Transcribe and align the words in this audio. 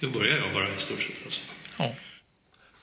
Nu 0.00 0.08
börjar 0.10 0.36
jag 0.38 0.52
bara 0.54 0.68
i 0.68 0.78
stort 0.78 1.00
sett 1.00 1.16
alltså. 1.24 1.40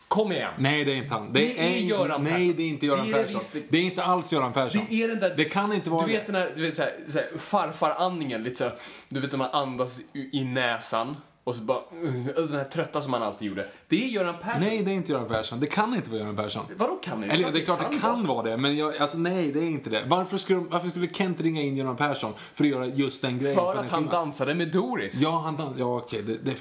Kom 0.08 0.32
igen. 0.32 0.54
Nej, 0.58 0.86
det 0.86 0.92
är 0.92 0.96
inte 0.96 1.14
han. 1.14 1.34
Det, 1.34 1.40
Det 1.40 1.60
är 1.60 1.64
är, 1.70 1.78
Göran 1.78 2.24
Nej, 2.24 2.32
Persson. 2.34 2.54
det 2.58 2.64
är 2.64 2.68
inte 2.70 2.86
Göran 2.86 3.08
Det 3.08 3.14
är 3.14 3.18
det 3.18 3.24
Persson. 3.24 3.40
visst. 3.54 3.66
Det 3.70 3.78
är 3.78 3.82
inte 3.82 4.04
alls 4.04 4.34
Göran 4.34 4.54
Persson. 4.54 4.82
Det 4.90 5.04
är 5.04 5.08
den 5.08 5.20
där... 5.20 5.34
Det 5.38 5.46
kan 5.46 5.74
inte 5.74 5.90
vara 5.90 6.06
Du 6.06 6.12
vet 6.12 6.26
det. 6.26 6.32
den 6.32 6.42
här, 6.42 6.54
du 6.56 6.62
vet, 6.62 6.76
så 6.76 6.82
här, 6.82 6.94
så 7.08 7.18
här, 7.20 7.30
farfar-andningen, 7.38 8.44
lite 8.44 8.56
så 8.56 8.64
här, 8.64 8.76
Du 9.10 9.20
vet 9.20 9.32
när 9.32 9.38
man 9.38 9.50
andas 9.52 10.00
i, 10.14 10.30
i 10.40 10.44
näsan 10.44 11.16
och 11.52 11.58
så 11.58 11.64
bara... 11.64 11.80
uh, 12.04 12.26
Den 12.26 12.52
här 12.56 12.64
trötta 12.64 13.02
som 13.02 13.12
man 13.12 13.24
alltid 13.24 13.48
gjorde. 13.48 13.68
Det 13.88 14.04
är 14.04 14.08
Göran 14.08 14.36
Persson. 14.42 14.60
Nej, 14.62 14.84
det 14.84 14.92
är 14.92 14.96
inte 14.96 15.12
Göran 15.12 15.28
Persson. 15.28 15.60
Det 15.60 15.68
kan 15.68 15.96
inte 15.96 16.10
vara 16.10 16.20
Göran 16.22 16.36
Persson. 16.36 16.66
Vadå 16.78 16.96
kan 16.96 17.22
det? 17.22 17.28
Eller 17.28 17.52
det 17.52 17.60
är 17.60 17.66
klart 17.66 17.92
det 17.92 17.98
kan 18.00 18.28
vara 18.28 18.44
det, 18.44 18.58
men 18.58 18.78
jag, 18.78 18.98
alltså, 18.98 19.18
nej, 19.18 19.52
det 19.52 19.60
är 19.60 19.64
inte 19.70 19.90
det. 19.90 20.04
Varför 20.08 20.38
skulle, 20.38 20.60
varför 20.60 20.88
skulle 20.88 21.08
Kent 21.08 21.42
ringa 21.42 21.62
in 21.62 21.78
Göran 21.78 21.96
Persson 21.98 22.34
för 22.54 22.64
att 22.64 22.70
göra 22.70 22.86
just 22.86 23.22
den 23.22 23.40
grejen? 23.40 23.56
För 23.58 23.72
att 23.72 23.78
han 23.78 23.88
filmen? 23.90 24.08
dansade 24.10 24.56
med 24.56 24.72
Doris. 24.72 25.16
Ja, 25.16 25.40
han 25.46 25.58
dans, 25.58 25.80
Ja, 25.80 25.98
okej. 25.98 26.22
Det, 26.24 26.38
det, 26.38 26.56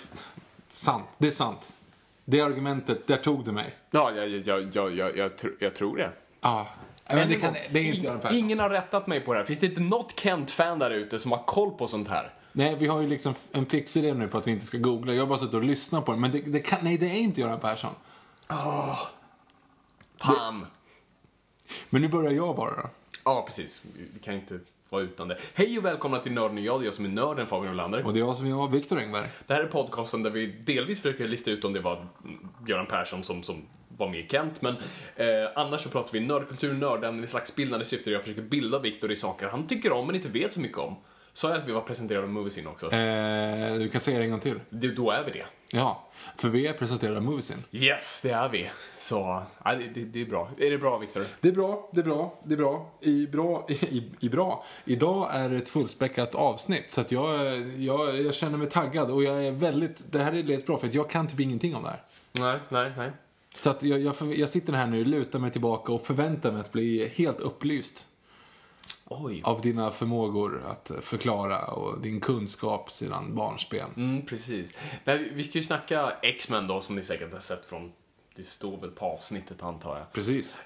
sant. 0.69 1.05
Det 1.19 1.27
är 1.27 1.31
sant. 1.31 1.73
Det 2.25 2.41
argumentet, 2.41 3.07
där 3.07 3.17
tog 3.17 3.45
du 3.45 3.53
mig. 3.53 3.75
Ja, 3.91 4.13
jag, 4.13 4.29
jag, 4.29 4.47
jag, 4.47 4.69
jag, 4.75 4.97
jag, 4.97 5.17
jag, 5.17 5.31
tr- 5.33 5.57
jag 5.59 5.75
tror 5.75 5.97
det. 5.97 6.11
Ja. 6.41 6.67
Men 7.13 7.29
det, 7.29 7.35
kan, 7.35 7.53
det 7.73 7.79
är 7.81 7.85
inte 7.85 8.07
Göran 8.07 8.21
Persson. 8.21 8.37
Ingen 8.39 8.59
har 8.59 8.71
rättat 8.71 9.07
mig 9.07 9.21
på 9.21 9.33
det 9.33 9.39
här. 9.39 9.47
Finns 9.47 9.59
det 9.61 9.67
inte 9.67 9.81
något 9.81 10.21
Kent-fan 10.21 10.79
där 10.79 10.91
ute 10.91 11.19
som 11.19 11.33
har 11.33 11.43
koll 11.47 11.71
på 11.71 11.89
sånt 11.89 12.09
här? 12.09 12.33
Nej, 12.53 12.77
vi 12.79 12.87
har 12.87 13.01
ju 13.01 13.07
liksom 13.07 13.35
en 13.53 13.67
fix 13.67 13.97
idé 13.97 14.15
nu 14.15 14.29
på 14.29 14.39
att 14.39 14.47
vi 14.47 14.51
inte 14.51 14.67
ska 14.67 14.79
googla. 14.79 15.13
Jag 15.13 15.23
har 15.23 15.27
bara 15.27 15.39
suttit 15.39 15.55
och 15.55 15.65
lyssnat 15.65 16.05
på 16.05 16.13
det. 16.13 16.19
Men 16.19 16.33
det, 16.33 16.41
det 16.41 16.61
kan, 16.61 16.79
nej, 16.83 16.99
det 16.99 17.07
är 17.07 17.19
inte 17.19 17.41
Göran 17.41 17.61
Persson. 17.61 17.95
Fan. 20.19 20.67
Men 21.91 22.03
nu 22.03 22.09
börjar 22.09 22.33
jag 22.33 22.57
bara 22.57 22.71
då. 22.71 22.89
Ja, 23.25 23.45
precis. 23.47 23.83
Vi 24.15 24.21
kan 24.21 24.35
inte 24.35 24.61
vara 24.89 25.03
utan 25.03 25.29
det. 25.29 25.39
Hej 25.55 25.79
och 25.79 25.85
välkomna 25.85 26.21
till 26.21 26.33
Nörden 26.33 26.59
och 26.59 26.65
jag. 26.65 26.81
Det 26.81 26.83
är 26.83 26.85
jag 26.85 26.95
som 26.95 27.05
är 27.05 27.09
nörden, 27.09 27.47
Fabian 27.47 27.75
Olander. 27.75 28.07
Och 28.07 28.13
det 28.13 28.19
är 28.19 28.25
jag 28.25 28.37
som 28.37 28.47
är 28.47 28.51
jag, 28.51 28.73
Viktor 28.73 28.99
Engberg. 28.99 29.29
Det 29.47 29.55
här 29.55 29.63
är 29.63 29.67
podcasten 29.67 30.23
där 30.23 30.31
vi 30.31 30.47
delvis 30.47 31.01
försöker 31.01 31.29
lista 31.29 31.51
ut 31.51 31.65
om 31.65 31.73
det 31.73 31.81
var 31.81 32.07
Göran 32.67 32.87
Persson 32.87 33.25
som, 33.25 33.43
som 33.43 33.63
var 33.97 34.09
med 34.09 34.21
i 34.21 34.29
Kent, 34.29 34.63
men 34.63 34.77
eh, 35.17 35.27
annars 35.55 35.81
så 35.81 35.89
pratar 35.89 36.13
vi 36.13 36.21
nördkultur, 36.21 36.75
nördämnen 36.75 37.25
i 37.25 37.27
slags 37.27 37.57
bildande 37.57 37.85
syfte. 37.85 38.11
Jag 38.11 38.23
försöker 38.23 38.43
bilda 38.43 38.79
Viktor 38.79 39.13
i 39.13 39.17
saker 39.17 39.49
han 39.49 39.67
tycker 39.67 39.93
om 39.93 40.07
men 40.07 40.17
inte 40.17 40.29
vet 40.29 40.53
så 40.53 40.61
mycket 40.61 40.79
om. 40.79 40.97
Sa 41.33 41.49
jag 41.49 41.59
att 41.59 41.69
vi 41.69 41.73
var 41.73 41.81
presenterade 41.81 42.25
av 42.25 42.33
Moviesin 42.33 42.67
också? 42.67 42.93
Eh, 42.93 43.75
du 43.75 43.89
kan 43.89 44.01
säga 44.01 44.19
det 44.19 44.25
en 44.25 44.31
gång 44.31 44.41
till. 44.41 44.61
Det, 44.71 44.89
då 44.89 45.11
är 45.11 45.25
vi 45.25 45.31
det. 45.31 45.47
Ja, 45.73 46.09
för 46.37 46.49
vi 46.49 46.67
är 46.67 46.73
presenterade 46.73 47.17
av 47.17 47.23
Moviesin. 47.23 47.65
Yes, 47.73 48.21
det 48.23 48.31
är 48.31 48.49
vi. 48.49 48.71
Så, 48.99 49.43
ja, 49.65 49.75
det, 49.75 50.05
det, 50.05 50.21
är 50.21 50.27
bra. 50.27 50.51
Är 50.59 50.71
det 50.71 50.79
bra, 50.79 50.99
Viktor? 50.99 51.25
Det 51.41 51.49
är 51.49 51.53
bra, 51.53 51.91
det 51.93 52.01
är 52.01 52.05
bra, 52.05 52.41
det 52.45 52.55
är 52.55 52.57
bra. 52.57 52.91
I 53.01 53.27
bra, 53.27 53.67
i, 53.69 54.03
i 54.21 54.29
bra. 54.29 54.65
Idag 54.85 55.29
är 55.33 55.49
det 55.49 55.57
ett 55.57 55.69
fullspäckat 55.69 56.35
avsnitt 56.35 56.91
så 56.91 57.01
att 57.01 57.13
jag, 57.13 57.59
jag, 57.77 58.21
jag 58.21 58.35
känner 58.35 58.59
mig 58.59 58.69
taggad 58.69 59.11
och 59.11 59.23
jag 59.23 59.47
är 59.47 59.53
väldigt, 59.53 60.13
det 60.13 60.19
här 60.19 60.33
är 60.33 60.43
lite 60.43 60.67
bra 60.67 60.79
för 60.79 60.91
jag 60.93 61.11
kan 61.11 61.29
typ 61.29 61.41
ingenting 61.41 61.77
om 61.77 61.83
det 61.83 61.89
här. 61.89 62.03
Nej, 62.33 62.61
nej, 62.69 62.93
nej. 62.97 63.11
Så 63.59 63.71
att 63.71 63.83
jag, 63.83 64.01
jag, 64.01 64.15
jag 64.35 64.49
sitter 64.49 64.73
här 64.73 64.87
nu, 64.87 65.05
lutar 65.05 65.39
mig 65.39 65.51
tillbaka 65.51 65.93
och 65.93 66.07
förväntar 66.07 66.53
mig 66.53 66.61
att 66.61 66.73
bli 66.73 67.09
helt 67.15 67.41
upplyst 67.41 68.07
Oj. 69.13 69.41
av 69.45 69.61
dina 69.61 69.91
förmågor 69.91 70.63
att 70.67 70.91
förklara 71.01 71.65
och 71.67 72.01
din 72.01 72.21
kunskap 72.21 72.91
sedan 72.91 73.35
barnsben. 73.35 73.91
Mm, 73.97 74.27
precis. 74.27 74.79
Nej, 75.05 75.31
vi- 75.35 75.43
ska 75.45 75.59
ju 75.59 75.63
snacka 75.65 76.13
X-Men 76.23 76.69
då, 76.69 76.81
som 76.81 76.95
ni 76.95 77.03
säkert 77.03 77.33
har 77.33 77.41
sett 77.41 77.65
från... 77.67 77.93
Det 78.37 78.45
står 78.45 78.77
väl 78.81 78.91
på 78.91 79.05
avsnittet, 79.07 79.63
antar 79.63 79.97
jag. 79.99 80.13
Precis. 80.13 80.59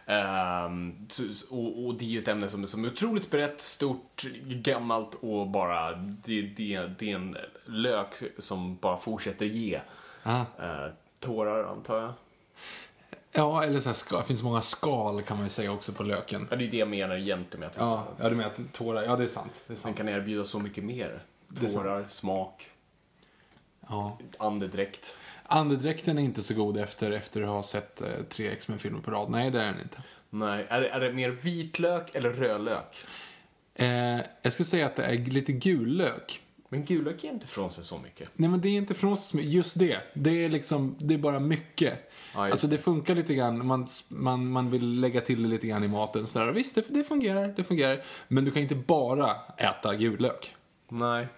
Så- 1.09 1.55
och, 1.56 1.87
och 1.87 1.94
det 1.94 2.05
är 2.05 2.09
ju 2.09 2.19
ett 2.19 2.28
ämne 2.28 2.49
som 2.49 2.62
är, 2.62 2.66
som 2.66 2.84
är 2.84 2.88
otroligt 2.88 3.31
brett, 3.31 3.60
stort, 3.60 4.22
gammalt 4.44 5.15
och 5.15 5.49
bara... 5.49 5.93
Det, 5.93 6.43
det, 6.43 6.87
det 6.99 7.11
är 7.11 7.15
en 7.16 7.37
lök 7.66 8.09
som 8.38 8.76
bara 8.76 8.97
fortsätter 8.97 9.47
ge. 9.47 9.81
Ah. 10.22 10.41
Eh, 10.41 10.93
tårar, 11.21 11.65
antar 11.65 12.00
jag. 12.00 12.12
Ja, 13.36 13.64
eller 13.64 13.80
så 13.80 13.88
här, 13.88 13.94
ska, 13.94 14.18
det 14.18 14.24
finns 14.24 14.42
många 14.42 14.60
skal 14.62 15.22
kan 15.22 15.36
man 15.36 15.46
ju 15.46 15.50
säga 15.50 15.72
också 15.72 15.92
på 15.92 16.02
löken. 16.02 16.48
Ja, 16.50 16.56
det 16.56 16.64
är 16.64 16.70
det 16.70 16.76
jag 16.76 16.88
menar 16.88 17.16
egentligen 17.16 17.60
med 17.60 17.68
att 17.68 17.76
Ja, 17.76 18.06
ja 18.20 18.28
du 18.28 18.36
menar 18.36 18.50
att 18.50 18.72
tårar, 18.72 19.02
ja 19.02 19.16
det 19.16 19.24
är 19.24 19.28
sant. 19.28 19.52
Det 19.66 19.72
är 19.72 19.74
den 19.74 19.76
sant. 19.76 19.96
kan 19.96 20.08
erbjuda 20.08 20.44
så 20.44 20.58
mycket 20.58 20.84
mer. 20.84 21.22
Tårar, 21.60 22.04
smak, 22.08 22.70
Ja. 23.88 24.18
andedräkt. 24.38 25.14
Andedräkten 25.46 26.18
är 26.18 26.22
inte 26.22 26.42
så 26.42 26.54
god 26.54 26.76
efter, 26.78 27.10
efter 27.10 27.42
att 27.42 27.48
ha 27.48 27.62
sett 27.62 28.00
eh, 28.00 28.08
tre 28.28 28.48
X-Men-filmer 28.48 29.00
på 29.00 29.10
rad. 29.10 29.30
Nej, 29.30 29.50
det 29.50 29.60
är 29.60 29.64
den 29.66 29.80
inte. 29.82 30.02
Nej, 30.30 30.66
är 30.68 30.80
det, 30.80 30.88
är 30.88 31.00
det 31.00 31.12
mer 31.12 31.30
vitlök 31.30 32.14
eller 32.14 32.30
rödlök? 32.32 32.96
Eh, 33.74 33.86
jag 34.42 34.52
skulle 34.52 34.66
säga 34.66 34.86
att 34.86 34.96
det 34.96 35.04
är 35.04 35.16
lite 35.16 35.52
gul 35.52 35.88
lök. 35.96 36.40
Men 36.68 36.84
gulök 36.84 37.24
är 37.24 37.28
inte 37.28 37.46
från 37.46 37.70
sig 37.70 37.84
så 37.84 37.98
mycket. 37.98 38.28
Nej, 38.34 38.50
men 38.50 38.60
det 38.60 38.68
är 38.68 38.76
inte 38.76 38.94
från 38.94 39.16
mycket. 39.34 39.50
Just 39.50 39.78
det. 39.78 40.00
Det 40.14 40.44
är 40.44 40.48
liksom, 40.48 40.96
det 40.98 41.14
är 41.14 41.18
bara 41.18 41.40
mycket. 41.40 42.10
Ja, 42.34 42.50
alltså 42.50 42.66
det 42.66 42.78
funkar 42.78 43.14
lite 43.14 43.34
grann, 43.34 43.66
man, 43.66 43.86
man, 44.08 44.48
man 44.48 44.70
vill 44.70 45.00
lägga 45.00 45.20
till 45.20 45.42
det 45.42 45.48
lite 45.48 45.66
grann 45.66 45.84
i 45.84 45.88
maten. 45.88 46.26
Så 46.26 46.38
där. 46.38 46.52
Visst, 46.52 46.74
det, 46.74 46.84
det 46.88 47.04
fungerar, 47.04 47.54
det 47.56 47.64
fungerar. 47.64 48.02
Men 48.28 48.44
du 48.44 48.50
kan 48.50 48.62
inte 48.62 48.74
bara 48.74 49.30
äta 49.56 49.94
gul. 49.94 50.30
Nej, 50.88 51.28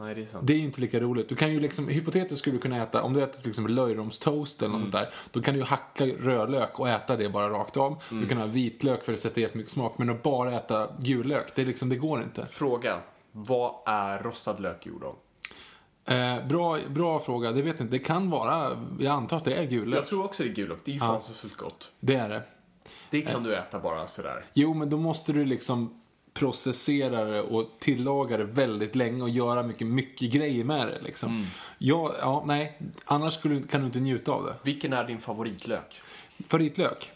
nej 0.00 0.14
det 0.14 0.22
är 0.22 0.26
sant. 0.26 0.46
Det 0.46 0.52
är 0.52 0.56
ju 0.56 0.64
inte 0.64 0.80
lika 0.80 1.00
roligt. 1.00 1.28
Du 1.28 1.34
kan 1.34 1.52
ju 1.52 1.60
liksom, 1.60 1.88
hypotetiskt 1.88 2.38
skulle 2.38 2.56
du 2.56 2.60
kunna 2.62 2.82
äta, 2.82 3.02
om 3.02 3.12
du 3.14 3.22
äter 3.22 3.40
till 3.40 3.50
exempel 3.50 3.74
löjromstoast 3.74 4.62
eller 4.62 4.72
något 4.72 4.80
Mm. 4.82 4.92
sånt 4.92 5.04
där. 5.04 5.14
Då 5.30 5.42
kan 5.42 5.54
du 5.54 5.60
ju 5.60 5.66
hacka 5.66 6.04
rödlök 6.06 6.80
och 6.80 6.88
äta 6.88 7.16
det 7.16 7.28
bara 7.28 7.50
rakt 7.50 7.76
av. 7.76 8.02
Mm. 8.10 8.22
Du 8.22 8.28
kan 8.28 8.38
ha 8.38 8.46
vitlök 8.46 9.04
för 9.04 9.12
att 9.12 9.18
sätta 9.18 9.40
jättemycket 9.40 9.72
smak. 9.72 9.98
Men 9.98 10.10
att 10.10 10.22
bara 10.22 10.52
äta 10.52 10.88
gul 11.00 11.26
lök, 11.26 11.54
det, 11.54 11.62
är 11.62 11.66
liksom, 11.66 11.88
det 11.88 11.96
går 11.96 12.22
inte. 12.22 12.46
Fråga. 12.46 13.00
Vad 13.32 13.72
är 13.86 14.18
rostad 14.18 14.56
lök 14.60 14.86
gjord 14.86 15.04
av? 15.04 15.16
Eh, 16.06 16.46
bra, 16.46 16.78
bra 16.88 17.20
fråga, 17.20 17.52
det 17.52 17.62
vet 17.62 17.66
jag 17.78 17.84
inte. 17.84 17.96
Det 17.98 18.04
kan 18.04 18.30
vara, 18.30 18.86
jag 19.00 19.12
antar 19.12 19.36
att 19.36 19.44
det 19.44 19.54
är 19.54 19.64
gul 19.64 19.88
lök. 19.88 19.98
Jag 19.98 20.06
tror 20.08 20.24
också 20.24 20.42
det 20.42 20.48
är 20.48 20.54
gulök. 20.54 20.78
Det 20.84 20.90
är 20.90 20.92
ju 20.94 21.00
Ja. 21.00 21.06
fasansfullt 21.06 21.56
gott. 21.56 21.90
Det 22.00 22.14
är 22.14 22.28
det. 22.28 22.42
Det 23.10 23.20
kan 23.20 23.42
du 23.42 23.56
äta 23.56 23.78
bara 23.80 24.06
sådär. 24.06 24.44
Jo, 24.54 24.74
men 24.74 24.90
då 24.90 24.96
måste 24.96 25.32
du 25.32 25.44
liksom 25.44 26.00
processera 26.32 27.24
det 27.24 27.42
och 27.42 27.70
tillaga 27.78 28.36
det 28.36 28.44
väldigt 28.44 28.94
länge 28.94 29.22
och 29.22 29.30
göra 29.30 29.62
mycket, 29.62 29.86
mycket 29.86 30.30
grejer 30.30 30.64
med 30.64 30.86
det. 30.86 30.98
Liksom. 31.02 31.30
Mm. 31.36 31.46
Ja, 31.78 32.12
ja, 32.20 32.42
nej. 32.46 32.78
Annars 33.04 33.34
skulle, 33.34 33.62
kan 33.62 33.80
du 33.80 33.86
inte 33.86 34.00
njuta 34.00 34.32
av 34.32 34.44
det. 34.44 34.54
Vilken 34.62 34.92
är 34.92 35.04
din 35.04 35.20
favoritlök? 35.20 36.00
Favoritlök? 36.48 37.10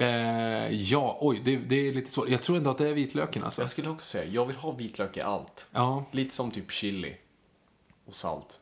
Eh, 0.00 0.72
ja, 0.72 1.18
oj, 1.20 1.40
det, 1.44 1.56
det 1.56 1.88
är 1.88 1.92
lite 1.92 2.10
svårt. 2.10 2.28
Jag 2.28 2.42
tror 2.42 2.56
ändå 2.56 2.70
att 2.70 2.78
det 2.78 2.88
är 2.88 2.92
vitlöken 2.94 3.44
alltså. 3.44 3.62
Jag 3.62 3.68
skulle 3.68 3.88
också 3.90 4.06
säga, 4.06 4.24
jag 4.32 4.46
vill 4.46 4.56
ha 4.56 4.70
vitlök 4.72 5.16
i 5.16 5.20
allt. 5.20 5.66
Ja, 5.70 6.04
Lite 6.10 6.34
som 6.34 6.50
typ 6.50 6.70
chili 6.70 7.16
och 8.10 8.16
salt. 8.16 8.60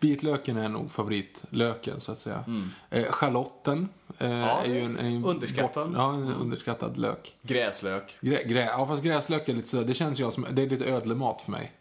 Vitlöken 0.00 0.56
är 0.56 0.68
nog 0.68 0.90
favoritlöken, 0.90 2.00
så 2.00 2.12
att 2.12 2.18
säga. 2.18 2.44
Eh, 2.90 3.04
schalotten 3.04 3.88
eh, 4.18 4.26
Mm. 4.26 4.38
Ja, 4.40 4.62
är 4.64 4.74
ju 4.74 4.80
en, 4.80 4.98
en 4.98 5.24
underskattad. 5.24 5.86
Bort, 5.88 5.96
ja, 5.96 6.14
en 6.14 6.34
underskattad 6.34 6.98
lök. 6.98 7.36
Gräslök. 7.42 8.16
Grä, 8.20 8.42
grä, 8.44 8.64
ja, 8.64 8.86
fast 8.86 9.02
gräslök 9.02 9.48
är 9.48 9.54
lite 9.54 9.68
sådär, 9.68 9.84
det 9.84 9.94
känns 9.94 10.20
ju 10.20 10.30
som, 10.30 10.46
det 10.50 10.62
är 10.62 10.66
lite 10.70 10.84
ödlemat 10.84 11.42
för 11.42 11.50
mig. 11.52 11.72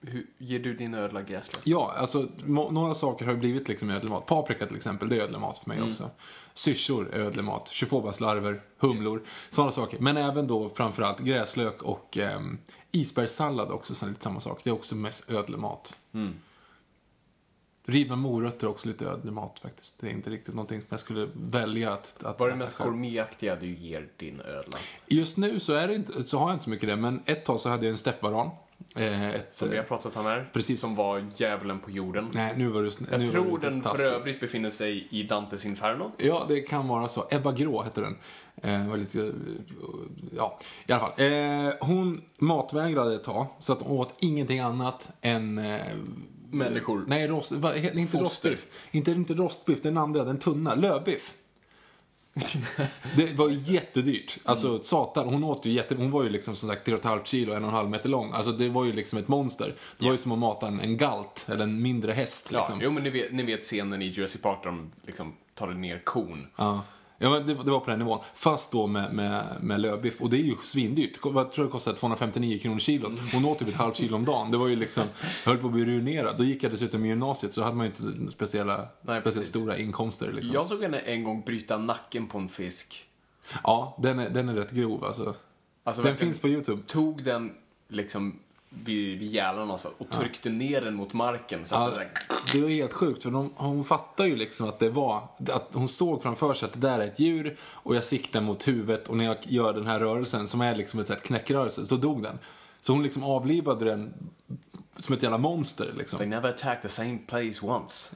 Hur 0.00 0.26
ger 0.38 0.58
du 0.58 0.74
din 0.74 0.94
ödla 0.94 1.22
gräslök? 1.22 1.60
Ja, 1.64 1.94
alltså 1.98 2.28
må, 2.44 2.70
några 2.70 2.94
saker 2.94 3.24
har 3.24 3.32
ju 3.32 3.38
blivit 3.38 3.68
liksom 3.68 3.90
ödlemat. 3.90 4.26
Paprika 4.26 4.66
till 4.66 4.76
exempel, 4.76 5.08
det 5.08 5.16
är 5.16 5.20
ödlemat 5.20 5.58
för 5.58 5.68
mig 5.68 5.76
Mm. 5.78 5.90
också. 5.90 6.10
Syrsor 6.54 7.14
är 7.14 7.20
ödlemat. 7.20 7.68
Tjofåbaslarver, 7.68 8.62
humlor, 8.78 9.22
sådana 9.50 9.72
saker. 9.72 9.98
Men 9.98 10.16
även 10.16 10.46
då 10.46 10.68
framförallt 10.68 11.18
gräslök 11.18 11.82
och 11.82 12.16
um, 12.36 12.58
isbergssallad 12.90 13.70
också, 13.70 13.94
så 13.94 14.06
är 14.06 14.10
lite 14.10 14.22
samma 14.22 14.40
sak. 14.40 14.60
Det 14.64 14.70
är 14.70 14.74
också 14.74 14.94
mest 14.94 15.30
ödlemat. 15.30 15.94
Mm. 16.14 16.34
Rivna 17.86 18.16
morötter 18.16 18.66
är 18.66 18.70
också 18.70 18.88
lite 18.88 19.06
ödlemat 19.06 19.58
faktiskt. 19.58 20.00
Det 20.00 20.06
är 20.06 20.10
inte 20.10 20.30
riktigt 20.30 20.54
någonting 20.54 20.80
som 20.80 20.86
jag 20.90 21.00
skulle 21.00 21.28
välja 21.34 21.92
att, 21.92 22.24
att 22.24 22.38
Vad 22.38 22.48
är 22.48 22.52
det 22.52 22.58
mest 22.58 22.78
gourmetaktiga 22.78 23.56
du 23.56 23.74
ger 23.74 24.08
din 24.16 24.40
ödla? 24.40 24.78
Just 25.06 25.36
nu 25.36 25.60
så, 25.60 25.72
är 25.72 25.88
det 25.88 25.94
inte, 25.94 26.24
så 26.24 26.38
har 26.38 26.48
jag 26.48 26.54
inte 26.54 26.64
så 26.64 26.70
mycket 26.70 26.88
det, 26.88 26.96
men 26.96 27.22
ett 27.26 27.44
tag 27.44 27.60
så 27.60 27.68
hade 27.68 27.86
jag 27.86 27.90
en 27.90 27.98
steppvaran. 27.98 28.50
Eh, 28.96 29.30
ett, 29.34 29.48
Som 29.52 29.70
vi 29.70 29.76
har 29.76 29.84
pratat 29.84 30.16
om 30.16 30.24
här. 30.26 30.50
Precis. 30.52 30.80
Som 30.80 30.94
var 30.94 31.26
djävulen 31.36 31.80
på 31.80 31.90
jorden. 31.90 32.30
Nej, 32.32 32.54
nu 32.56 32.68
var 32.68 32.82
du 32.82 32.90
Jag 33.10 33.20
nu 33.20 33.26
tror 33.26 33.58
du 33.58 33.70
den 33.70 33.82
för 33.82 34.06
övrigt 34.06 34.40
befinner 34.40 34.70
sig 34.70 35.08
i 35.10 35.22
Dantes 35.22 35.66
Inferno. 35.66 36.12
Ja, 36.16 36.44
det 36.48 36.60
kan 36.60 36.88
vara 36.88 37.08
så. 37.08 37.26
Ebba 37.30 37.52
Grå 37.52 37.82
hette 37.82 38.00
den. 38.00 38.16
Eh, 38.62 38.88
var 38.88 38.96
lite, 38.96 39.20
eh, 39.20 39.32
ja, 40.36 40.58
i 40.86 40.92
alla 40.92 41.00
fall. 41.00 41.12
Eh, 41.16 41.72
hon 41.80 42.22
matvägrade 42.38 43.14
ett 43.14 43.24
tag, 43.24 43.46
så 43.58 43.72
att 43.72 43.82
hon 43.82 43.98
åt 43.98 44.14
ingenting 44.18 44.60
annat 44.60 45.10
än... 45.20 45.58
Eh, 45.58 45.80
Människor. 46.50 47.04
Nej, 47.06 47.28
rost, 47.28 47.52
va, 47.52 47.76
inte 47.76 48.06
Foster. 48.06 48.20
rostbiff. 48.20 48.66
Inte, 48.90 49.10
inte 49.10 49.34
rostbiff, 49.34 49.82
den 49.82 49.98
andra, 49.98 50.24
den 50.24 50.38
tunna. 50.38 50.74
Lövbiff. 50.74 51.32
Det 53.16 53.38
var 53.38 53.48
ju 53.48 53.56
jättedyrt. 53.56 54.38
Alltså 54.44 54.82
satan, 54.82 55.28
hon 55.28 55.44
åt 55.44 55.66
ju 55.66 55.70
jätte... 55.70 55.94
Hon 55.94 56.10
var 56.10 56.22
ju 56.22 56.28
liksom 56.28 56.54
som 56.56 56.68
sagt 56.68 56.88
3,5 56.88 57.24
kilo, 57.24 57.52
en 57.52 57.62
och 57.64 57.68
en 57.68 57.74
halv 57.74 57.90
meter 57.90 58.08
lång. 58.08 58.32
Alltså 58.32 58.52
det 58.52 58.68
var 58.68 58.84
ju 58.84 58.92
liksom 58.92 59.18
ett 59.18 59.28
monster. 59.28 59.74
Det 59.98 60.04
var 60.04 60.12
ju 60.12 60.18
som 60.18 60.32
att 60.32 60.38
mata 60.38 60.66
en, 60.66 60.80
en 60.80 60.96
galt, 60.96 61.46
eller 61.48 61.64
en 61.64 61.82
mindre 61.82 62.12
häst 62.12 62.48
Ja, 62.52 62.58
liksom. 62.58 62.80
jo 62.82 62.90
men 62.90 63.02
ni 63.02 63.10
vet, 63.10 63.32
ni 63.32 63.42
vet 63.42 63.62
scenen 63.62 64.02
i 64.02 64.06
Jurassic 64.06 64.42
Park 64.42 64.58
där 64.62 64.70
de 64.70 64.90
liksom 65.06 65.34
tar 65.54 65.68
ner 65.68 66.00
kon. 66.04 66.46
Ja. 66.56 66.82
Ja, 67.24 67.30
men 67.30 67.46
det, 67.46 67.54
det 67.54 67.70
var 67.70 67.80
på 67.80 67.90
den 67.90 67.98
nivån. 67.98 68.18
Fast 68.34 68.72
då 68.72 68.86
med, 68.86 69.14
med, 69.14 69.44
med 69.60 69.80
lövbiff. 69.80 70.20
Och 70.20 70.30
det 70.30 70.36
är 70.36 70.42
ju 70.42 70.56
svindyrt. 70.62 71.18
Jag 71.24 71.52
tror 71.52 71.64
det 71.64 71.70
kostade 71.70 71.96
259 71.96 72.58
kronor 72.58 72.78
kilot. 72.78 73.12
Hon 73.32 73.44
åt 73.44 73.58
typ 73.58 73.68
ett 73.68 73.74
halvt 73.74 73.96
kilo 73.96 74.16
om 74.16 74.24
dagen. 74.24 74.50
Det 74.50 74.58
var 74.58 74.68
ju 74.68 74.76
liksom, 74.76 75.04
jag 75.44 75.52
höll 75.52 75.60
på 75.60 75.66
att 75.66 75.72
bli 75.72 75.84
ruinerad. 75.84 76.36
Då 76.38 76.44
gick 76.44 76.62
jag 76.62 76.72
dessutom 76.72 77.04
i 77.04 77.08
gymnasiet 77.08 77.52
så 77.52 77.62
hade 77.62 77.76
man 77.76 77.86
ju 77.86 77.92
inte 77.92 78.32
speciella, 78.32 78.88
Nej, 79.02 79.20
speciellt 79.20 79.46
stora 79.46 79.78
inkomster. 79.78 80.32
Liksom. 80.32 80.54
Jag 80.54 80.68
såg 80.68 80.82
henne 80.82 80.98
en 80.98 81.24
gång 81.24 81.42
bryta 81.46 81.78
nacken 81.78 82.26
på 82.26 82.38
en 82.38 82.48
fisk. 82.48 83.04
Ja, 83.62 83.98
den 84.02 84.18
är, 84.18 84.30
den 84.30 84.48
är 84.48 84.54
rätt 84.54 84.70
grov 84.70 85.04
alltså. 85.04 85.34
Alltså, 85.84 86.02
den 86.02 86.16
finns 86.16 86.38
på 86.38 86.48
YouTube. 86.48 86.82
Tog 86.86 87.24
den 87.24 87.52
liksom 87.88 88.38
vid, 88.84 89.18
vid 89.18 89.32
gälarna 89.32 89.72
och, 89.72 89.80
så, 89.80 89.88
och 89.98 90.10
tryckte 90.10 90.50
ner 90.50 90.80
den 90.80 90.94
mot 90.94 91.12
marken. 91.12 91.66
Så 91.66 91.74
Ja, 91.74 91.90
det 91.90 91.96
där, 91.96 92.10
det 92.52 92.60
var 92.60 92.68
helt 92.68 92.92
sjukt, 92.92 93.22
för 93.22 93.30
de, 93.30 93.50
hon 93.56 93.84
fattar 93.84 94.24
ju 94.24 94.36
liksom 94.36 94.68
att 94.68 94.78
det 94.78 94.90
var, 94.90 95.28
att 95.52 95.68
hon 95.72 95.88
såg 95.88 96.22
framför 96.22 96.54
sig 96.54 96.66
att 96.66 96.72
det 96.72 96.88
där 96.88 96.98
är 96.98 97.06
ett 97.06 97.18
djur 97.18 97.56
och 97.62 97.96
jag 97.96 98.04
siktar 98.04 98.40
mot 98.40 98.68
huvudet 98.68 99.08
och 99.08 99.16
när 99.16 99.24
jag 99.24 99.36
gör 99.42 99.72
den 99.72 99.86
här 99.86 99.98
rörelsen 100.00 100.48
som 100.48 100.60
är 100.60 100.74
liksom 100.74 101.00
ett 101.00 101.22
knäckrörelse, 101.22 101.86
så 101.86 101.96
dog 101.96 102.22
den. 102.22 102.38
Så 102.80 102.92
hon 102.92 103.02
liksom 103.02 103.22
avlivade 103.22 103.84
den 103.84 104.14
som 104.96 105.14
ett 105.14 105.22
jävla 105.22 105.38
monster 105.38 105.92
liksom. 105.96 106.18
They 106.18 106.28
never 106.28 106.48
attack 106.48 106.82
the 106.82 106.88
same 106.88 107.18
place 107.18 107.66
once. 107.66 108.14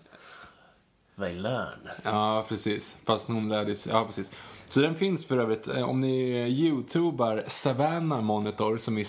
They 1.18 1.34
learn. 1.34 1.88
Ja, 2.02 2.44
precis. 2.48 2.96
Fast 3.04 3.28
hon 3.28 3.48
lärde 3.48 3.74
sig, 3.74 3.92
ja 3.92 4.04
precis. 4.04 4.32
Så 4.68 4.80
den 4.80 4.94
finns 4.94 5.26
för 5.26 5.38
övrigt, 5.38 5.68
eh, 5.68 5.90
om 5.90 6.00
ni 6.00 6.48
youtubar 6.48 7.44
Savannah 7.46 8.20
Monitor, 8.20 8.76
som 8.76 8.98
är 8.98 9.04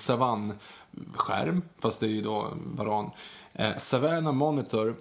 savannskärm, 0.93 1.61
fast 1.79 1.99
det 1.99 2.05
är 2.05 2.09
ju 2.09 2.21
då 2.21 2.53
varan. 2.75 3.11
Eh, 3.53 3.77
Savannah 3.77 4.33
Monitor, 4.33 4.95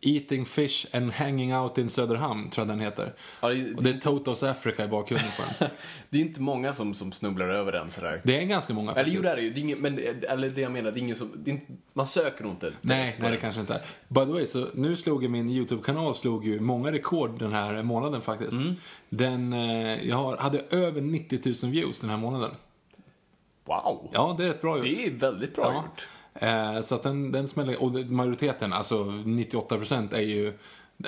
Eating 0.00 0.44
Fish 0.44 0.86
and 0.92 1.12
Hanging 1.12 1.54
Out 1.54 1.78
in 1.78 1.88
Söderhamn, 1.88 2.50
tror 2.50 2.66
jag 2.66 2.76
den 2.76 2.84
heter. 2.84 3.14
Ja, 3.40 3.48
det, 3.48 3.74
Och 3.74 3.82
det 3.82 3.90
är 3.90 3.98
Totos 3.98 4.42
Africa 4.42 4.84
i 4.84 4.88
bakgrunden 4.88 5.28
på 5.36 5.42
den. 5.58 5.70
det 6.10 6.18
är 6.18 6.20
inte 6.20 6.40
många 6.40 6.74
som, 6.74 6.94
som 6.94 7.12
snubblar 7.12 7.48
över 7.48 7.72
den 7.72 7.90
sådär. 7.90 8.20
Det 8.24 8.42
är 8.42 8.44
ganska 8.44 8.72
många 8.74 8.92
Eller 8.92 9.00
faktiskt. 9.00 9.16
jo, 9.16 9.22
det 9.22 9.30
är 9.30 9.36
det 9.36 9.42
ju. 9.42 9.52
Det 9.52 9.60
är 9.60 9.62
ingen, 9.62 9.78
men, 9.78 9.98
eller 10.28 10.50
det 10.50 10.60
jag 10.60 10.72
menar, 10.72 10.90
det 10.92 10.98
är 10.98 11.02
ingen 11.02 11.16
som... 11.16 11.30
Det 11.34 11.50
är 11.50 11.52
inte, 11.52 11.72
man 11.92 12.06
söker 12.06 12.44
nog 12.44 12.52
inte. 12.52 12.72
Nej, 12.80 13.16
nej 13.20 13.30
det 13.30 13.36
kanske 13.36 13.60
inte 13.60 13.74
är. 13.74 13.80
By 14.08 14.20
the 14.20 14.32
way, 14.32 14.46
så 14.46 14.66
nu 14.74 14.96
slog 14.96 15.22
ju 15.22 15.28
min 15.28 15.48
YouTube-kanal 15.48 16.14
slog 16.14 16.46
ju 16.46 16.60
många 16.60 16.92
rekord 16.92 17.38
den 17.38 17.52
här 17.52 17.82
månaden 17.82 18.20
faktiskt. 18.20 18.52
Mm. 18.52 18.74
Den, 19.08 19.52
eh, 19.52 20.08
jag 20.08 20.16
har, 20.16 20.36
hade 20.36 20.60
över 20.70 21.00
90 21.00 21.40
000 21.62 21.72
views 21.72 22.00
den 22.00 22.10
här 22.10 22.16
månaden. 22.16 22.50
Wow! 23.64 24.10
Ja, 24.12 24.34
det 24.38 24.44
är 24.44 24.50
ett 24.50 24.60
bra 24.60 24.76
gjort. 24.76 24.84
Det 24.84 25.06
är 25.06 25.10
väldigt 25.10 25.54
bra 25.54 25.64
Ja. 25.64 25.74
gjort. 25.74 26.06
Eh, 26.34 26.80
så 26.80 26.94
att 26.94 27.02
den, 27.02 27.32
den 27.32 27.48
smäller, 27.48 27.82
och 27.82 27.92
majoriteten, 27.92 28.72
alltså 28.72 29.04
98% 29.04 30.14
är 30.14 30.20
ju 30.20 30.58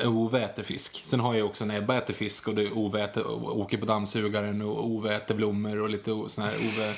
Ove 0.04 0.40
äter 0.44 0.62
fisk. 0.62 1.02
Sen 1.04 1.20
har 1.20 1.34
jag 1.34 1.46
också 1.46 1.64
en 1.64 1.70
Ebba 1.70 1.96
äter 1.96 2.14
fisk 2.14 2.48
och 2.48 2.54
det 2.54 2.62
är 2.62 2.78
Ove 2.78 3.02
äter, 3.04 3.30
åker 3.58 3.78
på 3.78 3.86
dammsugaren 3.86 4.62
och 4.62 4.86
Ove 4.86 5.14
äter 5.16 5.34
blommor 5.34 5.80
och 5.80 5.90
lite 5.90 6.10
sån 6.26 6.44
här 6.44 6.52
Ove 6.54 6.94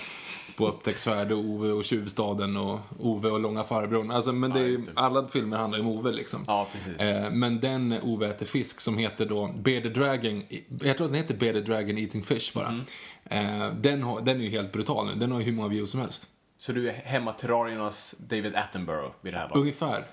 på 0.56 0.68
upptäcktsfärd 0.68 1.32
och 1.32 1.38
Ove 1.38 1.70
och 1.70 1.84
tjuvstaden 1.84 2.56
och 2.56 2.78
Ove 2.98 3.30
och 3.30 3.40
långa 3.40 3.64
farbrorn. 3.64 4.10
Alltså, 4.10 4.32
men 4.32 4.50
det 4.50 4.60
är, 4.60 4.78
det. 4.78 4.92
alla 4.94 5.28
filmer 5.28 5.56
handlar 5.56 5.78
ju 5.78 5.84
om 5.84 5.90
Ove 5.90 6.12
liksom. 6.12 6.44
Ja, 6.46 6.68
precis. 6.72 7.00
Eh, 7.00 7.30
men 7.30 7.60
den 7.60 8.00
Ove 8.02 8.28
äter 8.28 8.46
fisk 8.46 8.80
som 8.80 8.98
heter 8.98 9.26
då 9.26 9.46
Bear 9.46 9.80
the 9.80 9.88
Dragon, 9.88 10.42
jag 10.82 10.96
tror 10.96 11.06
att 11.06 11.12
den 11.12 11.14
heter 11.14 11.34
Bear 11.34 11.52
the 11.52 11.60
Dragon 11.60 11.98
Eating 11.98 12.22
Fish 12.22 12.54
bara. 12.54 12.68
Mm. 12.68 12.84
Eh, 13.24 13.74
den, 13.74 14.02
har, 14.02 14.20
den 14.20 14.40
är 14.40 14.44
ju 14.44 14.50
helt 14.50 14.72
brutal 14.72 15.06
nu, 15.06 15.14
den 15.14 15.32
har 15.32 15.38
ju 15.38 15.44
hur 15.44 15.52
många 15.52 15.68
views 15.68 15.90
som 15.90 16.00
helst. 16.00 16.28
Så 16.58 16.72
du 16.72 16.88
är 16.88 16.92
hemmaterrariernas 16.92 18.14
David 18.18 18.56
Attenborough 18.56 19.14
vid 19.20 19.32
det 19.32 19.38
här 19.38 19.48
laget? 19.48 19.60
Ungefär. 19.60 20.04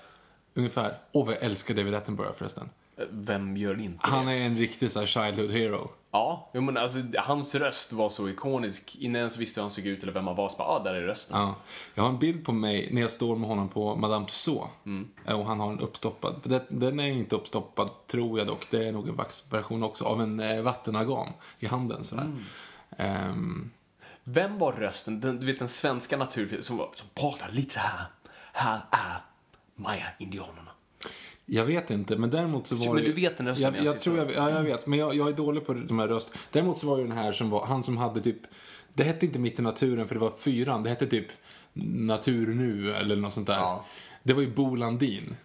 Ungefär. 0.54 0.98
Jag 1.12 1.42
älskar 1.42 1.74
David 1.74 1.94
Attenborough 1.94 2.34
förresten. 2.36 2.68
Vem 3.10 3.56
gör 3.56 3.80
inte 3.80 3.98
Han 4.02 4.26
det? 4.26 4.32
är 4.32 4.46
en 4.46 4.56
riktig 4.56 4.92
så 4.92 5.00
här 5.00 5.06
childhood 5.06 5.50
hero. 5.50 5.90
Ja, 6.16 6.50
jo, 6.54 6.60
men 6.60 6.76
alltså, 6.76 6.98
hans 7.18 7.54
röst 7.54 7.92
var 7.92 8.10
så 8.10 8.28
ikonisk. 8.28 8.96
Innan 9.00 9.14
jag 9.14 9.20
ens 9.20 9.36
visste 9.38 9.60
hur 9.60 9.62
han 9.62 9.70
såg 9.70 9.86
ut 9.86 10.02
eller 10.02 10.12
vem 10.12 10.26
han 10.26 10.36
var, 10.36 10.48
så 10.48 10.56
bara, 10.56 10.68
ah, 10.68 10.82
där 10.82 10.94
är 10.94 11.00
rösten. 11.02 11.40
Ja. 11.40 11.54
Jag 11.94 12.02
har 12.02 12.10
en 12.10 12.18
bild 12.18 12.44
på 12.44 12.52
mig 12.52 12.88
när 12.92 13.00
jag 13.02 13.10
står 13.10 13.36
med 13.36 13.48
honom 13.48 13.68
på 13.68 13.94
Madame 13.96 14.26
Tussauds. 14.26 14.70
Mm. 14.86 15.08
Eh, 15.26 15.40
Och 15.40 15.46
han 15.46 15.60
har 15.60 15.72
en 15.72 15.80
uppstoppad. 15.80 16.34
För 16.42 16.48
det, 16.48 16.64
den 16.68 17.00
är 17.00 17.06
inte 17.06 17.36
uppstoppad, 17.36 17.90
tror 18.06 18.38
jag 18.38 18.46
dock. 18.46 18.66
Det 18.70 18.88
är 18.88 18.92
nog 18.92 19.08
en 19.08 19.16
vaxversion 19.16 19.82
också. 19.82 20.04
Av 20.04 20.22
en 20.22 20.40
eh, 20.40 20.62
vattenagam 20.62 21.28
i 21.58 21.66
handen 21.66 22.04
sådär. 22.04 22.22
Mm. 22.22 22.44
Ehm, 22.98 23.70
Vem 24.24 24.58
var 24.58 24.72
rösten, 24.72 25.20
den, 25.20 25.40
du 25.40 25.46
vet 25.46 25.58
den 25.58 25.68
svenska 25.68 26.16
naturfilmen 26.16 26.62
som, 26.64 26.76
som 26.94 27.08
pratade 27.14 27.52
lite 27.52 27.74
så 27.74 27.80
här. 27.80 28.04
Här 28.52 28.80
är 28.90 29.20
Maya-indianerna. 29.74 30.65
Jag 31.46 31.64
vet 31.64 31.90
inte, 31.90 32.16
men 32.16 32.30
däremot 32.30 32.66
så 32.66 32.76
var 32.76 32.86
Men 32.86 32.96
det... 32.96 33.02
du 33.02 33.12
vet 33.12 33.36
den 33.36 33.46
rösten 33.46 33.64
jag, 33.64 33.76
jag 33.76 33.84
jag 33.84 34.00
tror 34.00 34.18
jag, 34.18 34.32
ja, 34.32 34.50
jag 34.50 34.62
vet, 34.62 34.86
men 34.86 34.98
jag, 34.98 35.14
jag 35.14 35.28
är 35.28 35.32
dålig 35.32 35.66
på 35.66 35.74
de 35.74 35.98
här 35.98 36.08
röst. 36.08 36.32
Däremot 36.50 36.78
så 36.78 36.86
var 36.86 36.96
det 36.96 37.02
den 37.02 37.12
här 37.12 37.32
som 37.32 37.50
var, 37.50 37.66
han 37.66 37.82
som 37.82 37.96
hade 37.96 38.20
typ, 38.20 38.40
det 38.94 39.04
hette 39.04 39.26
inte 39.26 39.38
Mitt 39.38 39.58
i 39.58 39.62
naturen 39.62 40.08
för 40.08 40.14
det 40.14 40.20
var 40.20 40.32
fyran, 40.38 40.82
det 40.82 40.90
hette 40.90 41.06
typ 41.06 41.26
Natur 41.72 42.54
nu 42.54 42.92
eller 42.92 43.16
något 43.16 43.32
sånt 43.32 43.46
där. 43.46 43.54
Ja. 43.54 43.84
Det 44.22 44.32
var 44.32 44.42
ju 44.42 44.50
Bo 44.50 44.74
Landin. 44.74 45.36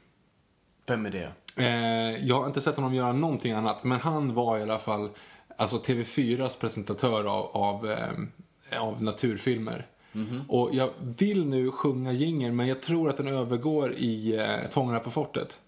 Vem 0.85 1.05
är 1.05 1.09
det? 1.09 1.31
Eh, 1.57 2.25
jag 2.27 2.39
har 2.39 2.47
inte 2.47 2.61
sett 2.61 2.75
honom 2.75 2.93
göra 2.93 3.13
någonting 3.13 3.51
annat, 3.51 3.83
men 3.83 3.99
han 3.99 4.33
var 4.33 4.57
i 4.57 4.61
alla 4.61 4.79
fall 4.79 5.09
alltså 5.57 5.77
TV4s 5.77 6.59
presentatör 6.59 7.23
av, 7.23 7.45
av, 7.45 7.91
eh, 7.91 8.81
av 8.81 9.03
naturfilmer. 9.03 9.87
Mhm. 10.11 10.41
Och 10.47 10.69
jag 10.73 10.89
vill 11.17 11.45
nu 11.45 11.71
sjunga 11.71 12.11
jingeln, 12.11 12.55
men 12.55 12.67
jag 12.67 12.81
tror 12.81 13.09
att 13.09 13.17
den 13.17 13.27
övergår 13.27 13.93
i 13.93 14.35
eh, 14.35 14.69
Fångarna 14.69 14.99
på 14.99 15.11
fortet. 15.11 15.59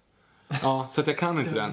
Ja, 0.61 0.87
så 0.89 1.01
att 1.01 1.07
jag 1.07 1.17
kan 1.17 1.39
inte 1.39 1.53
den. 1.53 1.71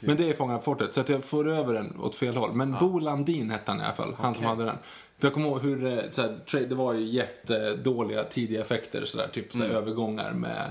Men 0.00 0.16
det 0.16 0.30
är 0.30 0.36
Fångarna 0.36 0.58
på 0.58 0.64
fortet, 0.64 0.94
så 0.94 1.00
att 1.00 1.08
jag 1.08 1.24
får 1.24 1.48
över 1.48 1.74
den 1.74 2.00
åt 2.00 2.16
fel 2.16 2.36
håll. 2.36 2.52
Men 2.54 2.72
ja. 2.72 2.78
Bo 2.80 2.98
Landin 2.98 3.50
hette 3.50 3.70
han 3.70 3.80
i 3.80 3.84
alla 3.84 3.94
fall, 3.94 4.14
han 4.18 4.34
som 4.34 4.44
hade 4.44 4.64
den. 4.64 4.76
För 5.18 5.26
jag 5.26 5.34
kommer 5.34 5.48
ihåg 5.48 5.62
hur, 5.62 5.86
eh, 5.86 6.10
så 6.10 6.22
här, 6.22 6.66
det 6.66 6.74
var 6.74 6.92
ju 6.92 7.04
jättedåliga 7.04 8.24
tidiga 8.24 8.60
effekter, 8.60 9.04
så 9.04 9.16
där, 9.16 9.28
typ 9.28 9.52
så 9.52 9.58
här, 9.58 9.64
mm. 9.64 9.76
övergångar 9.76 10.32
med 10.32 10.70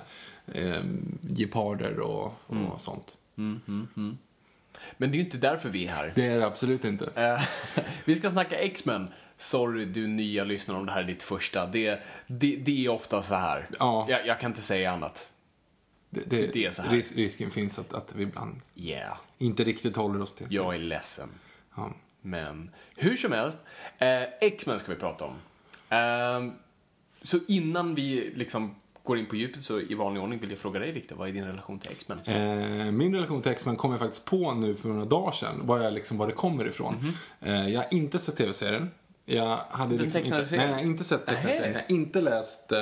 eh, 0.54 0.84
geparder 1.22 2.00
och, 2.00 2.34
och 2.48 2.56
mm. 2.56 2.80
sånt. 2.80 3.18
Mm, 3.38 3.62
mm, 3.68 3.88
mm, 3.98 4.18
Men 4.98 5.12
det 5.12 5.16
är 5.16 5.18
ju 5.18 5.26
inte 5.26 5.38
därför 5.38 5.70
vi 5.70 5.88
är 5.88 5.92
här. 5.92 6.14
Det 6.16 6.28
är 6.28 6.40
det 6.40 6.46
absolut 6.46 6.86
inte. 6.86 7.10
Eh, 7.16 7.42
vi 8.06 8.16
ska 8.16 8.30
snacka 8.30 8.58
X-Men. 8.58 9.08
Sorry 9.38 9.86
du 9.86 10.08
nya 10.08 10.44
lyssnare 10.44 10.78
om 10.78 10.86
det 10.86 10.92
här 10.92 11.00
är 11.00 11.08
ditt 11.08 11.24
första. 11.24 11.66
Det, 11.66 12.00
det, 12.28 12.56
det 12.56 12.86
är 12.86 12.90
ofta 12.90 13.22
så 13.24 13.36
här. 13.36 13.70
Ja. 13.80 14.06
Jag, 14.10 14.28
jag 14.28 14.40
kan 14.40 14.52
inte 14.52 14.62
säga 14.62 14.92
annat. 14.92 15.32
Det, 16.10 16.30
det, 16.30 16.54
det 16.54 16.66
är 16.66 16.72
så 16.72 16.82
här. 16.82 16.92
ris- 16.92 17.16
risken 17.16 17.52
finns 17.52 17.80
att, 17.80 17.94
att 17.94 18.16
vi 18.16 18.24
ibland 18.24 18.62
Yeah, 18.76 19.18
inte 19.38 19.64
riktigt 19.64 19.96
håller 19.96 20.22
oss 20.22 20.34
till. 20.36 20.48
jag 20.50 20.76
är 20.76 20.80
ledsen. 20.80 21.30
Ja. 21.76 21.94
Men 22.22 22.70
hur 22.96 23.16
som 23.18 23.32
helst, 23.32 23.60
eh, 23.98 24.22
X-Men 24.42 24.80
ska 24.80 24.94
vi 24.94 25.00
prata 25.00 25.26
om. 25.26 25.34
Ehm, 25.90 26.52
så 27.22 27.40
innan 27.48 27.96
vi 27.96 28.34
liksom 28.36 28.76
går 29.04 29.18
in 29.18 29.26
på 29.26 29.36
djupet 29.36 29.64
så 29.64 29.80
i 29.80 29.94
vanlig 29.94 30.24
ordning 30.24 30.40
vill 30.40 30.50
jag 30.50 30.60
fråga 30.60 30.80
dig 30.80 30.92
Viktor, 30.92 31.16
vad 31.16 31.30
är 31.30 31.34
din 31.34 31.46
relation 31.46 31.80
till 31.80 31.92
X-Men? 31.92 32.20
Eh, 32.20 32.92
min 32.92 33.16
relation 33.16 33.42
till 33.42 33.52
X-Men 33.52 33.76
kom 33.76 33.92
jag 33.92 34.00
faktiskt 34.00 34.26
på 34.26 34.54
nu 34.54 34.76
för 34.76 34.90
några 34.90 35.06
dagar 35.06 35.32
sedan. 35.32 35.62
Var, 35.68 35.80
jag 35.80 35.94
liksom, 35.94 36.18
var 36.18 36.28
det 36.28 36.34
kommer 36.34 36.68
ifrån. 36.68 36.96
Mhm. 36.96 37.14
eh, 37.42 37.68
jag 37.70 37.80
har 37.82 37.94
inte 37.94 38.20
sett 38.20 38.38
tv-serien. 38.38 38.92
Jag 39.26 39.60
hade 39.70 39.98
liksom 39.98 40.24
inte, 40.24 40.46
serien? 40.46 40.72
nej, 40.72 40.86
inte 40.86 41.04
sett 41.04 41.26
tecknade. 41.26 41.68
Jag 41.68 41.74
har 41.74 41.84
inte 41.88 42.22
läst 42.22 42.72
eh, 42.72 42.80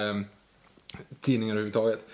tidningar 1.21 1.53
överhuvudtaget. 1.53 2.05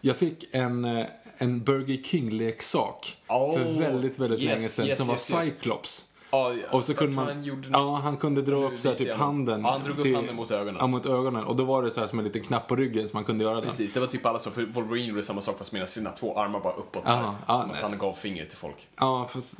Jag 0.00 0.16
fick 0.16 0.54
en, 0.54 0.84
eh, 0.84 1.06
en 1.38 1.62
Burger 1.62 2.02
King-leksak 2.02 3.16
Oh, 3.28 3.52
för 3.58 3.64
väldigt, 3.80 4.18
väldigt 4.18 4.40
yes, 4.40 4.56
länge 4.56 4.68
sedan 4.68 4.86
yes, 4.86 4.98
som 4.98 5.10
yes, 5.10 5.30
var. 5.30 5.42
Cyclops. 5.42 6.04
Ja, 6.30 6.54
Och 6.70 6.84
så 6.84 6.94
kunde 6.94 7.16
man, 7.16 7.26
han 7.26 7.44
gjorde 7.44 7.68
ja, 7.72 7.94
han 8.02 8.16
kunde 8.16 8.42
dra 8.42 8.56
upp 8.56 8.80
så 8.80 8.88
här, 8.88 8.96
typ 8.96 9.12
handen. 9.14 9.60
Ja, 9.62 9.70
han 9.70 9.82
drog 9.82 9.96
upp 9.96 10.02
till- 10.02 10.14
handen 10.14 10.36
mot 10.36 10.50
ögonen. 10.50 10.76
Ja, 10.80 10.86
mot 10.86 11.06
ögonen. 11.06 11.44
Och 11.44 11.56
då 11.56 11.64
var 11.64 11.82
det 11.82 11.90
så 11.90 12.00
här 12.00 12.06
som 12.06 12.18
en 12.18 12.24
liten 12.24 12.42
knapp 12.42 12.68
på 12.68 12.76
ryggen 12.76 13.08
så 13.08 13.16
man 13.16 13.24
kunde 13.24 13.44
göra 13.44 13.54
den. 13.54 13.64
Precis, 13.64 13.92
det 13.92 14.00
var 14.00 14.06
typ 14.06 14.26
alla 14.26 14.38
som, 14.38 14.52
för 14.52 14.62
Wolverine 14.66 15.06
gjorde 15.08 15.22
samma 15.22 15.40
sak 15.40 15.58
fast 15.58 15.72
med 15.72 15.88
sina 15.88 16.10
två 16.10 16.38
armar 16.38 16.60
bara 16.60 16.72
uppåt 16.72 17.06
så 17.06 17.12
här, 17.12 17.22
Aha, 17.22 17.34
ja, 17.46 17.60
som 17.62 17.70
att 17.70 17.76
han 17.76 17.98
gav 17.98 18.12
fingret 18.12 18.48
till 18.48 18.58
folk. 18.58 18.88
Ja, 18.96 19.28
fast 19.30 19.54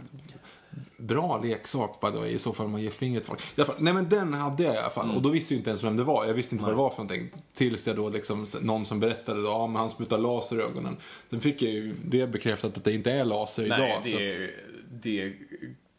bra 0.96 1.40
leksak 1.42 2.00
by 2.00 2.10
the 2.10 2.18
way, 2.18 2.30
i 2.30 2.38
så 2.38 2.52
fall 2.52 2.68
man 2.68 2.82
ger 2.82 2.90
fingret 2.90 3.26
folk. 3.26 3.40
Fall, 3.40 3.74
nej 3.78 3.94
men 3.94 4.08
den 4.08 4.34
hade 4.34 4.62
jag 4.62 4.74
i 4.74 4.78
alla 4.78 4.90
fall. 4.90 5.10
Och 5.16 5.22
då 5.22 5.28
visste 5.28 5.54
jag 5.54 5.60
inte 5.60 5.70
ens 5.70 5.84
vem 5.84 5.96
det 5.96 6.04
var. 6.04 6.26
Jag 6.26 6.34
visste 6.34 6.54
inte 6.54 6.64
vad 6.64 6.74
det 6.74 6.78
var 6.78 6.90
för 6.90 6.96
någonting. 6.96 7.30
Tills 7.52 7.86
jag 7.86 7.96
då 7.96 8.08
liksom, 8.08 8.46
någon 8.60 8.86
som 8.86 9.00
berättade 9.00 9.42
då, 9.42 9.48
ja 9.48 9.66
men 9.66 9.76
han 9.76 9.90
sprutar 9.90 10.18
laser 10.18 10.60
i 10.60 10.62
ögonen. 10.62 10.96
Sen 11.30 11.40
fick 11.40 11.62
jag 11.62 11.72
ju 11.72 11.94
det 12.04 12.26
bekräftat 12.26 12.76
att 12.76 12.84
det 12.84 12.92
inte 12.92 13.12
är 13.12 13.24
laser 13.24 13.68
Nej, 13.68 13.78
idag. 13.78 14.00
det 14.04 14.14
att, 14.14 14.20
är, 14.20 14.50
det 14.90 15.22
är 15.22 15.36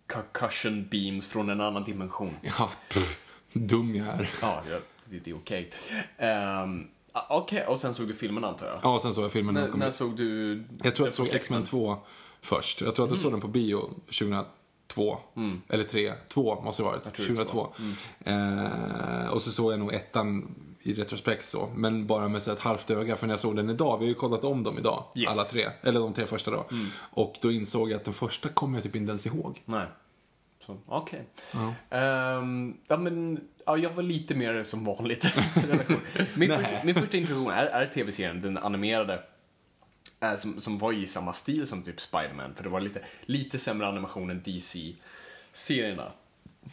concussion 0.08 0.88
beams 0.91 1.27
från 1.27 1.50
en 1.50 1.62
annan 1.62 1.84
dimension. 1.84 2.34
ja, 2.41 2.70
pff, 2.94 3.20
dum 3.53 3.96
jag 3.96 4.08
är. 4.08 4.29
Ja, 4.41 4.63
det, 5.10 5.20
det 5.20 5.32
är 5.32 5.36
okej. 5.36 5.72
Ehm, 6.17 6.88
ah, 7.12 7.38
Okej, 7.38 7.65
och 7.65 7.79
sen 7.79 7.94
såg 7.94 8.08
du 8.08 8.13
filmen 8.13 8.44
antar 8.44 8.67
jag? 8.67 8.79
Ja, 8.84 9.00
sen 9.01 9.13
såg 9.13 9.24
jag 9.24 9.32
filmen 9.32 9.53
när 9.53 9.67
när, 9.67 9.91
såg 9.91 10.17
du 10.17 10.63
Jag 10.84 10.96
tror 10.96 11.08
att 11.08 11.17
jag 11.17 11.27
såg 11.27 11.36
X-Men 11.36 11.63
2 11.63 11.98
först. 12.41 12.82
Jag 12.82 12.96
tror 12.96 13.05
att 13.05 13.12
jag 13.12 13.20
såg 13.20 13.32
den 13.32 13.41
på 13.41 13.48
bio 13.48 13.89
2002. 14.95 15.17
Eller 15.69 15.83
3. 15.83 16.13
2 16.27 16.61
måste 16.61 16.83
det 16.83 16.85
ha 16.87 16.91
varit. 16.91 17.03
tror 17.13 17.25
det 17.27 17.41
är 17.41 17.45
2002. 17.45 17.73
Eh, 18.25 19.27
och 19.33 19.41
så 19.41 19.51
såg 19.51 19.71
jag 19.71 19.79
nog 19.79 19.93
ettan 19.93 20.55
i 20.81 20.93
retrospekt 20.93 21.45
så. 21.45 21.69
Men 21.75 22.07
bara 22.07 22.27
med 22.27 22.41
så 22.41 22.51
ett 22.51 22.59
halvt 22.59 22.89
öga. 22.89 23.15
För 23.15 23.27
när 23.27 23.33
jag 23.33 23.39
såg 23.39 23.55
den 23.55 23.69
idag, 23.69 23.97
vi 23.97 24.05
har 24.05 24.09
ju 24.09 24.13
kollat 24.13 24.43
om 24.43 24.63
dem 24.63 24.77
idag. 24.77 25.03
Yes. 25.15 25.29
Alla 25.29 25.43
tre. 25.43 25.65
Eller 25.81 25.99
de 25.99 26.13
tre 26.13 26.25
första 26.25 26.51
då. 26.51 26.65
Och 26.97 27.35
då 27.41 27.51
insåg 27.51 27.91
jag 27.91 27.97
att 27.97 28.05
den 28.05 28.13
första 28.13 28.49
kommer 28.49 28.77
jag 28.77 28.83
typ 28.83 28.95
inte 28.95 29.09
ens 29.09 29.25
ihåg. 29.25 29.61
Nej. 29.65 29.87
Okej. 30.85 31.25
Ehm, 31.89 32.77
ja, 32.87 32.97
men 32.97 33.39
ja, 33.65 33.77
jag 33.77 33.89
var 33.89 34.03
lite 34.03 34.35
mer 34.35 34.63
som 34.63 34.83
vanligt. 34.83 35.25
min, 36.35 36.49
första, 36.49 36.83
min 36.83 36.95
första 36.95 37.17
introduktion 37.17 37.51
är, 37.51 37.65
är 37.65 37.87
tv-serien, 37.87 38.41
den 38.41 38.57
animerade. 38.57 39.23
Eh, 40.25 40.36
som, 40.36 40.60
som 40.60 40.77
var 40.77 40.94
i 40.94 41.08
samma 41.08 41.34
stil 41.34 41.67
som 41.67 41.84
typ 41.84 42.00
Spider-Man, 42.00 42.55
för 42.55 42.63
det 42.63 42.70
var 42.70 42.79
lite, 42.79 43.01
lite 43.25 43.58
sämre 43.58 43.88
animation 43.88 44.29
än 44.29 44.41
DC-serierna. 44.44 46.12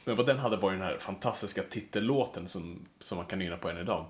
Men 0.04 0.16
vad 0.16 0.26
den 0.26 0.38
hade 0.38 0.56
var 0.56 0.70
ju 0.70 0.78
den 0.78 0.86
här 0.86 0.98
fantastiska 0.98 1.62
titellåten 1.62 2.48
som, 2.48 2.86
som 2.98 3.16
man 3.16 3.26
kan 3.26 3.38
nynna 3.38 3.56
på 3.56 3.70
än 3.70 3.78
idag. 3.78 4.06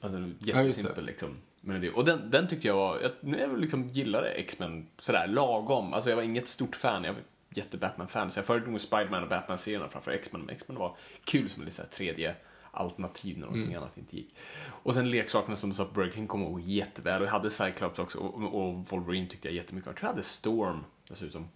Alltså, 0.00 0.30
jättesimpel 0.38 1.04
liksom. 1.04 1.36
melodi. 1.60 1.90
Och 1.94 2.04
den, 2.04 2.30
den 2.30 2.48
tyckte 2.48 2.66
jag 2.66 2.74
var, 2.74 3.00
jag, 3.00 3.40
jag 3.40 3.58
liksom 3.58 3.88
gillade 3.88 4.28
X-Men 4.30 4.86
sådär 4.98 5.26
lagom. 5.26 5.94
Alltså 5.94 6.10
jag 6.10 6.16
var 6.16 6.22
inget 6.22 6.48
stort 6.48 6.76
fan, 6.76 7.04
jag 7.04 7.12
var 7.12 7.22
jätte 7.54 7.76
Batman-fan. 7.76 8.30
Så 8.30 8.38
jag 8.38 8.46
föredrog 8.46 8.80
Spider-Man 8.80 9.22
och 9.22 9.28
Batman-serierna 9.28 9.88
framför 9.88 10.10
X-Men. 10.10 10.40
Men 10.40 10.50
X-Men 10.50 10.78
var 10.78 10.96
kul 11.24 11.48
som 11.48 11.62
en 11.62 11.64
lite 11.64 11.76
så 11.76 11.82
tredje 11.90 12.34
alternativ 12.70 13.38
när 13.38 13.46
någonting 13.46 13.74
annat 13.74 13.98
inte 13.98 14.16
gick. 14.16 14.34
Och 14.82 14.94
sen 14.94 15.10
leksakerna 15.10 15.56
som 15.56 15.70
du 15.70 15.76
sa 15.76 15.88
Burger 15.94 16.12
King 16.12 16.26
kommer 16.26 16.46
ihåg 16.46 16.60
jätteväl. 16.60 17.20
Och 17.22 17.26
jag 17.26 17.32
hade 17.32 17.50
Cyclops 17.50 17.98
också 17.98 18.18
och, 18.18 18.54
och 18.68 18.74
Wolverine 18.90 19.26
tyckte 19.28 19.48
jag 19.48 19.54
jättemycket 19.54 19.86
om. 19.88 19.90
Jag 19.90 19.96
tror 19.98 20.08
jag 20.08 20.12
hade 20.14 20.22
Storm 20.26 20.84
dessutom. 21.10 21.48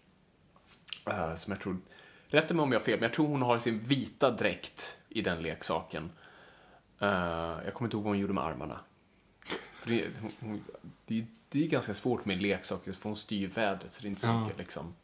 Uh, 1.11 1.35
som 1.35 1.53
jag 1.53 1.61
tror, 1.61 1.77
rätta 2.27 2.55
mig 2.55 2.63
om 2.63 2.73
jag 2.73 2.81
har 2.81 2.85
fel, 2.85 2.95
men 3.01 3.03
jag 3.03 3.13
tror 3.15 3.27
hon 3.27 3.43
har 3.43 3.59
sin 3.59 3.79
vita 3.81 4.31
dräkt 4.31 4.97
i 5.09 5.23
den 5.23 5.43
leksaken. 5.43 6.05
Uh, 7.03 7.09
jag 7.65 7.75
kommer 7.75 7.87
inte 7.87 7.97
ihåg 7.97 8.05
vad 8.05 8.11
hon 8.11 8.19
gjorde 8.19 8.33
med 8.33 8.45
armarna. 8.45 8.81
För 9.75 9.91
det, 9.91 10.05
hon, 10.41 10.65
det, 11.07 11.27
det 11.49 11.65
är 11.65 11.69
ganska 11.69 11.95
svårt 11.95 12.25
med 12.25 12.43
leksaker, 12.43 12.93
för 12.93 13.09
hon 13.09 13.17
styr 13.17 13.49
vädret 13.49 13.93
så 13.93 14.03
det 14.03 14.07
är 14.07 14.11
inte 14.11 14.21
så 14.21 14.27
Ja. 14.27 14.41
mycket 14.43 14.59
liksom. 14.59 14.95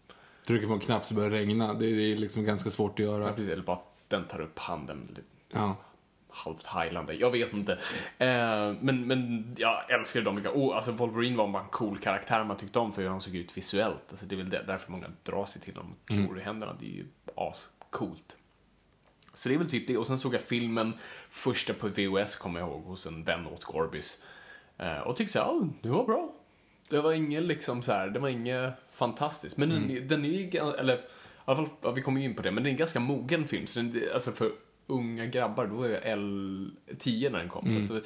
Trycker 0.46 0.66
på 0.66 0.72
en 0.72 0.80
knapp 0.80 1.04
så 1.04 1.14
börjar 1.14 1.30
det 1.30 1.36
regna. 1.36 1.74
Det 1.74 1.86
är 1.86 2.16
liksom 2.16 2.44
ganska 2.44 2.70
svårt 2.70 2.92
att 2.92 2.98
Ja, 2.98 3.04
göra. 3.04 3.32
precis, 3.32 3.52
eller 3.52 3.62
bara 3.62 3.78
den 4.08 4.24
tar 4.24 4.40
upp 4.40 4.58
handen. 4.58 5.06
lite 5.08 5.22
Ja. 5.48 5.76
Halvt 6.44 6.66
highlander, 6.66 7.14
jag 7.20 7.30
vet 7.30 7.52
inte. 7.52 7.72
Eh, 8.18 8.72
men, 8.80 9.06
men 9.06 9.54
jag 9.58 9.90
älskade 9.90 10.24
dem 10.24 10.34
mycket. 10.34 10.52
Alltså 10.56 10.92
Wolverine 10.92 11.36
var 11.36 11.48
bara 11.48 11.62
en 11.62 11.68
cool 11.68 11.98
karaktär 11.98 12.44
man 12.44 12.56
tyckte 12.56 12.78
om 12.78 12.92
för 12.92 13.02
hur 13.02 13.08
han 13.08 13.20
såg 13.20 13.34
ut 13.36 13.56
visuellt. 13.56 14.02
Alltså, 14.10 14.26
det 14.26 14.34
är 14.34 14.36
väl 14.36 14.50
där- 14.50 14.64
därför 14.66 14.92
många 14.92 15.06
drar 15.22 15.46
sig 15.46 15.62
till 15.62 15.76
honom. 15.76 15.94
Klor 16.06 16.38
i 16.38 16.42
händerna, 16.42 16.76
det 16.80 16.86
är 16.86 16.90
ju 16.90 17.06
ascoolt. 17.36 18.36
Så 19.34 19.48
det 19.48 19.54
är 19.54 19.58
väl 19.58 19.70
typ 19.70 19.86
det. 19.86 19.96
Och 19.96 20.06
sen 20.06 20.18
såg 20.18 20.34
jag 20.34 20.40
filmen, 20.42 20.92
första 21.30 21.74
på 21.74 21.88
VHS 21.88 22.36
kommer 22.36 22.60
jag 22.60 22.68
ihåg, 22.68 22.84
hos 22.84 23.06
en 23.06 23.24
vän 23.24 23.46
åt 23.46 23.64
Gorbis. 23.64 24.18
Eh, 24.78 24.98
och 24.98 25.16
tyckte 25.16 25.32
så 25.32 25.38
här, 25.38 25.46
ja, 25.46 25.60
det 25.82 25.88
var 25.88 26.04
bra. 26.04 26.32
Det 26.88 27.00
var 27.00 27.12
inget 27.12 27.42
liksom 27.42 27.82
så 27.82 27.92
här, 27.92 28.08
det 28.08 28.18
var 28.18 28.28
inget 28.28 28.72
fantastiskt. 28.92 29.56
Men 29.56 29.68
den, 29.68 30.08
den 30.08 30.24
är 30.24 30.28
ju, 30.28 30.58
eller 30.58 30.94
i 30.96 31.00
alla 31.44 31.56
fall, 31.56 31.94
vi 31.94 32.02
kommer 32.02 32.20
ju 32.20 32.26
in 32.26 32.34
på 32.34 32.42
det, 32.42 32.50
men 32.50 32.62
det 32.64 32.68
är 32.68 32.70
en 32.72 32.76
ganska 32.76 33.00
mogen 33.00 33.48
film. 33.48 33.66
Så 33.66 33.78
den, 33.78 34.02
alltså 34.14 34.32
för 34.32 34.52
unga 34.90 35.26
grabbar, 35.26 35.66
då 35.66 35.82
är 35.82 35.88
jag 35.88 36.18
L10 36.18 37.30
när 37.30 37.38
den 37.38 37.48
kom. 37.48 37.86
Så 37.88 37.94
att, 37.94 38.04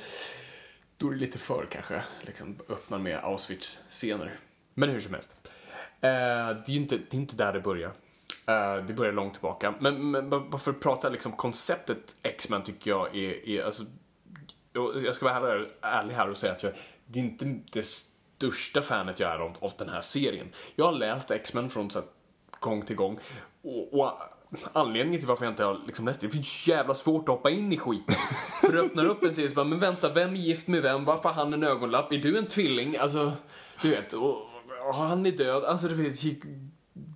då 0.97 1.09
är 1.09 1.11
det 1.11 1.19
lite 1.19 1.39
för 1.39 1.67
kanske, 1.71 2.03
liksom 2.23 2.57
öppnar 2.69 2.99
med 2.99 3.19
Auschwitz-scener. 3.19 4.39
Men 4.75 4.89
hur 4.89 5.01
som 5.01 5.15
helst. 5.15 5.37
Eh, 6.01 6.11
det 6.67 6.73
är 6.73 6.77
inte, 6.77 6.97
det 6.97 7.17
är 7.17 7.21
inte 7.21 7.37
där 7.37 7.53
det 7.53 7.61
börjar. 7.61 7.93
Eh, 8.47 8.85
det 8.87 8.93
börjar 8.93 9.13
långt 9.13 9.35
tillbaka. 9.35 9.75
Men, 9.81 10.11
men 10.11 10.31
bara 10.31 10.59
för 10.59 10.71
att 10.71 10.81
prata 10.81 11.09
liksom 11.09 11.33
konceptet 11.33 12.17
X-Men 12.23 12.63
tycker 12.63 12.91
jag 12.91 13.17
är, 13.17 13.49
är 13.49 13.63
alltså, 13.63 13.85
jag 15.05 15.15
ska 15.15 15.25
vara 15.25 15.67
ärlig 15.81 16.15
här 16.15 16.31
och 16.31 16.37
säga 16.37 16.53
att 16.53 16.63
jag, 16.63 16.73
det 17.07 17.19
är 17.19 17.25
inte 17.25 17.61
det 17.73 17.85
största 17.85 18.83
fanet 18.83 19.21
jag 19.21 19.33
är 19.33 19.39
av, 19.39 19.57
av 19.61 19.73
den 19.79 19.89
här 19.89 20.01
serien. 20.01 20.47
Jag 20.77 20.85
har 20.85 20.93
läst 20.93 21.31
X-Men 21.31 21.71
från 21.71 21.91
så 21.91 21.99
här, 21.99 22.09
gång 22.61 22.83
till 22.83 22.97
gång 22.97 23.19
och, 23.63 24.01
och 24.01 24.13
anledningen 24.73 25.21
till 25.21 25.29
varför 25.29 25.45
jag 25.45 25.53
inte 25.53 25.65
har 25.65 25.81
liksom 25.87 26.07
läst 26.07 26.21
det, 26.21 26.27
det 26.27 26.39
är 26.39 26.43
så 26.43 26.71
jävla 26.71 26.95
svårt 26.95 27.29
att 27.29 27.35
hoppa 27.35 27.51
in 27.51 27.73
i 27.73 27.77
skiten. 27.79 28.15
För 28.61 28.73
du 28.73 28.81
öppnar 28.81 29.05
upp 29.05 29.25
en 29.25 29.35
serie 29.35 29.49
så 29.49 29.55
bara, 29.55 29.65
men 29.65 29.79
vänta, 29.79 30.13
vem 30.13 30.31
är 30.31 30.37
gift 30.37 30.69
med 30.69 30.83
vem? 30.83 31.05
Varför 31.05 31.29
har 31.29 31.35
han 31.35 31.53
en 31.53 31.63
ögonlapp? 31.63 32.13
Är 32.13 32.19
du 32.19 32.39
en 32.39 32.47
tvilling? 32.47 32.97
Alltså, 32.97 33.33
du 33.83 33.91
vet, 33.91 34.13
och, 34.13 34.37
och 34.89 34.95
han 34.95 35.27
är 35.27 35.33
död. 35.33 35.65
Alltså, 35.65 35.89
du 35.89 35.95
vet, 35.95 36.19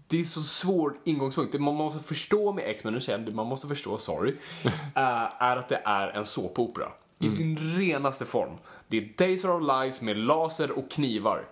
det 0.08 0.20
är 0.20 0.24
så 0.24 0.42
svår 0.42 0.96
ingångspunkt. 1.04 1.52
Det 1.52 1.58
man 1.58 1.74
måste 1.74 2.04
förstå 2.04 2.52
med 2.52 2.64
X-Men, 2.66 2.94
nu 2.94 3.00
säger 3.00 3.18
jag 3.18 3.34
man 3.34 3.46
måste 3.46 3.68
förstå, 3.68 3.98
sorry, 3.98 4.34
eh, 4.94 5.42
är 5.42 5.56
att 5.56 5.68
det 5.68 5.82
är 5.84 6.08
en 6.08 6.24
såpopera. 6.24 6.92
I 7.20 7.28
sin 7.28 7.58
renaste 7.58 8.24
form. 8.24 8.58
Det 8.88 8.96
är 8.96 9.12
Days 9.16 9.44
of 9.44 9.50
Our 9.50 9.80
Lives 9.80 10.02
med 10.02 10.16
laser 10.16 10.70
och 10.70 10.90
knivar. 10.90 11.44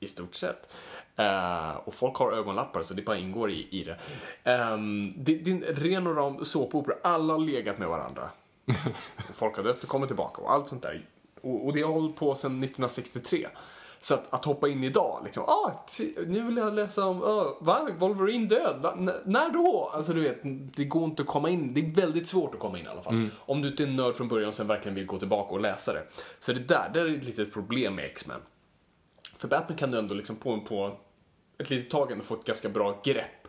I 0.00 0.08
stort 0.08 0.34
sett. 0.34 0.76
Eh, 1.20 1.76
och 1.84 1.94
folk 1.94 2.16
har 2.16 2.32
ögonlappar 2.32 2.82
så 2.82 2.94
det 2.94 3.02
bara 3.02 3.16
ingår 3.16 3.50
i, 3.50 3.68
i 3.70 3.84
det. 3.84 3.98
Ehm, 4.50 5.12
det. 5.16 5.34
Det 5.34 5.50
är 5.50 5.54
en 5.54 5.62
ren 5.62 6.06
och 6.06 6.16
ram 6.16 6.44
såpopera. 6.44 6.96
Alla 7.02 7.32
har 7.32 7.40
legat 7.40 7.78
med 7.78 7.88
varandra. 7.88 8.30
folk 9.32 9.56
har 9.56 9.64
dött 9.64 9.82
och 9.82 9.88
kommit 9.88 10.08
tillbaka 10.08 10.42
och 10.42 10.52
allt 10.52 10.68
sånt 10.68 10.82
där. 10.82 11.06
Och, 11.40 11.66
och 11.66 11.72
det 11.72 11.82
har 11.82 11.92
hållit 11.92 12.16
på 12.16 12.34
sedan 12.34 12.50
1963. 12.50 13.46
Så 14.02 14.14
att, 14.14 14.34
att 14.34 14.44
hoppa 14.44 14.68
in 14.68 14.84
idag, 14.84 15.20
liksom, 15.24 15.44
ah, 15.44 15.72
nu 16.26 16.42
vill 16.42 16.56
jag 16.56 16.74
läsa 16.74 17.06
om, 17.06 17.22
ah, 17.22 17.56
va? 17.60 17.88
Wolverine 17.98 18.46
död? 18.46 18.76
Va? 18.82 18.94
N- 18.98 19.12
när 19.24 19.50
då? 19.50 19.90
Alltså 19.94 20.12
du 20.12 20.20
vet, 20.20 20.38
det 20.76 20.84
går 20.84 21.04
inte 21.04 21.22
att 21.22 21.28
komma 21.28 21.50
in, 21.50 21.74
det 21.74 21.80
är 21.80 21.94
väldigt 21.94 22.26
svårt 22.26 22.54
att 22.54 22.60
komma 22.60 22.78
in 22.78 22.84
i 22.84 22.88
alla 22.88 23.02
fall. 23.02 23.14
Om 23.38 23.62
du 23.62 23.68
inte 23.68 23.82
är 23.82 23.86
nörd 23.86 24.16
från 24.16 24.28
början 24.28 24.48
och 24.48 24.54
sen 24.54 24.66
verkligen 24.66 24.94
vill 24.94 25.06
gå 25.06 25.18
tillbaka 25.18 25.54
och 25.54 25.60
läsa 25.60 25.92
det. 25.92 26.02
Så 26.40 26.52
det 26.52 26.60
där, 26.60 26.90
det 26.94 27.00
är 27.00 27.16
ett 27.16 27.24
litet 27.24 27.52
problem 27.52 27.94
med 27.94 28.04
X-Men. 28.04 28.40
För 29.36 29.48
Batman 29.48 29.78
kan 29.78 29.90
du 29.90 29.98
ändå 29.98 30.14
liksom 30.14 30.36
på, 30.36 30.60
på 30.60 30.96
ett 31.60 31.70
litet 31.70 31.90
tag 31.90 32.12
ändå 32.12 32.24
få 32.24 32.34
ett 32.34 32.44
ganska 32.44 32.68
bra 32.68 33.00
grepp 33.04 33.48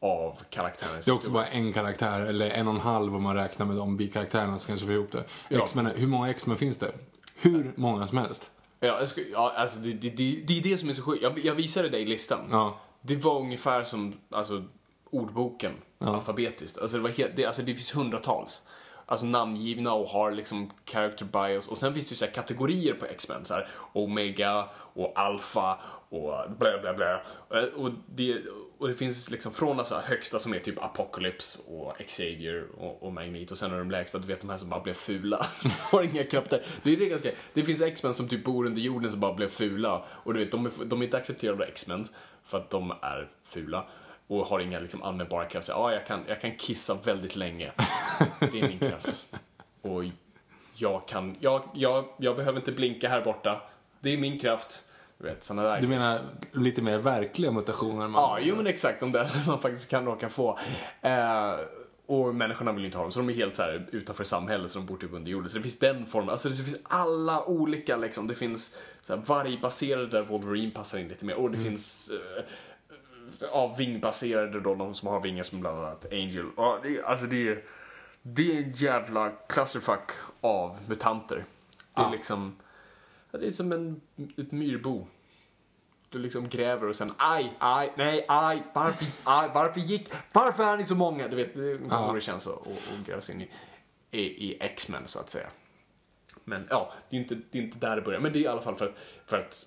av 0.00 0.42
karaktärens 0.50 1.04
Det 1.04 1.10
är 1.10 1.14
också 1.14 1.30
bara 1.30 1.46
en 1.46 1.72
karaktär, 1.72 2.20
eller 2.20 2.50
en 2.50 2.68
och 2.68 2.74
en 2.74 2.80
halv 2.80 3.16
om 3.16 3.22
man 3.22 3.36
räknar 3.36 3.66
med 3.66 3.76
de 3.76 3.96
bikaraktärerna 3.96 4.58
som 4.58 4.66
kanske 4.66 4.86
får 4.86 4.94
ihop 4.94 5.12
det. 5.12 5.24
Ja. 5.48 5.66
Hur 5.96 6.06
många 6.06 6.30
X-Men 6.30 6.56
finns 6.56 6.78
det? 6.78 6.92
Hur 7.36 7.72
många 7.76 8.06
som 8.06 8.18
helst. 8.18 8.50
Ja, 8.80 9.06
ska, 9.06 9.20
ja 9.32 9.52
alltså 9.56 9.80
det, 9.80 9.92
det, 9.92 10.10
det, 10.10 10.42
det 10.46 10.58
är 10.58 10.62
det 10.62 10.78
som 10.78 10.88
är 10.88 10.92
så 10.92 11.02
sjukt. 11.02 11.22
Jag, 11.22 11.38
jag 11.38 11.54
visade 11.54 11.88
dig 11.88 12.04
listan. 12.04 12.48
Ja. 12.50 12.78
Det 13.00 13.16
var 13.16 13.40
ungefär 13.40 13.84
som 13.84 14.14
alltså, 14.30 14.64
ordboken 15.10 15.72
alfabetiskt. 15.98 16.78
Alltså 16.78 16.96
det, 16.96 17.02
var 17.02 17.10
helt, 17.10 17.36
det, 17.36 17.46
alltså 17.46 17.62
det 17.62 17.74
finns 17.74 17.96
hundratals. 17.96 18.62
Alltså 19.06 19.26
namngivna 19.26 19.92
och 19.92 20.08
har 20.08 20.30
liksom 20.30 20.70
character 20.84 21.24
bios. 21.24 21.68
Och 21.68 21.78
sen 21.78 21.94
finns 21.94 22.06
det 22.06 22.12
ju 22.12 22.16
så 22.16 22.26
kategorier 22.26 22.94
på 22.94 23.06
X-Men. 23.06 23.44
Så 23.44 23.54
här, 23.54 23.68
Omega 23.92 24.68
och 24.74 25.12
Alpha 25.14 25.78
och 26.10 26.50
bla 26.58 26.78
bla 26.80 26.94
bla. 26.94 27.22
Eh, 27.50 27.64
och 27.64 27.90
det, 28.06 28.42
och 28.78 28.88
det 28.88 28.94
finns 28.94 29.30
liksom 29.30 29.52
från 29.52 29.76
de 29.76 29.84
högsta 30.04 30.38
som 30.38 30.54
är 30.54 30.58
typ 30.58 30.82
Apocalypse 30.82 31.58
och 31.66 31.96
Xavier 32.06 32.66
och, 32.78 33.02
och 33.02 33.12
Magneto 33.12 33.52
och 33.52 33.58
sen 33.58 33.72
är 33.72 33.78
de 33.78 33.90
lägsta, 33.90 34.18
du 34.18 34.26
vet 34.26 34.40
de 34.40 34.50
här 34.50 34.56
som 34.56 34.68
bara 34.68 34.80
blev 34.80 34.94
fula. 34.94 35.46
har 35.80 36.02
inga 36.02 36.24
krafter. 36.24 36.62
Det 36.82 36.92
är 36.92 36.96
det 36.96 37.06
ganska, 37.06 37.30
det 37.54 37.62
finns 37.62 37.82
X-Men 37.82 38.14
som 38.14 38.28
typ 38.28 38.44
bor 38.44 38.66
under 38.66 38.82
jorden 38.82 39.10
som 39.10 39.20
bara 39.20 39.34
blev 39.34 39.48
fula 39.48 40.04
och 40.08 40.34
du 40.34 40.40
vet 40.40 40.52
de 40.52 40.66
är, 40.66 40.72
de 40.84 41.00
är 41.00 41.04
inte 41.04 41.16
accepterade 41.16 41.64
av 41.64 41.68
X-Men 41.70 42.04
för 42.44 42.58
att 42.58 42.70
de 42.70 42.90
är 42.90 43.28
fula 43.42 43.86
och 44.26 44.46
har 44.46 44.60
inga 44.60 44.80
liksom 44.80 45.02
användbara 45.02 45.44
krafter. 45.44 45.72
Ja, 45.72 45.92
jag 45.92 46.06
kan, 46.06 46.20
jag 46.28 46.40
kan 46.40 46.56
kissa 46.56 46.94
väldigt 47.04 47.36
länge. 47.36 47.72
Det 48.38 48.60
är 48.60 48.68
min 48.68 48.78
kraft. 48.78 49.24
Och 49.82 50.04
jag 50.74 51.08
kan, 51.08 51.36
jag, 51.40 51.62
jag, 51.74 52.04
jag 52.18 52.36
behöver 52.36 52.58
inte 52.58 52.72
blinka 52.72 53.08
här 53.08 53.24
borta. 53.24 53.62
Det 54.00 54.10
är 54.10 54.18
min 54.18 54.38
kraft. 54.38 54.84
Du 55.20 55.26
vet, 55.26 55.44
såna 55.44 55.62
där 55.62 55.80
Du 55.80 55.88
menar 55.88 56.20
lite 56.52 56.82
mer 56.82 56.98
verkliga 56.98 57.50
mutationer? 57.50 58.08
Man... 58.08 58.22
Ja, 58.22 58.38
jo 58.40 58.56
men 58.56 58.66
exakt. 58.66 59.00
De 59.00 59.12
där 59.12 59.30
man 59.46 59.60
faktiskt 59.60 59.90
kan 59.90 60.04
råka 60.04 60.28
få. 60.28 60.58
Eh, 61.00 61.54
och 62.06 62.34
människorna 62.34 62.72
vill 62.72 62.84
inte 62.84 62.98
ha 62.98 63.02
dem, 63.02 63.12
så 63.12 63.20
de 63.20 63.28
är 63.30 63.34
helt 63.34 63.54
så 63.54 63.62
här 63.62 63.86
utanför 63.92 64.24
samhället, 64.24 64.70
så 64.70 64.78
de 64.78 64.86
bor 64.86 64.96
typ 64.96 65.12
under 65.12 65.30
jorden. 65.30 65.50
Så 65.50 65.56
det 65.56 65.62
finns 65.62 65.78
den 65.78 66.06
formen. 66.06 66.30
Alltså 66.30 66.48
det 66.48 66.54
finns 66.54 66.80
alla 66.82 67.44
olika 67.44 67.96
liksom. 67.96 68.26
Det 68.26 68.34
finns 68.34 68.76
så 69.00 69.16
här, 69.16 69.22
vargbaserade 69.26 70.06
där 70.06 70.22
Wolverine 70.22 70.70
passar 70.70 70.98
in 70.98 71.08
lite 71.08 71.24
mer. 71.24 71.34
Och 71.34 71.50
det 71.50 71.58
finns 71.58 72.10
eh, 72.10 72.44
ja, 73.40 73.74
vingbaserade 73.78 74.60
då, 74.60 74.74
de 74.74 74.94
som 74.94 75.08
har 75.08 75.20
vingar 75.20 75.42
som 75.42 75.60
bland 75.60 75.78
annat 75.78 76.12
Angel. 76.12 76.46
Ja, 76.56 76.78
det, 76.82 77.02
alltså 77.02 77.26
det 77.26 77.48
är, 77.48 77.62
det 78.22 78.52
är 78.58 78.62
en 78.62 78.72
jävla 78.72 79.30
clusterfuck 79.48 80.10
av 80.40 80.76
mutanter. 80.86 81.44
Det 81.94 82.00
är 82.00 82.04
Ja. 82.04 82.10
liksom, 82.12 82.56
det 83.38 83.46
är 83.46 83.50
som 83.50 83.72
en, 83.72 84.00
ett 84.38 84.52
myrbo. 84.52 85.06
Du 86.08 86.18
liksom 86.18 86.48
gräver 86.48 86.88
och 86.88 86.96
sen 86.96 87.12
aj, 87.16 87.56
aj, 87.58 87.92
nej, 87.96 88.24
aj, 88.28 88.62
varför, 88.74 89.06
aj, 89.24 89.50
varför 89.54 89.80
gick, 89.80 90.08
varför 90.32 90.64
är 90.64 90.76
ni 90.76 90.86
så 90.86 90.94
många? 90.94 91.28
Du 91.28 91.36
vet, 91.36 91.54
det 91.54 91.60
är 91.70 91.74
ungefär 91.74 92.06
så 92.06 92.12
det 92.12 92.20
känns 92.20 92.46
att, 92.46 92.66
att 92.66 93.06
gräva 93.06 93.20
sig 93.20 93.34
in 93.34 93.40
i, 93.40 93.48
i, 94.20 94.50
i 94.50 94.56
X-Men 94.60 95.02
så 95.06 95.18
att 95.18 95.30
säga. 95.30 95.46
Men 96.44 96.66
ja, 96.70 96.92
det 97.10 97.16
är 97.16 97.20
inte, 97.20 97.34
det 97.50 97.58
är 97.58 97.62
inte 97.62 97.78
där 97.78 97.96
det 97.96 98.02
börjar. 98.02 98.20
Men 98.20 98.32
det 98.32 98.38
är 98.38 98.40
i 98.40 98.46
alla 98.46 98.62
fall 98.62 98.76
för 98.76 98.86
att, 98.86 98.98
för 99.26 99.38
att 99.38 99.66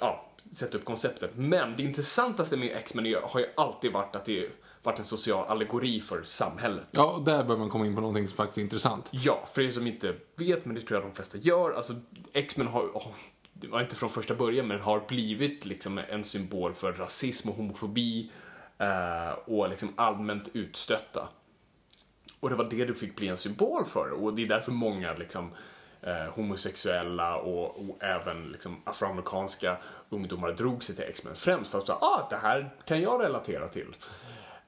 ja, 0.00 0.26
sätta 0.52 0.78
upp 0.78 0.84
konceptet. 0.84 1.30
Men 1.34 1.76
det 1.76 1.82
intressantaste 1.82 2.56
med 2.56 2.76
X-Men 2.76 3.06
är- 3.06 3.20
har 3.20 3.40
ju 3.40 3.46
alltid 3.56 3.92
varit 3.92 4.16
att 4.16 4.24
det 4.24 4.50
varit 4.82 4.98
en 4.98 5.04
social 5.04 5.46
allegori 5.48 6.00
för 6.00 6.22
samhället. 6.22 6.88
Ja, 6.90 7.12
och 7.12 7.24
där 7.24 7.44
bör 7.44 7.56
man 7.56 7.68
komma 7.68 7.86
in 7.86 7.94
på 7.94 8.00
någonting 8.00 8.28
som 8.28 8.36
faktiskt 8.36 8.58
är 8.58 8.62
intressant. 8.62 9.08
Ja, 9.10 9.44
för 9.52 9.62
er 9.62 9.70
som 9.70 9.86
inte 9.86 10.14
vet, 10.36 10.64
men 10.64 10.74
det 10.74 10.80
tror 10.80 11.00
jag 11.00 11.10
de 11.10 11.14
flesta 11.14 11.38
gör, 11.38 11.72
alltså 11.72 11.92
X-Men 12.32 12.66
har, 12.66 12.82
oh, 12.82 13.06
det 13.52 13.68
var 13.68 13.80
inte 13.80 13.96
från 13.96 14.10
första 14.10 14.34
början, 14.34 14.66
men 14.66 14.80
har 14.80 15.04
blivit 15.08 15.66
liksom 15.66 15.98
en 15.98 16.24
symbol 16.24 16.74
för 16.74 16.92
rasism 16.92 17.48
och 17.48 17.56
homofobi 17.56 18.30
eh, 18.78 19.30
och 19.44 19.68
liksom 19.68 19.92
allmänt 19.96 20.48
utstötta. 20.52 21.28
Och 22.40 22.50
det 22.50 22.56
var 22.56 22.64
det 22.70 22.84
du 22.84 22.94
fick 22.94 23.16
bli 23.16 23.28
en 23.28 23.36
symbol 23.36 23.84
för 23.84 24.24
och 24.24 24.34
det 24.34 24.42
är 24.42 24.46
därför 24.46 24.72
många 24.72 25.14
liksom 25.14 25.50
eh, 26.02 26.34
homosexuella 26.34 27.36
och, 27.36 27.64
och 27.64 28.02
även 28.02 28.52
liksom 28.52 28.76
afroamerikanska 28.84 29.76
ungdomar 30.08 30.52
drog 30.52 30.84
sig 30.84 30.96
till 30.96 31.04
X-Men 31.04 31.34
främst 31.34 31.70
för 31.70 31.78
att 31.78 31.86
säga, 31.86 31.98
ah, 32.00 32.26
det 32.30 32.36
här 32.36 32.70
kan 32.84 33.00
jag 33.00 33.22
relatera 33.22 33.68
till. 33.68 33.94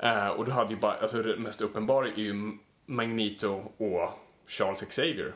Eh, 0.02 0.28
och 0.28 0.44
du 0.44 0.50
hade 0.50 0.70
ju 0.70 0.80
bara, 0.80 0.94
alltså 0.94 1.22
det 1.22 1.36
mest 1.36 1.60
uppenbara 1.60 2.06
är 2.06 2.18
ju 2.18 2.58
Magneto 2.86 3.62
och 3.76 4.10
Charles 4.46 4.82
Xavier. 4.82 5.34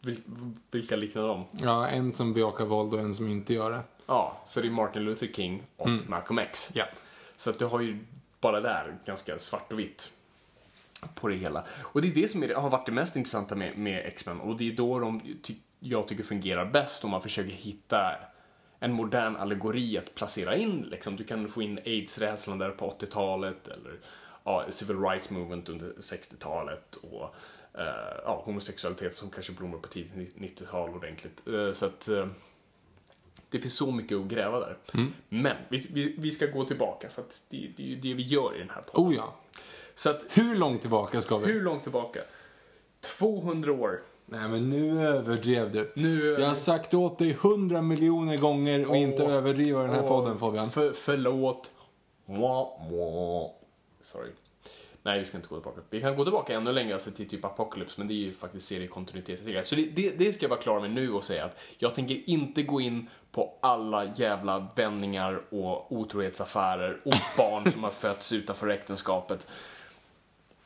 Vil, 0.00 0.22
vilka 0.70 0.96
liknar 0.96 1.22
de? 1.22 1.44
Ja, 1.52 1.88
en 1.88 2.12
som 2.12 2.34
bejakar 2.34 2.64
våld 2.64 2.94
och 2.94 3.00
en 3.00 3.14
som 3.14 3.28
inte 3.28 3.54
gör 3.54 3.70
det. 3.70 3.80
Ja, 4.06 4.42
så 4.46 4.60
det 4.60 4.66
är 4.66 4.70
Martin 4.70 5.04
Luther 5.04 5.26
King 5.26 5.62
och 5.76 5.88
Malcolm 5.88 6.38
X. 6.38 6.70
Ja. 6.74 6.84
Så 7.36 7.50
att 7.50 7.58
du 7.58 7.64
har 7.64 7.80
ju 7.80 7.98
bara 8.40 8.60
där 8.60 8.98
ganska 9.06 9.38
svart 9.38 9.72
och 9.72 9.78
vitt 9.78 10.10
på 11.14 11.28
det 11.28 11.34
hela. 11.34 11.64
Och 11.80 12.02
det 12.02 12.08
är 12.08 12.14
det 12.14 12.28
som 12.28 12.42
är, 12.42 12.54
har 12.54 12.70
varit 12.70 12.86
det 12.86 12.92
mest 12.92 13.16
intressanta 13.16 13.54
med, 13.54 13.78
med 13.78 14.06
X-Men 14.06 14.40
och 14.40 14.56
det 14.56 14.68
är 14.68 14.72
då 14.72 14.98
de, 14.98 15.20
ty, 15.42 15.54
jag 15.80 16.08
tycker 16.08 16.24
fungerar 16.24 16.66
bäst 16.66 17.04
om 17.04 17.10
man 17.10 17.22
försöker 17.22 17.52
hitta 17.52 17.96
en 18.78 18.92
modern 18.92 19.36
allegori 19.36 19.98
att 19.98 20.14
placera 20.14 20.56
in. 20.56 20.82
Liksom. 20.82 21.16
Du 21.16 21.24
kan 21.24 21.48
få 21.48 21.62
in 21.62 21.78
aids-rädslan 21.78 22.58
där 22.58 22.70
på 22.70 22.90
80-talet 22.90 23.68
eller 23.68 23.98
ja, 24.44 24.66
civil 24.70 25.00
rights 25.00 25.30
movement 25.30 25.68
under 25.68 25.86
60-talet 25.86 26.96
och 26.96 27.34
eh, 27.74 28.20
ja, 28.24 28.42
homosexualitet 28.44 29.16
som 29.16 29.30
kanske 29.30 29.52
blommar 29.52 29.78
på 29.78 29.88
tidigt 29.88 30.36
90-tal 30.36 30.90
ordentligt. 30.90 31.48
Eh, 31.48 31.72
så 31.72 31.86
att 31.86 32.08
eh, 32.08 32.26
det 33.50 33.60
finns 33.60 33.76
så 33.76 33.90
mycket 33.90 34.18
att 34.18 34.26
gräva 34.26 34.60
där. 34.60 34.76
Men 35.28 35.56
vi, 35.68 35.86
vi, 35.92 36.14
vi 36.18 36.30
ska 36.30 36.46
gå 36.46 36.64
tillbaka 36.64 37.08
för 37.08 37.22
att 37.22 37.42
det, 37.48 37.70
det 37.76 37.82
är 37.82 37.86
ju 37.86 37.96
det 37.96 38.14
vi 38.14 38.22
gör 38.22 38.56
i 38.56 38.58
den 38.58 38.70
här 38.70 38.82
podden. 38.82 39.10
Oh 39.10 39.14
ja. 39.14 39.36
Så 39.94 40.10
att 40.10 40.24
Hur 40.28 40.56
långt 40.56 40.80
tillbaka 40.80 41.20
ska 41.20 41.38
vi? 41.38 41.46
hur 41.46 41.62
långt 41.62 41.82
tillbaka? 41.82 42.20
200 43.00 43.72
år. 43.72 44.02
Nej, 44.26 44.48
men 44.48 44.70
nu 44.70 45.00
överdrev 45.06 45.72
du. 45.72 45.92
Nu, 45.94 46.36
Jag 46.38 46.46
har 46.46 46.54
sagt 46.54 46.94
åt 46.94 47.18
dig 47.18 47.32
hundra 47.32 47.82
miljoner 47.82 48.36
gånger 48.36 48.88
och 48.88 48.96
inte 48.96 49.24
överdriva 49.24 49.82
den 49.82 49.90
här 49.90 50.02
Åh, 50.04 50.08
podden, 50.08 50.38
Fabian. 50.38 50.70
För, 50.70 50.92
förlåt. 50.92 51.70
Sorry. 54.02 54.30
Nej, 55.02 55.18
vi 55.18 55.24
ska 55.24 55.36
inte 55.36 55.48
gå 55.48 55.56
tillbaka. 55.56 55.80
Vi 55.90 56.00
kan 56.00 56.16
gå 56.16 56.24
tillbaka 56.24 56.54
ännu 56.54 56.72
längre, 56.72 56.94
alltså 56.94 57.10
till 57.10 57.28
typ 57.28 57.44
Apocalypse, 57.44 57.94
men 57.96 58.08
det 58.08 58.14
är 58.14 58.16
ju 58.16 58.32
faktiskt 58.32 58.68
seriekontinuitet. 58.68 59.66
Så 59.66 59.74
det, 59.74 59.82
det, 59.82 60.18
det 60.18 60.32
ska 60.32 60.44
jag 60.44 60.50
vara 60.50 60.60
klar 60.60 60.80
med 60.80 60.90
nu 60.90 61.12
och 61.12 61.24
säga 61.24 61.44
att 61.44 61.58
jag 61.78 61.94
tänker 61.94 62.30
inte 62.30 62.62
gå 62.62 62.80
in 62.80 63.08
på 63.32 63.54
alla 63.60 64.04
jävla 64.04 64.66
vändningar 64.74 65.42
och 65.50 65.92
otrohetsaffärer 65.92 67.00
och 67.04 67.14
barn 67.36 67.72
som 67.72 67.84
har 67.84 67.90
fötts 67.90 68.32
utanför 68.32 68.68
äktenskapet. 68.68 69.46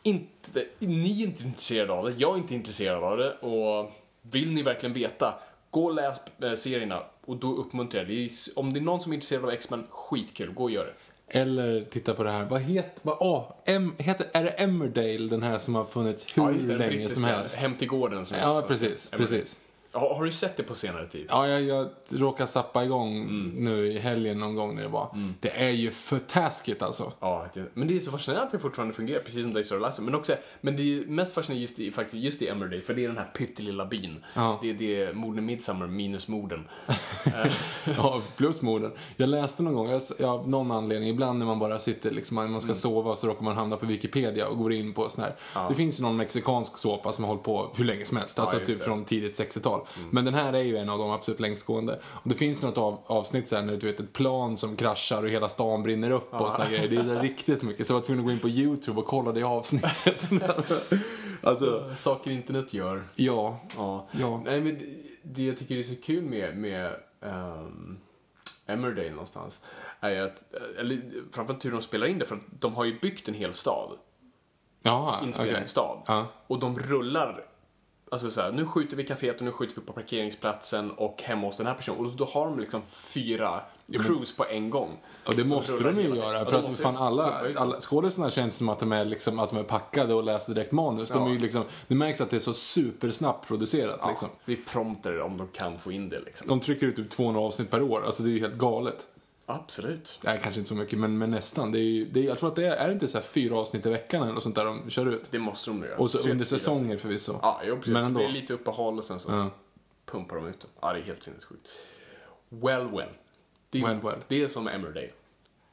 Inte, 0.03 0.65
ni 0.79 1.23
är 1.23 1.27
inte 1.27 1.45
intresserade 1.45 1.93
av 1.93 2.05
det, 2.05 2.15
jag 2.19 2.35
är 2.35 2.39
inte 2.39 2.55
intresserad 2.55 3.05
av 3.05 3.17
det 3.19 3.33
och 3.33 3.91
vill 4.23 4.53
ni 4.53 4.63
verkligen 4.63 4.93
veta, 4.93 5.35
gå 5.71 5.85
och 5.85 5.95
läs 5.95 6.21
eh, 6.43 6.55
serierna 6.55 7.03
och 7.27 7.37
då 7.37 7.55
uppmuntrar 7.57 8.01
jag 8.01 8.09
det. 8.09 8.25
är- 8.25 8.31
Om 8.59 8.73
det 8.73 8.79
är 8.79 8.83
någon 8.83 9.01
som 9.01 9.13
är 9.13 9.15
intresserad 9.15 9.45
av 9.45 9.51
X-Men, 9.51 9.85
skitkul, 9.91 10.53
gå 10.53 10.63
och 10.65 10.71
gör 10.71 10.85
det. 10.87 10.95
Eller 11.39 11.85
titta 11.85 12.15
på 12.15 12.23
det 12.25 12.31
här. 12.31 12.45
Vad 12.45 12.61
heter... 12.61 12.93
Vad, 13.03 13.17
åh, 13.21 13.53
em, 13.65 13.95
heter, 13.99 14.27
är 14.33 14.45
det 14.45 14.51
Emmerdale, 14.51 15.19
den 15.29 15.43
här 15.43 15.59
som 15.59 15.75
har 15.75 15.85
funnits 15.85 16.37
hur 16.37 16.43
Ja, 16.43 16.51
det, 16.51 16.77
länge 16.77 17.09
som 17.09 17.25
helst? 17.25 17.55
Hem 17.57 17.77
till 17.77 17.89
gården. 17.89 18.25
Som 18.25 18.37
Ja, 18.39 18.65
precis, 18.69 19.13
Emmerdale. 19.13 19.39
precis. 19.39 19.59
Har, 19.93 20.15
har 20.15 20.25
du 20.25 20.31
sett 20.31 20.57
det 20.57 20.63
på 20.63 20.75
senare 20.75 21.07
tid? 21.09 21.27
Ja, 21.29 21.49
jag, 21.49 21.63
jag 21.63 21.89
råkade 22.09 22.49
sappa 22.51 22.85
igång 22.85 23.17
Mm. 23.17 23.51
nu 23.65 23.87
i 23.93 23.99
helgen 23.99 24.39
någon 24.39 24.55
gång 24.55 24.75
när 24.75 24.83
det 24.83 24.89
var. 24.89 25.33
Det 25.41 25.51
är 25.51 25.71
ju 25.71 25.91
för 25.91 26.19
taskigt 26.19 26.83
alltså. 26.83 27.13
Ja, 27.21 27.47
det, 27.55 27.65
men 27.75 27.89
det 27.89 27.97
är 27.97 28.01
så 28.01 28.11
fascinerande 28.11 28.47
att 28.47 28.53
det 28.53 28.59
fortfarande 28.59 28.95
fungerar, 28.95 29.21
precis 29.21 29.43
som 29.43 29.53
Days 29.53 29.73
of 29.73 29.81
Life. 29.81 30.03
Men 30.03 30.15
också, 30.15 30.35
men 30.61 30.77
det 30.77 30.83
är 30.83 31.07
mest 31.07 31.35
fascinerande 31.35 31.61
just 31.63 31.79
i, 31.79 31.91
faktiskt 31.91 32.17
just 32.25 32.43
i 32.43 32.49
Emmerdale, 32.49 32.83
för 32.83 32.95
det 32.95 33.05
är 33.05 33.09
den 33.09 33.19
här 33.19 33.31
pyttelilla 33.35 33.87
byn. 33.87 34.25
Ja. 34.35 34.59
Det, 34.63 34.73
det 34.73 35.03
är 35.03 35.13
morden 35.13 35.47
Midsummer 35.47 35.87
minus 35.87 36.29
morden. 36.29 36.69
Ja, 37.97 38.23
plus 38.37 38.63
morden. 38.63 38.93
Jag 39.17 39.29
läste 39.29 39.63
någon 39.63 39.75
gång, 39.75 39.91
jag, 39.91 40.03
jag, 40.19 40.29
av 40.31 40.49
någon 40.49 40.71
anledning, 40.71 41.09
ibland 41.09 41.39
när 41.39 41.47
man 41.47 41.59
bara 41.59 41.79
sitter 41.79 42.11
liksom, 42.11 42.35
man 42.35 42.47
Mm. 42.47 42.61
ska 42.61 42.75
sova 42.75 43.17
så 43.17 43.27
råkar 43.27 43.43
man 43.45 43.57
hamna 43.57 43.77
på 43.77 43.87
Wikipedia 43.87 44.49
och 44.49 44.59
går 44.59 44.73
in 44.73 44.93
på 44.95 45.09
sån 45.09 45.25
här. 45.25 45.69
Det 45.69 45.75
finns 45.75 45.99
ju 46.01 46.03
någon 46.03 46.17
mexikansk 46.17 46.79
såpa 46.79 47.13
som 47.13 47.25
har 47.25 47.29
hållit 47.29 47.45
på 47.45 47.71
hur 47.77 47.85
länge 47.85 48.05
som 48.05 48.17
helst, 48.17 48.39
alltså 48.39 48.57
just 48.57 48.67
typ 48.67 48.79
det. 48.79 48.85
från 48.85 49.05
tidigt 49.05 49.41
60-tal. 49.41 49.80
Men 50.11 50.25
den 50.25 50.35
här 50.35 50.53
är 50.53 50.63
ju 50.63 50.77
en 50.77 50.89
av 50.89 50.99
de 50.99 51.11
absolut 51.11 51.41
längstgående. 51.41 52.01
Och 52.05 52.29
det 52.29 52.35
finns 52.35 52.63
något 52.63 52.79
av, 52.79 52.99
avsnitt 53.07 53.49
sen 53.49 53.67
när 53.67 53.77
du 53.77 53.87
vet 53.87 54.01
ett 54.01 54.13
plan 54.13 54.57
som 54.57 54.77
kraschar 54.77 55.23
och 55.23 55.29
hela 55.31 55.49
stan 55.49 55.83
brinner 55.83 56.11
upp 56.11 56.35
och 56.35 56.53
såna 56.53 56.69
grejer. 56.71 56.89
Det 56.89 56.97
är 56.97 57.21
riktigt 57.23 57.63
mycket. 57.63 57.87
Så 57.87 57.93
jag 57.93 57.99
var 58.01 58.07
tvungen 58.07 58.21
att 58.21 58.27
gå 58.27 58.33
in 58.33 58.39
på 58.41 58.49
YouTube 58.49 59.01
och 59.01 59.07
kolla 59.07 59.33
det 59.33 59.43
avsnittet. 59.43 60.29
alltså, 61.43 61.93
Saker 61.97 62.31
internet 62.31 62.75
gör. 62.75 63.05
ja. 63.15 63.61
Ja. 63.77 64.07
Ja. 64.13 64.43
Nej, 64.45 64.61
men 64.61 64.79
det- 65.23 65.43
jag 65.43 65.59
tycker 65.59 65.77
är 65.77 65.83
så 65.83 65.95
kul 66.05 66.25
med, 66.25 66.57
med 66.57 66.93
um, 67.21 67.99
Emmerdale 68.67 69.11
någonstans 69.11 69.61
är 70.01 70.21
att, 70.23 70.55
eller 70.79 71.01
framförallt 71.33 71.65
hur 71.65 71.73
de 71.73 71.83
spelar 71.83 72.07
in 72.07 72.19
det, 72.19 72.25
för 72.27 72.37
att 72.37 72.43
de 72.61 72.75
har 72.75 72.85
ju 72.85 72.99
byggt 73.01 73.29
en 73.29 73.35
hel 73.35 73.53
stad, 73.53 73.91
Ja, 74.83 75.21
inspelningsstad, 75.25 75.83
okej. 76.03 76.03
Ja. 76.15 76.27
och 76.47 76.59
de 76.59 76.79
rullar 76.79 77.45
Alltså 78.13 78.31
så 78.31 78.41
här, 78.41 78.53
nu 78.53 78.67
skjuter 78.67 78.97
vi 78.97 79.05
kaféet 79.05 79.37
och 79.39 79.43
nu 79.43 79.53
skjuter 79.53 79.81
vi 79.81 79.87
på 79.87 79.93
parkeringsplatsen 79.93 80.91
och 80.91 81.23
hemma 81.23 81.47
hos 81.47 81.57
den 81.57 81.67
här 81.67 81.75
personen. 81.75 82.01
Och 82.07 82.13
då 82.13 82.25
har 82.25 82.45
de 82.45 82.59
liksom 82.61 82.83
fyra 82.89 83.61
crews 83.93 84.37
på 84.37 84.47
en 84.47 84.71
gång. 84.71 84.89
Och 85.27 85.37
det 85.37 85.45
måste 85.45 85.79
de 85.79 86.01
ju 86.01 86.17
göra. 86.17 86.39
Ja, 86.39 86.45
För 86.45 86.59
att 86.59 86.77
fan 86.77 86.97
alla, 86.97 87.41
alla 87.57 87.81
skådisarna 87.81 88.31
känns 88.31 88.57
som 88.57 88.69
att 88.69 88.79
de 88.79 88.93
är, 88.93 89.05
liksom, 89.05 89.39
att 89.39 89.51
de 89.51 89.59
är 89.59 89.63
packade 89.63 90.15
och 90.15 90.25
läser 90.25 90.55
direkt 90.55 90.73
manus. 90.73 91.09
De 91.09 91.27
är 91.27 91.35
Ja. 91.35 91.41
liksom, 91.41 91.65
det 91.89 91.95
märks 91.95 92.21
att 92.21 92.31
det 92.31 92.37
är 92.37 92.41
så 92.41 92.55
supersnabbt 92.55 93.49
producerat. 93.49 94.01
Liksom. 94.09 94.29
Det 94.45 94.53
är 94.53 94.57
prompter 94.57 95.21
om 95.21 95.37
de 95.37 95.49
kan 95.49 95.79
få 95.79 95.93
in 95.93 96.09
det 96.09 96.21
liksom. 96.21 96.49
De 96.49 96.61
trycker 96.61 96.87
ut 96.87 96.97
typ 96.97 97.11
200 97.11 97.41
avsnitt 97.41 97.71
per 97.71 97.83
år. 97.83 98.05
Alltså 98.07 98.23
det 98.23 98.29
är 98.31 98.33
ju 98.33 98.41
helt 98.41 98.59
galet. 98.59 99.07
Absolut. 99.51 100.21
Nej, 100.23 100.41
kanske 100.43 100.61
inte 100.61 100.69
så 100.69 100.75
mycket, 100.75 100.99
men, 100.99 101.19
men 101.19 101.31
nästan. 101.31 101.73
Det 101.73 101.79
är, 101.79 101.83
ju- 101.83 102.05
det 102.05 102.21
är, 102.21 102.25
jag 102.25 102.39
tror 102.39 102.49
att 102.49 102.57
det 102.57 102.67
är, 102.67 102.77
är 102.77 102.87
det 102.87 102.93
inte 102.93 103.09
så 103.09 103.19
här 103.19 103.25
fyra 103.25 103.59
avsnitt 103.59 103.87
i 103.87 103.91
veckan 103.91 104.23
eller 104.23 104.33
något 104.33 104.43
sånt 104.43 104.55
där 104.55 104.65
de 104.65 104.91
kör 104.91 105.07
ut? 105.07 105.29
Det 105.31 105.39
måste 105.39 105.71
de 105.71 105.83
göra. 105.83 105.97
Och 105.99 106.11
så 106.11 106.19
Tre 106.19 106.33
under 106.33 106.45
säsonger 106.45 106.97
förvisso. 106.97 107.39
Ja, 107.43 107.61
jo, 107.65 107.77
precis. 107.77 107.93
Men 107.93 108.05
ändå. 108.05 108.21
det 108.21 108.29
lite 108.29 108.53
uppehåll 108.55 108.99
och 108.99 109.05
sen 109.05 109.21
så 109.21 109.31
Ja. 109.33 109.51
pumpar 110.07 110.37
de 110.37 110.47
ut 110.47 110.61
dem. 110.61 110.71
Ja, 110.81 110.93
det 110.93 110.99
är 110.99 111.03
helt 111.03 111.23
sinnessjukt. 111.23 111.69
Well, 112.49 112.89
well. 112.91 113.09
Det 113.71 113.81
är, 113.81 113.87
Well, 113.87 114.01
well. 114.03 114.19
Det 114.29 114.43
är 114.43 114.47
som 114.47 114.69
Emmerdale. 114.69 115.11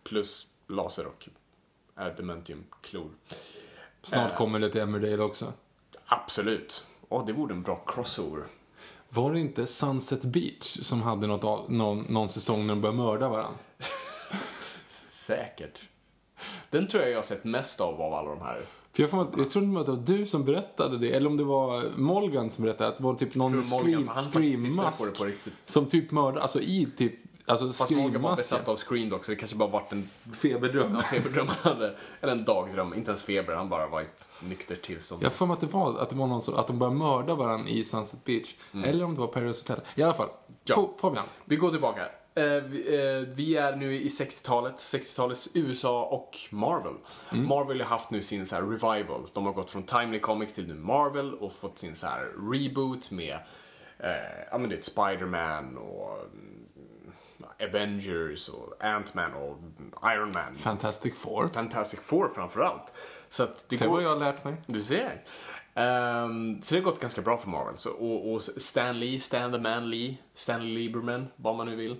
plus 0.04 0.48
laser 0.68 1.06
och 1.08 1.30
adamantium-klor. 1.96 3.10
Snart 4.04 4.32
Eh. 4.32 4.38
kommer 4.38 4.60
det 4.60 4.70
till 4.70 4.82
Emmerdale 4.82 5.24
också. 5.24 5.54
Absolut. 6.06 6.86
Åh, 7.10 7.26
det 7.26 7.34
vore 7.34 7.54
en 7.54 7.64
bra 7.64 7.84
crossover. 7.88 8.44
Var 9.10 9.34
det 9.34 9.40
inte 9.40 9.68
Sunset 9.68 10.22
Beach 10.22 10.80
som 10.82 11.02
hade 11.02 11.28
något, 11.28 11.70
någon, 11.70 12.06
någon 12.10 12.30
säsong 12.30 12.68
när 12.68 12.76
de 12.76 12.82
började 12.82 12.98
mörda 12.98 13.30
varandra? 13.30 13.58
Säkert. 15.10 15.80
Den 16.70 16.88
tror 16.88 17.04
jag 17.04 17.12
jag 17.12 17.18
har 17.18 17.24
sett 17.24 17.44
mest 17.44 17.82
av 17.82 18.02
av 18.02 18.14
alla 18.14 18.30
de 18.30 18.42
här. 18.42 18.62
För 18.94 19.04
jag, 19.04 19.10
får, 19.10 19.28
jag 19.38 19.52
trodde 19.52 19.80
att 19.80 19.86
det 19.86 19.92
var 19.92 20.18
du 20.18 20.26
som 20.26 20.46
berättade 20.46 20.98
det, 20.98 21.12
eller 21.12 21.30
om 21.30 21.38
det 21.38 21.44
var 21.44 21.86
Molgan 21.98 22.50
som 22.50 22.64
berättade 22.64 22.90
att 22.90 22.98
det 22.98 23.04
var 23.04 23.16
typ 23.16 23.36
någon 23.36 23.56
med 23.56 23.66
tror 23.66 23.84
scream, 23.84 24.10
scream-mask 24.32 25.14
som 25.66 25.86
typ 25.86 26.12
mördade, 26.12 26.42
alltså 26.42 26.62
i 26.62 26.88
typ, 26.98 27.14
alltså 27.48 27.68
Fast 27.74 27.92
Morgan 27.92 28.22
var 28.22 28.36
scream-masken. 28.36 28.36
besatt 28.36 28.68
av 28.68 28.76
Scream 28.76 29.10
så 29.24 29.32
det 29.32 29.36
kanske 29.36 29.58
bara 29.58 29.70
varit 29.70 29.92
en 29.92 30.10
Feberdröm. 30.34 30.96
ja, 30.96 31.02
feberdröm 31.02 31.48
han 31.48 31.74
hade. 31.74 31.96
Eller 32.22 32.32
en 32.34 32.46
dagdröm, 32.46 32.94
inte 32.94 33.12
ens 33.12 33.22
feber, 33.22 33.54
han 33.54 33.70
bara 33.70 33.88
var 33.88 34.02
i 34.02 34.04
ett 34.04 34.32
nyktert 34.40 34.82
tillstånd. 34.82 35.24
Jag 35.24 35.34
för 35.34 35.46
mig 35.46 35.54
att 35.54 35.60
det 35.60 35.68
var, 35.68 35.98
att 36.00 36.10
det 36.10 36.16
var 36.16 36.28
någon 36.28 36.42
som, 36.42 36.56
att 36.56 36.68
de 36.68 36.80
började 36.80 36.96
mörda 36.98 37.36
varandra 37.36 37.70
i 37.70 37.84
Sunset 37.84 38.24
Beach. 38.26 38.54
Eller 38.86 39.06
om 39.06 39.14
det 39.16 39.20
var 39.22 39.28
Paris 39.28 39.68
Hotel. 39.68 39.84
I 39.96 40.04
alla 40.04 40.14
fall. 40.14 40.26
Mm. 40.30 40.40
Ja. 40.64 40.76
Fa- 40.76 41.00
Fabian. 41.02 41.26
Vi 41.46 41.56
går 41.56 41.72
tillbaka. 41.72 42.06
Eh, 42.36 42.44
vi, 42.44 42.96
eh, 42.96 43.36
vi 43.36 43.56
är 43.56 43.76
nu 43.76 43.96
i 44.02 44.08
60-talet, 44.08 44.76
60-talets 44.76 45.50
USA 45.54 46.04
och 46.06 46.38
Marvel. 46.50 46.94
Marvel 47.32 47.82
har 47.82 47.88
haft 47.88 48.12
nu 48.12 48.22
sin 48.22 48.46
så 48.46 48.56
här 48.56 48.62
revival. 48.64 49.28
De 49.34 49.46
har 49.46 49.54
gått 49.54 49.72
från 49.72 49.84
Timely 49.84 50.20
Comics 50.20 50.54
till 50.54 50.68
nu 50.68 50.74
Marvel 50.74 51.34
och 51.34 51.54
fått 51.54 51.80
sin 51.80 51.96
så 51.96 52.08
här 52.08 52.52
reboot 52.52 53.12
med 53.12 53.34
eh, 54.00 54.10
ja, 54.52 54.58
men 54.58 54.70
det 54.70 54.76
är 54.76 54.82
Spider-Man 54.82 55.78
och 55.78 56.18
mm, 56.18 56.57
Avengers 57.60 58.50
och 58.50 58.84
Ant-Man 58.84 59.34
och 59.34 59.58
Iron 60.04 60.32
Man. 60.32 60.56
Fantastic 60.58 61.16
Four. 61.16 61.50
Fantastic 61.54 62.00
Four 62.00 62.30
framförallt. 62.30 62.94
Så 63.30 63.44
att 63.44 63.66
det 63.70 63.78
Se 63.78 63.86
går... 63.86 63.94
vad 63.94 64.04
jag 64.04 64.10
har 64.10 64.20
lärt 64.20 64.44
mig. 64.44 64.56
Du 64.66 64.82
ser. 64.82 65.24
Ehm, 65.74 66.62
så 66.62 66.76
det 66.76 66.82
har 66.82 66.86
gått 66.86 67.00
ganska 67.00 67.22
bra 67.22 67.38
för 67.38 67.50
Marvel. 67.50 67.78
Så, 67.78 67.92
och, 67.92 68.34
och 68.34 68.44
Stan 68.44 69.00
Lee, 69.00 69.20
Stan 69.20 69.52
the 69.52 69.60
Man 69.60 69.90
Lee, 69.90 70.18
Stanley 70.34 70.74
Lieberman, 70.74 71.28
vad 71.36 71.56
man 71.56 71.68
nu 71.68 71.76
vill, 71.76 71.96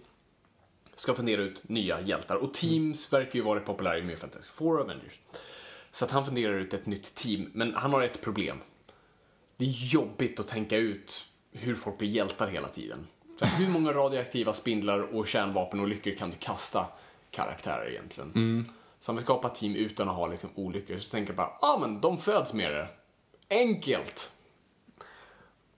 ska 0.96 1.14
fundera 1.14 1.42
ut 1.42 1.70
nya 1.70 2.02
hjältar. 2.02 2.36
Och 2.36 2.54
teams 2.54 3.14
verkar 3.14 3.36
ju 3.40 3.42
vara 3.42 3.60
populära 3.60 4.04
med 4.04 4.20
Fantastic 4.20 4.52
Four 4.52 4.78
och 4.78 4.82
Avengers. 4.86 5.20
Så 5.92 6.06
att 6.06 6.12
han 6.12 6.26
funderar 6.26 6.54
ut 6.54 6.74
ett 6.74 6.86
nytt 6.86 7.16
team, 7.16 7.50
men 7.54 7.76
han 7.76 7.94
har 7.94 8.02
ett 8.02 8.22
problem. 8.22 8.58
Det 9.58 9.66
är 9.66 9.94
jobbigt 9.94 10.40
att 10.40 10.48
tänka 10.48 10.78
ut 10.78 11.26
hur 11.52 11.76
folk 11.76 11.98
blir 11.98 12.10
hjältar 12.10 12.48
hela 12.48 12.68
tiden. 12.68 13.08
Hur 13.46 13.70
många 13.70 13.94
radioaktiva 13.94 14.54
spindlar 14.54 15.00
och 15.00 15.28
kärnvapen 15.28 15.80
och 15.80 15.88
lyckor 15.88 16.12
kan 16.12 16.30
du 16.30 16.36
kasta 16.40 16.86
karaktärer 17.32 17.90
egentligen? 17.90 18.32
Så 19.00 19.12
han 19.12 19.16
vill 19.16 19.24
skapa 19.24 19.48
ett 19.48 19.56
team 19.56 19.76
utan 19.76 20.10
att 20.10 20.16
ha 20.16 20.28
liksom 20.28 20.50
olyckor. 20.56 20.98
Så 20.98 21.10
tänker 21.10 21.30
jag 21.30 21.38
bara, 21.38 21.52
ja 21.62 21.68
ah, 21.68 21.80
men 21.80 22.02
de 22.02 22.18
föds 22.18 22.54
med 22.54 22.72
det. 22.72 22.88
Enkelt! 23.50 24.32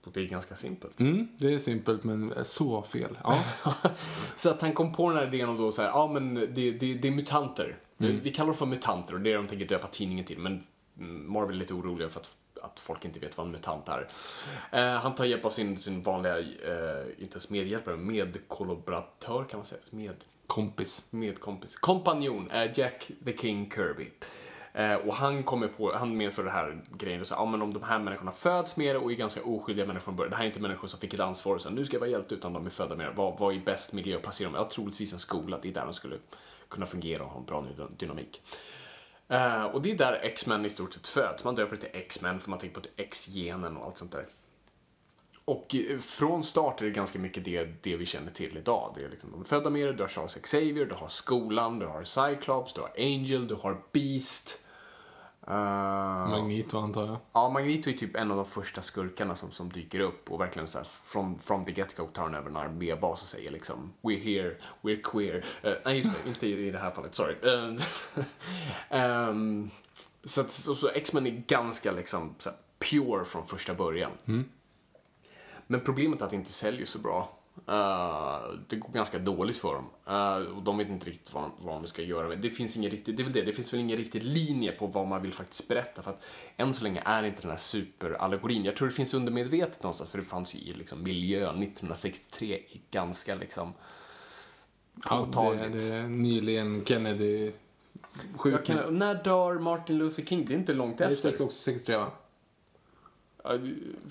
Och 0.04 0.12
det 0.12 0.20
är 0.20 0.26
ganska 0.26 0.56
simpelt. 0.56 1.00
Mm, 1.00 1.28
det 1.38 1.54
är 1.54 1.58
simpelt 1.58 2.04
men 2.04 2.34
så 2.44 2.82
fel. 2.82 3.18
Ja. 3.24 3.44
Så 4.36 4.50
att 4.50 4.62
han 4.62 4.72
kom 4.72 4.92
på 4.92 5.08
den 5.08 5.18
här 5.18 5.34
idén 5.34 5.48
om 5.48 5.56
då 5.56 5.72
så 5.72 5.82
här, 5.82 5.88
ja 5.88 6.06
men 6.12 6.34
det, 6.34 6.46
det, 6.72 6.94
det 6.94 7.08
är 7.08 7.12
mutanter. 7.12 7.76
Vi 7.96 8.32
kallar 8.32 8.46
dem 8.46 8.56
för 8.56 8.66
mutanter 8.66 9.14
och 9.14 9.20
det 9.20 9.32
är 9.32 9.36
de 9.36 9.48
tänker 9.48 9.66
döpa 9.66 9.86
tidningen 9.86 10.24
till. 10.24 10.38
Men 10.38 10.62
mm, 10.98 11.32
Marvel 11.32 11.54
är 11.54 11.58
lite 11.58 11.74
oroliga 11.74 12.08
för 12.08 12.20
att, 12.20 12.36
att 12.62 12.80
folk 12.80 13.04
inte 13.04 13.20
vet 13.20 13.36
vad 13.36 13.46
en 13.46 13.52
mutant 13.52 13.88
är. 13.88 14.08
Eh, 14.72 15.00
han 15.00 15.14
tar 15.14 15.24
hjälp 15.24 15.44
av 15.44 15.50
sin, 15.50 15.78
sin 15.78 16.02
vanliga, 16.02 16.38
eh, 16.38 16.44
inte 17.18 17.32
ens 17.32 17.50
medhjälpare, 17.50 17.96
medkollaboratör 17.96 19.44
kan 19.44 19.58
man 19.58 19.66
säga. 19.66 19.80
Med, 19.90 20.14
Kompis. 20.46 21.04
medkompis. 21.10 21.76
Kompanjon, 21.76 22.50
eh, 22.50 22.78
Jack 22.78 23.10
the 23.24 23.36
King 23.36 23.70
Kirby. 23.70 24.10
Eh, 24.72 24.94
och 24.94 25.14
han 25.14 25.42
kommer 25.42 25.68
på, 25.68 25.92
han 25.96 26.16
medför 26.16 26.44
det 26.44 26.50
här 26.50 26.80
grejen 26.96 27.20
och 27.20 27.26
säger, 27.26 27.42
ja 27.42 27.46
men 27.46 27.62
om 27.62 27.72
de 27.74 27.82
här 27.82 27.98
människorna 27.98 28.32
föds 28.32 28.76
med 28.76 28.94
det 28.94 28.98
och 28.98 29.12
är 29.12 29.16
ganska 29.16 29.42
oskyldiga 29.42 29.86
människor 29.86 30.04
från 30.04 30.16
början. 30.16 30.30
Det 30.30 30.36
här 30.36 30.42
är 30.44 30.48
inte 30.48 30.60
människor 30.60 30.88
som 30.88 31.00
fick 31.00 31.14
ett 31.14 31.20
ansvar 31.20 31.54
och 31.54 31.60
sen, 31.60 31.72
nu 31.74 31.84
ska 31.84 31.94
jag 31.96 32.00
vara 32.00 32.10
hjälte 32.10 32.34
utan 32.34 32.52
de 32.52 32.66
är 32.66 32.70
födda 32.70 32.96
med 32.96 33.06
det. 33.06 33.12
Vad, 33.16 33.38
vad 33.38 33.54
är 33.54 33.60
bäst 33.60 33.92
miljö 33.92 34.16
att 34.16 34.22
placera 34.22 34.48
dem 34.48 34.56
i? 34.56 34.58
Ja, 34.58 34.68
troligtvis 34.72 35.12
en 35.12 35.18
skola. 35.18 35.58
Det 35.62 35.68
är 35.68 35.72
där 35.72 35.84
de 35.84 35.94
skulle 35.94 36.16
kunna 36.68 36.86
fungera 36.86 37.22
och 37.24 37.30
ha 37.30 37.38
en 37.38 37.44
bra 37.46 37.60
dy- 37.60 37.86
dynamik. 37.96 38.42
Eh, 39.30 39.64
och 39.64 39.82
det 39.82 39.90
är 39.90 39.96
där 39.96 40.20
X-Men 40.22 40.66
i 40.66 40.70
stort 40.70 40.94
sett 40.94 41.08
föds. 41.08 41.44
Man 41.44 41.54
döper 41.54 41.76
det 41.76 41.80
till 41.80 42.00
X-Men 42.00 42.40
för 42.40 42.50
man 42.50 42.58
tänker 42.58 42.80
på 42.80 42.86
X-genen 42.96 43.76
och 43.76 43.86
allt 43.86 43.98
sånt 43.98 44.12
där. 44.12 44.26
Och 45.44 45.74
eh, 45.74 45.98
från 45.98 46.44
start 46.44 46.80
är 46.80 46.84
det 46.84 46.90
ganska 46.90 47.18
mycket 47.18 47.44
det, 47.44 47.68
det 47.82 47.96
vi 47.96 48.06
känner 48.06 48.32
till 48.32 48.56
idag. 48.56 48.94
Det 48.98 49.04
är 49.04 49.08
liksom, 49.08 49.30
de 49.30 49.40
är 49.40 49.44
födda 49.44 49.70
med 49.70 49.86
det, 49.86 49.92
du 49.92 50.02
har 50.02 50.08
Charles 50.08 50.34
Xavier, 50.34 50.86
du 50.86 50.94
har 50.94 51.08
skolan, 51.08 51.78
du 51.78 51.86
har 51.86 52.04
Cyclops, 52.04 52.72
du 52.72 52.80
har 52.80 52.92
Angel, 52.98 53.48
du 53.48 53.54
har 53.54 53.82
Beast. 53.92 54.58
Eh, 55.46 56.28
Magneto 56.28 56.78
antar 56.78 57.06
jag. 57.06 57.16
Ja, 57.32 57.48
Magneto 57.50 57.90
är 57.90 57.94
typ 57.94 58.16
en 58.16 58.30
av 58.30 58.36
de 58.36 58.46
första 58.46 58.82
skurkarna 58.82 59.34
som, 59.34 59.50
som 59.50 59.68
dyker 59.68 60.00
upp 60.00 60.30
och 60.30 60.40
verkligen 60.40 60.68
så 60.68 60.78
här 60.78 60.86
from, 61.04 61.38
from 61.38 61.64
the 61.64 61.72
get-go 61.72 62.06
tar 62.06 62.22
han 62.22 62.34
över 62.34 62.50
en 62.50 62.56
armébas 62.56 63.22
och 63.22 63.28
säger 63.28 63.50
liksom 63.50 63.92
We're 64.02 64.24
here, 64.24 64.56
we're 64.82 65.00
queer. 65.02 65.44
Eh, 65.62 65.72
nej, 65.84 65.96
just 65.96 66.10
det, 66.24 66.28
inte 66.28 66.46
i, 66.46 66.66
i 66.66 66.70
det 66.70 66.78
här 66.78 66.90
fallet, 66.90 67.14
sorry. 67.14 67.34
Ehm, 68.88 69.70
så 70.24 70.40
att, 70.40 70.52
så, 70.52 70.74
så 70.74 70.88
X-Men 70.88 71.26
är 71.26 71.44
ganska 71.46 71.92
liksom 71.92 72.34
pure 72.78 73.24
från 73.24 73.46
första 73.46 73.74
början. 73.74 74.10
Men 75.66 75.80
problemet 75.80 76.20
är 76.20 76.24
att 76.24 76.30
det 76.30 76.36
inte 76.36 76.52
säljer 76.52 76.86
så 76.86 76.98
bra. 76.98 77.39
Eh, 77.66 78.38
det 78.68 78.76
går 78.76 78.92
ganska 78.92 79.18
dåligt 79.18 79.56
för 79.56 79.74
dem. 79.74 79.86
Eh, 80.06 80.56
och 80.56 80.62
de 80.62 80.78
vet 80.78 80.88
inte 80.88 81.10
riktigt 81.10 81.34
vad, 81.34 81.50
vad 81.58 81.74
de 81.74 81.86
ska 81.86 82.02
göra. 82.02 82.36
Det 82.36 82.50
finns 82.50 82.76
ingen 82.76 82.90
riktig, 82.90 83.16
det 83.16 83.22
är 83.22 83.24
väl 83.24 83.32
det, 83.32 83.42
det 83.42 83.52
finns 83.52 83.72
väl 83.72 83.80
ingen 83.80 83.96
riktig 83.96 84.24
linje 84.24 84.72
på 84.72 84.86
vad 84.86 85.06
man 85.06 85.22
vill 85.22 85.32
faktiskt 85.32 85.68
berätta. 85.68 86.02
För 86.02 86.10
att 86.10 86.24
än 86.56 86.74
så 86.74 86.84
länge 86.84 87.02
är 87.04 87.22
inte 87.22 87.42
den 87.42 87.50
här 87.50 87.58
superallegorin. 87.58 88.64
Jag 88.64 88.76
tror 88.76 88.88
det 88.88 88.94
finns 88.94 89.14
undermedvetet 89.14 89.82
någonstans, 89.82 90.10
för 90.10 90.18
det 90.18 90.24
fanns 90.24 90.54
ju 90.54 90.58
i 90.58 90.72
liksom, 90.74 91.02
miljön 91.02 91.62
1963 91.62 92.54
i 92.54 92.80
ganska 92.90 93.34
liksom 93.34 93.72
Ja, 95.10 95.16
det, 95.16 95.24
påtagligt. 95.24 95.88
det 95.88 95.94
är 95.94 96.02
nyligen 96.02 96.84
Kennedy 96.84 97.52
kan, 98.64 98.98
när 98.98 99.24
dör 99.24 99.58
Martin 99.58 99.98
Luther 99.98 100.24
King? 100.24 100.44
Det 100.44 100.54
är 100.54 100.58
inte 100.58 100.74
långt 100.74 100.98
Det 100.98 101.04
är 101.04 101.10
efter. 101.10 101.32
också 101.32 101.50
63 101.50 101.96
va? 101.96 102.12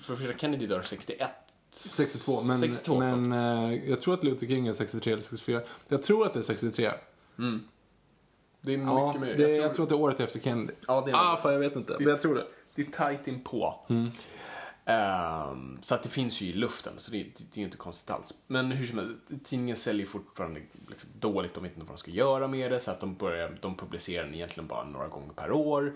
För 0.00 0.14
första 0.16 0.38
Kennedy 0.38 0.66
dör 0.66 0.82
61. 0.82 1.30
62, 1.70 2.42
men, 2.42 2.58
62, 2.58 2.98
men 2.98 3.32
eh, 3.32 3.90
jag 3.90 4.00
tror 4.00 4.14
att 4.14 4.24
Luther 4.24 4.46
King 4.46 4.66
är 4.66 4.72
63 4.74 5.12
eller 5.12 5.22
64. 5.22 5.60
Jag 5.88 6.02
tror 6.02 6.26
att 6.26 6.32
det 6.32 6.38
är 6.38 6.42
63. 6.42 6.90
Det 8.62 8.72
är 8.74 8.76
mycket 8.78 8.92
Ja, 8.92 9.14
mer. 9.20 9.34
det, 9.36 9.42
jag, 9.42 9.50
jag, 9.50 9.74
tror, 9.74 9.74
tror 9.74 9.82
att 9.84 9.88
det 9.88 9.94
är 9.94 10.00
året 10.00 10.20
efter 10.20 10.40
Kennedy. 10.40 10.72
Ja, 10.88 11.02
det 11.06 11.10
är 11.12 11.32
ah, 11.32 11.36
fan 11.36 11.52
jag 11.52 11.60
vet 11.60 11.76
inte. 11.76 11.96
Men 11.98 12.08
jag 12.08 12.20
tror 12.20 12.34
det. 12.34 12.46
det 12.74 12.82
är 12.82 12.86
tajt 12.86 13.28
inpå. 13.28 13.74
Ehm, 14.84 15.78
så 15.82 15.94
att 15.94 16.02
det 16.02 16.08
finns 16.08 16.40
ju 16.40 16.46
i 16.46 16.52
luften, 16.52 16.92
så 16.96 17.10
det, 17.10 17.18
det, 17.18 17.30
det 17.36 17.56
är 17.56 17.58
ju 17.58 17.64
inte 17.64 17.76
konstigt 17.76 18.10
alls. 18.10 18.34
Men 18.46 18.72
hur 18.72 18.86
som 18.86 18.98
helst, 18.98 19.14
tidningen 19.44 19.76
säljer 19.76 20.06
fortfarande 20.06 20.60
liksom 20.88 21.10
dåligt, 21.18 21.54
de 21.54 21.62
vet 21.62 21.72
inte 21.72 21.86
vad 21.86 21.96
de 21.96 21.98
ska 22.00 22.10
göra 22.10 22.48
med 22.48 22.70
det, 22.72 22.80
så 22.80 22.90
att 22.90 23.00
de, 23.00 23.14
börjar, 23.14 23.58
de 23.60 23.76
publicerar 23.76 24.24
den 24.24 24.34
egentligen 24.34 24.66
bara 24.66 24.84
några 24.84 25.08
gånger 25.08 25.32
per 25.32 25.52
år. 25.52 25.82
Eller 25.82 25.94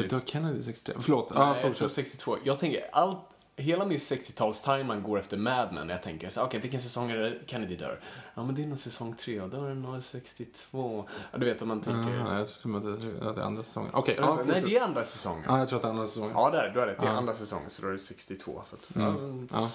slut- 0.00 0.10
dör 0.10 0.20
Kennedy 0.26 0.62
63? 0.62 0.94
Förlåt. 1.00 1.30
Nej, 1.34 1.46
jag 1.48 1.60
tror 1.60 1.68
fortsätt. 1.70 1.92
62. 1.92 2.36
Jag 2.44 2.58
tänker, 2.58 2.88
allt, 2.92 3.18
hela 3.56 3.84
min 3.84 3.98
60-tals-timeline 3.98 5.02
går 5.02 5.18
efter 5.18 5.36
Mad 5.36 5.72
Men. 5.72 5.88
Jag 5.88 6.02
tänker, 6.02 6.30
så, 6.30 6.42
okej, 6.42 6.60
vilken 6.60 6.80
säsong 6.80 7.10
är 7.10 7.16
det 7.16 7.34
Kennedy 7.46 7.76
dör? 7.76 8.00
Ja, 8.34 8.44
men 8.44 8.54
det 8.54 8.62
är 8.62 8.66
nog 8.66 8.78
säsong 8.78 9.14
3 9.14 9.40
och 9.40 9.48
då 9.48 9.64
är 9.64 9.68
det 9.68 9.74
nog 9.74 10.02
62. 10.02 11.04
Ja, 11.32 11.38
du 11.38 11.46
vet 11.46 11.62
om 11.62 11.68
man 11.68 11.80
tänker... 11.80 12.14
Ja, 12.14 12.38
jag 12.38 12.48
tror 12.48 12.76
att 12.76 13.00
det, 13.36 13.40
är 13.40 13.44
andra 13.46 13.62
säsongen. 13.62 13.90
Okej, 13.94 14.16
Ja, 14.18 14.38
ja, 14.38 14.44
Nej, 14.46 14.62
det 14.62 14.76
är 14.76 14.82
andra 14.82 15.04
säsongen. 15.04 15.44
Ja, 15.48 15.58
jag 15.58 15.68
tror 15.68 15.76
att 15.76 15.82
det 15.82 15.88
är 15.88 15.90
andra 15.90 16.06
säsongen. 16.06 16.32
Ja, 16.34 16.50
det 16.50 16.58
är 16.58 16.66
det. 16.66 16.72
Du 16.72 16.80
har 16.80 16.86
rätt. 16.86 17.00
Det 17.00 17.06
är 17.06 17.10
andra 17.10 17.34
säsongen, 17.34 17.70
så 17.70 17.82
då 17.82 17.88
är 17.88 17.92
det 17.92 17.98
62. 17.98 18.62
För 18.66 18.76
att, 18.76 18.96
Mm. 18.96 19.48
Ja. 19.52 19.68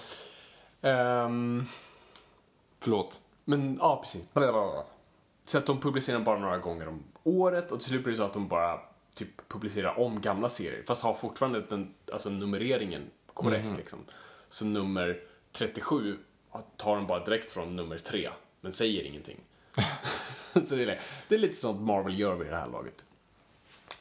Ehm, 0.88 1.66
förlåt. 2.80 3.20
men, 3.44 3.76
ja, 3.80 4.00
precis. 4.02 4.22
Så 5.44 5.58
att 5.58 5.66
de 5.66 5.80
publicerar 5.80 6.20
bara 6.20 6.38
några 6.38 6.58
gånger 6.58 6.88
om 6.88 7.02
året 7.24 7.72
och 7.72 7.80
till 7.80 7.88
slut 7.88 8.02
blir 8.02 8.12
det 8.12 8.16
så 8.16 8.24
att 8.24 8.32
de 8.32 8.48
bara 8.48 8.80
typ 9.14 9.48
publicerar 9.48 9.98
om 9.98 10.20
gamla 10.20 10.48
serier. 10.48 10.84
Fast 10.86 11.02
har 11.02 11.14
fortfarande 11.14 11.60
den, 11.60 11.94
alltså 12.12 12.30
numreringen 12.30 13.10
korrekt 13.34 13.76
liksom. 13.76 13.98
Så 14.48 14.64
nummer 14.64 15.20
37 15.52 16.18
tar 16.76 16.96
de 16.96 17.06
bara 17.06 17.24
direkt 17.24 17.50
från 17.50 17.76
nummer 17.76 17.98
3, 17.98 18.30
men 18.60 18.72
säger 18.72 19.04
ingenting. 19.04 19.40
så 20.64 20.74
det 20.74 20.82
är, 20.82 21.00
det. 21.28 21.34
är 21.34 21.38
lite 21.38 21.56
sånt 21.56 21.80
Marvel 21.80 22.18
gör 22.18 22.34
vid 22.34 22.50
det 22.50 22.56
här 22.56 22.68
laget. 22.68 23.04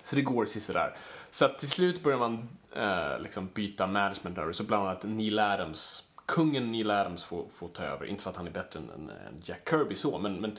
Så 0.03 0.15
det 0.15 0.21
går 0.21 0.45
sådär. 0.45 0.97
Så 1.29 1.45
att 1.45 1.59
till 1.59 1.69
slut 1.69 2.03
börjar 2.03 2.19
man 2.19 2.49
eh, 2.75 3.19
liksom 3.19 3.49
byta 3.53 3.87
management 3.87 4.37
över. 4.37 4.53
Så 4.53 4.63
bland 4.63 4.87
annat 4.87 5.03
Neil 5.03 5.39
Adams, 5.39 6.03
kungen 6.25 6.71
Neil 6.71 6.91
Adams 6.91 7.23
får, 7.23 7.47
får 7.47 7.67
ta 7.67 7.83
över. 7.83 8.05
Inte 8.05 8.23
för 8.23 8.29
att 8.29 8.37
han 8.37 8.47
är 8.47 8.51
bättre 8.51 8.79
än, 8.79 8.89
än 8.89 9.09
än 9.09 9.41
Jack 9.43 9.69
Kirby 9.69 9.95
så, 9.95 10.19
men, 10.19 10.41
men 10.41 10.57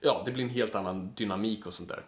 ja, 0.00 0.22
det 0.24 0.30
blir 0.30 0.44
en 0.44 0.50
helt 0.50 0.74
annan 0.74 1.10
dynamik 1.14 1.66
och 1.66 1.72
sånt 1.72 1.88
där. 1.88 2.02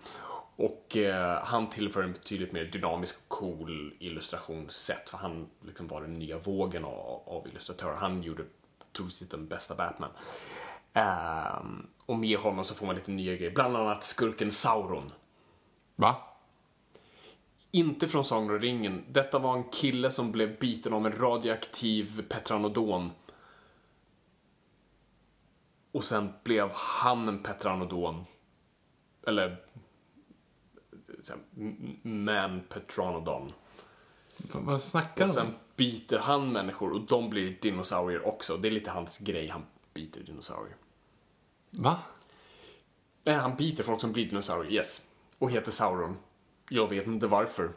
Och 0.56 0.96
eh, 0.96 1.44
han 1.44 1.70
tillför 1.70 2.02
en 2.02 2.12
betydligt 2.12 2.52
mer 2.52 2.64
dynamisk 2.64 3.16
och 3.22 3.28
cool 3.28 3.94
illustrationssätt. 3.98 5.08
För 5.08 5.18
han 5.18 5.48
liksom 5.66 5.86
var 5.86 6.00
den 6.00 6.14
nya 6.14 6.38
vågen 6.38 6.84
av, 6.84 7.22
av 7.26 7.46
illustratörer. 7.48 7.94
Han 7.94 8.22
gjorde 8.22 8.44
troligtvis 8.96 9.28
den 9.28 9.48
bästa 9.48 9.74
Batman. 9.74 10.10
Ehm, 10.92 11.86
och 12.06 12.18
med 12.18 12.38
honom 12.38 12.64
så 12.64 12.74
får 12.74 12.86
man 12.86 12.94
lite 12.94 13.10
nya 13.10 13.36
grejer. 13.36 13.54
Bland 13.54 13.76
annat 13.76 14.04
skurken 14.04 14.52
Sauron. 14.52 15.10
Va? 15.96 16.16
Inte 17.70 18.08
från 18.08 18.24
Sagan 18.24 18.50
om 18.50 18.58
ringen. 18.58 19.04
Detta 19.08 19.38
var 19.38 19.56
en 19.56 19.64
kille 19.64 20.10
som 20.10 20.32
blev 20.32 20.58
biten 20.58 20.92
av 20.92 21.06
en 21.06 21.12
radioaktiv 21.12 22.28
petranodon. 22.28 23.10
Och 25.92 26.04
sen 26.04 26.32
blev 26.44 26.70
han 26.74 27.28
en 27.28 27.42
petranodon. 27.42 28.24
Eller... 29.26 29.56
Man 32.02 32.60
petranodon. 32.68 33.52
Va- 34.36 34.60
Vad 34.60 34.82
snackar 34.82 35.24
Och 35.24 35.30
du 35.34 35.40
om? 35.40 35.46
sen 35.46 35.54
biter 35.76 36.18
han 36.18 36.52
människor 36.52 36.92
och 36.92 37.00
de 37.00 37.30
blir 37.30 37.56
dinosaurier 37.62 38.26
också. 38.26 38.56
Det 38.56 38.68
är 38.68 38.72
lite 38.72 38.90
hans 38.90 39.18
grej, 39.18 39.48
han 39.48 39.62
biter 39.94 40.20
dinosaurier. 40.20 40.76
Va? 41.70 41.98
Nej, 43.24 43.34
han 43.36 43.56
biter 43.56 43.84
folk 43.84 44.00
som 44.00 44.12
blir 44.12 44.28
dinosaurier, 44.28 44.72
yes. 44.72 45.02
Och 45.38 45.50
heter 45.50 45.70
Sauron. 45.70 46.16
Jag 46.70 46.88
vet 46.88 47.06
inte 47.06 47.26
varför. 47.26 47.70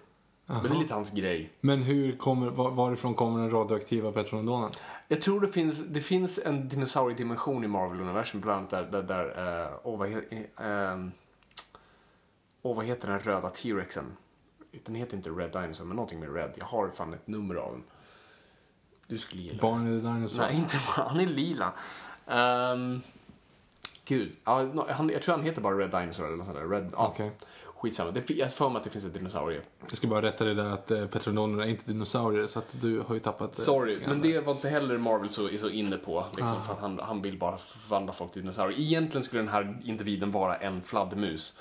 Men 0.46 0.64
det 0.64 0.70
är 0.70 0.80
lite 0.80 0.94
hans 0.94 1.12
grej. 1.12 1.50
Men 1.62 1.82
hur 1.84 2.18
kommer, 2.18 2.50
var, 2.50 2.72
varifrån 2.72 3.14
kommer 3.16 3.40
den 3.42 3.52
radioaktiva 3.52 4.12
petronodonen? 4.12 4.72
Jag 5.08 5.22
tror 5.22 5.42
det 5.42 5.48
finns, 5.52 5.80
det 5.86 6.02
finns 6.02 6.40
en 6.46 6.68
dinosauriedimension 6.70 7.64
i 7.64 7.68
Marvel-universum, 7.68 8.42
bland 8.42 8.58
annat 8.74 8.92
där, 8.92 9.02
där, 9.02 9.04
där 9.04 9.64
eh, 9.66 9.72
åh, 9.84 10.00
vad, 10.00 10.10
he, 10.10 10.22
åh, 12.65 12.75
vad 12.75 12.86
heter 12.86 13.08
den 13.08 13.19
röda 13.19 13.49
T-rexen? 13.49 14.17
Den 14.86 14.95
heter 14.95 15.17
inte 15.17 15.30
Red 15.30 15.51
Dinosaur, 15.51 15.86
men 15.86 15.95
någonting 15.95 16.19
med 16.19 16.36
Red. 16.36 16.51
Jag 16.56 16.65
har 16.65 16.89
fan 16.89 17.13
ett 17.13 17.28
nummer 17.28 17.56
av 17.56 17.71
den. 17.71 17.84
Du 19.08 19.17
skulle 19.17 19.41
gilla. 19.41 19.62
Barney 19.62 20.01
the 20.01 20.08
Dinosaur? 20.08 20.45
Nej, 20.45 20.56
inte. 20.58 20.78
Han 20.86 21.19
är 21.19 21.28
lila. 21.28 21.73
Um, 22.25 23.01
gud. 24.06 24.36
Ja, 24.43 24.86
han, 24.89 25.10
jag 25.10 25.21
tror 25.21 25.36
han 25.36 25.45
heter 25.45 25.62
bara 25.62 25.78
Red 25.78 25.91
Dinosaur 25.91 26.25
eller 26.28 26.38
något 26.38 26.45
sånt 26.45 26.58
där. 26.58 26.67
Red, 26.67 26.89
ja. 26.93 27.08
Okej. 27.08 27.32
Skitsamma. 27.75 28.12
Det, 28.12 28.30
jag 28.30 28.54
för 28.54 28.69
mig 28.69 28.78
att 28.78 28.84
det 28.84 28.89
finns 28.89 29.06
en 29.06 29.12
dinosaurie. 29.12 29.62
Jag 29.89 29.97
ska 29.97 30.08
bara 30.08 30.21
rätta 30.21 30.45
dig 30.45 30.56
där 30.56 30.69
att 30.69 30.91
eh, 30.91 31.08
petronoderna 31.08 31.65
är 31.65 31.69
inte 31.69 31.86
dinosaurier 31.86 32.47
så 32.47 32.60
att 32.60 32.78
du 32.82 32.99
har 32.99 33.13
ju 33.13 33.19
tappat... 33.19 33.60
eh, 33.60 33.63
Sorry, 33.63 33.97
men 34.08 34.21
det 34.21 34.39
var 34.39 34.54
inte 34.54 34.69
heller 34.69 34.97
Marvel 34.97 35.30
så, 35.30 35.49
är 35.49 35.58
så 35.58 35.69
inne 35.69 35.97
på. 35.97 36.25
Liksom, 36.38 36.62
för 36.63 36.73
att 36.73 36.80
han, 36.80 36.99
han 37.04 37.21
vill 37.21 37.38
bara 37.38 37.58
förvandla 37.58 38.13
folk 38.13 38.32
till 38.32 38.41
dinosaurier. 38.41 38.80
Egentligen 38.80 39.23
skulle 39.23 39.41
den 39.41 39.49
här 39.51 39.82
individen 39.84 40.32
vara 40.32 40.56
en 40.56 40.82
fladdermus. 40.82 41.58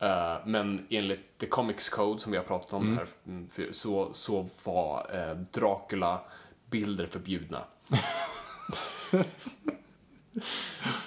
Eh, 0.00 0.36
men 0.44 0.86
enligt 0.90 1.38
The 1.38 1.46
Comics 1.46 1.88
Code, 1.88 2.20
som 2.20 2.32
vi 2.32 2.38
har 2.38 2.44
pratat 2.44 2.72
om 2.72 2.96
här, 2.96 3.06
mm, 3.26 3.48
så, 3.72 4.12
så 4.12 4.48
var 4.64 5.10
uh, 5.14 5.36
Dracula-bilder 5.50 7.06
förbjudna. 7.06 7.64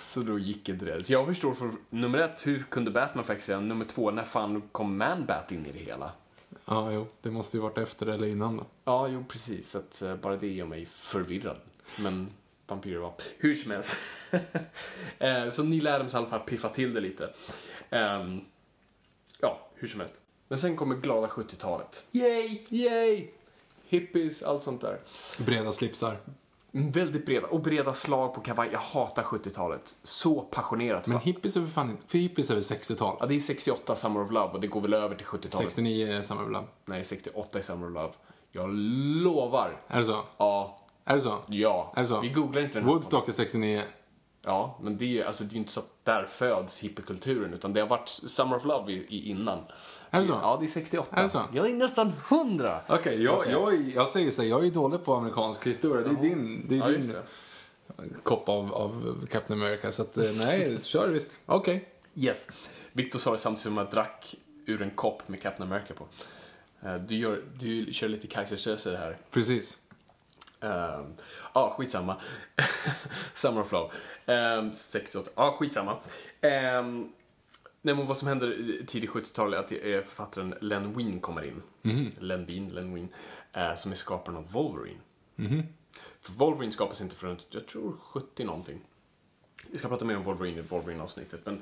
så 0.02 0.20
då 0.20 0.40
gick 0.40 0.70
inte 0.70 0.86
det. 0.86 1.04
Så 1.04 1.14
jag 1.14 1.28
förstår, 1.28 1.54
för 1.54 1.72
nummer 1.90 2.18
ett, 2.18 2.48
hur 2.48 2.60
kunde 2.60 2.92
Batman 2.92 3.24
faktiskt 3.24 3.48
säga? 3.48 3.60
Nummer 3.60 3.86
två, 3.86 4.12
när 4.12 4.24
fan 4.24 4.62
kom 4.72 4.98
Man-Bat 4.98 5.52
in 5.52 5.66
i 5.66 5.72
det 5.72 5.80
hela? 5.80 6.12
Ja, 6.66 6.92
jo. 6.92 7.08
Det 7.22 7.32
måste 7.32 7.58
ju 7.58 7.64
varit 7.64 7.78
efter 7.78 8.10
eller 8.10 8.28
innan 8.28 8.58
då. 8.58 8.66
Ja, 8.86 9.08
jo 9.08 9.26
precis. 9.30 9.72
Så 9.72 9.78
att, 9.78 10.02
eh, 10.02 10.16
bara 10.16 10.36
det 10.36 10.48
gör 10.48 10.66
mig 10.66 10.86
förvirrad. 10.86 11.58
Men 11.98 12.30
vampyrer 12.68 13.00
var... 13.00 13.14
Hur 13.38 13.56
som 13.56 13.72
helst. 13.72 13.98
Så 15.56 15.64
Neil 15.64 15.88
Adams 15.88 16.14
i 16.14 16.18
alla 16.18 16.28
fall 16.28 16.40
piffa 16.40 16.70
till 16.70 16.94
det 16.94 17.02
lite. 17.02 17.30
Ehm, 17.90 18.42
ja, 19.44 19.60
hur 19.76 19.88
som 19.88 20.00
helst. 20.00 20.16
Men 20.48 20.58
sen 20.58 20.76
kommer 20.76 20.96
glada 20.96 21.28
70-talet. 21.28 22.04
Yay! 22.12 22.62
Yay! 22.70 23.28
Hippies, 23.88 24.44
allt 24.44 24.64
sånt 24.64 24.82
där. 24.82 25.00
Breda 25.38 25.72
slipsar. 25.72 26.18
Mm, 26.74 26.92
Väldigt 26.92 27.26
breda. 27.26 27.48
Och 27.48 27.62
breda 27.62 27.94
slag 27.94 28.34
på 28.36 28.42
kavaj. 28.42 28.70
Jag 28.72 28.80
hatar 28.80 29.24
70-talet. 29.24 29.96
Så 30.04 30.42
passionerat. 30.42 31.08
Men 31.08 31.20
för, 31.20 31.26
hippies 31.26 31.56
är 31.56 31.60
väl 31.60 31.70
fan 31.70 31.90
inte... 31.90 32.04
För 32.08 32.18
hippies 32.18 32.50
är 32.50 32.54
väl 32.56 32.64
60-tal? 32.64 33.18
ja, 33.20 33.26
det 33.26 33.36
är 33.36 33.40
68 33.40 33.96
Summer 33.96 34.22
of 34.22 34.32
Love 34.32 34.54
och 34.54 34.62
det 34.62 34.68
går 34.68 34.82
väl 34.82 34.94
över 34.94 35.16
till 35.16 35.26
70-talet. 35.26 35.68
69 35.68 36.08
är 36.08 36.22
samma 36.22 36.44
väl? 36.44 36.64
Nej, 36.86 37.06
68 37.06 37.60
i 37.60 37.64
Summer 37.64 37.88
of 37.88 37.94
Love. 37.94 38.14
Jag 38.52 38.70
lovar. 39.24 39.82
Är 39.88 40.00
det 40.00 40.06
så? 40.06 40.24
Ja, 40.38 40.80
Är 41.06 41.16
det 41.16 41.22
så? 41.22 41.38
ja. 41.48 41.94
Är 41.96 42.02
det 42.02 42.08
så? 42.08 42.20
Vi 42.20 42.30
googlar 42.30 42.62
inte 42.62 42.74
den 42.80 42.84
här 42.88 42.94
Woodstock 42.94 43.28
är 43.30 43.34
69. 43.34 43.84
Ja, 44.46 44.80
men 44.82 44.98
det 44.98 45.06
är 45.06 45.10
ju 45.10 45.24
alltså, 45.24 45.44
det 45.44 45.50
är 45.50 45.54
ju 45.54 45.60
inte 45.60 45.72
så 45.72 45.80
att 45.80 45.90
där 46.04 46.26
föds 46.26 46.80
hippiekulturen, 46.84 47.54
utan 47.54 47.74
det 47.74 47.80
har 47.82 47.88
varit 47.88 48.10
Summer 48.10 48.56
of 48.56 48.66
Love 48.66 48.92
i, 48.94 48.96
i 49.10 49.30
innan. 49.30 49.60
Är 50.10 50.20
det 50.22 50.26
så? 50.28 50.34
Ja, 50.42 50.58
det 50.60 50.66
är 50.66 50.68
68. 50.68 51.16
Är 51.16 51.24
det 51.24 51.30
så? 51.30 51.42
Jag 51.54 51.70
är 51.70 51.74
nästan 51.74 52.14
100! 52.30 52.82
Okej, 52.88 53.24
jag, 53.24 53.46
jag, 53.52 53.74
är- 53.74 53.96
jag 53.96 54.10
säger 54.10 54.32
så 54.32 54.42
här, 54.42 54.50
jag 54.50 54.66
är 54.66 54.72
dålig 54.72 55.04
på 55.06 55.14
amerikansk 55.14 55.68
historia. 55.68 56.08
Det 56.08 56.20
är 56.20 56.22
din, 56.30 56.66
det 56.70 56.76
är 56.76 56.80
Ja, 56.80 56.88
din 56.88 57.08
det. 57.08 57.24
kopp 58.24 58.50
av, 58.50 58.74
av 58.74 59.26
Captain 59.32 59.62
America. 59.62 59.92
Så 59.92 60.02
att, 60.02 60.18
eh, 60.18 60.32
nej, 60.38 60.78
kör 60.84 61.08
visst. 61.08 61.32
Okej. 61.46 61.90
Yes. 62.16 62.48
Victor 62.92 63.20
sa 63.20 63.32
det 63.32 63.38
samtidigt 63.38 63.64
som 63.64 63.78
jag 63.78 63.90
drack 63.92 64.36
ur 64.66 64.82
en 64.82 64.90
kopp 64.92 65.28
med 65.28 65.42
Captain 65.42 65.70
America 65.72 65.94
på. 65.94 66.06
Eh, 66.88 66.96
Du, 66.96 67.16
gör, 67.16 67.42
du 67.60 67.94
kör 67.94 68.08
lite 68.08 68.28
Kaiserslöse 68.28 68.98
här. 68.98 69.18
Precis. 69.32 69.78
Ehm, 70.64 71.14
Ja, 71.54 71.74
skitsamma. 71.78 72.16
Summer 73.34 73.62
of 73.62 73.72
Love. 73.72 73.92
Um, 74.58 74.74
68. 74.74 75.30
Ja, 75.36 75.52
skitsamma. 75.60 75.92
Um, 76.42 77.14
nej, 77.82 77.96
men 77.96 78.06
vad 78.06 78.18
som 78.18 78.28
händer 78.28 78.58
tidigt 78.88 79.10
70-tal 79.10 79.54
är 79.54 79.58
att 79.58 79.70
författaren 80.08 80.56
Len 80.62 80.94
Wein 80.98 81.20
kommer 81.20 81.48
in. 81.48 81.62
Len 82.20 82.46
Wein, 82.46 82.70
Len 82.70 82.94
Wein. 82.94 83.10
eh, 83.54 83.76
som 83.76 83.92
är 83.92 83.96
skaparen 83.96 84.38
av 84.38 84.52
Wolverine. 84.52 85.00
För 86.22 86.32
Wolverine 86.34 86.72
skapas 86.72 87.02
inte 87.02 87.16
förrän, 87.16 87.38
jag 87.50 87.68
tror, 87.68 87.98
70 87.98 88.44
någonting. 88.44 88.80
Vi 89.72 89.78
ska 89.78 89.88
prata 89.88 90.06
mer 90.06 90.18
om 90.18 90.24
Wolverine 90.24 90.58
i 90.58 90.62
Wolverine-avsnittet, 90.62 91.46
men... 91.46 91.62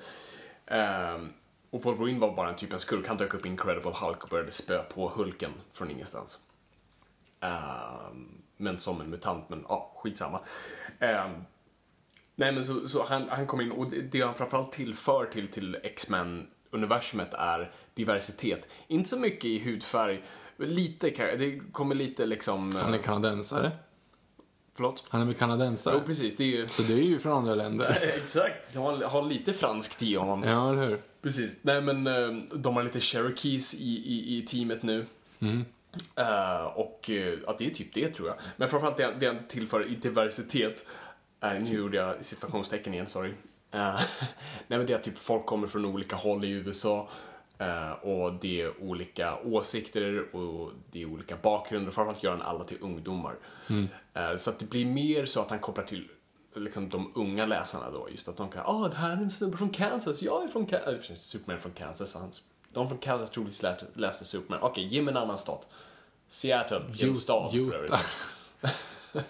ehm, 0.65 1.33
och 1.69 1.83
Wolverine 1.83 2.19
var 2.19 2.35
bara 2.35 2.49
en 2.49 2.55
typ 2.55 2.73
av 2.73 2.77
skurk. 2.77 3.07
Han 3.07 3.17
dök 3.17 3.33
upp 3.33 3.45
i 3.45 3.49
Incredible 3.49 3.91
Hulk 3.91 4.23
och 4.23 4.29
började 4.29 4.51
spö 4.51 4.83
på 4.83 5.09
Hulken 5.09 5.51
från 5.71 5.91
ingenstans. 5.91 6.39
Ehm, 7.39 8.41
men 8.62 8.78
som 8.78 9.02
en 9.02 9.10
mutant, 9.10 9.50
men 9.50 9.65
ja, 9.69 9.91
skitsamma. 9.97 10.39
Ehm, 11.00 11.32
nej, 12.36 12.52
men 12.52 12.63
så, 12.63 12.88
så 12.88 13.06
han, 13.06 13.30
han 13.30 13.47
kom 13.47 13.62
in 13.62 13.71
och 13.71 13.89
det, 13.89 14.02
det 14.02 14.21
han 14.21 14.36
framförallt 14.36 14.71
tillför 14.71 15.26
till, 15.26 15.47
till 15.47 15.78
X-Men-universumet 15.84 17.34
är 17.34 17.71
diversitet. 17.93 18.67
Inte 18.88 19.10
så 19.10 19.17
mycket 19.17 19.45
i 19.45 19.60
hudfärg, 19.60 20.24
lite, 20.58 21.10
det 21.36 21.71
kommer 21.71 21.95
lite 21.95 22.26
liksom... 22.26 22.76
Han 22.76 22.93
är 22.93 22.97
eh, 22.97 23.04
kanadensare. 23.04 23.71
Förlåt? 24.74 25.06
Han 25.10 25.21
är 25.21 25.26
väl 25.26 25.36
kanadensare. 25.36 25.95
Jo, 25.97 26.06
precis. 26.06 26.38
Det 26.38 26.43
är 26.43 26.47
ju... 26.47 26.67
Så 26.67 26.82
det 26.82 26.93
är 26.93 27.04
ju 27.04 27.19
från 27.19 27.32
andra 27.32 27.56
länder. 27.56 27.97
Exakt. 28.24 28.76
Har, 28.76 29.04
har 29.04 29.21
lite 29.21 29.54
franskt 29.54 30.04
i 30.04 30.15
honom. 30.15 30.43
Ja, 30.43 30.71
eller 30.71 30.88
hur? 30.88 31.02
Precis. 31.21 31.52
Nej, 31.62 31.82
men 31.82 32.08
eh, 32.08 32.43
de 32.56 32.76
har 32.76 32.84
lite 32.84 33.00
Cherokees 33.00 33.74
i, 33.74 33.88
i, 33.88 34.38
i 34.38 34.41
teamet 34.41 34.84
nu. 34.84 35.06
Eh, 36.15 36.63
och 36.63 37.10
eh, 37.10 37.39
ja, 37.45 37.56
det 37.58 37.65
är 37.65 37.69
typ 37.69 37.93
det 37.93 38.10
tror 38.10 38.27
jag. 38.27 38.38
Men 38.58 38.69
framförallt 38.69 38.97
det, 38.97 39.15
det 39.19 39.27
han 39.27 39.47
tillför 39.47 39.91
i 39.91 39.95
diversitet. 39.95 40.86
Uh, 41.45 41.54
nu 41.54 41.77
gjorde 41.77 41.97
jag 41.97 42.25
citationstecken 42.25 42.93
igen, 42.93 43.08
sorry. 43.08 43.30
Eh, 43.71 44.01
nej 44.67 44.80
men 44.80 44.86
det 44.86 44.93
är 44.93 44.97
att 44.97 45.04
typ 45.04 45.17
folk 45.17 45.45
kommer 45.45 45.67
från 45.67 45.86
olika 45.86 46.15
håll 46.15 46.45
i 46.45 46.51
USA. 46.51 47.10
och 48.01 48.34
det 48.34 48.62
är 48.62 48.84
olika 48.84 49.38
åsikter 49.38 50.36
och 50.36 50.71
det 50.91 51.01
är 51.01 51.06
olika 51.06 51.36
bakgrunder. 51.41 51.91
Framförallt 51.91 52.23
gör 52.23 52.32
han 52.32 52.41
alla 52.41 52.63
till 52.63 52.77
ungdomar. 52.82 53.36
Eh, 54.13 54.36
så 54.36 54.49
att 54.49 54.60
det 54.60 54.65
blir 54.65 54.86
mer 54.86 55.25
så 55.25 55.41
att 55.41 55.49
han 55.49 55.60
kopplar 55.60 55.84
till 55.84 56.08
liksom 56.56 56.89
de 56.89 57.12
unga 57.15 57.45
läsarna 57.45 57.91
då. 57.91 58.08
Just 58.10 58.27
att 58.27 58.38
de 58.38 58.49
kan, 58.49 58.65
ah 58.65 58.88
det 58.88 58.95
här 58.95 59.17
är 59.17 59.17
en 59.17 59.32
snubbe 59.32 59.58
från 59.58 59.69
Kansas, 59.69 60.21
jag 60.21 60.43
är 60.43 60.47
från 60.47 60.65
Kansas. 60.65 61.21
Superman 61.21 61.56
är 61.56 61.62
från 61.62 61.71
Kansas. 61.71 62.15
Han, 62.15 62.32
de 62.73 62.89
från 62.89 62.97
Kansas 62.97 63.29
troligtvis 63.29 63.63
läste, 63.63 63.86
läste 63.93 64.25
Superman. 64.25 64.60
Okej, 64.63 64.88
ge 64.88 65.01
mig 65.01 65.12
en 65.12 65.17
annan 65.17 65.38
stat. 65.38 65.67
Seattle, 66.27 66.81
det 66.93 67.03
är 67.03 67.07
en 67.07 67.15
stad 67.15 67.51
för 67.51 67.75
övrigt. 67.75 67.91
Utah. 67.91 68.01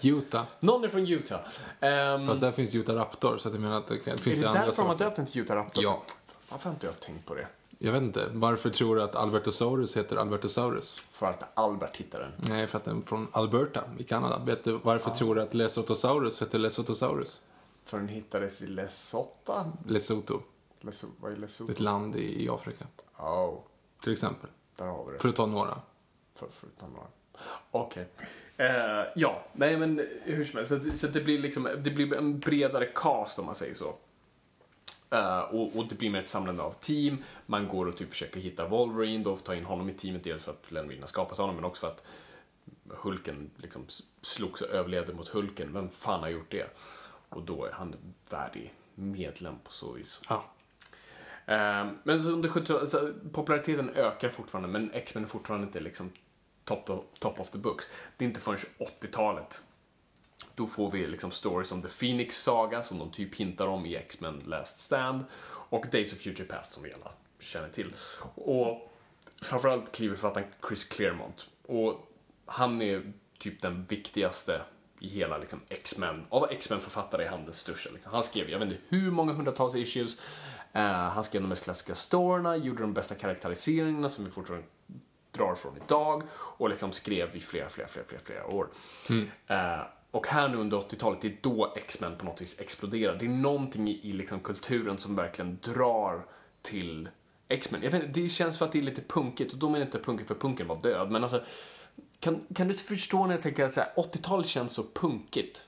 Utah. 0.02 0.44
Någon 0.60 0.84
är 0.84 0.88
från 0.88 1.06
Utah. 1.06 1.40
Um, 1.80 2.26
Fast 2.26 2.40
där 2.40 2.52
finns 2.52 2.74
Utah 2.74 2.94
Raptor, 2.96 3.38
så 3.38 3.48
jag 3.48 3.60
menar 3.60 3.78
att 3.78 3.88
det 3.88 3.94
är 3.94 4.16
finns 4.16 4.22
det 4.24 4.30
ju 4.30 4.46
andra 4.46 4.64
därför 4.64 4.76
de 4.82 4.86
har 4.86 4.94
saker. 4.94 5.04
döpt 5.04 5.16
den 5.16 5.26
till 5.26 5.40
Utah 5.40 5.56
Raptor? 5.56 5.84
Ja. 5.84 6.02
Varför 6.48 6.64
har 6.64 6.74
inte 6.74 6.86
jag 6.86 7.00
tänkt 7.00 7.26
på 7.26 7.34
det? 7.34 7.46
Jag 7.78 7.92
vet 7.92 8.02
inte. 8.02 8.28
Varför 8.32 8.70
tror 8.70 8.96
du 8.96 9.02
att 9.02 9.16
Albertosaurus 9.16 9.96
heter 9.96 10.16
Albertosaurus? 10.16 11.00
För 11.10 11.26
att 11.26 11.58
Albert 11.58 11.96
hittade 11.96 12.24
den. 12.24 12.32
Nej, 12.50 12.66
för 12.66 12.78
att 12.78 12.84
den 12.84 13.02
är 13.02 13.06
från 13.06 13.28
Alberta 13.32 13.84
i 13.98 14.04
Kanada. 14.04 14.38
Vet 14.38 14.64
du 14.64 14.72
varför 14.82 15.10
tror 15.10 15.34
du 15.34 15.42
att 15.42 15.54
Lesotosaurus 15.54 16.42
heter 16.42 16.58
Lesotosaurus? 16.58 17.40
För 17.84 17.98
den 17.98 18.08
hittades 18.08 18.62
i 18.62 18.66
Lesotho. 18.66 19.64
Lesotho. 19.86 20.40
Leso, 20.80 21.06
vad 21.20 21.32
är 21.32 21.36
Lesotho? 21.36 21.72
Ett 21.72 21.80
land 21.80 22.16
i, 22.16 22.44
i 22.44 22.48
Afrika. 22.48 22.84
Oh, 23.22 23.58
Till 24.02 24.12
exempel. 24.12 24.50
där 24.76 24.86
har 24.86 25.04
vi 25.04 25.12
det. 25.12 25.18
För 25.18 25.28
att 25.28 25.36
ta 25.36 25.46
några. 25.46 25.80
För, 26.34 26.48
förutom 26.52 26.90
några. 26.92 27.06
Okej. 27.70 28.06
Eh, 28.56 29.06
ja, 29.16 29.44
nej 29.52 29.76
men 29.76 30.06
hur 30.22 30.44
som 30.44 30.56
helst. 30.56 30.68
Så, 30.68 30.76
att- 30.76 30.96
så 30.98 31.06
att 31.06 31.12
det 31.12 31.20
blir 31.20 31.38
liksom, 31.38 31.68
det 31.78 31.90
blir 31.90 32.14
en 32.14 32.38
bredare 32.40 32.86
cast 32.94 33.38
om 33.38 33.46
man 33.46 33.54
säger 33.54 33.74
så. 33.74 33.94
Eh, 35.10 35.38
och, 35.40 35.76
och 35.76 35.84
det 35.88 35.94
blir 35.98 36.10
mer 36.10 36.20
ett 36.20 36.28
samlande 36.28 36.62
av 36.62 36.72
team. 36.72 37.24
Man 37.46 37.68
går 37.68 37.86
och 37.86 37.96
typ 37.96 38.10
försöker 38.10 38.40
hitta 38.40 38.68
Wolverine, 38.68 39.24
då 39.24 39.36
ta 39.36 39.54
in 39.54 39.64
honom 39.64 39.88
i 39.90 39.94
teamet. 39.94 40.24
Dels 40.24 40.42
för 40.42 40.52
att 40.52 40.72
Len 40.72 40.88
Wein 40.88 41.00
har 41.00 41.08
skapat 41.08 41.38
honom, 41.38 41.54
men 41.56 41.64
också 41.64 41.80
för 41.80 41.88
att 41.88 42.02
Hulken 42.88 43.50
liksom 43.56 43.84
slogs 44.20 44.60
och 44.62 44.70
överlevde 44.70 45.12
mot 45.14 45.28
Hulken. 45.28 45.72
Vem 45.72 45.90
fan 45.90 46.20
har 46.20 46.28
gjort 46.28 46.50
det? 46.50 46.66
Och 47.28 47.42
då 47.42 47.64
är 47.64 47.72
han 47.72 47.96
värdig 48.30 48.74
medlem 48.94 49.54
på 49.64 49.72
så 49.72 49.92
vis. 49.92 50.20
Ja. 50.28 50.44
Eh, 51.46 51.90
men 52.04 52.22
så 52.22 52.30
under 52.30 52.48
70 52.48 52.72
alltså, 52.72 53.12
populariteten 53.32 53.90
ökar 53.94 54.28
fortfarande, 54.28 54.68
men 54.68 54.90
X-Men 54.92 55.24
är 55.24 55.28
fortfarande 55.28 55.66
inte 55.66 55.80
liksom 55.80 56.12
top, 56.64 56.90
of, 56.90 57.04
top 57.18 57.40
of 57.40 57.50
the 57.50 57.58
books. 57.58 57.90
Det 58.16 58.24
är 58.24 58.28
inte 58.28 58.40
förrän 58.40 58.58
80-talet. 58.78 59.62
Då 60.54 60.66
får 60.66 60.90
vi 60.90 61.06
liksom 61.06 61.30
stories 61.30 61.72
om 61.72 61.82
The 61.82 61.88
Phoenix 61.88 62.42
Saga, 62.42 62.82
som 62.82 62.98
de 62.98 63.10
typ 63.10 63.34
hintar 63.34 63.66
om 63.66 63.86
i 63.86 63.96
X-Men 63.96 64.38
Last 64.46 64.80
Stand, 64.80 65.24
och 65.44 65.86
Days 65.92 66.12
of 66.12 66.18
Future 66.18 66.44
Past, 66.44 66.72
som 66.72 66.82
vi 66.82 66.92
alla 66.92 67.12
känner 67.38 67.68
till. 67.68 67.94
Och 68.34 68.92
framförallt 69.42 69.92
kliver 69.92 70.16
författaren 70.16 70.46
Chris 70.68 70.84
Claremont. 70.84 71.48
Och 71.66 72.08
han 72.46 72.82
är 72.82 73.12
typ 73.38 73.62
den 73.62 73.84
viktigaste 73.84 74.62
i 74.98 75.08
hela 75.08 75.38
liksom, 75.38 75.60
X-Men, 75.68 76.26
av 76.28 76.46
X-Men-författare 76.50 77.24
är 77.24 77.30
han 77.30 77.44
den 77.44 77.54
största. 77.54 77.90
Liksom. 77.90 78.12
Han 78.12 78.22
skrev, 78.22 78.50
jag 78.50 78.58
vet 78.58 78.72
inte 78.72 78.82
hur 78.88 79.10
många 79.10 79.32
hundratals 79.32 79.74
issues, 79.76 80.20
Eh, 80.72 80.82
han 80.82 81.24
skrev 81.24 81.42
de 81.42 81.48
mest 81.48 81.64
klassiska 81.64 81.94
storyna, 81.94 82.56
gjorde 82.56 82.82
de 82.82 82.92
bästa 82.92 83.14
karaktäriseringarna 83.14 84.08
som 84.08 84.24
vi 84.24 84.30
fortfarande 84.30 84.66
drar 85.30 85.54
från 85.54 85.76
idag 85.76 86.22
och 86.32 86.68
liksom 86.68 86.92
skrev 86.92 87.36
i 87.36 87.40
flera, 87.40 87.68
flera, 87.68 87.88
flera, 87.88 88.06
flera, 88.06 88.20
flera 88.24 88.46
år. 88.46 88.68
Eh, 89.46 89.80
och 90.10 90.26
här 90.26 90.48
nu 90.48 90.56
under 90.56 90.76
80-talet, 90.76 91.20
det 91.20 91.28
är 91.28 91.36
då 91.40 91.74
X-Men 91.76 92.16
på 92.16 92.24
något 92.24 92.40
vis 92.40 92.60
exploderar. 92.60 93.16
Det 93.16 93.26
är 93.26 93.30
någonting 93.30 93.88
i, 93.88 94.00
i 94.02 94.12
liksom 94.12 94.40
kulturen 94.40 94.98
som 94.98 95.16
verkligen 95.16 95.58
drar 95.62 96.26
till 96.62 97.08
X-Men. 97.48 97.82
Jag 97.82 97.90
vet 97.90 98.02
inte, 98.02 98.20
det 98.20 98.28
känns 98.28 98.58
för 98.58 98.64
att 98.64 98.72
det 98.72 98.78
är 98.78 98.82
lite 98.82 99.02
punkigt 99.02 99.52
och 99.52 99.58
då 99.58 99.66
menar 99.66 99.78
jag 99.78 99.86
inte 99.86 99.98
punkigt 99.98 100.28
för 100.28 100.34
punken 100.34 100.66
var 100.66 100.82
död, 100.82 101.10
men 101.10 101.22
alltså 101.22 101.42
kan, 102.20 102.40
kan 102.54 102.68
du 102.68 102.74
förstå 102.74 103.26
när 103.26 103.34
jag 103.34 103.42
tänker 103.42 103.64
att 103.64 103.74
så 103.74 103.80
här, 103.80 103.92
80-talet 103.96 104.46
känns 104.46 104.72
så 104.72 104.84
punkigt? 104.94 105.64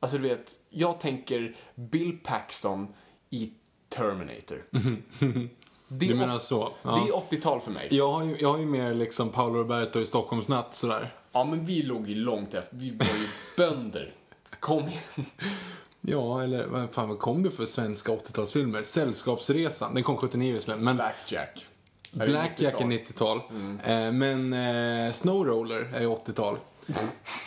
Alltså 0.00 0.18
du 0.18 0.28
vet, 0.28 0.52
jag 0.68 1.00
tänker 1.00 1.56
Bill 1.74 2.18
Paxton 2.24 2.94
i 3.30 3.52
Terminator. 3.96 4.64
Det 5.92 6.04
är, 6.06 6.08
Du 6.08 6.14
menar 6.14 6.38
så? 6.38 6.64
det 6.82 6.88
Ja. 6.88 7.06
är 7.06 7.12
80-tal 7.36 7.60
för 7.60 7.70
mig. 7.70 7.88
Jag 7.90 8.12
har 8.12 8.24
ju, 8.24 8.36
jag 8.40 8.52
har 8.52 8.58
ju 8.58 8.66
mer 8.66 8.94
liksom 8.94 9.28
Paolo 9.28 9.58
Roberto 9.58 10.00
i 10.00 10.06
Stockholmsnatt 10.06 10.74
sådär. 10.74 11.14
Ja, 11.32 11.44
men 11.44 11.66
vi 11.66 11.82
låg 11.82 12.08
ju 12.08 12.14
långt 12.14 12.54
efter. 12.54 12.76
Vi 12.76 12.90
var 12.96 13.06
ju 13.06 13.26
bönder. 13.56 14.14
Kom 14.60 14.88
igen. 14.88 15.26
Ja, 16.00 16.42
eller 16.42 16.66
vad 16.66 16.90
fan 16.90 17.08
vad 17.08 17.18
kom 17.18 17.42
det 17.42 17.50
för 17.50 17.66
svenska 17.66 18.12
80-talsfilmer? 18.12 18.82
Sällskapsresan, 18.82 19.94
den 19.94 20.02
kom 20.02 20.16
79 20.16 20.52
visserligen. 20.54 20.84
Men 20.84 20.96
Blackjack. 20.96 21.66
Är 22.14 22.18
det 22.18 22.26
Blackjack 22.26 22.80
är 22.80 22.84
90-tal? 22.84 23.38
90-tal. 23.38 23.96
Eh, 24.06 24.12
men 24.12 24.52
eh, 25.06 25.12
Snowroller 25.12 25.90
är 25.94 26.06
80-tal. 26.06 26.56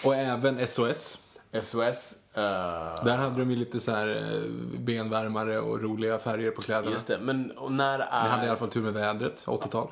Och 0.03 0.15
även 0.15 0.67
SOS. 0.67 1.17
SOS. 1.61 2.13
Eh, 2.33 3.03
Där 3.05 3.17
hade 3.17 3.39
de 3.39 3.49
ju 3.51 3.55
lite 3.55 3.79
så 3.79 3.91
här 3.91 4.07
eh, 4.07 4.79
benvärmare 4.79 5.59
och 5.59 5.81
roliga 5.81 6.19
färger 6.19 6.51
på 6.51 6.61
kläderna. 6.61 6.91
just 6.91 7.07
det, 7.07 7.19
men 7.21 7.51
och 7.51 7.71
när 7.71 7.99
är... 7.99 8.23
Vi 8.23 8.29
hade 8.29 8.45
i 8.45 8.49
alla 8.49 8.57
fall 8.57 8.69
tur 8.69 8.81
med 8.81 8.93
vädret, 8.93 9.43
80-tal. 9.45 9.87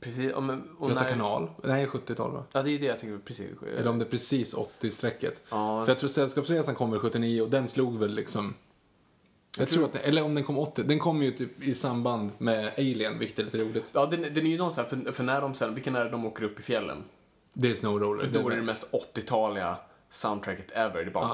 Precis, 0.00 0.32
och, 0.32 0.42
men, 0.42 0.62
och 0.78 0.90
Göta 0.90 1.02
när... 1.02 1.10
kanal. 1.10 1.50
Nej, 1.64 1.86
70-tal 1.86 2.32
va? 2.32 2.44
Ja, 2.52 2.62
det 2.62 2.70
är 2.70 2.78
det 2.78 2.86
jag 2.86 2.98
tänkte 2.98 3.26
precis. 3.26 3.50
Eller 3.78 3.90
om 3.90 3.98
det 3.98 4.04
är 4.04 4.08
precis 4.08 4.54
80-strecket. 4.54 5.42
Ja. 5.48 5.84
För 5.84 5.90
jag 5.90 5.98
tror 5.98 6.10
Sällskapsresan 6.10 6.74
kommer 6.74 6.98
79 6.98 7.42
och 7.42 7.50
den 7.50 7.68
slog 7.68 7.98
väl 7.98 8.14
liksom... 8.14 8.54
Jag 9.58 9.68
tror 9.68 9.84
att 9.84 9.92
den, 9.92 10.02
eller 10.02 10.24
om 10.24 10.34
den 10.34 10.44
kom 10.44 10.58
80. 10.58 10.82
Den 10.82 10.98
kom 10.98 11.22
ju 11.22 11.30
typ 11.30 11.64
i 11.64 11.74
samband 11.74 12.30
med 12.38 12.72
Alien, 12.78 13.18
vilket 13.18 13.38
är 13.38 13.44
lite 13.44 13.58
roligt. 13.58 13.84
Ja, 13.92 14.06
den, 14.06 14.22
den 14.22 14.46
är 14.46 14.50
ju 14.50 14.58
någonstans, 14.58 14.88
för, 14.88 15.12
för 15.12 15.24
när 15.24 15.40
de 15.40 15.54
sen, 15.54 15.74
vilken 15.74 15.96
är 15.96 16.04
det 16.04 16.10
de 16.10 16.26
åker 16.26 16.42
upp 16.44 16.60
i 16.60 16.62
fjällen? 16.62 17.04
Det 17.52 17.70
är 17.70 17.74
Snowroller. 17.74 18.24
För 18.24 18.42
då 18.42 18.50
är 18.50 18.56
det 18.56 18.62
mest 18.62 18.88
80-taliga 19.14 19.76
soundtracket 20.10 20.70
ever. 20.70 20.94
Det 20.94 21.00
är 21.00 21.10
bara... 21.10 21.24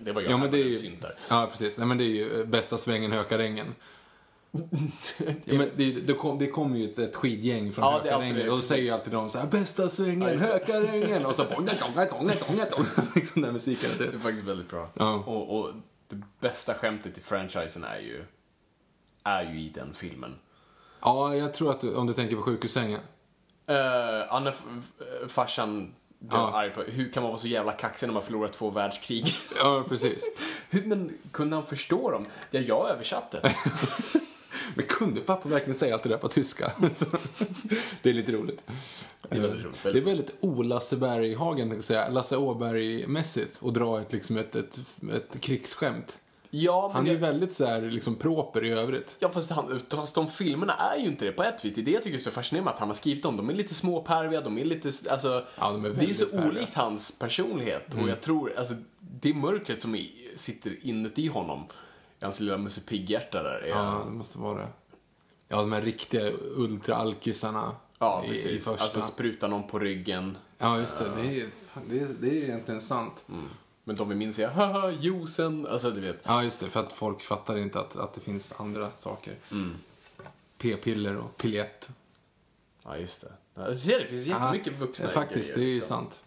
Det 0.00 0.12
var 0.12 0.22
ju 0.22 0.28
Ja, 0.28 0.36
men 0.36 0.50
det 0.50 0.58
är 0.58 0.64
ju... 0.64 0.74
syntar. 0.74 1.14
Ja, 1.30 1.48
precis. 1.50 1.78
Nej, 1.78 1.86
men 1.86 1.98
det 1.98 2.04
är 2.04 2.08
ju 2.08 2.40
eh, 2.40 2.46
bästa 2.46 2.78
svängen 2.78 3.12
Hökarängen. 3.12 3.74
ja, 5.44 5.54
men 5.54 5.70
det, 5.76 5.92
det, 5.92 6.12
kom, 6.14 6.38
det 6.38 6.46
kom 6.46 6.76
ju 6.76 6.90
ett, 6.92 6.98
ett 6.98 7.16
skidgäng 7.16 7.72
från 7.72 7.84
Ja, 7.84 7.90
Hökarängen 7.90 8.40
och 8.40 8.46
då 8.46 8.56
precis. 8.56 8.68
säger 8.68 8.84
ju 8.84 8.90
alltid 8.90 9.12
de 9.12 9.30
så 9.30 9.38
här 9.38 9.46
bästa 9.46 9.90
svängen, 9.90 10.20
det. 10.36 10.46
Hökarängen 10.46 11.26
och 11.26 11.36
så 11.36 11.44
liksom 13.14 13.42
den 13.42 13.52
musiken. 13.52 13.90
Det 13.98 14.04
är 14.04 14.18
faktiskt 14.18 14.44
väldigt 14.44 14.68
bra. 14.70 14.88
Ja. 14.94 15.14
Och, 15.14 15.58
och 15.58 15.72
det 16.08 16.22
bästa 16.40 16.74
skämtet 16.74 17.18
i 17.18 17.20
franchisen 17.20 17.84
är 17.84 17.98
ju, 18.00 18.24
är 19.24 19.42
ju 19.42 19.60
i 19.60 19.68
den 19.68 19.94
filmen. 19.94 20.34
Ja, 21.00 21.34
jag 21.36 21.54
tror 21.54 21.70
att 21.70 21.80
du, 21.80 21.94
om 21.94 22.06
du 22.06 22.12
tänker 22.12 22.36
på 22.36 22.42
sjukhussängen. 22.42 23.00
Uh, 23.70 24.32
Anna, 24.34 24.50
f- 24.50 24.64
f- 25.00 25.30
farsan, 25.30 25.94
blev 26.18 26.40
Ja. 26.40 26.52
arg 26.52 26.70
på, 26.70 26.82
hur 26.82 27.12
kan 27.12 27.22
man 27.22 27.30
vara 27.32 27.40
så 27.40 27.48
jävla 27.48 27.72
kaxig 27.72 28.06
när 28.06 28.14
man 28.14 28.22
förlorat 28.22 28.52
två 28.52 28.70
världskrig? 28.70 29.34
Ja, 29.56 29.84
precis. 29.88 30.24
hur, 30.70 30.82
men 30.82 31.18
kunde 31.32 31.56
han 31.56 31.66
förstå 31.66 32.10
dem? 32.10 32.26
Ja, 32.50 32.60
jag 32.60 32.90
översatte. 32.90 33.54
Men 34.74 34.86
kunde 34.86 35.20
pappa 35.20 35.48
verkligen 35.48 35.78
säga 35.78 35.94
allt 35.94 36.02
det 36.02 36.08
där 36.08 36.16
på 36.16 36.28
tyska? 36.28 36.72
det 38.02 38.10
är 38.10 38.14
lite 38.14 38.32
roligt. 38.32 38.62
Det 39.28 39.36
är 39.36 39.40
väldigt 39.40 39.64
roligt. 39.64 39.82
Det 39.82 39.98
är 39.98 40.02
väldigt 40.04 40.30
o-Lasse 40.40 40.96
Berghagen. 40.96 41.82
Lasse 42.10 42.36
Åberg-mässigt. 42.36 43.56
Och 43.60 43.72
dra 43.72 44.00
ett, 44.00 44.12
liksom 44.12 44.36
ett, 44.36 44.54
ett, 44.54 44.78
ett 45.14 45.40
krigsskämt. 45.40 46.18
Ja, 46.50 46.82
men 46.88 46.96
Han 46.96 47.04
är 47.06 47.08
ju 47.08 47.14
jag, 47.14 47.20
väldigt 47.20 47.52
så 47.54 47.64
här, 47.66 47.80
liksom 47.80 48.14
proper 48.14 48.64
i 48.64 48.70
övrigt. 48.70 49.16
ja, 49.18 49.28
fast, 49.28 49.50
han, 49.50 49.80
fast 49.90 50.14
de 50.14 50.26
filmerna 50.28 50.74
är 50.74 50.96
ju 50.98 51.06
inte 51.06 51.24
det 51.24 51.32
på 51.32 51.42
ett 51.42 51.64
vis. 51.64 51.74
Det 51.74 51.80
är 51.80 51.84
det 51.84 51.90
jag 51.90 52.02
tycker 52.02 52.16
är 52.18 52.22
så 52.22 52.30
fascinerande 52.30 52.70
att 52.72 52.78
han 52.78 52.88
har 52.88 52.94
skrivit 52.94 53.22
dem. 53.22 53.36
De 53.36 53.48
är 53.50 53.54
lite 53.54 53.74
småperviga, 53.74 54.40
de 54.40 54.58
är 54.58 54.64
lite, 54.64 54.90
alltså, 55.10 55.44
Ja, 55.58 55.70
de 55.72 55.84
är 55.84 55.90
det 55.90 56.10
är 56.10 56.14
så 56.14 56.26
perviga. 56.26 56.48
olikt 56.48 56.74
hans 56.74 57.18
personlighet. 57.18 57.94
Och 58.02 58.08
jag 58.08 58.20
tror, 58.20 58.52
alltså, 58.58 58.74
det 59.00 59.34
mörkret 59.34 59.82
som 59.82 60.04
sitter 60.36 60.86
inuti 60.86 61.26
honom, 61.28 61.64
i 62.20 62.24
hans 62.24 62.40
lilla 62.40 62.56
Musse 62.56 62.80
Pigg-hjärta 62.80 63.42
där, 63.42 63.50
är, 63.64 63.68
Ja, 63.68 64.02
det 64.06 64.10
måste 64.12 64.38
vara 64.38 64.58
det. 64.58 64.68
Ja, 65.48 65.56
de 65.56 65.72
här 65.72 65.82
riktiga 65.82 66.30
ultra-alkisarna 66.56 67.70
Ja, 67.98 68.22
i, 68.24 68.26
i 68.26 68.30
precis. 68.30 68.64
första. 68.64 68.82
Alltså 68.84 69.02
spruta 69.02 69.46
någon 69.48 69.68
på 69.68 69.78
ryggen. 69.78 70.38
Ja, 70.58 70.78
just 70.78 70.98
det. 70.98 71.04
Det 71.22 71.40
är, 71.40 71.46
det, 71.88 72.00
är, 72.00 72.08
det 72.20 72.28
är 72.28 72.32
egentligen 72.44 72.80
sant. 72.80 73.24
Men 73.96 74.08
vi 74.08 74.14
minns 74.14 74.38
är 74.38 74.48
haha, 74.48 74.90
juicen. 74.90 75.66
Alltså, 75.66 75.90
du 75.90 76.00
vet. 76.00 76.20
Ja, 76.22 76.44
just 76.44 76.60
det. 76.60 76.70
För 76.70 76.80
att 76.80 76.92
folk 76.92 77.22
fattar 77.22 77.58
inte 77.58 77.80
att, 77.80 77.96
att 77.96 78.14
det 78.14 78.20
finns 78.20 78.54
andra 78.56 78.88
saker. 78.96 79.34
Mm. 79.50 79.74
P-piller 80.58 81.16
och 81.16 81.36
piljett. 81.36 81.88
Ja, 82.84 82.96
just 82.96 83.20
det. 83.20 83.32
Ja, 83.54 83.74
ser, 83.74 83.98
det 83.98 84.06
finns 84.06 84.26
jättemycket 84.26 84.78
vuxna 84.78 85.06
ja, 85.06 85.12
Faktiskt, 85.12 85.54
grejer, 85.54 85.58
det 85.58 85.64
är 85.64 85.68
ju 85.68 85.74
liksom. 85.74 85.96
sant. 85.96 86.22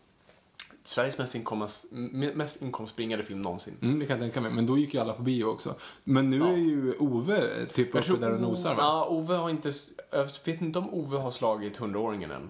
Sveriges 0.83 1.17
mest, 1.17 1.35
inkomst, 1.35 1.85
mest 2.33 2.61
inkomstbringande 2.61 3.25
film 3.25 3.41
någonsin. 3.41 3.73
Mm, 3.81 3.99
det 3.99 4.05
kan 4.05 4.13
jag 4.13 4.23
tänka 4.23 4.41
mig. 4.41 4.51
Men 4.51 4.65
då 4.65 4.77
gick 4.77 4.93
ju 4.93 4.99
alla 4.99 5.13
på 5.13 5.21
bio 5.21 5.43
också. 5.43 5.75
Men 6.03 6.29
nu 6.29 6.43
är 6.43 6.57
ju 6.57 6.93
Ove 6.99 7.65
typ 7.65 7.95
uppe 7.95 8.15
där 8.15 8.33
och 8.33 8.41
nosar, 8.41 8.75
va? 8.75 8.81
Ja, 8.81 9.05
Ove 9.05 9.35
har 9.35 9.49
inte... 9.49 9.71
Jag 10.11 10.27
vet 10.45 10.61
inte 10.61 10.79
om 10.79 10.93
Ove 10.93 11.17
har 11.17 11.31
slagit 11.31 11.79
100-åringen 11.79 12.35
än. 12.35 12.49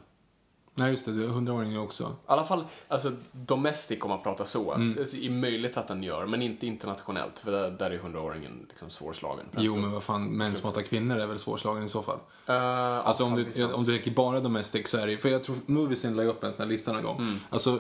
Nej, 0.75 0.91
just 0.91 1.05
det. 1.05 1.11
Hundraåringen 1.11 1.79
också. 1.79 2.03
I 2.03 2.07
alla 2.25 2.43
fall, 2.43 2.65
alltså 2.87 3.11
domestic 3.31 3.99
om 4.01 4.09
man 4.09 4.21
pratar 4.23 4.45
så. 4.45 4.73
Mm. 4.73 4.93
Det 4.95 5.25
är 5.25 5.29
möjligt 5.29 5.77
att 5.77 5.87
den 5.87 6.03
gör, 6.03 6.25
men 6.25 6.41
inte 6.41 6.67
internationellt. 6.67 7.39
För 7.39 7.51
där, 7.51 7.69
där 7.71 7.91
är 7.91 7.97
100-åringen 7.99 8.65
liksom 8.69 8.89
svårslagen. 8.89 9.45
Jo, 9.57 9.75
men 9.75 9.91
vad 9.91 10.03
fan. 10.03 10.25
Män 10.25 10.55
som 10.55 10.65
hatar 10.67 10.81
kvinnor 10.81 11.17
är 11.19 11.25
väl 11.27 11.39
svårslagen 11.39 11.83
i 11.83 11.89
så 11.89 12.01
fall? 12.01 12.19
Uh, 12.49 12.55
Alltså 13.07 13.23
om 13.23 13.35
du, 13.35 13.65
om 13.73 13.83
du 13.83 13.91
tänker 13.93 14.11
bara 14.11 14.39
domestic 14.39 14.87
så 14.87 14.97
är 14.97 15.05
det 15.05 15.11
ju- 15.11 15.17
För 15.17 15.29
jag 15.29 15.43
tror 15.43 15.55
Moviesen 15.65 16.15
la 16.15 16.23
upp 16.23 16.43
en 16.43 16.53
sån 16.53 16.63
här 16.63 16.69
lista 16.69 16.91
någon 16.91 17.03
gång. 17.03 17.17
Mm. 17.17 17.39
Alltså, 17.49 17.79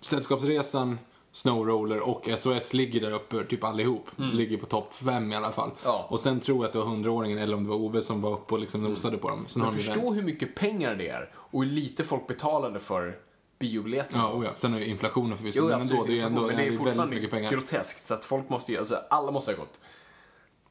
Sällskapsresan, 0.00 0.98
Snowroller 1.32 2.00
och 2.00 2.28
SOS 2.38 2.72
ligger 2.74 3.00
där 3.00 3.10
uppe, 3.12 3.44
typ 3.44 3.64
allihop. 3.64 4.06
Ligger 4.16 4.56
på 4.56 4.66
topp 4.66 4.92
fem 4.92 5.32
i 5.32 5.36
alla 5.36 5.52
fall. 5.52 5.68
Mm. 5.68 5.78
Ja. 5.84 6.06
Och 6.10 6.20
sen 6.20 6.40
tror 6.40 6.58
jag 6.58 6.64
att 6.66 6.72
det 6.72 6.78
var 6.78 6.86
hundraåringen 6.86 7.38
eller 7.38 7.56
om 7.56 7.64
det 7.64 7.70
var 7.70 7.76
Ove 7.76 8.02
som 8.02 8.20
var 8.22 8.32
uppe 8.32 8.54
och 8.54 8.60
liksom 8.60 8.82
nosade 8.82 9.16
på 9.18 9.28
dem. 9.28 9.44
Sen 9.48 9.62
Men 9.62 9.72
förstå 9.72 9.92
den. 9.94 10.14
hur 10.14 10.22
mycket 10.22 10.54
pengar 10.54 10.94
det 10.94 11.08
är 11.08 11.30
och 11.50 11.64
hur 11.64 11.70
lite 11.70 12.04
folk 12.04 12.26
betalade 12.26 12.80
för 12.80 13.18
biobiljetterna. 13.58 14.22
Ja, 14.22 14.32
oh 14.32 14.44
ja. 14.44 14.50
Sen 14.56 14.72
har 14.72 14.80
ju 14.80 14.86
inflationen 14.86 15.38
förvisso, 15.38 15.68
men 15.68 15.80
ändå, 15.80 16.04
det 16.04 16.12
är 16.12 16.16
ju 16.16 16.20
ändå 16.20 16.46
men 16.46 16.56
det 16.56 16.66
är 16.66 16.84
väldigt 16.84 17.10
mycket 17.10 17.30
pengar. 17.30 17.50
groteskt. 17.50 18.06
Så 18.06 18.14
att 18.14 18.24
folk 18.24 18.48
måste 18.48 18.72
ju, 18.72 18.78
alltså 18.78 19.02
alla 19.10 19.30
måste 19.30 19.52
ha 19.52 19.58
gått. 19.58 19.80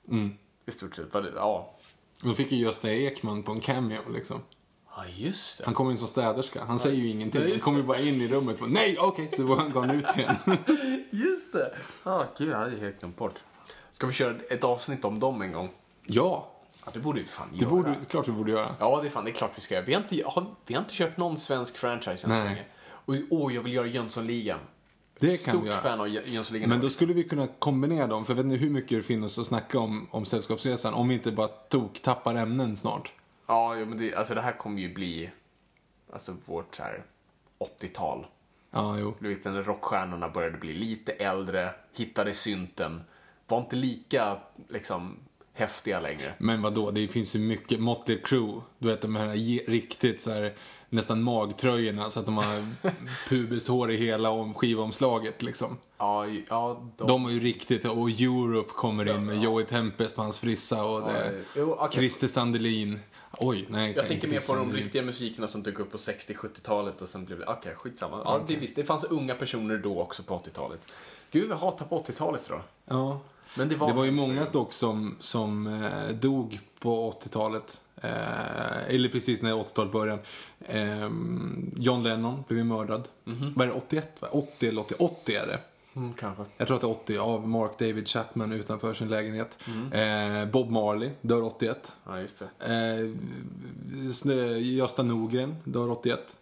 Mm. 0.08 0.38
I 0.66 0.72
stort 0.72 0.96
sett. 0.96 1.08
Ja. 1.36 1.76
Då 2.22 2.34
fick 2.34 2.52
ju 2.52 2.58
Gösta 2.58 2.92
Ekman 2.92 3.44
på 3.44 3.52
en 3.52 3.60
cameo 3.60 4.10
liksom. 4.10 4.42
Ja, 4.96 5.04
just 5.16 5.58
det. 5.58 5.66
Han 5.66 5.74
kommer 5.74 5.92
in 5.92 5.98
som 5.98 6.08
städerska. 6.08 6.66
Han 6.66 6.80
säger 6.80 6.98
ju 6.98 7.08
ingenting. 7.08 7.50
Han 7.50 7.60
kommer 7.60 7.80
ju 7.80 7.86
bara 7.86 8.00
in 8.00 8.22
i 8.22 8.28
rummet 8.28 8.62
och 8.62 8.70
nej, 8.70 8.98
okej, 9.00 9.32
så 9.36 9.44
går 9.44 9.82
han 9.82 9.92
ut 9.92 10.18
igen. 10.18 10.36
Just 11.12 11.54
det. 11.54 11.78
Ja, 12.04 12.26
gud, 12.38 12.50
jag 12.50 12.58
hade 12.58 12.78
helt 12.78 13.00
glömt 13.00 13.18
bort. 13.18 13.36
Ska 13.92 14.08
vi 14.08 14.14
köra 14.14 14.36
ett 14.50 14.64
avsnitt 14.64 15.06
om 15.06 15.20
dem 15.20 15.42
en 15.42 15.52
gång? 15.52 15.70
ja, 16.08 16.52
Ja, 16.88 16.92
det 16.94 17.00
borde 17.00 17.20
vi 17.20 17.26
fan 17.26 17.48
det 17.52 17.58
göra. 17.58 17.70
borde, 17.70 17.96
klart 18.10 18.28
vi 18.28 18.32
borde 18.32 18.52
göra. 18.52 18.76
Ja, 18.80 19.00
det 19.02 19.08
är 19.08 19.10
fan, 19.10 19.26
det 19.26 19.32
är 19.32 19.34
klart 19.36 19.52
vi 19.56 19.62
ska 19.62 19.76
göra. 19.76 19.86
Vi 19.86 19.94
har 19.94 20.02
inte, 20.02 20.24
har, 20.26 20.46
vi 20.66 20.74
har 20.74 20.82
inte 20.82 20.94
kört 20.94 21.18
någon 21.18 21.38
svensk 21.38 21.78
franchise 21.78 22.12
än 22.12 22.18
så 22.18 22.28
länge. 22.30 22.66
Och 22.90 23.16
åh, 23.30 23.56
jag 23.56 23.62
vill 23.64 23.74
göra 23.74 23.88
Jönssonligan. 23.88 24.60
Det 25.20 25.38
kan 25.46 25.52
Stort 25.54 25.64
vi 25.64 25.68
göra. 25.70 25.80
fan 25.82 26.00
av 26.00 26.08
Jö- 26.08 26.24
Jönssonligan. 26.26 26.70
Men 26.70 26.82
då 26.82 26.90
skulle 26.90 27.14
vi 27.14 27.24
kunna 27.24 27.48
kombinera 27.60 28.08
dem, 28.08 28.26
för 28.26 28.32
jag 28.34 28.36
vet 28.36 28.46
inte 28.46 28.58
hur 28.66 28.70
mycket 28.70 28.98
det 28.98 29.04
finns 29.04 29.40
att 29.40 29.46
snacka 29.48 29.80
om, 29.80 30.08
om 30.12 30.26
Sällskapsresan, 30.26 30.94
om 30.94 31.08
vi 31.08 31.14
inte 31.16 31.32
bara 31.32 31.48
tok 31.48 32.00
tappar 32.02 32.36
ämnen 32.36 32.78
snart. 32.78 33.12
Ja, 33.48 33.76
men 33.76 33.98
det, 33.98 34.16
alltså 34.16 34.36
det 34.36 34.42
här 34.42 34.52
kommer 34.58 34.82
ju 34.82 34.94
bli 34.94 35.30
alltså 36.14 36.36
vårt 36.46 36.76
så 36.76 36.84
här 36.84 37.04
80-tal. 37.60 38.26
Ja, 38.72 38.98
jo. 39.00 39.14
Du 39.20 39.30
vet, 39.30 39.46
när 39.46 39.64
rockstjärnorna 39.64 40.30
började 40.30 40.58
bli 40.58 40.74
lite 40.74 41.12
äldre, 41.12 41.74
hittade 41.96 42.34
synten, 42.34 43.02
var 43.48 43.58
inte 43.58 43.76
lika 43.76 44.38
liksom 44.68 45.16
häftiga 45.58 46.00
längre. 46.00 46.34
Men 46.38 46.62
vad 46.62 46.74
då? 46.74 46.92
det 46.92 47.08
finns 47.08 47.36
ju 47.36 47.40
mycket, 47.40 47.80
Motley 47.80 48.18
Crue, 48.24 48.62
du 48.80 48.88
vet 48.88 49.02
de 49.02 49.16
här 49.16 49.34
riktigt 49.72 50.22
så 50.22 50.32
här 50.32 50.54
nästan 50.90 51.24
magtröjorna 51.24 52.10
så 52.10 52.20
att 52.20 52.26
de 52.26 52.38
har 52.38 52.68
pubishår 53.30 53.92
i 53.92 53.98
hela 53.98 54.30
om 54.30 54.54
skivomslaget 54.54 55.42
liksom. 55.42 55.78
Ja, 55.98 56.28
ja 56.50 56.82
de, 56.98 57.08
De 57.08 57.26
är 57.26 57.30
ju 57.30 57.40
riktigt, 57.40 57.86
och 57.86 58.10
Europe 58.10 58.70
kommer 58.70 59.16
in 59.16 59.26
med 59.26 59.44
Joey 59.44 59.66
Tempest 59.66 60.18
med 60.18 60.26
hans 60.26 60.40
frissa 60.40 60.86
och 60.86 61.02
det, 61.02 61.44
jo, 61.56 61.76
okej. 61.80 62.00
Christer 62.00 62.28
Sandelin. 62.28 63.00
Oj, 63.40 63.66
nej. 63.70 63.94
Jag 63.96 64.08
tänker 64.08 64.28
mer 64.28 64.48
på 64.48 64.56
de 64.56 64.74
riktiga 64.74 65.04
musikerna 65.04 65.48
som 65.48 65.64
dök 65.64 65.80
upp 65.80 65.92
på 65.92 65.98
60-70-talet 65.98 67.02
och 67.02 67.08
sen 67.08 67.26
blev 67.26 67.40
det, 67.40 67.46
okej, 67.46 67.76
skitsamma. 67.76 68.22
Ja, 68.26 68.42
det, 68.48 68.56
visst, 68.56 68.76
det 68.76 68.84
fanns 68.84 69.04
unga 69.04 69.36
personer 69.36 69.78
då 69.78 70.02
också 70.02 70.24
på 70.24 70.38
80-talet. 70.38 70.80
Gud, 71.32 71.50
vad 71.50 71.58
hatar 71.58 71.86
på 71.86 72.00
80-talet 72.00 72.42
då. 72.48 72.62
Ja. 72.86 73.20
Men 73.58 73.70
det 73.70 73.76
var, 73.76 73.88
Det 73.88 73.94
var 73.94 74.06
ju 74.06 74.12
många 74.12 74.46
dock 74.52 74.74
som, 74.74 75.16
som 75.20 75.68
eh, 75.68 76.16
dog 76.16 76.60
på 76.80 77.12
80-talet. 77.12 77.82
Eh, 77.96 78.96
eller 78.96 79.10
precis 79.10 79.42
när 79.42 79.54
80-talet 79.54 79.92
började. 79.92 80.22
Eh, 80.60 81.10
John 81.76 82.04
Lennon 82.04 82.44
blev 82.48 82.58
ju 82.58 82.64
mördad. 82.64 83.08
Vad 83.56 83.68
är 83.68 83.72
det, 83.72 83.78
81? 83.78 84.22
va? 84.22 84.28
80 84.32 84.68
eller 84.68 84.82
80? 84.82 84.96
80 85.00 85.36
är 85.36 85.48
det. 85.48 85.60
Mm, 85.96 86.14
kanske. 86.14 86.46
Jag 86.58 86.68
tror 86.68 86.76
att 86.76 86.82
det 86.82 86.88
är 86.88 86.92
80 86.92 87.18
av 87.18 87.48
Mark 87.48 87.80
David 87.80 88.08
Chapman 88.08 88.52
utanför 88.52 88.94
sin 88.94 89.10
lägenhet. 89.10 89.58
Eh, 89.92 90.46
Bob 90.46 90.70
Marley 90.70 91.12
dör 91.22 91.44
81. 91.44 91.94
Ja, 92.06 92.20
just 92.20 92.40
det. 92.40 92.50
Eh, 94.34 94.64
Gösta 94.64 95.04
Norgren 95.04 95.56
dör 95.64 95.92
81. 95.92 96.38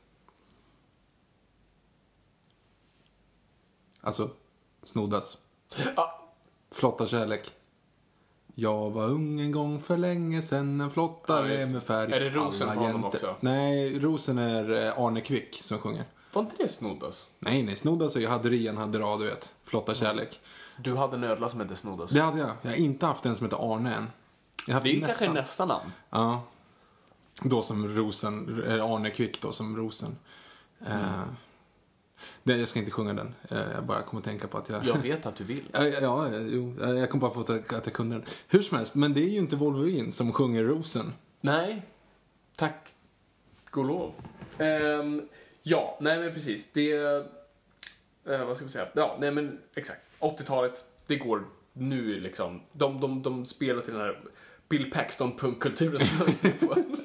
Alltså, 4.01 4.29
snoddas. 4.83 5.37
Ja, 5.95 6.24
Flotta 6.75 7.07
kärlek. 7.07 7.51
Jag 8.55 8.89
var 8.91 9.03
ung 9.05 9.39
en 9.41 9.51
gång 9.51 9.81
för 9.81 9.97
länge 9.97 10.41
sen, 10.41 10.81
en 10.81 10.91
flottare 10.91 11.61
Ja, 11.61 11.67
med 11.67 11.83
färg. 11.83 12.13
Är 12.13 12.19
det 12.19 12.29
Rosen 12.29 12.69
alla 12.69 12.75
på 12.79 12.85
honom 12.85 13.01
jäntor. 13.01 13.17
också? 13.17 13.35
Nej, 13.39 13.99
Rosen 13.99 14.37
är 14.37 14.85
eh, 14.87 14.99
Arne 14.99 15.21
Kvick 15.21 15.59
som 15.63 15.79
sjunger. 15.79 16.03
var 16.33 16.41
inte 16.41 16.55
det 16.57 16.67
Snoddas? 16.67 17.27
Nej, 17.39 17.63
nej, 17.63 17.75
Snoddas 17.75 18.15
är 18.15 18.19
ju 18.19 18.27
Haderian 18.27 18.77
Hadera, 18.77 19.17
du 19.17 19.25
vet. 19.25 19.53
Flotta 19.65 19.95
kärlek. 19.95 20.39
Du 20.77 20.95
hade 20.95 21.15
en 21.17 21.23
ödla 21.23 21.49
som 21.49 21.59
hette 21.59 21.75
Snoddas. 21.75 22.09
Det 22.09 22.19
hade 22.21 22.39
jag. 22.39 22.51
Jag 22.61 22.69
har 22.71 22.77
inte 22.77 23.05
haft 23.05 23.25
en 23.25 23.35
som 23.35 23.45
heter 23.45 23.73
Arne 23.75 23.95
än. 23.95 24.07
Det 24.65 24.71
är 24.71 24.85
ju 24.85 24.99
nästan. 25.01 25.07
kanske 25.17 25.29
nästa 25.41 25.65
namn. 25.65 25.91
Ja. 26.09 26.41
Då 27.41 27.61
som 27.61 27.87
Rosen, 27.95 28.63
eh, 28.67 28.85
Arne 28.85 29.09
Kvick 29.09 29.41
då 29.41 29.51
som 29.51 29.77
Rosen. 29.77 30.15
Eh, 30.87 31.21
nej, 32.43 32.59
jag 32.59 32.67
ska 32.67 32.79
inte 32.79 32.91
sjunga 32.91 33.13
den. 33.13 33.35
Eh, 33.49 33.71
jag 33.75 33.85
bara 33.85 34.01
kommer 34.01 34.21
att 34.21 34.25
tänka 34.25 34.47
på 34.47 34.57
att 34.57 34.69
jag... 34.69 34.85
Jag 34.85 34.97
vet 34.97 35.25
att 35.25 35.35
du 35.35 35.43
vill. 35.43 35.63
Ja, 35.73 35.83
ja, 35.85 36.29
jo, 36.37 36.75
jag 36.79 37.09
kom 37.09 37.19
bara 37.19 37.31
på 37.31 37.39
att 37.39 37.49
jag, 37.49 37.93
kunde 37.93 38.15
den. 38.15 38.25
Hur 38.47 38.61
som 38.61 38.77
helst, 38.77 38.95
men 38.95 39.13
det 39.13 39.21
är 39.21 39.29
ju 39.29 39.37
inte 39.37 39.55
Wolverine 39.55 40.11
som 40.11 40.33
sjunger 40.33 40.63
Rosen. 40.63 41.13
Nej, 41.41 41.85
tack. 42.55 42.95
God 43.69 43.87
lov. 43.87 44.13
Ehm, 44.57 45.27
ja, 45.63 45.97
nej 46.01 46.19
men 46.19 46.33
precis. 46.33 46.71
Det... 46.71 46.93
eh, 48.25 48.45
vad 48.45 48.57
ska 48.57 48.65
vi 48.65 48.71
säga? 48.71 48.87
Ja, 48.93 49.17
nej 49.19 49.31
men 49.31 49.59
exakt. 49.75 50.01
80-talet, 50.19 50.83
det 51.07 51.15
går 51.15 51.43
nu 51.73 52.19
liksom. 52.19 52.61
De, 52.71 52.99
de, 53.01 53.21
de 53.21 53.45
spelar 53.45 53.81
till 53.81 53.93
den 53.93 54.01
här 54.01 54.19
Bill 54.69 54.91
Paxton-punkkulturen 54.91 55.99
som 55.99 56.09
jag 56.19 56.25
var 56.25 56.33
inne 56.43 56.53
på. 56.53 56.83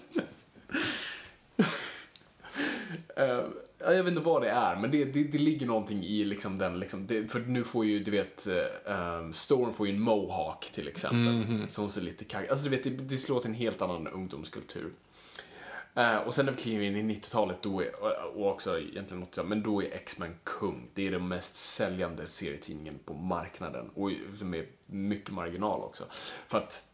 Eh, 3.16 3.44
ja, 3.80 3.92
jag 3.92 4.04
vet 4.04 4.10
inte 4.10 4.24
vad 4.24 4.42
det 4.42 4.50
är, 4.50 4.76
men 4.76 4.90
det, 4.90 5.04
det, 5.04 5.24
det 5.24 5.38
ligger 5.38 5.66
någonting 5.66 6.04
i 6.04 6.24
liksom 6.24 6.58
den, 6.58 6.80
liksom, 6.80 7.06
det, 7.06 7.28
för 7.28 7.40
nu 7.40 7.64
får 7.64 7.84
ju, 7.84 8.04
du 8.04 8.10
vet, 8.10 8.46
uh, 8.46 9.30
Storm 9.32 9.72
får 9.72 9.86
ju 9.86 9.94
en 9.94 10.00
mohawk 10.00 10.70
till 10.72 10.88
exempel, 10.88 11.68
som 11.68 11.90
ser 11.90 12.00
lite 12.00 12.24
kack, 12.24 12.50
alltså 12.50 12.64
du 12.64 12.70
vet, 12.70 12.84
det, 12.84 12.90
det 12.90 13.16
slår 13.16 13.40
till 13.40 13.50
en 13.50 13.56
helt 13.56 13.82
annan 13.82 14.08
ungdomskultur. 14.08 14.92
Eh, 15.94 16.16
och 16.16 16.34
sen 16.34 16.46
när 16.46 16.52
vi 16.52 16.58
kliver 16.58 16.84
in 16.84 17.10
i 17.10 17.14
90-talet, 17.14 17.62
då 17.62 17.80
är, 17.80 17.90
och 18.36 18.50
också 18.50 18.78
egentligen 18.78 19.22
80 19.22 19.42
men 19.42 19.62
då 19.62 19.82
är 19.82 19.86
X-Men 19.92 20.34
kung. 20.44 20.90
Det 20.94 21.06
är 21.06 21.10
den 21.10 21.28
mest 21.28 21.56
säljande 21.56 22.26
serietidningen 22.26 22.98
på 23.04 23.14
marknaden, 23.14 23.90
och 23.94 24.10
med 24.40 24.66
mycket 24.86 25.30
marginal 25.30 25.80
också. 25.80 26.04
För 26.48 26.58
att 26.58 26.84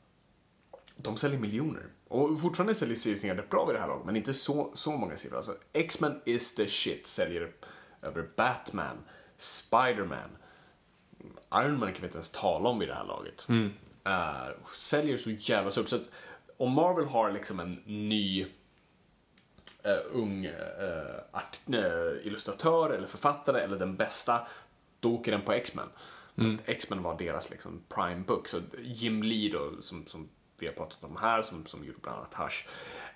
de 0.96 1.16
säljer 1.16 1.38
miljoner. 1.38 1.86
Och 2.08 2.40
fortfarande 2.40 2.74
säljer 2.74 2.96
serietidningar 2.96 3.36
rätt 3.36 3.50
bra 3.50 3.64
vid 3.64 3.74
det 3.74 3.80
här 3.80 3.88
laget, 3.88 4.06
men 4.06 4.16
inte 4.16 4.34
så, 4.34 4.72
så 4.74 4.92
många 4.92 5.16
siffror. 5.16 5.36
Alltså, 5.36 5.56
X-Men 5.72 6.20
is 6.24 6.54
the 6.54 6.68
shit 6.68 7.06
säljer 7.06 7.52
över 8.02 8.28
Batman, 8.36 8.96
Spider-Man, 9.38 10.36
Iron 11.54 11.78
Man 11.78 11.92
kan 11.92 12.00
vi 12.00 12.06
inte 12.06 12.16
ens 12.16 12.30
tala 12.30 12.68
om 12.68 12.78
vid 12.78 12.88
det 12.88 12.94
här 12.94 13.04
laget. 13.04 13.46
Eh, 14.04 14.66
säljer 14.74 15.18
så 15.18 15.30
jävla 15.30 15.70
stort. 15.70 15.88
Så 15.88 15.96
att 15.96 16.08
om 16.56 16.72
Marvel 16.72 17.04
har 17.04 17.32
liksom 17.32 17.60
en 17.60 17.70
ny 17.84 18.46
eh, 19.82 19.98
ung 20.12 20.44
eh, 20.44 21.20
art, 21.32 21.58
illustratör 22.22 22.90
eller 22.90 23.06
författare 23.06 23.60
eller 23.60 23.78
den 23.78 23.96
bästa, 23.96 24.46
då 25.00 25.14
åker 25.14 25.32
den 25.32 25.42
på 25.42 25.52
X-Men. 25.52 25.88
Att 26.54 26.68
X-Men 26.68 27.02
var 27.02 27.18
deras 27.18 27.50
liksom 27.50 27.82
prime 27.88 28.24
book. 28.26 28.48
Så 28.48 28.60
Jim 28.82 29.22
Lee 29.22 29.52
då, 29.52 29.82
som, 29.82 30.06
som 30.06 30.28
vi 30.58 30.66
har 30.66 30.74
pratat 30.74 31.04
om 31.04 31.16
här, 31.16 31.42
som, 31.42 31.66
som 31.66 31.84
gjorde 31.84 31.98
bland 32.02 32.18
annat 32.18 32.34
Hush, 32.34 32.66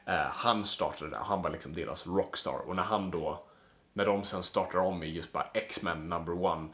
eh, 0.06 0.14
han 0.14 0.64
startade 0.64 1.10
det, 1.10 1.16
han 1.16 1.42
var 1.42 1.50
liksom 1.50 1.74
deras 1.74 2.06
rockstar. 2.06 2.68
Och 2.68 2.76
när 2.76 2.82
han 2.82 3.10
då, 3.10 3.44
när 3.92 4.06
de 4.06 4.24
sen 4.24 4.42
startar 4.42 4.78
om 4.78 5.02
i 5.02 5.06
just 5.06 5.32
bara 5.32 5.46
X-Men 5.54 6.08
number 6.08 6.44
one, 6.44 6.68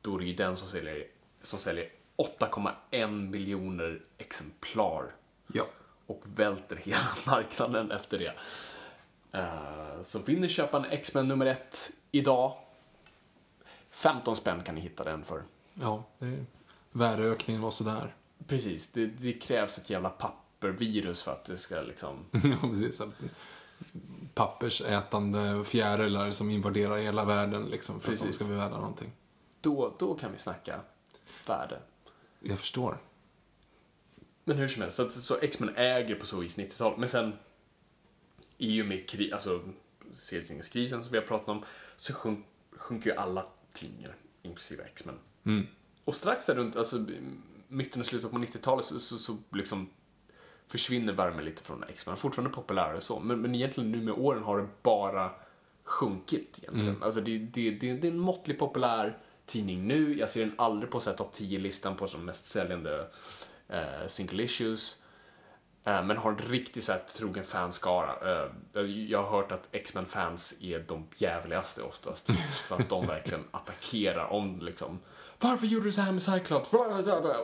då 0.00 0.14
är 0.14 0.18
det 0.18 0.24
ju 0.24 0.34
den 0.34 0.56
som 0.56 0.68
säljer, 0.68 1.06
som 1.42 1.58
säljer 1.58 1.88
8,1 2.16 3.06
miljoner 3.30 4.00
exemplar 4.18 5.12
Ja. 5.46 5.66
och 6.06 6.22
välter 6.24 6.76
hela 6.76 7.08
marknaden 7.26 7.90
efter 7.90 8.18
det. 8.18 8.34
Uh, 9.34 10.02
så 10.02 10.18
vill 10.18 10.40
ni 10.40 10.48
köpa 10.48 10.76
en 10.76 10.84
X-Men 10.84 11.28
nummer 11.28 11.46
ett 11.46 11.90
idag, 12.10 12.58
15 13.90 14.36
spänn 14.36 14.62
kan 14.62 14.74
ni 14.74 14.80
hitta 14.80 15.04
den 15.04 15.24
för. 15.24 15.42
Ja, 15.74 16.02
det, 16.18 16.44
värdeökningen 16.90 17.62
var 17.62 17.70
sådär. 17.70 18.14
Precis, 18.48 18.88
det, 18.88 19.06
det 19.06 19.32
krävs 19.32 19.78
ett 19.78 19.90
jävla 19.90 20.10
pappervirus 20.10 21.22
för 21.22 21.32
att 21.32 21.44
det 21.44 21.56
ska 21.56 21.80
liksom... 21.80 22.24
ja, 22.32 22.68
precis. 22.68 23.02
Pappersätande 24.34 25.64
fjärilar 25.64 26.30
som 26.30 26.50
invaderar 26.50 26.96
hela 26.96 27.24
världen 27.24 27.64
liksom 27.66 28.00
för 28.00 28.12
att 28.12 28.18
de 28.18 28.24
Precis. 28.24 28.36
ska 28.36 28.44
bli 28.44 28.54
värda 28.54 28.76
någonting. 28.76 29.12
Då, 29.60 29.96
då 29.98 30.14
kan 30.14 30.32
vi 30.32 30.38
snacka 30.38 30.80
värde. 31.46 31.80
Jag 32.40 32.58
förstår. 32.58 32.98
Men 34.44 34.56
hur 34.56 34.68
som 34.68 34.82
helst, 34.82 34.96
så, 34.96 35.10
så 35.10 35.38
X-Men 35.38 35.76
äger 35.76 36.14
på 36.14 36.26
så 36.26 36.36
vis 36.36 36.58
90-talet. 36.58 36.98
Men 36.98 37.08
sen, 37.08 37.32
i 38.58 38.82
och 38.82 38.86
med 38.86 39.08
kri, 39.08 39.32
alltså, 39.32 39.60
serietidningskrisen 40.12 41.04
som 41.04 41.12
vi 41.12 41.18
har 41.18 41.26
pratat 41.26 41.48
om, 41.48 41.64
så 41.96 42.12
sjunk, 42.12 42.46
sjunker 42.76 43.10
ju 43.10 43.16
alla 43.16 43.46
tidningar, 43.72 44.16
inklusive 44.42 44.84
X-Men. 44.84 45.18
Och 46.04 46.14
strax 46.14 46.46
där 46.46 46.54
runt, 46.54 46.76
alltså 46.76 47.06
mitten 47.68 48.00
och 48.00 48.06
slutet 48.06 48.30
på 48.30 48.38
90-talet 48.38 48.84
så, 48.84 49.00
så, 49.00 49.18
så 49.18 49.36
liksom 49.52 49.90
försvinner 50.68 51.12
värmen 51.12 51.44
lite 51.44 51.62
från 51.62 51.84
X-Men. 51.88 52.16
Fortfarande 52.16 52.54
populärare 52.54 53.00
så, 53.00 53.20
men, 53.20 53.40
men 53.40 53.54
egentligen 53.54 53.90
nu 53.90 54.00
med 54.00 54.14
åren 54.14 54.42
har 54.42 54.58
det 54.58 54.68
bara 54.82 55.30
sjunkit 55.84 56.58
egentligen. 56.62 57.02
Alltså 57.02 57.20
det, 57.20 57.38
det, 57.38 57.70
det, 57.70 57.92
det 57.92 58.08
är 58.08 58.12
en 58.12 58.18
måttlig 58.18 58.58
populär 58.58 59.18
tidning 59.46 59.86
nu. 59.86 60.18
Jag 60.18 60.30
ser 60.30 60.40
den 60.40 60.54
aldrig 60.58 60.90
på 60.90 61.00
topp 61.00 61.34
10-listan 61.34 61.96
på 61.96 62.06
de 62.06 62.24
mest 62.24 62.46
säljande 62.46 63.08
eh, 63.68 64.06
single 64.06 64.42
issues. 64.42 64.96
Eh, 65.84 66.04
men 66.04 66.16
har 66.16 66.30
en 66.30 66.38
riktigt 66.38 66.84
så 66.84 66.92
här 66.92 67.00
trogen 67.16 67.44
fanskara. 67.44 68.34
Eh, 68.34 68.82
jag 68.82 69.22
har 69.22 69.30
hört 69.30 69.52
att 69.52 69.68
X-Men-fans 69.72 70.54
är 70.60 70.78
de 70.88 71.06
jävligaste 71.16 71.82
oftast. 71.82 72.30
för 72.68 72.76
att 72.76 72.88
de 72.88 73.06
verkligen 73.06 73.44
attackerar 73.50 74.32
om 74.32 74.58
liksom 74.60 74.98
Varför 75.40 75.66
gjorde 75.66 75.84
du 75.84 75.92
så 75.92 76.00
här 76.00 76.12
med 76.12 76.22
Cyclops? 76.22 76.72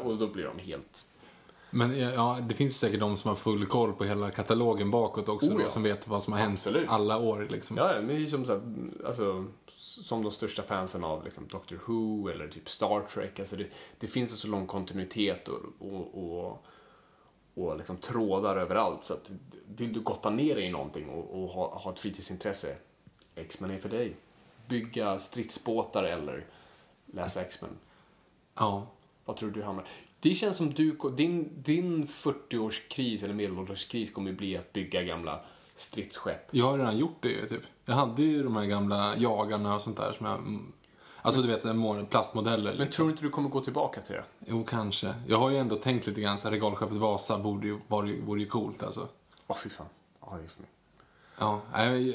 Och 0.03 0.17
då 0.17 0.27
blir 0.27 0.45
de 0.45 0.59
helt... 0.59 1.07
Men 1.71 1.99
ja, 1.99 2.39
det 2.43 2.55
finns 2.55 2.73
ju 2.73 2.79
säkert 2.79 3.01
de 3.01 3.17
som 3.17 3.29
har 3.29 3.37
full 3.37 3.67
koll 3.67 3.93
på 3.93 4.05
hela 4.05 4.31
katalogen 4.31 4.91
bakåt 4.91 5.29
också 5.29 5.51
Oh, 5.51 5.57
då, 5.57 5.63
ja. 5.63 5.71
som 5.71 5.83
vet 5.83 6.09
vad 6.09 6.23
som 6.23 6.33
har 6.33 6.41
hänt 6.41 6.53
Absolut. 6.53 6.89
alla 6.89 7.19
år 7.19 7.47
liksom. 7.51 7.77
Ja, 7.77 7.93
men 7.95 8.09
det 8.09 8.23
är 8.23 8.27
som, 8.27 8.45
så 8.45 8.53
här, 8.53 8.63
alltså, 9.07 9.45
som 9.77 10.23
de 10.23 10.33
största 10.33 10.63
fansen 10.63 11.05
av 11.05 11.25
liksom, 11.25 11.47
Doctor 11.49 11.81
Who 11.87 12.29
eller 12.29 12.49
typ 12.49 12.69
Star 12.69 13.01
Trek. 13.01 13.39
Alltså 13.39 13.57
det, 13.57 13.67
det 13.99 14.07
finns 14.07 14.31
en 14.31 14.37
så 14.37 14.49
lång 14.49 14.67
kontinuitet 14.67 15.49
och, 15.49 15.61
och, 15.79 16.25
och, 16.25 16.65
och 17.55 17.79
liksom 17.79 17.97
trådar 17.97 18.57
överallt. 18.57 19.05
Så 19.05 19.15
att 19.15 19.31
vill 19.77 19.93
du 19.93 20.01
gotta 20.01 20.31
ner 20.31 20.55
dig 20.55 20.65
i 20.65 20.71
någonting 20.71 21.09
och, 21.09 21.43
och 21.43 21.49
ha, 21.49 21.79
ha 21.79 21.93
ett 21.93 21.99
fritidsintresse, 21.99 22.77
X-Men 23.35 23.71
är 23.71 23.79
för 23.79 23.89
dig. 23.89 24.17
Bygga 24.69 25.19
stridsbåtar 25.19 26.05
eller 26.05 26.47
läsa 27.15 27.41
X-Men. 27.41 27.71
Ja. 28.55 28.87
Vad 29.25 29.37
tror 29.37 29.51
du 29.51 29.63
hamnar? 29.63 29.89
Det 30.21 30.35
känns 30.35 30.57
som 30.57 30.75
du, 30.75 30.99
din, 31.17 31.63
din 31.63 32.07
40-årskris 32.07 33.25
eller 33.25 33.35
medelålderskris 33.35 34.13
kommer 34.13 34.33
bli 34.33 34.57
att 34.57 34.73
bygga 34.73 35.03
gamla 35.03 35.41
stridsskepp. 35.77 36.49
Jag 36.51 36.67
har 36.67 36.79
redan 36.79 36.99
gjort 36.99 37.17
det 37.21 37.29
ju, 37.29 37.49
typ. 37.49 37.63
Jag 37.85 37.95
hade 37.95 38.23
ju 38.23 38.43
de 38.43 38.57
här 38.57 38.65
gamla 38.65 39.17
jagarna 39.17 39.75
och 39.75 39.83
sånt 39.83 39.97
där 39.97 40.13
som 40.13 40.27
jag... 40.27 40.39
mm, 40.39 40.73
Alltså 41.23 41.43
du 41.43 41.49
vet, 41.49 42.11
plastmodeller. 42.11 42.71
Men 42.71 42.79
liksom. 42.81 42.91
tror 42.91 43.07
du 43.07 43.11
inte 43.13 43.23
du 43.23 43.31
kommer 43.31 43.49
gå 43.49 43.61
tillbaka 43.61 44.01
till 44.01 44.15
det? 44.15 44.25
Jo, 44.47 44.65
kanske. 44.65 45.15
Jag 45.27 45.39
har 45.39 45.51
ju 45.51 45.59
ändå 45.59 45.77
tänkt 45.77 46.07
lite 46.07 46.21
grann 46.21 46.39
så 46.39 46.45
här, 46.45 46.51
regalskeppet 46.53 46.97
Vasa 46.97 47.39
borde 47.39 47.67
ju, 47.67 47.79
ju, 48.07 48.23
vore 48.25 48.41
ju 48.41 48.47
coolt 48.47 48.83
alltså. 48.83 49.09
Åh, 49.47 49.57
fy 49.57 49.69
fan. 49.71 49.87
Ja, 50.21 50.39
just 50.43 50.59
det. 50.59 50.65
Ja, 51.39 51.61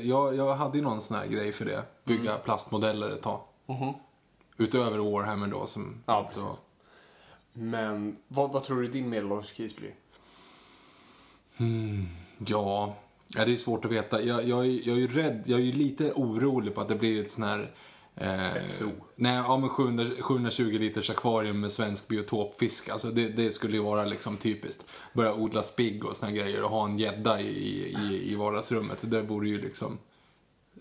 jag, 0.02 0.36
jag 0.36 0.56
hade 0.56 0.78
ju 0.78 0.84
någon 0.84 1.02
sån 1.02 1.18
här 1.18 1.28
grej 1.28 1.52
för 1.52 1.66
det. 1.66 1.84
Bygga 2.04 2.36
plastmodeller 2.36 3.10
ett 3.10 3.22
tag. 3.22 3.42
Utöver 4.60 4.98
Warhammer 4.98 5.48
då 5.48 5.68
som... 5.68 6.04
Ja, 6.06 6.32
precis. 6.34 6.62
Men 7.54 8.18
vad, 8.28 8.52
vad 8.52 8.64
tror 8.64 8.82
du 8.82 8.88
din 8.88 9.10
medelålderskris 9.10 9.76
blir? 9.76 9.96
Ja, 12.48 12.96
ja, 13.28 13.46
det 13.46 13.54
är 13.54 13.58
svårt 13.58 13.86
att 13.86 13.92
veta. 13.92 14.22
Jag, 14.22 14.48
jag, 14.48 14.66
är, 14.66 14.88
jag 14.88 14.96
är 14.98 15.02
ju 15.02 15.08
rädd, 15.08 15.44
jag 15.46 15.60
är 15.60 15.64
ju 15.64 15.72
lite 15.72 16.12
orolig 16.14 16.76
på 16.76 16.82
att 16.82 16.88
det 16.90 16.96
blir 16.96 17.22
ett 17.22 17.32
sån 17.32 17.44
här... 17.44 17.72
Eh, 18.16 18.56
Ett 18.56 18.70
zoo. 18.70 18.92
Nej, 19.16 19.36
ja 19.36 19.58
men 19.58 19.70
700, 19.70 20.06
720 20.20 20.64
liters 20.64 21.10
akvarium 21.10 21.60
med 21.60 21.72
svensk 21.72 22.08
biotopfisk. 22.08 22.90
Alltså 22.90 23.12
det, 23.12 23.28
det 23.30 23.52
skulle 23.52 23.78
ju 23.78 23.84
vara 23.84 24.06
liksom 24.06 24.38
typiskt. 24.38 24.86
Börja 25.14 25.34
odla 25.34 25.64
spigg 25.64 26.06
och 26.06 26.16
såna 26.16 26.32
grejer 26.32 26.64
och 26.64 26.70
ha 26.70 26.86
en 26.86 27.00
gädda 27.00 27.42
i, 27.42 27.96
i, 28.02 28.32
i 28.32 28.36
vardagsrummet. 28.36 28.98
Det 29.02 29.22
vore 29.22 29.50
ju 29.50 29.62
liksom 29.62 29.98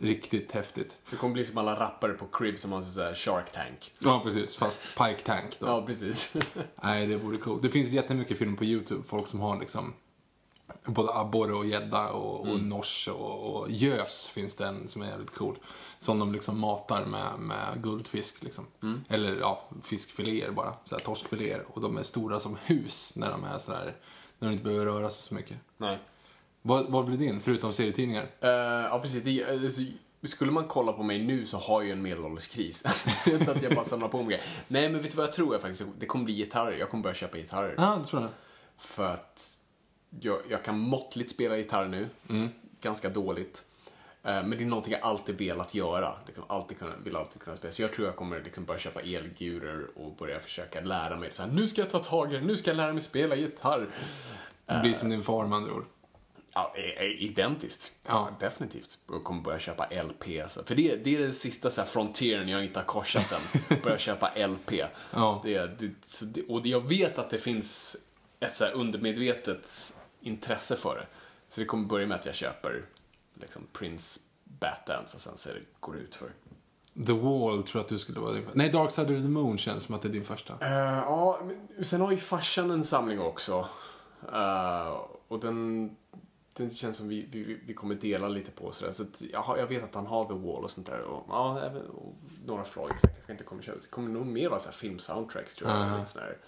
riktigt 0.00 0.52
häftigt. 0.52 0.96
Det 1.10 1.16
kommer 1.16 1.34
bli 1.34 1.44
som 1.44 1.58
alla 1.58 1.80
rappare 1.80 2.12
på 2.12 2.26
Crib 2.26 2.58
som 2.58 2.72
har 2.72 2.82
så 2.82 3.02
här 3.02 3.14
Shark 3.14 3.52
Tank. 3.52 3.92
Ja, 3.98 4.20
precis. 4.24 4.56
Fast 4.56 4.80
Pike 4.98 5.20
Tank 5.24 5.56
då. 5.58 5.66
Ja, 5.66 5.86
precis. 5.86 6.36
Nej, 6.82 7.06
det 7.06 7.16
vore 7.16 7.36
coolt. 7.36 7.62
Det 7.62 7.70
finns 7.70 7.90
jättemycket 7.90 8.38
filmer 8.38 8.56
på 8.56 8.64
YouTube. 8.64 9.02
Folk 9.02 9.26
som 9.26 9.40
har 9.40 9.60
liksom 9.60 9.94
både 10.84 11.14
abborre 11.14 11.52
och 11.52 11.66
gädda 11.66 12.08
och, 12.08 12.48
och 12.48 12.60
nors 12.60 13.08
och, 13.08 13.56
och 13.56 13.70
gös 13.70 14.28
finns 14.28 14.56
det 14.56 14.66
en 14.66 14.88
som 14.88 15.02
är 15.02 15.06
jävligt 15.06 15.34
cool. 15.34 15.58
Som 15.98 16.18
de 16.18 16.32
liksom 16.32 16.60
matar 16.60 17.04
med, 17.04 17.38
med 17.38 17.82
guldfisk 17.82 18.42
liksom. 18.42 18.66
Eller 19.08 19.36
ja, 19.36 19.68
fiskfiléer 19.82 20.50
bara. 20.50 20.74
Så 20.84 20.94
här, 20.94 21.02
torskfiléer. 21.04 21.64
Och 21.68 21.80
de 21.80 21.96
är 21.96 22.02
stora 22.02 22.40
som 22.40 22.56
hus 22.64 23.12
när 23.16 23.30
de 23.30 23.44
är 23.44 23.58
sådär, 23.58 23.96
när 24.38 24.48
de 24.48 24.52
inte 24.52 24.64
behöver 24.64 24.84
röra 24.84 25.10
sig 25.10 25.28
så 25.28 25.34
mycket. 25.34 25.56
Nej. 25.76 25.98
Vad, 26.68 26.86
vad 26.86 27.04
blir 27.04 27.16
din, 27.18 27.40
förutom 27.40 27.72
serietidningar? 27.72 28.26
Eh, 28.40 28.50
ja, 28.50 28.98
precis. 29.02 29.22
Det, 29.22 29.44
alltså, 29.44 29.82
skulle 30.22 30.52
man 30.52 30.64
kolla 30.68 30.92
på 30.92 31.02
mig 31.02 31.24
nu 31.24 31.46
så 31.46 31.56
har 31.56 31.82
jag 31.82 31.90
en 31.90 32.02
medelålderskris. 32.02 32.84
Inte 33.26 33.50
att 33.50 33.62
jag 33.62 33.74
bara 33.74 33.84
samlar 33.84 34.08
på 34.08 34.16
mig 34.16 34.26
grejer. 34.26 34.44
Nej, 34.68 34.88
men 34.88 35.02
vet 35.02 35.10
du 35.10 35.16
vad 35.16 35.26
jag 35.26 35.32
tror 35.32 35.54
jag 35.54 35.62
faktiskt? 35.62 35.84
Det 35.98 36.06
kommer 36.06 36.24
bli 36.24 36.34
gitarrer. 36.34 36.76
Jag 36.76 36.90
kommer 36.90 37.02
börja 37.02 37.14
köpa 37.14 37.36
gitarrer. 37.36 37.74
Ja, 37.78 37.98
det 38.02 38.08
tror 38.08 38.22
jag. 38.22 38.30
För 38.78 39.04
att 39.14 39.58
jag, 40.20 40.38
jag 40.48 40.64
kan 40.64 40.78
måttligt 40.78 41.30
spela 41.30 41.56
gitarr 41.56 41.88
nu. 41.88 42.08
Ganska 42.80 43.08
dåligt. 43.08 43.64
Eh, 44.22 44.30
Men 44.32 44.50
det 44.50 44.56
är 44.56 44.66
någonting 44.66 44.92
jag 44.92 45.02
alltid 45.02 45.38
velat 45.38 45.74
göra. 45.74 46.14
Liksom 46.26 46.44
alltid 46.46 46.78
kunna, 46.78 46.92
vill 47.04 47.16
alltid 47.16 47.42
kunna 47.42 47.56
spela. 47.56 47.72
Så 47.72 47.82
jag 47.82 47.92
tror 47.92 48.06
jag 48.06 48.16
kommer 48.16 48.40
liksom 48.40 48.64
börja 48.64 48.80
köpa 48.80 49.00
elgurer 49.00 49.86
och 49.94 50.16
börja 50.16 50.40
försöka 50.40 50.80
lära 50.80 51.16
mig. 51.16 51.32
Så 51.32 51.42
här, 51.42 51.50
nu 51.50 51.68
ska 51.68 51.80
jag 51.80 51.90
ta 51.90 51.98
tag 51.98 52.32
i 52.32 52.36
det, 52.36 52.42
nu 52.42 52.56
ska 52.56 52.70
jag 52.70 52.76
lära 52.76 52.92
mig 52.92 53.02
spela 53.02 53.36
gitarr. 53.36 53.88
Det 54.66 54.80
blir 54.82 54.94
som 54.94 55.10
din 55.10 55.22
far 55.22 55.46
med 55.46 55.56
andra 55.56 55.72
ord. 55.72 55.84
Ja, 56.54 56.74
identiskt. 57.18 57.92
Ja. 58.02 58.10
Ja, 58.10 58.46
definitivt. 58.46 58.98
Jag 59.08 59.24
kommer 59.24 59.42
börja 59.42 59.58
köpa 59.58 59.86
LP. 60.02 60.50
Så. 60.50 60.64
För 60.64 60.74
det, 60.74 60.96
det 60.96 61.16
är 61.16 61.18
den 61.18 61.32
sista 61.32 61.70
så 61.70 61.80
här, 61.80 61.88
frontieren 61.88 62.48
jag 62.48 62.64
inte 62.64 62.78
har 62.78 62.84
korsat 62.84 63.32
än. 63.32 63.78
börja 63.82 63.98
köpa 63.98 64.46
LP. 64.46 64.72
Ja. 65.10 65.40
Det, 65.44 65.66
det, 66.22 66.42
och 66.48 66.66
jag 66.66 66.88
vet 66.88 67.18
att 67.18 67.30
det 67.30 67.38
finns 67.38 67.96
ett 68.40 68.56
så 68.56 68.64
här 68.64 68.72
undermedvetet 68.72 69.94
intresse 70.20 70.76
för 70.76 70.96
det. 70.96 71.06
Så 71.48 71.60
det 71.60 71.66
kommer 71.66 71.86
börja 71.86 72.06
med 72.06 72.18
att 72.18 72.26
jag 72.26 72.34
köper 72.34 72.84
liksom, 73.40 73.66
Prince 73.72 74.20
Batdance 74.44 75.16
och 75.16 75.20
sen 75.20 75.32
så 75.36 75.48
det 75.48 75.60
går 75.80 75.92
det 75.92 75.98
ut 75.98 76.14
för. 76.14 76.32
The 77.06 77.12
Wall 77.12 77.62
tror 77.62 77.68
jag 77.72 77.80
att 77.80 77.88
du 77.88 77.98
skulle 77.98 78.20
vara 78.20 78.32
din 78.32 78.46
Nej, 78.52 78.70
Dark 78.70 78.92
Side 78.92 79.16
of 79.16 79.22
the 79.22 79.28
Moon 79.28 79.58
känns 79.58 79.84
som 79.84 79.94
att 79.94 80.02
det 80.02 80.08
är 80.08 80.12
din 80.12 80.24
första. 80.24 80.54
Eh, 80.60 80.98
ja, 80.98 81.40
men 81.76 81.84
sen 81.84 82.00
har 82.00 82.10
ju 82.10 82.16
farsan 82.16 82.70
en 82.70 82.84
samling 82.84 83.20
också. 83.20 83.68
Eh, 84.32 84.96
och 85.28 85.40
den, 85.40 85.96
den 86.58 86.70
känns 86.70 86.96
som 86.96 87.08
vi, 87.08 87.28
vi, 87.30 87.60
vi 87.66 87.74
kommer 87.74 87.94
dela 87.94 88.28
lite 88.28 88.50
på 88.50 88.72
sådär. 88.72 88.92
Så 88.92 89.02
att 89.02 89.22
jag, 89.32 89.42
har, 89.42 89.56
jag 89.56 89.66
vet 89.66 89.84
att 89.84 89.94
han 89.94 90.06
har 90.06 90.24
The 90.24 90.34
Wall 90.34 90.64
och 90.64 90.70
sånt 90.70 90.86
där. 90.86 91.00
Och, 91.00 91.24
ja, 91.28 91.60
även, 91.60 91.86
och 91.86 92.14
några 92.46 92.64
Floyd 92.64 92.92
så 93.00 93.06
jag 93.06 93.14
kanske 93.16 93.32
inte 93.32 93.44
kommer 93.44 93.62
köpa. 93.62 93.78
Det 93.78 93.90
kommer 93.90 94.10
nog 94.10 94.26
mer 94.26 94.48
vara 94.48 94.60
filmsoundtracks 94.60 95.54
tror 95.54 95.70
jag. 95.70 96.06
Sån 96.06 96.22
här 96.22 96.38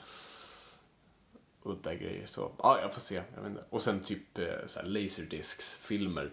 udda 1.63 1.95
grejer. 1.95 2.27
Så 2.27 2.53
ja, 2.59 2.81
jag 2.81 2.93
får 2.93 3.01
se. 3.01 3.23
Jag 3.35 3.43
vet 3.43 3.51
inte. 3.51 3.65
Och 3.71 3.83
sen 3.83 4.01
typ 4.01 4.39
eh, 4.39 4.47
så 4.67 4.81
här 4.81 4.87
laserdiscs-filmer. 4.87 6.33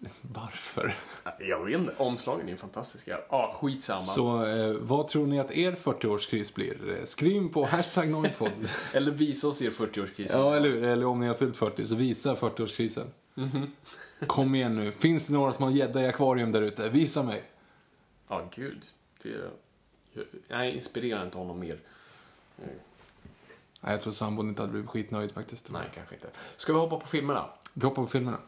Varför? 0.22 0.94
Jag 1.38 1.64
vet 1.64 1.74
inte. 1.80 1.94
Omslagen 1.98 2.46
är 2.46 2.50
ju 2.50 2.56
fantastiska. 2.56 3.18
Ja, 3.30 3.52
skitsamma. 3.60 4.00
Så 4.00 4.46
eh, 4.46 4.72
vad 4.80 5.08
tror 5.08 5.26
ni 5.26 5.40
att 5.40 5.52
er 5.52 5.72
40-årskris 5.72 6.54
blir? 6.54 6.90
Eh, 6.98 7.04
Skriv 7.04 7.48
på 7.52 7.64
hashtag 7.64 8.08
Noipod. 8.10 8.50
Eller 8.94 9.12
visa 9.12 9.48
oss 9.48 9.62
er 9.62 9.70
40-årskris. 9.70 10.28
ja, 10.32 10.56
eller 10.56 10.68
hur? 10.70 10.84
Eller 10.84 11.06
om 11.06 11.20
ni 11.20 11.26
har 11.26 11.34
fyllt 11.34 11.56
40 11.56 11.84
så 11.86 11.94
visa 11.94 12.34
40-årskrisen. 12.34 13.06
Kom 14.26 14.54
igen 14.54 14.76
nu. 14.76 14.92
Finns 14.92 15.26
det 15.26 15.32
några 15.32 15.52
som 15.52 15.64
har 15.64 15.70
gädda 15.70 16.02
i 16.02 16.06
akvarium 16.06 16.52
där 16.52 16.62
ute? 16.62 16.88
Visa 16.88 17.22
mig. 17.22 17.42
Ja, 18.28 18.48
gud. 18.54 18.84
Det, 19.22 19.28
jag, 20.12 20.24
jag 20.48 20.70
inspirerar 20.70 21.24
inte 21.24 21.38
honom 21.38 21.58
mer. 21.58 21.78
Nej, 22.56 23.92
jag 23.92 24.02
tror 24.02 24.12
sambon 24.12 24.48
inte 24.48 24.62
hade 24.62 24.72
blivit 24.72 24.90
skitnöjd 24.90 25.32
faktiskt. 25.32 25.70
Nej, 25.70 25.82
kanske 25.94 26.14
inte. 26.14 26.28
Ska 26.56 26.72
vi 26.72 26.78
hoppa 26.78 26.96
på 27.00 27.06
filmerna? 27.06 27.50
Vi 27.74 27.84
hoppar 27.86 28.02
på 28.02 28.08
filmerna. 28.08 28.38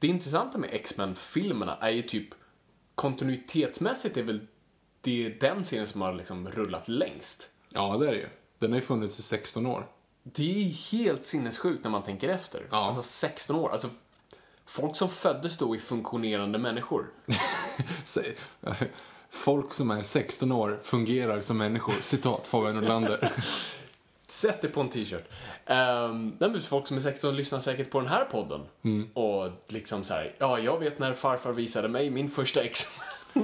Det 0.00 0.06
intressanta 0.06 0.58
med 0.58 0.70
X-Men-filmerna 0.72 1.76
är 1.76 1.90
ju 1.90 2.02
typ 2.02 2.28
kontinuitetsmässigt 2.94 4.16
är 4.16 4.22
väl 4.22 4.46
det 5.00 5.26
är 5.26 5.30
den 5.40 5.64
serien 5.64 5.86
som 5.86 6.00
har 6.00 6.12
liksom 6.12 6.48
rullat 6.50 6.88
längst. 6.88 7.48
Ja, 7.68 7.96
det 7.96 8.08
är 8.08 8.12
det 8.12 8.18
ju. 8.18 8.28
Den 8.58 8.72
har 8.72 8.78
ju 8.78 8.86
funnits 8.86 9.18
i 9.18 9.22
16 9.22 9.66
år. 9.66 9.86
Det 10.22 10.62
är 10.62 10.92
helt 10.92 11.24
sinnessjukt 11.24 11.84
när 11.84 11.90
man 11.90 12.02
tänker 12.02 12.28
efter. 12.28 12.66
Ja. 12.70 12.76
Alltså 12.76 13.02
16 13.02 13.56
år. 13.56 13.70
Alltså, 13.70 13.88
folk 14.66 14.96
som 14.96 15.08
föddes 15.08 15.58
då 15.58 15.74
är 15.74 15.78
funktionerande 15.78 16.58
människor. 16.58 17.06
Folk 19.30 19.74
som 19.74 19.90
är 19.90 20.02
16 20.02 20.52
år 20.52 20.80
fungerar 20.82 21.40
som 21.40 21.58
människor. 21.58 21.94
Citat 22.02 22.46
Fabian 22.46 22.74
Nordlander. 22.74 23.32
Sätt 24.30 24.62
det 24.62 24.68
på 24.68 24.80
en 24.80 24.88
t-shirt. 24.88 25.24
Um, 25.66 26.36
nej, 26.38 26.50
men 26.50 26.60
folk 26.60 26.86
som 26.86 26.96
är 26.96 27.00
16 27.00 27.36
lyssnar 27.36 27.58
säkert 27.58 27.90
på 27.90 28.00
den 28.00 28.08
här 28.08 28.24
podden. 28.24 28.60
Och 29.14 29.50
liksom 29.68 30.04
så 30.04 30.14
här, 30.14 30.34
ja, 30.38 30.58
jag 30.58 30.78
vet 30.78 30.98
när 30.98 31.12
farfar 31.12 31.52
visade 31.52 31.88
mig 31.88 32.10
min 32.10 32.28
första 32.28 32.62
X. 32.62 32.86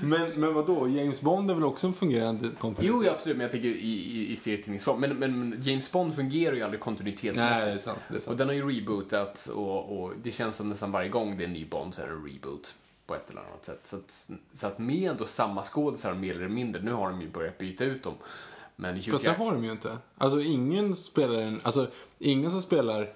men, 0.00 0.30
men 0.40 0.54
vad 0.54 0.66
då? 0.66 0.88
James 0.88 1.20
Bond 1.20 1.50
är 1.50 1.54
väl 1.54 1.64
också 1.64 1.86
en 1.86 1.92
fungerande 1.92 2.48
kontinuitet? 2.58 2.94
Jo, 2.94 3.04
ja, 3.04 3.12
absolut, 3.12 3.36
men 3.36 3.44
jag 3.44 3.50
tänker 3.50 3.68
i, 3.68 3.72
i, 3.72 4.30
i 4.32 4.36
serietidningsform. 4.36 5.00
Men, 5.00 5.16
men 5.16 5.60
James 5.62 5.92
Bond 5.92 6.14
fungerar 6.14 6.54
ju 6.56 6.62
aldrig 6.62 6.80
kontinuitetsmässigt. 6.80 7.60
Nej, 7.60 7.66
det 7.66 7.72
är 7.72 7.78
sant. 7.78 7.98
Det 8.08 8.14
är 8.14 8.16
Och 8.16 8.22
sant. 8.22 8.38
den 8.38 8.48
har 8.48 8.54
ju 8.54 8.68
rebootat 8.70 9.48
och, 9.54 10.00
och 10.00 10.12
det 10.22 10.30
känns 10.30 10.56
som 10.56 10.68
nästan 10.68 10.92
varje 10.92 11.08
gång 11.08 11.36
det 11.36 11.44
är 11.44 11.48
en 11.48 11.52
ny 11.52 11.64
Bond 11.66 11.94
så 11.94 12.02
är 12.02 12.06
det 12.06 12.12
en 12.12 12.26
reboot 12.26 12.74
på 13.08 13.14
ett 13.14 13.30
eller 13.30 13.40
annat 13.40 13.64
sätt. 13.64 13.80
Så 13.84 13.96
att, 13.96 14.28
så 14.52 14.66
att 14.66 14.78
med 14.78 15.10
ändå 15.10 15.24
samma 15.24 15.64
skådisar 15.64 16.14
mer 16.14 16.34
eller 16.34 16.48
mindre, 16.48 16.82
nu 16.82 16.92
har 16.92 17.10
de 17.10 17.20
ju 17.20 17.30
börjat 17.30 17.58
byta 17.58 17.84
ut 17.84 18.02
dem. 18.02 18.14
Men 18.76 18.94
Hugh 18.94 19.10
Fast 19.10 19.24
det 19.24 19.30
har 19.30 19.52
de 19.52 19.64
ju 19.64 19.72
inte. 19.72 19.98
Alltså 20.18 20.40
ingen 20.40 20.96
spelar 20.96 21.34
en, 21.34 21.60
alltså 21.62 21.86
ingen 22.18 22.50
som 22.50 22.62
spelar 22.62 23.14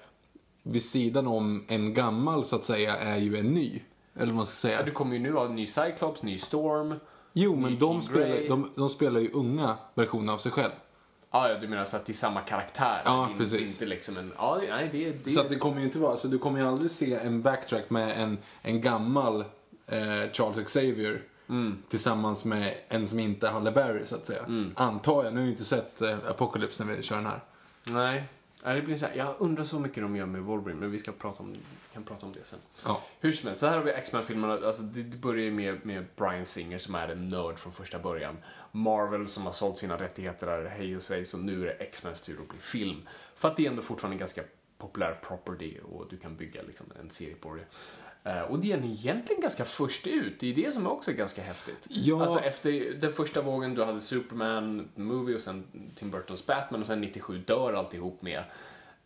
vid 0.63 0.85
sidan 0.85 1.27
om 1.27 1.65
en 1.69 1.95
gammal 1.95 2.45
så 2.45 2.57
att 2.57 2.65
säga 2.65 2.97
är 2.97 3.19
ju 3.19 3.37
en 3.37 3.47
ny. 3.47 3.83
Eller 4.15 4.27
vad 4.27 4.35
man 4.35 4.47
ska 4.47 4.55
säga. 4.55 4.79
Ja, 4.79 4.85
du 4.85 4.91
kommer 4.91 5.17
ju 5.17 5.23
nu 5.23 5.33
ha 5.33 5.45
en 5.45 5.57
ny 5.57 5.67
Cyclops, 5.67 6.23
ny 6.23 6.39
Storm. 6.39 6.95
Jo, 7.33 7.57
men 7.57 7.79
de 7.79 8.03
spelar, 8.03 8.49
de, 8.49 8.71
de 8.75 8.89
spelar 8.89 9.21
ju 9.21 9.31
unga 9.33 9.77
versioner 9.95 10.33
av 10.33 10.39
sig 10.39 10.53
själv. 10.53 10.73
Ja, 11.31 11.49
ja, 11.49 11.59
du 11.59 11.69
menar 11.69 11.85
så 11.85 11.97
att 11.97 12.07
det 12.07 12.13
är 12.13 12.15
samma 12.15 12.41
karaktär? 12.41 13.03
Ja, 13.05 13.29
är 13.35 13.39
precis. 13.39 13.73
Inte 13.73 13.87
liksom 13.87 14.17
en... 14.17 14.33
Ja, 14.37 14.61
nej, 14.69 14.89
det, 14.93 15.25
det, 15.25 15.31
Så 15.31 15.41
att 15.41 15.49
det 15.49 15.57
kommer 15.57 15.79
ju 15.79 15.85
inte 15.85 15.99
vara, 15.99 16.17
så 16.17 16.29
du 16.29 16.39
kommer 16.39 16.61
ju 16.61 16.67
aldrig 16.67 16.91
se 16.91 17.15
en 17.15 17.43
backtrack 17.43 17.91
med 17.91 18.23
en, 18.23 18.39
en 18.63 18.81
gammal 18.81 19.45
eh, 19.93 20.33
Charles 20.33 20.67
Xavier 20.67 21.23
tillsammans 21.89 22.45
med 22.45 22.75
en 22.89 23.09
som 23.09 23.19
inte 23.19 23.47
är 23.47 23.51
Halle 23.51 23.73
Berry 23.73 24.05
så 24.07 24.15
att 24.15 24.27
säga. 24.27 24.71
Antar 24.75 25.25
jag, 25.25 25.35
nu 25.35 25.41
har 25.41 25.47
jag 25.47 25.53
inte 25.53 25.65
sett 25.65 26.03
eh, 26.03 26.19
Apocalypse 26.29 26.85
när 26.85 26.97
vi 26.97 27.03
kör 27.03 27.17
den 27.17 27.27
här. 27.27 27.41
Nej. 27.85 28.25
Det 28.65 28.83
blir 28.83 28.97
så 28.97 29.07
här, 29.07 29.15
jag 29.15 29.35
undrar 29.39 29.65
så 29.65 29.79
mycket 29.79 30.03
de 30.03 30.17
gör 30.17 30.27
med 30.27 30.43
Wolverine, 30.43 30.81
men 30.81 30.91
vi 30.91 30.99
ska 30.99 31.13
prata 31.13 31.43
om, 31.43 31.57
kan 31.93 32.05
prata 32.05 32.27
om 32.27 32.33
det 32.33 32.45
sen. 32.45 32.59
Ja. 32.85 33.03
Hur 33.21 33.33
som 33.33 33.47
helst, 33.47 33.61
så 33.61 33.67
här 33.67 33.77
har 33.77 33.85
vi 33.85 33.91
X-Men-filmerna. 33.91 34.53
Alltså, 34.53 34.83
det, 34.83 35.03
det 35.03 35.17
börjar 35.17 35.45
ju 35.45 35.51
med, 35.51 35.87
med 35.87 36.07
Brian 36.17 36.47
Singer 36.47 36.79
som 36.79 36.95
är 36.95 37.09
en 37.09 37.29
nörd 37.29 37.59
från 37.59 37.73
första 37.73 37.99
början. 37.99 38.37
Marvel 38.73 39.29
som 39.29 39.47
har 39.47 39.53
sålt 39.53 39.79
sina 39.79 39.97
rättigheter 39.97 40.47
där, 40.47 40.65
hej 40.65 40.97
och 40.97 41.03
svejs, 41.03 41.35
och 41.35 41.41
nu 41.41 41.63
är 41.63 41.67
det 41.67 41.73
X-Mens 41.73 42.21
tur 42.21 42.41
att 42.41 42.49
bli 42.49 42.59
film. 42.59 43.09
För 43.37 43.49
att 43.49 43.57
det 43.57 43.67
är 43.67 43.71
ändå 43.71 43.83
fortfarande 43.83 44.15
en 44.15 44.19
ganska 44.19 44.43
populär 44.79 45.19
property 45.23 45.79
och 45.93 46.07
du 46.11 46.17
kan 46.17 46.37
bygga 46.37 46.63
liksom 46.63 46.87
en 47.01 47.11
serie 47.11 47.35
på 47.35 47.55
det. 47.55 47.65
Eh, 48.25 48.41
och 48.41 48.59
det 48.59 48.73
är 48.73 48.77
den 48.77 48.91
egentligen 48.91 49.43
ganska 49.43 49.65
först 49.65 50.07
ut. 50.07 50.41
Det 50.41 50.51
är 50.51 50.55
det 50.55 50.75
som 50.75 50.87
också 50.87 51.11
är 51.11 51.15
ganska 51.15 51.43
häftigt. 51.43 51.87
Ja. 51.89 52.23
Alltså 52.23 52.39
efter 52.41 52.95
den 53.01 53.13
första 53.13 53.43
vågen, 53.43 53.75
du 53.75 53.85
hade 53.85 54.01
Superman, 54.01 54.89
Movie 54.95 55.35
och 55.35 55.41
sen 55.41 55.65
Tim 55.95 56.11
Burtons 56.11 56.47
Batman 56.47 56.81
och 56.81 56.87
sen 56.87 57.01
97 57.01 57.39
dör 57.39 57.73
alltihop 57.73 58.23
med 58.23 58.43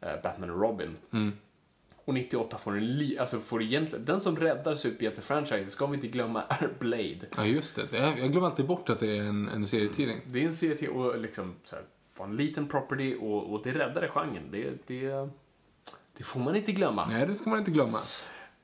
eh, 0.01 0.23
Batman 0.23 0.51
och 0.51 0.61
Robin. 0.61 0.95
Och 2.05 2.15
98 2.15 2.59
får 2.59 2.77
en 2.77 2.97
li- 2.99 3.19
alltså 3.19 3.39
får 3.39 3.63
egentligen, 3.63 4.05
den 4.05 4.21
som 4.21 4.37
räddar 4.37 4.75
superhjälte-franchise, 4.75 5.67
ska 5.69 5.87
vi 5.87 5.95
inte 5.95 6.09
glömma, 6.09 6.43
är 6.49 6.71
Blade. 6.79 7.21
Ja, 7.37 7.47
just 7.47 7.77
det. 7.77 7.99
Jag 8.19 8.31
glömmer 8.33 8.47
alltid 8.47 8.67
bort 8.67 8.89
att 8.91 9.01
det 9.01 9.19
är 9.19 9.23
en, 9.23 9.49
en 9.49 9.67
serietidning. 9.67 10.21
Det 10.27 10.39
är 10.43 10.47
en 10.47 10.55
serie 10.55 10.77
till 10.77 10.89
och 10.89 11.19
liksom 11.21 11.55
så 11.65 11.77
här, 11.77 11.85
var 12.17 12.27
en 12.27 12.37
liten 12.37 12.69
property 12.69 13.15
och, 13.17 13.53
och 13.53 13.61
det 13.65 13.73
räddade 13.73 14.09
genren. 14.09 14.49
Det, 14.51 14.71
det, 14.87 15.29
det 16.17 16.25
får 16.25 16.41
man 16.41 16.57
inte 16.57 16.73
glömma. 16.73 17.07
Nej, 17.07 17.27
det 17.27 17.35
ska 17.35 17.51
man 17.51 17.59
inte 17.59 17.71
glömma. 17.71 17.99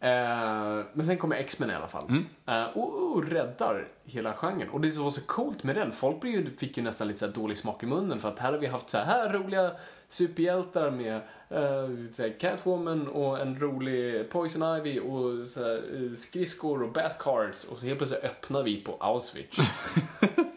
Eh, 0.03 0.85
men 0.93 1.07
sen 1.07 1.17
kommer 1.17 1.37
X-Men 1.37 1.71
i 1.71 1.75
alla 1.75 1.89
fall. 1.89 2.05
Eh, 2.47 2.65
och, 2.65 3.17
och 3.17 3.29
räddar 3.29 3.89
hela 4.05 4.33
genren. 4.33 4.69
Och 4.69 4.81
det 4.81 4.91
som 4.91 5.05
var 5.05 5.11
så 5.11 5.21
coolt 5.21 5.63
med 5.63 5.77
den, 5.77 5.93
folk 5.93 6.21
blev 6.21 6.35
ju, 6.35 6.57
fick 6.57 6.77
ju 6.77 6.83
nästan 6.83 7.09
lite 7.09 7.19
så 7.19 7.27
dålig 7.27 7.59
smak 7.59 7.83
i 7.83 7.87
munnen 7.87 8.21
för 8.21 8.29
att 8.29 8.39
här 8.39 8.53
har 8.53 8.59
vi 8.59 8.67
haft 8.67 8.91
så 8.91 8.99
här, 8.99 9.33
roliga 9.33 9.71
superhjältar 10.09 10.91
med 10.91 11.21
eh, 11.49 12.33
Catwoman 12.39 13.09
och 13.09 13.41
en 13.41 13.61
rolig 13.61 14.31
Poison 14.31 14.77
Ivy 14.79 15.01
och 15.01 15.47
så 15.47 15.65
här, 15.65 15.83
eh, 15.95 16.15
skridskor 16.15 16.83
och 16.83 16.93
Batcards 16.93 17.65
och 17.65 17.79
så 17.79 17.87
helt 17.87 17.99
plötsligt 17.99 18.25
öppnar 18.25 18.63
vi 18.63 18.81
på 18.81 18.97
Auschwitz. 19.01 19.57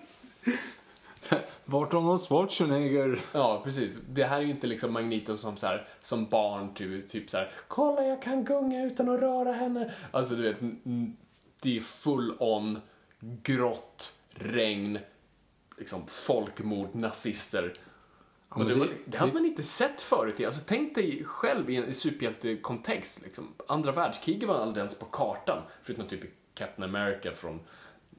Vart 1.79 1.93
Arnold 1.93 2.21
Schwarzenegger? 2.21 3.19
Ja, 3.31 3.61
precis. 3.63 3.99
Det 4.09 4.23
här 4.23 4.37
är 4.37 4.41
ju 4.41 4.49
inte 4.49 4.67
liksom 4.67 4.93
Magneto 4.93 5.37
som, 5.37 5.57
så 5.57 5.67
här, 5.67 5.87
som 6.01 6.25
barn, 6.25 6.73
typ, 6.73 7.09
typ 7.09 7.29
så 7.29 7.37
här, 7.37 7.51
kolla 7.67 8.03
jag 8.05 8.21
kan 8.21 8.43
gunga 8.43 8.83
utan 8.85 9.09
att 9.09 9.19
röra 9.19 9.53
henne. 9.53 9.93
Alltså 10.11 10.35
du 10.35 10.41
vet, 10.43 10.57
det 11.61 11.77
är 11.77 11.81
full 11.81 12.35
on 12.39 12.79
grått, 13.43 14.13
regn, 14.29 14.99
liksom 15.77 16.03
folkmord, 16.07 16.95
nazister. 16.95 17.73
men 18.55 18.67
det, 18.67 18.73
det- 18.75 18.87
det 19.05 19.17
hade 19.17 19.31
det- 19.31 19.35
man 19.37 19.45
inte 19.45 19.63
sett 19.63 20.01
förut. 20.01 20.45
Alltså, 20.45 20.61
tänk 20.67 20.95
dig 20.95 21.23
själv 21.25 21.69
i 21.69 21.75
en 21.75 21.93
superhjältekontext. 21.93 23.21
Liksom. 23.23 23.53
Andra 23.67 23.91
världskriget 23.91 24.47
var 24.49 24.55
aldrig 24.55 24.77
ens 24.77 24.99
på 24.99 25.05
kartan, 25.05 25.61
förutom 25.83 26.07
typ 26.07 26.21
Captain 26.53 26.89
America 26.95 27.31
från 27.31 27.59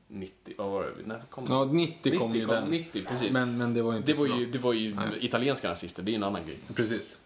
90, 0.08 0.54
vad 0.58 0.70
var 0.70 0.82
det? 0.84 1.06
När 1.06 1.20
kom 1.30 1.44
Ja, 1.48 1.64
90 1.64 2.18
kom 2.18 2.28
90 2.30 2.40
ju 2.40 2.46
kom, 2.46 2.54
den. 2.54 2.64
90, 2.70 3.04
precis. 3.04 3.32
Men, 3.32 3.58
men 3.58 3.74
det 3.74 3.82
var 3.82 3.92
ju 3.92 3.98
inte 3.98 4.12
Det 4.12 4.16
så 4.16 4.22
var 4.22 4.28
bra. 4.28 4.38
ju, 4.38 4.46
det 4.46 4.58
var 4.58 4.72
ju 4.72 4.94
Nej. 4.94 5.06
italienska 5.20 5.68
nazister, 5.68 6.02
det 6.02 6.12
är 6.12 6.14
en 6.16 6.22
annan 6.22 6.46
grej. 6.46 6.58
Precis. 6.74 7.18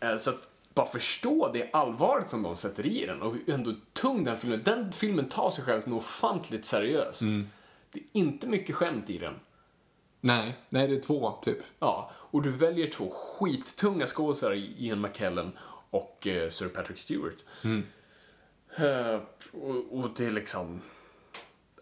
Eh, 0.00 0.16
Så 0.16 0.30
att 0.30 0.48
bara 0.74 0.86
förstå 0.86 1.50
det 1.52 1.70
allvaret 1.72 2.30
som 2.30 2.42
de 2.42 2.56
sätter 2.56 2.86
i 2.86 3.06
den 3.06 3.22
och 3.22 3.32
hur 3.34 3.50
ändå 3.54 3.74
tung 3.92 4.24
den 4.24 4.36
filmen 4.38 4.62
Den 4.64 4.92
filmen 4.92 5.28
tar 5.28 5.50
sig 5.50 5.64
själv 5.64 5.88
något 5.88 5.98
ofantligt 6.02 6.64
seriöst. 6.64 7.22
Mm. 7.22 7.48
Det 7.92 7.98
är 8.00 8.04
inte 8.12 8.46
mycket 8.46 8.74
skämt 8.76 9.10
i 9.10 9.18
den. 9.18 9.34
Nej, 10.20 10.54
nej 10.68 10.88
det 10.88 10.96
är 10.96 11.00
två 11.00 11.30
typ. 11.44 11.58
Ja, 11.78 12.10
och 12.14 12.42
du 12.42 12.50
väljer 12.50 12.90
två 12.90 13.10
skittunga 13.10 14.06
skådespelare, 14.06 14.58
Ian 14.58 15.00
McKellen 15.00 15.52
och 15.90 16.26
eh, 16.26 16.48
Sir 16.48 16.68
Patrick 16.68 16.98
Stewart. 16.98 17.36
Eh, 18.76 19.20
och, 19.52 19.98
och 19.98 20.10
det 20.16 20.24
är 20.26 20.30
liksom... 20.30 20.80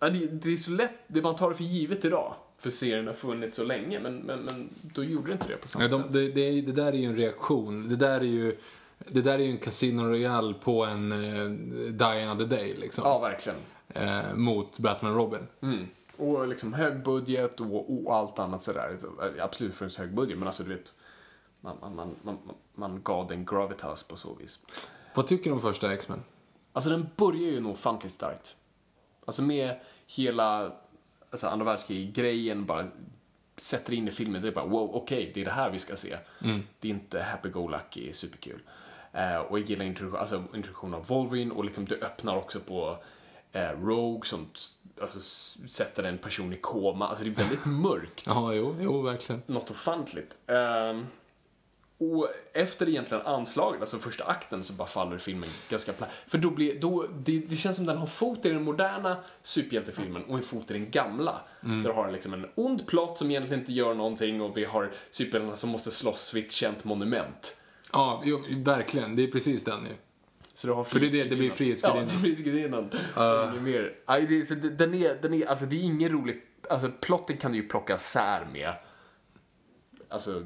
Ja, 0.01 0.11
det, 0.11 0.27
det 0.27 0.53
är 0.53 0.57
så 0.57 0.71
lätt, 0.71 0.93
det 1.07 1.23
man 1.23 1.37
tar 1.37 1.49
det 1.49 1.55
för 1.55 1.65
givet 1.65 2.05
idag. 2.05 2.35
För 2.57 2.71
serien 2.71 3.07
har 3.07 3.15
funnits 3.15 3.57
så 3.57 3.65
länge, 3.65 4.01
men, 4.01 4.17
men, 4.17 4.41
men 4.41 4.71
då 4.83 5.05
gjorde 5.05 5.27
det 5.27 5.33
inte 5.33 5.49
det 5.49 5.57
på 5.57 5.69
samma 5.69 5.83
Nej, 5.83 5.91
de, 5.91 6.03
sätt. 6.03 6.13
det, 6.13 6.31
det, 6.31 6.61
det 6.61 6.73
där 6.73 6.93
är 6.93 6.97
ju 6.97 7.05
en 7.05 7.17
reaktion. 7.17 7.89
Det 7.89 7.97
där 7.97 8.21
är 8.21 8.25
ju, 8.25 8.57
det 8.99 9.21
där 9.23 9.35
är 9.39 9.43
ju 9.43 9.51
en 9.51 9.59
Casino 9.59 10.03
Royale 10.03 10.55
på 10.55 10.85
en 10.85 11.13
eh, 11.13 11.51
Die 11.93 12.25
Another 12.25 12.47
Day 12.47 12.77
liksom. 12.81 13.05
Ja, 13.07 13.19
verkligen. 13.19 13.59
Eh, 13.89 14.35
mot 14.35 14.79
Batman 14.79 15.15
Robin. 15.15 15.47
Mm. 15.63 15.87
Och 16.17 16.49
liksom 16.49 16.73
hög 16.73 17.03
budget 17.03 17.61
och, 17.61 18.07
och 18.07 18.15
allt 18.15 18.39
annat 18.39 18.63
sådär. 18.63 18.97
Så, 18.99 19.07
eh, 19.07 19.45
Absolut 19.45 19.75
för 19.75 19.85
en 19.85 19.91
hög 19.97 20.15
budget, 20.15 20.39
men 20.39 20.47
alltså 20.47 20.63
du 20.63 20.69
vet. 20.69 20.93
Man, 21.61 21.77
man, 21.81 21.97
man, 21.97 22.17
man, 22.23 22.39
man 22.75 23.03
gav 23.03 23.27
den 23.27 23.45
gravitas 23.45 24.03
på 24.03 24.17
så 24.17 24.35
vis. 24.35 24.59
Vad 25.15 25.27
tycker 25.27 25.45
du 25.45 25.55
om 25.55 25.61
första 25.61 25.93
X-Men? 25.93 26.23
Alltså 26.73 26.91
den 26.91 27.09
börjar 27.17 27.51
ju 27.51 27.61
nog 27.61 27.73
ofantligt 27.73 28.15
starkt. 28.15 28.57
Alltså 29.25 29.43
med 29.43 29.81
hela 30.17 30.73
alltså 31.31 31.47
andra 31.47 31.65
världskrig-grejen 31.67 32.67
bara 32.67 32.87
sätter 33.57 33.93
in 33.93 34.09
i 34.09 34.11
filmen. 34.11 34.43
Det 34.43 34.49
är 34.49 34.53
bara 34.53 34.67
wow, 34.67 34.91
okej, 34.95 35.31
det 35.35 35.41
är 35.41 35.45
det 35.45 35.51
här 35.51 35.71
vi 35.71 35.79
ska 35.79 35.97
se. 35.97 36.17
Det 36.81 36.89
är 36.89 36.93
inte 36.93 37.21
happy-go-lucky, 37.23 38.13
superkul. 38.13 38.61
Eh, 39.13 39.37
och 39.37 39.59
jag 39.59 39.67
gillar 39.71 39.85
introduktion, 39.85 40.21
alltså, 40.21 40.45
introduktionen 40.55 40.95
av 40.95 41.07
Wolverine 41.07 41.51
och 41.55 41.65
liksom 41.65 41.85
det 41.85 42.03
öppnar 42.03 42.37
också 42.37 42.61
på 42.61 42.99
eh, 43.53 43.71
Rogue 43.71 44.21
som 44.25 44.47
alltså, 45.03 45.21
sätter 45.69 46.03
en 46.05 46.19
person 46.19 46.53
i 46.53 46.57
koma. 46.57 47.09
Alltså 47.09 47.25
det 47.25 47.31
är 47.31 47.35
väldigt 47.35 47.65
mörkt 47.65 48.23
Ja, 48.27 48.55
jo, 48.55 48.77
jo 48.81 49.03
verkligen. 49.03 49.43
något 49.47 49.71
ofantligt. 49.71 50.37
Ehm, 50.47 51.07
och 52.01 52.29
efter 52.53 52.89
egentligen 52.89 53.27
anslaget, 53.27 53.81
alltså 53.81 53.99
första 53.99 54.25
akten, 54.25 54.63
så 54.63 54.73
bara 54.73 54.89
faller 54.89 55.19
filmen 55.19 55.49
ganska 55.69 55.93
platt. 55.93 56.11
För 56.27 56.39
då 56.39 56.51
blir, 56.51 56.81
då, 56.81 57.07
det, 57.19 57.39
det 57.39 57.57
känns 57.57 57.77
som 57.77 57.87
den 57.87 57.97
har 57.97 58.07
fot 58.07 58.47
i 58.47 58.49
den 58.51 58.63
moderna 58.63 59.17
superhjältefilmen 59.43 60.25
och 60.25 60.37
en 60.37 60.43
fot 60.43 60.71
i 60.71 60.73
den 60.73 60.91
gamla. 60.91 61.41
Där 61.61 61.83
du 61.83 61.93
har 61.93 62.11
liksom 62.13 62.35
en 62.35 62.47
ond 62.55 62.87
plott 62.87 63.19
som 63.19 63.31
egentligen 63.31 63.61
inte 63.61 63.73
gör 63.73 63.95
någonting 63.95 64.41
och 64.41 64.57
vi 64.57 64.65
har 64.65 64.91
superhjältarna 65.11 65.57
som 65.57 65.71
måste 65.71 65.91
slåss 65.91 66.35
vid 66.35 66.45
ett 66.45 66.53
känt 66.53 66.85
monument. 66.85 67.57
Ja, 67.93 68.23
jo, 68.25 68.45
verkligen. 68.57 69.17
Det 69.17 69.23
är 69.23 69.27
precis 69.31 69.65
den 69.65 69.81
ju. 69.85 69.93
Så 70.55 70.67
du 70.67 70.73
har 70.73 70.85
För 70.85 71.01
det 71.01 71.07
är 71.07 71.11
det- 71.11 71.25
det 71.25 71.37
blir 71.37 71.51
Frihetsgudinnan. 71.51 72.09
Ja, 72.13 72.19
Frihetsgudinnan. 72.21 72.91
Inget 73.53 73.63
mer. 73.63 73.93
Aj, 74.07 74.27
det, 74.27 74.41
är- 74.41 74.45
så 74.45 74.55
det- 74.55 74.71
den, 74.71 74.95
är, 74.95 75.19
den 75.23 75.35
är, 75.35 75.47
alltså 75.47 75.65
det 75.67 75.77
är 75.77 75.81
ingen 75.83 76.13
rolig, 76.13 76.43
alltså 76.71 76.91
plotten 77.01 77.37
kan 77.37 77.53
du 77.53 77.59
ju 77.59 77.69
plocka 77.69 77.99
sär 77.99 78.47
med, 78.53 78.73
alltså 80.11 80.43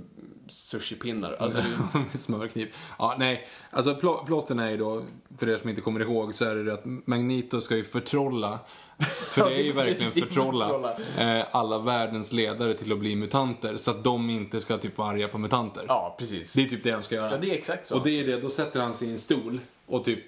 sushipinnar. 0.49 1.37
Alltså, 1.39 1.59
det- 1.59 1.99
Med 2.13 2.21
smörkniv. 2.21 2.75
Ja, 2.99 3.17
nej. 3.19 3.47
Alltså 3.71 3.93
pl- 3.95 4.25
plotten 4.27 4.59
är 4.59 4.71
ju 4.71 4.77
då, 4.77 5.03
för 5.39 5.49
er 5.49 5.57
som 5.59 5.71
inte 5.71 5.83
kommer 5.83 6.01
ihåg, 6.01 6.35
så 6.35 6.45
är 6.45 6.55
det 6.55 6.73
att 6.75 6.83
Magneto 6.85 7.61
ska 7.61 7.77
ju 7.77 7.85
förtrolla, 7.85 8.59
för 9.31 9.51
det 9.51 9.61
är 9.61 9.65
ju 9.65 9.73
verkligen 9.73 10.13
förtrolla. 10.13 10.97
eh, 11.19 11.45
alla 11.51 11.79
världens 11.79 12.33
ledare 12.33 12.75
till 12.75 12.93
att 12.93 12.99
bli 12.99 13.17
mutanter. 13.17 13.77
Så 13.77 13.91
att 13.91 14.05
de 14.05 14.31
inte 14.31 14.61
ska 14.61 14.79
typ 14.79 14.99
vara 14.99 15.09
arga 15.11 15.29
på 15.29 15.39
mutanter. 15.39 15.85
ja, 15.89 16.17
precis. 16.19 16.53
Det 16.53 16.63
är 16.65 16.69
typ 16.69 16.83
det 16.83 16.91
de 16.93 17.03
ska 17.03 17.15
göra. 17.15 17.31
Ja, 17.31 17.37
det 17.41 17.51
är 17.51 17.55
exakt 17.55 17.87
så. 17.87 17.97
Och 17.99 18.05
det 18.05 18.21
är 18.21 18.27
det, 18.27 18.41
då 18.41 18.51
sätter 18.51 18.81
han 18.81 18.95
sig 18.95 19.09
i 19.09 19.13
en 19.13 19.19
stol 19.19 19.61
och 19.87 20.05
typ, 20.05 20.19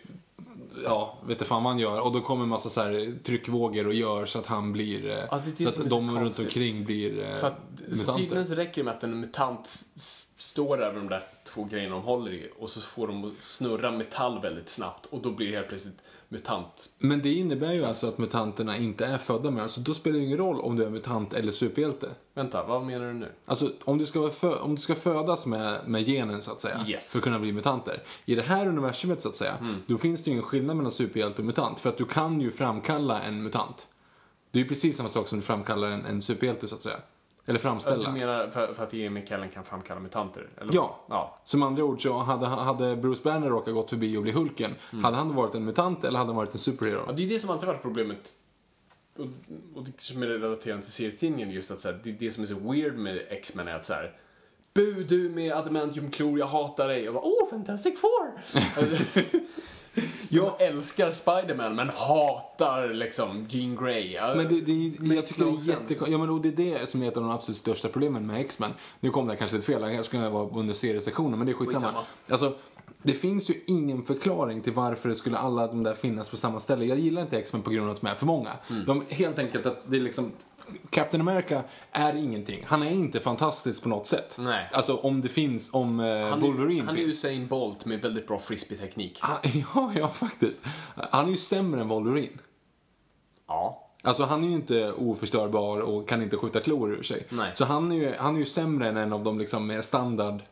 ja, 0.85 1.19
vet 1.23 1.31
inte 1.31 1.45
fan 1.45 1.63
vad 1.63 1.73
han 1.73 1.81
gör. 1.81 2.01
Och 2.01 2.13
då 2.13 2.21
kommer 2.21 2.43
en 2.43 2.49
massa 2.49 2.69
så 2.71 2.81
här 2.83 3.19
tryckvågor 3.23 3.87
och 3.87 3.95
gör 3.95 4.27
så 4.27 4.39
att 4.39 4.47
han 4.47 4.73
blir, 4.73 5.11
eh, 5.11 5.17
Ja, 5.31 5.41
det 5.45 5.51
det 5.59 5.63
så 5.63 5.69
att 5.69 5.75
så 5.75 5.83
de 5.83 6.11
runt 6.11 6.19
konstigt. 6.23 6.47
omkring 6.47 6.85
blir 6.85 7.25
eh, 7.25 7.37
För 7.41 7.47
att, 7.47 7.59
så 7.77 7.83
mutanter. 7.89 8.13
tydligen 8.23 8.47
så 8.47 8.55
räcker 8.55 8.75
det 8.81 8.85
med 8.85 8.95
att 8.95 9.05
en 9.05 9.21
mutant 9.21 9.69
står 10.37 10.77
med 10.77 10.95
de 10.95 11.09
där 11.09 11.25
två 11.45 11.65
grejerna 11.65 11.95
de 11.95 12.05
håller 12.05 12.33
i 12.33 12.51
och 12.59 12.71
så 12.71 12.81
får 12.81 13.07
de 13.09 13.35
snurra 13.41 13.91
metall 13.91 14.41
väldigt 14.43 14.69
snabbt 14.69 15.07
och 15.07 15.21
då 15.23 15.31
blir 15.31 15.47
det 15.51 15.57
helt 15.57 15.69
plötsligt 15.69 15.99
mutant. 16.29 16.91
Men 16.99 17.23
det 17.23 17.33
innebär 17.35 17.73
ju 17.73 17.85
alltså 17.85 18.09
att 18.09 18.19
mutanterna 18.19 18.77
inte 18.77 19.07
är 19.07 19.19
födda 19.19 19.51
med 19.51 19.63
Alltså 19.63 19.81
då 19.81 19.95
spelar 19.95 20.19
det 20.19 20.25
ingen 20.25 20.39
roll 20.39 20.61
om 20.61 20.77
du 20.77 20.85
är 20.85 20.91
mutant 20.91 21.33
eller 21.33 21.53
superhjälte. 21.53 22.09
Vänta, 22.35 22.65
vad 22.65 22.85
menar 22.85 23.07
du 23.07 23.13
nu? 23.13 23.33
Alltså 23.45 23.71
om 23.85 23.99
du 23.99 24.07
ska, 24.07 24.21
vara 24.21 24.31
fö- 24.31 24.59
om 24.61 24.75
du 24.75 24.81
ska 24.81 24.95
födas 24.95 25.47
med, 25.47 25.79
med 25.87 26.03
genen 26.03 26.43
så 26.43 26.53
att 26.53 26.61
säga. 26.61 26.81
Yes. 26.89 27.13
För 27.13 27.19
att 27.19 27.25
kunna 27.25 27.39
bli 27.39 27.53
mutanter. 27.53 28.03
I 28.25 28.35
det 28.35 28.43
här 28.43 28.67
universumet 28.67 29.23
så 29.23 29.29
att 29.29 29.37
säga. 29.37 29.57
Mm. 29.61 29.75
Då 29.87 29.99
finns 29.99 30.25
det 30.25 30.29
ju 30.31 30.33
ingen 30.33 30.45
skillnad 30.47 30.77
mellan 30.77 30.93
superhjälte 30.93 31.43
och 31.43 31.47
mutant. 31.47 31.81
För 31.81 31.89
att 31.89 31.99
du 31.99 32.05
kan 32.05 32.41
ju 32.41 32.51
framkalla 32.51 33.23
en 33.23 33.43
mutant. 33.43 33.87
Det 34.51 34.59
är 34.59 34.63
ju 34.63 34.69
precis 34.69 34.97
samma 34.97 35.09
sak 35.09 35.29
som 35.29 35.39
du 35.39 35.45
framkallar 35.45 35.89
en, 35.91 36.07
en 36.07 36.23
superhjälte 36.23 36.69
så 36.69 36.75
att 36.75 36.83
säga. 36.83 36.97
Eller 37.47 37.59
Du 37.59 37.63
framställa. 37.63 38.11
menar 38.13 38.49
för, 38.51 38.75
för 38.75 38.83
att 38.83 38.95
Ian 38.95 39.13
McKellen 39.13 39.49
kan 39.49 39.65
framkalla 39.65 40.01
mutanter? 40.01 40.49
Eller? 40.61 40.75
Ja. 40.75 41.05
ja. 41.09 41.41
Som 41.45 41.63
andra 41.63 41.85
ord 41.85 42.03
så 42.03 42.19
hade, 42.19 42.47
hade 42.47 42.97
Bruce 42.97 43.21
Banner 43.25 43.49
råkat 43.49 43.75
gått 43.75 43.91
förbi 43.91 44.17
och 44.17 44.23
bli 44.23 44.33
Hulken. 44.33 44.75
Hade 45.03 45.17
han 45.17 45.35
varit 45.35 45.55
en 45.55 45.65
mutant 45.65 46.05
eller 46.05 46.19
hade 46.19 46.29
han 46.29 46.37
varit 46.37 46.53
en 46.53 46.59
superhero? 46.59 46.97
Mm. 46.97 47.05
Ja, 47.09 47.13
det 47.17 47.25
är 47.25 47.29
det 47.29 47.39
som 47.39 47.51
alltid 47.51 47.67
varit 47.67 47.83
problemet. 47.83 48.31
Och, 49.19 49.27
och 49.75 49.85
det 49.85 50.01
som 50.01 50.23
är 50.23 50.27
relaterat 50.27 50.83
till 50.83 50.93
serietidningen 50.93 51.51
just 51.51 51.71
att 51.71 51.81
så 51.81 51.89
här, 51.89 52.01
det, 52.05 52.13
det 52.13 52.31
som 52.31 52.43
är 52.43 52.47
så 52.49 52.55
weird 52.55 52.95
med 52.99 53.23
X-Men 53.29 53.69
är 53.69 53.75
att 53.75 53.87
så 53.87 53.93
här. 53.95 54.17
Bu 54.75 55.05
du 55.05 55.31
med 55.31 55.53
adamantiumklor, 55.53 56.39
jag 56.39 56.47
hatar 56.47 56.89
dig. 56.89 57.09
Och 57.09 57.15
bara, 57.15 57.25
åh, 57.25 57.51
Fantastic 57.51 58.01
Four! 58.01 58.41
Jag 60.29 60.63
älskar 60.63 61.11
Spider-Man 61.11 61.75
men 61.75 61.89
hatar 61.89 62.95
liksom 62.95 63.47
Jean 63.49 63.77
Grey. 63.77 64.21
Men 64.21 64.49
det, 64.49 64.61
det, 64.61 65.15
jag 65.15 65.27
tycker 65.27 65.45
det 65.45 65.51
är 65.51 65.67
jättekonstigt. 65.67 66.03
Ja, 66.09 66.19
men 66.19 66.43
det 66.43 66.49
är 66.49 66.53
det 66.53 66.89
som 66.89 67.03
är 67.03 67.09
ett 67.09 67.17
av 67.17 67.23
de 67.23 67.33
absolut 67.33 67.57
största 67.57 67.89
problemen 67.89 68.27
med 68.27 68.41
X-Men. 68.41 68.71
Nu 69.01 69.11
kom 69.11 69.27
det 69.27 69.33
här 69.33 69.39
kanske 69.39 69.57
lite 69.57 69.67
fel, 69.67 69.85
här 69.85 70.03
ska 70.03 70.17
jag 70.17 70.31
vara 70.31 70.49
under 70.49 70.75
seriesektionen, 70.75 71.39
men 71.39 71.47
det 71.47 71.53
är 71.53 71.55
skitsamma. 71.55 71.87
Skitsamma. 71.87 72.05
Alltså, 72.29 72.55
det 73.03 73.13
finns 73.13 73.51
ju 73.51 73.55
ingen 73.67 74.03
förklaring 74.03 74.61
till 74.61 74.73
varför 74.73 75.09
det 75.09 75.15
skulle 75.15 75.39
alla 75.39 75.67
de 75.67 75.83
där 75.83 75.95
finnas 75.95 76.29
på 76.29 76.37
samma 76.37 76.61
ställe. 76.61 76.85
Jag 76.85 76.99
gillar 76.99 77.23
inte 77.23 77.39
X-Men 77.39 77.63
på 77.63 77.71
grund 77.71 77.89
av 77.89 77.95
att 77.95 78.01
de 78.01 78.07
är 78.07 78.15
för 78.15 78.27
många. 78.27 78.51
Mm. 78.71 78.85
De, 78.85 79.05
helt 79.09 79.39
enkelt 79.39 79.67
att 79.67 79.91
det 79.91 79.97
är 79.97 80.01
liksom 80.01 80.33
Captain 80.91 81.21
America 81.21 81.63
är 81.93 82.15
ingenting. 82.15 82.65
Han 82.67 82.83
är 82.83 82.91
inte 82.91 83.21
fantastisk 83.21 83.83
på 83.83 83.89
något 83.89 84.07
sätt. 84.07 84.37
Nej. 84.39 84.69
Alltså 84.73 84.97
om 84.97 85.21
det 85.21 85.29
finns, 85.29 85.75
om 85.75 86.01
eh, 86.01 86.29
Han 86.29 86.41
Wolverine 86.41 86.81
är, 86.81 86.87
han 86.87 86.95
är 86.95 87.01
finns. 87.01 87.15
Usain 87.15 87.47
Bolt 87.47 87.85
med 87.85 88.01
väldigt 88.01 88.27
bra 88.27 88.39
frisbee-teknik. 88.39 89.19
Han, 89.21 89.37
ja, 89.75 89.93
ja, 89.97 90.09
faktiskt. 90.09 90.61
Han 90.95 91.27
är 91.27 91.31
ju 91.31 91.37
sämre 91.37 91.81
än 91.81 91.89
Wolverine. 91.89 92.39
Ja. 93.49 93.83
Alltså 94.03 94.25
han 94.25 94.45
är 94.45 94.49
ju 94.49 94.55
inte 94.55 94.93
oförstörbar 94.93 95.81
och 95.81 96.09
kan 96.09 96.23
inte 96.23 96.37
skjuta 96.37 96.61
klor 96.61 96.93
ur 96.93 97.03
sig. 97.03 97.27
Nej. 97.29 97.53
Så 97.55 97.65
han 97.65 97.93
är, 97.93 97.97
ju, 97.97 98.15
han 98.19 98.35
är 98.35 98.39
ju 98.39 98.47
sämre 98.47 98.89
än 98.89 98.97
en 98.97 99.13
av 99.13 99.25
de 99.25 99.39
liksom 99.39 99.67
mer 99.67 99.83
standard 99.83 100.43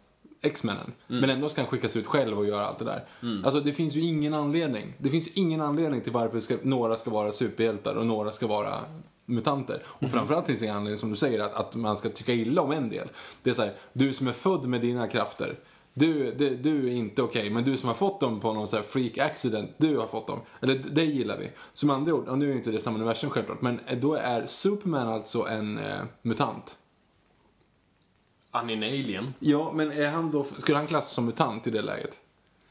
X-männen. 0.43 0.93
Men 1.07 1.31
ändå 1.31 1.49
ska 1.49 1.61
han 1.61 1.71
skickas 1.71 1.97
ut 1.97 2.07
själv 2.07 2.39
och 2.39 2.47
göra 2.47 2.67
allt 2.67 2.79
det 2.79 2.85
där. 2.85 3.05
Alltså 3.45 3.61
det 3.61 3.73
finns 3.73 3.95
ju 3.95 4.01
ingen 4.01 4.35
anledning. 4.35 4.95
Det 4.99 5.11
finns 5.11 5.29
ingen 5.29 5.61
anledning 5.61 6.01
till 6.01 6.12
varför 6.12 6.41
ska, 6.41 6.57
några 6.62 6.97
ska 6.97 7.11
vara 7.11 7.33
superhjältar 7.33 7.95
och 7.95 8.07
några 8.07 8.31
ska 8.31 8.47
vara 8.47 8.81
mutanter. 9.27 9.83
Och 9.87 10.11
framförallt 10.11 10.47
finns 10.47 10.61
det 10.61 10.64
ingen 10.64 10.77
anledning, 10.77 10.99
som 10.99 11.11
du 11.11 11.16
säger, 11.16 11.41
att, 11.41 11.55
att 11.55 11.75
man 11.75 11.97
ska 11.97 12.09
tycka 12.09 12.33
illa 12.33 12.62
om 12.62 12.72
en 12.72 12.89
del. 12.89 13.09
Det 13.43 13.51
är 13.51 13.55
så 13.55 13.62
här, 13.62 13.75
du 13.93 14.12
som 14.12 14.27
är 14.27 14.33
född 14.33 14.66
med 14.66 14.81
dina 14.81 15.09
krafter. 15.09 15.59
Du, 15.95 16.35
du, 16.35 16.57
du 16.57 16.89
är 16.89 16.93
inte 16.93 17.22
okej, 17.22 17.51
men 17.51 17.64
du 17.64 17.77
som 17.77 17.89
har 17.89 17.97
fått 17.97 18.20
dem 18.20 18.41
på 18.41 18.53
någon 18.53 18.68
så 18.68 18.77
här 18.77 18.83
freak 18.83 19.18
accident, 19.18 19.70
du 19.77 19.99
har 19.99 20.07
fått 20.07 20.27
dem. 20.27 20.41
Eller 20.61 20.75
det 20.75 21.05
gillar 21.05 21.39
vi. 21.39 21.51
Som 21.72 21.91
andra 21.91 22.14
ord, 22.14 22.29
och 22.29 22.39
nu 22.39 22.45
är 22.45 22.51
ju 22.51 22.57
inte 22.57 22.70
det 22.70 22.81
samma 22.81 22.97
universum 22.97 23.31
självklart, 23.31 23.62
men 23.62 23.81
då 24.01 24.14
är 24.14 24.47
Superman 24.47 25.09
alltså 25.09 25.47
en 25.47 25.79
eh, 25.79 26.03
mutant. 26.22 26.79
Han 28.51 28.70
är 28.70 28.75
en 28.75 28.83
alien 28.83 29.35
Ja, 29.39 29.72
men 29.75 29.93
är 29.93 30.11
han 30.11 30.31
då, 30.31 30.45
skulle 30.59 30.79
han 30.79 30.87
klassas 30.87 31.12
som 31.12 31.25
mutant 31.25 31.66
i 31.66 31.70
det 31.70 31.83
läget? 31.83 32.20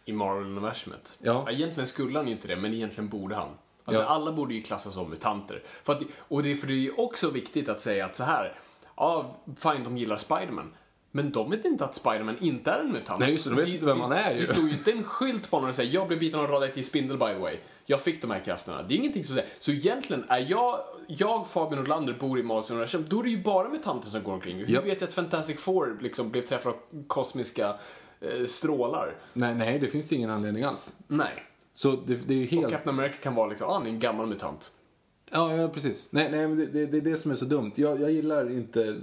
i 0.06 0.14
Marvel-universumet. 0.14 1.18
Ja. 1.22 1.51
Egentligen 1.51 1.88
skulle 1.88 2.20
han 2.20 2.28
ju 2.28 2.34
inte 2.34 2.47
det, 2.47 2.56
men 2.56 2.74
egentligen 2.74 3.10
borde 3.10 3.36
han. 3.36 3.49
Alltså 3.86 4.03
Ja. 4.03 4.07
alla 4.07 4.31
borde 4.31 4.53
ju 4.53 4.61
klassas 4.61 4.93
som 4.93 5.09
mutanter. 5.09 5.63
För 5.84 5.93
att, 5.93 6.01
och 6.17 6.43
det, 6.43 6.51
är- 6.51 6.55
för 6.55 6.67
det 6.67 6.73
är 6.88 6.99
också 6.99 7.29
viktigt 7.29 7.69
att 7.69 7.81
säga 7.81 8.05
att 8.05 8.15
så 8.15 8.23
här, 8.23 8.59
ja, 8.97 9.36
fine, 9.59 9.84
de 9.84 9.97
gillar 9.97 10.17
Spiderman. 10.17 10.73
Men 11.15 11.31
de 11.31 11.51
vet 11.51 11.65
inte 11.65 11.86
att 11.86 11.95
Spiderman 11.95 12.38
inte 12.41 12.71
är 12.71 12.79
en 12.79 12.91
mutant. 12.91 13.19
Nej, 13.19 13.31
just 13.31 13.43
det, 13.43 13.49
de 13.49 13.55
vet 13.55 13.67
inte 13.67 13.86
vem 13.86 14.01
han 14.01 14.11
är 14.11 14.34
ju. 14.34 14.39
Det 14.39 14.47
står 14.47 14.63
ju 14.63 14.69
inte 14.71 14.91
en 14.91 15.03
skylt 15.03 15.49
på 15.49 15.57
honom 15.57 15.69
och 15.69 15.75
säger 15.75 15.93
jag 15.93 16.07
blev 16.07 16.19
biten 16.19 16.39
av 16.39 16.45
en 16.45 16.51
radioaktiv 16.51 16.84
spindel 16.84 17.17
by 17.17 17.25
the 17.25 17.34
way. 17.39 17.57
Jag 17.86 18.01
fick 18.01 18.21
de 18.21 18.31
här 18.31 18.39
krafterna. 18.39 18.84
Det 18.84 18.93
är 18.93 18.97
ingenting 18.97 19.23
som 19.23 19.36
säger. 19.36 19.49
Så 19.59 19.71
egentligen 19.71 20.25
är 20.29 20.45
jag, 20.49 20.79
jag 21.07 21.47
Fabian 21.47 21.75
Nordlander, 21.79 22.13
bor 22.13 22.39
i 22.39 22.43
Marvels 22.43 22.71
universum, 22.71 23.05
då 23.07 23.19
är 23.19 23.23
det 23.23 23.29
ju 23.29 23.43
bara 23.43 23.69
mutanter 23.69 24.09
som 24.09 24.23
går 24.23 24.34
omkring. 24.34 24.57
Hur 24.57 24.73
Ja. 24.73 24.81
vet 24.81 25.01
jag 25.01 25.07
att 25.07 25.13
Fantastic 25.13 25.59
Four 25.59 25.97
liksom 26.01 26.29
blev 26.31 26.41
träffade 26.41 26.75
av 26.75 27.03
kosmiska 27.07 27.75
eh, 28.21 28.45
strålar? 28.45 29.15
Nej, 29.34 29.55
nej, 29.55 29.79
det 29.79 29.88
finns 29.88 30.11
ingen 30.13 30.29
anledning 30.29 30.63
alls. 30.63 30.95
Nej. 31.07 31.43
Så 31.74 31.91
det, 31.91 32.15
det 32.15 32.34
är 32.34 32.38
ju 32.38 32.45
helt... 32.45 32.65
Och 32.65 32.71
Captain 32.71 32.99
America 32.99 33.15
kan 33.21 33.36
vara 33.36 33.47
liksom, 33.47 33.69
ah, 33.69 33.74
han 33.74 33.86
är 33.86 33.89
en 33.89 33.99
gammal 33.99 34.28
mutant. 34.28 34.71
Ja, 35.32 35.55
ja 35.55 35.67
precis. 35.67 36.07
Nej, 36.11 36.32
nej 36.32 36.47
det, 36.47 36.65
det, 36.65 36.86
det 36.86 36.97
är 36.97 37.01
det 37.01 37.17
som 37.17 37.32
är 37.32 37.36
så 37.36 37.45
dumt. 37.45 37.71
Jag, 37.76 38.01
jag 38.01 38.11
gillar 38.11 38.51
inte 38.51 38.95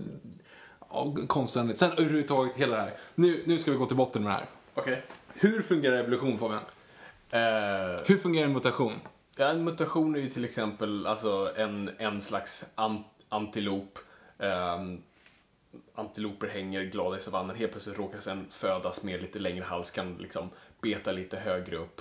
ja, 0.90 1.14
konstnärligt. 1.26 1.78
Sen 1.78 1.90
överhuvudtaget 1.92 2.56
hela 2.56 2.76
det 2.76 2.82
här. 2.82 2.92
Nu, 3.14 3.42
nu 3.46 3.58
ska 3.58 3.70
vi 3.70 3.76
gå 3.76 3.86
till 3.86 3.96
botten 3.96 4.22
med 4.22 4.32
det 4.32 4.34
här. 4.36 4.44
Okej. 4.74 5.02
Hur 5.34 5.62
fungerar 5.62 5.96
evolution 5.96 6.38
Fabian? 6.38 6.60
Eh, 7.30 8.00
Hur 8.06 8.16
fungerar 8.16 8.46
en 8.46 8.52
mutation? 8.52 8.92
ja, 9.36 9.46
en 9.46 9.64
mutation 9.64 10.14
är 10.14 10.20
ju 10.20 10.28
till 10.28 10.44
exempel 10.44 11.06
alltså 11.06 11.52
en, 11.56 11.90
en 11.98 12.20
slags 12.20 12.64
an, 12.74 13.04
antilop. 13.28 13.98
Ehm, 14.38 15.02
antiloper 15.94 16.48
hänger 16.48 16.82
glada 16.82 17.16
i 17.16 17.20
savannen. 17.20 17.56
Helt 17.56 17.72
plötsligt 17.72 17.98
råkar 17.98 18.20
sen 18.20 18.46
födas 18.50 19.04
med 19.04 19.22
lite 19.22 19.38
längre 19.38 19.64
hals, 19.64 19.90
kan 19.90 20.16
liksom 20.16 20.50
beta 20.82 21.12
lite 21.12 21.36
högre 21.36 21.76
upp. 21.76 22.00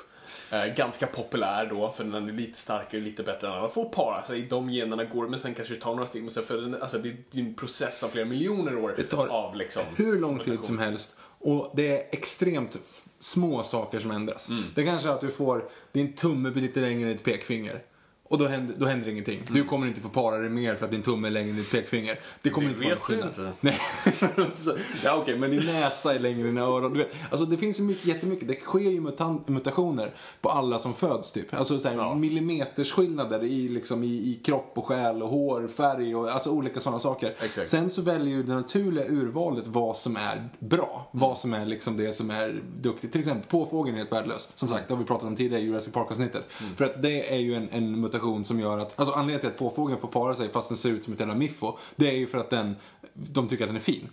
Eh, 0.52 0.66
ganska 0.66 1.08
populär 1.08 1.66
då, 1.66 1.92
för 1.92 2.04
den 2.04 2.30
är 2.30 2.34
lite 2.34 2.60
starkare, 2.60 3.02
lite 3.02 3.24
bättre 3.24 3.48
än 3.48 3.54
andra. 3.54 3.70
Får 3.70 3.90
para 3.90 4.24
sig, 4.24 4.42
de 4.42 4.70
generna 4.70 5.04
går, 5.04 5.28
men 5.28 5.40
sen 5.40 5.54
kanske 5.54 5.74
det 5.74 5.80
tar 5.80 5.92
några 5.92 6.08
steg. 6.08 6.22
Men 6.22 6.32
sen 6.32 6.44
för 6.44 6.58
den, 6.58 6.82
alltså 6.82 6.98
det 6.98 7.10
är 7.10 7.40
en 7.40 7.54
process 7.54 8.04
av 8.04 8.10
flera 8.10 8.26
miljoner 8.26 8.78
år 8.78 8.94
Det 8.98 9.04
tar 9.04 9.28
av 9.28 9.56
liksom 9.56 9.84
Hur 9.96 10.20
lång 10.20 10.40
tid 10.40 10.64
som 10.64 10.80
helst. 10.80 11.16
Och 11.42 11.72
det 11.76 11.98
är 11.98 12.08
extremt 12.12 12.78
små 13.20 13.64
saker 13.64 14.00
som 14.00 14.12
ändras. 14.12 14.50
Det 14.76 14.84
kanske 14.84 15.10
är 15.10 15.14
att 15.14 15.22
du 15.22 15.32
får 15.32 15.70
din 15.92 16.14
tumme 16.14 16.52
blir 16.52 16.62
lite 16.62 16.80
längre 16.80 17.10
än 17.10 17.14
ditt 17.14 17.24
pekfinger. 17.24 17.82
Och 18.30 18.38
då 18.38 18.48
händer, 18.48 18.76
då 18.78 18.86
händer 18.86 19.08
ingenting. 19.10 19.42
Du 19.52 19.64
kommer 19.64 19.88
inte 19.88 20.02
få 20.02 20.10
para 20.10 20.38
dig 20.38 20.50
mer 20.50 20.76
för 20.76 20.86
att 20.86 20.92
din 20.92 21.02
tumme 21.02 21.28
är 21.28 21.32
längre 21.32 21.50
än 21.50 21.56
ditt 21.56 21.72
pekfinger. 21.72 22.20
Det 22.42 22.50
kommer 22.50 22.68
Det 22.68 22.72
inte 22.74 22.84
vara 22.84 22.94
någon 22.94 23.04
skillnad. 23.04 23.28
inte. 23.28 23.52
Nej, 23.62 23.80
ja 25.04 25.18
okej, 25.22 25.38
men 25.38 25.52
din 25.52 25.66
näsa 25.66 26.16
är 26.16 26.20
längre 26.20 26.40
än 26.40 26.46
dina 26.46 26.62
öron. 26.62 26.94
Du 26.94 27.00
vet, 27.00 27.12
alltså 27.32 27.46
det 27.46 27.58
finns 27.58 27.80
ju 27.80 27.84
mycket, 27.84 28.06
jättemycket. 28.06 28.48
Det 28.48 28.56
sker 28.56 28.80
ju 28.80 29.02
mutant, 29.02 29.48
mutationer 29.48 30.12
på 30.42 30.50
alla 30.50 30.80
som 30.80 30.94
föds 30.94 31.32
typ. 31.32 31.54
Alltså 31.54 31.80
så 31.80 31.88
här, 31.90 31.96
Ja. 31.96 32.16
millimetersskillnader 32.16 33.44
i, 33.44 33.68
liksom, 33.70 34.04
i, 34.04 34.08
i 34.08 34.40
kropp 34.44 34.72
och 34.76 34.86
själ 34.86 35.24
och 35.24 35.30
hår, 35.30 35.68
färg 35.68 36.16
och 36.16 36.30
alltså 36.30 36.50
olika 36.52 36.80
sådana 36.80 37.00
saker. 37.00 37.36
Exakt. 37.42 37.68
Sen 37.68 37.90
så 37.90 38.02
väljer 38.02 38.36
ju 38.36 38.44
det 38.44 38.56
naturliga 38.56 39.06
urvalet 39.08 39.68
vad 39.68 39.98
som 39.98 40.16
är 40.16 40.50
bra. 40.60 41.10
Vad 41.12 41.38
som 41.38 41.54
är 41.54 41.66
liksom 41.66 41.98
det 41.98 42.14
som 42.14 42.30
är 42.30 42.62
duktigt. 42.82 43.12
Till 43.12 43.22
exempel 43.22 43.50
påfågeln 43.50 43.96
är 43.96 44.00
helt 44.00 44.12
värdelös. 44.12 44.50
Som 44.56 44.70
sagt, 44.70 44.88
det 44.88 44.94
har 44.94 45.00
vi 45.00 45.06
pratat 45.08 45.28
om 45.28 45.36
tidigare 45.36 45.62
i 45.62 45.66
Jurassic 45.66 45.94
Park-avsnittet. 45.94 46.44
För 46.76 46.86
att 46.86 47.02
det 47.02 47.34
är 47.34 47.40
ju 47.40 47.56
en, 47.56 47.70
en 47.72 48.00
mutation 48.02 48.19
som 48.44 48.60
gör 48.60 48.78
att, 48.78 49.00
alltså 49.00 49.14
anledningen 49.16 49.40
till 49.40 49.50
att 49.50 49.58
påfågeln 49.58 50.00
får 50.00 50.08
para 50.08 50.36
sig 50.36 50.50
fast 50.50 50.70
den 50.70 50.78
ser 50.78 50.90
ut 50.90 51.04
som 51.04 51.14
ett 51.14 51.20
jävla 51.20 51.36
miffo. 51.36 51.78
Det 51.96 52.08
är 52.08 52.14
ju 52.18 52.28
för 52.28 52.38
att 52.38 52.50
den, 52.50 52.76
de 53.14 53.48
tycker 53.48 53.64
att 53.64 53.70
den 53.70 53.76
är 53.76 53.80
fin. 53.80 54.10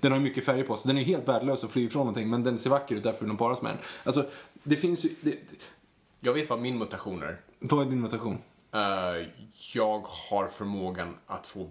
Den 0.00 0.12
har 0.12 0.18
ju 0.18 0.24
mycket 0.24 0.44
färger 0.44 0.64
på 0.64 0.76
sig. 0.76 0.88
Den 0.88 0.98
är 0.98 1.04
helt 1.04 1.28
värdelös 1.28 1.64
och 1.64 1.70
flyr 1.70 1.86
ifrån 1.86 2.00
någonting 2.00 2.30
men 2.30 2.42
den 2.44 2.58
ser 2.58 2.70
vacker 2.70 2.94
ut 2.96 3.02
därför 3.02 3.20
vill 3.20 3.28
de 3.28 3.36
paras 3.36 3.62
med 3.62 3.72
den. 3.72 3.78
Alltså, 4.04 4.24
det 4.62 4.76
finns 4.76 5.04
ju, 5.04 5.08
det, 5.20 5.34
Jag 6.20 6.32
vet 6.32 6.50
vad 6.50 6.60
min 6.60 6.78
mutation 6.78 7.22
är. 7.22 7.40
vad 7.58 7.86
är 7.86 7.90
din 7.90 8.00
mutation? 8.00 8.38
Eh, 8.72 9.26
jag 9.74 10.00
har 10.30 10.48
förmågan 10.48 11.16
att 11.26 11.46
få 11.46 11.70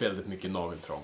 väldigt 0.00 0.26
mycket 0.26 0.50
nageltrång. 0.50 1.02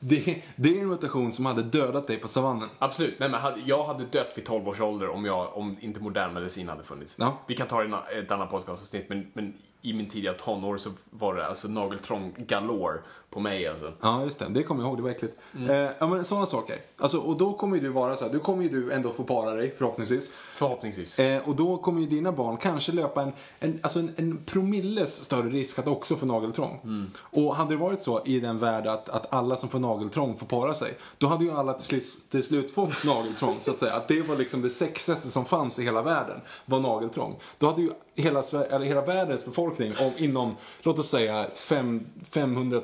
Det, 0.00 0.42
det 0.56 0.78
är 0.78 0.82
en 0.82 0.88
mutation 0.88 1.32
som 1.32 1.46
hade 1.46 1.62
dödat 1.62 2.06
dig 2.06 2.16
på 2.16 2.28
savannen. 2.28 2.68
Absolut. 2.78 3.18
Nej, 3.18 3.28
men 3.28 3.40
jag 3.66 3.84
hade 3.84 4.04
dött 4.04 4.32
vid 4.36 4.44
12 4.44 4.68
års 4.68 4.80
ålder 4.80 5.08
om, 5.08 5.24
jag, 5.24 5.56
om 5.56 5.76
inte 5.80 6.00
modern 6.00 6.34
medicin 6.34 6.68
hade 6.68 6.82
funnits. 6.82 7.16
Ja. 7.18 7.38
Vi 7.46 7.54
kan 7.54 7.68
ta 7.68 7.82
det 7.82 8.16
i 8.16 8.18
ett 8.18 8.30
annat 8.30 8.50
podcastavsnitt, 8.50 9.08
men, 9.08 9.30
men 9.32 9.54
i 9.82 9.92
min 9.92 10.08
tidiga 10.08 10.32
tonår 10.32 10.78
så 10.78 10.90
var 11.10 11.34
det 11.34 11.46
alltså 11.46 11.68
nageltrång 11.68 12.34
galore 12.36 12.98
på 13.30 13.40
mig 13.40 13.68
alltså. 13.68 13.92
Ja, 14.00 14.22
just 14.22 14.38
det. 14.38 14.46
Det 14.48 14.62
kommer 14.62 14.82
jag 14.82 14.88
ihåg. 14.88 14.98
Det 14.98 15.02
var 15.02 15.10
äckligt. 15.10 15.38
Mm. 15.56 15.70
Eh, 15.70 15.92
ja, 15.98 16.06
men 16.06 16.24
sådana 16.24 16.46
saker. 16.46 16.80
Alltså, 16.98 17.18
och 17.18 17.36
då 17.36 17.52
kommer 17.52 17.76
ju 17.76 17.82
du 17.82 17.88
vara 17.88 18.16
så 18.16 18.24
här. 18.24 18.32
Då 18.32 18.38
kommer 18.38 18.62
ju 18.62 18.68
du 18.68 18.92
ändå 18.92 19.12
få 19.12 19.24
para 19.24 19.54
dig, 19.54 19.74
förhoppningsvis. 19.78 20.30
Förhoppningsvis. 20.52 21.18
Eh, 21.18 21.48
och 21.48 21.56
då 21.56 21.76
kommer 21.76 22.00
ju 22.00 22.06
dina 22.06 22.32
barn 22.32 22.56
kanske 22.56 22.92
löpa 22.92 23.22
en, 23.22 23.32
en, 23.58 23.78
alltså 23.82 23.98
en, 23.98 24.10
en 24.16 24.44
promilles 24.44 25.24
större 25.24 25.48
risk 25.48 25.78
att 25.78 25.88
också 25.88 26.16
få 26.16 26.26
nageltrång. 26.26 26.80
Mm. 26.84 27.10
Och 27.18 27.56
hade 27.56 27.70
det 27.70 27.76
varit 27.76 28.02
så 28.02 28.22
i 28.24 28.40
den 28.40 28.58
värld 28.58 28.86
att, 28.86 29.08
att 29.08 29.32
alla 29.34 29.56
som 29.56 29.68
får 29.68 29.78
nageltrång 29.78 30.36
får 30.36 30.46
para 30.46 30.74
sig, 30.74 30.94
då 31.18 31.26
hade 31.26 31.44
ju 31.44 31.50
alla 31.50 31.72
till 31.72 31.86
slut, 31.86 32.30
till 32.30 32.44
slut 32.44 32.70
fått 32.70 33.04
nageltrång, 33.04 33.56
så 33.60 33.70
att 33.70 33.78
säga. 33.78 33.94
Att 33.94 34.08
det 34.08 34.22
var 34.22 34.36
liksom 34.36 34.62
det 34.62 34.70
sexigaste 34.70 35.28
som 35.28 35.44
fanns 35.44 35.78
i 35.78 35.82
hela 35.82 36.02
världen, 36.02 36.40
var 36.64 36.80
nageltrång. 36.80 37.36
Då 37.58 37.66
hade 37.66 37.82
ju 37.82 37.90
hela, 38.22 38.42
Sver- 38.42 38.74
eller 38.74 38.86
hela 38.86 39.00
världens 39.00 39.44
befolkning 39.44 39.92
om, 40.00 40.12
inom, 40.16 40.56
låt 40.82 40.98
oss 40.98 41.08
säga, 41.08 41.46
fem, 41.54 42.06
500 42.30 42.80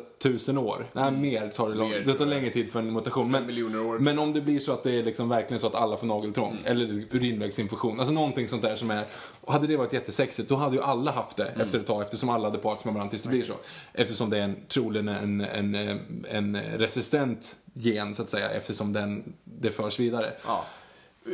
000 0.48 0.58
år. 0.58 0.86
Nej, 0.92 1.12
mer 1.12 1.48
tar 1.48 1.68
det 1.68 1.74
lång, 1.74 1.90
Mer, 1.90 2.00
det 2.00 2.14
tar 2.14 2.26
längre 2.26 2.50
tid 2.50 2.72
för 2.72 2.78
en 2.78 2.92
mutation. 2.92 3.30
Men, 3.30 4.04
men 4.04 4.18
om 4.18 4.32
det 4.32 4.40
blir 4.40 4.58
så 4.58 4.72
att 4.72 4.82
det 4.82 4.98
är 4.98 5.02
liksom 5.02 5.28
verkligen 5.28 5.60
så 5.60 5.66
att 5.66 5.74
alla 5.74 5.96
får 5.96 6.06
nageltrång, 6.06 6.58
eller 6.64 6.84
urinvägsinfektion, 7.10 8.00
alltså 8.00 8.14
någonting 8.14 8.48
sånt 8.48 8.62
där 8.62 8.76
som 8.76 8.90
är, 8.90 9.04
hade 9.46 9.66
det 9.66 9.76
varit 9.76 9.92
jättesexigt, 9.92 10.48
då 10.48 10.56
hade 10.56 10.76
ju 10.76 10.82
alla 10.82 11.10
haft 11.10 11.36
det 11.36 11.46
efter 11.46 11.78
ett 11.80 11.86
tag, 11.86 12.02
eftersom 12.02 12.28
alla 12.28 12.44
hade 12.44 12.58
parat 12.58 12.84
med 12.84 12.94
varandra 12.94 13.10
tills 13.10 13.22
det 13.22 13.28
blir 13.28 13.42
så. 13.42 13.54
Eftersom 13.92 14.30
det 14.30 14.38
är 14.38 14.42
en, 14.42 14.56
troligen 14.68 15.08
en, 15.08 15.40
en, 15.40 15.74
en, 15.74 16.56
en 16.56 16.56
resistent 16.78 17.56
gen, 17.72 18.14
så 18.14 18.22
att 18.22 18.30
säga, 18.30 18.50
eftersom 18.50 18.92
den, 18.92 19.34
det 19.44 19.70
förs 19.70 20.00
vidare. 20.00 20.32
Ja. 20.46 20.64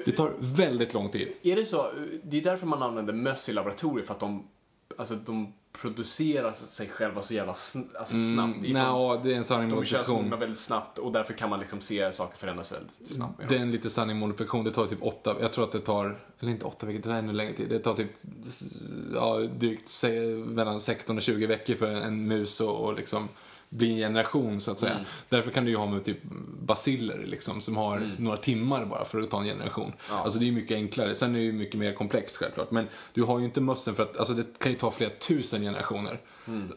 Det 0.05 0.12
tar 0.12 0.32
väldigt 0.38 0.95
lång 0.95 1.09
tid. 1.11 1.28
Är 1.43 1.57
det 1.57 1.64
så? 1.64 1.86
Det 2.22 2.36
är 2.38 2.43
därför 2.43 2.66
man 2.66 2.82
använder 2.82 3.12
möss 3.12 3.49
i 3.49 3.53
laboratorier, 3.53 4.07
för 4.07 4.14
att 4.14 4.20
de, 4.20 4.45
alltså, 4.99 5.14
de 5.14 5.53
producerar 5.72 6.53
sig 6.53 6.88
själva 6.88 7.22
så 7.22 7.34
jävla 7.34 7.55
sn 7.55 7.78
alltså, 7.95 8.14
snabbt. 8.34 8.59
Det 8.62 8.68
är 8.70 8.72
som- 8.74 9.20
det 9.22 9.32
är 9.32 9.36
en 9.36 9.45
sanning 9.45 9.68
de 9.68 9.74
modifikation. 9.74 10.30
väldigt 10.30 10.59
snabbt 10.59 10.99
och 10.99 11.12
därför 11.12 11.34
kan 11.34 11.51
man 11.51 11.61
liksom 11.61 11.80
se 11.80 12.12
saker 12.12 12.38
förändras 12.38 12.72
väldigt 12.72 13.09
snabbt. 13.09 13.43
Det 13.49 13.57
är 13.57 13.61
en 13.61 13.70
lite 13.70 13.91
sanning 13.91 14.16
modifikation. 14.16 14.64
Det 14.64 14.70
tar 14.70 14.86
typ 14.86 15.03
åtta, 15.03 15.36
jag 15.41 15.53
tror 15.53 15.64
att 15.64 15.72
det 15.72 15.80
tar, 15.80 16.20
eller 16.41 16.53
inte 16.53 16.64
åtta 16.64 16.86
veckor, 16.86 16.99
det 16.99 17.09
tar 17.09 17.14
ännu 17.14 17.32
längre 17.32 17.53
tid. 17.53 17.68
Det 17.68 17.78
tar 17.78 17.95
typ, 17.95 18.11
ja, 19.14 19.38
drygt 19.38 19.88
se, 19.88 20.20
mellan 20.34 20.80
16 20.80 21.16
och 21.16 21.22
20 21.22 21.47
veckor 21.47 21.74
för 21.74 21.86
en 21.86 22.26
mus 22.28 22.61
och, 22.61 22.84
och 22.84 22.95
liksom 22.95 23.28
bli 23.71 23.91
en 23.93 23.99
generation 23.99 24.61
så 24.61 24.71
att 24.71 24.79
säga. 24.79 24.97
Därför 25.29 25.51
kan 25.51 25.64
du 25.64 25.71
ju 25.71 25.77
ha 25.77 25.87
med 25.87 26.05
typ 26.05 26.18
basiller 26.62 27.25
liksom 27.27 27.61
som 27.61 27.77
har 27.77 28.11
några 28.18 28.37
timmar 28.37 28.85
bara 28.85 29.05
för 29.05 29.21
att 29.21 29.31
ta 29.31 29.41
en 29.41 29.47
generation. 29.47 29.93
Alltså 30.09 30.39
det 30.39 30.45
är 30.45 30.47
ju 30.47 30.53
mycket 30.53 30.75
enklare. 30.75 31.14
Sen 31.14 31.35
är 31.35 31.39
det 31.39 31.45
ju 31.45 31.53
mycket 31.53 31.81
mer 31.81 31.93
komplext 31.93 32.37
självklart. 32.37 32.71
Men 32.71 32.87
du 33.12 33.23
har 33.23 33.39
ju 33.39 33.45
inte 33.45 33.61
mössen 33.61 33.95
för 33.95 34.03
att, 34.03 34.16
alltså 34.16 34.35
det 34.35 34.59
kan 34.59 34.73
ju 34.73 34.79
ta 34.79 34.91
flera 34.91 35.11
tusen 35.11 35.61
generationer. 35.62 36.18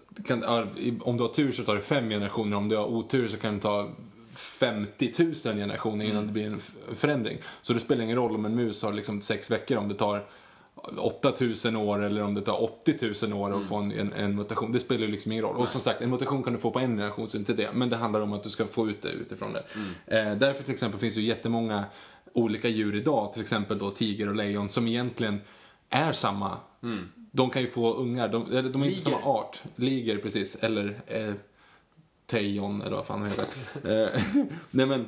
Det 0.09 0.23
Kan, 0.23 0.41
ja, 0.41 0.67
om 1.01 1.17
du 1.17 1.23
har 1.23 1.33
tur 1.33 1.51
så 1.51 1.63
tar 1.63 1.75
det 1.75 1.81
fem 1.81 2.09
generationer, 2.09 2.57
om 2.57 2.69
du 2.69 2.75
har 2.75 2.85
otur 2.85 3.27
så 3.27 3.37
kan 3.37 3.55
det 3.55 3.61
ta 3.61 3.89
50 4.35 5.11
000 5.17 5.33
generationer 5.35 6.05
innan 6.05 6.27
det 6.27 6.33
blir 6.33 6.45
en 6.45 6.59
förändring. 6.95 7.37
Så 7.61 7.73
det 7.73 7.79
spelar 7.79 8.03
ingen 8.03 8.17
roll 8.17 8.35
om 8.35 8.45
en 8.45 8.55
mus 8.55 8.83
har 8.83 8.93
liksom 8.93 9.21
sex 9.21 9.51
veckor 9.51 9.77
om 9.77 9.89
det 9.89 9.95
tar 9.95 10.25
8000 10.75 11.75
år 11.75 12.03
eller 12.03 12.23
om 12.23 12.33
det 12.33 12.41
tar 12.41 12.63
80 12.63 13.27
000 13.27 13.41
år 13.41 13.57
att 13.57 13.65
få 13.65 13.75
en, 13.75 13.91
en, 13.91 14.13
en 14.13 14.35
mutation. 14.35 14.71
Det 14.71 14.79
spelar 14.79 15.01
ju 15.05 15.11
liksom 15.11 15.31
ingen 15.31 15.43
roll. 15.43 15.55
Och 15.55 15.69
som 15.69 15.81
sagt, 15.81 16.01
en 16.01 16.09
mutation 16.09 16.43
kan 16.43 16.53
du 16.53 16.59
få 16.59 16.71
på 16.71 16.79
en 16.79 16.97
generation, 16.97 17.29
så 17.29 17.37
inte 17.37 17.53
det. 17.53 17.69
Men 17.73 17.89
det 17.89 17.95
handlar 17.95 18.21
om 18.21 18.33
att 18.33 18.43
du 18.43 18.49
ska 18.49 18.65
få 18.65 18.89
ut 18.89 19.01
det 19.01 19.09
utifrån 19.09 19.53
det. 19.53 19.63
Eh, 20.17 20.35
därför 20.35 20.63
till 20.63 20.73
exempel 20.73 20.99
finns 20.99 21.15
det 21.15 21.21
ju 21.21 21.27
jättemånga 21.27 21.85
olika 22.33 22.67
djur 22.67 22.95
idag, 22.95 23.33
till 23.33 23.41
exempel 23.41 23.77
då 23.77 23.91
tiger 23.91 24.29
och 24.29 24.35
lejon, 24.35 24.69
som 24.69 24.87
egentligen 24.87 25.41
är 25.89 26.13
samma. 26.13 26.57
De 27.31 27.49
kan 27.49 27.61
ju 27.61 27.67
få 27.67 27.93
ungar, 27.93 28.27
de, 28.27 28.45
eller 28.45 28.69
de 28.69 28.81
är 28.81 28.85
inte 28.85 28.99
Liger. 28.99 29.01
samma 29.01 29.17
art. 29.25 29.61
Liger, 29.75 30.17
precis. 30.17 30.55
Eller 30.55 31.01
eh, 31.07 31.33
tejon, 32.25 32.81
eller 32.81 32.95
vad 32.95 33.05
fan 33.05 33.21
de 33.21 33.29
heter. 33.29 33.47
eh, 34.13 34.21
nej 34.71 34.85
men, 34.85 35.05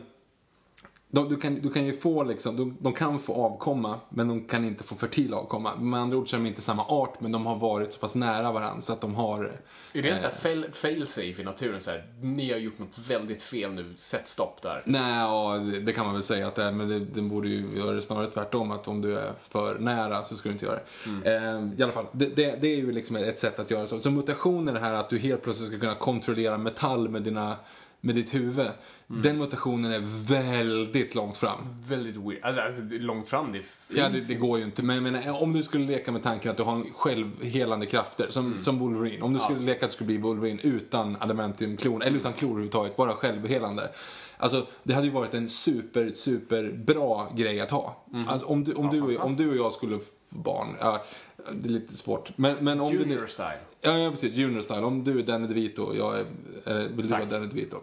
de, 1.16 1.30
du, 1.30 1.38
kan, 1.38 1.62
du 1.62 1.70
kan 1.70 1.86
ju 1.86 1.94
få 1.94 2.24
liksom, 2.24 2.58
de, 2.58 2.78
de 2.80 2.94
kan 2.94 3.20
få 3.20 3.34
avkomma, 3.34 4.00
men 4.10 4.28
de 4.28 4.48
kan 4.48 4.66
inte 4.66 4.84
få 4.84 4.96
fertil 4.96 5.34
avkomma. 5.34 5.76
Med 5.76 6.00
andra 6.00 6.18
ord 6.18 6.30
så 6.30 6.36
är 6.36 6.40
de 6.40 6.48
inte 6.48 6.62
samma 6.62 6.86
art, 6.86 7.22
men 7.22 7.32
de 7.32 7.46
har 7.46 7.56
varit 7.56 7.94
så 7.94 8.00
pass 8.00 8.16
nära 8.16 8.52
varandra 8.52 8.82
så 8.82 8.94
att 8.94 9.02
de 9.02 9.16
har... 9.16 9.52
Är 9.94 10.02
det 10.02 10.10
en 10.10 10.20
sån 10.20 10.30
här 10.30 10.38
fail, 10.38 10.66
fail-safe 10.72 11.42
i 11.42 11.46
naturen? 11.46 11.82
Så 11.82 11.92
här, 11.92 12.06
ni 12.22 12.52
har 12.52 12.60
gjort 12.60 12.80
något 12.80 13.10
väldigt 13.10 13.42
fel 13.42 13.72
nu, 13.72 13.94
sätt 13.98 14.28
stopp 14.28 14.62
där. 14.62 14.84
Nej, 14.86 15.20
ja, 15.20 15.58
det, 15.58 15.80
det 15.80 15.94
kan 15.94 16.06
man 16.06 16.14
väl 16.14 16.24
säga 16.24 16.48
att 16.48 16.56
det 16.56 16.64
är, 16.64 16.72
men 16.72 16.88
det, 16.88 17.00
det 17.00 17.22
borde 17.22 17.48
ju 17.48 17.78
göra 17.78 17.92
det 17.92 18.02
snarare 18.02 18.28
tvärtom, 18.28 18.72
att 18.72 18.88
om 18.88 19.02
du 19.02 19.18
är 19.20 19.34
för 19.42 19.80
nära 19.80 20.24
så 20.24 20.36
ska 20.36 20.50
du 20.50 20.54
inte 20.54 20.66
göra 20.66 20.80
det. 21.24 21.36
Eh, 21.36 21.80
I 21.80 21.84
alla 21.84 21.92
fall, 21.92 22.06
det, 22.12 22.36
det, 22.36 22.62
det 22.62 22.68
är 22.68 22.78
ju 22.78 22.92
liksom 22.92 23.16
ett 23.16 23.40
sätt 23.40 23.60
att 23.60 23.72
göra 23.72 23.88
så. 23.88 24.00
Så 24.00 24.12
mutationer 24.12 24.72
är 24.72 24.76
det 24.76 24.86
här 24.86 24.94
att 24.94 25.10
du 25.10 25.18
helt 25.18 25.42
plötsligt 25.42 25.70
ska 25.70 25.80
kunna 25.80 25.96
kontrollera 25.96 26.58
metall 26.58 27.10
med, 27.10 27.22
dina, 27.22 27.56
med 28.02 28.16
ditt 28.16 28.34
huvud. 28.34 28.68
Den 29.08 29.38
mutationen 29.38 29.92
är 29.92 30.28
väldigt 30.28 31.16
långt 31.16 31.38
fram. 31.38 31.58
Väldigt 31.88 32.16
weird. 32.16 32.44
Alltså, 32.44 32.62
alltså 32.62 32.82
långt 32.90 33.30
fram, 33.30 33.52
det 33.52 33.60
finns 33.60 34.00
Ja, 34.00 34.10
det, 34.10 34.28
det 34.28 34.36
går 34.36 34.60
ju 34.60 34.66
inte. 34.66 34.84
Men, 34.84 35.04
men 35.04 35.30
om 35.30 35.54
du 35.54 35.64
skulle 35.64 35.86
leka 35.86 36.12
med 36.12 36.24
tanken 36.24 36.52
att 36.52 36.58
du 36.58 36.64
har 36.64 36.76
en 36.76 36.94
självhelande 36.94 37.86
krafter, 37.86 38.28
som, 38.30 38.62
som 38.62 38.80
Wolverine. 38.80 39.22
Om 39.22 39.34
du 39.34 39.40
skulle 39.40 39.58
precis. 39.58 39.70
leka 39.74 39.86
att 39.86 39.92
du 39.92 39.96
skulle 39.96 40.08
bli 40.08 40.18
Wolverine 40.18 40.60
utan 40.64 41.18
adamantiumklon, 41.20 42.02
eller 42.02 42.18
utan 42.18 42.34
klor 42.34 42.50
överhuvudtaget, 42.50 42.98
bara 42.98 43.14
självhelande. 43.14 43.90
Alltså, 44.38 44.68
det 44.84 44.94
hade 44.94 45.08
ju 45.08 45.14
varit 45.14 45.34
en 45.34 45.50
super, 45.50 46.12
super 46.12 46.72
bra 46.86 47.34
grej 47.36 47.60
att 47.60 47.72
ha. 47.72 48.06
Alltså, 48.28 48.48
om, 48.48 48.64
du, 48.64 48.74
om, 48.74 48.90
du, 48.90 49.18
om 49.18 49.36
du 49.36 49.50
och 49.50 49.58
jag 49.58 49.74
skulle 49.74 50.00
få 50.00 50.06
barn, 50.30 50.76
ja, 50.80 51.04
det 51.52 51.70
är 51.70 51.74
lite 51.74 51.98
svårt. 51.98 52.38
Men, 52.38 52.56
men 52.60 52.82
om 52.82 52.92
du 52.92 52.98
Junior 52.98 53.22
nu, 53.22 53.28
style. 53.28 53.60
Ja, 53.82 53.98
ja, 53.98 54.12
precis. 54.12 54.36
Junior 54.36 54.62
style. 54.62 54.82
Om 54.82 55.04
du 55.04 55.20
är 55.20 55.24
Danny 55.24 55.48
DeVito 55.48 55.84
och 55.84 55.96
jag 55.96 56.16
är, 56.20 56.26
eh, 56.66 56.88
vill 56.88 57.08
du 57.08 57.08
vara 57.08 57.26
Danny 57.26 57.48
DeVito? 57.48 57.78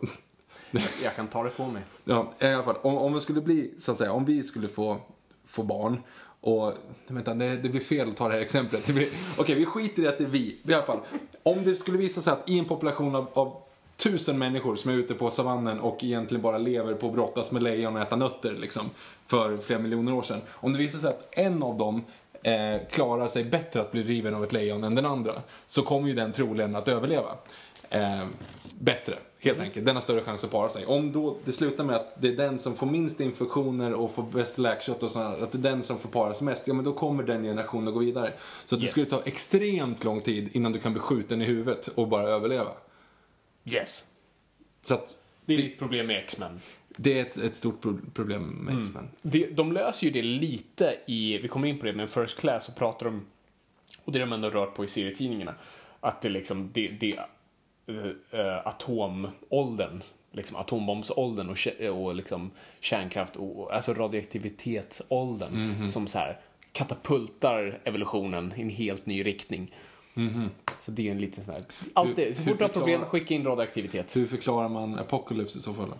Jag 1.02 1.16
kan 1.16 1.28
ta 1.28 1.42
det 1.42 1.50
på 1.50 1.66
mig. 1.66 1.82
Ja, 2.04 2.32
i 2.40 2.46
alla 2.46 2.62
fall. 2.62 2.76
Om, 2.82 2.96
om 2.98 3.14
vi 3.14 3.20
skulle 3.20 3.40
bli, 3.40 3.74
så 3.78 3.92
att 3.92 3.98
säga, 3.98 4.12
om 4.12 4.24
vi 4.24 4.42
skulle 4.42 4.68
få, 4.68 4.96
få 5.46 5.62
barn 5.62 6.02
och, 6.40 6.72
vänta, 7.06 7.34
det, 7.34 7.56
det 7.56 7.68
blir 7.68 7.80
fel 7.80 8.08
att 8.08 8.16
ta 8.16 8.28
det 8.28 8.34
här 8.34 8.40
exemplet. 8.40 8.86
Det 8.86 8.92
blir- 8.92 9.08
Okej, 9.38 9.54
vi 9.54 9.64
skiter 9.66 10.02
i 10.02 10.08
att 10.08 10.18
det 10.18 10.24
är 10.24 10.28
vi. 10.28 10.56
I 10.62 10.74
alla 10.74 10.82
fall, 10.82 11.00
om 11.42 11.64
det 11.64 11.76
skulle 11.76 11.98
visa 11.98 12.20
sig 12.20 12.32
att 12.32 12.50
i 12.50 12.58
en 12.58 12.64
population 12.64 13.14
av, 13.14 13.26
av 13.32 13.56
tusen 13.96 14.38
människor 14.38 14.76
som 14.76 14.90
är 14.90 14.94
ute 14.94 15.14
på 15.14 15.30
savannen 15.30 15.80
och 15.80 16.04
egentligen 16.04 16.42
bara 16.42 16.58
lever 16.58 16.94
på 16.94 17.06
att 17.08 17.14
brottas 17.14 17.52
med 17.52 17.62
lejon 17.62 17.96
och 17.96 18.02
äta 18.02 18.16
nötter 18.16 18.52
liksom, 18.54 18.90
för 19.26 19.58
flera 19.58 19.78
miljoner 19.80 20.14
år 20.14 20.22
sedan. 20.22 20.40
Om 20.50 20.72
det 20.72 20.78
visar 20.78 20.98
sig 20.98 21.10
att 21.10 21.28
en 21.30 21.62
av 21.62 21.78
dem 21.78 22.04
eh, 22.42 22.80
klarar 22.90 23.28
sig 23.28 23.44
bättre 23.44 23.80
att 23.80 23.92
bli 23.92 24.02
riven 24.02 24.34
av 24.34 24.44
ett 24.44 24.52
lejon 24.52 24.84
än 24.84 24.94
den 24.94 25.06
andra, 25.06 25.32
så 25.66 25.82
kommer 25.82 26.08
ju 26.08 26.14
den 26.14 26.32
troligen 26.32 26.76
att 26.76 26.88
överleva. 26.88 27.34
Eh, 27.90 28.24
bättre, 28.78 29.18
helt 29.44 29.60
enkelt. 29.60 29.86
Den 29.86 29.96
har 29.96 30.02
större 30.02 30.20
chans 30.22 30.44
att 30.44 30.50
para 30.50 30.68
sig. 30.70 30.86
Om 30.86 31.12
då 31.12 31.36
det 31.44 31.52
slutar 31.52 31.84
med 31.84 31.96
att 31.96 32.14
det 32.22 32.28
är 32.28 32.36
den 32.36 32.58
som 32.58 32.74
får 32.76 32.86
minst 32.86 33.20
infektioner 33.20 33.92
och 33.94 34.10
får 34.14 34.22
bäst 34.22 34.58
läkkött 34.58 35.02
och 35.02 35.10
sådär, 35.10 35.42
att 35.42 35.52
det 35.52 35.58
är 35.58 35.62
den 35.62 35.82
som 35.82 35.98
får 35.98 36.08
para 36.08 36.34
sig 36.34 36.44
mest, 36.44 36.68
ja 36.68 36.74
men 36.74 36.84
då 36.84 36.92
kommer 36.92 37.22
den 37.24 37.42
generationen 37.42 37.88
att 37.88 37.94
gå 37.94 38.00
vidare. 38.00 38.32
Så 38.66 38.74
att 38.74 38.80
det 38.80 38.84
Yes. 38.84 38.90
skulle 38.90 39.06
ta 39.06 39.22
extremt 39.24 40.04
lång 40.04 40.20
tid 40.20 40.48
innan 40.56 40.72
du 40.72 40.78
kan 40.78 40.92
bli 40.92 41.00
skjuten 41.00 41.42
i 41.42 41.44
huvudet 41.44 41.88
och 41.88 42.08
bara 42.08 42.22
överleva. 42.28 42.70
Yes. 43.64 44.04
Så 44.82 44.94
att 44.94 45.18
Det 45.44 45.52
är 45.52 45.56
det, 45.56 45.62
ditt 45.62 45.78
problem 45.78 46.06
med 46.06 46.16
X-Men. 46.18 46.60
det 46.96 47.18
är 47.18 47.22
ett, 47.22 47.36
ett 47.36 47.56
stort 47.56 47.80
pro- 47.82 47.98
problem 48.14 48.42
med 48.42 48.82
X-Men. 48.82 49.08
Det, 49.22 49.46
de 49.46 49.72
löser 49.72 50.06
ju 50.06 50.12
det 50.12 50.22
lite 50.22 50.96
i, 51.06 51.38
vi 51.38 51.48
kommer 51.48 51.68
in 51.68 51.78
på 51.78 51.86
det, 51.86 51.92
men 51.92 52.08
First 52.08 52.38
Class 52.38 52.64
så 52.66 52.72
pratar 52.72 53.06
de, 53.06 53.24
och 54.04 54.12
det 54.12 54.18
har 54.18 54.26
de 54.26 54.32
ändå 54.32 54.50
rört 54.50 54.74
på 54.74 54.84
i 54.84 54.88
serietidningarna, 54.88 55.54
att 56.00 56.20
det 56.22 56.28
liksom, 56.28 56.70
det, 56.72 56.88
det 56.88 57.18
äh, 58.30 58.66
atomåldern, 58.66 60.02
liksom 60.32 60.56
atombombsåldern 60.56 61.50
och, 61.50 61.58
och 62.02 62.14
liksom 62.14 62.50
kärnkraft, 62.80 63.36
och, 63.36 63.74
alltså 63.74 63.94
radioaktivitetsåldern 63.94 65.88
som 65.90 66.06
så 66.06 66.18
här 66.18 66.40
katapultar 66.72 67.80
evolutionen 67.84 68.54
i 68.56 68.62
en 68.62 68.70
helt 68.70 69.06
ny 69.06 69.26
riktning. 69.26 69.74
Så 70.80 70.90
det 70.90 71.08
är 71.08 71.12
en 71.12 71.20
liten 71.20 71.44
sån 71.44 71.54
här, 71.54 71.62
allt 71.94 72.16
det, 72.16 72.36
så 72.36 72.42
hur 72.42 72.50
fort 72.50 72.58
du 72.58 72.64
har 72.64 72.68
problem, 72.68 73.04
skicka 73.04 73.34
in 73.34 73.44
radioaktivitet. 73.44 74.16
Hur 74.16 74.26
förklarar 74.26 74.68
man 74.68 74.98
Apocalypse 74.98 75.58
i 75.58 75.60
så 75.60 75.74
fall? 75.74 75.88
då? 75.88 75.96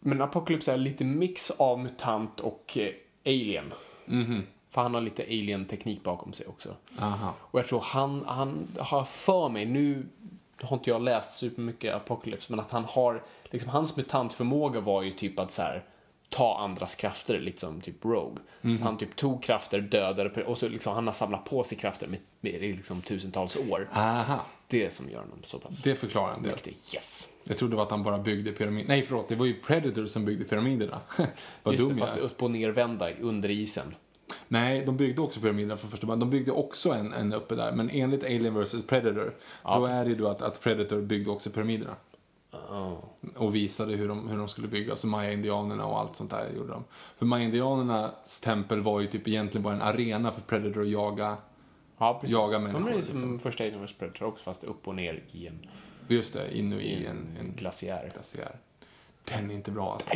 Men 0.00 0.22
Apocalypse 0.22 0.72
är 0.72 0.76
lite 0.76 1.04
mix 1.04 1.50
av 1.50 1.78
mutant 1.78 2.40
och 2.40 2.78
eh, 2.78 2.92
alien. 3.26 3.72
För 4.70 4.82
han 4.82 4.94
har 4.94 5.00
lite 5.00 5.22
alien-teknik 5.22 6.02
bakom 6.02 6.32
sig 6.32 6.46
också. 6.46 6.76
Aha. 6.98 7.34
Och 7.38 7.58
jag 7.58 7.66
tror 7.66 7.80
han, 7.80 8.24
han 8.26 8.68
har 8.78 9.04
för 9.04 9.48
mig, 9.48 9.66
nu 9.66 10.06
har 10.62 10.76
inte 10.76 10.90
jag 10.90 11.02
läst 11.02 11.38
supermycket 11.38 11.94
Apocalypse, 11.94 12.46
men 12.52 12.60
att 12.60 12.70
han 12.70 12.84
har, 12.84 13.22
liksom 13.50 13.70
hans 13.70 13.96
mutantförmåga 13.96 14.80
var 14.80 15.02
ju 15.02 15.10
typ 15.10 15.38
att 15.38 15.50
så 15.50 15.62
här 15.62 15.84
ta 16.28 16.58
andras 16.58 16.94
krafter, 16.94 17.40
liksom 17.40 17.80
typ 17.80 18.04
Rogue. 18.04 18.38
Så 18.78 18.84
han 18.84 18.98
typ 18.98 19.16
tog 19.16 19.42
krafter, 19.42 19.80
dödade, 19.80 20.44
och 20.44 20.58
så 20.58 20.68
liksom 20.68 20.94
han 20.94 21.06
har 21.06 21.14
samlat 21.14 21.44
på 21.44 21.64
sig 21.64 21.78
krafter 21.78 22.06
med, 22.06 22.18
med 22.40 22.60
liksom 22.60 23.00
tusentals 23.00 23.56
år. 23.56 23.88
Aha. 23.92 24.46
Det 24.68 24.90
som 24.92 25.10
gör 25.10 25.20
honom 25.20 25.38
så 25.42 25.58
pass 25.58 25.82
Det 25.82 25.96
förklarar 25.96 26.34
en 26.34 26.42
del. 26.42 26.52
mäktig. 26.52 26.76
Yes. 26.94 27.28
Jag 27.44 27.56
trodde 27.56 27.72
det 27.72 27.76
var 27.76 27.82
att 27.82 27.90
han 27.90 28.02
bara 28.02 28.18
byggde 28.18 28.52
pyramider. 28.52 28.88
Nej, 28.88 29.02
förlåt. 29.02 29.28
Det 29.28 29.34
var 29.34 29.46
ju 29.46 29.54
Predator 29.54 30.06
som 30.06 30.24
byggde 30.24 30.44
pyramiderna. 30.44 31.00
Vad 31.62 31.74
Just 31.74 31.84
dum 31.84 31.94
det, 31.94 32.00
fast 32.00 32.16
upp 32.16 32.42
och 32.42 32.50
nervända 32.50 33.12
under 33.14 33.48
isen. 33.48 33.94
Nej, 34.48 34.84
de 34.86 34.96
byggde 34.96 35.22
också 35.22 35.40
pyramiderna 35.40 35.76
från 35.76 35.90
första 35.90 36.06
början. 36.06 36.20
De 36.20 36.30
byggde 36.30 36.52
också 36.52 36.90
en, 36.92 37.12
en 37.12 37.32
uppe 37.32 37.54
där. 37.54 37.72
Men 37.72 37.90
enligt 37.90 38.24
Alien 38.24 38.54
vs 38.54 38.74
Predator, 38.86 39.34
Ja, 39.64 39.78
då 39.78 39.84
är 39.86 39.90
det 39.90 39.98
ju 39.98 40.04
precis. 40.04 40.18
då 40.18 40.28
att, 40.28 40.42
att 40.42 40.60
Predator 40.60 41.02
byggde 41.02 41.30
också 41.30 41.50
pyramiderna. 41.50 41.96
Oh. 42.50 42.94
Och 43.36 43.54
visade 43.54 43.92
hur 43.94 44.08
de, 44.08 44.28
hur 44.28 44.38
de 44.38 44.48
skulle 44.48 44.68
bygga. 44.68 44.90
Alltså 44.92 45.06
Maya-indianerna 45.06 45.86
och 45.86 45.98
allt 45.98 46.16
sånt 46.16 46.30
där 46.30 46.50
gjorde 46.56 46.72
de. 46.72 46.84
För 47.18 47.26
Maya-indianernas 47.26 48.40
tempel 48.40 48.80
var 48.80 49.00
ju 49.00 49.06
typ 49.06 49.28
egentligen 49.28 49.62
bara 49.62 49.74
en 49.74 49.82
arena 49.82 50.32
för 50.32 50.40
Predator 50.40 50.82
att 50.82 50.88
jaga. 50.88 51.36
Ja, 51.98 52.18
precis. 52.20 52.34
Jaga 52.36 52.58
människor, 52.58 52.90
är 52.92 52.96
ju 52.96 53.02
som 53.02 53.14
liksom. 53.14 53.38
första 53.38 53.64
Alien 53.64 53.84
vs 53.86 53.92
Predator 53.92 54.26
också, 54.26 54.44
fast 54.44 54.64
upp 54.64 54.88
och 54.88 54.94
ner 54.94 55.22
i 55.32 55.46
en, 55.46 55.58
Just 56.08 56.32
det, 56.34 56.58
in 56.58 56.72
och 56.72 56.80
i 56.80 57.06
en, 57.06 57.36
en 57.40 57.52
glaciär. 57.52 58.10
glaciär. 58.14 58.56
Den 59.24 59.50
är 59.50 59.54
inte 59.54 59.70
bra 59.70 59.92
alltså. 59.92 60.10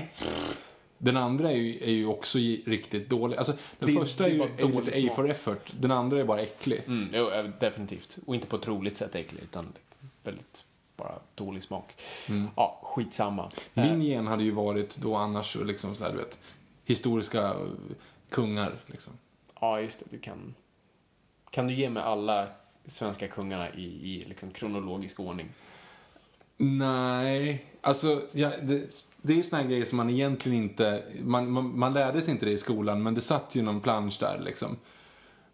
Den 1.03 1.17
andra 1.17 1.53
är 1.53 1.57
ju, 1.57 1.79
är 1.83 1.91
ju 1.91 2.07
också 2.07 2.39
riktigt 2.67 3.09
dålig. 3.09 3.37
Alltså, 3.37 3.53
den 3.79 3.95
Det- 3.95 4.01
första 4.01 4.25
det 4.25 4.31
är 4.31 4.33
ju 4.33 4.39
bara 4.39 4.81
är 4.81 4.83
lite 4.85 5.11
A 5.11 5.13
for 5.17 5.31
effort. 5.31 5.73
Den 5.81 5.91
andra 5.91 6.21
är 6.21 6.25
bara 6.25 6.41
äcklig. 6.41 6.83
Mm, 6.87 7.09
jo, 7.13 7.31
eh, 7.31 7.45
definitivt. 7.61 8.19
Och 8.27 8.35
inte 8.35 8.47
på 8.47 8.57
ett 8.57 8.69
roligt 8.69 8.97
sätt 8.97 9.15
äcklig, 9.15 9.43
utan 9.43 9.73
väldigt 10.25 10.65
bara 10.97 11.15
dålig 11.35 11.63
smak. 11.63 11.93
Ja, 12.57 12.81
skitsamma. 12.83 13.51
Eh, 13.75 13.85
Min 13.85 14.03
gen 14.03 14.27
hade 14.27 14.43
ju 14.45 14.51
varit 14.51 14.97
då 14.97 15.15
annars 15.17 15.53
så 15.53 15.65
liksom 15.65 15.95
så 15.95 16.05
här, 16.05 16.11
du 16.13 16.19
vet, 16.19 16.39
historiska 16.85 17.43
eh, 17.43 17.57
kungar 18.29 18.73
liksom. 18.87 19.13
Ja, 19.61 19.81
just 19.81 19.99
det. 19.99 20.07
Du 20.11 20.19
kan... 20.19 20.55
Kan 21.51 21.67
du 21.67 21.75
ge 21.75 21.91
mig 21.91 22.03
alla 22.03 22.47
svenska 22.87 23.29
kungarna 23.29 23.71
i, 23.75 23.85
i 23.85 24.25
liksom 24.29 24.51
kronologisk 24.51 25.21
ordning? 25.21 25.49
Nej, 26.57 27.65
alltså 27.81 28.23
ja, 28.33 28.51
det, 28.63 28.83
det 29.23 29.33
är 29.33 29.37
ju 29.37 29.43
såna 29.43 29.63
här 29.63 29.69
grejer 29.69 29.85
som 29.85 29.97
man 29.97 30.11
egentligen 30.11 30.63
inte, 30.63 31.03
man, 31.23 31.51
man, 31.51 31.79
man 31.79 31.93
lärde 31.95 32.23
sig 32.23 32.33
inte 32.33 32.47
det 32.47 32.53
i 32.53 32.59
skolan 32.59 33.03
men 33.03 33.15
det 33.15 33.23
satt 33.23 33.55
ju 33.55 33.63
någon 33.63 33.81
plansch 33.81 34.17
där 34.21 34.41
liksom. 34.45 34.77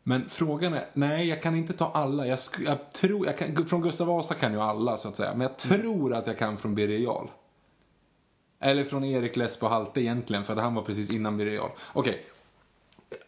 Men 0.08 0.28
frågan 0.28 0.74
är, 0.74 0.84
nej 0.92 1.28
jag 1.28 1.42
kan 1.42 1.56
inte 1.56 1.72
ta 1.72 1.90
alla. 1.94 2.26
Jag, 2.26 2.38
jag 2.64 2.92
tror, 2.92 3.26
jag 3.26 3.38
kan, 3.38 3.66
från 3.66 3.82
Gustav 3.82 4.06
Vasa 4.06 4.34
kan 4.34 4.52
jag 4.52 4.62
alla 4.62 4.96
så 4.96 5.08
att 5.08 5.16
säga. 5.16 5.30
Men 5.30 5.40
jag 5.40 5.56
tror 5.56 6.14
att 6.14 6.26
jag 6.26 6.38
kan 6.38 6.56
från 6.56 6.74
Birger 6.74 6.98
Jarl. 6.98 7.26
Eller 8.60 8.84
från 8.84 9.04
Erik 9.04 9.36
Lesbo 9.36 9.66
Halte 9.66 10.00
egentligen, 10.00 10.44
för 10.44 10.52
att 10.52 10.62
han 10.62 10.74
var 10.74 10.82
precis 10.82 11.10
innan 11.10 11.36
Birger 11.36 11.54
Jarl. 11.54 11.70
Okej. 11.92 12.24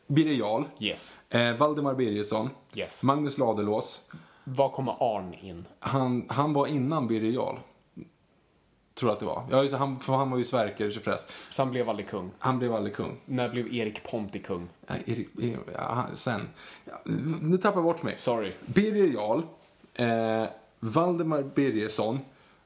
Birger 0.06 0.34
Jarl. 0.34 0.64
Yes. 0.80 1.16
Eh, 1.28 1.56
Valdemar 1.56 1.94
Birgersson. 1.94 2.50
Yes. 2.74 3.02
Magnus 3.02 3.38
Ladulås. 3.38 4.00
Var 4.44 4.68
kommer 4.68 5.16
Arn 5.16 5.34
in? 5.34 5.64
Han, 5.78 6.26
han 6.28 6.52
var 6.52 6.66
innan 6.66 7.08
Birger 7.08 7.30
Jarl. 7.30 7.56
Tror 8.98 9.12
att 9.12 9.20
det 9.20 9.26
var. 9.26 9.42
Ja, 9.50 9.62
just, 9.62 9.74
han, 9.74 10.00
för 10.00 10.12
han 10.12 10.30
var 10.30 10.38
ju 10.38 10.44
Sverker 10.44 10.90
förresten. 10.90 11.34
Så 11.50 11.62
han 11.62 11.70
blev 11.70 11.88
aldrig 11.88 12.08
kung. 12.08 12.30
Han 12.38 12.58
blev 12.58 12.74
aldrig 12.74 12.94
kung. 12.94 13.20
När 13.24 13.48
blev 13.48 13.74
Erik 13.74 14.10
Ponti 14.10 14.38
kung? 14.38 14.68
Nej, 14.86 15.02
Erik, 15.06 15.28
Erik, 15.38 15.56
ja, 15.74 16.06
sen. 16.14 16.48
Ja, 16.84 17.00
nu 17.40 17.56
tappar 17.56 17.76
jag 17.76 17.84
bort 17.84 18.02
mig. 18.02 18.16
Sorry. 18.18 18.52
Birger 18.66 19.06
Jarl, 19.06 19.42
eh, 19.94 20.48
Valdemar 20.80 21.42
Birgersson, 21.42 22.18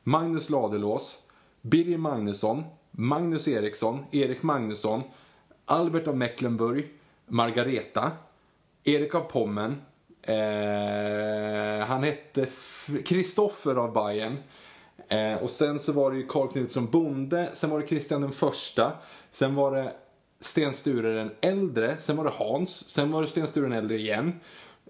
Magnus 0.02 0.50
Ladulås, 0.50 1.18
Birger 1.60 1.98
Magnusson, 1.98 2.64
Magnus 2.90 3.48
Eriksson, 3.48 4.04
Erik 4.10 4.42
Magnusson, 4.42 5.02
Albert 5.64 6.08
av 6.08 6.16
Mecklenburg, 6.16 6.88
Margareta, 7.26 8.10
Erik 8.84 9.14
av 9.14 9.20
Pommen. 9.20 9.82
Eh, 10.22 11.86
han 11.86 12.02
hette 12.02 12.46
Kristoffer 13.04 13.74
av 13.74 13.92
Bayern. 13.92 14.36
Eh, 15.12 15.42
och 15.42 15.50
sen 15.50 15.78
så 15.78 15.92
var 15.92 16.10
det 16.10 16.16
ju 16.16 16.26
Karl 16.26 16.48
Knutsson 16.48 16.86
bonde, 16.86 17.50
sen 17.52 17.70
var 17.70 17.80
det 17.80 17.86
Kristian 17.86 18.20
den 18.20 18.32
första, 18.32 18.92
sen 19.30 19.54
var 19.54 19.76
det 19.76 19.92
Sten 20.40 20.74
Sture 20.74 21.14
den 21.14 21.30
äldre, 21.40 21.96
sen 21.98 22.16
var 22.16 22.24
det 22.24 22.30
Hans, 22.30 22.90
sen 22.90 23.12
var 23.12 23.22
det 23.22 23.28
Sten 23.28 23.46
Sture 23.46 23.64
den 23.64 23.72
äldre 23.72 23.96
igen. 23.96 24.32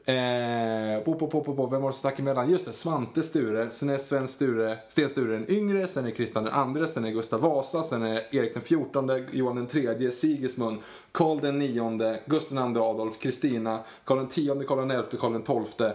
Eh, 0.04 1.04
bo, 1.04 1.14
bo, 1.14 1.26
bo, 1.26 1.42
bo, 1.42 1.54
bo. 1.54 1.66
vem 1.66 1.82
var 1.82 1.88
det 1.88 1.94
som 1.94 1.98
stack 1.98 2.18
emellan? 2.18 2.50
Just 2.50 2.64
det, 2.64 2.72
Svante 2.72 3.22
Sture, 3.22 3.70
sen 3.70 3.90
är 3.90 3.98
Sven 3.98 4.28
Sture, 4.28 4.78
Sten 4.88 5.08
Sture 5.08 5.32
den 5.32 5.50
yngre, 5.50 5.86
sen 5.86 6.06
är 6.06 6.10
Kristian 6.10 6.44
den 6.44 6.52
andre, 6.52 6.88
sen 6.88 7.04
är 7.04 7.10
Gustav 7.10 7.40
Vasa, 7.40 7.82
sen 7.82 8.02
är 8.02 8.36
Erik 8.36 8.54
den 8.54 8.62
fjortonde, 8.62 9.24
Johan 9.32 9.56
den 9.56 9.66
tredje, 9.66 10.10
Sigismund, 10.10 10.78
Karl 11.12 11.40
den 11.40 11.58
nionde, 11.58 12.20
Gustav 12.26 12.56
den 12.56 12.64
andre 12.64 12.82
Adolf, 12.82 13.18
Kristina, 13.18 13.80
Karl 14.04 14.18
den 14.18 14.28
tionde, 14.28 14.64
Karl 14.64 14.78
den 14.78 14.90
elfte, 14.90 15.16
Karl 15.16 15.32
den 15.32 15.42
tolfte, 15.42 15.94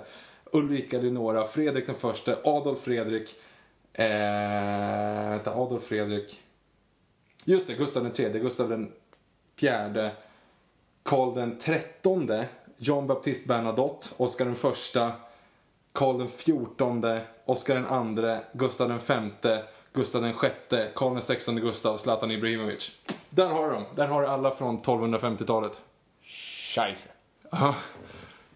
Ulrika 0.52 0.98
Leonora, 0.98 1.48
Fredrik 1.48 1.86
den 1.86 1.96
förste, 1.96 2.38
Adolf 2.44 2.80
Fredrik, 2.80 3.36
eh, 3.98 5.30
vänta, 5.30 5.52
Adolf 5.52 5.84
Fredrik, 5.84 6.44
just 7.44 7.68
det, 7.68 7.74
Gustav 7.74 8.04
den 8.04 8.12
tredje, 8.12 8.42
Gustav 8.42 8.70
den 8.70 8.92
fjärde, 9.56 10.12
Karl 11.04 11.36
den 11.36 11.60
trettonde, 11.60 12.48
Jean 12.78 13.08
Baptiste 13.08 13.48
Bernadotte, 13.48 14.08
Oscar 14.18 14.46
den 14.46 14.56
första, 14.56 15.12
Karl 15.92 16.18
den 16.18 16.30
fjortonde, 16.30 17.22
Oscar 17.46 17.76
den 17.76 17.86
andre, 17.86 18.44
Gustav 18.54 18.90
den 18.90 19.00
femte, 19.00 19.64
Gustav 19.94 20.22
den 20.22 20.34
sjätte, 20.34 20.92
Karl 20.96 21.14
den 21.14 21.22
sextonde 21.22 21.62
Gustav, 21.62 21.98
Zlatan 21.98 22.32
Ibrahimovic. 22.32 22.92
Där 23.30 23.50
har 23.50 23.68
du 23.68 23.74
dem. 23.74 23.84
Där 23.96 24.08
har 24.08 24.22
du 24.22 24.28
alla 24.28 24.52
från 24.52 24.80
1250-talet. 24.82 25.82
Scheisse. 26.24 27.10
Aha. 27.52 27.76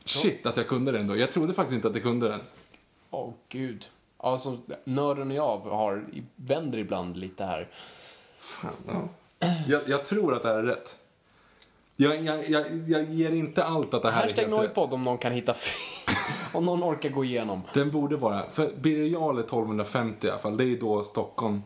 Shit 0.06 0.46
att 0.46 0.58
jag 0.58 0.68
kunde 0.68 0.92
den 0.92 1.08
då. 1.08 1.18
Jag 1.18 1.32
trodde 1.32 1.54
faktiskt 1.54 1.76
inte 1.76 1.88
att 1.88 1.94
jag 1.94 2.04
kunde 2.04 2.28
den. 2.28 2.42
Åh, 3.10 3.34
gud. 3.50 3.88
Alltså, 4.24 4.58
nörden 4.84 5.32
och 5.32 5.38
jag 5.38 5.58
har, 5.58 6.06
vänder 6.36 6.80
ibland 6.80 7.18
lite 7.18 7.46
här. 7.46 7.68
Fan, 8.40 8.72
ja. 8.88 9.48
jag, 9.68 9.82
jag 9.88 10.06
tror 10.06 10.36
att 10.36 10.44
det 10.44 10.50
här 10.50 10.56
är 10.56 10.64
rätt. 10.64 10.98
Jag, 11.96 12.22
jag, 12.22 12.50
jag, 12.50 12.66
jag 12.88 13.04
ger 13.04 13.32
inte 13.32 13.64
allt 13.64 13.94
att 13.94 14.02
det 14.02 14.12
här 14.12 14.22
är 14.22 14.24
Hashtag 14.24 14.44
helt 14.44 14.54
rätt. 14.54 14.60
Noipod 14.60 14.94
om 14.94 15.04
någon 15.04 15.18
kan 15.18 15.32
hitta 15.32 15.54
fel. 15.54 16.16
om 16.54 16.66
någon 16.66 16.84
orkar 16.84 17.10
gå 17.10 17.26
igenom. 17.26 17.62
Den 17.74 17.92
borde 17.92 18.18
vara, 18.18 18.50
för 18.50 18.70
Birger 18.82 19.06
Jarl 19.06 19.38
är 19.38 19.44
1250 19.44 20.28
i 20.28 20.30
alla 20.30 20.40
fall. 20.40 20.58
Det 20.58 20.64
är 20.64 20.80
då 20.80 21.04
Stockholm 21.04 21.62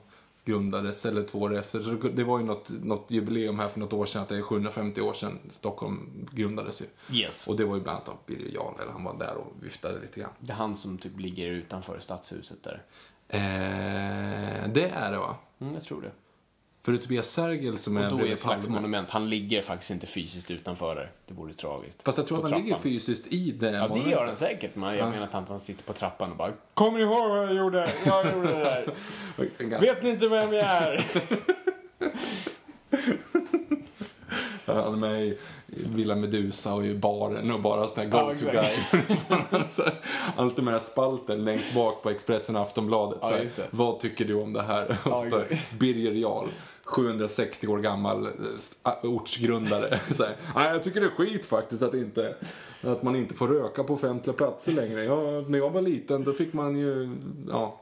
grundades, 0.45 1.05
eller 1.05 1.23
två 1.23 1.39
år 1.39 1.57
efter. 1.57 1.81
Så 1.81 1.91
det 1.91 2.23
var 2.23 2.39
ju 2.39 2.45
något, 2.45 2.69
något 2.83 3.11
jubileum 3.11 3.59
här 3.59 3.67
för 3.67 3.79
något 3.79 3.93
år 3.93 4.05
sedan, 4.05 4.21
att 4.21 4.29
det 4.29 4.37
är 4.37 4.41
750 4.41 5.01
år 5.01 5.13
sedan 5.13 5.39
Stockholm 5.51 6.27
grundades 6.31 6.81
ju. 6.81 6.85
Yes. 7.17 7.47
Och 7.47 7.55
det 7.55 7.65
var 7.65 7.75
ju 7.75 7.81
bland 7.81 7.95
annat 7.97 8.09
av 8.09 8.17
Birger 8.25 8.51
Jarl, 8.55 8.73
eller 8.81 8.91
han 8.91 9.03
var 9.03 9.17
där 9.19 9.35
och 9.35 9.53
viftade 9.61 9.99
lite 9.99 10.19
grann. 10.19 10.31
Det 10.39 10.51
är 10.51 10.55
han 10.57 10.75
som 10.75 10.97
typ 10.97 11.19
ligger 11.19 11.47
utanför 11.47 11.99
stadshuset 11.99 12.63
där. 12.63 12.83
Eh, 13.27 14.69
det 14.73 14.89
är 14.89 15.11
det 15.11 15.17
va? 15.17 15.35
Mm, 15.59 15.73
jag 15.73 15.83
tror 15.83 16.01
det. 16.01 16.11
För 16.86 16.91
det 16.91 16.97
är 16.97 17.01
Tobias 17.01 17.29
Sergel 17.29 17.77
som 17.77 17.97
är 17.97 18.03
Och 18.03 18.09
då 18.09 18.15
är 18.15 18.17
bredvid 18.17 18.33
ett 18.33 18.39
slags 18.39 18.67
Palme. 18.67 18.75
monument. 18.81 19.09
Han 19.09 19.29
ligger 19.29 19.61
faktiskt 19.61 19.91
inte 19.91 20.07
fysiskt 20.07 20.51
utanför 20.51 20.95
där. 20.95 21.11
Det 21.27 21.33
vore 21.33 21.53
tragiskt. 21.53 22.03
Fast 22.03 22.17
jag 22.17 22.27
tror 22.27 22.38
På 22.38 22.43
att 22.43 22.51
han 22.51 22.59
ligger 22.59 22.71
trappan. 22.71 22.91
fysiskt 22.91 23.27
i 23.27 23.51
det 23.51 23.71
Ja, 23.71 23.88
det 23.88 24.09
gör 24.09 24.25
han 24.25 24.36
säkert. 24.38 24.75
Men 24.75 24.97
jag 24.97 25.09
menar 25.09 25.27
att 25.31 25.49
han, 25.49 25.59
sitter 25.59 25.83
på 25.83 25.93
trappan 25.93 26.31
och 26.31 26.38
bara 26.38 26.51
Kommer 26.73 26.97
ni 26.97 27.03
ihåg 27.03 27.29
vad 27.29 27.43
jag 27.43 27.55
gjorde? 27.55 27.89
Jag 28.05 28.33
gjorde 28.33 28.47
det 28.47 28.59
där. 28.59 28.93
Vet 29.79 30.03
ni 30.03 30.09
inte 30.09 30.27
vem 30.27 30.53
jag 30.53 30.63
är? 30.63 31.05
Han 34.65 34.93
är 34.93 34.97
med 34.97 35.23
i 35.25 35.38
Villa 35.67 36.15
Medusa 36.15 36.73
och 36.73 36.86
i 36.86 36.95
baren 36.95 37.51
och 37.51 37.61
bara 37.61 37.88
sån 37.88 37.97
här 37.99 38.09
Ja, 38.11 38.23
go-to 38.27 38.45
guy. 38.51 39.17
Så 39.69 39.83
här, 39.83 39.93
Alltid 40.36 40.63
med 40.63 40.73
den 40.73 40.79
här 40.81 40.88
spalten 40.88 41.45
längst 41.45 41.73
bak 41.75 42.03
på 42.03 42.09
Expressen 42.09 42.55
och 42.55 42.61
Aftonbladet. 42.61 43.19
Ja, 43.21 43.27
så 43.29 43.33
här, 43.36 43.43
det. 43.55 43.67
Vad 43.71 43.99
tycker 43.99 44.25
du 44.25 44.33
om 44.33 44.53
det 44.53 44.61
här? 44.61 44.97
Och 45.03 45.11
Ja, 45.11 45.25
så. 45.29 45.43
Birger 45.79 46.11
Jarl, 46.11 46.47
760 46.86 47.67
år 47.67 47.77
gammal 47.77 48.25
eh, 48.83 48.91
ortsgrundare. 49.03 49.99
Så 50.11 50.23
här, 50.23 50.36
Nej, 50.55 50.69
jag 50.71 50.83
tycker 50.83 51.01
det 51.01 51.07
är 51.07 51.11
skit 51.11 51.45
faktiskt 51.45 51.83
att, 51.83 51.93
inte, 51.93 52.36
att 52.81 53.03
man 53.03 53.15
inte 53.15 53.33
får 53.33 53.47
röka 53.47 53.83
på 53.83 53.93
offentliga 53.93 54.33
platser 54.33 54.71
längre. 54.71 55.03
Ja, 55.03 55.43
när 55.47 55.57
jag 55.57 55.69
var 55.69 55.81
liten 55.81 56.23
då 56.23 56.33
fick 56.33 56.53
man 56.53 56.77
ju, 56.77 57.15
ja, 57.49 57.81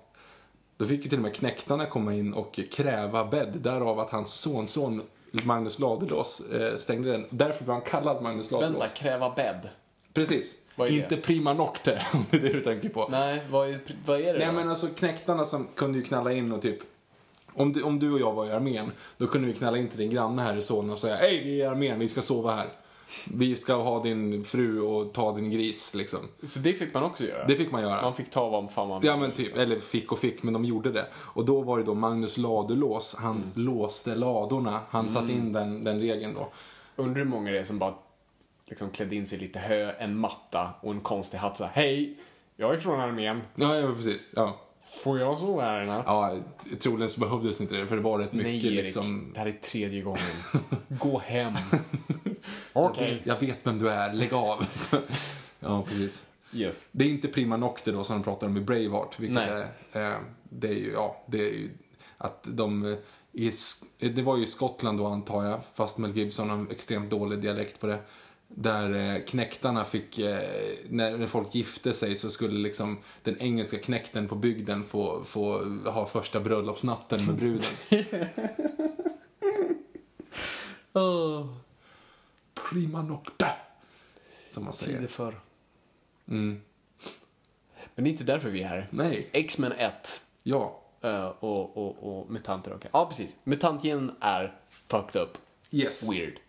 då 0.78 0.86
fick 0.86 1.04
ju 1.04 1.10
till 1.10 1.20
och 1.20 1.24
med 1.24 1.36
knäktarna 1.36 1.86
komma 1.86 2.14
in 2.14 2.34
och 2.34 2.60
kräva 2.72 3.26
bädd. 3.26 3.58
Därav 3.62 4.00
att 4.00 4.10
hans 4.10 4.34
sonson 4.34 5.02
Magnus 5.32 5.80
Ladulås 5.80 6.42
eh, 6.52 6.78
stängde 6.78 7.12
den. 7.12 7.26
Därför 7.30 7.64
blev 7.64 7.74
han 7.74 7.82
kallad 7.82 8.24
Magnus 8.24 8.52
Ladulås. 8.52 8.82
Vänta, 8.82 8.96
kräva 8.96 9.30
bädd. 9.30 9.70
Precis. 10.14 10.56
Inte 10.90 11.18
prima 11.18 11.54
nocte, 11.54 12.02
om 12.14 12.26
det 12.30 12.38
är 12.38 12.42
det 12.42 12.50
du 12.50 12.62
tänker 12.62 12.90
på. 12.90 13.08
Nej, 13.12 13.42
vad 13.50 13.70
är, 13.70 13.80
vad 14.06 14.20
är 14.20 14.34
det 14.34 14.40
Nej 14.40 14.48
då? 14.48 14.54
men 14.54 14.70
alltså 14.70 14.88
knäktarna 14.88 15.46
som 15.46 15.68
kunde 15.76 15.98
ju 15.98 16.04
knalla 16.04 16.32
in 16.32 16.52
och 16.52 16.62
typ 16.62 16.80
om 17.56 17.74
du, 17.74 17.84
om 17.84 18.00
du 18.00 18.12
och 18.14 18.20
jag 18.20 18.34
var 18.34 18.46
i 18.46 18.52
armén, 18.52 18.92
då 19.18 19.28
kunde 19.28 19.48
vi 19.48 19.54
knalla 19.54 19.78
in 19.78 19.88
till 19.90 20.00
din 20.00 20.10
granne 20.10 20.42
här 20.42 20.58
i 20.58 20.62
Solna 20.62 20.94
och 20.94 21.00
säga 21.00 21.16
Hej, 21.16 21.42
vi 21.44 21.62
är 21.62 21.66
i 21.66 21.68
armén, 21.68 22.00
vi 22.00 22.08
ska 22.08 22.22
sova 22.22 22.56
här. 22.56 22.68
Vi 23.34 23.56
ska 23.56 23.74
ha 23.76 24.04
din 24.04 24.44
fru 24.44 24.82
och 24.82 25.14
ta 25.14 25.36
din 25.36 25.52
gris, 25.52 25.94
liksom. 25.94 26.20
Så 26.50 26.60
det 26.60 26.74
fick 26.74 26.94
man 26.94 27.04
också 27.04 27.24
göra? 27.26 27.46
Det 27.48 27.56
fick 27.56 27.72
man 27.72 27.82
göra. 27.82 28.02
Man 28.02 28.16
fick 28.16 28.30
ta 28.30 28.50
vad 28.50 28.72
fan 28.72 28.88
man 28.88 29.02
Ja 29.04 29.14
ville, 29.14 29.28
men 29.28 29.32
typ, 29.36 29.40
liksom. 29.46 29.60
eller 29.62 29.80
fick 29.80 30.12
och 30.12 30.20
fick, 30.20 30.44
men 30.44 30.54
de 30.54 30.66
gjorde 30.66 30.92
det. 30.92 31.06
Och 31.16 31.46
då 31.46 31.62
var 31.62 31.78
det 31.78 31.84
då 31.84 31.94
Magnus 31.94 32.38
Ladulås, 32.38 33.16
han 33.20 33.36
Mm. 33.36 33.50
låste 33.56 34.16
ladorna. 34.16 34.80
Han 34.90 35.12
satte 35.12 35.32
in 35.32 35.54
den, 35.54 35.84
den 35.84 36.00
regeln 36.02 36.34
då. 36.34 36.50
Undrar 36.96 37.24
hur 37.24 37.30
många 37.30 37.52
det 37.52 37.60
är 37.60 37.64
som 37.64 37.80
bara 37.80 37.94
liksom 38.70 38.90
klädde 38.90 39.16
in 39.16 39.26
sig 39.26 39.40
lite 39.40 39.60
hö, 39.60 39.92
en 39.92 40.18
matta 40.18 40.74
och 40.82 40.92
en 40.92 41.02
konstig 41.02 41.38
hatt 41.38 41.58
så 41.58 41.64
här, 41.64 41.72
Hej, 41.74 42.18
jag 42.56 42.74
är 42.74 42.78
från 42.78 43.00
armén. 43.00 43.42
Ja, 43.56 43.76
ja 43.76 43.94
precis. 43.96 44.32
Ja. 44.36 44.60
Får 44.94 45.20
jag 45.20 45.38
sova 45.38 45.62
här 45.62 45.84
i 45.84 45.86
natt? 45.86 46.04
Ja, 46.08 46.38
troligen 46.80 47.10
så 47.10 47.20
behövdes 47.20 47.62
inte 47.62 47.76
det, 47.76 47.88
för 47.88 47.96
det 47.96 48.02
var 48.02 48.20
rätt 48.20 48.34
mycket 48.34 48.52
Nej 48.52 48.68
Erik, 48.68 48.84
liksom... 48.84 49.32
det 49.34 49.40
här 49.40 49.48
är 49.48 49.52
tredje 49.52 50.02
gången. 50.02 50.22
Gå 50.88 51.20
hem. 51.20 51.54
Okej. 52.74 53.22
Jag 53.24 53.40
vet 53.40 53.68
vem 53.68 53.80
du 53.80 53.90
är, 53.90 54.14
lägg 54.14 54.34
av. 54.34 54.66
ja, 55.60 55.84
precis. 55.88 56.26
Yes. 56.54 56.88
Det 56.92 57.06
är 57.06 57.10
inte 57.10 57.28
prima 57.28 57.58
nocte 57.58 57.92
då 57.92 58.04
som 58.04 58.18
de 58.18 58.24
pratar 58.24 58.48
om 58.48 58.58
i 58.58 58.62
Braveheart, 58.62 59.20
vilket 59.20 59.36
Nej. 59.36 59.68
är, 59.92 60.12
eh, 60.12 60.18
det 60.44 60.68
är 60.68 60.74
ju, 60.74 60.92
ja, 60.92 61.24
det 61.28 61.38
är 61.38 61.52
ju 61.52 61.70
att 62.18 62.44
de, 62.44 62.98
i, 63.32 63.52
det 64.00 64.22
var 64.22 64.38
ju 64.38 64.44
i 64.44 64.48
Skottland 64.48 64.98
då 64.98 65.08
antar 65.08 65.44
jag, 65.44 65.60
fast 65.74 65.98
Mel 65.98 66.18
Gibson 66.18 66.50
har 66.50 66.58
en 66.58 66.72
extremt 66.72 67.10
dålig 67.10 67.40
dialekt 67.40 67.80
på 67.80 67.88
det. 67.88 68.00
Där 68.56 69.16
eh, 69.16 69.22
knäktarna 69.24 69.86
fick, 69.86 70.20
eh, 70.20 70.40
när, 70.90 71.28
folk 71.28 71.56
gifte 71.56 71.94
sig 71.94 72.16
så 72.16 72.30
skulle 72.30 72.60
liksom 72.60 72.98
den 73.24 73.38
engelska 73.40 73.80
knäkten 73.80 74.28
på 74.28 74.36
bygden 74.36 74.84
få, 74.84 75.24
få 75.24 75.64
ha 75.86 76.06
första 76.06 76.40
bröllopsnatten 76.40 77.26
med 77.26 77.36
bruden. 77.36 77.72
Prima 82.70 83.02
nocte, 83.02 83.52
som 84.52 84.64
man 84.64 84.74
säger. 84.74 84.94
Tider 84.94 85.08
förr. 85.08 85.40
Mm. 86.28 86.62
Men 87.96 88.04
det 88.04 88.10
är 88.10 88.12
inte 88.12 88.24
därför 88.24 88.50
vi 88.50 88.62
är 88.62 88.68
här. 88.68 88.88
Nej, 88.90 89.30
X-Men 89.32 89.72
1 89.72 90.22
ja. 90.44 90.82
eh, 91.02 91.26
och, 91.26 91.78
och, 91.78 92.20
och 92.20 92.32
mutanter, 92.32 92.74
okej. 92.76 92.90
Ja, 92.94 93.06
precis. 93.06 93.38
Mutantgenen 93.44 94.12
är 94.20 94.60
fucked 94.70 95.22
up. 95.22 95.38
Yes. 95.72 96.12
Weird. 96.12 96.40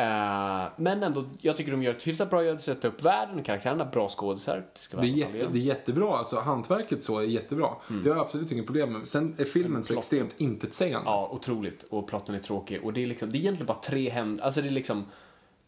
Eh, 0.00 0.68
men 0.76 1.02
ändå, 1.02 1.24
jag 1.40 1.56
tycker 1.56 1.70
de 1.70 1.82
gör 1.82 1.94
ett 1.94 2.06
hyfsat 2.06 2.30
bra 2.30 2.44
jobb 2.44 2.56
att 2.56 2.62
sätta 2.62 2.88
upp 2.88 3.02
världen 3.02 3.38
och 3.38 3.44
karaktärerna. 3.44 3.84
Bra 3.84 4.08
skådisar. 4.08 4.64
Det, 4.90 4.96
Det 4.96 5.06
är, 5.06 5.10
jätte, 5.10 5.48
det 5.52 5.58
är 5.58 5.62
jättebra, 5.62 6.18
alltså 6.18 6.40
hantverket 6.40 7.02
så 7.02 7.18
är 7.18 7.22
jättebra. 7.22 7.68
Det 7.88 8.08
har 8.08 8.16
jag 8.16 8.24
absolut 8.24 8.52
inget 8.52 8.66
problem 8.66 8.92
med. 8.92 9.08
Sen 9.08 9.34
är 9.38 9.44
filmen 9.44 9.84
så 9.84 9.86
plotten. 9.86 9.98
extremt 9.98 10.34
intetsägande. 10.40 11.10
Ja, 11.10 11.28
otroligt. 11.32 11.82
Och 11.82 12.08
plotten 12.08 12.34
är 12.34 12.38
tråkig. 12.38 12.84
Och 12.84 12.92
det 12.92 13.02
är 13.02 13.06
liksom, 13.06 13.32
det 13.32 13.38
är 13.38 13.40
egentligen 13.40 13.66
bara 13.66 13.80
tre 13.80 14.10
händer. 14.10 14.44
Alltså 14.44 14.62
det 14.62 14.68
är 14.68 14.72
liksom, 14.72 15.04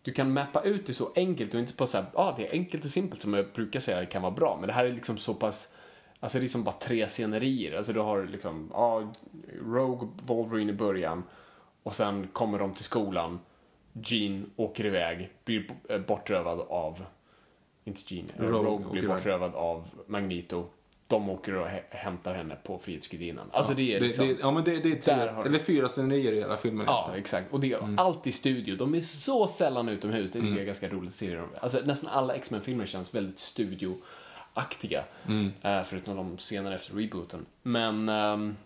du 0.02 0.12
kan 0.12 0.32
mappa 0.32 0.62
ut 0.62 0.86
det 0.86 0.94
så 0.94 1.12
enkelt 1.14 1.54
och 1.54 1.60
inte 1.60 1.72
på 1.72 1.86
så 1.86 1.96
här, 1.96 2.06
ja 2.14 2.20
ah, 2.20 2.34
det 2.36 2.48
är 2.48 2.52
enkelt 2.52 2.84
och 2.84 2.90
simpelt 2.90 3.22
som 3.22 3.34
jag 3.34 3.46
brukar 3.54 3.80
säga 3.80 4.06
kan 4.06 4.22
vara 4.22 4.32
bra. 4.32 4.56
Men 4.60 4.66
det 4.66 4.72
här 4.72 4.84
är 4.84 4.92
liksom 4.92 5.18
så 5.18 5.34
pass, 5.34 5.68
alltså 6.20 6.38
det 6.38 6.46
är 6.46 6.48
som 6.48 6.64
bara 6.64 6.76
tre 6.76 7.08
scenerier. 7.08 7.76
Alltså 7.76 7.92
du 7.92 8.00
har 8.00 8.26
liksom, 8.26 8.70
ja, 8.72 9.12
Rogue 9.66 10.08
Wolverine 10.26 10.70
i 10.70 10.74
början. 10.74 11.22
Och 11.82 11.94
sen 11.94 12.28
kommer 12.32 12.58
de 12.58 12.74
till 12.74 12.84
skolan. 12.84 13.38
Jean 13.92 14.50
åker 14.56 14.86
iväg, 14.86 15.30
blir 15.44 15.66
eh, 15.88 15.98
bortrövad 15.98 16.60
av, 16.60 17.04
inte 17.84 18.14
Jean, 18.14 18.26
eh, 18.36 18.42
Rogue 18.42 18.56
Rogue, 18.70 18.78
blir 18.78 18.88
åker 18.90 18.98
iväg. 18.98 19.08
bortrövad 19.16 19.54
av 19.54 19.88
Magneto. 20.06 20.66
De 21.06 21.30
åker 21.30 21.54
och 21.54 21.66
hä- 21.66 21.82
hämtar 21.90 22.34
henne 22.34 22.56
på 22.64 22.78
Frihetsgudinnan. 22.78 23.46
Alltså 23.52 23.74
det 23.74 23.94
är 23.96 24.00
det, 24.00 24.06
liksom... 24.06 24.28
det, 24.28 24.36
ja, 24.40 24.50
men 24.50 24.64
det, 24.64 24.76
det 24.82 24.92
är 24.92 25.00
tre, 25.00 25.28
har 25.28 25.44
eller 25.44 25.58
fyra 25.58 25.88
scenerier 25.88 26.32
i 26.32 26.36
hela 26.40 26.56
filmen. 26.56 26.84
Ja, 26.86 26.92
egentligen. 26.92 27.20
exakt. 27.20 27.52
Och 27.52 27.60
det 27.60 27.72
är 27.72 27.78
Mm. 27.78 27.98
alltid 27.98 28.34
studio. 28.34 28.76
De 28.76 28.94
är 28.94 29.00
så 29.00 29.46
sällan 29.48 29.88
utomhus. 29.88 30.32
Det 30.32 30.38
är 30.38 30.64
ganska 30.64 30.88
roligt 30.88 31.10
att 31.10 31.16
se 31.16 31.34
dem. 31.34 31.48
Alltså, 31.60 31.80
nästan 31.84 32.10
alla 32.10 32.34
X-Men-filmer 32.34 32.86
känns 32.86 33.14
väldigt 33.14 33.38
studioaktiga. 33.38 35.04
Mm. 35.28 35.52
Eh, 35.62 35.82
förutom 35.82 36.16
de 36.16 36.38
senare 36.38 36.74
efter 36.74 36.94
rebooten. 36.94 37.46
Men... 37.62 38.08
ehm, 38.08 38.56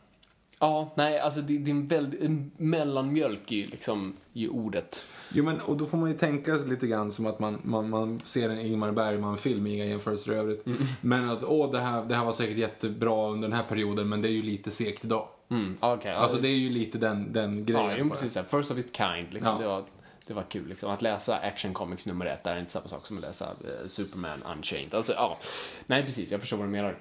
Ja, 0.60 0.92
nej, 0.94 1.18
alltså 1.18 1.40
det, 1.40 1.58
det 1.58 1.70
är 1.70 1.74
en 1.74 1.88
väldigt, 1.88 2.30
mellanmjölk 2.56 3.52
i, 3.52 3.66
liksom, 3.66 4.16
i 4.32 4.48
ordet. 4.48 5.04
Jo, 5.32 5.44
men 5.44 5.60
och 5.60 5.76
då 5.76 5.86
får 5.86 5.98
man 5.98 6.10
ju 6.10 6.16
tänka 6.16 6.54
lite 6.54 6.86
grann 6.86 7.12
som 7.12 7.26
att 7.26 7.38
man, 7.38 7.58
man, 7.62 7.90
man 7.90 8.20
ser 8.24 8.50
en 8.50 8.60
Ingmar 8.60 8.92
Bergman-film, 8.92 9.66
inga 9.66 9.84
jämförelser 9.84 10.32
i 10.32 10.34
övrigt. 10.34 10.66
Men 11.00 11.30
att 11.30 11.44
åh, 11.44 11.72
det 11.72 11.78
här, 11.78 12.04
det 12.04 12.14
här 12.14 12.24
var 12.24 12.32
säkert 12.32 12.56
jättebra 12.56 13.30
under 13.30 13.48
den 13.48 13.56
här 13.56 13.64
perioden, 13.64 14.08
men 14.08 14.22
det 14.22 14.28
är 14.28 14.32
ju 14.32 14.42
lite 14.42 14.70
segt 14.70 15.04
idag. 15.04 15.28
Mm, 15.50 15.76
okay, 15.80 16.12
Alltså 16.12 16.36
det 16.36 16.48
är 16.48 16.56
ju 16.56 16.70
lite 16.70 16.98
den, 16.98 17.32
den 17.32 17.64
grejen. 17.64 17.90
Ja, 17.90 17.96
jo, 17.98 18.10
precis. 18.10 18.32
så 18.32 18.40
här, 18.40 18.46
First 18.46 18.70
of 18.70 18.78
its 18.78 18.92
kind. 18.96 19.32
Liksom. 19.32 19.52
Ja. 19.52 19.58
Det, 19.58 19.66
var, 19.66 19.84
det 20.26 20.34
var 20.34 20.42
kul. 20.42 20.68
Liksom. 20.68 20.90
Att 20.90 21.02
läsa 21.02 21.36
Action 21.36 21.74
Comics 21.74 22.06
nummer 22.06 22.26
ett 22.26 22.46
är 22.46 22.58
inte 22.58 22.72
samma 22.72 22.88
sak 22.88 23.06
som 23.06 23.16
att 23.16 23.22
läsa 23.22 23.44
eh, 23.44 23.88
Superman 23.88 24.42
Unchained. 24.42 24.94
Alltså, 24.94 25.12
ja. 25.12 25.38
Nej, 25.86 26.04
precis. 26.06 26.32
Jag 26.32 26.40
förstår 26.40 26.56
vad 26.56 26.66
du 26.66 26.70
menar. 26.70 26.98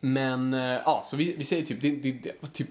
Men, 0.00 0.54
eh, 0.54 0.60
ja, 0.60 1.02
så 1.06 1.16
vi, 1.16 1.36
vi 1.36 1.44
säger 1.44 1.66
typ, 1.66 1.82
det, 1.82 1.90
det, 1.90 2.12
det 2.12 2.52
typ, 2.52 2.68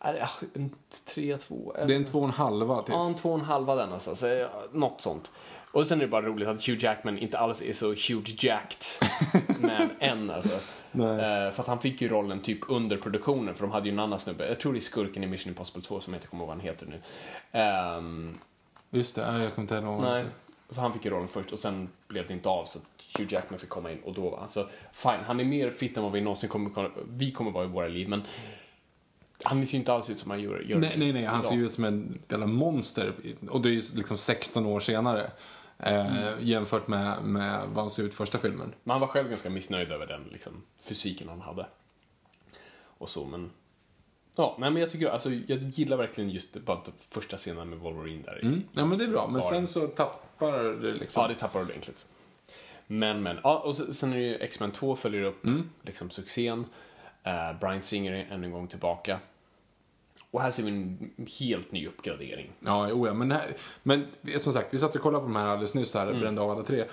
är 0.00 0.14
ja, 0.14 0.28
en 0.54 0.70
tre, 1.14 1.36
två, 1.36 1.74
en, 1.78 1.88
Det 1.88 1.94
är 1.94 1.96
en 1.96 2.04
två 2.04 2.18
och 2.18 2.24
en 2.24 2.30
halva, 2.30 2.82
typ. 2.82 2.88
Ja, 2.88 3.06
en 3.06 3.14
två 3.14 3.32
och 3.32 3.38
en 3.38 3.44
halva 3.44 3.74
den 3.74 3.92
alltså. 3.92 4.16
Så, 4.16 4.46
något 4.72 5.00
sånt. 5.00 5.32
Och 5.72 5.86
sen 5.86 5.98
är 5.98 6.02
det 6.02 6.08
bara 6.08 6.22
roligt 6.26 6.48
att 6.48 6.66
Hugh 6.66 6.84
Jackman 6.84 7.18
inte 7.18 7.38
alls 7.38 7.62
är 7.62 7.72
så 7.72 7.86
Hugh 7.86 8.30
Jacked 8.38 8.84
med 9.60 9.88
en 9.98 10.30
alltså. 10.30 10.52
Eh, 10.94 11.50
för 11.52 11.60
att 11.60 11.66
han 11.66 11.80
fick 11.80 12.00
ju 12.00 12.08
rollen 12.08 12.40
typ 12.40 12.58
under 12.68 12.96
produktionen, 12.96 13.54
för 13.54 13.62
de 13.62 13.70
hade 13.70 13.88
ju 13.88 13.92
en 13.92 13.98
annan 13.98 14.18
snubbe. 14.18 14.48
Jag 14.48 14.60
tror 14.60 14.72
det 14.72 14.78
är 14.78 14.80
skurken 14.80 15.24
i 15.24 15.26
Mission 15.26 15.50
Impossible 15.50 15.82
2 15.82 16.00
som 16.00 16.12
jag 16.12 16.18
inte 16.18 16.28
kommer 16.28 16.42
ihåg 16.42 16.48
vad 16.48 16.56
han 16.56 16.66
heter 16.66 16.86
nu. 16.86 17.00
Ehm, 17.52 18.38
Just 18.90 19.14
det, 19.14 19.22
ja, 19.22 19.38
jag 19.38 19.54
kommer 19.54 19.64
inte 19.72 19.86
ihåg. 19.86 20.00
nej, 20.00 20.24
han 20.76 20.92
fick 20.92 21.04
ju 21.04 21.10
rollen 21.10 21.28
först 21.28 21.52
och 21.52 21.58
sen 21.58 21.88
blev 22.08 22.26
det 22.26 22.32
inte 22.34 22.48
av 22.48 22.64
så 22.64 22.78
att 22.78 23.18
Hugh 23.18 23.32
Jackman 23.32 23.58
fick 23.58 23.68
komma 23.68 23.92
in 23.92 23.98
och 24.04 24.14
då, 24.14 24.36
alltså 24.36 24.68
fine, 24.92 25.20
han 25.26 25.40
är 25.40 25.44
mer 25.44 25.70
fit 25.70 25.96
än 25.96 26.02
vad 26.02 26.12
vi 26.12 26.20
någonsin 26.20 26.48
kommer, 26.48 26.90
vi 27.08 27.32
kommer 27.32 27.50
vara 27.50 27.64
i 27.64 27.68
våra 27.68 27.88
liv, 27.88 28.08
men 28.08 28.22
han 29.44 29.66
ser 29.66 29.72
ju 29.74 29.78
inte 29.78 29.92
alls 29.92 30.10
ut 30.10 30.18
som 30.18 30.30
han 30.30 30.40
gör, 30.40 30.60
gör 30.60 30.78
Nej, 30.78 30.94
nej, 30.96 31.12
nej, 31.12 31.24
han 31.24 31.40
idag. 31.40 31.48
ser 31.50 31.56
ju 31.56 31.66
ut 31.66 31.74
som 31.74 31.84
en 31.84 32.22
jävla 32.28 32.46
monster. 32.46 33.12
Och 33.50 33.60
det 33.60 33.68
är 33.68 33.72
ju 33.72 33.82
liksom 33.94 34.16
16 34.16 34.66
år 34.66 34.80
senare. 34.80 35.30
Eh, 35.78 36.06
Mm. 36.06 36.34
Jämfört 36.40 36.88
med, 36.88 37.22
med 37.22 37.60
vad 37.68 37.84
han 37.84 37.90
ser 37.90 38.02
ut 38.02 38.14
första 38.14 38.38
filmen. 38.38 38.74
Men 38.84 38.90
han 38.92 39.00
var 39.00 39.08
själv 39.08 39.28
ganska 39.28 39.50
missnöjd 39.50 39.92
över 39.92 40.06
den 40.06 40.24
liksom, 40.32 40.62
fysiken 40.82 41.28
han 41.28 41.40
hade. 41.40 41.66
Och 42.98 43.08
så, 43.08 43.24
men... 43.24 43.50
Ja, 44.36 44.56
nej 44.58 44.70
men 44.70 44.80
jag 44.80 44.90
tycker, 44.90 45.08
alltså 45.08 45.30
jag 45.30 45.58
gillar 45.58 45.96
verkligen 45.96 46.30
just 46.30 46.56
bara 46.56 46.80
första 47.10 47.36
scenen 47.36 47.70
med 47.70 47.78
Wolverine 47.78 48.22
där. 48.22 48.38
i. 48.42 48.46
Mm. 48.46 48.62
Ja, 48.72 48.84
men 48.84 48.98
det 48.98 49.04
är 49.04 49.08
bra. 49.08 49.28
Men 49.28 49.42
sen 49.42 49.68
så 49.68 49.86
tappar 50.42 50.62
det 50.62 50.92
liksom. 50.92 51.22
Ja, 51.22 51.28
det 51.28 51.34
tappar 51.34 51.60
ordentligt. 51.60 52.06
Men, 52.86 53.22
men. 53.22 53.38
Ja, 53.42 53.58
och 53.58 53.76
sen 53.76 54.12
är 54.12 54.16
det 54.16 54.22
ju 54.22 54.36
X-Men 54.36 54.70
2 54.70 54.96
följer 54.96 55.22
upp 55.22 55.46
liksom 55.82 56.10
succén. 56.10 56.64
Uh, 57.26 57.60
Brian 57.60 57.82
Singer 57.82 58.12
är 58.12 58.28
ännu 58.30 58.46
en 58.46 58.52
gång 58.52 58.68
tillbaka. 58.68 59.18
Och 60.30 60.42
här 60.42 60.50
ser 60.50 60.62
vi 60.62 60.68
en 60.68 61.10
helt 61.40 61.72
ny 61.72 61.86
uppgradering. 61.86 62.50
Ja, 62.60 62.88
jo, 62.90 63.06
ja, 63.06 63.14
men, 63.14 63.30
här, 63.30 63.54
men 63.82 64.06
som 64.38 64.52
sagt, 64.52 64.74
vi 64.74 64.78
satt 64.78 64.94
och 64.94 65.00
kollade 65.00 65.22
på 65.22 65.28
de 65.28 65.36
här 65.36 65.46
alldeles 65.46 65.74
nyss 65.74 65.94
här, 65.94 66.12
brände 66.12 66.40
av 66.40 66.50
alla 66.50 66.64
tre. 66.64 66.84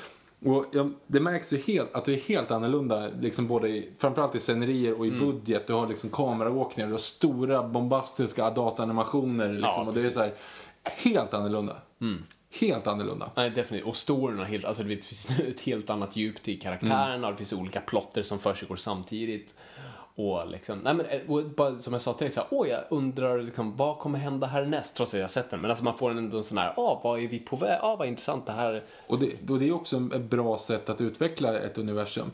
Och 0.45 0.65
ja, 0.71 0.89
det 1.07 1.19
märks 1.19 1.53
ju 1.53 1.57
helt 1.57 1.95
att 1.95 2.05
det 2.05 2.13
är 2.13 2.19
helt 2.19 2.51
annorlunda, 2.51 3.09
liksom 3.21 3.47
både 3.47 3.69
i, 3.69 3.89
framförallt 3.97 4.35
i 4.35 4.39
scenerier 4.39 4.99
och 4.99 5.07
i 5.07 5.11
budget. 5.11 5.67
Du 5.67 5.73
har 5.73 5.87
liksom 5.87 6.09
kameraåkningar, 6.09 6.87
du 6.87 6.93
har 6.93 6.99
stora 6.99 7.63
bombastiska 7.63 8.49
dataanimationer 8.49 9.53
liksom. 9.53 9.71
Ja, 9.75 9.85
och 9.87 9.93
det 9.93 10.05
är 10.05 10.09
så 10.09 10.19
här, 10.19 10.33
helt 10.83 11.33
annorlunda. 11.33 11.77
Helt 12.51 12.87
annorlunda. 12.87 13.31
Nej, 13.35 13.49
definitivt. 13.49 13.87
Och 13.87 13.95
storyn 13.95 14.39
helt, 14.39 14.65
alltså 14.65 14.83
det 14.83 15.05
finns 15.05 15.29
ett 15.39 15.61
helt 15.61 15.89
annat 15.89 16.15
djup 16.15 16.43
till 16.43 16.61
karaktärerna, 16.61 17.31
det 17.31 17.37
finns 17.37 17.53
olika 17.53 17.81
plotter 17.81 18.23
som 18.23 18.39
försiggår 18.39 18.75
samtidigt. 18.75 19.55
Och 20.15 20.47
liksom, 20.49 20.79
nej 20.79 20.93
men, 20.93 21.05
eh, 21.05 21.19
och 21.27 21.45
bara, 21.45 21.79
som 21.79 21.93
jag 21.93 22.01
sa 22.01 22.13
till 22.13 22.25
dig, 22.25 22.33
så 22.33 22.39
här, 22.39 22.47
åh 22.51 22.67
jag 22.67 22.79
undrar 22.89 23.41
liksom, 23.41 23.77
vad 23.77 23.97
kommer 23.97 24.19
hända 24.19 24.47
härnäst, 24.47 24.95
trots 24.95 25.13
att 25.13 25.19
jag 25.19 25.29
sett 25.29 25.49
den. 25.49 25.61
Men 25.61 25.69
alltså 25.69 25.83
man 25.83 25.97
får 25.97 26.11
ändå 26.11 26.37
en 26.37 26.43
sån 26.43 26.57
här, 26.57 26.73
åh 26.77 26.99
vad 27.03 27.19
är 27.19 27.27
vi 27.27 27.39
på 27.39 27.55
väg, 27.55 27.79
åh 27.83 27.97
vad 27.97 28.07
intressant 28.07 28.45
det 28.45 28.51
här. 28.51 28.83
Och 29.07 29.19
det, 29.19 29.47
då 29.47 29.57
det 29.57 29.67
är 29.67 29.71
också 29.71 29.97
ett 29.97 30.21
bra 30.21 30.57
sätt 30.57 30.89
att 30.89 31.01
utveckla 31.01 31.59
ett 31.59 31.77
universum. 31.77 32.31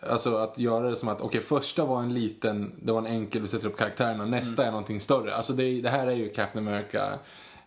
Alltså 0.00 0.36
att 0.36 0.58
göra 0.58 0.90
det 0.90 0.96
som 0.96 1.08
att, 1.08 1.20
okej 1.20 1.40
första 1.40 1.84
var 1.84 2.02
en 2.02 2.14
liten, 2.14 2.74
det 2.82 2.92
var 2.92 2.98
en 2.98 3.06
enkel, 3.06 3.42
vi 3.42 3.48
sätter 3.48 3.66
upp 3.66 3.76
karaktärerna, 3.76 4.24
nästa 4.24 4.62
Mm. 4.62 4.66
är 4.68 4.70
någonting 4.70 5.00
större. 5.00 5.34
Alltså 5.34 5.52
det, 5.52 5.80
det 5.80 5.90
här 5.90 6.06
är 6.06 6.12
ju 6.12 6.28
Captain 6.28 6.68
America, 6.68 7.18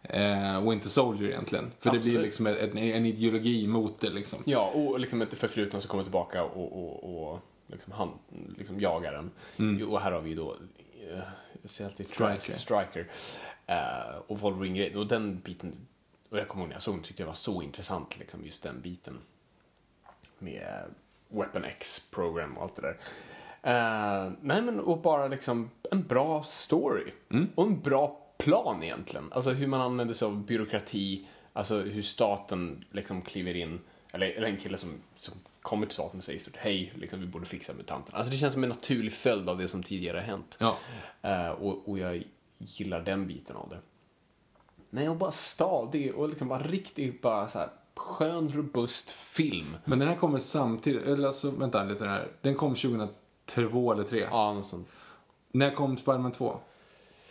eh, 0.09 0.69
Winter 0.69 0.89
Soldier 0.89 1.29
egentligen. 1.29 1.71
För 1.79 1.91
det 1.91 1.99
blir 1.99 2.19
Absolut. 2.19 2.25
liksom 2.25 2.47
en, 2.47 2.77
en 2.77 3.05
ideologi 3.05 3.67
mot 3.67 3.99
det 3.99 4.09
liksom. 4.09 4.39
Ja, 4.45 4.71
och 4.73 4.99
liksom 4.99 5.21
ett 5.21 5.33
förfluten 5.33 5.81
som 5.81 5.89
kommer 5.89 6.03
tillbaka 6.03 6.43
och, 6.43 6.83
och, 6.83 7.31
och 7.31 7.39
liksom 7.67 7.93
han 7.93 8.09
liksom 8.57 8.79
jagar 8.79 9.31
den. 9.57 9.83
Och 9.87 10.01
här 10.01 10.11
har 10.11 10.21
vi 10.21 10.29
ju 10.29 10.35
då, 10.35 10.55
eh, 11.11 11.19
jag 11.61 11.69
säger 11.69 11.89
alltid 11.89 12.07
Striker. 12.07 12.53
Striker, 12.53 13.07
eh, 13.67 14.17
och 14.27 14.39
Wolverine 14.39 14.95
och 14.95 15.07
den 15.07 15.39
biten, 15.39 15.75
och 16.29 16.37
jag 16.37 16.47
kommer 16.47 16.63
ihåg 16.63 16.69
när 16.69 16.75
jag 16.75 16.81
såg 16.83 16.95
den 16.95 17.03
tyckte 17.03 17.21
jag 17.21 17.27
var 17.27 17.33
så 17.33 17.61
intressant, 17.61 18.19
liksom 18.19 18.45
just 18.45 18.63
den 18.63 18.81
biten 18.81 19.19
med 20.39 20.83
Weapon 21.29 21.63
X 21.63 22.07
program 22.11 22.57
och 22.57 22.63
allt 22.63 22.75
det 22.75 22.81
där. 22.81 22.97
Eh, 23.61 24.31
nej 24.41 24.61
men 24.61 24.79
och 24.79 25.01
bara 25.01 25.27
liksom 25.27 25.69
en 25.91 26.03
bra 26.03 26.43
story. 26.43 27.11
Och 27.55 27.65
en 27.65 27.79
bra 27.81 28.26
plan 28.37 28.83
egentligen. 28.83 29.31
Alltså 29.31 29.51
hur 29.51 29.67
man 29.67 29.81
använder 29.81 30.13
sig 30.13 30.25
av 30.25 30.45
byråkrati, 30.45 31.27
alltså 31.53 31.79
hur 31.79 32.01
staten 32.01 32.85
liksom 32.91 33.21
kliver 33.21 33.55
in, 33.55 33.79
eller, 34.11 34.27
eller 34.27 34.47
en 34.47 34.57
kille 34.57 34.77
som, 34.77 34.89
som 35.19 35.33
kommer 35.61 35.85
till 35.85 35.93
staten 35.93 36.17
och 36.17 36.23
säger 36.23 36.39
stort 36.39 36.57
hej, 36.57 36.93
liksom, 36.95 37.19
vi 37.19 37.27
borde 37.27 37.45
fixa 37.45 37.73
mutanterna. 37.73 38.17
Alltså 38.17 38.31
det 38.31 38.37
känns 38.37 38.53
som 38.53 38.63
en 38.63 38.69
naturlig 38.69 39.13
följd 39.13 39.49
av 39.49 39.57
det 39.57 39.67
som 39.67 39.83
tidigare 39.83 40.17
har 40.17 40.23
hänt. 40.23 40.57
Ja. 40.59 40.77
Eh, 41.21 41.49
och, 41.49 41.89
och 41.89 41.99
jag 41.99 42.23
gillar 42.57 43.01
den 43.01 43.27
biten 43.27 43.55
av 43.55 43.69
det. 43.69 43.79
Nej, 44.89 45.09
och 45.09 45.15
bara 45.15 45.31
stadig 45.31 46.15
och 46.15 46.29
liksom 46.29 46.47
bara 46.47 46.63
riktigt 46.63 47.21
bara 47.21 47.49
så 47.49 47.59
här 47.59 47.69
skön, 47.95 48.49
robust 48.49 49.09
film. 49.09 49.77
Men 49.85 49.99
den 49.99 50.07
här 50.07 50.15
kommer 50.15 50.39
samtidigt, 50.39 51.03
eller 51.03 51.27
alltså 51.27 51.51
vänta 51.51 51.83
lite 51.83 52.07
här. 52.07 52.27
Den 52.41 52.55
kom 52.55 52.75
2002 52.75 53.93
eller 53.93 54.03
3. 54.03 54.19
Ja, 54.31 54.53
något 54.53 54.65
sånt. 54.65 54.87
När 55.51 55.71
kom 55.71 55.97
Spiderman 55.97 56.31
2? 56.31 56.59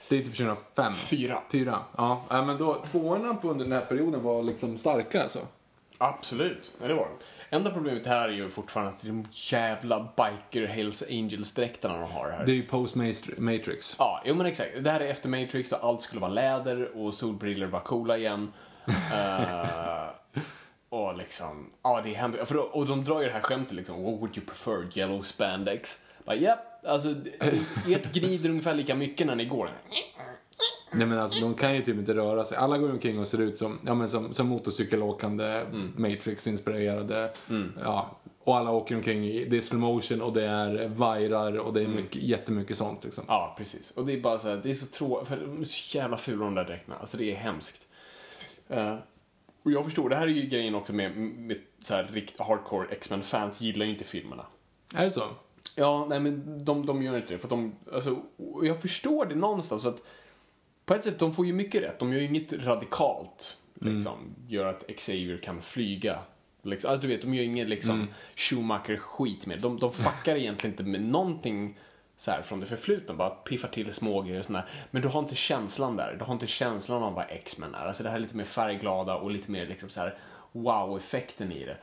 Det 0.09 0.16
är 0.16 0.22
typ 0.22 0.36
2005. 0.36 0.92
Fyra. 0.92 1.38
Fyra. 1.52 1.78
Ja, 1.96 2.22
ja 2.30 2.44
men 2.44 2.59
då, 2.59 2.74
tvåorna 2.74 3.34
på 3.34 3.48
under 3.50 3.64
den 3.64 3.72
här 3.72 3.80
perioden 3.80 4.22
var 4.22 4.42
liksom 4.42 4.78
starka 4.78 5.22
alltså. 5.22 5.38
Absolut, 5.98 6.72
nej, 6.78 6.88
det 6.88 6.94
var 6.94 7.02
det. 7.07 7.57
Enda 7.57 7.70
problemet 7.70 8.07
här 8.07 8.28
är 8.28 8.32
ju 8.32 8.48
fortfarande 8.48 8.92
att 8.92 9.02
de 9.02 9.24
jävla 9.32 10.09
biker 10.16 10.66
Hells 10.66 11.02
Angels-dräkterna 11.02 12.00
de 12.00 12.11
har 12.12 12.30
här. 12.30 12.46
Det 12.46 12.52
är 12.52 12.57
ju 12.57 12.62
post 12.62 12.96
Matrix. 13.38 13.96
Ja, 13.98 14.22
jo 14.24 14.34
men 14.34 14.46
exakt. 14.46 14.70
Det 14.80 14.90
här 14.90 15.00
är 15.00 15.09
efter 15.09 15.28
Matrix 15.28 15.68
då 15.68 15.76
allt 15.76 16.02
skulle 16.02 16.20
vara 16.20 16.30
läder 16.30 16.96
och 16.96 17.14
solbriller 17.14 17.66
var 17.66 17.80
coola 17.80 18.16
igen. 18.16 18.52
Eh, 19.12 20.09
och 20.88 21.16
liksom, 21.16 21.70
ja 21.82 22.00
det 22.04 22.11
är 22.11 22.14
hemskt. 22.14 22.52
Och 22.52 22.86
de 22.86 23.04
drar 23.04 23.20
ju 23.20 23.26
det 23.26 23.32
här 23.32 23.40
skämtet 23.40 23.72
liksom, 23.72 24.02
what 24.04 24.20
would 24.20 24.36
you 24.36 24.46
prefer, 24.46 24.98
yellow 24.98 25.22
spandex? 25.22 26.00
Bara, 26.24 26.36
japp, 26.36 26.76
alltså 26.87 27.14
ert 27.89 28.12
gnider 28.12 28.51
ungefär 28.51 28.74
lika 28.74 28.95
mycket 28.95 29.26
när 29.26 29.34
ni 29.34 29.45
går. 29.45 29.70
Nej 30.93 31.07
men 31.07 31.18
alltså 31.18 31.41
de 31.41 31.55
kan 31.55 31.74
ju 31.74 31.82
typ 31.82 31.97
inte 31.97 32.14
röra 32.14 32.45
sig. 32.45 32.59
Alla 32.59 32.78
går 32.78 32.91
omkring 32.91 33.18
och 33.18 33.28
ser 33.28 33.41
ut 33.41 33.57
som, 33.57 33.78
ja, 33.87 33.95
men 33.95 34.09
som, 34.09 34.34
som 34.34 34.47
motorcykelåkande 34.49 35.64
Matrix-inspirerade. 35.97 37.30
Ja, 37.84 38.16
och 38.45 38.57
alla 38.57 38.70
åker 38.70 38.97
omkring 38.97 39.26
i, 39.26 39.45
det 39.45 39.57
är 39.57 39.61
slow 39.61 39.80
motion 39.80 40.22
och 40.22 40.32
det 40.32 40.45
är 40.45 40.89
vajrar 40.89 41.59
och 41.59 41.72
det 41.72 41.82
är 41.82 41.89
mycket, 41.89 42.22
jättemycket 42.22 42.76
sånt 42.76 43.05
liksom. 43.05 43.24
Ja, 43.28 43.55
precis. 43.59 43.91
Och 43.91 44.07
det 44.07 44.12
är 44.12 44.20
bara 44.20 44.39
så 44.39 44.49
här, 44.49 44.61
det 44.62 44.70
är 44.70 44.74
så 44.74 44.87
tråkigt, 44.87 45.28
för 45.28 45.37
de 45.37 45.61
är 45.61 45.64
så 45.64 45.99
jävla 45.99 46.16
fula 46.16 46.45
de 46.45 46.55
där 46.55 46.64
dräkterna. 46.64 46.97
Alltså 46.97 47.16
det 47.16 47.32
är 47.32 47.37
hemskt. 47.37 47.82
Eh, 48.68 48.97
och 49.62 49.72
jag 49.72 49.84
förstår, 49.84 50.09
det 50.09 50.16
här 50.16 50.26
är 50.26 50.32
ju 50.32 50.43
grejen 50.43 50.74
också 50.74 50.93
med, 50.93 51.16
med 51.16 51.59
så 51.80 51.95
här 51.95 52.11
rikt 52.12 52.41
hardcore 52.41 52.89
X-Men-fans 52.91 53.61
gillar 53.61 53.87
ju 53.87 53.93
inte 53.93 54.05
filmerna. 54.05 54.47
Är 54.95 55.05
det 55.05 55.11
så? 55.11 55.24
Ja, 55.79 56.07
nej 56.09 56.20
men 56.20 56.64
de, 56.64 56.87
de 56.87 57.03
gör 57.03 57.16
inte 57.16 57.33
det. 57.33 57.39
För 57.39 57.47
att 57.47 57.51
de, 57.51 57.74
alltså, 57.93 58.16
jag 58.62 58.83
förstår 58.83 59.27
det 59.27 59.35
någonstans. 59.35 59.83
För 59.83 59.89
att 59.89 60.03
på 60.85 60.95
ett 60.95 61.05
sätt, 61.05 61.19
de 61.19 61.35
får 61.35 61.47
ju 61.47 61.53
mycket 61.53 61.82
rätt. 61.82 61.98
De 61.98 62.12
gör 62.12 62.20
ju 62.20 62.27
inget 62.27 62.53
radikalt. 62.53 63.57
Liksom, 63.74 64.35
gör 64.48 64.66
att 64.66 64.86
Xavier 64.97 65.39
kan 65.39 65.62
flyga. 65.62 66.19
Liksom, 66.62 66.90
alltså, 66.90 67.07
du 67.07 67.15
vet, 67.15 67.23
de 67.23 67.35
gör 67.35 67.44
ingen 67.44 67.69
liksom, 67.69 68.09
Schumacher-skit 68.36 69.47
med 69.47 69.59
det. 69.59 69.62
De, 69.62 69.78
de 69.78 69.93
fuckar 69.93 70.36
egentligen 70.36 70.73
inte 70.73 70.82
med 70.82 71.03
någonting 71.03 71.78
så 72.16 72.31
här, 72.31 72.43
från 72.43 72.61
det 72.61 72.66
förflutna. 72.66 73.15
Bara 73.15 73.31
piffar 73.31 73.69
till 73.69 73.93
smågrejer 73.93 74.39
och 74.39 74.44
sådär. 74.44 74.65
Men 74.90 75.03
du 75.03 75.09
har 75.09 75.20
inte 75.20 75.35
känslan 75.35 75.97
där. 75.97 76.16
Du 76.19 76.24
har 76.24 76.32
inte 76.32 76.47
känslan 76.47 77.03
av 77.03 77.15
vad 77.15 77.24
X-Men 77.28 77.74
är. 77.74 77.86
Alltså 77.86 78.03
det 78.03 78.09
här 78.09 78.16
är 78.16 78.20
lite 78.20 78.36
mer 78.36 78.44
färgglada 78.44 79.16
och 79.16 79.31
lite 79.31 79.51
mer 79.51 79.66
liksom 79.66 79.89
så 79.89 80.01
här 80.01 80.19
wow-effekten 80.53 81.53
i 81.53 81.65
det. 81.65 81.78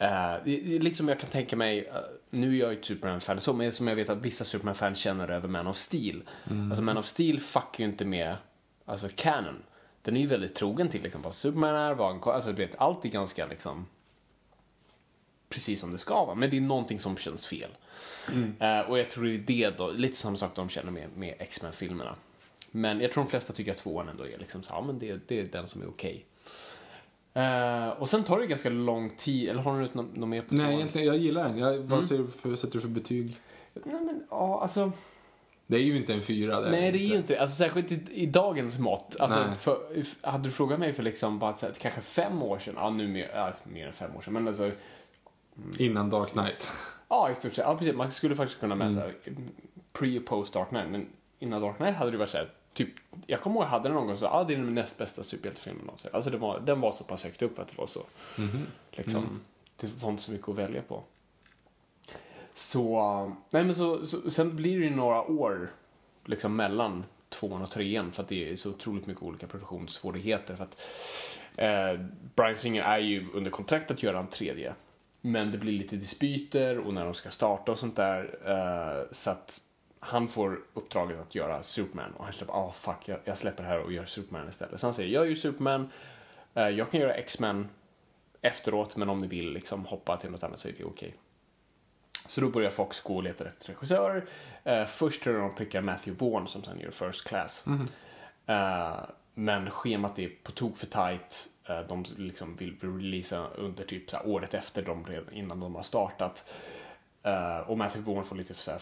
Uh, 0.00 0.44
det 0.44 0.76
är 0.76 0.78
lite 0.78 0.96
som 0.96 1.08
jag 1.08 1.20
kan 1.20 1.30
tänka 1.30 1.56
mig, 1.56 1.86
eh, 1.86 1.94
nu 2.30 2.56
är 2.56 2.60
jag 2.60 2.72
ju 2.72 2.78
ett 2.78 2.84
Superman-fan, 2.84 3.56
men 3.56 3.72
som 3.72 3.88
jag 3.88 3.96
vet 3.96 4.08
att 4.08 4.18
vissa 4.18 4.44
Superman-fans 4.44 4.98
känner 4.98 5.28
över 5.28 5.48
Man 5.48 5.66
of 5.66 5.76
Steel. 5.76 6.22
Alltså 6.68 6.82
Man 6.82 6.98
of 6.98 7.06
Steel 7.06 7.40
fuckar 7.40 7.78
ju 7.78 7.84
inte 7.84 8.04
med, 8.04 8.36
alltså 8.84 9.08
canon. 9.14 9.62
Den 10.02 10.16
är 10.16 10.20
ju 10.20 10.26
väldigt 10.26 10.54
trogen 10.54 10.88
till 10.88 11.02
liksom 11.02 11.22
vad 11.22 11.34
Superman 11.34 11.74
är, 11.74 11.94
vad 11.94 12.12
han, 12.12 12.34
alltså 12.34 12.52
du 12.52 12.66
vet, 12.66 12.76
allt 12.78 13.04
är 13.04 13.08
ganska 13.08 13.46
liksom 13.46 13.86
precis 15.48 15.80
som 15.80 15.92
det 15.92 15.98
ska 15.98 16.24
vara. 16.24 16.34
Men 16.34 16.50
det 16.50 16.56
är 16.56 16.60
någonting 16.60 16.98
som 16.98 17.16
känns 17.16 17.46
fel. 17.46 17.70
Eh, 18.60 18.80
och 18.80 18.98
jag 18.98 19.10
tror 19.10 19.24
det 19.24 19.30
är 19.34 19.38
det 19.38 19.78
då, 19.78 19.90
lite 19.90 20.16
samma 20.16 20.36
sak 20.36 20.54
de 20.54 20.68
känner 20.68 20.92
med, 20.92 21.08
med 21.16 21.34
X-Men-filmerna. 21.38 22.16
Men 22.70 23.00
jag 23.00 23.12
tror 23.12 23.24
de 23.24 23.30
flesta 23.30 23.52
tycker 23.52 23.70
att 23.70 23.76
tvåan 23.76 24.08
ändå 24.08 24.24
är 24.26 24.38
liksom 24.38 24.62
så, 24.62 24.74
ja 24.74 24.80
men 24.80 24.98
det, 24.98 25.28
det 25.28 25.40
är 25.40 25.44
den 25.44 25.68
som 25.68 25.82
är 25.82 25.88
okej. 25.88 26.24
Eh, 27.36 27.88
och 27.88 28.08
sen 28.08 28.24
tar 28.24 28.38
det 28.40 28.46
ganska 28.46 28.68
lång 28.70 29.10
tid, 29.16 29.48
eller 29.48 29.62
har 29.62 29.80
du 29.80 29.88
något, 29.94 30.16
något 30.16 30.28
mer 30.28 30.42
på 30.42 30.54
Nej, 30.54 30.74
egentligen, 30.74 31.06
jag 31.06 31.16
gillar 31.16 31.44
den. 31.48 31.58
Jag, 31.58 31.74
Mm. 31.74 31.88
vad 31.88 32.08
du 32.08 32.26
för, 32.26 32.56
sätter 32.56 32.72
du 32.74 32.80
för 32.80 32.88
betyg? 32.88 33.36
Nej, 33.84 34.00
men, 34.04 34.22
ja, 34.30 34.62
alltså, 34.62 34.92
Det 35.66 35.76
är 35.76 35.80
ju 35.82 35.96
inte 35.96 36.14
en 36.14 36.22
fyra. 36.22 36.60
Det 36.60 36.70
nej, 36.70 36.92
det 36.92 36.98
är 36.98 37.06
ju 37.08 37.16
inte 37.16 37.40
alltså, 37.40 37.56
Särskilt 37.56 37.92
i, 37.92 38.00
i 38.10 38.26
dagens 38.26 38.78
mått. 38.78 39.16
Alltså, 39.20 39.44
för, 39.58 39.78
hade 40.26 40.44
du 40.44 40.50
frågat 40.50 40.78
mig 40.80 40.92
för 40.92 41.02
liksom 41.02 41.38
bara 41.38 41.56
här, 41.62 41.72
kanske 41.80 42.00
fem 42.00 42.42
år 42.42 42.58
sedan, 42.58 42.74
ja 42.76 42.90
nu 42.90 43.08
mer, 43.08 43.30
ja, 43.34 43.52
mer 43.64 43.86
än 43.86 43.92
fem 43.92 44.16
år 44.16 44.20
sedan, 44.20 44.32
men 44.32 44.48
alltså, 44.48 44.70
Innan 45.78 46.10
Dark 46.10 46.28
Knight. 46.30 46.70
ja 47.08 47.30
i 47.30 47.34
stort 47.34 47.54
sett, 47.54 47.64
ja 47.64 47.76
precis, 47.78 47.94
man 47.94 48.10
skulle 48.10 48.36
faktiskt 48.36 48.60
kunna 48.60 48.74
Mm. 48.74 48.94
med 48.94 49.02
här, 49.04 49.14
pre 49.92 50.18
och 50.18 50.26
post 50.26 50.52
Dark 50.52 50.68
Knight, 50.68 50.90
men 50.90 51.06
innan 51.38 51.62
Dark 51.62 51.76
Knight 51.76 51.96
hade 51.96 52.10
det 52.10 52.16
varit 52.18 52.30
så 52.30 52.36
här, 52.38 52.50
typ, 52.76 52.88
jag 53.26 53.40
kommer 53.40 53.56
ihåg 53.56 53.64
jag 53.64 53.68
hade 53.70 53.88
den 53.88 53.94
någon 53.94 54.06
gång 54.06 54.16
så, 54.16 54.24
ja 54.24 54.44
det 54.44 54.54
är 54.54 54.58
den 54.58 54.74
näst 54.74 54.98
bästa 54.98 55.22
superhjältefilmen 55.22 55.84
någonsin. 55.84 56.10
Alltså 56.14 56.30
det 56.30 56.36
var, 56.38 56.60
den 56.60 56.80
var 56.80 56.92
så 56.92 57.04
pass 57.04 57.24
högt 57.24 57.42
upp 57.42 57.58
att 57.58 57.68
det 57.68 57.78
var 57.78 57.86
så, 57.86 58.00
Mhm. 58.38 58.66
liksom, 58.90 59.24
Mm. 59.24 59.40
det 59.76 60.02
var 60.02 60.10
inte 60.10 60.22
så 60.22 60.32
mycket 60.32 60.48
att 60.48 60.54
välja 60.56 60.82
på. 60.82 61.02
Så, 62.54 63.32
nej 63.50 63.64
men 63.64 63.74
så, 63.74 64.06
så 64.06 64.30
sen 64.30 64.56
blir 64.56 64.78
det 64.80 64.84
ju 64.84 64.96
några 64.96 65.22
år 65.22 65.70
liksom 66.24 66.56
mellan 66.56 67.04
tvåan 67.28 67.62
och 67.62 67.70
trean 67.70 68.12
för 68.12 68.22
att 68.22 68.28
det 68.28 68.52
är 68.52 68.56
så 68.56 68.70
otroligt 68.70 69.06
mycket 69.06 69.22
olika 69.22 69.46
produktionssvårigheter. 69.46 70.56
För 70.56 70.64
att 70.64 70.80
eh, 71.56 72.06
Brian 72.34 72.54
Singer 72.54 72.82
är 72.82 72.98
ju 72.98 73.26
under 73.34 73.50
kontrakt 73.50 73.90
att 73.90 74.02
göra 74.02 74.18
en 74.18 74.26
tredje. 74.26 74.74
Men 75.20 75.50
det 75.50 75.58
blir 75.58 75.72
lite 75.72 75.96
dispyter 75.96 76.78
och 76.78 76.94
när 76.94 77.04
de 77.04 77.14
ska 77.14 77.30
starta 77.30 77.72
och 77.72 77.78
sånt 77.78 77.96
där. 77.96 78.38
Eh, 78.44 79.12
så 79.12 79.30
att 79.30 79.60
han 80.06 80.28
får 80.28 80.60
uppdraget 80.74 81.20
att 81.20 81.34
göra 81.34 81.62
Superman 81.62 82.12
och 82.16 82.24
han 82.24 82.32
släpper, 82.32 82.54
ah 82.54 82.72
fuck, 82.72 83.08
jag, 83.08 83.18
jag 83.24 83.38
släpper 83.38 83.62
det 83.62 83.68
här 83.68 83.80
och 83.80 83.92
gör 83.92 84.04
Superman 84.04 84.48
istället. 84.48 84.80
Så 84.80 84.86
han 84.86 84.94
säger, 84.94 85.14
jag 85.14 85.28
gör 85.28 85.34
Superman, 85.34 85.90
eh, 86.54 86.68
jag 86.68 86.90
kan 86.90 87.00
göra 87.00 87.14
X-Men 87.14 87.68
efteråt, 88.42 88.96
men 88.96 89.08
om 89.08 89.20
ni 89.20 89.26
vill 89.26 89.52
liksom 89.52 89.86
hoppa 89.86 90.16
till 90.16 90.30
något 90.30 90.42
annat 90.42 90.58
så 90.58 90.68
är 90.68 90.72
det 90.78 90.84
okej. 90.84 91.14
Så 92.28 92.40
då 92.40 92.48
börjar 92.48 92.70
Fox 92.70 93.00
gå 93.00 93.16
och 93.16 93.22
leta 93.22 93.48
efter 93.48 93.68
regissörer. 93.68 94.24
Eh, 94.64 94.84
först 94.84 95.26
jag 95.26 95.34
de 95.34 95.54
prickar 95.54 95.80
Matthew 95.80 96.24
Vaughn 96.24 96.48
som 96.48 96.64
sen 96.64 96.80
gör 96.80 96.90
First 96.90 97.28
Class. 97.28 97.64
Eh, 98.46 99.00
men 99.34 99.70
schemat 99.70 100.18
är 100.18 100.30
på 100.42 100.52
tok 100.52 100.76
för 100.76 100.86
tight. 100.86 101.48
Eh, 101.68 101.80
de 101.80 102.04
liksom 102.16 102.56
vill 102.56 102.76
releasa 102.80 103.46
under 103.48 103.84
typ 103.84 104.10
så 104.10 104.16
året 104.24 104.54
efter 104.54 104.82
de 104.82 105.06
redan, 105.06 105.32
innan 105.32 105.60
de 105.60 105.74
har 105.74 105.82
startat. 105.82 106.52
Och 107.66 107.78
Matthew 107.78 108.12
Vaughn 108.12 108.24
får 108.24 108.36
lite 108.36 108.54
så 108.54 108.70
här 108.70 108.78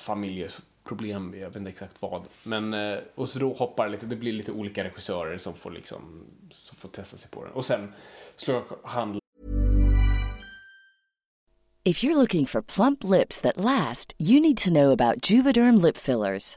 problem, 0.84 1.34
jag 1.40 1.46
vet 1.46 1.56
inte 1.56 1.70
exakt 1.70 2.02
vad. 2.02 2.22
Men, 2.42 2.74
eh, 2.74 2.98
och 3.14 3.28
så 3.28 3.38
då 3.38 3.52
hoppar 3.52 3.88
lite, 3.88 4.06
det 4.06 4.16
blir 4.16 4.32
lite 4.32 4.52
olika 4.52 4.84
regissörer 4.84 5.38
som 5.38 5.54
får 5.54 5.70
liksom, 5.70 6.24
som 6.50 6.76
får 6.76 6.88
testa 6.88 7.16
sig 7.16 7.30
på 7.30 7.44
den. 7.44 7.52
Och 7.52 7.64
sen 7.64 7.92
slår 8.36 8.62
han 8.84 9.20
If 11.86 12.02
you're 12.02 12.14
looking 12.14 12.46
for 12.46 12.62
plump 12.62 13.04
lips 13.04 13.40
that 13.40 13.56
last, 13.56 14.14
you 14.18 14.40
need 14.40 14.56
to 14.56 14.70
know 14.70 14.92
about 14.92 15.30
Juvederm 15.30 15.76
lip 15.82 15.96
fillers. 15.96 16.56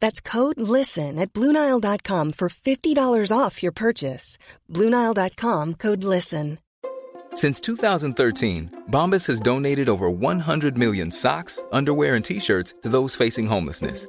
That's 0.00 0.20
code 0.20 0.60
LISTEN 0.60 1.18
at 1.18 1.32
Bluenile.com 1.32 2.32
for 2.32 2.48
$50 2.48 3.32
off 3.36 3.62
your 3.62 3.72
purchase. 3.72 4.36
Bluenile.com 4.68 5.74
code 5.74 6.04
LISTEN. 6.04 6.58
Since 7.32 7.60
2013, 7.60 8.84
Bombas 8.90 9.26
has 9.28 9.38
donated 9.40 9.88
over 9.88 10.10
100 10.10 10.76
million 10.76 11.12
socks, 11.12 11.62
underwear, 11.70 12.16
and 12.16 12.24
t 12.24 12.40
shirts 12.40 12.74
to 12.82 12.88
those 12.88 13.14
facing 13.14 13.46
homelessness. 13.46 14.08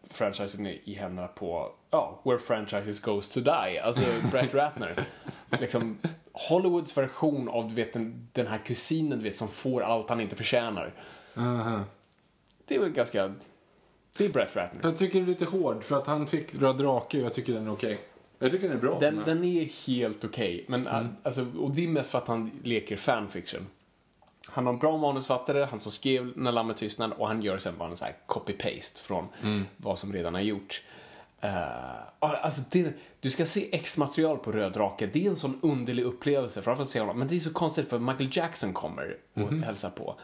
franchisen 0.13 0.67
i 0.67 0.93
händerna 0.93 1.27
på, 1.27 1.71
ja, 1.89 2.21
where 2.23 2.39
franchises 2.39 3.01
goes 3.01 3.29
to 3.29 3.39
die. 3.39 3.79
Alltså 3.83 4.03
Brett 4.31 4.53
Ratner. 4.53 4.95
liksom 5.59 5.97
Hollywoods 6.33 6.97
version 6.97 7.49
av, 7.49 7.69
du 7.69 7.75
vet, 7.75 7.93
den, 7.93 8.27
den 8.33 8.47
här 8.47 8.57
kusinen, 8.57 9.17
du 9.17 9.23
vet, 9.23 9.35
som 9.35 9.47
får 9.47 9.81
allt 9.81 10.09
han 10.09 10.21
inte 10.21 10.35
förtjänar. 10.35 10.93
Aha. 11.37 11.83
Det 12.65 12.75
är 12.75 12.79
väl 12.79 12.89
ganska, 12.89 13.33
det 14.17 14.25
är 14.25 14.29
Brett 14.29 14.55
Ratner. 14.55 14.81
Jag 14.83 14.97
tycker 14.97 15.19
det 15.19 15.25
är 15.25 15.27
lite 15.27 15.45
hård 15.45 15.83
för 15.83 15.97
att 15.97 16.07
han 16.07 16.27
fick 16.27 16.55
Röd 16.55 16.77
Drake 16.77 17.17
och 17.17 17.23
jag 17.25 17.33
tycker 17.33 17.53
den 17.53 17.67
är 17.67 17.73
okej. 17.73 17.99
Jag 18.39 18.51
tycker 18.51 18.67
den 18.67 18.77
är 18.77 18.81
bra. 18.81 18.99
Den, 18.99 19.21
den 19.25 19.43
är 19.43 19.87
helt 19.87 20.23
okej, 20.23 20.65
men 20.67 20.87
alltså, 21.23 21.45
och 21.59 21.71
det 21.71 21.83
är 21.83 21.87
mest 21.87 22.11
för 22.11 22.17
att 22.17 22.27
han 22.27 22.51
leker 22.63 22.95
fanfiction. 22.95 23.67
Han 24.51 24.65
har 24.65 24.73
en 24.73 24.79
bra 24.79 24.97
manusfattare, 24.97 25.67
han 25.71 25.79
som 25.79 25.91
skrev 25.91 26.31
När 26.35 26.51
lammet 26.51 26.77
tystnade 26.77 27.15
och 27.15 27.27
han 27.27 27.41
gör 27.41 27.57
sen 27.57 27.77
bara 27.77 27.89
en 27.89 27.97
sån 27.97 28.05
här 28.05 28.15
copy-paste 28.27 28.99
från 28.99 29.27
vad 29.77 29.99
som 29.99 30.13
redan 30.13 30.33
har 30.33 30.41
gjorts. 30.41 30.83
Uh, 31.43 31.53
alltså 32.19 32.61
det, 32.71 32.93
du 33.19 33.29
ska 33.29 33.45
se 33.45 33.75
X-material 33.75 34.37
på 34.37 34.51
Röd 34.51 34.73
Drake, 34.73 35.09
det 35.13 35.25
är 35.25 35.29
en 35.29 35.35
sån 35.35 35.59
underlig 35.61 36.03
upplevelse, 36.03 36.61
framförallt 36.61 36.91
se 36.91 36.99
honom. 36.99 37.19
Men 37.19 37.27
det 37.27 37.35
är 37.35 37.39
så 37.39 37.53
konstigt 37.53 37.89
för 37.89 37.99
Michael 37.99 38.29
Jackson 38.31 38.73
kommer 38.73 39.17
och 39.33 39.53
hälsar 39.53 39.89
på. 39.89 40.15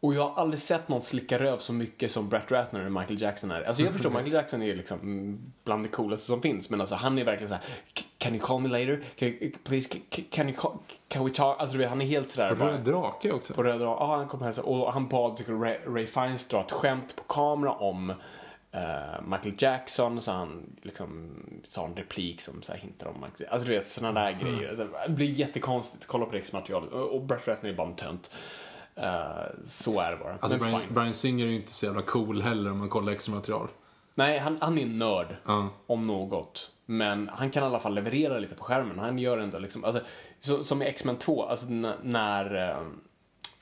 Och 0.00 0.14
jag 0.14 0.28
har 0.28 0.42
aldrig 0.42 0.60
sett 0.60 0.88
någon 0.88 1.02
slicka 1.02 1.38
röv 1.38 1.56
så 1.56 1.72
mycket 1.72 2.12
som 2.12 2.28
Brett 2.28 2.52
Ratner 2.52 2.86
och 2.86 2.92
Michael 2.92 3.22
Jackson 3.22 3.50
är. 3.50 3.62
Alltså 3.62 3.82
jag 3.82 3.92
förstår, 3.92 4.10
Michael 4.10 4.32
Jackson 4.32 4.62
är 4.62 4.76
liksom 4.76 5.00
mm, 5.00 5.52
bland 5.64 5.84
det 5.84 5.88
coolaste 5.88 6.26
som 6.26 6.42
finns, 6.42 6.70
men 6.70 6.80
alltså 6.80 6.94
han 6.94 7.18
är 7.18 7.24
verkligen 7.24 7.48
så 7.48 7.54
här: 7.54 7.64
Can 8.18 8.34
you 8.34 8.44
call 8.44 8.60
me 8.60 8.68
later? 8.68 9.04
Can, 9.16 9.52
please, 9.64 9.88
can, 9.88 10.24
can 10.30 10.48
you 10.48 10.56
call, 10.56 10.78
can 11.14 11.24
we 11.24 11.30
talk? 11.30 11.60
Alltså 11.60 11.72
du 11.76 11.78
vet, 11.78 11.88
han 11.88 12.00
är 12.02 12.06
helt 12.06 12.30
sådär. 12.30 12.54
bara- 12.54 12.70
Röd 12.70 12.80
Drake 12.80 13.32
också. 13.32 13.54
på 13.54 13.62
Röda 13.62 13.84
ja, 13.84 14.16
han 14.16 14.28
kom 14.28 14.40
och 14.40 14.44
hälsade 14.46 14.68
och 14.68 14.92
han 14.92 15.08
bad 15.08 15.36
tycker, 15.36 15.52
Ray, 15.52 15.76
Ray 15.86 16.06
Fiennes 16.06 16.48
dra 16.48 16.60
ett 16.60 16.72
skämt 16.72 17.16
på 17.16 17.22
kamera 17.22 17.72
om 17.72 18.10
eh, 18.10 19.22
Michael 19.26 19.54
Jackson, 19.58 20.22
så 20.22 20.32
han 20.32 20.76
liksom 20.82 21.30
sa 21.64 21.84
en 21.84 21.96
replik 21.96 22.40
som 22.40 22.62
så 22.62 22.72
här 22.72 22.78
hintar 22.78 23.06
om 23.06 23.14
Michael 23.20 23.50
Alltså 23.50 23.68
du 23.68 23.74
vet, 23.74 23.88
sådana 23.88 24.20
där 24.20 24.32
grejer. 24.32 24.68
Alltså, 24.68 24.88
det 25.06 25.12
blir 25.12 25.30
jättekonstigt, 25.30 26.06
kolla 26.06 26.26
på 26.26 26.32
det 26.32 26.52
materialet 26.52 26.92
Och, 26.92 27.22
Brett 27.22 27.48
Ratner 27.48 27.70
är 27.70 27.74
bara 27.74 27.88
en 27.88 27.96
tönt. 27.96 28.30
Eh, 28.96 29.30
så 29.68 30.00
är 30.00 30.10
det 30.10 30.16
bara. 30.16 30.36
Alltså 30.40 30.58
Brian. 30.58 30.80
Brian 30.90 31.14
Singer 31.14 31.46
är 31.46 31.50
ju 31.50 31.56
inte 31.56 31.72
så 31.72 31.86
jävla 31.86 32.02
cool 32.02 32.42
heller 32.42 32.70
om 32.70 32.78
man 32.78 32.88
kollar 32.88 33.12
extra 33.12 33.34
material. 33.34 33.68
Nej, 34.14 34.38
han, 34.38 34.58
han 34.60 34.78
är 34.78 34.82
en 34.82 34.98
nörd. 34.98 35.36
Ja. 35.46 35.68
Om 35.86 36.06
något. 36.06 36.70
Men 36.86 37.30
han 37.34 37.50
kan 37.50 37.62
i 37.62 37.66
alla 37.66 37.78
fall 37.80 37.94
leverera 37.94 38.38
lite 38.38 38.54
på 38.54 38.64
skärmen. 38.64 38.98
Han 38.98 39.18
gör 39.18 39.38
ändå 39.38 39.58
liksom, 39.58 39.84
alltså, 39.84 40.00
så, 40.44 40.64
som 40.64 40.82
i 40.82 40.86
X-Men 40.86 41.16
2, 41.16 41.42
alltså 41.46 41.66
när 42.02 42.70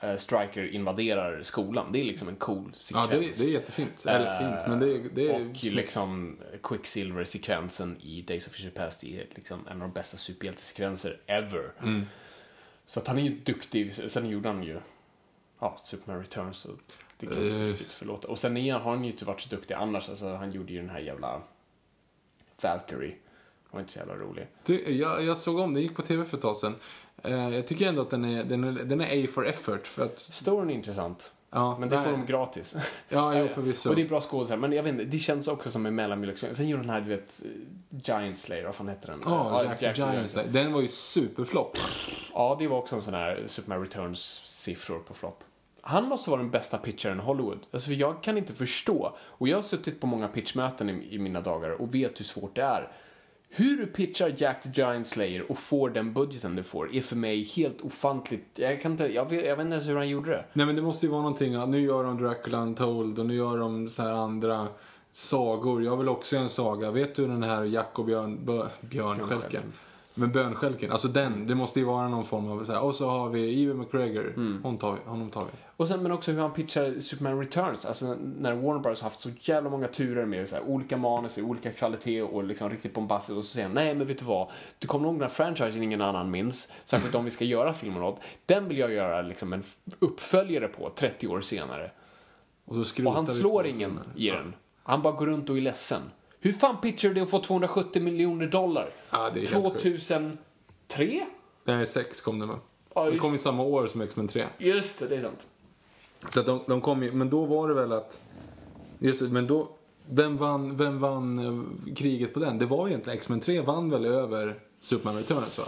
eh, 0.01 0.17
Striker 0.17 0.73
invaderar 0.73 1.43
skolan. 1.43 1.91
Det 1.91 1.99
är 2.01 2.05
liksom 2.05 2.27
en 2.27 2.35
cool 2.35 2.69
Ja, 2.73 2.77
sekvens. 2.77 3.09
det, 3.09 3.15
är- 3.43 3.45
det 3.45 3.51
är 3.51 3.53
jättefint. 3.53 4.05
Eller 4.05 4.39
fint, 4.39 4.67
men 4.69 4.79
det, 4.79 4.95
är- 4.95 5.09
det 5.13 5.29
är... 5.29 5.35
Och 5.49 5.63
liksom 5.63 6.37
Quicksilver-sekvensen 6.63 7.97
i 8.01 8.21
Days 8.21 8.47
of 8.47 8.53
Future 8.53 8.71
Past 8.71 9.03
är 9.03 9.25
liksom 9.35 9.67
en 9.67 9.73
av 9.81 9.87
de 9.87 9.91
bästa 9.91 10.17
superhjältesekvenser 10.17 11.19
ever. 11.25 11.71
Mm. 11.81 12.05
Så 12.85 12.99
att 12.99 13.07
han 13.07 13.17
är 13.17 13.23
ju 13.23 13.39
duktig. 13.39 13.93
Sen 13.93 14.29
gjorde 14.29 14.49
han 14.49 14.63
ju 14.63 14.79
ja, 15.59 15.77
Superman 15.83 16.21
Returns. 16.21 16.57
Så 16.57 16.69
det 17.17 17.25
kan 17.25 17.47
jag 17.47 17.69
inte 17.69 17.83
förlåta. 17.83 18.27
Och 18.27 18.39
sen 18.39 18.57
är 18.57 18.73
har 18.73 18.91
han 18.91 19.03
ju 19.03 19.11
inte 19.11 19.25
varit 19.25 19.41
så 19.41 19.49
duktig 19.55 19.73
annars. 19.73 20.09
Alltså, 20.09 20.33
han 20.35 20.51
gjorde 20.51 20.73
ju 20.73 20.79
den 20.79 20.89
här 20.89 20.99
jävla 20.99 21.41
Valkyrie. 22.61 23.15
Den 23.73 23.77
var 23.77 23.81
inte 23.81 23.93
så 23.93 23.99
jävla 23.99 24.15
rolig. 24.15 24.47
Du, 24.65 24.91
jag, 24.91 25.23
jag 25.23 25.37
såg 25.37 25.59
om, 25.59 25.73
den 25.73 25.83
gick 25.83 25.95
på 25.95 26.01
tv 26.01 26.25
för 26.25 26.37
ett 26.37 26.41
tag 26.41 26.55
sedan. 26.55 26.75
Eh, 27.23 27.49
jag 27.49 27.67
tycker 27.67 27.87
ändå 27.87 28.01
att 28.01 28.09
den 28.09 28.25
är, 28.25 28.43
den 28.43 28.63
är, 28.63 28.71
den 28.71 29.01
är 29.01 29.23
A 29.23 29.27
for 29.33 29.47
effort. 29.47 29.87
För 29.87 30.03
att, 30.03 30.19
Storyn 30.19 30.69
är 30.69 30.73
intressant. 30.73 31.31
ja, 31.49 31.77
Men 31.79 31.89
det 31.89 31.95
får 31.95 32.11
nej. 32.11 32.19
de 32.19 32.25
gratis. 32.25 32.75
Ja, 33.09 33.37
jo, 33.37 33.47
förvisso. 33.53 33.89
Och 33.89 33.95
det 33.95 34.01
är 34.01 34.07
bra 34.07 34.21
skådespelare. 34.21 34.61
Men 34.61 34.71
jag 34.71 34.83
vet 34.83 34.93
inte, 34.93 35.05
det 35.05 35.17
känns 35.17 35.47
också 35.47 35.71
som 35.71 35.85
en 35.85 35.95
mellanmjölk. 35.95 36.37
Sen 36.37 36.67
gjorde 36.67 36.83
den 36.83 36.89
här, 36.89 37.01
du 37.01 37.09
vet, 37.09 37.43
Giant 37.89 38.37
Slayer, 38.37 38.65
vad 38.65 38.75
fan 38.75 38.87
heter 38.87 39.07
den? 39.07 39.21
Ja, 39.25 39.63
Jack, 39.79 39.97
Giant 39.97 40.29
Slayer. 40.29 40.49
Den 40.49 40.73
var 40.73 40.81
ju 40.81 40.87
superflopp. 40.87 41.77
Ja, 42.33 42.55
det 42.59 42.67
var 42.67 42.77
också 42.77 42.95
en 42.95 43.01
sån 43.01 43.13
här 43.13 43.43
Superman 43.45 43.81
Returns-siffror 43.81 44.99
på 44.99 45.13
flopp. 45.13 45.43
Han 45.81 46.07
måste 46.07 46.29
vara 46.29 46.41
den 46.41 46.51
bästa 46.51 46.77
pitcharen 46.77 47.19
i 47.19 47.21
Hollywood. 47.21 47.59
Alltså, 47.71 47.87
för 47.87 47.95
jag 47.95 48.23
kan 48.23 48.37
inte 48.37 48.53
förstå. 48.53 49.17
Och 49.21 49.47
jag 49.47 49.57
har 49.57 49.63
suttit 49.63 50.01
på 50.01 50.07
många 50.07 50.27
pitchmöten 50.27 50.89
i, 50.89 51.15
i 51.15 51.19
mina 51.19 51.41
dagar 51.41 51.69
och 51.69 51.95
vet 51.95 52.19
hur 52.19 52.25
svårt 52.25 52.55
det 52.55 52.63
är. 52.63 52.91
Hur 53.55 53.77
du 53.77 53.85
pitchar 53.85 54.33
Jack 54.37 54.63
the 54.63 54.69
Giant 54.73 55.07
Slayer 55.07 55.51
och 55.51 55.57
får 55.57 55.89
den 55.89 56.13
budgeten 56.13 56.55
du 56.55 56.63
får 56.63 56.95
är 56.95 57.01
för 57.01 57.15
mig 57.15 57.43
helt 57.43 57.81
ofantligt. 57.81 58.45
Jag, 58.55 58.81
kan 58.81 58.91
inte, 58.91 59.07
jag, 59.07 59.29
vet, 59.29 59.45
jag 59.45 59.55
vet 59.55 59.63
inte 59.63 59.73
ens 59.73 59.87
hur 59.87 59.95
han 59.95 60.09
gjorde 60.09 60.29
det. 60.29 60.45
Nej 60.53 60.65
men 60.65 60.75
det 60.75 60.81
måste 60.81 61.05
ju 61.05 61.11
vara 61.11 61.21
någonting, 61.21 61.69
nu 61.71 61.79
gör 61.81 62.03
de 62.03 62.17
Dracula 62.17 62.57
Untold 62.57 63.19
och 63.19 63.25
nu 63.25 63.35
gör 63.35 63.57
de 63.57 63.89
så 63.89 64.01
här 64.01 64.11
andra 64.11 64.67
sagor. 65.11 65.83
Jag 65.83 65.97
vill 65.97 66.09
också 66.09 66.35
göra 66.35 66.43
en 66.43 66.49
saga. 66.49 66.91
Vet 66.91 67.15
du 67.15 67.27
den 67.27 67.43
här 67.43 67.63
Jack 67.63 67.99
och 67.99 68.05
Björn, 68.05 68.45
bö, 68.45 68.65
Björnskälken? 68.81 69.61
Men 70.13 70.31
Bönskälken, 70.31 70.91
alltså 70.91 71.07
den, 71.07 71.47
det 71.47 71.55
måste 71.55 71.79
ju 71.79 71.85
vara 71.85 72.07
någon 72.07 72.25
form 72.25 72.51
av 72.51 72.65
så 72.65 72.71
här. 72.71 72.81
Och 72.81 72.95
så 72.95 73.09
har 73.09 73.29
vi 73.29 73.63
Ewan 73.63 73.77
McGregor, 73.77 74.33
hon 74.63 74.77
tar 74.77 74.91
vi, 74.93 74.99
honom 75.09 75.29
tar 75.29 75.41
vi. 75.41 75.51
Och 75.77 75.87
sen, 75.87 76.03
men 76.03 76.11
också 76.11 76.31
hur 76.31 76.39
han 76.39 76.53
pitchar 76.53 76.99
Superman 76.99 77.39
Returns. 77.39 77.85
Alltså 77.85 78.17
när 78.37 78.53
Warner 78.53 78.79
Bros 78.79 79.01
har 79.01 79.09
haft 79.09 79.19
så 79.19 79.29
jävla 79.39 79.69
många 79.69 79.87
turer 79.87 80.25
med 80.25 80.49
så 80.49 80.55
här, 80.55 80.63
olika 80.63 80.97
manus 80.97 81.37
i 81.37 81.41
olika 81.41 81.71
kvalitet 81.71 82.21
och 82.21 82.43
liksom 82.43 82.69
riktigt 82.69 82.93
bombastiskt 82.93 83.37
och 83.37 83.45
så 83.45 83.53
säger 83.53 83.67
han, 83.67 83.75
nej 83.75 83.95
men 83.95 84.07
vet 84.07 84.19
du 84.19 84.25
vad, 84.25 84.47
du 84.79 84.87
kommer 84.87 85.05
ihåg 85.05 85.15
den 85.15 85.21
här 85.21 85.29
franchisen 85.29 85.83
ingen 85.83 86.01
annan 86.01 86.31
minns, 86.31 86.71
särskilt 86.85 87.15
om 87.15 87.25
vi 87.25 87.31
ska 87.31 87.45
göra 87.45 87.73
filmen 87.73 88.03
åt, 88.03 88.19
den 88.45 88.67
vill 88.67 88.77
jag 88.77 88.93
göra 88.93 89.21
liksom 89.21 89.53
en 89.53 89.63
uppföljare 89.99 90.67
på 90.67 90.91
30 90.95 91.27
år 91.27 91.41
senare. 91.41 91.91
Och, 92.65 92.75
Och 93.05 93.13
han 93.13 93.27
slår 93.27 93.65
ingen 93.67 93.99
i 94.15 94.29
den. 94.29 94.53
Han 94.83 95.01
bara 95.01 95.13
går 95.13 95.25
runt 95.25 95.49
och 95.49 95.57
är 95.57 95.61
ledsen. 95.61 96.01
Hur 96.43 96.51
fan 96.53 96.77
pitchar 96.81 97.09
du 97.09 97.15
det 97.15 97.21
att 97.21 97.29
få 97.29 97.39
270 97.39 98.01
miljoner 98.01 98.47
dollar? 98.47 98.89
Ja, 99.09 99.29
det 99.33 99.39
är 99.41 99.47
helt 99.47 99.83
sjukt. 99.83 100.03
2003? 100.87 101.25
Nej, 101.63 101.87
sex 101.87 102.21
kom 102.21 102.39
det 102.39 102.45
med. 102.45 102.57
Ja, 102.95 103.09
Det 103.09 103.17
kom 103.17 103.35
i 103.35 103.37
samma 103.37 103.63
år 103.63 103.87
som 103.87 104.01
X-Men 104.01 104.27
3. 104.27 104.45
Just 104.57 104.99
det, 104.99 105.07
det 105.07 105.15
är 105.15 105.21
sant. 105.21 105.47
Så 106.29 106.39
att 106.39 106.45
de, 106.45 106.59
de 106.67 106.81
kom 106.81 107.03
ju, 107.03 107.11
men 107.11 107.29
då 107.29 107.45
var 107.45 107.67
det 107.67 107.73
väl 107.73 107.91
att, 107.91 108.21
just 108.99 109.21
men 109.21 109.47
då, 109.47 109.69
vem 110.09 110.37
vann, 110.37 110.77
vem 110.77 110.99
vann 110.99 111.39
eh, 111.39 111.95
kriget 111.95 112.33
på 112.33 112.39
den? 112.39 112.59
Det 112.59 112.65
var 112.65 112.87
egentligen, 112.87 113.17
X-Men 113.17 113.39
3 113.39 113.61
vann 113.61 113.89
väl 113.89 114.05
över 114.05 114.59
Superman 114.79 115.15
Returns 115.17 115.59
va? 115.59 115.65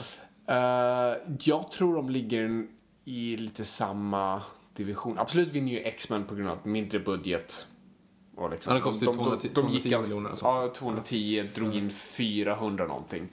Eh, 0.55 1.17
jag 1.43 1.71
tror 1.71 1.95
de 1.95 2.09
ligger 2.09 2.67
i 3.05 3.37
lite 3.37 3.65
samma 3.65 4.41
division. 4.73 5.19
Absolut 5.19 5.47
vinner 5.49 5.71
ju 5.71 5.79
X-Men 5.79 6.23
på 6.25 6.35
grund 6.35 6.49
av 6.49 6.57
mindre 6.63 6.99
budget. 6.99 7.67
Och 8.35 8.49
liksom, 8.49 8.71
Ja, 8.71 8.75
det 8.75 8.81
kostade 8.83 9.13
210 9.13 9.49
210 9.53 9.89
ganska- 9.89 10.07
miljoner 10.09 10.31
och 10.31 10.39
så. 10.39 10.45
Ja, 10.45 10.73
210, 10.77 11.49
drog 11.55 11.75
in 11.75 11.91
400 11.91 12.87
någonting. 12.87 13.29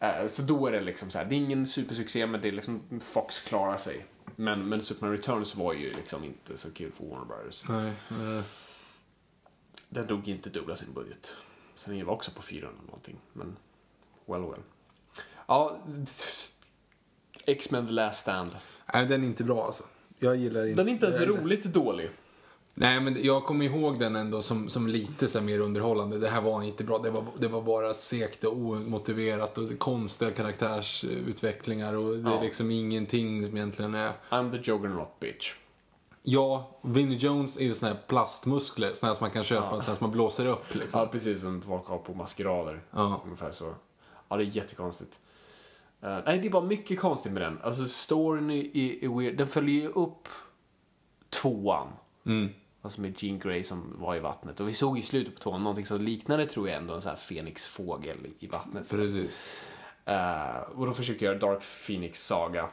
Eh, 0.00 0.26
så 0.26 0.42
då 0.42 0.66
är 0.66 0.72
det 0.72 0.80
liksom 0.80 1.10
så 1.10 1.18
här, 1.18 1.24
det 1.24 1.34
är 1.34 1.36
ingen 1.36 1.66
supersuccé 1.66 2.26
men 2.26 2.40
det 2.40 2.48
är 2.48 2.52
liksom, 2.52 2.82
Fox 3.00 3.40
klarar 3.40 3.76
sig. 3.76 4.06
Men, 4.36 4.68
men 4.68 4.82
Superman 4.82 5.16
Returns 5.16 5.54
var 5.56 5.72
ju 5.72 5.88
liksom 5.90 6.24
inte 6.24 6.56
så 6.56 6.70
kul 6.70 6.92
för 6.92 7.04
Warner 7.04 7.24
Brothers. 7.24 7.64
Nej. 7.68 7.92
eh, 8.10 8.44
Den 9.88 10.06
drog 10.06 10.28
inte 10.28 10.50
dubbla 10.50 10.76
sin 10.76 10.92
budget. 10.92 11.34
Sen 11.74 11.96
den 11.96 12.06
var 12.06 12.14
också 12.14 12.30
på 12.30 12.42
400 12.42 12.80
någonting. 12.86 13.16
Men, 13.32 13.56
well 14.26 14.42
well. 14.42 14.60
Ja, 15.46 15.76
X-Men 17.46 17.86
The 17.86 17.92
Last 17.92 18.20
Stand. 18.20 18.56
Nej, 18.94 19.06
den 19.06 19.22
är 19.22 19.26
inte 19.26 19.44
bra 19.44 19.64
alltså. 19.64 19.84
Jag 20.18 20.36
gillar 20.36 20.66
inte... 20.66 20.80
Den 20.82 20.88
är 20.88 20.92
inte 20.92 21.06
ens 21.06 21.20
roligt 21.20 21.64
dålig. 21.64 22.10
Nej, 22.74 23.00
men 23.00 23.16
jag 23.22 23.44
kommer 23.44 23.64
ihåg 23.64 23.98
den 23.98 24.16
ändå 24.16 24.42
som, 24.42 24.68
som 24.68 24.86
lite 24.86 25.28
så 25.28 25.40
mer 25.40 25.58
underhållande. 25.60 26.18
Det 26.18 26.28
här 26.28 26.42
var 26.42 26.62
inte 26.62 26.84
bra. 26.84 26.98
Det 26.98 27.10
var, 27.10 27.24
det 27.38 27.48
var 27.48 27.62
bara 27.62 27.94
segt 27.94 28.44
och 28.44 28.52
omotiverat 28.56 29.58
och 29.58 29.78
konstiga 29.78 30.30
karaktärsutvecklingar 30.30 31.94
och 31.94 32.16
det 32.16 32.30
är 32.30 32.34
Ja. 32.34 32.42
liksom 32.42 32.70
ingenting 32.70 33.46
som 33.46 33.56
egentligen 33.56 33.94
är... 33.94 34.12
I'm 34.30 34.50
the 34.50 34.70
juggernaut 34.70 35.20
bitch. 35.20 35.54
Ja, 36.22 36.78
Vinnie 36.82 37.16
Jones 37.16 37.56
är 37.56 37.64
ju 37.64 37.74
såna 37.74 37.92
här 37.92 38.00
plastmuskler, 38.06 38.92
såna 38.94 39.10
här 39.12 39.16
som 39.18 39.24
man 39.24 39.30
kan 39.30 39.44
köpa, 39.44 39.70
såna 39.70 39.80
här 39.82 39.94
som 39.94 39.96
man 40.00 40.10
blåser 40.10 40.46
upp 40.46 40.74
liksom. 40.74 41.00
Ja, 41.00 41.06
precis 41.06 41.40
som 41.42 41.62
folk 41.62 41.86
har 41.86 41.98
på 41.98 42.14
maskerader. 42.14 42.80
Ja. 42.90 43.20
Ungefär 43.24 43.52
så. 43.52 43.74
Ja, 44.28 44.36
det 44.36 44.44
är 44.44 44.56
jättekonstigt. 44.56 45.18
Eh, 46.02 46.18
nej, 46.26 46.38
det 46.38 46.46
är 46.48 46.50
bara 46.50 46.64
mycket 46.64 47.00
konstigt 47.00 47.32
med 47.32 47.42
den. 47.42 47.58
Alltså, 47.62 47.86
storyn 47.86 48.50
är, 48.50 48.76
är, 48.76 49.04
är 49.04 49.18
weird. 49.18 49.36
Den 49.38 49.48
följer 49.48 49.80
ju 49.82 49.88
upp 49.88 50.28
tvåan. 51.30 51.88
Mm. 52.26 52.48
Alltså 52.84 53.00
med 53.00 53.22
Jean 53.22 53.38
Grey 53.38 53.64
som 53.64 53.96
var 53.98 54.16
i 54.16 54.20
vattnet. 54.20 54.60
Och 54.60 54.68
vi 54.68 54.74
såg 54.74 54.98
i 54.98 55.02
slutet 55.02 55.34
på 55.34 55.40
tvåan 55.40 55.62
någonting 55.62 55.86
som 55.86 56.00
liknade, 56.00 56.46
tror 56.46 56.68
jag, 56.68 56.76
ändå 56.76 56.94
en 56.94 57.00
sån 57.00 57.08
här 57.08 57.16
fenixfågel 57.16 58.16
i 58.38 58.46
vattnet. 58.46 58.90
Precis. 58.90 59.44
Eh, 60.04 60.56
och 60.76 60.86
då 60.86 60.92
försökte 60.92 61.24
jag 61.24 61.34
göra 61.34 61.46
Dark 61.54 61.62
Phoenix 61.86 62.26
saga. 62.26 62.68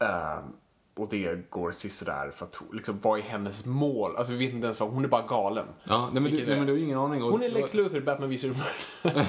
Eh, 0.00 0.38
och 0.96 1.08
det 1.10 1.50
går 1.50 1.72
sisådär 1.72 2.30
för 2.30 2.46
att 2.46 2.60
liksom, 2.72 2.98
vad 3.02 3.18
är 3.18 3.22
hennes 3.22 3.64
mål? 3.64 4.16
Alltså 4.16 4.32
vi 4.32 4.46
vet 4.46 4.54
inte 4.54 4.66
ens 4.66 4.80
vad, 4.80 4.90
hon 4.90 5.04
är 5.04 5.08
bara 5.08 5.26
galen. 5.26 5.66
Ja, 5.84 6.10
nej 6.12 6.22
men, 6.22 6.32
du, 6.32 6.46
nej 6.46 6.56
men 6.56 6.66
du 6.66 6.72
har 6.72 6.78
ingen 6.78 6.98
aning. 6.98 7.22
Och- 7.22 7.30
Hon 7.30 7.42
är 7.42 7.48
Lex 7.50 7.74
Luthor, 7.74 8.00
Batman 8.00 8.28
v 8.28 8.38
Superman. 8.38 8.66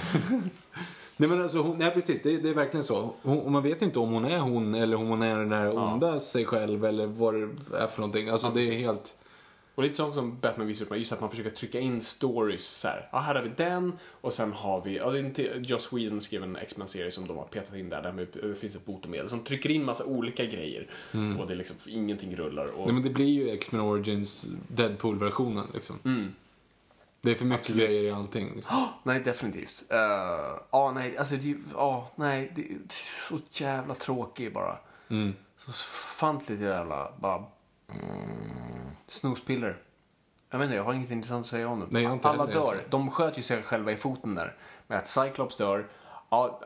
Nej 1.17 1.29
men 1.29 1.41
alltså, 1.41 1.57
hon, 1.61 1.77
nej 1.77 1.91
precis, 1.91 2.21
det, 2.23 2.37
det 2.37 2.49
är 2.49 2.53
verkligen 2.53 2.83
så. 2.83 3.13
Hon, 3.21 3.51
man 3.51 3.63
vet 3.63 3.81
inte 3.81 3.99
om 3.99 4.11
hon 4.13 4.25
är 4.25 4.39
hon 4.39 4.75
eller 4.75 4.97
om 4.97 5.07
hon 5.07 5.21
är 5.21 5.35
den 5.37 5.49
där 5.49 5.77
onda 5.77 6.19
sig 6.19 6.45
själv 6.45 6.85
eller 6.85 7.07
vad 7.07 7.33
det 7.33 7.49
är 7.77 7.87
för 7.87 7.99
någonting. 8.01 8.29
Alltså 8.29 8.49
det 8.49 8.61
är 8.61 8.79
helt... 8.79 9.15
Och 9.79 9.83
lite 9.83 9.95
sånt 9.95 10.15
som 10.15 10.39
Batman 10.39 10.67
v 10.67 10.73
Superman, 10.73 10.99
just 10.99 11.11
att 11.11 11.21
man 11.21 11.29
försöker 11.29 11.49
trycka 11.49 11.79
in 11.79 12.01
stories 12.01 12.67
så 12.67 12.87
här. 12.87 13.09
Ja, 13.11 13.19
här 13.19 13.35
har 13.35 13.41
vi 13.41 13.49
den 13.49 13.93
och 14.21 14.33
sen 14.33 14.53
har 14.53 14.81
vi, 14.81 14.97
ja, 14.97 15.11
det 15.11 15.19
är 15.19 15.23
inte, 15.23 15.61
Joss 15.63 15.93
Whedon 15.93 16.21
skrev 16.21 16.43
en 16.43 16.55
X-Men-serie 16.55 17.11
som 17.11 17.27
de 17.27 17.37
har 17.37 17.45
petat 17.45 17.75
in 17.75 17.89
där, 17.89 18.01
där 18.01 18.27
det 18.47 18.55
finns 18.55 18.75
ett 18.75 18.85
botemedel 18.85 19.29
som 19.29 19.39
trycker 19.39 19.71
in 19.71 19.85
massa 19.85 20.05
olika 20.05 20.45
grejer. 20.45 20.87
Och 21.39 21.47
det 21.47 21.53
är 21.53 21.57
liksom, 21.57 21.77
ingenting 21.85 22.35
rullar. 22.35 22.65
Och, 22.65 22.85
Nej 22.85 22.93
men 22.93 23.03
det 23.03 23.09
blir 23.09 23.25
ju 23.25 23.49
X-Men 23.49 23.81
Origins 23.81 24.47
Deadpool-versionen 24.67 25.67
liksom. 25.73 25.99
Det 27.21 27.31
är 27.31 27.35
för 27.35 27.45
mycket 27.45 27.75
grejer 27.75 28.03
i 28.03 28.11
allting. 28.11 28.55
Liksom. 28.55 28.87
Nej, 29.03 29.19
definitivt. 29.19 29.83
Uh, 29.91 29.97
ja, 30.71 30.91
nej, 30.95 31.17
alltså 31.17 31.35
det, 31.35 31.55
ja, 31.73 32.11
nej, 32.15 32.51
det 32.55 32.61
är 32.61 32.77
så 33.29 33.39
jävla 33.51 33.95
tråkig 33.95 34.53
bara. 34.53 34.77
Så 35.57 35.71
fantligt 36.17 36.61
jävla, 36.61 37.11
bara 37.19 37.45
snospiller. 39.07 39.77
Jag 40.49 40.59
vet 40.59 40.65
inte, 40.65 40.75
jag 40.75 40.83
har 40.83 40.93
inget 40.93 41.11
intressant 41.11 41.43
att 41.43 41.49
säga 41.49 41.67
om 41.67 41.79
det. 41.79 41.85
Nej, 41.89 42.03
jag 42.03 42.13
inte 42.13 42.29
Alla 42.29 42.45
heller 42.45 42.53
dör. 42.53 42.83
De 42.89 43.11
sköt 43.11 43.37
ju 43.37 43.41
sig 43.41 43.63
själva 43.63 43.91
i 43.91 43.97
foten 43.97 44.35
där. 44.35 44.57
Med 44.87 44.97
att 44.97 45.07
Cyclops 45.07 45.57
dör. 45.57 45.87
Ja, 46.29 46.61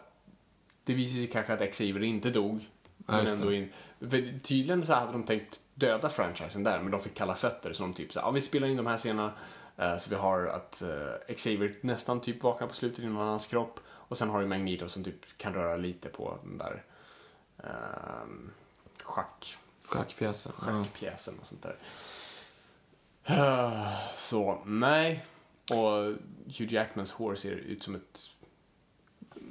det 0.84 0.94
visar 0.94 1.16
sig 1.16 1.28
kanske 1.28 1.54
att 1.54 1.72
Xavier 1.72 2.04
inte 2.04 2.30
dog. 2.30 2.70
Men 2.98 3.20
just 3.20 3.32
det. 3.32 3.34
ändå 3.34 3.54
in, 3.54 3.70
för 4.00 4.40
tydligen 4.40 4.86
så 4.86 4.94
hade 4.94 5.12
de 5.12 5.24
tänkt 5.24 5.60
döda 5.74 6.10
franchisen 6.10 6.64
där, 6.64 6.80
men 6.80 6.92
de 6.92 7.02
fick 7.02 7.14
kalla 7.14 7.36
fötter. 7.36 7.74
Så 7.74 7.84
de 7.84 7.94
typ 7.94 8.14
så 8.14 8.20
här, 8.20 8.28
ja, 8.28 8.32
vi 8.32 8.42
spelar 8.42 8.68
in 8.68 8.78
de 8.78 8.88
här 8.88 8.98
scenerna. 8.98 9.34
eh, 9.78 9.98
så 9.98 10.10
vi 10.10 10.16
har 10.16 10.46
att 10.46 10.82
eh, 10.82 11.36
Xavier 11.36 11.76
nästan 11.82 12.22
typ 12.22 12.44
vaknar 12.44 12.68
på 12.68 12.74
slutet 12.74 13.00
i 13.00 13.08
någon 13.08 13.22
annans 13.22 13.48
kropp. 13.48 13.80
Och 13.88 14.18
sen 14.18 14.30
har 14.30 14.42
du 14.42 14.48
Magneto 14.48 14.90
som 14.90 15.04
typ 15.04 15.38
kan 15.38 15.54
röra 15.54 15.76
lite 15.76 16.10
på 16.10 16.38
den 16.44 16.58
där 16.58 16.84
um, 18.24 18.52
schack, 19.04 19.58
Schackpjäsen. 19.94 20.52
Schackpjäsen 20.52 21.40
och 21.40 21.48
sånt 21.48 21.64
där. 21.64 21.78
Eh, 23.26 23.94
så, 24.18 24.62
nej. 24.66 25.26
Och 25.72 26.16
Hugh 26.58 26.74
Jackmans 26.74 27.12
hår 27.12 27.36
ser 27.36 27.52
ut 27.52 27.84
som 27.84 27.96
ett... 27.96 28.30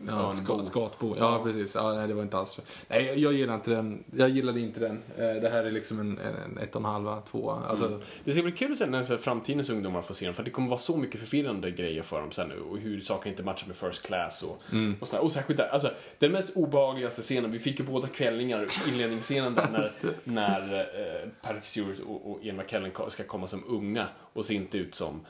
Ja, 0.09 0.33
ska, 0.33 0.65
skatbo. 0.65 1.17
Ja, 1.19 1.41
precis. 1.45 1.75
Ja, 1.75 1.95
nej, 1.95 2.09
det 2.09 2.15
var 2.15 2.23
inte 2.23 2.37
alls 2.39 2.61
Nej, 2.89 3.21
jag 3.21 3.33
gillar 3.33 3.55
inte 3.55 3.71
den. 3.71 4.05
Jag 4.17 4.29
gillade 4.29 4.61
inte 4.61 4.81
den. 4.81 5.03
Eh, 5.19 5.43
Det 5.43 5.49
här 5.49 5.65
är 5.65 5.71
liksom 5.71 6.01
en, 6.01 6.19
en 6.19 6.59
ett 6.59 6.75
och 6.75 6.81
en 6.81 6.85
halva, 6.85 7.21
två. 7.31 7.51
Alltså, 7.51 8.01
Det 8.25 8.33
ska 8.33 8.43
bli 8.43 8.53
kul 8.53 8.77
sen 8.77 8.91
när 8.91 9.03
så 9.03 9.19
framtidens 9.19 9.71
ungdomar 9.71 10.03
får 10.03 10.15
se 10.15 10.25
den, 10.25 10.35
för 10.35 10.43
det 10.43 10.51
kommer 10.51 10.69
vara 10.69 10.79
så 10.79 10.97
mycket 10.97 11.21
förvirrande 11.21 11.71
grejer 11.71 12.03
för 12.03 12.21
dem 12.21 12.31
sen 12.31 12.49
nu 12.49 12.61
och 12.61 12.79
hur 12.79 13.01
saker 13.01 13.31
inte 13.31 13.43
matchar 13.43 13.67
med 13.67 13.77
First 13.77 14.03
Class 14.03 14.43
och, 14.43 14.63
och 15.01 15.09
sådär. 15.09 15.23
Och 15.25 15.33
särskilt 15.33 15.57
där, 15.57 15.69
alltså 15.69 15.91
den 16.19 16.33
mest 16.33 16.51
obehagligaste 16.57 17.23
scenen, 17.23 17.51
vi 17.51 17.59
fick 17.59 17.79
ju 17.79 17.85
båda 17.85 18.09
kvällningar, 18.09 18.69
inledningsscenen 18.89 19.55
där 19.55 19.69
när, 19.73 19.83
när 20.25 20.79
eh, 20.81 21.29
Patrick 21.43 21.65
Stewart 21.65 21.99
och, 22.07 22.31
och 22.31 22.39
Ian 22.45 22.57
McKellen 22.57 22.93
ska 23.09 23.25
komma 23.25 23.47
som 23.47 23.65
unga 23.69 24.07
och 24.33 24.45
se 24.45 24.55
inte 24.55 24.79
ut 24.79 24.95
som 24.95 25.21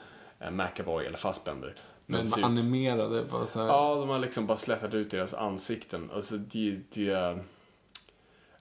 eh, 0.40 0.51
McAvoy 0.51 1.07
eller 1.07 1.19
Fassbender. 1.19 1.74
Men 2.18 2.26
ser 2.26 2.39
ut- 2.39 2.44
animerade, 2.44 3.24
bara 3.30 3.47
så 3.47 3.60
här. 3.60 3.66
Ja, 3.66 3.94
de 3.94 4.09
har 4.09 4.18
liksom 4.18 4.47
bara 4.47 4.56
slätat 4.56 4.94
ut 4.94 5.10
deras 5.10 5.34
ansikten. 5.34 6.10
Alltså, 6.14 6.36
det, 6.36 6.78
det, 6.94 7.02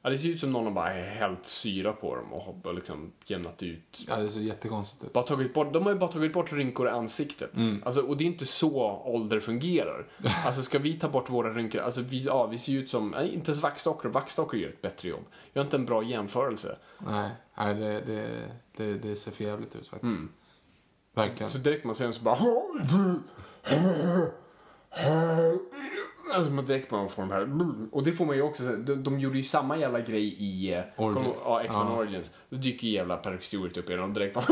ja, 0.02 0.10
det 0.10 0.18
ser 0.18 0.30
ut 0.30 0.40
som 0.40 0.52
någon 0.52 0.66
har 0.66 0.72
bara 0.72 0.90
hällt 0.90 1.46
syra 1.46 1.94
på 1.94 2.16
dem 2.16 2.34
och 2.34 2.74
liksom 2.74 3.12
jämnat 3.26 3.64
ut. 3.64 4.06
Ja, 4.08 4.16
det 4.16 4.30
ser 4.30 4.40
jättekonstigt 4.42 5.04
ut. 5.04 5.14
Bara 5.14 5.24
tagit 5.24 5.54
bort, 5.54 5.74
de 5.74 5.84
har 5.84 5.92
ju 5.92 5.98
bara 6.00 6.12
tagit 6.12 6.34
bort 6.34 6.54
rynkor 6.54 6.88
i 6.88 6.90
ansiktet. 6.92 7.52
Alltså, 7.84 8.02
och 8.02 8.18
det 8.18 8.24
är 8.24 8.26
inte 8.26 8.46
så 8.46 9.02
ålder 9.06 9.40
fungerar. 9.40 10.08
Alltså 10.46 10.62
ska 10.62 10.80
vi 10.80 10.94
ta 10.94 11.10
bort 11.10 11.30
våra 11.30 11.54
rynkor, 11.54 11.82
alltså 11.82 12.02
vi, 12.02 12.24
ja, 12.24 12.46
vi 12.48 12.58
ser 12.58 12.72
ju 12.72 12.80
ut 12.80 12.90
som, 12.90 13.10
nej, 13.10 13.34
inte 13.34 13.52
ens 13.52 13.62
vaxdockor, 13.64 14.10
vaxdockor 14.10 14.60
gör 14.60 14.70
ett 14.70 14.82
bättre 14.82 15.10
jobb. 15.10 15.24
Jag 15.54 15.60
har 15.62 15.66
inte 15.66 15.78
en 15.78 15.86
bra 15.86 16.04
jämförelse. 16.04 16.78
Nej, 16.98 17.30
nej 17.58 17.76
det, 17.76 18.02
det, 18.02 18.52
det, 18.78 18.94
det 18.94 19.16
ser 19.16 19.32
för 19.32 19.44
jävligt 19.44 19.76
ut 19.76 19.88
faktiskt. 19.88 20.14
Verkligen. 21.14 21.50
Så 21.50 21.58
direkt 21.58 21.86
man 21.86 21.96
ser 21.96 22.04
dem 22.04 22.14
så 22.14 22.22
bara... 22.22 22.38
Alltså 26.34 26.52
man 26.52 26.66
direkt 26.66 26.92
man 26.92 27.10
får 27.10 27.22
de 27.22 27.32
här... 27.32 27.48
Och 27.92 28.04
det 28.04 28.12
får 28.12 28.26
man 28.26 28.36
ju 28.36 28.42
också 28.42 28.64
se. 28.64 28.76
de, 28.76 29.04
de 29.04 29.20
gjorde 29.20 29.38
ju 29.38 29.44
samma 29.44 29.78
jävla 29.78 30.00
grej 30.00 30.24
i... 30.24 30.74
eh, 30.74 30.82
Origins. 30.98 31.38
Ja, 31.46 31.62
X-Men 31.62 31.88
Ja. 31.88 31.98
Origins. 31.98 32.32
Då 32.50 32.58
dyker 32.58 32.88
ju 32.88 32.94
jävla 32.94 33.18
Patrick 33.18 33.44
Stewart 33.44 33.78
upp 33.78 33.90
igen 33.90 34.02
och 34.04 34.10
direkt 34.10 34.34
bara... 34.34 34.46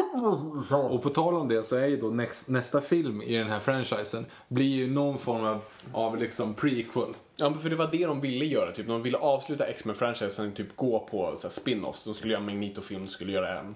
Och 0.90 1.04
på 1.04 1.10
tal 1.10 1.36
om 1.36 1.48
det 1.48 1.64
så 1.64 1.76
är 1.76 1.88
ju 1.88 1.98
då 1.98 2.08
näst, 2.08 2.50
nästa 2.50 2.82
film 2.82 3.22
i 3.22 3.36
den 3.38 3.48
här 3.48 3.60
franchisen 3.60 4.26
blir 4.48 4.66
ju 4.76 4.88
någon 4.88 5.18
form 5.18 5.46
av, 5.46 5.62
av 5.94 6.18
liksom 6.18 6.54
prequel. 6.54 7.16
Ja, 7.36 7.50
men 7.50 7.60
för 7.60 7.70
det 7.70 7.76
var 7.76 7.90
det 7.92 8.06
de 8.06 8.22
ville 8.22 8.46
göra. 8.46 8.72
Typ. 8.72 8.88
De 8.88 9.02
ville 9.02 9.18
avsluta 9.18 9.66
X-Men-franchisen 9.66 10.52
typ 10.52 10.76
gå 10.76 11.00
på 11.00 11.34
så 11.38 11.48
här, 11.48 11.52
spin-offs. 11.52 12.06
De 12.06 12.14
skulle 12.14 12.34
göra 12.34 12.44
Magneto-film, 12.44 13.08
skulle 13.08 13.32
göra 13.32 13.60
en... 13.60 13.76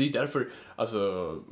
Det 0.00 0.08
är 0.08 0.12
därför, 0.12 0.48
alltså, 0.76 0.98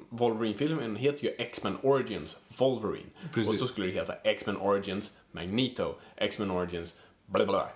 Wolverine-filmen 0.08 0.96
heter 0.96 1.24
ju 1.24 1.30
X-Men 1.38 1.78
Origins 1.82 2.36
Wolverine. 2.58 3.10
Precis. 3.34 3.50
Och 3.50 3.56
så 3.56 3.66
skulle 3.66 3.86
det 3.86 3.92
heta 3.92 4.14
X-Men 4.14 4.56
Origins 4.56 5.18
Magneto, 5.32 5.94
X-Men 6.16 6.50
Origins 6.50 6.98
bla 7.26 7.46
bla. 7.46 7.68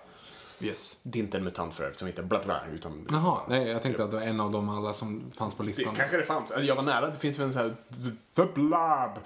Yes. 0.61 0.97
Det 1.03 1.19
är 1.19 1.23
inte 1.23 1.37
en 1.37 1.43
mutant 1.43 1.73
för 1.75 1.83
övrigt 1.83 1.99
som 1.99 2.07
heter 2.07 2.23
bla 2.23 2.43
bla, 2.43 2.61
utan... 2.73 3.07
Jaha, 3.11 3.41
nej 3.47 3.67
jag 3.67 3.81
tänkte 3.81 4.03
att 4.03 4.11
det 4.11 4.17
var 4.17 4.23
en 4.23 4.39
av 4.39 4.51
de 4.51 4.69
alla 4.69 4.93
som 4.93 5.31
fanns 5.37 5.55
på 5.55 5.63
Det 5.63 5.67
listan. 5.67 5.95
kanske 5.95 6.17
det 6.17 6.23
fanns. 6.23 6.51
Alltså, 6.51 6.67
Jag 6.67 6.75
var 6.75 6.83
nära. 6.83 7.09
Det 7.09 7.19
finns 7.19 7.39
väl 7.39 7.45
en 7.45 7.53
sån 7.53 7.61
här... 7.61 7.75
The 8.35 8.43
Blob. 8.53 9.19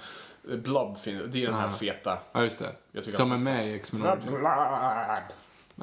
Blob. 0.63 0.97
Det 1.05 1.43
är 1.43 1.45
den 1.45 1.53
här 1.53 1.67
feta... 1.67 2.19
Ja, 2.31 2.43
just 2.43 2.59
det. 2.59 3.03
Som 3.11 3.31
är 3.31 3.37
med 3.37 3.67
i 3.67 3.73
X-Men 3.75 4.01
Origins. 4.01 4.25
Blob. 4.25 4.41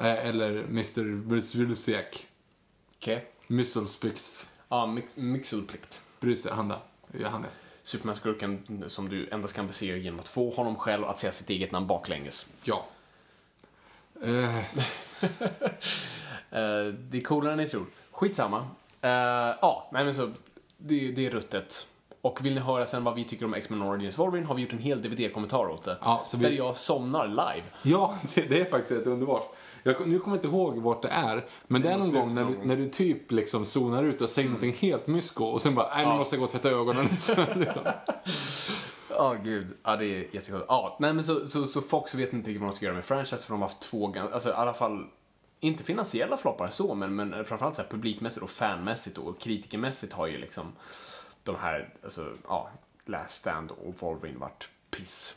Eh, 0.05 0.27
Eller 0.27 0.49
Mr. 0.49 1.15
Bruce 1.27 2.03
Okej. 2.97 3.25
Musselspix. 3.47 4.49
Ja, 4.69 4.85
mix, 4.85 5.15
mixelplikt. 5.15 6.01
Bruce, 6.19 6.49
han 6.51 6.67
där. 6.67 6.79
Ja, 7.11 7.27
han 7.29 7.43
är. 7.43 7.49
Superman-skurken 7.83 8.83
som 8.87 9.09
du 9.09 9.29
endast 9.31 9.55
kan 9.55 9.67
besegra 9.67 9.97
genom 9.97 10.19
att 10.19 10.29
få 10.29 10.49
honom 10.49 10.75
själv 10.75 11.05
att 11.05 11.19
säga 11.19 11.31
sitt 11.31 11.49
eget 11.49 11.71
namn 11.71 11.87
baklänges. 11.87 12.47
Ja. 12.63 12.85
Eh, 14.21 14.63
det 16.89 17.17
är 17.17 17.21
coolare 17.21 17.51
än 17.51 17.57
ni 17.57 17.67
tror. 17.67 17.85
Skitsamma. 18.11 18.59
Uh, 19.03 19.09
ja, 19.61 19.89
nej 19.93 20.05
men 20.05 20.15
så. 20.15 20.31
Det, 20.77 21.11
det 21.11 21.25
är 21.25 21.29
ruttet. 21.29 21.87
Och 22.21 22.45
vill 22.45 22.53
ni 22.53 22.59
höra 22.61 22.85
sen 22.85 23.03
vad 23.03 23.15
vi 23.15 23.23
tycker 23.23 23.45
om 23.45 23.53
X-Men 23.53 23.81
Origins 23.81 24.17
Wolverine 24.17 24.47
har 24.47 24.55
vi 24.55 24.61
gjort 24.61 24.73
en 24.73 24.79
hel 24.79 25.01
DVD-kommentar 25.01 25.69
åt 25.69 25.83
det. 25.83 25.97
Ja, 26.01 26.23
vi- 26.37 26.43
Där 26.43 26.51
jag 26.51 26.77
somnar 26.77 27.27
live. 27.27 27.63
ja, 27.83 28.15
det, 28.35 28.41
det 28.49 28.61
är 28.61 28.65
faktiskt 28.65 28.91
rätt 28.91 29.07
underbart. 29.07 29.55
Jag, 29.83 30.07
nu 30.07 30.19
kommer 30.19 30.37
jag 30.37 30.45
inte 30.45 30.55
ihåg 30.57 30.77
vart 30.77 31.01
det 31.01 31.07
är, 31.07 31.45
men 31.67 31.81
det 31.81 31.89
är 31.91 31.97
någon 31.97 32.11
gång 32.11 32.33
när 32.33 32.45
du, 32.45 32.57
när 32.63 32.75
du 32.75 32.89
typ 32.89 33.31
liksom 33.31 33.65
zonar 33.65 34.03
ut 34.03 34.21
och 34.21 34.29
säger 34.29 34.49
någonting 34.49 34.73
helt 34.73 35.07
mysko 35.07 35.45
och 35.45 35.61
sen 35.61 35.75
bara, 35.75 35.95
nej 35.95 36.05
nu 36.05 36.13
måste 36.17 36.35
jag 36.35 36.39
gå 36.39 36.45
och 36.45 36.51
tvätta 36.51 36.69
ögonen. 36.69 37.05
Liksom. 37.55 37.83
Ja, 39.09 39.33
gud. 39.43 39.67
Ja, 39.83 39.95
det 39.95 40.05
är 40.05 40.35
jättekul. 40.35 40.61
Ja, 40.67 40.97
nej 40.99 41.13
men 41.13 41.23
så, 41.23 41.47
så, 41.47 41.67
så 41.67 41.81
Fox 41.81 42.15
vet 42.15 42.33
inte 42.33 42.49
riktigt 42.49 42.61
vad 42.61 42.69
de 42.71 42.75
ska 42.75 42.85
göra 42.85 42.95
med 42.95 43.05
franchise 43.05 43.45
för 43.45 43.53
de 43.53 43.61
har 43.61 43.67
haft 43.69 43.81
två, 43.81 44.13
alltså 44.33 44.49
i 44.49 44.53
alla 44.53 44.73
fall, 44.73 45.05
inte 45.59 45.83
finansiella 45.83 46.37
floppar 46.37 46.69
så, 46.69 46.95
men, 46.95 47.15
men 47.15 47.45
framförallt 47.45 47.75
så 47.75 47.81
här 47.81 47.89
publikmässigt 47.89 48.43
och 48.43 48.49
fanmässigt 48.49 49.17
och 49.17 49.39
kritikermässigt 49.39 50.13
har 50.13 50.27
ju 50.27 50.37
liksom 50.37 50.71
de 51.51 51.59
här, 51.59 51.93
alltså, 52.03 52.33
ja, 52.47 52.69
Last 53.05 53.35
Stand 53.35 53.71
och 53.71 53.95
Wolverine 53.99 54.39
varit 54.39 54.69
piss. 54.91 55.35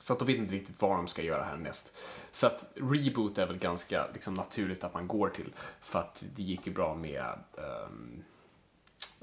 Så 0.00 0.12
att 0.12 0.18
de 0.18 0.24
vet 0.24 0.36
inte 0.36 0.54
riktigt 0.54 0.82
vad 0.82 0.96
de 0.96 1.06
ska 1.06 1.22
göra 1.22 1.44
härnäst. 1.44 1.96
Så 2.30 2.46
att 2.46 2.66
reboot 2.74 3.38
är 3.38 3.46
väl 3.46 3.58
ganska 3.58 4.06
liksom, 4.12 4.34
naturligt 4.34 4.84
att 4.84 4.94
man 4.94 5.08
går 5.08 5.28
till. 5.28 5.52
För 5.80 5.98
att 5.98 6.24
det 6.36 6.42
gick 6.42 6.66
ju 6.66 6.72
bra 6.72 6.94
med 6.94 7.24
ehm, 7.58 8.24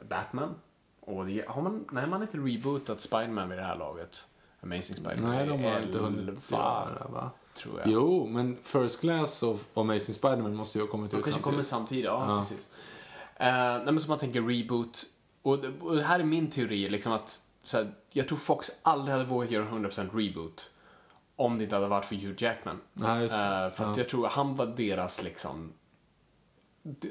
Batman. 0.10 0.56
Och 1.00 1.26
det, 1.26 1.46
har 1.48 1.62
man, 1.62 1.86
nej, 1.92 2.08
man 2.08 2.22
har 2.22 2.22
inte 2.22 2.38
rebootat 2.38 3.02
Spiderman 3.02 3.50
vid 3.50 3.58
det 3.58 3.64
här 3.64 3.78
laget. 3.78 4.26
Amazing 4.64 4.98
Spiderman. 4.98 5.32
Nej, 5.32 5.48
de 5.48 5.64
har 5.64 5.80
inte 5.80 5.98
hunnit 5.98 6.30
elva, 6.30 6.38
göra 6.52 7.08
va? 7.10 7.32
tror 7.54 7.80
jag. 7.80 7.90
Jo, 7.90 8.28
men 8.28 8.58
First 8.64 9.00
Class 9.00 9.44
of 9.44 9.66
Amazing 9.74 10.16
Spiderman 10.16 10.56
måste 10.56 10.78
ju 10.78 10.84
ha 10.84 10.92
kommit 10.92 11.12
De 11.12 11.18
ut 11.18 11.24
kanske 11.24 11.42
kommer 11.42 11.64
samtidigt. 11.64 12.06
samtidigt, 12.08 12.30
ja, 12.30 12.40
precis. 12.40 12.68
Uh, 13.40 13.86
nej, 13.86 13.86
men 13.86 14.00
så 14.00 14.10
man 14.10 14.20
tänker 14.20 14.42
reboot. 14.42 15.06
Och, 15.42 15.66
och 15.82 15.96
det 15.96 16.04
här 16.04 16.20
är 16.20 16.24
min 16.24 16.50
teori, 16.50 16.90
liksom 16.90 17.14
att 17.14 17.42
här, 17.74 17.92
jag 18.12 18.28
tror 18.28 18.38
Fox 18.38 18.72
aldrig 18.82 19.14
hade 19.14 19.26
vågat 19.26 19.52
göra 19.52 19.68
en 19.70 19.86
100% 19.86 20.10
reboot 20.18 20.72
om 21.36 21.58
det 21.58 21.64
inte 21.64 21.76
hade 21.76 21.88
varit 21.88 22.06
för 22.06 22.16
Hugh 22.16 22.44
Jackman. 22.44 22.82
Nej, 22.94 23.22
just 23.22 23.36
det. 23.36 23.42
Eh, 23.42 23.70
för 23.70 23.84
att 23.92 23.98
Ja. 23.98 24.04
jag 24.04 24.10
tror 24.10 24.26
att 24.28 24.34
han 24.34 24.56
var 24.56 24.66
deras 24.66 25.24
liksom 25.24 25.74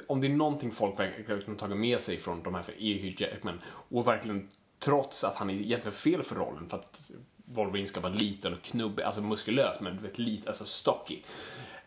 om 0.06 0.20
det 0.20 0.26
är 0.26 0.30
någonting 0.30 0.70
folk 0.72 0.98
verkligen 0.98 1.56
tagit 1.56 1.76
med 1.76 2.00
sig 2.00 2.16
från 2.16 2.42
de 2.42 2.54
här 2.54 2.62
för 2.62 2.72
är 2.82 2.94
Hugh 3.02 3.22
Jackman 3.22 3.60
och 3.66 4.06
verkligen 4.06 4.48
trots 4.78 5.24
att 5.24 5.34
han 5.34 5.50
är 5.50 5.54
egentligen 5.54 5.92
fel 5.96 6.22
för 6.22 6.36
rollen 6.36 6.68
för 6.68 6.76
att 6.76 7.02
Wolverine 7.36 7.86
ska 7.86 8.00
vara 8.00 8.12
liten 8.12 8.52
och 8.52 8.62
knubbig, 8.62 9.02
alltså 9.02 9.20
muskulös 9.20 9.80
men 9.80 9.96
du 9.96 10.02
vet 10.02 10.18
lite, 10.18 10.48
alltså 10.48 10.64
stocky. 10.64 11.18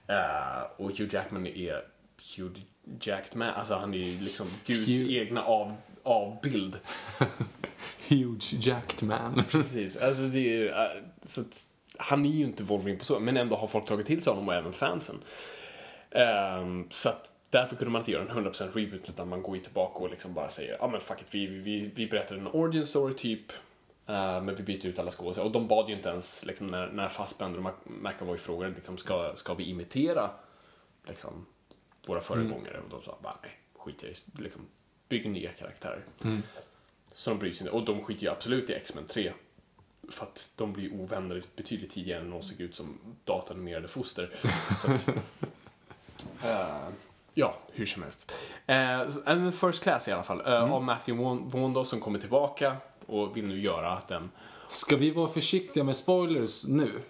Eh, 0.07 0.63
och 0.77 0.91
Hugh 0.97 1.13
Jackman 1.15 1.47
är 1.47 1.81
Hugh 2.37 2.59
Jacked 3.01 3.35
Man, 3.37 3.49
alltså 3.49 3.73
han 3.75 3.93
är 3.93 3.97
ju 3.97 4.19
liksom 4.21 4.47
Guds 4.65 4.87
Hugh- 4.89 5.21
egna 5.21 5.43
av, 5.43 5.73
avbild. 6.03 6.79
Huge 8.07 8.53
jacked 8.53 9.07
man. 9.07 9.43
Precis, 9.49 9.97
alltså 9.97 10.23
det 10.23 10.67
är 10.67 10.67
eh, 10.67 11.03
så 11.21 11.41
att, 11.41 11.67
han 11.97 12.25
är 12.25 12.29
ju 12.29 12.43
inte 12.43 12.63
Wolverine 12.63 12.99
på 12.99 13.05
så, 13.05 13.19
men 13.19 13.37
ändå 13.37 13.55
har 13.55 13.67
folk 13.67 13.85
tagit 13.85 14.07
till 14.07 14.21
sig 14.21 14.33
honom 14.33 14.47
och 14.47 14.53
även 14.53 14.73
fansen. 14.73 15.15
Ehm, 16.11 16.87
så 16.89 17.09
att 17.09 17.33
därför 17.49 17.75
kunde 17.75 17.91
man 17.91 18.01
inte 18.01 18.11
göra 18.11 18.21
en 18.21 18.45
100% 18.45 18.73
reboot 18.73 19.09
utan 19.09 19.29
man 19.29 19.41
går 19.41 19.57
ju 19.57 19.63
tillbaka 19.63 19.99
och 19.99 20.09
liksom 20.09 20.33
bara 20.33 20.49
säger 20.49 20.77
ja 20.79 20.87
men 20.87 21.01
fuck 21.01 21.21
it, 21.21 21.27
vi, 21.31 21.45
vi, 21.45 21.91
vi 21.95 22.07
berättar 22.07 22.35
en 22.35 22.47
origin 22.47 22.85
story 22.85 23.13
typ 23.13 23.51
eh, 24.07 24.41
men 24.41 24.55
vi 24.55 24.63
byter 24.63 24.85
ut 24.85 24.99
alla 24.99 25.11
skådespelare 25.11 25.47
och 25.47 25.53
de 25.53 25.67
bad 25.67 25.89
ju 25.89 25.95
inte 25.95 26.09
ens 26.09 26.45
liksom, 26.45 26.67
när, 26.67 26.87
när 26.87 27.09
Fassbender 27.09 27.59
och 27.59 27.73
McAvoy 27.85 28.37
frågade 28.37 28.75
liksom, 28.75 28.97
ska, 28.97 29.33
ska 29.35 29.53
vi 29.53 29.63
imitera 29.63 30.29
liksom, 31.07 31.45
våra 32.07 32.21
föregångare 32.21 32.79
och 32.79 32.89
de 32.89 33.01
sa 33.01 33.17
bara 33.23 33.37
nej, 33.41 33.51
skit 33.77 34.03
i 34.03 34.07
det, 34.07 34.41
liksom, 34.43 34.61
bygg 35.13 35.29
nya 35.29 35.51
karaktärer. 35.51 36.03
Så 37.13 37.29
de 37.29 37.39
bryr 37.39 37.51
sig 37.51 37.67
inte. 37.67 37.77
Och 37.77 37.85
de 37.85 38.03
skiter 38.03 38.23
ju 38.23 38.31
absolut 38.31 38.69
i 38.69 38.73
X-Men 38.73 39.05
3. 39.07 39.33
För 40.09 40.25
att 40.25 40.49
de 40.55 40.73
blir 40.73 40.93
ovänner 40.93 41.43
betydligt 41.55 41.91
tidigare 41.91 42.21
än 42.21 42.29
de 42.29 42.41
såg 42.41 42.61
ut 42.61 42.75
som 42.75 42.97
datanimerade 43.25 43.87
foster. 43.87 44.29
Så 44.77 44.91
att, 44.91 45.07
eh, 46.43 46.87
ja, 47.33 47.57
hur 47.71 47.85
som 47.85 48.03
helst. 48.03 48.35
Uh, 48.69 49.51
First 49.51 49.83
Class 49.83 50.07
i 50.07 50.11
alla 50.11 50.23
fall. 50.23 50.41
Uh, 50.41 50.73
Av 50.73 50.83
Matthew 50.83 51.43
då, 51.73 51.85
som 51.85 51.99
kommer 51.99 52.19
tillbaka 52.19 52.77
och 53.05 53.37
vill 53.37 53.47
nu 53.47 53.59
göra 53.59 54.01
den. 54.07 54.31
Ska 54.69 54.95
vi 54.95 55.11
vara 55.11 55.29
försiktiga 55.29 55.83
med 55.83 55.95
spoilers 55.95 56.67
nu? 56.67 57.01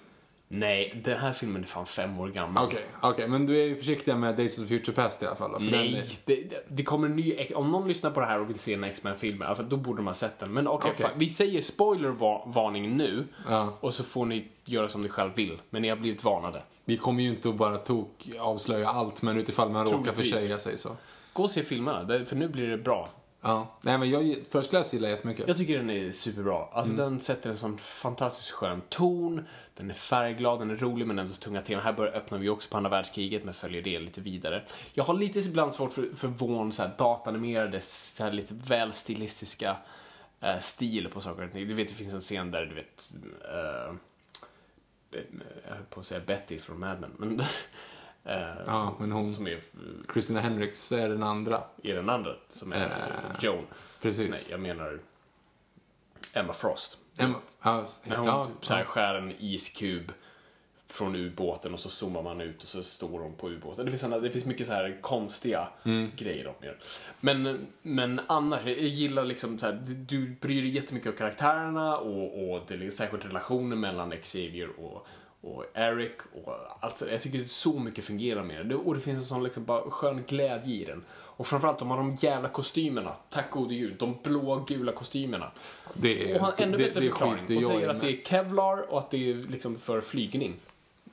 Nej, 0.55 1.01
den 1.03 1.17
här 1.17 1.33
filmen 1.33 1.63
är 1.63 1.67
fan 1.67 1.85
fem 1.85 2.19
år 2.19 2.27
gammal. 2.27 2.65
Okej, 2.65 2.85
okej, 3.01 3.27
men 3.27 3.45
du 3.45 3.61
är 3.61 3.65
ju 3.65 3.75
försiktiga 3.75 4.15
med 4.15 4.35
Days 4.35 4.59
of 4.59 4.67
the 4.67 4.77
Future 4.77 4.95
Past 4.95 5.23
i 5.23 5.25
alla 5.25 5.35
fall 5.35 5.51
då, 5.51 5.57
Nej, 5.59 5.97
är- 5.97 6.03
det, 6.25 6.65
det- 6.67 6.83
kommer 6.83 7.07
en 7.07 7.15
ny, 7.15 7.35
om 7.55 7.71
någon 7.71 7.87
lyssnar 7.87 8.11
på 8.11 8.19
det 8.19 8.25
här 8.25 8.39
och 8.39 8.49
vill 8.49 8.59
se 8.59 8.73
en 8.73 8.83
X-Men-film, 8.83 9.41
alltså, 9.41 9.63
då 9.63 9.77
borde 9.77 9.97
man 10.01 10.07
ha 10.07 10.13
sett 10.13 10.39
den. 10.39 10.53
Men 10.53 10.67
okej, 10.67 10.91
fan, 10.99 11.11
vi 11.15 11.29
säger 11.29 11.61
spoilervarning 11.61 12.97
nu 12.97 13.27
Ja. 13.49 13.77
och 13.79 13.93
så 13.93 14.03
får 14.03 14.25
ni 14.25 14.47
göra 14.65 14.89
som 14.89 15.01
ni 15.01 15.09
själv 15.09 15.35
vill. 15.35 15.61
Men 15.69 15.81
ni 15.81 15.89
har 15.89 15.95
blivit 15.95 16.23
varnade. 16.23 16.63
Vi 16.85 16.97
kommer 16.97 17.23
ju 17.23 17.29
inte 17.29 17.49
att 17.49 17.55
bara 17.55 17.77
tok 17.77 18.29
avslöja 18.39 18.89
allt, 18.89 19.21
men 19.21 19.37
utifall 19.37 19.69
man 19.69 19.85
råkar 19.85 20.13
försäga 20.13 20.59
sig 20.59 20.77
så. 20.77 20.89
Gå 21.33 21.43
och 21.43 21.51
se 21.51 21.63
filmerna, 21.63 22.25
för 22.25 22.35
nu 22.35 22.47
blir 22.47 22.67
det 22.67 22.77
bra. 22.77 23.09
Ja. 23.45 23.67
Nej, 23.81 23.97
men 23.97 24.09
jag, 24.09 24.35
First 24.49 24.69
Class 24.69 24.93
gillar 24.93 25.09
jag 25.09 25.15
jättemycket. 25.15 25.47
Jag 25.47 25.57
tycker 25.57 25.77
den 25.77 25.89
är 25.89 26.11
superbra. 26.11 26.67
Alltså 26.71 26.93
den 26.93 27.19
sätter 27.19 27.49
en 27.49 27.57
sån 27.57 27.77
fantastiskt 27.77 28.51
skön 28.51 28.81
ton. 28.89 29.45
Den 29.75 29.89
är 29.89 29.93
färgglad, 29.93 30.59
den 30.59 30.69
är 30.69 30.75
rolig 30.75 31.07
men 31.07 31.19
ändå 31.19 31.33
så 31.33 31.41
tunga 31.41 31.61
teman. 31.61 31.83
Här 31.83 31.93
börjar, 31.93 32.13
öppnar 32.13 32.37
vi 32.37 32.49
också 32.49 32.69
på 32.69 32.77
andra 32.77 32.89
världskriget 32.89 33.43
men 33.43 33.53
följer 33.53 33.81
det 33.81 33.99
lite 33.99 34.21
vidare. 34.21 34.63
Jag 34.93 35.03
har 35.03 35.13
lite 35.13 35.39
ibland 35.39 35.73
svårt 35.73 35.93
för, 35.93 36.09
för 36.15 36.27
Vaughn 36.27 36.71
så 36.71 36.83
här 36.83 36.91
datanimerade, 36.97 37.81
så 37.81 38.23
här 38.23 38.31
lite 38.31 38.53
väl 38.53 38.93
stilistiska 38.93 39.77
eh, 40.41 40.59
stil 40.59 41.09
på 41.13 41.21
saker 41.21 41.43
och 41.43 41.51
ting. 41.51 41.67
Du 41.67 41.73
vet, 41.73 41.87
det 41.87 41.93
finns 41.93 42.13
en 42.13 42.21
scen 42.21 42.51
där 42.51 42.65
du 42.65 42.75
vet 42.75 43.09
eh, 43.51 43.95
jag 45.67 45.75
höll 45.75 45.85
på 45.89 45.99
att 45.99 46.05
säga 46.05 46.21
Betty 46.25 46.59
från 46.59 46.79
Mad 46.79 47.01
Men, 47.01 47.11
men 47.17 47.37
Ja, 48.65 48.95
men 48.99 49.11
hon- 49.11 49.33
som 49.33 49.47
är, 49.47 49.59
Christina 50.13 50.39
Hendricks 50.39 50.91
är 50.91 51.09
den 51.09 51.23
andra. 51.23 51.63
är 51.83 51.95
den 51.95 52.09
andra, 52.09 52.35
som 52.49 52.73
är 52.73 52.85
Eh, 52.85 52.91
Joan. 53.41 53.65
precis. 54.01 54.31
Nej, 54.31 54.41
jag 54.51 54.59
menar 54.59 54.99
Emma 56.33 56.53
Frost. 56.53 56.97
Emma, 57.19 57.35
ja, 57.63 57.85
När 58.03 58.15
hon 58.17 58.27
ja, 58.27 58.47
så 58.61 58.73
här 58.73 58.83
skär 58.83 59.15
en 59.15 59.31
iskub 59.39 60.11
från 60.87 61.15
ubåten 61.15 61.73
och 61.73 61.79
så 61.79 61.89
zoomar 61.89 62.23
man 62.23 62.41
ut 62.41 62.63
och 62.63 62.67
så 62.69 62.83
står 62.83 63.19
hon 63.19 63.33
på 63.35 63.49
ubåten. 63.49 63.85
Det 63.85 63.91
finns, 63.91 64.01
det 64.21 64.31
finns 64.31 64.45
mycket 64.45 64.67
så 64.67 64.73
här 64.73 64.97
konstiga 65.01 65.67
Mm. 65.85 66.11
grejer 66.15 66.45
upp 66.47 66.61
ner. 66.61 66.77
Men, 67.19 67.67
men 67.81 68.21
annars, 68.27 68.65
jag 68.65 68.77
gillar 68.77 69.23
liksom 69.25 69.59
så 69.59 69.65
här, 69.65 69.81
du, 69.85 70.27
bryr 70.41 70.61
dig 70.61 70.69
jättemycket 70.71 71.11
om 71.11 71.17
karaktärerna 71.17 71.97
och, 71.97 72.51
och 72.53 72.61
det 72.67 72.73
är 72.85 72.89
särskilt 72.89 73.25
relationen 73.25 73.79
mellan 73.79 74.11
Xavier 74.11 74.79
och, 74.79 75.07
och 75.43 75.65
Eric. 75.73 76.11
Och 76.43 76.53
alltså, 76.79 77.09
jag 77.11 77.21
tycker 77.21 77.45
så 77.45 77.79
mycket 77.79 78.05
fungerar 78.05 78.43
med 78.43 78.65
det. 78.65 78.75
Och 78.75 78.93
det 78.93 78.99
finns 78.99 79.17
en 79.17 79.23
sån 79.23 79.43
liksom 79.43 79.65
bara 79.65 79.89
skön 79.89 80.23
glädje 80.27 80.75
i 80.75 80.85
den. 80.85 81.03
Och 81.11 81.47
framförallt 81.47 81.79
de 81.79 81.89
har 81.89 81.97
de 81.97 82.15
jävla 82.15 82.49
kostymerna. 82.49 83.15
Tack 83.29 83.51
gode 83.51 83.75
gud. 83.75 83.95
De 83.99 84.17
blå-gula 84.23 84.91
kostymerna. 84.91 85.51
Det 85.93 86.31
är, 86.31 86.35
Och 86.35 86.45
har 86.45 86.53
ännu 86.57 86.77
det, 86.77 86.83
bättre 86.83 86.99
det 86.99 87.09
förklaring. 87.09 87.43
det 87.47 87.57
och 87.57 87.63
säger 87.63 87.89
att 87.89 88.01
det 88.01 88.07
är 88.07 88.23
Kevlar 88.23 88.91
och 88.91 88.99
att 88.99 89.11
det 89.11 89.31
är 89.31 89.35
liksom 89.35 89.75
för 89.75 90.01
flygning. 90.01 90.55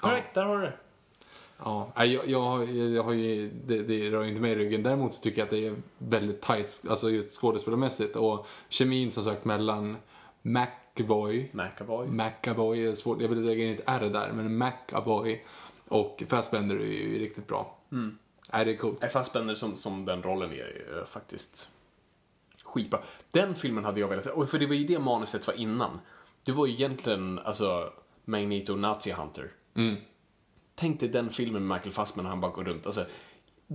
Perfekt, 0.01 0.35
där 0.35 0.45
har 0.45 0.59
du 0.59 0.63
det. 0.65 0.73
Ja, 1.65 1.93
jag, 1.97 2.29
jag, 2.29 2.41
har, 2.41 2.65
jag 2.95 3.03
har 3.03 3.13
ju, 3.13 3.51
det, 3.67 3.83
det 3.83 4.11
rör 4.11 4.25
inte 4.25 4.41
mig 4.41 4.53
i 4.53 4.55
ryggen. 4.55 4.83
Däremot 4.83 5.15
så 5.15 5.21
tycker 5.21 5.39
jag 5.39 5.45
att 5.45 5.51
det 5.51 5.67
är 5.67 5.75
väldigt 5.99 6.41
tight, 6.41 6.83
alltså 6.91 7.11
just 7.11 7.41
skådespelarmässigt. 7.41 8.17
Och 8.17 8.47
kemin 8.69 9.11
som 9.11 9.25
sagt 9.25 9.45
mellan 9.45 9.97
McAvoy, 11.01 11.51
McAvoy. 11.53 12.09
McAvoy 12.09 12.87
är 12.87 12.95
svårt, 12.95 13.23
jag 13.23 13.29
vill 13.29 13.41
lägga 13.41 13.65
in 13.65 13.75
ett 13.75 13.85
R 13.87 14.11
där, 14.13 14.33
men 14.33 14.59
McAvoy 14.59 15.45
och 15.89 16.23
Fassbender 16.29 16.77
är 16.77 16.85
ju 16.85 17.19
riktigt 17.19 17.47
bra. 17.47 17.79
Mm. 17.93 18.19
Nej, 18.53 18.65
det 18.65 18.71
är 18.71 18.77
coolt. 18.77 19.13
Fassbender 19.13 19.55
som, 19.55 19.77
som 19.77 20.05
den 20.05 20.23
rollen 20.23 20.53
är 20.53 21.05
faktiskt 21.05 21.71
skitbra. 22.65 23.01
Den 23.31 23.55
filmen 23.55 23.85
hade 23.85 24.01
jag 24.01 24.09
velat 24.09 24.25
se, 24.25 24.47
för 24.47 24.59
det 24.59 24.67
var 24.67 24.75
ju 24.75 24.87
det 24.87 24.99
manuset 24.99 25.47
var 25.47 25.55
innan. 25.55 26.01
Det 26.45 26.53
var 26.53 26.67
ju 26.67 26.73
egentligen, 26.73 27.39
alltså, 27.39 27.93
Magneto 28.25 28.77
Nazi 28.77 29.11
Hunter. 29.11 29.53
Tänk 30.75 31.01
dig 31.01 31.09
den 31.09 31.31
filmen 31.31 31.67
med 31.67 31.77
Michael 31.77 31.93
Fassbender 31.93 32.23
när 32.23 32.31
han 32.31 32.41
bara 32.41 32.53
går 32.53 32.65
runt. 32.65 32.87
Alltså, 32.87 33.05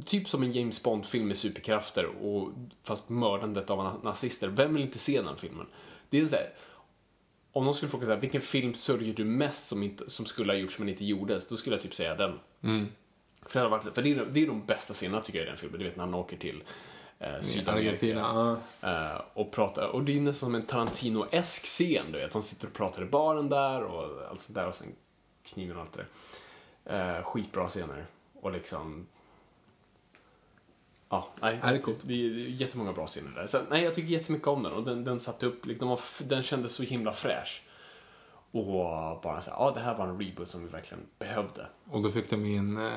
typ 0.06 0.30
som 0.30 0.44
en 0.44 0.52
James 0.52 0.84
Bond-film 0.84 1.28
med 1.28 1.38
superkrafter 1.38 2.06
och 2.06 2.52
fast 2.84 3.10
mördandet 3.10 3.70
av 3.70 3.80
na- 3.80 4.04
nazister. 4.04 4.48
Vem 4.48 4.74
vill 4.74 4.84
inte 4.84 5.00
se 5.00 5.22
den 5.22 5.38
filmen? 5.38 5.68
Det 6.10 6.20
är 6.20 6.26
så 6.26 6.36
här, 6.36 6.54
om 7.56 7.66
någon 7.66 7.76
skulle 7.76 7.90
fråga 7.90 8.06
så 8.06 8.14
här, 8.14 8.20
vilken 8.20 8.42
film 8.42 8.74
sörjer 8.74 9.14
du 9.14 9.26
mest 9.26 9.68
som, 9.68 9.84
inte, 9.84 10.10
som 10.10 10.26
skulle 10.26 10.54
ha 10.54 10.58
gjorts 10.58 10.80
men 10.80 10.90
inte 10.90 11.06
gjordes? 11.06 11.48
Då 11.48 11.58
skulle 11.58 11.76
jag 11.76 11.84
typ 11.84 11.94
säga 11.94 12.16
den. 12.16 12.40
För 13.46 13.60
det, 13.60 13.68
varit, 13.68 13.96
för 13.96 14.02
det, 14.02 14.12
är, 14.12 14.26
det 14.26 14.44
är 14.44 14.48
de 14.48 14.66
bästa 14.66 14.94
scenerna 14.94 15.22
tycker 15.22 15.40
jag 15.40 15.46
i 15.46 15.50
den 15.50 15.58
filmen. 15.58 15.80
Du 15.80 15.86
vet 15.86 15.96
när 15.96 16.04
han 16.04 16.14
åker 16.14 16.38
till 16.38 16.64
eh, 17.20 17.42
Sydamerika. 17.42 17.90
Argentina, 17.90 18.62
Eh, 18.82 19.22
och, 19.34 19.52
pratar, 19.52 19.88
och 19.88 20.04
det 20.04 20.18
är 20.18 20.22
nästan 20.22 20.48
som 20.48 20.56
en 20.56 20.66
Tarantino-esk 20.66 21.66
scen, 21.66 22.06
du 22.12 22.18
vet. 22.18 22.32
De 22.32 22.44
sitter 22.44 22.68
och 22.68 22.74
pratar 22.74 23.02
i 23.02 23.06
baren 23.06 23.50
där 23.50 23.84
och 23.84 24.30
allt 24.30 24.42
sånt 24.42 24.56
där 24.56 24.68
och 24.68 24.76
sen 24.76 24.88
kniven 25.44 25.76
och 25.76 25.82
allt 25.82 25.94
det 25.94 26.06
där. 26.84 27.18
Eh, 27.18 27.24
skitbra 27.24 27.70
scener. 27.70 28.06
Och 28.34 28.52
liksom... 28.52 29.08
Ja, 31.16 31.28
nej. 31.42 31.60
Ja, 31.64 31.70
det 31.70 31.76
är 31.76 31.82
coolt. 31.82 32.00
Det 32.02 32.14
är 32.14 32.30
jättemånga 32.48 32.94
bra 32.94 33.08
scener 33.08 33.32
där. 33.32 33.48
Så, 33.48 33.60
nej, 33.70 33.84
jag 33.84 33.94
tycker 33.94 34.14
jättemycket 34.14 34.48
om 34.48 34.64
den 34.64 34.74
och 34.74 34.84
den, 34.84 35.04
den 35.04 35.20
satte 35.20 35.46
upp, 35.46 35.66
liksom, 35.66 35.88
den, 35.88 35.90
var, 35.90 36.28
den 36.28 36.42
kändes 36.42 36.74
så 36.74 36.84
himla 36.84 37.14
fräsch. 37.14 37.64
Och 38.52 39.22
bara 39.22 39.42
så 39.42 39.52
här, 39.52 39.58
ja 39.58 39.72
det 39.72 39.80
här 39.80 39.98
var 39.98 40.08
en 40.08 40.20
reboot 40.20 40.50
som 40.50 40.62
vi 40.62 40.68
verkligen 40.68 41.04
behövde. 41.20 41.68
Och 41.90 42.02
då 42.02 42.10
fick 42.10 42.30
de 42.30 42.46
in 42.46 42.78
uh, 42.78 42.92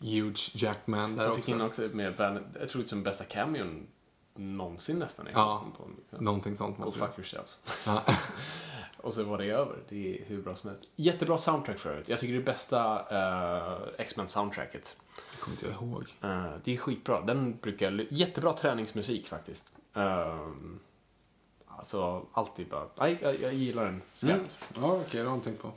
Huge 0.00 0.50
Jackman 0.54 1.16
där 1.16 1.24
Jag 1.24 1.30
också. 1.30 1.42
fick 1.42 1.54
in 1.54 1.60
också 1.60 1.82
med, 1.82 2.06
jag 2.06 2.16
tror 2.68 2.82
det 2.82 2.86
är 2.86 2.88
som 2.88 3.02
bästa 3.02 3.24
cameon 3.24 3.86
någonsin 4.34 4.98
nästan. 4.98 5.28
Ja, 5.32 5.64
på, 5.76 6.18
Någonting 6.22 6.56
sånt 6.56 6.78
Go 6.78 6.90
fuck 6.90 7.10
yourselves. 7.16 7.58
ja. 7.86 8.02
Och 8.96 9.12
så 9.12 9.24
var 9.24 9.38
det 9.38 9.44
över. 9.44 9.76
Det 9.88 10.18
är 10.18 10.24
hur 10.24 10.42
bra 10.42 10.54
som 10.54 10.70
helst. 10.70 10.84
Jättebra 10.96 11.38
soundtrack 11.38 11.78
för 11.78 11.90
övrigt. 11.90 12.08
Jag 12.08 12.18
tycker 12.18 12.34
det 12.34 12.40
är 12.40 12.44
bästa 12.44 12.98
uh, 13.72 13.88
X-Men 13.98 14.28
soundtracket. 14.28 14.96
Det 15.36 15.42
kommer 15.42 15.56
inte 15.56 15.66
jag 15.66 15.74
ihåg. 15.74 16.04
Eh, 16.22 16.50
det 16.64 16.74
är 16.74 16.76
skitbra. 16.76 17.20
Den 17.20 17.58
brukar 17.62 17.92
jag... 17.92 18.06
Jättebra 18.10 18.52
träningsmusik 18.52 19.28
faktiskt. 19.28 19.72
Um, 19.94 20.80
alltså, 21.66 22.26
alltid 22.32 22.68
bara... 22.68 22.84
Nej, 22.98 23.18
jag, 23.22 23.40
jag 23.40 23.54
gillar 23.54 23.84
den 23.84 24.02
skarpt. 24.14 24.56
Ja, 24.80 25.00
okej, 25.06 25.22
det 25.22 25.28
har 25.28 25.36
jag 25.36 25.44
tänkt 25.44 25.62
på. 25.62 25.72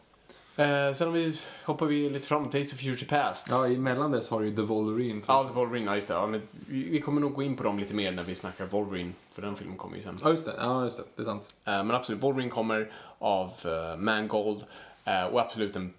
Eh, 0.61 0.93
sen 0.93 1.07
om 1.07 1.13
vi, 1.13 1.39
hoppar 1.65 1.85
vi 1.85 2.09
lite 2.09 2.27
framåt. 2.27 2.51
Days 2.51 2.73
of 2.73 2.79
Future 2.79 3.05
Past. 3.05 3.47
Ja, 3.49 3.67
emellan 3.67 4.11
dess 4.11 4.29
har 4.29 4.39
du 4.39 4.47
ju 4.47 4.55
The 4.55 4.61
Wolverine. 4.61 5.21
Ja, 5.27 5.51
Wolverine, 5.53 5.85
ja 5.85 5.95
just 5.95 6.07
det. 6.07 6.13
Ja, 6.13 6.27
men 6.27 6.41
vi, 6.67 7.01
kommer 7.01 7.21
nog 7.21 7.33
gå 7.33 7.43
in 7.43 7.55
på 7.55 7.63
dem 7.63 7.79
lite 7.79 7.93
mer 7.93 8.11
när 8.11 8.23
vi 8.23 8.35
snackar 8.35 8.65
Wolverine, 8.65 9.11
för 9.31 9.41
den 9.41 9.55
filmen 9.55 9.77
kommer 9.77 9.97
ju 9.97 10.03
sen. 10.03 10.19
Ja, 10.23 10.29
just 10.29 10.45
det. 10.45 10.53
Ja, 10.57 10.83
just 10.83 10.97
det. 10.97 11.03
Det 11.15 11.21
är 11.21 11.25
sant. 11.25 11.55
Eh, 11.65 11.83
Men 11.83 11.91
absolut, 11.91 12.23
Wolverine 12.23 12.49
kommer 12.49 12.91
av 13.17 13.53
uh, 13.65 13.97
Mangold 13.97 14.65
och 15.31 15.41
absolut 15.41 15.75
en 15.75 15.93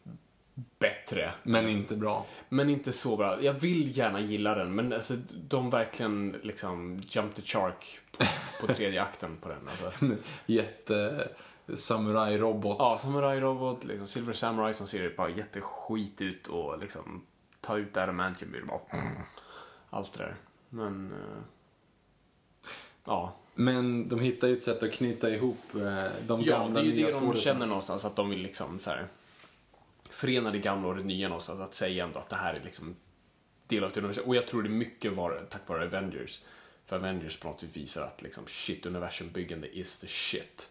bättre. 0.78 1.32
Men 1.42 1.68
inte 1.68 1.96
bra. 1.96 2.26
Men 2.48 2.70
inte 2.70 2.92
så 2.92 3.16
bra. 3.16 3.42
Jag 3.42 3.52
vill 3.52 3.98
gärna 3.98 4.20
gilla 4.20 4.54
den, 4.54 4.74
men 4.74 4.92
alltså, 4.92 5.14
de 5.48 5.70
verkligen 5.70 6.36
liksom 6.42 7.00
jump 7.08 7.34
the 7.34 7.42
shark 7.42 7.98
på, 8.18 8.24
på 8.66 8.72
tredje 8.74 9.02
akten 9.02 9.36
på 9.36 9.48
den. 9.48 9.68
Alltså. 9.68 9.92
Jätte 10.46 11.28
samurai-robot. 11.76 12.76
Ja, 12.78 12.98
Samurai 13.02 13.40
Robot, 13.40 13.84
liksom 13.84 14.06
Silver 14.06 14.32
Samurai 14.32 14.74
som 14.74 14.86
ser 14.86 15.16
bara 15.16 15.30
jätteskit 15.30 16.20
ut 16.20 16.46
och 16.46 16.78
liksom 16.78 17.22
ta 17.60 17.78
ut 17.78 17.96
Adamantium 17.96 18.52
det 18.52 18.62
bara 18.62 18.80
allt 19.90 20.12
det 20.12 20.18
där. 20.18 20.36
Men 20.68 21.12
eh, 21.12 21.42
ja, 23.04 23.36
Men 23.54 24.08
de 24.08 24.20
hittar 24.20 24.48
ju 24.48 24.56
ett 24.56 24.62
sätt 24.62 24.82
att 24.82 24.92
knyta 24.92 25.30
ihop 25.30 25.74
eh, 25.74 26.04
de 26.26 26.40
Ja, 26.40 26.58
gamla 26.58 26.80
det 26.80 26.86
är 26.86 26.90
ju 26.90 26.94
nya 26.94 27.06
det 27.06 27.26
de 27.26 27.34
känner 27.34 27.66
någonstans, 27.66 28.04
att 28.04 28.16
de 28.16 28.30
vill 28.30 28.42
liksom 28.42 28.78
så 28.78 28.90
här 28.90 29.08
förena 30.10 30.50
det 30.50 30.58
gamla 30.58 30.88
och 30.88 30.96
det 30.96 31.02
nya 31.02 31.28
någonstans, 31.28 31.60
att 31.60 31.74
säga 31.74 32.04
ändå 32.04 32.18
att 32.18 32.28
det 32.28 32.36
här 32.36 32.54
är 32.54 32.64
liksom 32.64 32.96
del 33.66 33.84
av 33.84 33.90
ett 33.90 33.96
universum. 33.96 34.24
Och 34.24 34.36
jag 34.36 34.46
tror 34.46 34.62
det 34.62 34.68
mycket 34.68 35.12
var 35.12 35.46
tack 35.50 35.68
vare 35.68 35.84
Avengers. 35.84 36.40
För 36.86 36.96
Avengers 36.96 37.36
på 37.36 37.48
något 37.48 37.62
vis 37.62 37.76
visar 37.76 38.06
att 38.06 38.22
liksom 38.22 38.44
shit, 38.46 38.86
universumbyggande 38.86 39.78
is 39.78 39.98
the 39.98 40.06
shit. 40.06 40.70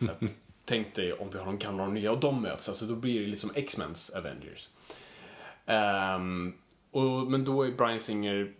Så 0.00 0.10
att, 0.10 0.22
tänk 0.64 0.94
dig 0.94 1.12
om 1.12 1.30
vi 1.30 1.38
har 1.38 1.46
de 1.46 1.58
gamla 1.58 1.82
och 1.82 1.88
de 1.88 1.94
nya 1.94 2.12
och 2.12 2.20
de 2.20 2.42
möts, 2.42 2.68
alltså 2.68 2.86
då 2.86 2.94
blir 2.94 3.20
det 3.20 3.26
liksom 3.26 3.50
X-Mens 3.54 4.10
Avengers. 4.10 4.68
Um, 5.66 6.54
och, 6.90 7.30
men 7.30 7.44
då 7.44 7.62
är 7.62 7.70
Brian 7.70 8.00
Singer 8.00 8.52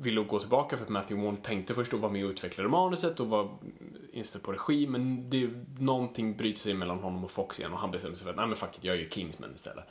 ville 0.00 0.20
gå 0.20 0.38
tillbaka 0.38 0.76
för 0.76 0.84
att 0.84 0.90
Matthew 0.90 1.22
Vaughn 1.22 1.42
tänkte 1.42 1.74
först 1.74 1.94
att 1.94 2.00
vara 2.00 2.12
med 2.12 2.24
och 2.24 2.30
utveckla 2.30 2.68
manuset 2.68 3.20
och 3.20 3.28
var 3.28 3.50
inställd 4.12 4.44
på 4.44 4.52
regi 4.52 4.86
men 4.86 5.30
det, 5.30 5.50
någonting 5.78 6.36
bryter 6.36 6.60
sig 6.60 6.74
mellan 6.74 6.98
honom 6.98 7.24
och 7.24 7.30
Fox 7.30 7.60
igen 7.60 7.72
och 7.72 7.78
han 7.78 7.90
bestämde 7.90 8.16
sig 8.16 8.24
för 8.24 8.30
att 8.30 8.36
nej 8.36 8.46
men 8.46 8.56
fuck 8.56 8.78
it, 8.78 8.84
jag 8.84 8.96
gör 8.96 9.08
Kingsman 9.08 9.54
istället. 9.54 9.84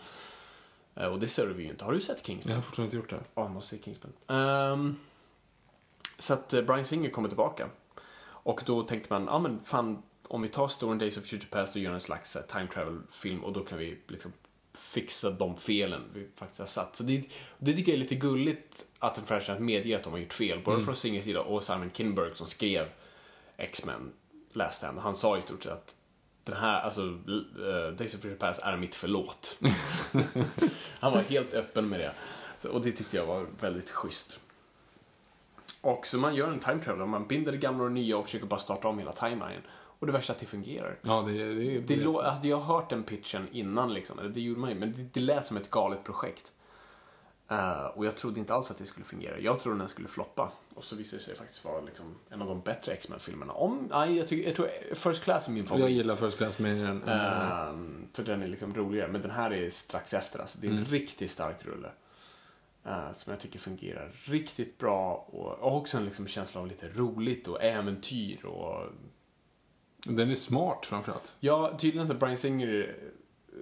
Eh, 0.95 1.07
och 1.07 1.19
det 1.19 1.27
ser 1.27 1.47
vi 1.47 1.63
ju 1.63 1.69
inte. 1.69 1.85
Har 1.85 1.93
du 1.93 2.01
sett 2.01 2.25
Kingsman? 2.25 2.51
Jag 2.51 2.57
har 2.57 2.61
fortfarande 2.61 2.87
inte 2.87 2.97
gjort 2.97 3.09
det. 3.09 3.23
Ja, 3.35 3.47
måste 3.47 3.77
se 3.77 3.83
Kingsman. 3.83 4.13
Ehm, 4.27 4.95
så 6.17 6.33
att 6.33 6.53
eh, 6.53 6.61
Brian 6.61 6.85
Singer 6.85 7.09
kommer 7.09 7.29
tillbaka. 7.29 7.69
Och 8.21 8.63
då 8.65 8.83
tänkte 8.83 9.13
man, 9.13 9.25
ja 9.25 9.39
men 9.39 9.59
fan, 9.63 10.03
om 10.27 10.41
vi 10.41 10.47
tar 10.47 10.67
Story 10.67 10.97
Days 10.97 11.17
of 11.17 11.23
Future 11.23 11.49
Past 11.49 11.75
och 11.75 11.81
gör 11.81 11.93
en 11.93 11.99
slags 11.99 12.35
eh, 12.35 12.41
time 12.41 12.67
travel-film 12.67 13.43
och 13.43 13.53
då 13.53 13.59
kan 13.59 13.77
vi 13.77 13.97
liksom 14.07 14.33
fixa 14.73 15.31
de 15.31 15.57
felen 15.57 16.01
vi 16.13 16.27
faktiskt 16.35 16.59
har 16.59 16.67
satt. 16.67 16.95
Så 16.95 17.03
det, 17.03 17.23
det 17.57 17.73
tycker 17.73 17.91
jag 17.91 17.95
är 17.95 18.03
lite 18.03 18.15
gulligt 18.15 18.85
att 18.99 19.17
en 19.17 19.25
franchise 19.25 19.59
medger 19.59 19.95
att 19.95 20.03
de 20.03 20.13
har 20.13 20.19
gjort 20.19 20.33
fel. 20.33 20.61
Både 20.65 20.83
från 20.83 20.95
Singers 20.95 21.25
sida 21.25 21.41
och 21.41 21.63
Simon 21.63 21.91
Kinberg 21.91 22.31
som 22.35 22.47
skrev 22.47 22.87
X-Men 23.57 24.11
Last 24.53 24.77
Stand. 24.77 24.99
Han 24.99 25.15
sa 25.15 25.37
i 25.37 25.41
stort 25.41 25.63
sett 25.63 25.73
att 25.73 25.95
den 26.43 26.57
här, 26.57 26.81
alltså, 26.81 27.01
uh, 27.01 27.91
Days 27.97 28.15
of 28.15 28.21
Future 28.21 28.35
Past 28.35 28.61
är 28.61 28.77
mitt 28.77 28.95
förlåt. 28.95 29.57
Han 30.99 31.13
var 31.13 31.21
helt 31.21 31.53
öppen 31.53 31.89
med 31.89 31.99
det. 31.99 32.11
Så, 32.59 32.69
och 32.69 32.81
det 32.81 32.91
tyckte 32.91 33.17
jag 33.17 33.25
var 33.25 33.47
väldigt 33.59 33.89
schysst. 33.89 34.39
Och 35.81 36.07
så 36.07 36.17
man 36.17 36.35
gör 36.35 36.51
en 36.51 36.59
time 36.59 36.83
traveler, 36.83 37.05
man 37.05 37.27
binder 37.27 37.51
det 37.51 37.57
gamla 37.57 37.83
och 37.83 37.89
det 37.89 37.93
nya 37.93 38.17
och 38.17 38.25
försöker 38.25 38.45
bara 38.45 38.59
starta 38.59 38.87
om 38.87 38.99
hela 38.99 39.13
timelinen. 39.13 39.61
Och 39.99 40.07
det 40.07 40.13
värsta 40.13 40.33
är 40.33 40.35
att 40.35 40.39
det 40.39 40.45
fungerar. 40.45 40.99
Ja, 41.01 41.21
det, 41.27 41.31
det, 41.31 41.53
det, 41.53 41.79
Det 41.79 41.95
lå- 42.03 42.23
hade 42.23 42.47
jag 42.47 42.59
hört 42.59 42.89
den 42.89 43.03
pitchen 43.03 43.47
innan, 43.51 43.93
liksom, 43.93 44.19
eller 44.19 44.29
det 44.29 44.41
gjorde 44.41 44.59
man 44.59 44.69
ju, 44.69 44.75
men 44.75 44.93
det, 44.93 45.13
det 45.13 45.19
lät 45.19 45.47
som 45.47 45.57
ett 45.57 45.69
galet 45.69 46.03
projekt. 46.03 46.51
Eh, 47.51 47.85
och 47.85 48.05
jag 48.05 48.17
trodde 48.17 48.39
inte 48.39 48.53
alls 48.53 48.71
att 48.71 48.77
det 48.77 48.85
skulle 48.85 49.05
fungera. 49.05 49.39
Jag 49.39 49.59
trodde 49.59 49.77
den 49.79 49.87
skulle 49.87 50.07
floppa. 50.07 50.51
Och 50.75 50.83
så 50.83 50.95
visade 50.95 51.17
det 51.19 51.23
sig 51.23 51.35
faktiskt 51.35 51.65
vara 51.65 51.81
liksom 51.81 52.15
en 52.29 52.41
av 52.41 52.47
de 52.47 52.61
bättre 52.61 52.91
X-Men-filmerna. 52.93 53.53
Om, 53.53 53.87
nej, 53.91 54.17
jag, 54.17 54.27
tycker, 54.27 54.47
jag 54.47 54.55
tror 54.55 54.69
First 54.95 55.23
Class 55.23 55.47
är 55.47 55.51
min 55.51 55.63
favorit. 55.63 55.81
Jag 55.83 55.91
gillar 55.91 56.15
First 56.15 56.37
Class 56.37 56.59
mer 56.59 56.85
än... 56.85 57.03
Ehm, 57.03 58.07
för 58.13 58.23
den 58.23 58.43
är 58.43 58.47
liksom 58.47 58.73
roligare. 58.73 59.11
Men 59.11 59.21
den 59.21 59.31
här 59.31 59.51
är 59.53 59.69
strax 59.69 60.13
efter. 60.13 60.39
Alltså. 60.39 60.57
Det 60.61 60.67
är 60.67 60.71
en 60.71 60.85
riktigt 60.85 61.31
stark 61.31 61.65
rulle. 61.65 61.89
eh, 62.85 63.11
som 63.11 63.31
jag 63.31 63.39
tycker 63.39 63.59
fungerar 63.59 64.11
riktigt 64.23 64.77
bra. 64.77 65.27
Och, 65.31 65.59
och 65.59 65.77
också 65.77 65.97
en 65.97 66.05
liksom 66.05 66.27
känsla 66.27 66.61
av 66.61 66.67
lite 66.67 66.89
roligt 66.89 67.47
och 67.47 67.63
äventyr. 67.63 68.45
Och, 68.45 68.85
den 70.05 70.31
är 70.31 70.35
smart 70.35 70.85
framförallt. 70.85 71.33
ja, 71.39 71.77
tydligen 71.77 72.07
så 72.07 72.13
Brian 72.13 72.37
Singer 72.37 72.95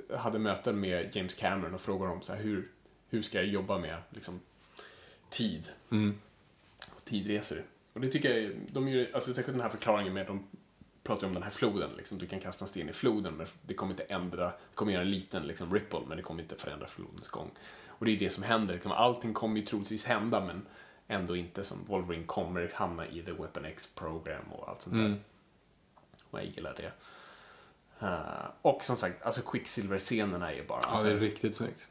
eh, 0.10 0.18
hade 0.18 0.40
möten 0.40 0.80
med 0.80 1.16
James 1.16 1.36
Cameron 1.36 1.74
och 1.74 1.82
frågade 1.82 2.12
om 2.12 2.22
så 2.22 2.34
här, 2.34 2.42
hur, 2.42 2.72
hur 3.10 3.22
ska 3.22 3.38
jag 3.38 3.48
jobba 3.48 3.78
med 3.78 3.98
liksom, 4.10 4.40
tid. 5.30 5.70
Och 6.96 7.06
tidresor. 7.06 7.64
Och 7.94 8.02
det 8.02 8.08
tycker 8.08 8.38
jag, 8.38 8.52
de 8.72 8.88
gör, 8.88 9.10
alltså 9.14 9.34
särskilt 9.34 9.58
den 9.58 9.62
här 9.62 9.70
förklaringen 9.70 10.14
med 10.14 10.28
de 10.28 10.44
pratar 11.04 11.28
om 11.28 11.34
den 11.34 11.44
här 11.44 11.50
floden. 11.50 11.90
Liksom. 11.98 12.18
Du 12.18 12.28
kan 12.28 12.40
kasta 12.40 12.66
en 12.66 12.70
sten 12.70 12.90
i 12.90 12.94
floden 12.94 13.34
men 13.34 13.48
det 13.62 13.74
kommer 13.74 13.92
inte 13.92 14.04
ändra, 14.04 14.46
det 14.46 14.76
kommer 14.76 14.92
göra 14.92 15.04
en 15.04 15.12
liten 15.12 15.44
liksom, 15.44 15.74
ripple 15.74 16.00
men 16.08 16.18
det 16.18 16.24
kommer 16.24 16.42
inte 16.44 16.56
förändra 16.56 16.88
flodens 16.88 17.28
gång. 17.28 17.52
Och 17.88 18.06
det 18.06 18.12
är 18.12 18.20
det 18.20 18.30
som 18.30 18.44
händer. 18.44 18.74
Liksom, 18.74 18.92
Allting 18.92 19.34
kommer 19.34 19.60
ju 19.60 19.66
troligtvis 19.66 20.06
hända 20.06 20.46
men 20.46 20.66
ändå 21.08 21.36
inte 21.36 21.64
som 21.64 21.78
Wolverine 21.86 22.26
kommer 22.26 22.72
hamna 22.76 23.08
i 23.08 23.22
The 23.22 23.32
Weapon 23.32 23.66
X 23.66 23.90
program 23.96 24.52
och 24.52 24.70
allt 24.70 24.82
sånt 24.82 24.96
där. 24.96 25.16
Och 26.32 26.40
jag 26.40 26.46
gillar 26.46 26.74
det. 26.78 26.92
Eh, 28.00 28.50
och 28.62 28.84
som 28.84 28.98
sagt, 28.98 29.26
alltså 29.26 29.42
Quicksilver-scenerna 29.42 30.52
är 30.52 30.56
ju 30.56 30.68
bara 30.68 30.82
Ja, 30.84 30.90
alltså, 30.90 31.08
det 31.08 31.14
är 31.14 31.18
riktigt 31.20 31.56
snyggt. 31.56 31.88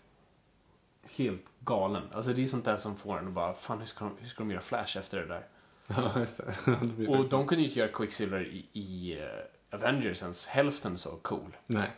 helt 1.03 1.45
galen. 1.61 2.03
Alltså 2.13 2.33
det 2.33 2.43
är 2.43 2.47
sånt 2.47 2.65
där 2.65 2.77
som 2.77 2.97
får 2.97 3.19
en 3.19 3.27
att 3.27 3.33
bara, 3.33 3.55
fan 3.55 3.79
hur 3.79 3.87
ska 3.87 4.05
de, 4.05 4.17
hur 4.21 4.29
ska 4.29 4.43
de 4.43 4.51
göra 4.51 4.61
Flash 4.61 4.99
efter 4.99 5.19
det 5.21 5.27
där? 5.27 5.47
Ja, 5.89 6.21
just 6.21 6.37
det. 6.37 6.55
det 6.97 7.09
Och 7.09 7.29
de 7.29 7.47
kunde 7.47 7.63
ju 7.63 7.69
inte 7.69 7.79
göra 7.79 7.93
Quicksilver 7.93 8.45
i, 8.45 8.67
i 8.73 9.19
eh, 9.21 9.77
Avengers 9.79 10.23
ens 10.23 10.47
hälften 10.47 10.99
så 10.99 11.11
cool. 11.17 11.57
Nej. 11.67 11.91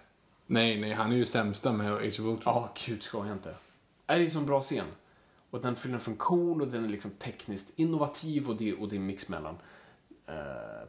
Nej, 0.47 0.81
nej, 0.81 0.93
han 0.93 1.13
är 1.13 1.17
ju 1.17 1.27
sämsta 1.27 1.73
med 1.73 1.93
Age 1.93 2.07
of 2.07 2.19
Ultron. 2.21 2.41
Ja, 2.55 2.75
gud 2.87 3.03
skoja 3.03 3.33
inte. 3.33 3.55
Är 4.07 4.17
det 4.17 4.23
är 4.23 4.25
en 4.25 4.31
sån 4.31 4.47
bra 4.47 4.63
scen. 4.63 4.87
Och 5.51 5.61
den 5.61 5.77
fyller 5.77 5.95
en 5.95 6.01
funktion 6.01 6.61
och 6.61 6.69
den 6.69 6.85
är 6.85 6.89
liksom 6.89 7.11
tekniskt 7.11 7.71
innovativ 7.77 8.49
och 8.49 8.57
det, 8.57 8.75
och 8.75 8.89
det 8.89 8.97
är 8.97 9.01
mix 9.01 9.29
mellan 9.29 9.57
eh, 10.29 10.35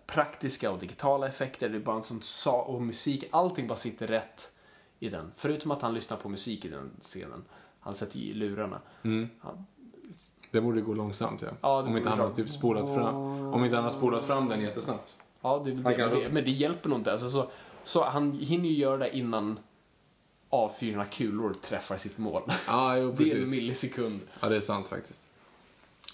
praktiska 0.06 0.72
och 0.72 0.80
digitala 0.80 1.28
effekter. 1.28 1.70
Det 1.70 1.76
är 1.78 1.82
bara 1.82 1.96
en 1.96 2.04
sån 2.04 2.22
sa 2.22 2.62
och 2.62 2.82
musik. 2.82 3.24
Allting 3.32 3.68
bara 3.68 3.76
sitter 3.76 4.08
rätt 4.08 4.52
i 5.00 5.10
den. 5.10 5.32
Förutom 5.36 5.72
att 5.72 5.82
han 5.82 5.94
lyssnar 5.94 6.18
på 6.18 6.30
musik 6.30 6.66
i 6.66 6.70
den 6.70 6.92
scenen. 7.02 7.44
Han 7.80 7.96
sätter 7.96 8.20
ju 8.20 8.26
i 8.26 8.34
lurarna. 8.34 8.82
Han, 9.40 9.66
Det 10.52 10.62
borde 10.62 10.82
gå 10.82 10.94
långsamt, 10.94 11.42
ja. 11.42 11.48
Ja, 11.62 11.82
om 11.84 11.98
inte 11.98 12.10
han 12.10 12.20
har 12.20 12.30
typ 12.30 12.50
spolat 12.50 12.86
fram. 12.96 13.16
Om 13.54 13.64
inte 13.64 13.76
han 13.76 13.86
har 13.86 13.92
spolat 13.92 14.24
fram 14.26 14.50
den 14.50 14.62
jättesnabbt. 14.62 15.18
Ja, 15.42 15.62
det, 15.66 15.72
det, 15.72 15.94
kan- 15.96 16.10
men, 16.10 16.20
det, 16.20 16.30
men 16.30 16.44
det 16.44 16.52
hjälper 16.52 16.90
nog 16.90 17.00
inte. 17.00 17.12
Alltså, 17.12 17.30
så, 17.30 17.50
så 17.84 18.04
han 18.06 18.32
hinner 18.32 18.70
ju 18.70 18.76
göra 18.76 18.98
det 18.98 19.18
innan 19.18 19.60
avfyrarna 20.50 21.06
kulor 21.06 21.54
träffar 21.62 21.98
sitt 21.98 22.18
mål. 22.18 22.42
Ja, 22.68 22.98
jo, 22.98 23.12
det 23.18 23.32
är 23.32 23.44
en 23.44 23.50
millisekund. 23.50 24.20
Ja, 24.40 24.50
det 24.50 24.56
är 24.56 24.62
sant 24.62 24.88
faktiskt. 24.88 25.22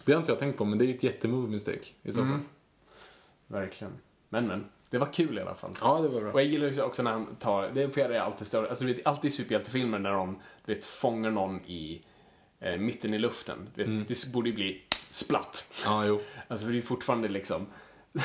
Det 0.06 0.12
har 0.14 0.20
inte 0.20 0.32
jag 0.32 0.40
tänkt 0.40 0.58
på, 0.58 0.66
men 0.66 0.78
det 0.78 0.86
är 0.86 0.94
ett 0.96 1.04
jättemove 1.04 1.48
mistake 1.48 1.86
i 2.04 2.12
så 2.12 2.18
fall. 2.18 2.28
Mm. 2.28 2.42
Verkligen. 3.48 3.94
Men, 4.30 4.48
men. 4.48 4.66
Det 4.90 4.98
var 4.98 5.14
kul 5.14 5.38
i 5.38 5.42
alla 5.42 5.56
fall. 5.56 5.72
Ja, 5.82 6.00
det 6.02 6.08
var 6.08 6.16
Och 6.26 6.32
bra. 6.32 6.42
jag 6.42 6.52
gillar 6.52 6.84
också 6.84 7.04
när 7.04 7.12
han 7.12 7.36
tar, 7.36 7.70
det 7.70 7.90
får 7.90 8.04
jag 8.04 8.16
alltid 8.16 8.48
större, 8.48 8.70
alltså 8.70 8.84
du 8.86 8.94
vet, 8.94 9.06
alltid 9.08 9.28
i 9.28 9.32
superhjältefilmer 9.32 10.00
när 10.00 10.12
de, 10.12 10.40
du 10.66 10.74
vet, 10.76 10.86
fångar 10.86 11.32
någon 11.32 11.60
i 11.66 12.02
eh, 12.60 12.78
mitten 12.78 13.14
i 13.14 13.18
luften. 13.20 13.70
Du 13.76 13.82
vet, 13.84 13.88
Mm. 13.88 14.06
Det 14.08 14.32
borde 14.34 14.50
ju 14.50 14.56
bli 14.56 14.82
splatt. 15.10 15.72
Ja, 15.86 16.06
jo. 16.06 16.22
Alltså 16.48 16.66
för 16.66 16.74
det 16.74 16.80
är 16.80 16.82
fortfarande 16.82 17.28
liksom 17.28 17.68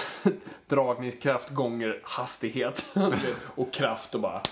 dragningskraft 0.69 1.49
gånger 1.51 2.01
hastighet. 2.03 2.87
Och 3.55 3.73
kraft 3.73 4.15
och 4.15 4.21
bara 4.21 4.43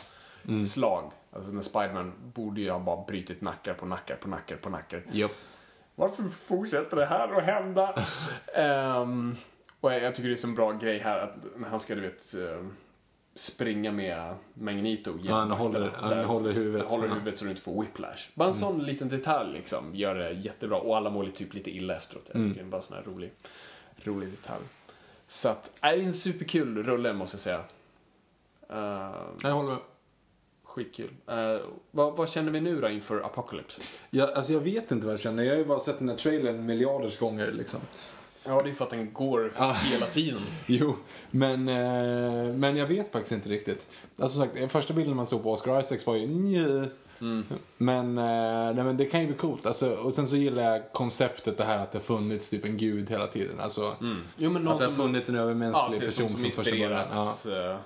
Mm. 0.49 0.65
slag. 0.65 1.13
Alltså 1.33 1.51
när 1.53 1.63
Spiderman 1.63 2.13
borde 2.35 2.61
ju 2.61 2.71
ha 2.71 2.79
bara 2.79 3.05
brutit 3.05 3.41
nackar 3.41 3.75
på 3.75 3.87
nackar 3.87 4.17
på 4.17 4.29
nackar 4.29 4.57
på 4.57 4.71
nackar. 4.71 5.03
Japp. 5.13 5.31
Varför 5.95 6.23
fortsätter 6.23 6.97
det 6.97 7.07
här 7.07 7.29
att 7.39 7.45
hända? 7.45 8.03
Ehm, 8.55 9.37
och 9.81 9.93
jag, 9.93 10.03
jag 10.03 10.15
tycker 10.15 10.29
det 10.29 10.35
är 10.35 10.37
så 10.37 10.47
en 10.47 10.55
bra 10.55 10.73
grej 10.73 10.99
här 10.99 11.19
att 11.19 11.35
när 11.57 11.69
han 11.69 11.81
ska, 11.81 11.95
du 11.95 12.01
vet, 12.01 12.35
eh, 12.35 12.67
springa 13.35 13.93
med 13.93 14.35
Magneto. 14.55 15.19
Ja, 15.23 15.35
han 15.35 15.51
håller- 15.51 15.91
han 15.97 16.09
Så 16.09 16.15
här, 16.15 16.25
håller 16.25 16.53
huvudet. 16.53 16.87
Håller 16.89 17.03
Ja. 17.05 17.07
Mm. 17.07 17.19
huvudet 17.19 17.39
så 17.39 17.45
du 17.45 17.51
inte 17.51 17.63
får 17.63 17.83
whiplash. 17.83 18.29
Bara 18.35 18.49
en 18.49 18.55
sån 18.55 18.83
liten 18.85 19.09
detalj 19.09 19.53
liksom 19.53 19.95
gör 19.95 20.15
det 20.15 20.33
jättebra. 20.33 20.79
Och 20.81 20.97
alla 20.97 21.11
mår 21.11 21.27
typ 21.35 21.55
lite 21.55 21.71
illa 21.71 21.97
efteråt. 21.97 22.31
Mm. 22.35 22.53
det 22.55 22.61
är 22.61 22.65
bara 22.65 22.77
en 22.77 22.83
sån 22.83 22.97
här 22.97 23.05
rolig, 23.05 23.31
rolig 24.05 24.29
detalj. 24.31 24.65
Så 25.29 25.49
att, 25.49 25.67
äh, 25.83 25.91
det 25.91 25.97
är 25.97 26.01
en 26.03 26.15
superkul 26.15 26.83
rulle 26.85 27.13
måste 27.13 27.35
jag 27.35 27.41
säga. 27.41 27.63
Ehm, 28.69 29.13
Jag 29.43 29.51
håller 29.53 29.69
med. 29.71 29.79
skitkul. 30.65 31.11
Eh, 31.27 31.57
vad, 31.91 32.17
vad 32.17 32.29
känner 32.31 32.53
vi 32.53 32.61
nu 32.61 32.81
då 32.81 32.89
inför 32.89 33.21
Apocalypse? 33.21 33.83
Jag, 34.11 34.31
alltså 34.33 34.53
jag 34.53 34.61
vet 34.61 34.91
inte 34.93 35.07
vad 35.07 35.13
jag 35.13 35.21
känner. 35.21 35.43
Jag 35.43 35.53
har 35.53 35.59
ju 35.59 35.65
bara 35.65 35.81
sett 35.81 35.99
den 35.99 36.09
här 36.09 36.17
trailern 36.17 36.67
miljarders 36.67 37.19
gånger 37.19 37.53
liksom. 37.53 37.81
Ja, 38.49 38.63
det 38.63 38.71
är 38.71 38.75
för 38.75 38.85
att 38.85 38.91
den 38.91 39.13
går 39.13 39.53
Ja. 39.59 39.73
hela 39.73 40.07
tiden. 40.07 40.43
Jo, 40.67 40.97
men, 41.31 41.69
eh, 41.69 42.55
men 42.55 42.77
jag 42.77 42.87
vet 42.87 43.13
faktiskt 43.13 43.33
inte 43.33 43.49
riktigt. 43.49 43.87
Alltså 44.19 44.37
som 44.39 44.47
sagt, 44.47 44.55
den 44.59 44.69
första 44.69 44.95
bilden 44.95 45.17
man 45.17 45.27
såg 45.27 45.43
på 45.43 45.53
Oscar 45.53 45.81
Isaacs 45.81 46.07
var 46.07 46.17
ju 46.17 46.27
njö. 46.27 46.87
Men, 47.77 48.19
eh, 48.19 48.75
nej, 48.75 48.85
men 48.85 48.97
det 48.97 49.05
kan 49.05 49.21
ju 49.21 49.27
bli 49.27 49.37
coolt. 49.37 49.67
Alltså, 49.67 49.91
och 49.95 50.15
sen 50.15 50.29
så 50.29 50.37
gillar 50.37 50.63
jag 50.63 50.93
konceptet 50.93 51.59
det 51.59 51.65
här 51.65 51.79
att 51.83 51.93
det 51.93 51.99
har 51.99 52.03
funnits 52.05 52.51
typ 52.51 52.65
en 52.65 52.77
gud 52.77 53.11
hela 53.11 53.27
tiden. 53.27 53.61
Alltså, 53.61 53.97
Jo, 54.37 54.51
men 54.51 54.63
någon 54.63 54.75
att 54.75 54.81
det 54.81 54.87
har 54.87 54.93
funnits 54.93 55.29
en 55.29 55.35
Ja, 55.35 55.43
övermänsklig 55.43 56.01
precis, 56.01 56.17
person 56.17 56.29
som, 56.29 56.35
som 56.35 56.43
från 56.53 56.65
första 56.65 56.71
början. 56.77 56.91
Ja. 56.93 56.99
inspirerats, 57.05 57.47
eh, 57.47 57.77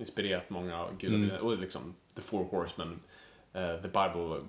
inspirerat 0.00 0.50
många 0.50 0.80
av 0.80 0.96
gudarna. 0.98 1.38
Och 1.40 1.58
liksom 1.58 1.94
The 2.16 2.22
Four 2.22 2.44
Horsemen, 2.44 3.00
eh, 3.52 3.62
The 3.82 3.88
Bible. 3.88 4.40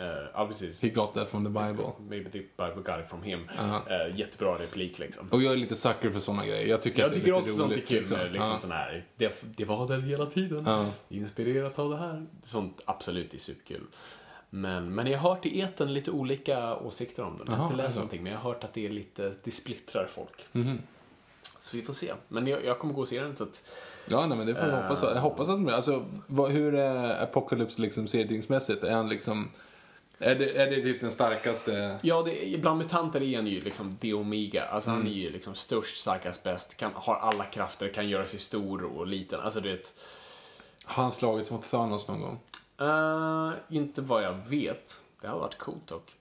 Eh, 0.00 0.28
ja, 0.34 0.46
precis. 0.46 0.82
He 0.82 0.88
got 0.88 1.14
that 1.14 1.28
from 1.28 1.44
the 1.44 1.50
Bible. 1.50 1.92
Maybe 2.08 2.30
the 2.30 2.38
Bible 2.38 2.82
got 2.92 3.00
it 3.04 3.10
from 3.10 3.22
him. 3.22 3.40
Ja. 3.58 3.82
Eh, 3.90 4.16
jättebra 4.16 4.58
replik 4.58 4.98
liksom. 4.98 5.28
Och 5.30 5.42
jag 5.42 5.52
är 5.52 5.56
lite 5.56 5.74
sucker 5.74 6.10
för 6.10 6.18
sådana 6.18 6.46
grejer. 6.46 6.66
Jag 6.66 6.82
tycker, 6.82 7.00
Jag 7.00 7.06
att 7.06 7.12
det 7.14 7.18
är 7.18 7.20
tycker 7.20 7.32
lite 7.40 7.42
också 7.42 7.54
sånt 7.56 7.72
är 7.72 7.76
roligt, 7.76 7.88
kul 7.88 7.98
liksom. 7.98 8.18
med 8.18 8.32
liksom 8.32 8.50
Ja. 8.50 8.58
sån 8.58 8.70
här, 8.70 9.04
det, 9.16 9.42
det 9.56 9.64
var 9.64 9.88
där 9.88 10.00
hela 10.00 10.26
tiden. 10.26 10.62
Ja. 10.66 10.86
Inspirerat 11.08 11.78
av 11.78 11.90
det 11.90 11.96
här. 11.96 12.26
Sånt 12.42 12.82
absolut 12.84 13.34
är 13.34 13.38
superkul. 13.38 13.86
Men, 14.50 14.94
men 14.94 15.06
jag 15.06 15.18
har 15.18 15.30
hört 15.34 15.46
i 15.46 15.60
eten 15.60 15.94
lite 15.94 16.10
olika 16.10 16.76
åsikter 16.76 17.22
om 17.22 17.38
den. 17.38 17.46
Jag 17.46 17.54
har 17.54 17.64
inte 17.64 17.76
läst 17.76 17.86
alltså. 17.86 18.00
någonting, 18.00 18.22
men 18.22 18.32
jag 18.32 18.38
har 18.38 18.52
hört 18.52 18.64
att 18.64 18.74
det 18.74 18.86
är 18.86 18.90
lite, 18.90 19.34
det 19.44 19.50
splittrar 19.50 20.06
folk. 20.06 20.46
Mhm. 20.52 20.78
Så 21.60 21.76
vi 21.76 21.82
får 21.82 21.92
se. 21.92 22.12
Men 22.28 22.46
jag, 22.46 22.64
jag 22.64 22.78
kommer 22.78 22.94
gå 22.94 23.00
och 23.00 23.08
se 23.08 23.20
den 23.20 23.36
så 23.36 23.44
att 23.44 23.62
Ja, 24.08 24.26
nej, 24.26 24.38
men 24.38 24.46
det 24.46 24.54
får 24.54 24.68
jag 24.68 24.82
hoppas. 24.82 25.02
Jag 25.02 25.20
hoppas 25.20 25.48
att 25.48 25.66
de 25.66 25.68
alltså, 25.68 26.06
vad, 26.26 26.50
hur 26.50 26.74
är 26.74 27.22
Apocalypse 27.22 27.82
liksom 27.82 28.06
serietingsmässigt? 28.06 28.84
Är 28.84 28.92
han 28.94 29.08
liksom... 29.08 29.50
Är 30.18 30.34
det, 30.34 30.56
är 30.56 30.70
det 30.70 30.82
typ 30.82 31.00
den 31.00 31.12
starkaste... 31.12 31.98
Ja, 32.02 32.22
det, 32.22 32.60
bland 32.60 32.78
mutanter 32.78 33.22
är 33.22 33.36
han 33.36 33.46
ju 33.46 33.60
liksom 33.60 33.96
The 33.96 34.14
Omega. 34.14 34.64
Alltså 34.66 34.90
han 34.90 35.06
är 35.06 35.10
ju 35.10 35.30
liksom 35.30 35.54
störst, 35.54 35.96
starkast, 35.96 36.42
bäst, 36.42 36.76
kan, 36.76 36.92
har 36.94 37.14
alla 37.16 37.44
krafter, 37.44 37.88
kan 37.88 38.08
göra 38.08 38.26
sig 38.26 38.38
stor 38.38 38.84
och 38.84 39.06
liten. 39.06 39.40
Alltså 39.40 39.60
du 39.60 39.70
vet, 39.70 39.92
Har 40.84 41.02
han 41.02 41.12
slagits 41.12 41.50
mot 41.50 41.70
Thanos 41.70 42.08
någon 42.08 42.20
gång? 42.20 42.40
eh, 42.80 43.52
inte 43.68 44.02
vad 44.02 44.22
jag 44.24 44.34
vet. 44.48 45.00
Det 45.20 45.26
hade 45.28 45.40
varit 45.40 45.58
coolt 45.58 45.86
dock. 45.86 46.12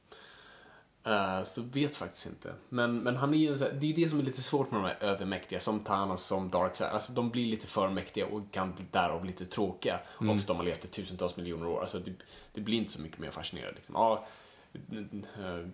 Eh, 1.04 1.44
så 1.44 1.62
vet 1.62 1.96
faktiskt 1.96 2.26
inte. 2.26 2.54
Men, 2.70 2.98
men 2.98 3.16
han 3.16 3.34
är 3.34 3.38
ju 3.38 3.58
så 3.58 3.64
här, 3.64 3.72
det 3.72 3.86
är 3.86 3.88
ju 3.88 4.04
det 4.04 4.10
som 4.10 4.20
är 4.20 4.24
lite 4.24 4.42
svårt 4.42 4.72
med 4.72 4.82
de 4.82 4.86
här 4.86 4.98
övermäktiga, 5.00 5.60
som 5.60 5.80
Thanos, 5.80 6.26
som 6.26 6.50
Darkseid. 6.50 6.92
Alltså 6.92 7.14
de 7.14 7.30
blir 7.30 7.46
lite 7.46 7.68
för 7.68 7.90
mäktiga 7.90 8.26
och 8.26 8.52
kan 8.52 8.76
bli 8.76 8.86
därav 8.92 9.26
lite 9.26 9.46
tråkiga. 9.46 10.00
Mm. 10.22 10.36
Också 10.36 10.48
de 10.48 10.58
har 10.58 10.64
levt 10.64 10.86
i 10.86 10.88
tusentals 10.88 11.38
miljoner 11.38 11.68
år. 11.68 11.82
Alltså 11.82 12.00
det, 12.00 12.12
det 12.54 12.62
blir 12.62 12.78
inte 12.78 12.92
så 12.92 13.02
mycket 13.02 13.20
mer 13.20 13.32
fascinerande. 13.32 13.76
Liksom. 13.76 13.96
Ja, 13.96 14.28
eh, 14.74 15.68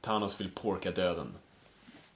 Thanos 0.00 0.40
vill 0.40 0.50
porka 0.50 0.90
döden. 0.90 1.34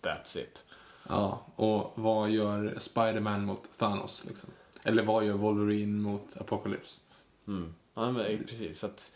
That's 0.02 0.38
it. 0.38 0.64
Ja, 1.08 1.46
och 1.56 1.92
vad 1.94 2.30
gör 2.30 2.74
Spider-Man 2.78 3.44
mot 3.44 3.78
Thanos 3.78 4.24
liksom? 4.28 4.50
Eller 4.82 5.02
vad 5.02 5.24
gör 5.24 5.34
Wolverine 5.34 6.02
mot 6.02 6.36
Apocalypse? 6.36 7.00
Mm. 7.46 7.74
Ja, 7.94 8.12
men, 8.12 8.26
eh, 8.26 8.38
precis. 8.38 8.78
Så 8.78 8.86
att, 8.86 9.10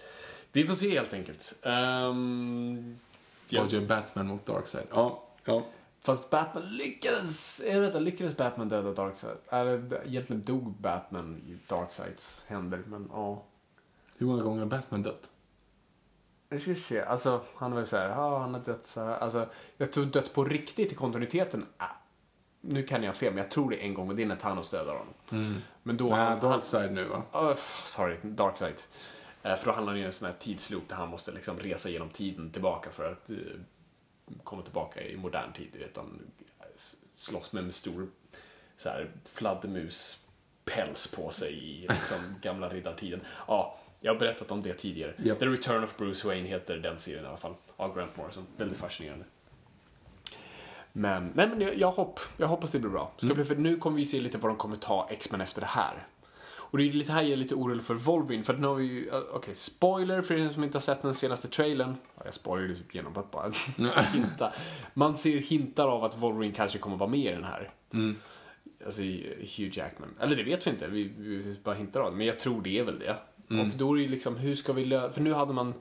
vi 0.54 0.66
får 0.66 0.74
se 0.74 0.90
helt 0.90 1.12
enkelt. 1.12 1.54
Um, 1.62 2.98
ja. 3.48 3.62
Vad 3.62 3.70
gör 3.70 3.80
Batman 3.80 4.26
mot 4.26 4.46
Darkseid? 4.46 4.86
Ja, 4.90 5.22
ja. 5.44 5.66
Fast 6.00 6.30
Batman 6.30 6.62
lyckades, 6.76 7.60
inte, 7.60 8.00
lyckades 8.00 8.36
Batman 8.36 8.68
döda 8.68 8.92
Darkseid? 8.92 9.36
Eller 9.48 10.02
egentligen 10.06 10.42
dog 10.42 10.72
Batman 10.72 11.36
i 11.36 11.58
Darkseids 11.66 12.44
händer, 12.46 12.82
men 12.86 13.10
ja. 13.12 13.42
Hur 14.16 14.26
många 14.26 14.42
gånger 14.42 14.60
har 14.60 14.66
Batman 14.66 15.02
dött? 15.02 15.30
Jag 16.48 16.62
ska 16.62 16.74
se, 16.74 17.00
alltså 17.00 17.40
han 17.54 17.72
är 17.72 17.76
väl 17.76 17.86
såhär, 17.86 18.08
ja 18.08 18.38
han 18.38 18.54
har 18.54 18.60
dött 18.60 18.84
så 18.84 19.00
här. 19.00 19.18
Alltså 19.18 19.46
jag 19.76 19.92
tror 19.92 20.04
dött 20.04 20.34
på 20.34 20.44
riktigt 20.44 20.92
i 20.92 20.94
kontinuiteten, 20.94 21.66
ah, 21.76 21.86
nu 22.60 22.82
kan 22.82 23.02
jag 23.02 23.16
fel, 23.16 23.34
men 23.34 23.42
jag 23.42 23.50
tror 23.50 23.70
det 23.70 23.76
en 23.76 23.94
gång 23.94 24.08
och 24.08 24.16
det 24.16 24.22
är 24.22 24.26
när 24.26 24.36
Thanos 24.36 24.70
dödar 24.70 24.94
honom. 24.94 25.14
Men 25.82 25.96
då... 25.96 26.08
Nej, 26.08 26.18
han, 26.18 26.40
Darkseid 26.40 26.92
nu 26.92 27.04
va? 27.04 27.22
oh, 27.32 27.56
sorry, 27.86 28.16
Darkseid. 28.22 28.74
Eh, 29.44 29.56
för 29.56 29.66
då 29.66 29.72
handlar 29.72 29.92
det 29.92 29.98
ju 29.98 30.04
om 30.04 30.06
en 30.06 30.12
sån 30.12 30.26
här 30.26 30.34
tidsloop 30.38 30.88
där 30.88 30.96
han 30.96 31.08
måste 31.08 31.32
liksom 31.32 31.58
resa 31.58 31.90
genom 31.90 32.10
tiden 32.10 32.50
tillbaka 32.50 32.90
för 32.90 33.12
att 33.12 33.30
eh, 33.30 33.36
komma 34.44 34.62
tillbaka 34.62 35.02
i 35.02 35.16
modern 35.16 35.52
tid. 35.52 35.68
Du 35.72 35.78
vet, 35.78 35.96
han 35.96 36.20
slåss 37.14 37.52
med 37.52 37.64
en 37.64 37.72
stor 37.72 38.08
så 38.76 38.88
här, 38.88 39.10
fladdermuspäls 39.24 41.06
på 41.16 41.30
sig 41.30 41.52
i 41.52 41.80
liksom, 41.80 42.18
gamla 42.42 42.68
riddartiden. 42.68 43.20
Ja, 43.48 43.78
jag 44.00 44.12
har 44.12 44.18
berättat 44.18 44.50
om 44.50 44.62
det 44.62 44.74
tidigare. 44.74 45.14
Japp. 45.18 45.38
The 45.38 45.46
Return 45.46 45.84
of 45.84 45.96
Bruce 45.96 46.28
Wayne 46.28 46.48
heter 46.48 46.76
den 46.76 46.98
serien 46.98 47.24
i 47.24 47.28
alla 47.28 47.36
fall, 47.36 47.54
av 47.76 47.96
Grant 47.96 48.16
Morrison. 48.16 48.46
Väldigt 48.56 48.78
fascinerande. 48.78 49.24
Men, 50.92 51.32
nej 51.34 51.48
men 51.48 51.60
jag, 51.60 51.76
jag, 51.76 51.90
hopp, 51.92 52.20
jag 52.36 52.48
hoppas 52.48 52.72
det 52.72 52.78
blir 52.78 52.90
bra. 52.90 53.12
Ska 53.16 53.34
bli, 53.34 53.44
för 53.44 53.56
nu 53.56 53.76
kommer 53.76 53.96
vi 53.96 54.06
se 54.06 54.20
lite 54.20 54.38
vad 54.38 54.50
de 54.50 54.56
kommer 54.56 54.76
ta 54.76 55.08
X-Men 55.10 55.40
efter 55.40 55.60
det 55.60 55.66
här. 55.66 56.06
Och 56.74 56.78
det 56.78 56.88
är 56.88 56.92
lite 56.92 57.12
här 57.12 57.22
jag 57.22 57.32
är 57.32 57.36
lite 57.36 57.54
orolig 57.54 57.84
för 57.84 57.94
Wolverine, 57.94 58.44
för 58.44 58.54
nu 58.54 58.66
har 58.66 58.74
vi 58.74 58.84
ju, 58.84 59.10
uh, 59.10 59.16
okej, 59.32 59.54
spoiler 59.54 60.22
för 60.22 60.34
er 60.34 60.48
som 60.48 60.64
inte 60.64 60.76
har 60.76 60.80
sett 60.80 61.02
den 61.02 61.14
senaste 61.14 61.48
trailern. 61.48 61.96
Ja, 62.16 62.22
jag 62.24 62.34
spoilar 62.34 62.68
ju 62.68 62.74
typ 62.74 62.94
genom 62.94 63.16
att 63.16 63.30
bara 63.30 63.52
hinta. 64.14 64.52
Man 64.94 65.16
ser 65.16 65.38
hintar 65.38 65.88
av 65.88 66.04
att 66.04 66.18
Wolverine 66.18 66.54
kanske 66.54 66.78
kommer 66.78 66.96
vara 66.96 67.10
med 67.10 67.20
i 67.20 67.30
den 67.30 67.44
här. 67.44 67.70
Alltså 68.84 69.02
i- 69.02 69.48
Hugh 69.56 69.78
Jackman. 69.78 70.08
Eller 70.20 70.36
det 70.36 70.42
vet 70.42 70.66
vi 70.66 70.70
inte, 70.70 70.88
vi, 70.88 71.12
vi 71.18 71.56
bara 71.64 71.74
hintar 71.74 72.00
av 72.00 72.10
det. 72.10 72.16
Men 72.16 72.26
jag 72.26 72.38
tror 72.40 72.62
det 72.62 72.78
är 72.78 72.84
väl 72.84 72.98
det. 72.98 73.16
Och 73.60 73.66
då 73.76 73.92
är 73.92 73.96
det 73.96 74.02
ju 74.02 74.08
liksom, 74.08 74.36
hur 74.36 74.54
ska 74.54 74.72
vi 74.72 74.84
lösa, 74.84 75.12
för 75.12 75.20
nu 75.20 75.32
hade 75.32 75.52
man 75.52 75.74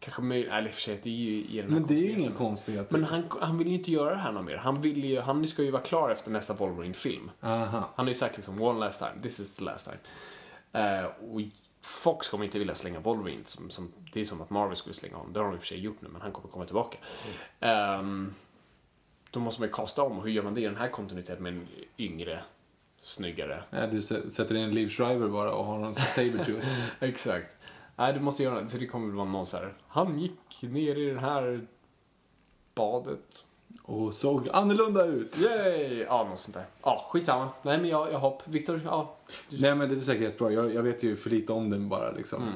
kanske 0.00 0.22
möjlighet, 0.22 0.54
eller 0.54 0.68
i 0.68 0.70
och 0.70 0.74
för 0.74 0.82
sig, 0.82 1.00
det 1.02 1.10
är 1.10 1.14
ju 1.14 1.44
i 1.44 1.56
den 1.56 1.72
här 1.72 1.78
Men 1.80 1.86
det 1.88 1.94
är 1.94 2.02
ju 2.02 2.12
ingen 2.12 2.32
konstighet. 2.32 2.90
Men 2.90 3.04
han, 3.04 3.22
han 3.40 3.58
vill 3.58 3.68
ju 3.68 3.74
inte 3.74 3.90
göra 3.90 4.10
det 4.10 4.20
här 4.20 4.32
någon 4.32 4.44
mer. 4.44 4.56
Han, 4.56 4.80
vill 4.80 5.04
ju, 5.04 5.20
han 5.20 5.48
ska 5.48 5.62
ju 5.62 5.70
vara 5.70 5.82
klar 5.82 6.10
efter 6.10 6.30
nästa 6.30 6.54
Wolverine-film. 6.54 7.30
Han 7.40 7.82
har 7.96 8.08
ju 8.08 8.14
sagt 8.14 8.36
liksom 8.36 8.62
one 8.62 8.80
last 8.80 8.98
time, 8.98 9.22
this 9.22 9.40
is 9.40 9.54
the 9.54 9.64
last 9.64 9.90
time. 9.90 9.98
Eh, 11.00 11.04
och 11.04 11.40
Fox 11.82 12.28
kommer 12.28 12.44
inte 12.44 12.58
vilja 12.58 12.74
slänga 12.74 13.00
Wolverine. 13.00 13.42
Som, 13.44 13.70
som, 13.70 13.92
det 14.12 14.20
är 14.20 14.24
som 14.24 14.40
att 14.40 14.50
Marvel 14.50 14.76
skulle 14.76 14.94
slänga 14.94 15.16
honom. 15.16 15.32
Det 15.32 15.38
har 15.40 15.46
de 15.46 15.54
i 15.54 15.56
och 15.56 15.60
för 15.60 15.66
sig 15.66 15.78
gjort 15.80 15.96
nu, 16.00 16.08
men 16.08 16.20
han 16.22 16.32
kommer 16.32 16.48
komma 16.48 16.64
tillbaka. 16.64 16.98
Ehm, 17.60 18.34
då 19.30 19.40
måste 19.40 19.60
man 19.60 19.68
ju 19.68 19.72
kasta 19.72 20.02
om. 20.02 20.18
Och 20.18 20.24
hur 20.24 20.30
gör 20.30 20.42
man 20.42 20.54
det 20.54 20.60
i 20.60 20.64
den 20.64 20.76
här 20.76 20.88
kontinuiteten 20.88 21.42
med 21.42 21.52
en 21.52 21.68
yngre, 21.98 22.42
snyggare? 23.02 23.62
Ja, 23.70 23.86
du 23.86 23.98
sä- 23.98 24.30
sätter 24.30 24.54
in 24.54 24.70
Liv 24.70 24.88
Schreiber 24.88 25.28
bara 25.28 25.52
och 25.52 25.64
har 25.64 25.78
någon 25.78 25.94
som 25.94 26.04
Sabertooth. 26.04 26.66
Exakt. 27.00 27.56
Nej, 28.00 28.12
du 28.12 28.20
måste 28.20 28.42
göra 28.42 28.60
det. 28.60 28.68
Så 28.68 28.76
det 28.78 28.86
kommer 28.86 29.06
väl 29.06 29.16
vara 29.16 29.28
någon 29.28 29.46
så 29.46 29.56
här. 29.56 29.72
Han 29.88 30.18
gick 30.18 30.62
ner 30.62 30.98
i 30.98 31.10
det 31.10 31.20
här 31.20 31.66
badet. 32.74 33.44
och 33.82 34.14
såg 34.14 34.48
annorlunda 34.52 35.04
ut. 35.06 35.38
Yay! 35.38 35.98
Ja, 36.08 36.24
något 36.30 36.38
sånt 36.38 36.54
där. 36.54 36.64
Ja, 36.82 37.06
skitsamma. 37.10 37.48
Nej, 37.62 37.78
men 37.78 37.88
jag, 37.88 38.12
jag 38.12 38.18
hopp. 38.18 38.42
Viktor, 38.48 38.80
ja. 38.84 39.16
Nej 39.48 39.74
men 39.74 39.88
det 39.88 39.94
är 39.96 40.00
säkert 40.00 40.22
jättebra. 40.22 40.52
Jag, 40.52 40.74
jag 40.74 40.82
vet 40.82 41.02
ju 41.02 41.16
för 41.16 41.30
lite 41.30 41.52
om 41.52 41.70
den 41.70 41.88
bara 41.88 42.10
liksom. 42.12 42.42
Mm. 42.42 42.54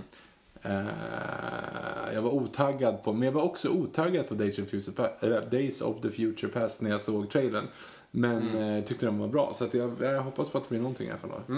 Eh, 0.87 2.15
jag 2.15 2.23
var 2.23 2.31
otaggad 2.31 3.03
på, 3.03 3.13
men 3.13 3.23
jag 3.23 3.33
var 3.33 3.43
också 3.43 3.69
otaggad 3.69 4.29
på 4.29 4.35
Days 4.35 4.59
of, 4.59 4.69
Future 4.69 5.09
eller 5.21 5.43
Days 5.43 5.81
of 5.83 6.01
the 6.01 6.11
Future 6.11 6.53
Past 6.53 6.83
när 6.83 6.91
jag 6.91 7.01
såg 7.01 7.31
trailern. 7.31 7.69
Men 8.11 8.49
Mm. 8.49 8.79
eh, 8.79 8.85
tyckte 8.85 9.07
den 9.07 9.19
var 9.19 9.29
bra. 9.29 9.53
Så 9.55 9.67
jag, 9.73 9.93
jag 10.01 10.23
hoppas 10.23 10.49
på 10.49 10.59
att 10.59 10.65
det 10.65 10.69
blir 10.71 10.81
någonting 10.81 11.07
i 11.09 11.11
alla 11.11 11.19
fall. 11.19 11.31
då. 11.47 11.55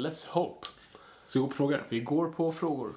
Let's 0.00 0.28
hope. 0.28 0.66
Ska 1.26 1.38
vi 1.38 1.42
gå 1.42 1.48
på 1.48 1.54
frågor? 1.54 1.82
Vi 1.88 2.00
går 2.00 2.28
på 2.28 2.52
frågor. 2.52 2.92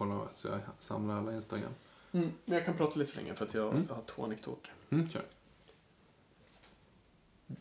Jag 0.00 0.08
kollar 0.08 0.26
så 0.34 0.48
jag 0.48 0.60
samlar 0.78 1.18
alla 1.18 1.32
Instagram. 1.34 1.70
Men 2.10 2.32
jag 2.44 2.64
kan 2.64 2.76
prata 2.76 2.98
lite 2.98 3.16
länge 3.16 3.34
för 3.34 3.44
att 3.46 3.54
jag, 3.54 3.74
jag 3.88 3.94
har 3.94 4.02
två 4.06 4.24
anekdoter. 4.24 4.72
Mm, 4.90 5.08
kör. 5.08 5.22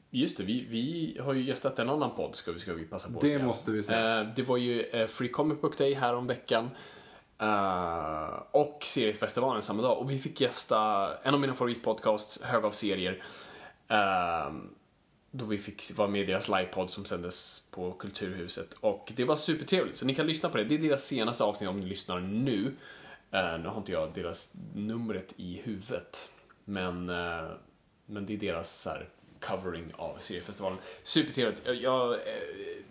Just 0.10 0.38
det, 0.38 0.44
vi, 0.44 0.66
vi 0.70 1.18
har 1.24 1.34
ju 1.34 1.41
gästat 1.44 1.80
en 1.80 1.90
annan 1.90 2.16
podd 2.16 2.36
ska 2.36 2.52
vi, 2.52 2.60
ska 2.60 2.74
vi 2.74 2.86
passa 2.86 3.10
på 3.10 3.16
att 3.16 3.22
Det 3.22 3.30
säga. 3.30 3.45
måste 3.45 3.72
vi 3.72 3.84
säga. 3.84 4.22
Eh, 4.22 4.28
det 4.36 4.44
var 4.44 4.57
ju 4.57 4.82
eh, 4.82 5.07
Free 5.07 5.30
Comic 5.30 5.61
Book 5.61 5.78
Day 5.78 5.94
här 5.94 6.16
om 6.16 6.28
veckan. 6.28 6.70
Eh, 7.40 8.41
och 8.52 8.80
seriefestivalen 8.84 9.61
samma 9.61 9.82
dag. 9.82 9.98
Och 9.98 10.11
vi 10.11 10.18
fick 10.20 10.41
gästa 10.41 11.10
en 11.24 11.34
av 11.34 11.40
mina 11.40 11.53
favoritpodcasts, 11.56 12.41
Hög 12.41 12.66
av 12.66 12.72
serier. 12.72 13.24
Eh, 13.88 14.53
då 15.31 15.45
vi 15.45 15.57
fick 15.57 15.97
vara 15.97 16.07
med 16.07 16.22
i 16.22 16.26
deras 16.26 16.49
livepodd 16.49 16.89
som 16.89 17.06
sändes 17.06 17.68
på 17.72 17.91
Kulturhuset. 17.91 18.73
Och 18.73 19.11
det 19.15 19.23
var 19.23 19.35
supertrevligt, 19.35 19.97
så 19.97 20.06
ni 20.06 20.15
kan 20.15 20.27
lyssna 20.27 20.49
på 20.49 20.57
det. 20.57 20.64
Det 20.64 20.76
är 20.76 20.80
deras 20.80 21.06
senaste 21.06 21.43
avsnitt 21.43 21.69
om 21.69 21.80
ni 21.80 21.85
lyssnar 21.85 22.19
nu. 22.19 22.76
Eh, 23.31 23.60
nu 23.60 23.68
har 23.68 23.77
inte 23.77 23.91
jag 23.91 24.14
deras 24.14 24.53
numret 24.73 25.34
i 25.38 25.61
huvudet. 25.64 26.30
Men, 26.65 27.10
eh, 27.10 27.51
men 28.06 28.26
det 28.26 28.34
är 28.34 28.38
deras 28.38 28.81
så 28.81 28.89
här, 28.89 29.10
covering 29.39 29.91
av 29.95 30.18
seriefestivalen. 30.18 30.80
Supertrevligt. 31.03 31.61
Jag, 31.65 31.76
jag 31.76 32.14
eh, 32.14 32.19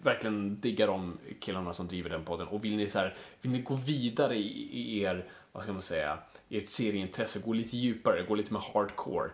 verkligen 0.02 0.60
diggar 0.60 0.86
de 0.86 1.18
killarna 1.40 1.72
som 1.72 1.88
driver 1.88 2.10
den 2.10 2.24
podden. 2.24 2.48
Och 2.48 2.64
vill 2.64 2.76
ni, 2.76 2.88
så 2.88 2.98
här, 2.98 3.16
vill 3.40 3.52
ni 3.52 3.60
gå 3.60 3.74
vidare 3.74 4.36
i, 4.36 4.68
i 4.72 5.02
er, 5.02 5.26
vad 5.52 5.62
ska 5.62 5.72
man 5.72 5.82
säga, 5.82 6.18
ert 6.48 6.68
serieintresse, 6.68 7.40
gå 7.40 7.52
lite 7.52 7.76
djupare, 7.76 8.22
gå 8.22 8.34
lite 8.34 8.52
mer 8.52 8.64
hardcore. 8.74 9.30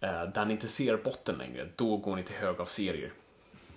Eh, 0.00 0.24
där 0.34 0.44
ni 0.44 0.52
inte 0.52 0.68
ser 0.68 0.96
botten 0.96 1.38
längre, 1.38 1.68
då 1.76 1.96
går 1.96 2.16
ni 2.16 2.22
till 2.22 2.36
hög 2.36 2.60
av 2.60 2.64
serier. 2.64 3.12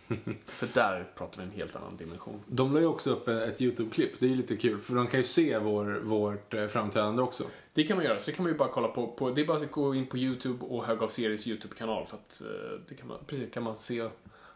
För 0.45 0.67
där 0.73 1.07
pratar 1.15 1.37
vi 1.41 1.43
en 1.43 1.51
helt 1.51 1.75
annan 1.75 1.97
dimension. 1.97 2.43
De 2.47 2.73
la 2.73 2.79
ju 2.79 2.85
också 2.85 3.09
upp 3.09 3.27
ett 3.27 3.61
YouTube-klipp. 3.61 4.19
Det 4.19 4.25
är 4.25 4.29
ju 4.29 4.35
lite 4.35 4.57
kul 4.57 4.79
för 4.79 4.95
de 4.95 5.07
kan 5.07 5.19
ju 5.19 5.23
se 5.23 5.57
vår, 5.57 5.99
vårt 6.03 6.53
eh, 6.53 6.67
framträdande 6.67 7.21
också. 7.21 7.43
Det 7.73 7.83
kan 7.83 7.97
man 7.97 8.05
göra, 8.05 8.19
så 8.19 8.31
det 8.31 8.35
kan 8.35 8.43
man 8.43 8.51
ju 8.51 8.57
bara 8.57 8.69
kolla 8.69 8.87
på, 8.87 9.07
på 9.07 9.29
det 9.31 9.41
är 9.41 9.45
bara 9.45 9.57
att 9.57 9.71
gå 9.71 9.95
in 9.95 10.07
på 10.07 10.17
YouTube 10.17 10.65
och 10.65 10.85
Hög 10.85 11.03
av 11.03 11.07
Series 11.07 11.47
YouTube-kanal 11.47 12.05
för 12.07 12.17
att 12.17 12.41
eh, 12.41 12.79
det 12.89 12.95
kan 12.95 13.07
man, 13.07 13.17
precis, 13.27 13.53
kan 13.53 13.63
man 13.63 13.77
se 13.77 14.09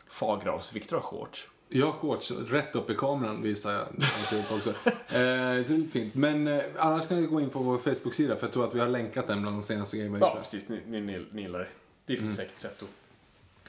Fagras 0.07 0.73
Viktor 0.75 0.95
har 0.95 1.03
shorts. 1.03 1.49
Jag 1.69 1.85
har 1.85 1.93
shorts 1.93 2.31
rätt 2.31 2.75
upp 2.75 2.89
i 2.89 2.95
kameran 2.95 3.41
visar 3.41 3.73
jag 3.73 3.87
YouTube 4.33 4.55
också. 4.55 4.73
Eh, 5.15 5.87
fint. 5.91 6.15
Men 6.15 6.47
eh, 6.47 6.63
annars 6.77 7.07
kan 7.07 7.17
ni 7.17 7.27
gå 7.27 7.41
in 7.41 7.49
på 7.49 7.59
vår 7.59 7.77
Facebook-sida 7.77 8.35
för 8.35 8.45
jag 8.45 8.53
tror 8.53 8.67
att 8.67 8.75
vi 8.75 8.79
har 8.79 8.87
länkat 8.87 9.27
den 9.27 9.41
bland 9.41 9.55
de 9.55 9.63
senaste 9.63 9.97
grejerna 9.97 10.17
Ja, 10.21 10.37
precis, 10.41 10.69
ni, 10.69 10.81
ni, 10.87 11.01
ni, 11.01 11.25
ni 11.31 11.41
gillar 11.41 11.59
det. 11.59 11.67
Det 12.05 12.17
finns 12.17 12.35
säkert 12.35 12.59
sätt 12.59 12.83
att 12.83 12.89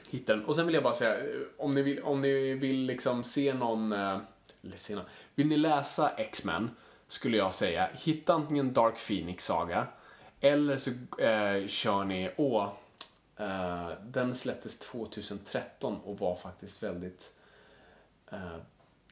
hitta 0.09 0.35
den. 0.35 0.45
Och 0.45 0.55
sen 0.55 0.65
vill 0.65 0.75
jag 0.75 0.83
bara 0.83 0.93
säga, 0.93 1.17
eh, 1.17 1.25
om 1.57 1.75
ni 1.75 1.81
vill, 1.81 1.99
om 1.99 2.21
ni 2.21 2.53
vill 2.53 2.79
liksom 2.79 3.23
se 3.23 3.53
någon, 3.53 3.91
eh, 3.91 4.17
eller 4.63 4.77
se 4.77 4.95
någon, 4.95 5.05
vill 5.35 5.47
ni 5.47 5.57
läsa 5.57 6.09
X-Men 6.09 6.69
skulle 7.07 7.37
jag 7.37 7.53
säga, 7.53 7.89
hitta 7.93 8.33
antingen 8.33 8.73
Dark 8.73 9.07
Phoenix 9.07 9.45
Saga 9.45 9.87
eller 10.41 10.77
så 10.77 10.89
eh, 11.21 11.67
kör 11.67 12.03
ni, 12.03 12.31
åh, 12.37 12.69
eh, 13.37 13.89
den 14.07 14.35
släpptes 14.35 14.79
2013 14.79 15.99
och 16.05 16.19
var 16.19 16.35
faktiskt 16.35 16.83
väldigt 16.83 17.31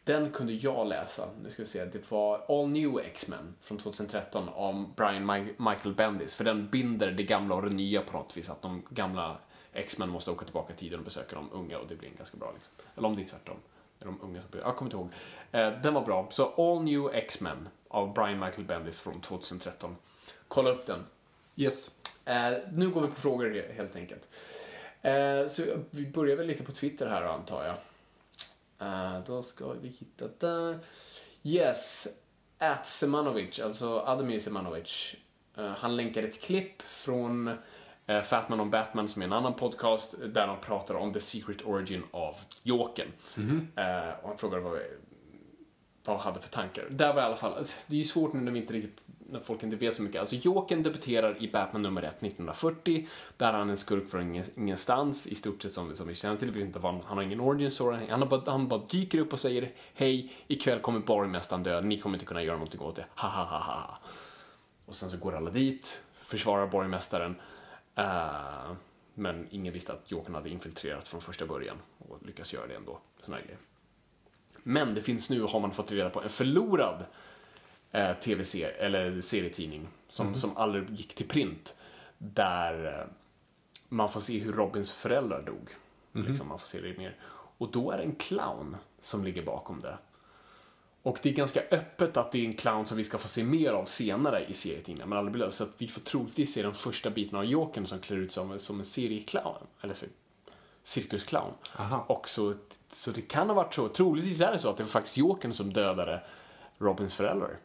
den 0.03 0.31
kunde 0.31 0.53
jag 0.53 0.87
läsa. 0.87 1.29
Nu 1.43 1.49
ska 1.51 1.61
vi 1.63 1.67
se. 1.69 1.85
Det 1.85 2.11
var 2.11 2.45
All 2.47 2.67
New 2.69 2.99
X-Men 2.99 3.55
från 3.61 3.77
2013 3.77 4.49
om 4.49 4.93
Brian 4.95 5.31
Mi- 5.31 5.69
Michael 5.71 5.95
Bendis. 5.95 6.35
För 6.35 6.43
den 6.43 6.69
binder 6.69 7.11
det 7.11 7.23
gamla 7.23 7.55
och 7.55 7.61
det 7.61 7.69
nya 7.69 8.01
på 8.01 8.17
något 8.17 8.37
vis. 8.37 8.49
Att 8.49 8.61
de 8.61 8.81
gamla 8.89 9.37
X-Men 9.73 10.09
måste 10.09 10.31
åka 10.31 10.45
tillbaka 10.45 10.73
i 10.73 10.75
tiden 10.75 10.99
och 10.99 11.05
besöka 11.05 11.35
de 11.35 11.49
unga 11.53 11.77
och 11.79 11.87
det 11.87 11.95
blir 11.95 12.09
en 12.09 12.15
ganska 12.15 12.37
bra 12.37 12.51
liksom. 12.53 12.73
Eller 12.95 13.07
om 13.07 13.15
det 13.15 13.21
är 13.21 13.25
tvärtom. 13.25 13.57
Är 13.99 14.05
de 14.05 14.19
unga 14.21 14.41
som 14.41 14.59
Jag 14.63 14.75
kommer 14.75 14.91
inte 14.91 14.97
ihåg. 14.97 15.09
Eh, 15.75 15.81
den 15.81 15.93
var 15.93 16.01
bra. 16.01 16.27
Så 16.31 16.45
All 16.57 16.83
New 16.83 17.09
X-Men 17.13 17.69
av 17.87 18.13
Brian 18.13 18.39
Michael 18.39 18.63
Bendis 18.63 18.99
från 18.99 19.21
2013. 19.21 19.95
Kolla 20.47 20.69
upp 20.69 20.85
den. 20.85 20.99
Yes. 21.55 21.91
Eh, 22.25 22.51
nu 22.73 22.89
går 22.89 23.01
vi 23.01 23.07
på 23.07 23.15
frågor 23.15 23.49
he- 23.49 23.73
helt 23.75 23.95
enkelt. 23.95 24.27
Eh, 25.01 25.47
så 25.49 25.63
vi 25.91 26.07
börjar 26.07 26.35
väl 26.37 26.47
lite 26.47 26.63
på 26.63 26.71
Twitter 26.71 27.07
här 27.07 27.21
antar 27.21 27.65
jag. 27.65 27.75
Eh, 28.79 29.19
då 29.25 29.43
ska 29.43 29.73
vi 29.73 29.87
hitta 29.87 30.27
där. 30.39 30.79
Yes, 31.43 32.07
at 32.57 32.87
Semanovic, 32.87 33.59
alltså 33.59 33.99
Ademir 33.99 34.39
Semanovic. 34.39 35.15
Eh, 35.57 35.67
han 35.67 35.95
länkar 35.95 36.23
ett 36.23 36.41
klipp 36.41 36.81
från 36.81 37.57
eh, 38.07 38.21
Fatman 38.21 38.59
on 38.59 38.69
Batman 38.69 39.07
som 39.07 39.21
är 39.21 39.25
en 39.25 39.33
annan 39.33 39.53
podcast 39.53 40.15
där 40.33 40.47
de 40.47 40.59
pratar 40.61 40.95
om 40.95 41.13
the 41.13 41.19
secret 41.19 41.65
origin 41.65 42.03
av 42.11 42.35
Jokern. 42.63 43.07
Eh, 43.75 44.19
och 44.21 44.27
han 44.29 44.37
frågar 44.37 44.59
vad, 44.59 44.79
vad 46.03 46.17
han 46.17 46.25
hade 46.25 46.41
för 46.41 46.49
tankar. 46.49 46.87
Där 46.89 47.13
var 47.13 47.21
i 47.21 47.25
alla 47.25 47.35
fall, 47.35 47.65
det 47.87 47.95
är 47.95 47.97
ju 47.97 48.03
svårt 48.03 48.33
nu 48.33 48.41
när 48.41 48.51
vi 48.51 48.59
inte 48.59 48.73
riktigt 48.73 49.01
när 49.29 49.39
folk 49.39 49.63
inte 49.63 49.75
vet 49.75 49.95
så 49.95 50.01
mycket. 50.01 50.19
Alltså 50.19 50.35
Jokern 50.35 50.83
debuterar 50.83 51.43
i 51.43 51.51
Batman 51.51 51.81
nummer 51.81 52.03
1 52.03 52.09
1940. 52.09 53.07
Där 53.37 53.53
är 53.53 53.57
han 53.57 53.69
en 53.69 53.77
skurk 53.77 54.09
från 54.09 54.43
ingenstans, 54.55 55.27
i 55.27 55.35
stort 55.35 55.61
sett 55.61 55.73
som, 55.73 55.95
som 55.95 56.07
vi 56.07 56.15
känner 56.15 56.37
till. 56.37 56.51
Vi 56.51 56.61
inte 56.61 56.79
vad, 56.79 56.93
han 56.93 57.17
har 57.17 57.23
ingen 57.23 57.39
origin 57.39 57.71
story. 57.71 57.97
Han, 58.09 58.21
har 58.21 58.29
bara, 58.29 58.51
han 58.51 58.67
bara 58.67 58.81
dyker 58.89 59.19
upp 59.19 59.33
och 59.33 59.39
säger 59.39 59.71
Hej, 59.93 60.33
ikväll 60.47 60.79
kommer 60.79 60.99
borgmästaren 60.99 61.63
dö. 61.63 61.81
Ni 61.81 61.99
kommer 61.99 62.15
inte 62.15 62.25
kunna 62.25 62.43
göra 62.43 62.55
någonting 62.55 62.81
åt 62.81 62.95
det. 62.95 63.05
Ha, 63.15 63.29
ha, 63.29 63.43
ha, 63.43 63.59
ha. 63.59 63.99
Och 64.85 64.95
sen 64.95 65.09
så 65.09 65.17
går 65.17 65.35
alla 65.35 65.51
dit, 65.51 66.03
försvarar 66.13 66.67
borgmästaren. 66.67 67.35
Uh, 67.99 68.71
men 69.13 69.47
ingen 69.51 69.73
visste 69.73 69.93
att 69.93 70.11
Jokern 70.11 70.35
hade 70.35 70.49
infiltrerat 70.49 71.07
från 71.07 71.21
första 71.21 71.45
början 71.45 71.77
och 71.97 72.25
lyckas 72.25 72.53
göra 72.53 72.67
det 72.67 72.75
ändå. 72.75 72.99
Såna 73.19 73.37
här 73.37 73.43
grejer. 73.43 73.59
Men 74.63 74.93
det 74.93 75.01
finns 75.01 75.29
nu, 75.29 75.41
har 75.41 75.59
man 75.59 75.71
fått 75.71 75.91
reda 75.91 76.09
på, 76.09 76.21
en 76.21 76.29
förlorad 76.29 77.05
eh, 77.91 78.13
tv-serie, 78.13 78.69
eller 78.69 79.21
serietidning 79.21 79.87
som, 80.07 80.35
som 80.35 80.57
aldrig 80.57 80.89
gick 80.89 81.15
till 81.15 81.27
print. 81.27 81.75
Där 82.17 82.85
eh, 82.85 83.07
man 83.89 84.09
får 84.09 84.21
se 84.21 84.39
hur 84.39 84.53
Robins 84.53 84.91
föräldrar 84.91 85.41
dog. 85.41 85.69
Liksom, 86.11 86.47
man 86.47 86.59
får 86.59 86.67
se 86.67 86.81
det 86.81 86.97
mer. 86.97 87.15
Och 87.57 87.71
då 87.71 87.91
är 87.91 87.97
det 87.97 88.03
en 88.03 88.15
clown 88.15 88.77
som 88.99 89.23
ligger 89.23 89.43
bakom 89.43 89.79
det. 89.79 89.97
Och 91.01 91.19
det 91.21 91.29
är 91.29 91.33
ganska 91.33 91.61
öppet 91.71 92.17
att 92.17 92.31
det 92.31 92.39
är 92.39 92.45
en 92.45 92.53
clown 92.53 92.87
som 92.87 92.97
vi 92.97 93.03
ska 93.03 93.17
få 93.17 93.27
se 93.27 93.43
mer 93.43 93.71
av 93.71 93.85
senare 93.85 94.45
i 94.45 94.53
serietidningarna, 94.53 95.09
men 95.09 95.17
aldrig 95.17 95.33
blir 95.33 95.49
Så 95.49 95.63
att 95.63 95.73
vi 95.77 95.87
får 95.87 96.01
troligtvis 96.01 96.53
se 96.53 96.61
den 96.61 96.73
första 96.73 97.09
biten 97.09 97.37
av 97.37 97.45
Jokern 97.45 97.85
som 97.85 97.99
klär 97.99 98.17
ut 98.17 98.31
sig 98.31 98.43
som, 98.43 98.59
som 98.59 98.79
en 98.79 98.85
serieclown, 98.85 99.67
eller 99.81 99.95
cirkusclown. 100.83 101.53
Och 102.07 102.29
så, 102.29 102.53
så 102.89 103.11
det 103.11 103.21
kan 103.21 103.47
ha 103.47 103.55
varit 103.55 103.73
så, 103.73 103.89
troligtvis 103.89 104.41
är 104.41 104.51
det 104.51 104.59
så 104.59 104.69
att 104.69 104.77
det 104.77 104.83
var 104.83 104.89
faktiskt 104.89 105.17
Jokern 105.17 105.53
som 105.53 105.73
dödade 105.73 106.23
Robins 106.77 107.13
föräldrar. 107.13 107.57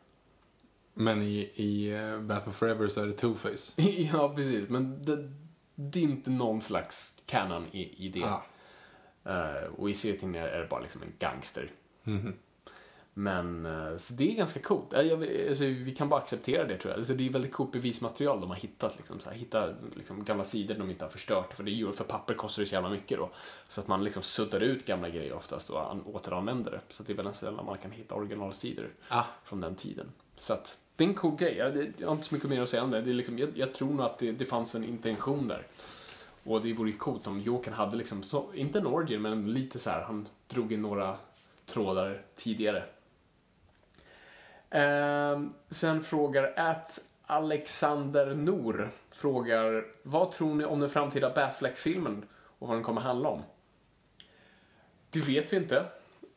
Men 0.94 1.22
i, 1.22 1.50
i 1.54 1.90
eh, 1.92 2.20
Batman 2.20 2.54
Forever 2.54 2.88
så 2.88 3.00
är 3.02 3.06
det 3.06 3.22
Two-Face. 3.22 3.72
ja, 4.12 4.32
precis. 4.36 4.68
Men 4.68 5.04
det, 5.04 5.30
det 5.74 5.98
är 5.98 6.02
inte 6.02 6.30
någon 6.30 6.60
slags 6.60 7.16
canon 7.26 7.66
i, 7.72 8.06
i 8.06 8.08
det. 8.08 8.24
Ah. 8.24 8.42
Eh, 9.24 9.64
och 9.78 9.90
i 9.90 9.94
serietidningar 9.94 10.46
är 10.46 10.60
det 10.60 10.66
bara 10.66 10.80
liksom 10.80 11.02
en 11.02 11.12
gangster. 11.18 11.72
Mhm. 12.04 12.34
Men, 13.14 13.66
eh, 13.66 13.96
så 13.96 14.14
det 14.14 14.32
är 14.32 14.36
ganska 14.36 14.60
coolt. 14.60 14.94
Alltså, 14.94 15.64
vi 15.64 15.94
kan 15.98 16.08
bara 16.08 16.20
acceptera 16.20 16.64
det 16.64 16.78
tror 16.78 16.90
jag. 16.92 16.98
Alltså, 16.98 17.14
det 17.14 17.26
är 17.26 17.30
väldigt 17.32 17.52
coolt 17.52 17.72
bevismaterial 17.72 18.40
de 18.40 18.50
har 18.50 18.56
hittat. 18.56 18.96
Liksom, 18.96 19.20
så 19.20 19.30
här, 19.30 19.36
hitta 19.36 19.74
liksom, 19.96 20.24
gamla 20.24 20.44
sidor 20.44 20.74
de 20.74 20.90
inte 20.90 21.04
har 21.04 21.10
förstört. 21.10 21.54
För 21.54 21.62
det 21.62 21.70
är 21.70 21.74
ju, 21.74 21.92
för 21.92 22.04
papper 22.04 22.34
kostar 22.34 22.62
det 22.62 22.66
så 22.66 22.74
jävla 22.74 22.90
mycket 22.90 23.18
då. 23.18 23.30
Så 23.68 23.80
att 23.80 23.88
man 23.88 24.04
liksom 24.04 24.22
suddar 24.22 24.60
ut 24.60 24.86
gamla 24.86 25.08
grejer 25.08 25.32
oftast 25.32 25.70
och 25.70 25.90
an- 25.90 26.02
återanvänder 26.06 26.70
det. 26.70 26.80
Så 26.88 27.02
att 27.02 27.06
det 27.06 27.12
är 27.12 27.16
väldigt 27.16 27.36
sällan 27.36 27.64
man 27.66 27.78
kan 27.78 27.90
hitta 27.90 28.14
originalsidor 28.14 28.90
Ah. 29.08 29.24
från 29.44 29.60
den 29.60 29.74
tiden. 29.74 30.12
Så 30.40 30.52
att 30.52 30.78
det 30.96 31.04
är 31.04 31.08
en 31.08 31.14
cool 31.14 31.36
grej. 31.36 31.56
Jag, 31.56 31.92
jag 31.96 32.06
har 32.06 32.12
inte 32.12 32.26
så 32.26 32.34
mycket 32.34 32.50
mer 32.50 32.62
att 32.62 32.68
säga 32.68 32.82
om 32.82 32.90
det. 32.90 33.02
det 33.02 33.10
är 33.10 33.14
liksom, 33.14 33.38
jag, 33.38 33.50
jag 33.54 33.74
tror 33.74 33.90
nog 33.90 34.06
att 34.06 34.18
det, 34.18 34.32
det 34.32 34.44
fanns 34.44 34.74
en 34.74 34.84
intention 34.84 35.48
där. 35.48 35.66
Och 36.44 36.62
det 36.62 36.72
vore 36.72 36.90
ju 36.90 36.96
coolt 36.96 37.26
om 37.26 37.40
Jokern 37.40 37.74
hade 37.74 37.96
liksom, 37.96 38.22
så, 38.22 38.46
inte 38.54 38.78
en 38.78 38.86
origin, 38.86 39.22
men 39.22 39.52
lite 39.52 39.78
så 39.78 39.90
här, 39.90 40.02
han 40.02 40.28
drog 40.48 40.72
in 40.72 40.82
några 40.82 41.16
trådar 41.66 42.22
tidigare. 42.36 42.84
Eh, 44.70 45.42
sen 45.68 46.02
frågar 46.02 46.52
att 46.56 47.04
Alexander 47.26 48.34
Nor 48.34 48.90
frågar, 49.10 49.84
vad 50.02 50.32
tror 50.32 50.54
ni 50.54 50.64
om 50.64 50.80
den 50.80 50.90
framtida 50.90 51.32
Batfleck-filmen 51.34 52.24
och 52.32 52.68
vad 52.68 52.76
den 52.76 52.84
kommer 52.84 53.00
handla 53.00 53.28
om? 53.28 53.42
Det 55.10 55.20
vet 55.20 55.52
vi 55.52 55.56
inte. 55.56 55.76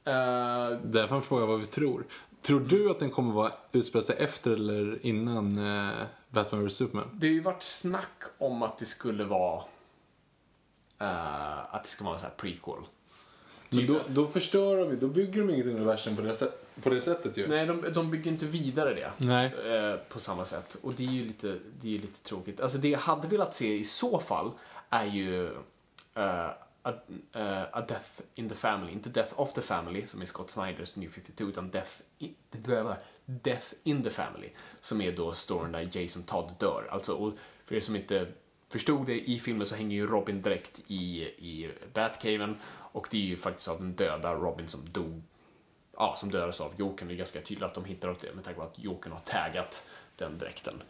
Uh, 0.08 0.80
Därför 0.84 1.20
frågar 1.20 1.42
jag 1.42 1.48
vad 1.48 1.60
vi 1.60 1.66
tror. 1.66 2.06
Tror 2.44 2.60
du 2.60 2.91
att 2.91 2.99
den 2.99 3.11
kommer 3.11 3.34
vara 3.34 3.52
utspela 3.72 4.03
sig 4.03 4.15
efter 4.20 4.52
eller 4.52 5.06
innan 5.06 5.57
eh, 5.57 6.06
Batman 6.30 6.68
vs 6.68 6.76
Superman? 6.76 7.10
Det 7.14 7.28
har 7.28 7.34
ju 7.34 7.40
varit 7.40 7.64
snack 7.64 8.24
om 8.38 8.64
att 8.64 8.78
det 8.78 8.86
skulle 8.86 9.24
vara 9.24 9.64
eh, 10.99 11.76
att 11.76 11.84
det 11.84 11.90
ska 11.90 12.03
vara 12.03 12.14
en 12.14 12.20
sån 12.20 12.30
här 12.30 12.36
prequel. 12.38 12.84
Men 13.70 13.80
Typ 13.80 13.88
då, 13.88 14.02
då 14.07 14.28
förstör 14.28 14.78
de 14.78 14.90
ju, 14.90 14.95
då 14.95 15.07
bygger 15.07 15.41
de 15.41 15.53
inget 15.53 15.65
universum 15.65 16.15
på 16.15 16.22
det, 16.22 16.36
sätt, 16.36 16.65
på 16.84 16.90
det 16.90 17.02
sättet 17.02 17.38
ju. 17.38 17.48
Nej, 17.48 17.65
de, 17.65 17.86
de 17.94 18.11
bygger 18.11 18.32
inte 18.32 18.45
vidare 18.45 18.94
det. 18.94 19.11
Nej. 19.18 19.45
Eh, 19.45 19.95
på 20.10 20.20
samma 20.20 20.45
sätt. 20.45 20.78
Och 20.82 20.94
det 20.94 21.03
är 21.03 21.11
ju 21.11 21.26
lite, 21.26 21.60
det 21.82 21.95
är 21.95 21.99
lite 21.99 22.24
tråkigt. 22.24 22.60
Alltså 22.60 22.78
det 22.78 22.90
jag 22.90 22.99
hade 22.99 23.28
velat 23.28 23.56
se 23.56 23.78
i 23.78 23.84
så 23.84 24.20
fall 24.20 24.52
är 24.90 25.06
ju 25.06 25.45
eh, 26.15 26.49
a, 26.84 26.93
eh, 27.34 27.64
a 27.72 27.81
Death 27.88 28.22
in 28.35 28.49
the 28.49 28.55
Family. 28.55 28.91
Inte 28.91 29.10
Death 29.10 29.39
of 29.39 29.53
the 29.53 29.61
Family 29.61 30.07
som 30.07 30.22
är 30.22 30.26
Scott 30.26 30.51
Snyders 30.51 30.95
New 30.95 31.10
52 31.10 31.43
utan 31.43 31.72
Death 31.72 31.91
in, 32.18 32.35
Death 33.26 33.73
in 33.84 34.03
the 34.03 34.10
Family. 34.10 34.49
Som 34.81 35.01
är 35.01 35.11
då 35.11 35.34
storyn 35.34 35.72
där 35.72 35.89
Jason 35.91 36.23
Todd 36.23 36.53
dör. 36.60 36.88
Alltså, 36.91 37.14
och 37.14 37.34
för 37.65 37.76
er 37.76 37.80
som 37.80 37.95
inte 37.95 38.27
förstod 38.69 39.05
det, 39.05 39.30
i 39.30 39.39
filmen 39.39 39.68
så 39.68 39.76
hänger 39.76 39.95
ju 39.95 40.07
Robin 40.07 40.41
direkt 40.41 40.81
i, 40.88 41.22
i 41.23 41.72
Batcaven 41.93 42.57
och 42.65 43.07
det 43.11 43.18
är 43.18 43.22
ju 43.22 43.38
faktiskt 43.38 43.68
av 43.68 43.80
den 43.80 43.93
döda 43.93 44.34
Robin 44.34 44.68
som 44.68 44.89
dog 44.89 45.22
ja, 45.97 46.15
som 46.18 46.31
dödades 46.31 46.61
av 46.61 46.73
Jokern. 46.77 47.07
Det 47.07 47.14
är 47.14 47.18
ganska 47.18 47.41
tydligt 47.41 47.64
att 47.64 47.73
de 47.73 47.85
hittar 47.85 48.10
åt 48.10 48.19
det 48.19 48.35
med 48.35 48.43
tanke 48.43 48.60
på 48.60 48.65
att 48.65 48.80
Jokern 48.80 49.11
har 49.11 49.19
taggat 49.19 49.88
den 50.15 50.38
dräkten. 50.38 50.84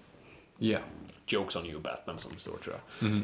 Ja. 0.57 0.79
Jokes 1.27 1.55
on 1.55 1.65
you 1.65 1.79
Batman 1.79 2.19
som 2.19 2.31
det 2.33 2.39
står 2.39 2.57
tror 2.57 2.75
jag. 2.75 3.09
Eh, 3.09 3.17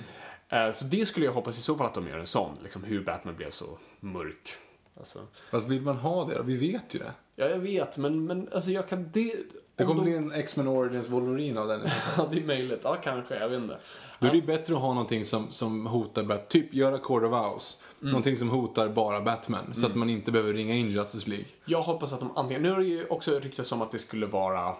Så 0.74 0.86
det 0.86 1.06
skulle 1.06 1.26
jag 1.26 1.34
hoppas 1.34 1.58
i 1.58 1.62
så 1.62 1.76
fall 1.76 1.88
att 1.88 1.94
de 1.94 2.08
gör 2.08 2.18
en 2.18 2.28
sån, 2.28 2.58
liksom 2.64 2.84
hur 2.84 3.04
Batman 3.04 3.36
blev 3.36 3.52
så 3.52 3.78
mörk. 4.00 4.50
Alltså, 4.98 5.20
Fast 5.52 5.68
vill 5.68 5.82
man 5.82 5.98
ha 5.98 6.26
det 6.26 6.36
då? 6.36 6.44
Vi 6.44 6.58
vet 6.58 6.96
ju 6.96 7.00
det. 7.00 7.12
ja, 7.36 7.46
jag 7.46 7.58
vet, 7.60 7.98
men, 7.98 8.26
men 8.26 8.50
alltså 8.54 8.72
jag 8.72 8.88
kan... 8.90 9.10
Det, 9.14 9.36
Det 9.76 9.84
om 9.84 9.88
kommer 9.90 10.02
de- 10.02 10.10
bli 10.10 10.16
en 10.18 10.32
X-Men 10.32 10.68
Origins 10.68 11.10
Wolverine 11.10 11.60
av 11.60 11.68
den. 11.68 11.82
Ja, 12.18 12.28
det 12.32 12.38
är 12.38 12.46
möjligt. 12.46 12.80
Ja, 12.84 12.96
kanske. 13.04 13.40
Jag 13.40 13.50
vet 13.50 13.62
inte. 13.62 13.80
Då 14.20 14.28
är 14.28 14.32
det 14.32 14.42
bättre 14.42 14.74
att 14.76 14.82
ha 14.82 14.94
någonting 14.94 15.26
som, 15.26 15.52
som 15.52 15.86
hotar 15.86 16.38
Typ 16.48 16.74
göra 16.74 16.98
Court 16.98 17.24
of 17.24 17.34
Owls. 17.34 17.82
Någonting 18.00 18.38
som 18.38 18.50
hotar 18.50 18.90
bara 18.90 19.22
Batman. 19.22 19.76
Så 19.76 19.86
att 19.86 19.96
man 19.96 20.10
inte 20.10 20.32
behöver 20.32 20.54
ringa 20.54 20.76
in 20.76 20.90
Justice 20.90 21.30
League. 21.30 21.46
Jag 21.66 21.82
hoppas 21.82 22.14
att 22.14 22.20
de 22.20 22.38
antingen... 22.38 22.62
Nu 22.64 22.70
har 22.72 22.78
det 22.80 22.86
ju 22.86 23.08
också 23.08 23.40
ryktats 23.40 23.72
om 23.72 23.82
att 23.82 23.92
det 23.92 24.00
skulle 24.00 24.26
vara... 24.26 24.76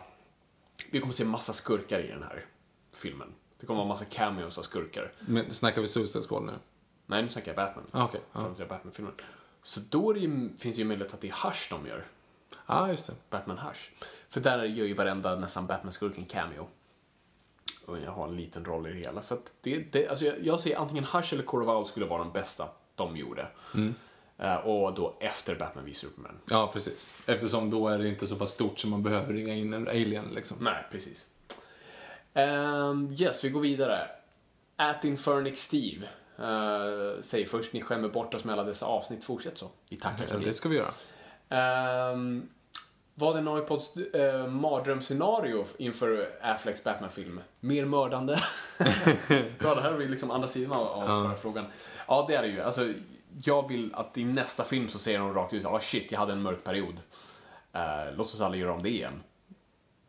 Vi 0.92 1.00
kommer 1.00 1.14
se 1.14 1.26
massa 1.26 1.54
skurkar 1.54 2.00
i 2.00 2.08
den 2.08 2.24
här 2.24 2.46
filmen. 2.96 3.28
Det 3.60 3.66
kommer 3.66 3.78
vara 3.78 3.88
massa 3.88 4.06
cameos 4.06 4.58
av 4.58 4.62
skurkar. 4.62 5.12
Men 5.20 5.54
snackar 5.54 5.82
vi 5.82 5.88
Suicide 5.88 6.24
Squad 6.24 6.44
nu? 6.44 6.52
Nej, 7.06 7.24
nu 7.24 7.30
snackar 7.30 7.52
jag 7.52 7.56
Batman. 7.56 7.86
Ah, 7.92 8.06
Okej. 8.06 8.22
ja. 8.34 8.40
Framtida 8.40 8.68
Batman-filmen. 8.68 9.14
Så 9.64 9.80
då 9.90 10.14
det 10.14 10.20
ju, 10.20 10.50
finns 10.58 10.76
det 10.76 10.82
ju 10.82 10.88
möjlighet 10.88 11.14
att 11.14 11.22
det 11.22 11.28
är 11.28 11.48
Hush 11.48 11.70
de 11.70 11.88
gör. 11.88 12.06
Ja, 12.66 12.90
just 12.90 13.08
det. 13.08 13.14
Batman 13.30 13.58
Hush. 13.58 13.92
För 14.30 14.42
där 14.42 14.64
gör 14.64 14.86
ju 14.86 14.94
varenda 14.94 15.36
nästan 15.36 15.68
Batman-skurk 15.68 16.18
en 16.18 16.26
cameo. 16.26 16.68
Och 17.86 18.00
jag 18.00 18.12
har 18.12 18.28
en 18.28 18.36
liten 18.36 18.66
roll 18.66 18.88
i 18.88 18.94
det 18.94 19.00
hela. 19.00 19.22
Så 19.22 19.38
det, 19.62 19.78
det, 19.92 20.08
alltså 20.08 20.26
jag, 20.26 20.36
jag 20.46 20.60
ser 20.60 20.78
antingen 20.78 21.04
Hush 21.04 21.34
eller 21.34 21.56
Owls 21.56 21.90
skulle 21.90 22.06
vara 22.06 22.24
den 22.24 22.32
bästa 22.34 22.70
de 22.96 23.18
gjorde. 23.18 23.48
Eh, 24.38 24.56
och 24.56 24.94
då 24.94 25.18
efter 25.20 25.56
Batman 25.56 25.86
v 25.86 25.94
Superman. 25.94 26.40
Ja, 26.50 26.70
precis. 26.74 27.24
Eftersom 27.28 27.70
då 27.70 27.88
är 27.88 28.00
det 28.00 28.08
inte 28.08 28.28
så 28.28 28.36
pass 28.36 28.52
stort 28.52 28.80
som 28.80 28.90
man 28.90 29.04
behöver 29.04 29.34
ringa 29.34 29.54
in 29.54 29.74
en 29.74 29.88
alien 29.88 30.26
liksom. 30.36 30.58
Nej, 30.60 30.88
precis. 30.92 31.28
Ehm, 32.40 33.16
yes, 33.20 33.44
vi 33.44 33.50
går 33.50 33.62
vidare. 33.62 34.08
At 34.76 35.06
Infernix 35.06 35.62
Steve 35.62 36.08
uh, 36.40 37.22
säger 37.22 37.46
först, 37.46 37.74
ni 37.74 37.82
skämmer 37.82 38.10
bort 38.10 38.34
oss 38.34 38.44
med 38.44 38.54
alla 38.54 38.64
dessa 38.64 38.86
avsnitt. 38.86 39.24
Fortsätt 39.24 39.58
så. 39.58 39.68
Vi 39.90 39.98
tackar 39.98 40.26
för 40.26 40.36
Ja, 40.36 40.40
det. 40.40 40.46
det 40.46 40.54
ska 40.54 40.70
vi 40.70 40.76
göra. 40.76 42.12
Um, 42.12 42.50
var 43.16 43.34
det 43.34 43.42
Noipods 43.42 43.98
uh, 43.98 44.48
mardrömsscenario 44.48 45.66
inför 45.78 46.30
Afflecks 46.42 46.84
Batman-film? 46.84 47.42
Mer 47.60 47.86
mördande? 47.86 48.34
ja, 49.60 49.76
det 49.76 49.82
här 49.82 49.92
är 49.92 49.98
vi 49.98 50.08
liksom 50.08 50.32
andra 50.32 50.48
sidan 50.48 50.72
av, 50.72 50.88
av 50.88 51.24
förra 51.24 51.36
frågan. 51.36 51.66
Ja, 52.08 52.26
det 52.28 52.36
är 52.36 52.42
det 52.42 52.48
ju. 52.48 52.62
Alltså, 52.62 52.94
jag 53.44 53.68
vill 53.68 53.94
att 53.94 54.18
i 54.18 54.24
nästa 54.26 54.64
film 54.64 54.90
så 54.90 55.00
säger 55.00 55.20
de 55.20 55.34
rakt 55.34 55.54
ut, 55.54 55.66
ah 55.66 55.80
shit, 55.80 56.12
jag 56.12 56.20
hade 56.20 56.34
en 56.34 56.42
mörk 56.42 56.64
period. 56.64 56.96
Uh, 57.76 58.16
låt 58.18 58.28
oss 58.28 58.42
aldrig 58.42 58.62
göra 58.62 58.74
om 58.74 58.84
det 58.84 58.90
igen. 58.90 59.24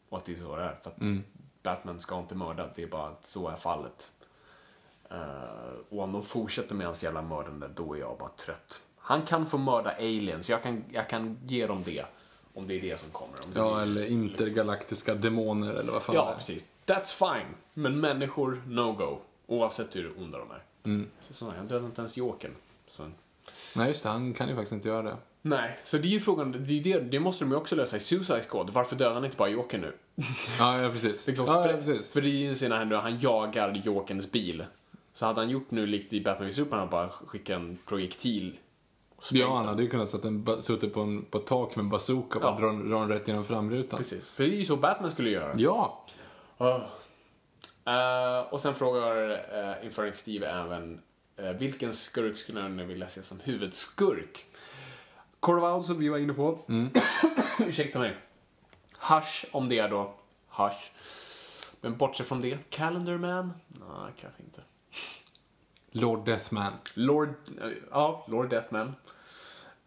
Och 0.08 0.18
att 0.18 0.24
det 0.24 0.32
är 0.32 0.36
så 0.36 0.56
det 0.56 0.62
är. 0.62 0.78
För 0.82 0.90
att 0.90 1.00
Batman 1.62 2.00
ska 2.00 2.18
inte 2.18 2.34
mörda, 2.34 2.68
det 2.74 2.82
är 2.82 2.86
bara 2.86 3.08
att 3.08 3.26
så 3.26 3.48
är 3.48 3.56
fallet. 3.56 4.10
Uh, 5.12 5.18
och 5.88 6.02
om 6.02 6.12
de 6.12 6.22
fortsätter 6.22 6.74
med 6.74 6.86
hans 6.86 7.04
jävla 7.04 7.22
mördande, 7.22 7.68
då 7.74 7.94
är 7.94 8.00
jag 8.00 8.18
bara 8.18 8.28
trött. 8.28 8.80
Han 8.98 9.22
kan 9.22 9.46
få 9.46 9.58
mörda 9.58 9.90
aliens, 9.90 10.48
jag 10.48 10.62
kan, 10.62 10.84
jag 10.92 11.08
kan 11.08 11.38
ge 11.46 11.66
dem 11.66 11.82
det. 11.84 12.04
Om 12.54 12.66
det 12.66 12.74
är 12.74 12.80
det 12.80 13.00
som 13.00 13.10
kommer. 13.10 13.34
Om 13.44 13.50
det 13.54 13.58
Ja, 13.60 13.82
eller 13.82 14.04
intergalaktiska 14.04 15.14
demoner 15.14 15.72
eller 15.74 15.92
vad 15.92 16.02
fan 16.02 16.14
det 16.14 16.18
Ja, 16.20 16.30
är. 16.30 16.36
precis. 16.36 16.66
That's 16.86 17.34
fine. 17.38 17.46
Men 17.74 18.00
människor, 18.00 18.62
no 18.66 18.92
go. 18.92 19.18
Oavsett 19.46 19.96
hur 19.96 20.12
onda 20.18 20.38
de 20.38 20.50
är. 20.50 21.04
Så, 21.20 21.34
så, 21.34 21.52
jag 21.56 21.64
dödade 21.64 21.86
inte 21.86 22.00
ens 22.00 22.16
Jokern. 22.16 22.54
Nej, 23.76 23.88
just 23.88 24.02
det. 24.02 24.08
Han 24.08 24.34
kan 24.34 24.48
ju 24.48 24.54
faktiskt 24.54 24.72
inte 24.72 24.88
göra 24.88 25.02
det. 25.02 25.16
Nej, 25.42 25.78
så 25.84 25.98
det 25.98 26.08
är 26.08 26.10
ju 26.10 26.20
frågan, 26.20 26.52
det, 26.52 26.80
det, 26.80 27.00
det 27.00 27.20
måste 27.20 27.44
de 27.44 27.50
ju 27.50 27.56
också 27.56 27.76
lösa 27.76 27.96
i 27.96 28.00
Suicide 28.00 28.42
Squad. 28.42 28.70
Varför 28.70 28.96
dödar 28.96 29.14
han 29.14 29.24
inte 29.24 29.36
bara 29.36 29.48
Jokern 29.48 29.80
nu? 29.80 29.92
Ja, 30.58 30.80
ja 30.80 30.90
precis. 30.90 31.26
Liksom, 31.26 31.46
ja, 31.48 31.70
ja, 31.70 31.76
precis. 31.76 32.10
För 32.10 32.20
det 32.20 32.28
är 32.28 32.30
ju 32.30 32.48
en 32.48 32.54
scen 32.54 32.72
här 32.72 32.84
nu, 32.84 32.94
han 32.94 33.18
jagar 33.18 33.82
Jokerns 33.84 34.32
bil. 34.32 34.64
Så 35.12 35.26
hade 35.26 35.40
han 35.40 35.50
gjort 35.50 35.70
nu 35.70 35.86
likt 35.86 36.12
i 36.12 36.20
Batman 36.20 36.46
v 36.46 36.52
Superman, 36.54 36.88
bara 36.90 37.08
skicka 37.08 37.54
en 37.54 37.78
projektil. 37.86 38.58
Ja, 39.30 39.56
han 39.56 39.66
hade 39.66 39.82
ju 39.82 39.88
kunnat 39.88 40.10
sätta 40.10 40.28
en, 40.28 40.62
suttit 40.62 40.94
på, 40.94 41.00
en, 41.00 41.24
på 41.24 41.38
ett 41.38 41.46
tak 41.46 41.76
med 41.76 41.82
en 41.82 41.90
bazooka 41.90 42.38
och 42.38 42.44
Ja. 42.44 42.56
dra, 42.60 42.72
dra 42.72 43.00
den 43.00 43.08
rätt 43.08 43.28
genom 43.28 43.44
framrutan. 43.44 43.96
Precis, 43.96 44.26
för 44.26 44.44
det 44.44 44.50
är 44.54 44.58
ju 44.58 44.64
så 44.64 44.76
Batman 44.76 45.10
skulle 45.10 45.30
göra. 45.30 45.54
Ja! 45.58 46.04
Oh. 46.58 46.82
Eh, 47.84 48.40
och 48.50 48.60
sen 48.60 48.74
frågar 48.74 49.30
uh, 49.30 49.84
Infernix 49.84 50.18
Steve 50.18 50.46
även 50.46 51.00
eh, 51.36 51.50
vilken 51.50 51.94
skurk 51.94 52.36
skulle 52.36 52.68
ni 52.68 52.84
vilja 52.84 53.08
se 53.08 53.22
som 53.22 53.40
huvudskurk? 53.40 54.46
Corval 55.40 55.84
som 55.84 55.98
vi 55.98 56.08
var 56.08 56.18
inne 56.18 56.32
på. 56.32 56.58
Ursäkta 57.58 57.98
mig. 57.98 58.16
Hush 58.98 59.44
om 59.52 59.68
det 59.68 59.78
är 59.78 59.88
då. 59.88 60.14
Hush. 60.48 60.90
Men 61.80 61.96
bortsett 61.96 62.26
från 62.26 62.40
det, 62.40 62.58
Calendar 62.70 63.18
Man? 63.18 63.52
Nej, 63.68 64.12
kanske 64.20 64.42
inte. 64.42 64.60
Lord 65.90 66.24
Deathman. 66.24 66.72
Lord, 66.94 67.28
eh, 67.62 67.70
ja, 67.90 68.26
Lord 68.28 68.50
Deathman. 68.50 68.94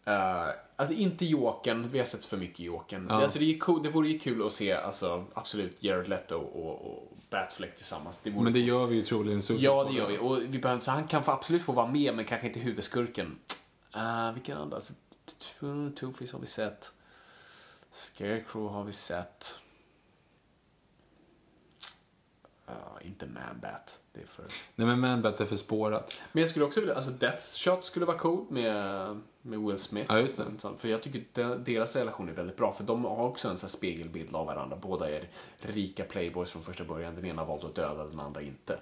Uh, 0.08 0.50
alltså 0.76 0.96
inte 0.96 1.26
Jokern, 1.26 1.90
vi 1.92 1.98
har 1.98 2.06
sett 2.06 2.26
för 2.26 2.38
mycket 2.38 2.60
Jokern. 2.60 3.08
Ja. 3.10 3.16
Alltså, 3.16 3.40
det, 3.40 3.56
är 3.56 3.60
cool, 3.60 3.84
det 3.84 3.90
vore 3.90 4.08
ju 4.08 4.20
kul 4.20 4.48
att 4.48 4.54
se, 4.54 4.74
alltså, 4.74 5.26
absolut, 5.34 5.84
Jared 5.84 6.10
Leto 6.10 6.36
och, 6.36 6.86
och 6.86 7.18
Batfleck 7.30 7.76
tillsammans. 7.76 8.20
Det 8.24 8.30
vore 8.30 8.44
Men 8.44 8.54
det 8.54 8.60
gör 8.60 8.86
vi 8.86 8.96
ju 8.96 9.02
troligen 9.02 9.42
Ja, 9.50 9.84
det 9.84 9.94
gör 9.94 10.08
vi. 10.08 10.18
Och 10.18 10.42
vi 10.42 10.60
behöver, 10.60 10.82
så 10.82 10.92
han 10.92 11.08
kan 11.08 11.24
absolut 11.26 11.64
få 11.64 11.72
vara 11.72 11.88
med, 11.88 12.16
men 12.16 12.26
kanske 12.26 12.48
inte 12.48 12.60
huvudskurken. 12.60 13.40
Uh, 13.96 14.34
vilken 14.34 14.58
andra? 14.58 14.76
Alltså, 14.76 14.94
Two-Face 15.60 16.34
har 16.34 16.40
vi 16.40 16.48
sett. 16.48 16.92
Scarecrow 17.92 18.70
har 18.70 18.84
vi 18.84 18.92
sett. 18.92 19.60
Uh, 22.70 23.08
inte 23.08 23.26
Man-Bat. 23.26 24.00
Det 24.14 24.22
är 24.22 24.26
för... 24.26 24.46
Nej 24.76 24.88
men 24.88 25.00
Man-Bat 25.00 25.42
är 25.42 25.46
för 25.46 25.56
spårat. 25.56 26.22
Men 26.32 26.42
jag 26.42 26.50
skulle 26.50 26.66
också 26.66 26.80
vilja, 26.80 26.96
alltså 26.96 27.12
Deathshot 27.12 27.86
skulle 27.86 28.06
vara 28.06 28.18
cool 28.18 28.46
med, 28.50 29.22
med 29.42 29.60
Will 29.60 29.78
Smith. 29.78 30.14
Ja, 30.14 30.20
just 30.20 30.38
det. 30.38 30.78
För 30.78 30.88
jag 30.88 31.02
tycker 31.02 31.24
de- 31.34 31.64
deras 31.64 31.96
relation 31.96 32.30
är 32.30 32.34
väldigt 32.34 32.58
bra, 32.58 32.74
för 32.74 32.84
de 32.84 33.06
har 33.06 33.28
också 33.28 33.50
en 33.50 33.58
sån 33.58 33.70
spegelbild 33.70 34.36
av 34.36 34.46
varandra. 34.46 34.78
Båda 34.78 35.10
är 35.10 35.30
rika 35.60 36.04
playboys 36.04 36.52
från 36.52 36.64
första 36.64 36.84
början. 36.84 37.16
Den 37.16 37.26
ena 37.26 37.46
valt 37.46 37.64
att 37.64 37.76
döda, 37.76 38.06
den 38.06 38.20
andra 38.20 38.42
inte. 38.42 38.80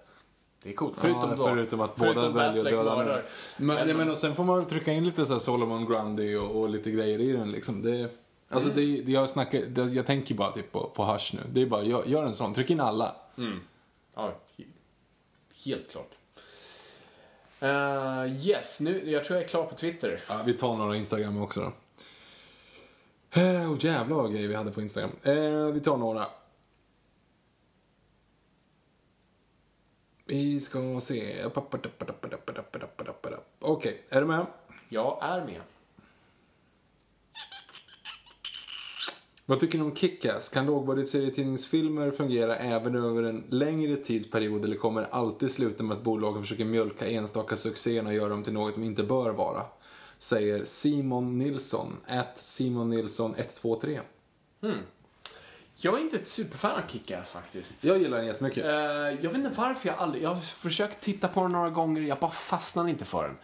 Det 0.63 0.69
är 0.69 0.73
coolt. 0.73 0.97
Förutom, 0.97 1.29
ja, 1.29 1.35
då, 1.35 1.43
förutom 1.43 1.81
att 1.81 1.91
förutom 1.97 2.33
båda 2.33 2.47
väljer 2.47 2.65
att 2.65 2.71
döda 2.71 2.95
mördar. 2.95 3.23
Men, 3.57 3.89
ja, 3.89 3.95
men 3.95 4.09
och 4.09 4.17
sen 4.17 4.35
får 4.35 4.43
man 4.43 4.57
väl 4.57 4.65
trycka 4.65 4.91
in 4.91 5.05
lite 5.05 5.25
så 5.25 5.33
här 5.33 5.39
Solomon 5.39 5.85
Grundy 5.85 6.35
och, 6.35 6.61
och 6.61 6.69
lite 6.69 6.91
grejer 6.91 7.19
i 7.21 7.31
den 7.31 7.51
liksom. 7.51 7.81
Det, 7.81 8.09
alltså 8.49 8.69
det, 8.69 9.01
det, 9.01 9.11
jag, 9.11 9.29
snackar, 9.29 9.61
det, 9.61 9.83
jag 9.83 10.05
tänker 10.05 10.35
bara 10.35 10.51
typ 10.51 10.71
på, 10.71 10.91
på 10.95 11.05
Hush 11.05 11.35
nu. 11.35 11.41
Det 11.53 11.61
är 11.61 11.65
bara, 11.65 11.83
gör, 11.83 12.05
gör 12.05 12.23
en 12.23 12.35
sån. 12.35 12.53
Tryck 12.53 12.69
in 12.69 12.79
alla. 12.79 13.15
Ja, 14.15 14.33
he- 14.57 14.65
helt 15.65 15.91
klart. 15.91 16.11
Uh, 17.63 18.47
yes, 18.47 18.79
nu, 18.79 19.11
jag 19.11 19.25
tror 19.25 19.37
jag 19.37 19.45
är 19.45 19.49
klar 19.49 19.63
på 19.63 19.75
Twitter. 19.75 20.19
Ja, 20.27 20.41
vi 20.45 20.53
tar 20.53 20.75
några 20.75 20.95
Instagram 20.95 21.41
också 21.41 21.59
då. 21.59 21.71
Eh, 23.41 23.71
oh, 23.71 23.85
jävlar 23.85 24.15
vad 24.15 24.33
grejer 24.33 24.47
vi 24.47 24.55
hade 24.55 24.71
på 24.71 24.81
Instagram. 24.81 25.11
Eh, 25.23 25.65
vi 25.73 25.79
tar 25.79 25.97
några. 25.97 26.27
Vi 30.25 30.61
ska 30.61 31.01
se. 31.01 31.45
Okej, 33.59 34.03
är 34.09 34.21
du 34.21 34.27
med? 34.27 34.45
Jag 34.89 35.17
är 35.21 35.45
med. 35.45 35.61
Vad 39.45 39.59
tycker 39.59 39.77
ni 39.77 39.83
om 39.83 39.95
Kick-Ass? 39.95 40.49
Kan 40.49 40.65
lågbudget-serietidningsfilmer 40.65 42.11
fungera 42.11 42.55
även 42.57 42.95
över 42.95 43.23
en 43.23 43.43
längre 43.49 43.95
tidsperiod 43.95 44.65
eller 44.65 44.75
kommer 44.75 45.01
det 45.01 45.07
alltid 45.07 45.51
sluta 45.51 45.83
med 45.83 45.97
att 45.97 46.03
bolagen 46.03 46.41
försöker 46.41 46.65
mjölka 46.65 47.07
enstaka 47.07 47.57
succéerna 47.57 48.09
och 48.09 48.15
göra 48.15 48.29
dem 48.29 48.43
till 48.43 48.53
något 48.53 48.75
de 48.75 48.83
inte 48.83 49.03
bör 49.03 49.29
vara? 49.29 49.65
Säger 50.17 50.65
Simon 50.65 51.37
Nilsson, 51.37 51.97
at 52.07 52.37
Simon 52.37 52.89
Nilsson 52.89 53.35
123. 53.37 53.99
Jag 55.83 55.97
är 55.97 56.01
inte 56.01 56.17
ett 56.17 56.27
superfan 56.27 56.71
av 56.71 56.87
Kick-Ass 56.87 57.29
faktiskt. 57.29 57.83
Jag 57.83 57.97
gillar 57.97 58.17
den 58.17 58.27
jättemycket. 58.27 58.65
Eh, 58.65 58.71
jag 58.71 59.29
vet 59.29 59.35
inte 59.35 59.49
varför 59.49 59.87
jag 59.87 59.97
aldrig... 59.97 60.23
Jag 60.23 60.29
har 60.29 60.41
försökt 60.41 61.01
titta 61.01 61.27
på 61.27 61.41
den 61.41 61.51
några 61.51 61.69
gånger, 61.69 62.01
jag 62.01 62.17
bara 62.17 62.31
fastnar 62.31 62.87
inte 62.87 63.05
för 63.05 63.23
den. 63.23 63.37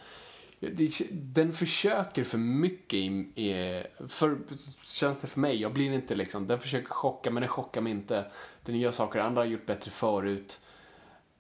Den 1.12 1.54
försöker 1.54 2.24
för 2.24 2.38
mycket 2.38 3.00
i, 3.00 3.84
för, 4.10 4.38
känns 4.84 5.20
det 5.20 5.28
för 5.28 5.40
mig. 5.40 5.62
Jag 5.62 5.74
blir 5.74 5.92
inte 5.92 6.16
liksom, 6.16 6.48
den 6.48 6.60
försöker 6.60 6.90
chocka 6.90 7.32
men 7.32 7.42
den 7.42 7.50
chockar 7.50 7.82
mig 7.82 7.92
inte. 7.92 8.26
Den 8.64 8.80
gör 8.80 8.92
saker 8.92 9.20
andra 9.20 9.42
har 9.42 9.46
gjort 9.46 9.66
bättre 9.66 9.92
förut. 9.92 10.60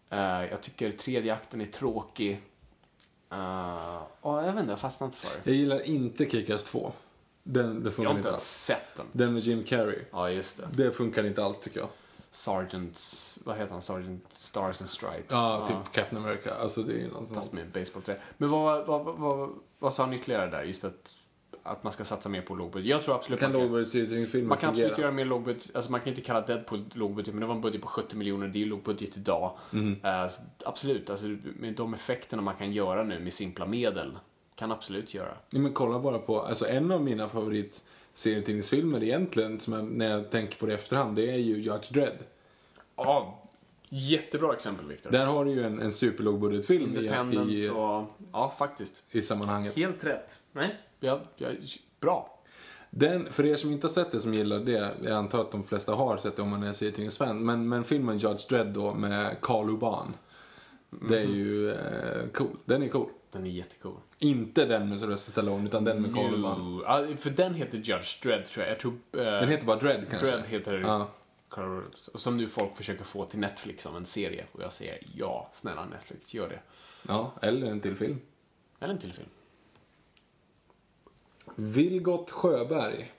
Eh, 0.09 0.19
jag 0.19 0.61
tycker 0.61 0.91
tredje 0.91 1.33
akten 1.33 1.61
är 1.61 1.65
tråkig. 1.65 2.41
Uh, 3.33 4.03
och 4.21 4.37
jag 4.37 4.53
vet 4.53 4.59
inte, 4.59 4.71
jag 4.71 4.79
fastnar 4.79 5.07
inte 5.07 5.17
för 5.17 5.29
det. 5.43 5.51
Jag 5.51 5.55
gillar 5.55 5.87
inte 5.87 6.25
Kick-Ass 6.25 6.63
2. 6.63 6.91
Den, 7.49 7.83
det 7.83 7.85
Jag 7.85 7.93
funkar 7.93 8.09
har 8.09 8.17
inte 8.17 8.19
inte 8.19 8.27
ens 8.29 8.41
alls. 8.41 8.43
sett 8.47 8.95
den. 8.95 9.05
Den 9.11 9.33
med 9.33 9.43
Jim 9.43 9.63
Carrey. 9.63 9.99
Ja, 10.11 10.29
just 10.29 10.57
det. 10.57 10.83
Det 10.83 10.91
funkar 10.91 11.23
inte 11.25 11.43
alls 11.43 11.59
tycker 11.59 11.79
jag. 11.79 11.89
Sergeants, 12.31 13.39
vad 13.45 13.57
heter 13.57 13.71
han? 13.71 13.81
Sergeant 13.81 14.23
Stars 14.33 14.81
and 14.81 14.89
Stripes. 14.89 15.25
Ja, 15.31 15.67
typ 15.67 15.93
Captain 15.93 16.23
America. 16.23 16.53
Alltså 16.55 16.83
det 16.83 16.93
är 16.93 16.97
ju 16.99 17.07
något 17.11 17.33
Fast 17.33 17.53
med 17.53 17.71
baseballträ. 17.71 18.15
Men 18.37 18.49
vad, 18.49 18.85
vad, 18.85 19.05
vad, 19.05 19.49
vad, 19.79 19.93
sa 19.93 20.03
han 20.03 20.13
ytterligare 20.13 20.49
där? 20.49 20.63
Just 20.63 20.83
att, 20.85 21.09
att 21.63 21.83
man 21.83 21.93
ska 21.93 22.05
satsa 22.05 22.29
mer 22.29 22.41
på 22.41 22.55
lågbudget. 22.55 22.89
Jag 22.89 23.03
tror 23.03 23.15
absolut 23.15 23.39
Kan 23.39 23.51
man 23.51 23.59
kan, 23.61 23.67
lågbudget-serietidningsfilmer 23.67 24.47
man 24.47 24.57
kan 24.57 24.69
absolut 24.69 24.89
fungera? 24.89 25.01
göra 25.07 25.11
mer 25.15 25.25
lågbudget. 25.25 25.75
Alltså 25.75 25.91
man 25.91 25.99
kan 25.99 26.09
inte 26.09 26.21
kalla 26.21 26.41
Deadpool 26.41 26.85
lågbudget, 26.93 27.33
men 27.33 27.41
det 27.41 27.47
var 27.47 27.55
en 27.55 27.61
budget 27.61 27.81
på 27.81 27.87
70 27.87 28.15
miljoner. 28.15 28.47
Det 28.47 28.57
är 28.57 28.63
ju 28.63 28.65
lågbudget 28.69 29.17
idag. 29.17 29.57
Mm. 29.73 29.95
Så 30.29 30.41
absolut, 30.65 31.09
alltså 31.09 31.25
med 31.59 31.73
de 31.75 31.93
effekterna 31.93 32.41
man 32.41 32.55
kan 32.55 32.71
göra 32.71 33.03
nu 33.03 33.19
med 33.19 33.33
simpla 33.33 33.65
medel. 33.65 34.17
Kan 34.57 34.71
absolut 34.71 35.13
göra. 35.13 35.37
Ja, 35.49 35.59
men 35.59 35.73
kolla 35.73 35.99
bara 35.99 36.19
på, 36.19 36.41
alltså 36.41 36.67
en 36.67 36.91
av 36.91 37.03
mina 37.03 37.29
favorit 37.29 37.83
serietidningsfilmer 38.13 39.03
egentligen, 39.03 39.59
som 39.59 39.73
jag, 39.73 39.83
när 39.83 40.11
jag 40.11 40.31
tänker 40.31 40.57
på 40.57 40.65
det 40.65 40.71
i 40.71 40.75
efterhand, 40.75 41.15
det 41.15 41.31
är 41.31 41.37
ju 41.37 41.53
Judge 41.53 41.93
Dredd. 41.93 42.17
Ja, 42.95 43.43
jättebra 43.89 44.53
exempel 44.53 44.87
Viktor. 44.87 45.11
Där 45.11 45.25
har 45.25 45.45
du 45.45 45.51
ju 45.51 45.63
en, 45.63 45.81
en 45.81 45.93
superlågbudgetfilm 45.93 46.95
i, 46.95 46.99
i, 47.53 47.69
och... 47.69 48.05
Ja, 48.31 48.53
faktiskt. 48.57 49.03
i 49.11 49.21
sammanhanget. 49.21 49.75
Helt 49.75 50.03
rätt. 50.03 50.39
Nej, 50.51 50.75
ja, 50.99 51.19
ja, 51.35 51.49
bra. 51.99 52.39
Den, 52.89 53.31
för 53.31 53.45
er 53.45 53.55
som 53.55 53.71
inte 53.71 53.87
har 53.87 53.91
sett 53.91 54.11
det, 54.11 54.19
som 54.19 54.33
gillar 54.33 54.59
det, 54.59 54.95
jag 55.03 55.13
antar 55.13 55.41
att 55.41 55.51
de 55.51 55.63
flesta 55.63 55.95
har 55.95 56.17
sett 56.17 56.35
det 56.35 56.41
om 56.41 56.49
man 56.49 56.63
är 56.63 56.73
serietidningsfan, 56.73 57.45
men, 57.45 57.69
men 57.69 57.83
filmen 57.83 58.17
Judge 58.17 58.49
Dredd 58.49 58.67
då 58.67 58.93
med 58.93 59.41
Karl 59.41 59.69
Urban, 59.69 60.13
det 60.89 61.19
är 61.19 61.27
ju 61.27 61.71
eh, 61.71 62.27
cool. 62.33 62.57
Den 62.65 62.83
är 62.83 62.89
cool. 62.89 63.09
Den 63.31 63.45
är 63.45 63.49
jättecool. 63.49 63.97
Inte 64.19 64.65
den 64.65 64.89
med 64.89 64.99
Sylvester 64.99 65.31
Stallone, 65.31 65.65
utan 65.65 65.83
den 65.83 66.01
med 66.01 66.11
Urban. 66.33 66.81
Ja, 66.85 67.07
för 67.17 67.29
den 67.29 67.53
heter 67.53 67.77
Judge 67.77 68.23
Dredd 68.23 68.45
tror 68.45 68.65
jag. 68.65 68.71
jag 68.71 68.79
tror, 68.79 68.93
eh, 68.93 69.19
Den 69.19 69.49
heter 69.49 69.65
bara 69.65 69.79
Dredd 69.79 70.05
kanske? 70.09 70.27
Dredd 70.31 70.45
heter 70.45 70.73
Ja. 70.79 71.07
Och 72.13 72.21
som 72.21 72.37
nu 72.37 72.47
folk 72.47 72.75
försöker 72.75 73.03
få 73.03 73.25
till 73.25 73.39
Netflix 73.39 73.83
som 73.83 73.95
en 73.95 74.05
serie. 74.05 74.45
Och 74.51 74.61
jag 74.63 74.73
säger 74.73 74.99
ja, 75.15 75.49
snälla 75.53 75.85
Netflix, 75.85 76.33
gör 76.33 76.49
det. 76.49 76.59
Ja, 77.07 77.31
eller 77.41 77.67
en 77.67 77.79
till 77.79 77.95
film. 77.95 78.19
Eller 78.79 78.93
en 78.93 78.99
till 78.99 79.13
film. 79.13 79.29
Vilgot 81.55 82.31
Sjöberg 82.31 83.11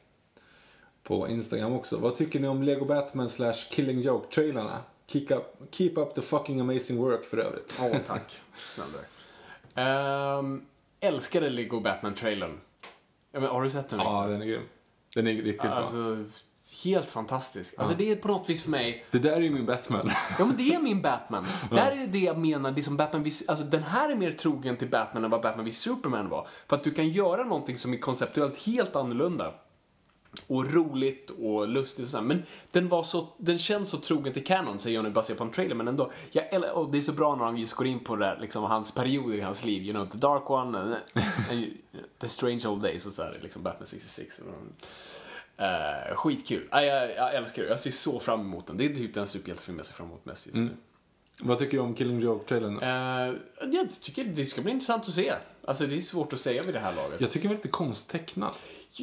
på 1.02 1.28
Instagram 1.28 1.72
också. 1.72 1.96
Vad 1.96 2.16
tycker 2.16 2.40
ni 2.40 2.48
om 2.48 2.62
Lego 2.62 2.84
Batman 2.84 3.30
slash 3.30 3.54
Killing 3.70 4.00
Joke-trailarna? 4.00 4.78
Keep 5.06 5.26
up, 5.30 5.74
keep 5.74 5.92
up 5.96 6.14
the 6.14 6.22
fucking 6.22 6.60
amazing 6.60 6.98
work 6.98 7.24
för 7.24 7.38
övrigt. 7.38 7.78
Åh, 7.82 7.96
tack. 8.06 8.40
Snälla. 8.74 8.98
Um, 9.78 10.66
älskade 11.00 11.50
Lego 11.50 11.80
Batman-trailern. 11.80 12.60
Ja, 13.32 13.40
men 13.40 13.48
har 13.48 13.62
du 13.62 13.70
sett 13.70 13.88
den? 13.88 13.98
ja, 13.98 14.26
den 14.26 14.42
är 14.42 14.46
grym. 14.46 14.62
Den 15.14 15.26
är 15.26 15.32
riktigt 15.32 15.62
bra. 15.62 15.70
Alltså, 15.70 16.24
helt 16.84 17.10
fantastisk. 17.10 17.74
Alltså 17.78 17.94
det 17.94 18.10
är 18.10 18.16
på 18.16 18.28
något 18.28 18.50
vis 18.50 18.62
för 18.62 18.70
mig 18.70 19.04
Det 19.10 19.18
där 19.18 19.32
är 19.32 19.40
ju 19.40 19.50
min 19.50 19.66
Batman. 19.66 20.10
Ja 20.38 20.44
men 20.44 20.56
det 20.56 20.74
är 20.74 20.80
min 20.80 21.02
Batman. 21.02 21.46
Där 21.70 21.92
är 21.92 22.06
det 22.06 22.18
jag 22.18 22.38
menar, 22.38 22.70
det 22.70 22.82
som 22.82 22.96
Batman 22.96 23.22
vis, 23.22 23.48
alltså 23.48 23.64
den 23.64 23.82
här 23.82 24.10
är 24.10 24.14
mer 24.14 24.32
trogen 24.32 24.76
till 24.76 24.88
Batman 24.88 25.24
än 25.24 25.30
vad 25.30 25.42
Batman 25.42 25.64
vid 25.64 25.76
Superman 25.76 26.28
var. 26.28 26.48
För 26.68 26.76
att 26.76 26.84
du 26.84 26.90
kan 26.90 27.08
göra 27.08 27.44
någonting 27.44 27.78
som 27.78 27.92
är 27.92 27.98
konceptuellt 27.98 28.66
helt 28.66 28.96
annorlunda. 28.96 29.54
Och 30.46 30.72
roligt 30.72 31.30
och 31.30 31.68
lustigt 31.68 32.04
och 32.04 32.10
så 32.10 32.16
här. 32.16 32.24
Men 32.24 32.42
den 32.70 32.88
var 32.88 33.02
så, 33.02 33.28
den 33.36 33.58
känns 33.58 33.88
så 33.88 33.98
trogen 33.98 34.32
till 34.32 34.44
canon, 34.44 34.78
säger 34.78 34.96
jag 34.96 35.04
nu 35.04 35.10
baserat 35.10 35.38
på 35.38 35.44
en 35.44 35.50
trailer, 35.50 35.74
men 35.74 35.88
ändå. 35.88 36.10
Jag, 36.30 36.76
och 36.76 36.90
det 36.90 36.98
är 36.98 37.02
så 37.02 37.12
bra 37.12 37.36
när 37.36 37.44
han 37.44 37.56
just 37.56 37.74
går 37.74 37.86
in 37.86 38.04
på 38.04 38.16
det 38.16 38.24
där, 38.24 38.38
liksom 38.40 38.64
hans 38.64 38.94
perioder 38.94 39.36
i 39.36 39.40
hans 39.40 39.64
liv. 39.64 39.82
You 39.82 39.92
know, 39.92 40.06
the 40.06 40.18
dark 40.18 40.50
one, 40.50 40.78
and, 40.78 40.96
and, 41.50 41.66
the 42.18 42.28
strange 42.28 42.66
old 42.66 42.82
days 42.82 43.06
och 43.06 43.12
så 43.12 43.22
här, 43.22 43.38
liksom 43.42 43.62
Batman 43.62 43.86
66. 43.86 44.40
Uh, 44.40 46.16
skitkul. 46.16 46.68
Uh, 46.74 46.82
jag, 46.82 47.10
jag 47.10 47.34
älskar 47.34 47.62
det. 47.62 47.68
Jag 47.68 47.80
ser 47.80 47.90
så 47.90 48.20
fram 48.20 48.40
emot 48.40 48.66
den. 48.66 48.76
Det 48.76 48.84
är 48.84 48.88
typ 48.88 49.14
den 49.14 49.26
superhjältefilm 49.26 49.78
jag 49.78 49.86
ser 49.86 49.94
fram 49.94 50.06
emot 50.06 50.24
mest 50.24 50.46
just 50.46 50.58
nu. 50.58 50.76
Vad 51.40 51.58
tycker 51.58 51.76
du 51.76 51.82
om 51.82 51.94
Killing 51.94 52.20
Joke-trailern? 52.20 52.78
Eh, 52.82 53.34
jag 53.72 54.00
tycker 54.00 54.24
det 54.24 54.46
ska 54.46 54.62
bli 54.62 54.72
intressant 54.72 55.08
att 55.08 55.14
se. 55.14 55.34
Alltså 55.64 55.86
det 55.86 55.96
är 55.96 56.00
svårt 56.00 56.32
att 56.32 56.38
säga 56.40 56.62
vid 56.62 56.74
det 56.74 56.80
här 56.80 56.96
laget. 56.96 57.20
Jag 57.20 57.30
tycker 57.30 57.42
det 57.42 57.48
var 57.48 57.56
lite 57.56 57.68
konstigt 57.68 58.10
tecknat. 58.10 58.58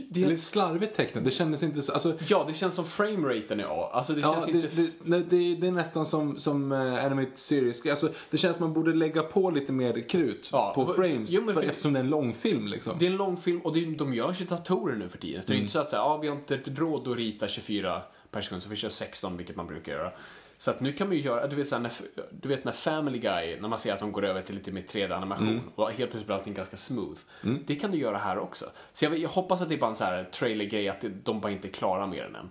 det, 0.09 0.19
Lite 0.19 0.41
slarvigt 0.41 0.95
tecknat. 0.95 1.23
Det 1.25 1.31
kändes 1.31 1.63
inte 1.63 1.81
så... 1.81 1.91
Alltså, 1.91 2.13
ja, 2.29 2.43
det 2.47 2.53
känns 2.53 2.73
som 2.75 2.85
frameraten 2.85 3.59
är 3.59 3.63
A. 3.63 3.89
Alltså 3.93 4.13
det 4.13 4.21
Ja, 4.21 4.33
känns 4.33 4.45
det, 4.45 4.51
inte... 4.51 4.91
det, 5.03 5.19
det, 5.29 5.55
det 5.55 5.67
är 5.67 5.71
nästan 5.71 6.05
som, 6.05 6.37
som 6.37 6.71
uh, 6.71 7.05
Animated 7.05 7.37
Series. 7.37 7.85
Alltså, 7.85 8.09
det 8.29 8.37
känns 8.37 8.55
som 8.57 8.65
man 8.65 8.73
borde 8.73 8.93
lägga 8.93 9.23
på 9.23 9.49
lite 9.51 9.71
mer 9.71 10.09
krut 10.09 10.49
Ja, 10.51 10.71
på 10.75 10.93
frames. 10.93 11.29
jo, 11.31 11.45
för, 11.45 11.53
för- 11.53 11.63
eftersom 11.63 11.93
det 11.93 11.99
är 11.99 12.03
en 12.03 12.09
långfilm 12.09 12.67
liksom. 12.67 12.95
Det 12.99 13.05
är 13.05 13.11
en 13.11 13.17
lång 13.17 13.37
film 13.37 13.61
och 13.61 13.73
det, 13.73 13.85
de 13.85 14.13
görs 14.13 14.41
i 14.41 14.43
datorer 14.45 14.95
nu 14.95 15.09
för 15.09 15.17
tiden. 15.17 15.41
Så 15.41 15.47
det 15.47 15.55
är 15.55 15.59
inte 15.59 15.71
så 15.71 15.79
att 15.79 15.89
säga, 15.89 16.01
ja, 16.01 16.17
vi 16.17 16.27
har 16.27 16.35
inte 16.35 16.59
råd 16.75 17.07
att 17.07 17.17
rita 17.17 17.47
24 17.47 18.01
per 18.31 18.41
sekund 18.41 18.63
så 18.63 18.69
vi 18.69 18.75
kör 18.75 18.89
16, 18.89 19.37
vilket 19.37 19.55
man 19.55 19.67
brukar 19.67 19.91
göra. 19.91 20.11
Så 20.57 20.71
att 20.71 20.79
nu 20.79 20.91
kan 20.91 21.07
man 21.07 21.15
ju 21.15 21.21
göra, 21.21 21.47
du 21.47 21.55
vet, 21.55 21.67
så 21.67 21.75
här, 21.75 21.81
när, 21.81 21.91
du 22.31 22.49
vet 22.49 22.65
när 22.65 22.71
Family 22.71 23.19
Guy, 23.19 23.59
när 23.59 23.67
man 23.67 23.79
ser 23.79 23.93
att 23.93 23.99
de 23.99 24.11
går 24.11 24.25
över 24.25 24.41
till 24.41 24.55
lite 24.55 24.71
mer 24.71 24.81
3D-animation 24.81 25.61
och 25.75 25.87
helt 25.87 25.97
plötsligt 25.97 26.25
blir 26.25 26.35
allting 26.35 26.53
ganska 26.53 26.77
smooth. 26.77 27.19
Det 27.65 27.75
kan 27.75 27.91
du 27.91 27.97
göra 27.97 28.17
här 28.17 28.37
också. 28.37 28.65
Så 28.93 29.05
jag, 29.05 29.17
jag 29.17 29.29
hoppas 29.29 29.61
att 29.61 29.69
det 29.69 29.75
är 29.75 29.79
bara 29.79 29.89
en 29.89 29.95
så 29.95 30.03
här 30.03 30.23
trailer-grej, 30.23 30.89
att 30.89 31.05
de 31.23 31.41
bara 31.41 31.51
inte 31.51 31.67
är 31.67 31.71
klara 31.71 32.07
med 32.07 32.23
den 32.23 32.35
än. 32.35 32.49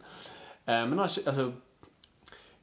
Eh, 0.67 0.89
men 0.89 0.93
annars, 0.93 1.19
alltså, 1.27 1.53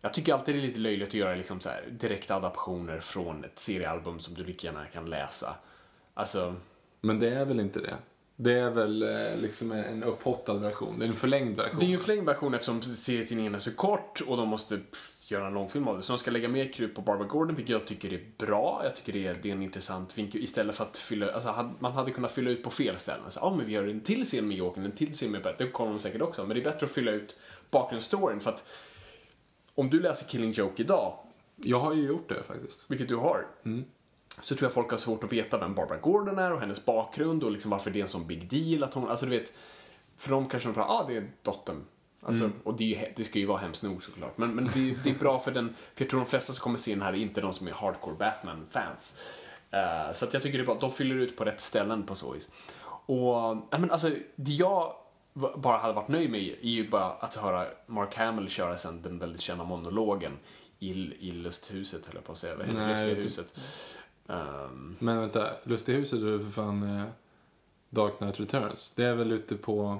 jag 0.01 0.13
tycker 0.13 0.34
alltid 0.34 0.55
det 0.55 0.59
är 0.59 0.61
lite 0.61 0.80
löjligt 0.80 1.07
att 1.07 1.13
göra 1.13 1.35
liksom 1.35 1.59
så 1.59 1.69
här, 1.69 1.84
direkta 1.91 2.35
adaptioner 2.35 2.99
från 2.99 3.43
ett 3.43 3.59
seriealbum 3.59 4.19
som 4.19 4.34
du 4.34 4.43
lika 4.43 4.68
gärna 4.68 4.85
kan 4.85 5.09
läsa. 5.09 5.55
Alltså, 6.13 6.55
Men 7.01 7.19
det 7.19 7.30
är 7.30 7.45
väl 7.45 7.59
inte 7.59 7.80
det? 7.80 7.95
Det 8.35 8.59
är 8.59 8.69
väl 8.69 9.03
eh, 9.03 9.41
liksom 9.41 9.72
en 9.72 10.03
upphottad 10.03 10.53
version. 10.53 10.99
Det 10.99 11.05
är 11.05 11.09
en 11.09 11.15
förlängd 11.15 11.57
version. 11.57 11.80
Det 11.80 11.85
är 11.85 11.88
ju 11.88 11.93
en 11.93 11.99
förlängd 11.99 12.26
version 12.26 12.53
eftersom 12.53 12.81
serietidningen 12.81 13.55
är 13.55 13.59
så 13.59 13.76
kort 13.76 14.22
och 14.27 14.38
de 14.38 14.49
måste 14.49 14.80
göra 15.32 15.48
en 15.48 15.53
långfilm 15.53 15.88
av 15.88 15.98
det. 15.98 16.03
Så 16.03 16.14
de 16.14 16.20
ska 16.20 16.32
lägga 16.32 16.49
mer 16.49 16.74
krut 16.74 16.95
på 16.95 17.02
Barbara 17.02 17.28
Gordon, 17.28 17.56
vilket 17.56 17.72
jag 17.74 17.88
tycker 17.88 18.14
är 18.14 18.22
bra. 18.38 18.82
Jag 18.84 18.95
tycker 18.95 19.14
det 19.14 19.28
är, 19.28 19.40
det 19.41 19.49
är 19.49 19.53
en 19.53 19.64
intressant 19.64 20.18
vinkel 20.18 20.44
istället 20.44 20.76
för 20.76 20.84
att 20.84 20.98
fylla, 20.98 21.32
alltså 21.34 21.70
man 21.80 21.91
hade 21.91 22.12
kunnat 22.12 22.32
fylla 22.32 22.49
ut 22.49 22.64
på 22.64 22.70
fel 22.70 22.98
ställen. 22.98 23.32
Så, 23.32 23.40
ja, 23.44 23.56
men 23.56 23.66
vi 23.66 23.72
gör 23.72 23.88
en 23.88 24.02
till 24.02 24.24
scen 24.26 24.48
med 24.48 24.58
Jokern, 24.58 24.86
en 24.86 24.91
till 24.91 25.12
scen 25.12 25.32
med 25.32 25.41
Bert. 25.44 25.58
Det 25.58 25.68
kommer 25.68 25.91
de 25.91 25.99
säkert 25.99 26.22
också. 26.22 26.45
Men 26.45 26.56
det 26.56 26.62
är 26.62 26.72
bättre 26.72 26.86
att 26.86 26.91
fylla 26.91 27.12
ut 27.12 27.40
bakgrundsstoryn 27.72 28.40
för 28.40 28.49
att 28.49 28.64
om 29.76 29.90
du 29.90 29.99
läser 29.99 30.28
Killing 30.28 30.52
Joke 30.52 30.82
idag, 30.84 31.18
Jag 31.56 31.80
har 31.80 31.94
ju 31.94 32.08
gjort 32.08 32.30
det 32.30 32.44
faktiskt. 32.44 32.86
vilket 32.88 33.08
du 33.08 33.16
har, 33.16 33.48
så 34.41 34.56
tror 34.56 34.66
jag 34.66 34.74
folk 34.74 34.91
har 34.91 34.98
svårt 34.98 35.24
att 35.24 35.34
veta 35.34 35.58
vem 35.58 35.76
Barbara 35.76 35.98
Gordon 35.98 36.40
är 36.40 36.53
och 36.53 36.60
hennes 36.60 36.86
bakgrund 36.86 37.44
och 37.44 37.52
liksom 37.52 37.72
varför 37.72 37.91
det 37.91 37.99
är 37.99 38.03
en 38.03 38.08
sån 38.10 38.28
big 38.28 38.49
deal 38.49 38.84
att 38.84 38.94
hon, 38.94 39.10
alltså 39.10 39.26
du 39.26 39.40
vet, 39.40 39.53
för 40.18 40.32
de 40.32 40.49
kanske 40.49 40.70
de 40.70 40.74
pratar, 40.74 40.94
ah 40.94 41.06
det 41.08 41.18
är 41.18 41.32
dottern. 41.41 41.86
Alltså, 42.23 42.49
Och 42.64 42.73
det, 42.77 42.84
ju 42.84 42.99
det 43.15 43.23
ska 43.23 43.39
ju 43.39 43.45
vara 43.45 43.57
hemskt 43.57 43.84
nog 43.84 44.03
såklart. 44.03 44.38
Men, 44.38 44.56
men 44.56 44.69
det, 44.73 44.89
är- 44.91 44.95
det 45.03 45.10
är 45.10 45.15
bra 45.15 45.39
för 45.39 45.52
den, 45.52 45.69
för 45.95 46.03
jag 46.03 46.10
tror 46.10 46.19
de 46.19 46.26
flesta 46.30 46.53
som 46.53 46.64
kommer 46.64 46.77
se 46.77 46.91
den 46.93 47.02
här 47.02 47.14
är 47.14 47.18
inte 47.18 47.41
de 47.41 47.53
som 47.53 47.68
är 47.68 47.72
hardcore 47.72 48.15
Batman-fans. 48.15 49.15
Eh, 49.72 50.11
så 50.14 50.26
jag 50.31 50.41
tycker 50.43 50.57
det 50.57 50.64
är 50.64 50.65
bra, 50.65 50.77
de 50.81 50.91
fyller 50.91 51.15
ut 51.15 51.38
på 51.38 51.43
rätt 51.45 51.61
ställen 51.61 52.03
på 52.03 52.15
så 52.15 52.31
vis. 52.31 52.49
Och, 53.06 53.27
ja 53.69 53.77
men 53.77 53.91
alltså, 53.91 54.10
det 54.35 54.52
jag 54.52 54.93
bara 55.56 55.77
hade 55.77 55.93
varit 55.93 56.07
nöjd 56.07 56.31
med 56.31 56.41
är 56.41 56.69
ju 56.69 56.89
bara 56.89 57.11
att 57.11 57.35
höra 57.35 57.65
Mark 57.88 58.15
Hamill 58.15 58.49
köra 58.49 58.77
sen 58.77 59.02
den 59.02 59.19
väldigt 59.19 59.41
kända 59.41 59.64
monologen 59.64 60.31
i, 60.80 60.89
i 61.27 61.31
lusthuset, 61.31 62.06
höll 62.06 62.15
jag 62.15 62.23
på 62.23 62.31
att 62.31 62.38
säga. 62.38 62.56
Vad 62.56 62.65
heter 62.65 62.80
det? 62.80 62.85
Nej, 62.85 62.95
Lustiga 62.95 63.15
det- 63.15 63.22
huset. 63.22 63.60
Ehm, 64.30 64.95
Men 64.99 65.19
vänta, 65.22 65.48
Lustighuset 65.64 66.19
är 66.19 66.39
för 66.39 66.49
fan 66.49 66.98
eh, 66.99 67.03
Dark 67.89 68.18
Knight 68.18 68.39
Returns. 68.39 68.93
Det 68.95 69.03
är 69.03 69.15
väl 69.15 69.31
ute 69.31 69.56
på... 69.56 69.99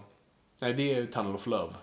nej, 0.60 0.74
det 0.74 0.94
är 0.96 1.06
Tunnel 1.06 1.36
of 1.36 1.48
Love. 1.48 1.74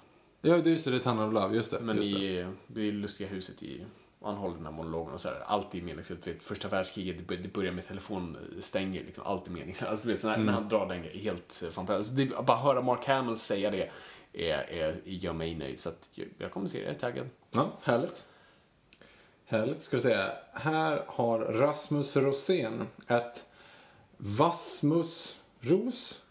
Ja, 0.40 0.56
det 0.56 0.70
är 0.70 0.73
just 0.73 0.85
det, 0.85 0.90
det 0.90 0.97
är 0.97 1.01
Tunnel 1.01 1.27
of 1.28 1.32
Love, 1.35 1.55
just 1.56 1.70
det. 1.70 1.81
Men 1.81 1.97
just 1.97 2.12
det. 2.12 2.81
i, 2.81 2.86
i 2.86 2.93
Lustiga 2.93 3.28
huset 3.28 3.62
i 3.62 3.85
han 4.23 4.35
håller 4.36 4.55
den 4.55 4.65
här 4.66 4.73
monologen 4.73 5.15
och 5.15 5.20
så 5.20 5.28
här, 5.28 5.40
allt 5.47 5.74
är 5.74 5.82
meningsfullt. 5.82 6.27
Vet, 6.27 6.43
första 6.43 6.69
världskriget, 6.69 7.19
det 7.19 7.24
bör- 7.24 7.36
det 7.43 7.48
börjar 7.52 7.73
med 7.73 7.86
telefonstänger, 7.86 9.05
liksom, 9.05 9.24
allt 9.27 9.47
är 9.47 9.51
meningsfullt. 9.51 9.90
Alltså, 9.90 10.09
vet, 10.09 10.20
så 10.20 10.27
när, 10.28 10.39
när 10.39 10.52
han 10.52 10.69
drar 10.69 10.86
den 10.89 11.02
grejen, 11.02 11.23
helt 11.24 11.62
eh, 11.65 11.70
fantastiskt. 11.70 12.16
Det, 12.16 12.27
bara 12.47 12.56
höra 12.56 12.81
Mark 12.82 13.06
Hamill 13.06 13.36
säga 13.36 13.70
det 13.70 13.90
är, 14.32 14.59
är, 14.70 15.01
gör 15.05 15.32
mig 15.32 15.55
nöjd. 15.55 15.81
Så 15.81 15.89
att 15.89 16.10
jag, 16.39 16.51
kommer 16.51 16.69
se 16.69 16.78
det, 16.78 16.85
jag 16.85 16.94
är 16.94 16.98
taggad. 16.98 17.27
Ja, 17.51 17.73
härligt. 17.82 18.24
Härligt, 19.47 19.82
ska 19.82 19.97
vi 19.97 20.02
säga. 20.02 20.31
Här 20.52 21.02
har 21.06 21.39
Rasmus 21.39 22.16
Rosén 22.16 22.86
ett 23.06 23.44
Vasmus 24.16 25.43
Ros. 25.60 26.23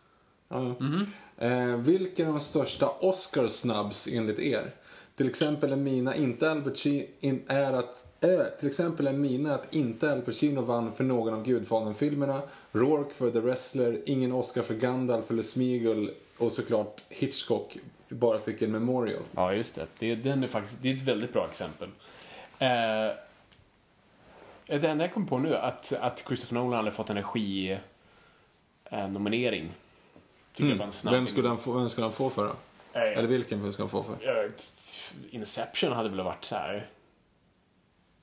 Ja. 0.47 0.75
Eh, 1.37 1.75
vilken 1.75 2.27
av 2.27 2.33
de 2.33 2.39
största 2.39 2.89
Oscar-snubs 2.99 4.07
enligt 4.07 4.39
er? 4.39 4.71
Till 5.15 5.29
exempel 5.29 5.71
är 5.71 5.75
mina 5.75 6.15
inte 6.15 6.51
Al 6.51 6.61
Pacino, 6.61 7.05
in, 7.19 7.43
är 7.47 7.73
att 7.73 8.23
eh, 8.23 8.43
till 8.59 8.67
exempel 8.67 9.07
är 9.07 9.13
mina 9.13 9.53
att 9.53 9.75
inte 9.75 10.11
Al 10.11 10.21
Pacino 10.21 10.61
vann 10.61 10.93
för 10.93 11.03
någon 11.03 11.33
av 11.33 11.43
Gudfadern-filmerna, 11.43 12.41
Rourke 12.71 13.13
för 13.13 13.31
The 13.31 13.39
Wrestler, 13.39 14.01
ingen 14.05 14.31
Oscar 14.31 14.61
för 14.61 14.73
Gandalf 14.73 15.31
eller 15.31 15.43
Smeagol 15.43 16.09
och 16.37 16.51
såklart 16.51 17.01
Hitchcock 17.09 17.77
bara 18.09 18.39
fick 18.39 18.61
en 18.61 18.71
Memorial. 18.71 19.23
Ja, 19.35 19.53
just 19.53 19.75
det. 19.75 19.85
det 19.99 20.15
den 20.15 20.43
är 20.43 20.47
faktiskt, 20.47 20.81
det 20.81 20.89
är 20.89 20.95
ett 20.95 21.07
väldigt 21.07 21.33
bra 21.33 21.45
exempel. 21.45 21.89
Eh, 22.59 23.09
det 24.65 24.87
enda 24.87 25.03
jag 25.03 25.13
kom 25.13 25.27
på 25.27 25.37
nu 25.37 25.53
är 25.53 25.59
att, 25.59 25.93
att 26.01 26.23
Christopher 26.27 26.55
Nolan 26.55 26.73
hade 26.73 26.91
fått 26.91 27.09
en 27.09 27.17
regi-nominering 27.17 29.71
jag 30.59 30.75
var 30.75 30.85
en 30.85 30.91
snabb 30.91 31.13
Vem 31.13 31.27
skulle, 31.27 31.47
han 31.47 31.57
få, 31.57 31.71
vem 31.71 31.89
skulle 31.89 32.05
han 32.05 32.13
få 32.13 32.29
för 32.29 32.45
då? 32.47 32.55
Eh, 32.99 33.01
Eller 33.17 33.27
vilken 33.27 33.59
film 33.61 33.73
ska 33.73 33.83
han 33.83 33.89
få 33.89 34.03
för? 34.03 34.51
Inception 35.29 35.91
hade 35.91 36.09
väl 36.09 36.21
varit 36.21 36.45
så 36.45 36.55
här 36.55 36.89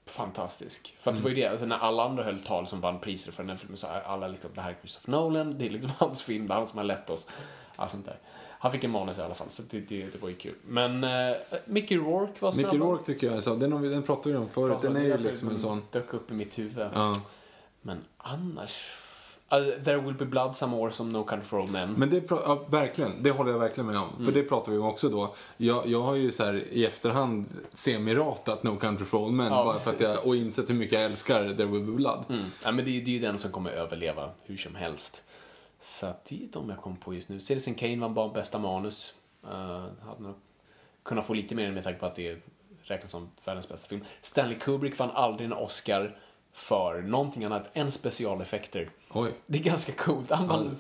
fantastisk. 0.06 0.96
För 0.98 1.10
att 1.10 1.16
det 1.16 1.22
var 1.22 1.30
ju 1.30 1.36
det, 1.36 1.46
alltså 1.46 1.66
när 1.66 1.78
alla 1.78 2.04
andra 2.04 2.24
höll 2.24 2.40
tal 2.40 2.66
som 2.66 2.80
vann 2.80 3.00
priser 3.00 3.32
för 3.32 3.42
den 3.42 3.50
här 3.50 3.56
filmen 3.56 3.76
så 3.76 3.86
alla 3.86 4.28
liksom, 4.28 4.50
det 4.54 4.60
här 4.60 4.70
är 4.70 4.76
Christopher 4.80 5.12
Nolan, 5.12 5.58
det 5.58 5.66
är 5.66 5.70
liksom 5.70 5.90
hans 5.98 6.22
film, 6.22 6.46
det 6.46 6.52
är 6.52 6.56
han 6.56 6.66
som 6.66 6.78
har 6.78 6.84
lett 6.84 7.10
oss. 7.10 7.28
Allt 7.76 7.90
sånt 7.90 8.06
där. 8.06 8.18
Han 8.58 8.72
fick 8.72 8.84
en 8.84 8.90
manus 8.90 9.18
i 9.18 9.20
alla 9.20 9.34
fall, 9.34 9.50
så 9.50 9.62
det, 9.70 9.80
det, 9.80 10.06
det 10.06 10.22
var 10.22 10.28
ju 10.28 10.34
kul. 10.34 10.54
Men 10.66 11.04
uh, 11.04 11.36
Mickey 11.64 11.96
Rourke 11.96 12.32
var 12.38 12.50
snabb. 12.50 12.66
Mickey 12.66 12.78
Rourke 12.78 13.04
tycker 13.04 13.30
jag 13.32 13.42
så. 13.42 13.54
Den, 13.54 13.72
har 13.72 13.78
vi- 13.78 13.88
den 13.88 14.02
pratade 14.02 14.30
vi 14.30 14.36
om 14.36 14.48
förut. 14.48 14.78
Den 14.82 14.96
är 14.96 15.02
ju 15.02 15.18
liksom 15.18 15.48
en 15.48 15.58
sån. 15.58 15.82
Dök 15.90 16.14
upp 16.14 16.30
i 16.30 16.34
mitt 16.34 16.58
huvud. 16.58 16.86
Ja. 16.94 17.20
Men 17.82 18.04
annars... 18.16 19.00
Uh, 19.52 19.82
There 19.84 19.96
will 20.00 20.14
be 20.14 20.24
blood 20.24 20.56
some 20.56 20.76
more 20.76 20.92
som 20.92 21.12
No 21.12 21.24
Country 21.24 21.44
for 21.48 21.58
Old 21.60 21.70
Men. 21.70 21.92
Men 21.92 22.10
det, 22.10 22.30
ja, 22.30 22.64
verkligen, 22.68 23.22
det 23.22 23.30
håller 23.30 23.50
jag 23.52 23.58
verkligen 23.58 23.86
med 23.86 23.98
om. 23.98 24.24
För 24.24 24.32
det 24.32 24.42
pratade 24.42 24.76
vi 24.76 24.82
om 24.82 24.88
också 24.88 25.08
då. 25.08 25.34
Jag, 25.56 25.86
jag 25.86 26.02
har 26.02 26.14
ju 26.14 26.32
så 26.32 26.44
här 26.44 26.54
i 26.70 26.84
efterhand 26.86 27.46
semiratat 27.72 28.62
No 28.62 28.76
Country 28.76 29.04
for 29.04 29.18
Old 29.18 29.34
Men. 29.34 29.46
Ja. 29.52 29.64
Bara 29.64 29.76
för 29.76 29.90
att 29.90 30.00
jag, 30.00 30.26
och 30.26 30.36
insett 30.36 30.70
hur 30.70 30.74
mycket 30.74 30.92
jag 30.92 31.04
älskar 31.04 31.50
There 31.50 31.66
will 31.66 31.84
be 31.84 31.92
blood. 31.92 32.24
Mm. 32.28 32.44
Ja, 32.64 32.72
men 32.72 32.84
det, 32.84 32.90
är- 32.90 33.04
det 33.04 33.10
är 33.10 33.14
ju 33.14 33.18
den 33.18 33.38
som 33.38 33.50
kommer 33.50 33.70
överleva 33.70 34.30
hur 34.44 34.56
som 34.56 34.74
helst. 34.74 35.24
Så 35.80 36.06
att 36.06 36.24
det 36.24 36.34
är 36.44 36.48
de 36.52 36.70
jag 36.70 36.78
kommer 36.80 36.96
på 36.96 37.14
just 37.14 37.28
nu. 37.28 37.40
Citizen 37.40 37.74
Kane 37.74 37.96
vann 38.00 38.14
bara 38.14 38.28
bästa 38.28 38.58
manus. 38.58 39.14
Uh, 39.44 39.50
hade 40.06 40.22
nog 40.22 40.34
kunnat 41.02 41.26
få 41.26 41.34
lite 41.34 41.54
mer 41.54 41.70
med 41.72 41.84
tanke 41.84 42.00
på 42.00 42.06
att 42.06 42.14
det 42.14 42.36
räknas 42.82 43.10
som 43.10 43.30
världens 43.44 43.68
bästa 43.68 43.88
film. 43.88 44.04
Stanley 44.22 44.54
Kubrick 44.58 44.98
vann 44.98 45.10
aldrig 45.10 45.46
en 45.46 45.52
Oscar 45.52 46.18
för 46.52 47.02
någonting 47.02 47.44
annat 47.44 47.70
än 47.72 47.92
specialeffekter. 47.92 48.90
Oj. 49.14 49.34
Det 49.46 49.58
är 49.58 49.62
ganska 49.62 49.92
coolt. 49.92 50.30
Han 50.30 50.48
vann 50.48 50.76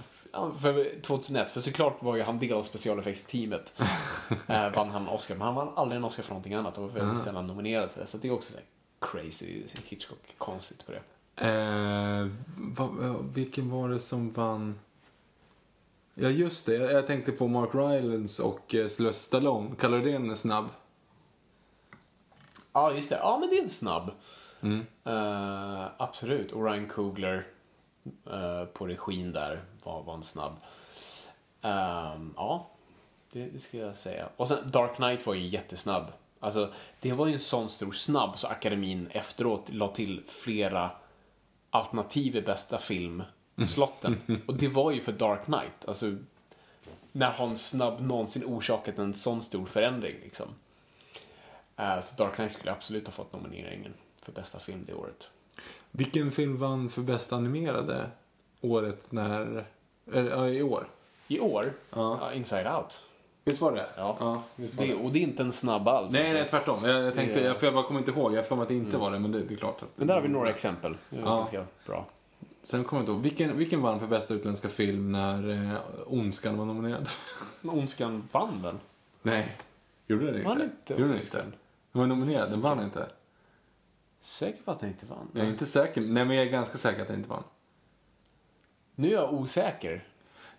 för 0.60 1.00
2001, 1.00 1.50
för 1.50 1.60
såklart 1.60 2.02
var 2.02 2.16
ju 2.16 2.22
han 2.22 2.38
del 2.38 2.52
av 2.52 2.62
specialeffektsteamet. 2.62 3.74
eh, 4.46 4.70
vann 4.70 4.90
han 4.90 5.08
Oscar, 5.08 5.34
men 5.34 5.46
han 5.46 5.54
vann 5.54 5.68
aldrig 5.76 5.96
en 5.96 6.04
Oscar 6.04 6.22
för 6.22 6.30
någonting 6.30 6.54
annat 6.54 6.78
och 6.78 6.84
var 6.84 6.90
väldigt 6.90 7.22
sällan 7.22 7.46
nominerad. 7.46 7.90
till 7.90 8.00
det. 8.00 8.06
Så 8.06 8.18
det 8.18 8.28
är 8.28 8.32
också 8.32 8.52
så 8.52 8.58
här 8.58 8.66
crazy, 9.00 9.62
Hitchcock, 9.84 10.34
konstigt 10.38 10.86
på 10.86 10.92
det. 10.92 11.02
Eh, 11.36 12.28
va, 12.56 12.86
va, 12.86 13.16
vilken 13.34 13.70
var 13.70 13.88
det 13.88 14.00
som 14.00 14.32
vann? 14.32 14.78
Ja, 16.14 16.28
just 16.28 16.66
det. 16.66 16.76
Jag, 16.76 17.06
tänkte 17.06 17.32
på 17.32 17.48
Mark 17.48 17.74
Rylance 17.74 18.42
och 18.42 18.74
eh, 18.74 18.88
Sylvester 18.88 19.26
Stallone. 19.26 19.76
Kallar 19.76 19.98
du 19.98 20.04
det 20.04 20.16
en 20.16 20.36
snabb? 20.36 20.64
Ja, 22.72 22.92
just 22.92 23.08
det. 23.08 23.16
Ja, 23.16 23.38
men 23.40 23.50
det 23.50 23.58
är 23.58 23.62
en 23.62 23.70
snabb. 23.70 24.10
Eh, 25.04 25.86
absolut. 25.96 26.52
Och 26.52 26.64
Ryan 26.64 26.88
Coogler 26.88 27.46
eh, 28.30 28.64
på 28.64 28.86
regin 28.86 29.32
där 29.32 29.64
var, 29.82 30.02
var 30.02 30.14
en 30.14 30.22
snabb. 30.22 30.56
Ehm, 31.62 32.34
ja, 32.36 32.66
det, 33.32 33.46
det 33.46 33.58
ska 33.58 33.78
jag 33.78 33.96
säga. 33.96 34.28
Och 34.36 34.48
sen 34.48 34.70
Dark 34.70 34.96
Knight 34.96 35.26
var 35.26 35.34
ju 35.34 35.46
jättesnabb. 35.46 36.12
Alltså, 36.40 36.72
det 37.00 37.12
var 37.12 37.26
ju 37.26 37.34
en 37.34 37.40
sån 37.40 37.70
stor 37.70 37.92
snabb 37.92 38.38
så 38.38 38.46
akademin 38.46 39.06
efteråt 39.10 39.70
la 39.72 39.88
till 39.88 40.22
flera 40.26 40.90
alternativ 41.70 42.36
i 42.36 42.42
bästa 42.42 42.78
film-slotten. 42.78 44.42
Och 44.46 44.54
det 44.54 44.68
var 44.68 44.90
ju 44.90 45.00
för 45.00 45.12
Dark 45.12 45.44
Knight. 45.44 45.88
Alltså, 45.88 46.16
när 47.12 47.30
har 47.30 47.46
en 47.46 47.58
snabb 47.58 48.00
någonsin 48.00 48.44
orsakat 48.44 48.98
en 48.98 49.14
sån 49.14 49.42
stor 49.42 49.66
förändring 49.66 50.14
liksom? 50.22 50.48
Eh, 51.76 52.00
Så 52.00 52.16
Dark 52.16 52.34
Knight 52.34 52.52
skulle 52.52 52.72
absolut 52.72 53.06
ha 53.06 53.12
fått 53.12 53.32
nomineringen 53.32 53.94
för 54.22 54.32
bästa 54.32 54.58
film 54.58 54.84
det 54.86 54.94
året. 54.94 55.30
Vilken 55.90 56.30
film 56.30 56.56
vann 56.56 56.88
för 56.88 57.02
bästa 57.02 57.36
animerade 57.36 58.06
året 58.60 59.12
när... 59.12 59.64
Eller, 60.12 60.30
ja, 60.30 60.48
i 60.48 60.62
år? 60.62 60.86
I 61.28 61.40
år, 61.40 61.72
Ja. 61.90 62.18
ja, 62.20 62.32
Inside 62.32 62.66
Out. 62.66 63.00
Visst 63.44 63.60
var 63.60 63.72
det? 63.72 63.86
Ja. 63.96 64.42
visst 64.56 64.70
Så 64.74 64.80
var 64.80 64.86
det, 64.86 64.94
och 64.94 65.12
det 65.12 65.18
är 65.18 65.22
inte 65.22 65.42
en 65.42 65.52
snabb 65.52 65.88
alls. 65.88 66.12
Nej, 66.12 66.22
alltså. 66.22 66.34
nej, 66.38 66.48
tvärtom. 66.48 66.84
Jag, 66.84 67.02
jag 67.04 67.14
tänkte, 67.14 67.40
jag, 67.40 67.56
för 67.56 67.66
jag 67.66 67.74
bara 67.74 67.84
kommer 67.84 68.00
inte 68.00 68.10
ihåg. 68.10 68.34
Jag 68.34 68.46
för 68.46 68.56
mig 68.56 68.62
att 68.62 68.68
det 68.68 68.74
inte 68.74 68.96
var 68.96 69.10
det, 69.10 69.18
men 69.18 69.32
det, 69.32 69.42
det 69.42 69.54
är 69.54 69.58
klart 69.58 69.82
att... 69.82 69.88
Men 69.98 70.06
där 70.06 70.14
har 70.14 70.22
vi 70.22 70.28
några 70.28 70.50
exempel. 70.50 70.96
Det 71.10 71.16
är 71.16 71.20
Ja. 71.20 71.36
ganska 71.36 71.64
bra. 71.86 72.06
Sen 72.62 72.84
kommer 72.84 73.00
jag 73.00 73.02
inte 73.02 73.12
ihåg. 73.12 73.22
Vilken, 73.22 73.56
vilken 73.56 73.82
vann 73.82 74.00
för 74.00 74.06
bästa 74.06 74.34
utländska 74.34 74.68
film 74.68 75.12
när 75.12 75.50
eh, 75.50 75.78
Ondskan 76.06 76.58
var 76.58 76.64
nominerad? 76.64 77.08
Men 77.60 77.78
Ondskan 77.78 78.28
vann 78.32 78.62
väl? 78.62 78.74
Nej. 79.22 79.56
Gjorde 80.06 80.26
den 80.26 80.34
inte? 80.34 80.48
Vann 80.48 80.62
inte 80.62 80.92
Gjorde 80.94 81.08
den 81.12 81.20
inte? 81.20 81.36
Den 81.92 82.00
var 82.00 82.06
nominerad, 82.06 82.50
den 82.50 82.60
vann 82.60 82.80
inte. 82.82 83.06
Säker 84.24 84.62
på 84.62 84.70
att 84.70 84.80
den 84.80 84.88
inte 84.88 85.06
vann? 85.06 85.28
Jag 85.32 85.44
är 85.46 85.50
inte 85.50 85.66
säker, 85.66 86.00
nej 86.00 86.24
men 86.24 86.36
jag 86.36 86.46
är 86.46 86.50
ganska 86.50 86.78
säker 86.78 87.02
att 87.02 87.08
den 87.08 87.16
inte 87.16 87.28
vann. 87.30 87.42
Nu 88.94 89.08
är 89.08 89.12
jag 89.12 89.34
osäker. 89.34 90.04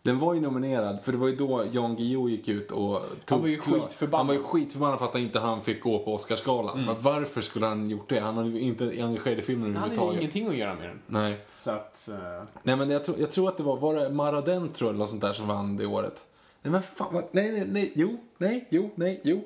Den 0.01 0.19
var 0.19 0.33
ju 0.33 0.39
nominerad, 0.41 1.03
för 1.03 1.11
det 1.11 1.17
var 1.17 1.27
ju 1.27 1.35
då 1.35 1.63
Jan 1.71 1.95
Guillou 1.95 2.29
gick 2.29 2.47
ut 2.47 2.71
och 2.71 3.01
tog... 3.25 3.41
var 3.41 3.47
ju 3.47 3.59
skitförbannad. 3.59 4.17
Han 4.19 4.27
var 4.27 4.33
ju 4.33 4.43
skitförbannad 4.43 4.99
för 4.99 5.05
att 5.05 5.13
han 5.13 5.21
inte 5.21 5.39
han 5.39 5.61
fick 5.63 5.81
gå 5.83 5.99
på 5.99 6.13
Oscarsgalan. 6.13 6.85
Bara, 6.85 6.95
Varför 6.99 7.41
skulle 7.41 7.65
han 7.65 7.89
gjort 7.89 8.09
det? 8.09 8.19
Han 8.19 8.37
hade 8.37 8.49
ju 8.49 8.59
inte 8.59 8.83
engagerad 8.83 9.39
i 9.39 9.41
filmen 9.41 9.75
Han 9.75 9.75
hade 9.75 9.95
ju 9.95 10.01
överhuvudtaget. 10.01 10.21
ingenting 10.35 10.47
att 10.47 10.55
göra 10.57 10.75
med 10.75 10.89
den. 10.89 11.01
Nej. 11.07 11.45
Så 11.51 11.71
att... 11.71 12.07
eh, 12.09 12.43
Nej 12.63 12.75
men 12.75 12.89
jag 12.89 13.05
tror, 13.05 13.19
jag 13.19 13.31
tror 13.31 13.47
att 13.49 13.57
det 13.57 13.63
var, 13.63 13.77
var 13.77 13.95
det 13.95 14.09
Maradent 14.09 14.75
tror 14.75 14.87
jag 14.87 14.93
eller 14.93 14.99
något 15.03 15.09
sånt 15.09 15.21
där 15.21 15.33
som 15.33 15.47
vann 15.47 15.77
det 15.77 15.85
året. 15.85 16.23
Nej 16.61 16.71
men 16.71 16.81
fan, 16.83 17.13
vad, 17.13 17.23
nej 17.31 17.51
nej 17.51 17.65
nej, 17.67 17.91
jo, 17.95 18.17
nej, 18.37 18.67
jo, 18.69 18.89
nej, 18.95 19.21
jo. 19.23 19.43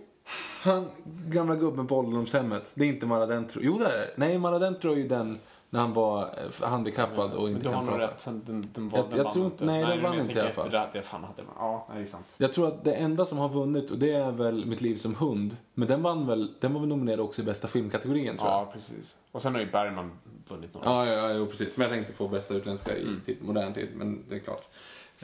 Han, 0.64 0.86
gamla 1.28 1.56
gubben 1.56 1.88
på 1.88 1.98
ålderdomshemmet. 1.98 2.72
Det 2.74 2.84
är 2.84 2.88
inte 2.90 3.06
Maradent 3.06 3.50
tror 3.50 3.64
Jo 3.64 3.78
det 3.78 3.86
är 3.86 3.98
det. 3.98 4.12
Nej 4.16 4.38
Maradent 4.40 4.82
tror 4.82 4.96
ju 4.96 5.08
den 5.08 5.40
När 5.72 5.80
han 5.80 5.94
var 5.94 6.22
eh, 6.24 6.68
handikappad 6.70 7.32
och 7.34 7.50
inte 7.50 7.62
du 7.62 7.68
har 7.70 7.76
kan 7.76 7.86
nog 7.86 7.96
prata. 7.96 8.14
rätt. 8.14 8.26
Den, 8.26 8.68
den, 8.74 8.92
Jag- 8.96 9.10
den 9.10 9.18
jag 9.18 9.34
tror 9.34 9.46
inte. 9.46 9.64
inte- 9.64 9.66
nej, 9.66 9.86
den 9.86 10.04
vann 10.04 10.20
inte 10.20 10.34
i 10.34 10.40
alla 10.40 10.50
fall. 10.52 10.70
Det, 10.72 10.90
det 10.94 11.02
fan 11.02 11.24
hade. 11.24 11.42
Ja, 11.58 11.86
nej, 11.90 11.98
det 11.98 12.04
är 12.04 12.12
sant. 12.12 12.26
Jag 12.38 12.54
tror 12.54 12.68
att 12.68 12.84
det 12.84 12.94
enda 12.94 13.26
som 13.26 13.38
har 13.38 13.50
vunnit, 13.50 13.92
och 13.92 13.98
det 14.00 14.12
är 14.12 14.32
väl 14.32 14.66
Mitt 14.66 14.82
liv 14.82 14.96
som 14.96 15.16
hund, 15.16 15.58
men 15.74 15.88
den 15.88 16.02
vann 16.02 16.28
väl, 16.28 16.54
den 16.60 16.74
var 16.74 16.80
väl 16.80 16.90
nominerad 16.90 17.20
också 17.20 17.42
i 17.42 17.46
bästa 17.46 17.68
filmkategorin 17.68 18.38
tror 18.38 18.50
jag. 18.50 18.60
Ja, 18.62 18.70
precis. 18.74 19.16
Och 19.32 19.42
sen 19.42 19.54
har 19.54 19.62
ju 19.62 19.72
Bergman 19.72 20.12
vunnit 20.48 20.74
några. 20.74 20.90
Ja, 20.90 21.06
ja, 21.06 21.32
ja 21.32 21.46
precis. 21.46 21.78
Men 21.78 21.88
jag 21.88 21.94
tänkte 21.96 22.14
på 22.14 22.28
bästa 22.28 22.54
utländska 22.54 22.98
i 22.98 23.02
Mm. 23.04 23.22
typ 23.26 23.42
modern 23.42 23.74
tid, 23.74 23.90
men 23.96 24.24
det 24.30 24.36
är 24.36 24.40
klart. 24.40 24.64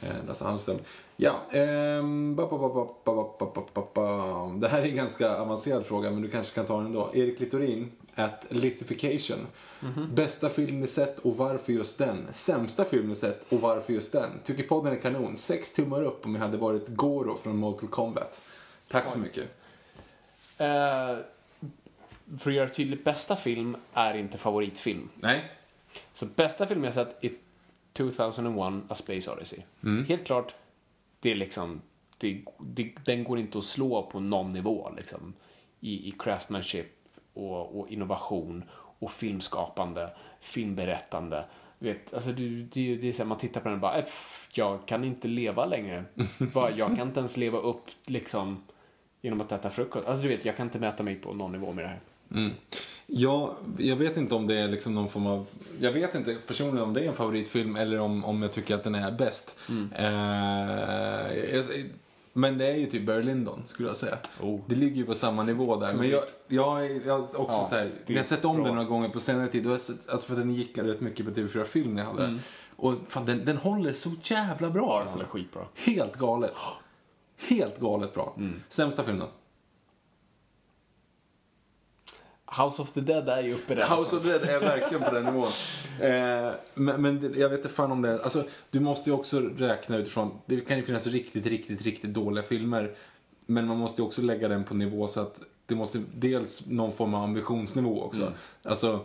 Eh, 0.02 0.28
Lasse 0.28 0.46
Hallström. 0.46 0.78
Ja, 1.18 1.32
eh, 1.52 2.04
ba, 2.36 2.48
ba, 2.48 2.58
ba, 2.58 2.70
ba, 3.06 3.36
ba, 3.40 3.52
ba, 3.56 3.66
ba, 3.74 3.88
ba. 3.94 4.48
det 4.48 4.68
här 4.68 4.82
är 4.82 4.86
en 4.86 4.96
ganska 4.96 5.38
avancerad 5.38 5.86
fråga 5.86 6.12
men 6.12 6.22
du 6.22 6.30
kanske 6.30 6.56
kan 6.56 6.66
ta 6.66 6.78
den 6.78 6.86
ändå. 6.86 7.10
Erik 7.14 7.40
Littorin, 7.40 7.92
at 8.16 8.46
Lithification. 8.50 9.48
Mm-hmm. 9.80 10.14
Bästa 10.14 10.50
film 10.50 10.80
ni 10.80 10.88
sett 10.88 11.20
och 11.20 11.38
varför 11.38 11.74
just 11.74 11.98
den? 11.98 12.28
Sämsta 12.32 12.86
film 12.86 13.10
ni 13.10 13.16
sett 13.16 13.46
och 13.50 13.62
varför 13.62 13.94
just 13.94 14.12
den? 14.12 14.30
Tycker 14.44 14.64
podden 14.64 14.94
är 14.94 14.98
kanon. 14.98 15.38
Sex 15.38 15.74
tummar 15.74 16.04
upp 16.04 16.26
om 16.26 16.36
jag 16.36 16.42
hade 16.42 16.58
varit 16.58 16.88
Goro 16.88 17.36
från 17.36 17.58
Mortal 17.58 17.90
Kombat. 17.90 18.42
Tack 18.88 19.10
så 19.10 19.20
mycket. 19.20 19.44
Uh, 20.62 21.18
för 22.40 22.50
att 22.50 22.56
göra 22.56 22.70
tydligt, 22.70 23.04
bästa 23.04 23.36
film 23.36 23.78
är 23.94 24.18
inte 24.18 24.38
favoritfilm. 24.38 25.10
Nej. 25.16 25.52
Så 26.14 26.26
bästa 26.26 26.68
film 26.68 26.84
jag 26.84 26.94
sett 26.94 27.24
är 27.24 27.32
2001 27.98 28.84
A 28.90 28.96
Space 28.96 29.32
Odyssey. 29.32 29.60
Mm. 29.84 30.06
Helt 30.06 30.26
klart, 30.26 30.56
det 31.20 31.32
är 31.32 31.36
liksom, 31.36 31.82
det, 32.18 32.42
det, 32.60 32.92
den 33.06 33.24
går 33.24 33.40
inte 33.40 33.58
att 33.58 33.64
slå 33.66 34.04
på 34.04 34.20
någon 34.20 34.50
nivå 34.54 34.92
liksom. 34.98 35.34
I, 35.80 36.08
i 36.10 36.12
craftsmanship 36.20 36.88
och, 37.34 37.80
och 37.80 37.90
innovation 37.90 38.64
och 39.00 39.12
filmskapande, 39.12 40.10
filmberättande. 40.42 41.46
Du 41.80 41.94
vet, 41.94 42.14
alltså 42.14 42.32
det, 42.32 42.50
det, 42.50 42.96
det 42.96 43.08
är 43.08 43.12
så 43.12 43.18
här, 43.24 43.28
man 43.28 43.38
tittar 43.38 43.62
på 43.62 43.68
den 43.68 43.76
och 43.76 43.82
bara, 43.82 43.98
"Äh, 43.98 44.06
jag 44.54 44.86
kan 44.88 45.04
inte 45.04 45.28
leva 45.28 45.66
längre. 45.66 46.06
Jag 46.76 46.98
kan 46.98 47.08
inte 47.08 47.20
ens 47.20 47.38
leva 47.38 47.58
upp 47.58 47.84
liksom 48.08 48.64
genom 49.22 49.42
att 49.42 49.52
äta 49.52 49.70
frukost. 49.70 50.08
Alltså 50.08 50.24
du 50.24 50.30
vet, 50.30 50.46
jag 50.46 50.58
kan 50.58 50.68
inte 50.68 50.80
mäta 50.80 51.04
mig 51.04 51.16
på 51.16 51.34
någon 51.34 51.52
nivå 51.52 51.74
med 51.74 51.86
det 51.86 51.90
här. 51.90 52.00
Mm. 52.32 52.52
Ja, 53.08 53.56
jag 53.78 53.96
vet 53.96 54.18
inte 54.18 54.36
om 54.36 54.48
det 54.48 54.56
är 54.56 54.68
liksom 54.68 54.96
någon 54.96 55.10
form 55.10 55.28
av... 55.28 55.46
Jag 55.80 55.92
vet 55.92 56.16
inte 56.16 56.36
personligen 56.48 56.84
om 56.88 56.94
det 56.94 57.02
är 57.04 57.08
en 57.10 57.16
favoritfilm 57.16 57.76
eller 57.76 58.00
om, 58.00 58.26
om 58.26 58.42
jag 58.42 58.52
tycker 58.52 58.76
att 58.76 58.84
den 58.84 58.96
är 58.96 59.12
bäst. 59.12 59.56
Eh, 59.96 61.56
jag- 61.56 61.66
men 62.38 62.58
det 62.58 62.68
är 62.68 62.76
ju 62.76 62.86
typ 62.86 63.06
Barry 63.06 63.24
Lyndon, 63.24 63.64
skulle 63.68 63.88
jag 63.88 63.98
säga. 63.98 64.18
Oh. 64.42 64.60
Det 64.68 64.76
ligger 64.76 64.96
ju 64.96 65.06
på 65.06 65.16
samma 65.16 65.44
nivå 65.44 65.76
där. 65.76 65.94
Men 65.94 66.10
jag, 66.10 66.24
jag, 66.48 66.86
är- 66.86 67.08
jag 67.08 67.22
också 67.22 67.38
Ja, 67.38 67.68
så 67.70 67.76
här, 67.76 67.82
är 67.86 67.92
jag 68.08 68.16
har 68.18 68.24
sett 68.24 68.46
om 68.46 68.56
bra. 68.56 68.66
den 68.66 68.76
några 68.76 68.88
gånger 68.90 69.10
på 69.10 69.20
senare 69.20 69.48
tid. 69.48 69.68
Och 69.68 69.80
sett, 69.80 70.10
alltså 70.10 70.28
för 70.28 70.36
den 70.36 70.54
gick 70.54 70.78
rätt 70.78 71.02
mycket 71.02 71.26
på 71.26 71.32
TV4 71.32 71.64
Film 71.64 71.94
när 71.96 72.02
jag 72.04 72.10
hade 72.10 72.24
den. 72.24 72.40
Och 72.76 72.94
fan, 73.08 73.26
den, 73.26 73.46
den 73.46 73.58
håller 73.58 73.94
så 73.94 74.12
jävla 74.24 74.70
bra 74.70 74.90
Den 74.94 75.02
alltså. 75.02 75.16
håller 75.16 75.28
skitbra. 75.30 75.62
Helt 75.76 76.16
galet. 76.16 76.52
Helt 77.50 77.80
galet 77.80 78.14
bra. 78.14 78.38
Sämsta 78.70 79.04
filmen? 79.04 79.28
House 82.58 82.82
of 82.82 82.92
the 82.92 83.02
Dead 83.02 83.30
är 83.30 83.42
ju 83.42 83.54
uppe 83.54 83.76
där. 83.76 83.88
House 83.98 84.16
of 84.16 84.24
the 84.24 84.30
Dead 84.30 84.44
är 84.44 84.60
verkligen 84.60 85.04
på 85.04 85.12
den 85.12 85.24
nivån. 85.26 85.52
Eh, 86.02 86.52
men, 86.74 87.02
men 87.02 87.34
jag 87.38 87.50
vet 87.50 87.60
inte 87.60 87.70
fan 87.74 87.92
om 87.92 88.02
det 88.02 88.24
Alltså, 88.24 88.44
du 88.70 88.80
måste 88.80 89.10
ju 89.10 89.14
också 89.16 89.40
räkna 89.40 89.98
utifrån, 89.98 90.32
det 90.46 90.62
kan 90.62 90.78
ju 90.78 90.84
finnas 90.84 91.08
riktigt, 91.08 91.46
riktigt, 91.46 91.82
riktigt 91.82 92.14
dåliga 92.14 92.44
filmer. 92.44 92.92
Men 93.46 93.68
man 93.68 93.78
måste 93.78 94.02
ju 94.02 94.06
också 94.08 94.22
lägga 94.22 94.48
den 94.48 94.64
på 94.64 94.74
nivå 94.74 95.08
så 95.08 95.22
att 95.22 95.40
det 95.66 95.76
måste 95.76 96.02
dels 96.16 96.66
någon 96.66 96.92
form 96.92 97.14
av 97.14 97.24
ambitionsnivå 97.24 98.02
också. 98.04 98.22
Mm. 98.22 98.34
Alltså, 98.64 99.00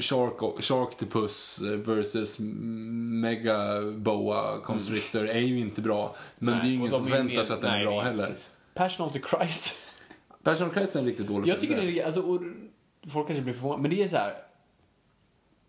Shark, 0.00 0.62
Sharktopus 0.64 1.60
versus 1.62 2.36
Mega 2.40 3.82
Boa 3.96 4.60
Constrictor 4.60 5.28
är 5.28 5.40
ju 5.40 5.58
inte 5.58 5.80
bra. 5.80 6.16
Men 6.38 6.54
det 6.58 6.64
är 6.64 6.66
ju 6.66 6.74
ingen 6.74 6.86
Mm. 6.92 6.98
som 6.98 7.06
är 7.06 7.10
förväntar 7.16 7.44
sig 7.44 7.54
att 7.54 7.60
den 7.60 7.70
nej, 7.70 7.80
är 7.82 7.86
bra 7.86 7.96
nej, 7.96 8.04
heller. 8.04 8.26
precis. 8.26 8.50
Passion 8.74 9.06
of 9.06 9.12
the 9.12 9.20
Christ. 9.30 9.74
Passion 10.42 10.68
of 10.68 10.74
Christ 10.74 10.94
är 10.94 10.98
en 11.00 11.06
riktigt 11.06 11.26
dålig 11.26 11.48
Jag 11.48 11.60
film. 11.60 11.72
tycker 11.74 11.86
det 11.86 12.00
är, 12.00 12.06
alltså, 12.06 12.38
folk 13.08 13.26
kanske 13.26 13.42
blir 13.42 13.54
förvånade, 13.54 13.82
men 13.82 13.90
det 13.90 14.02
är 14.02 14.08
så 14.08 14.16
här. 14.16 14.34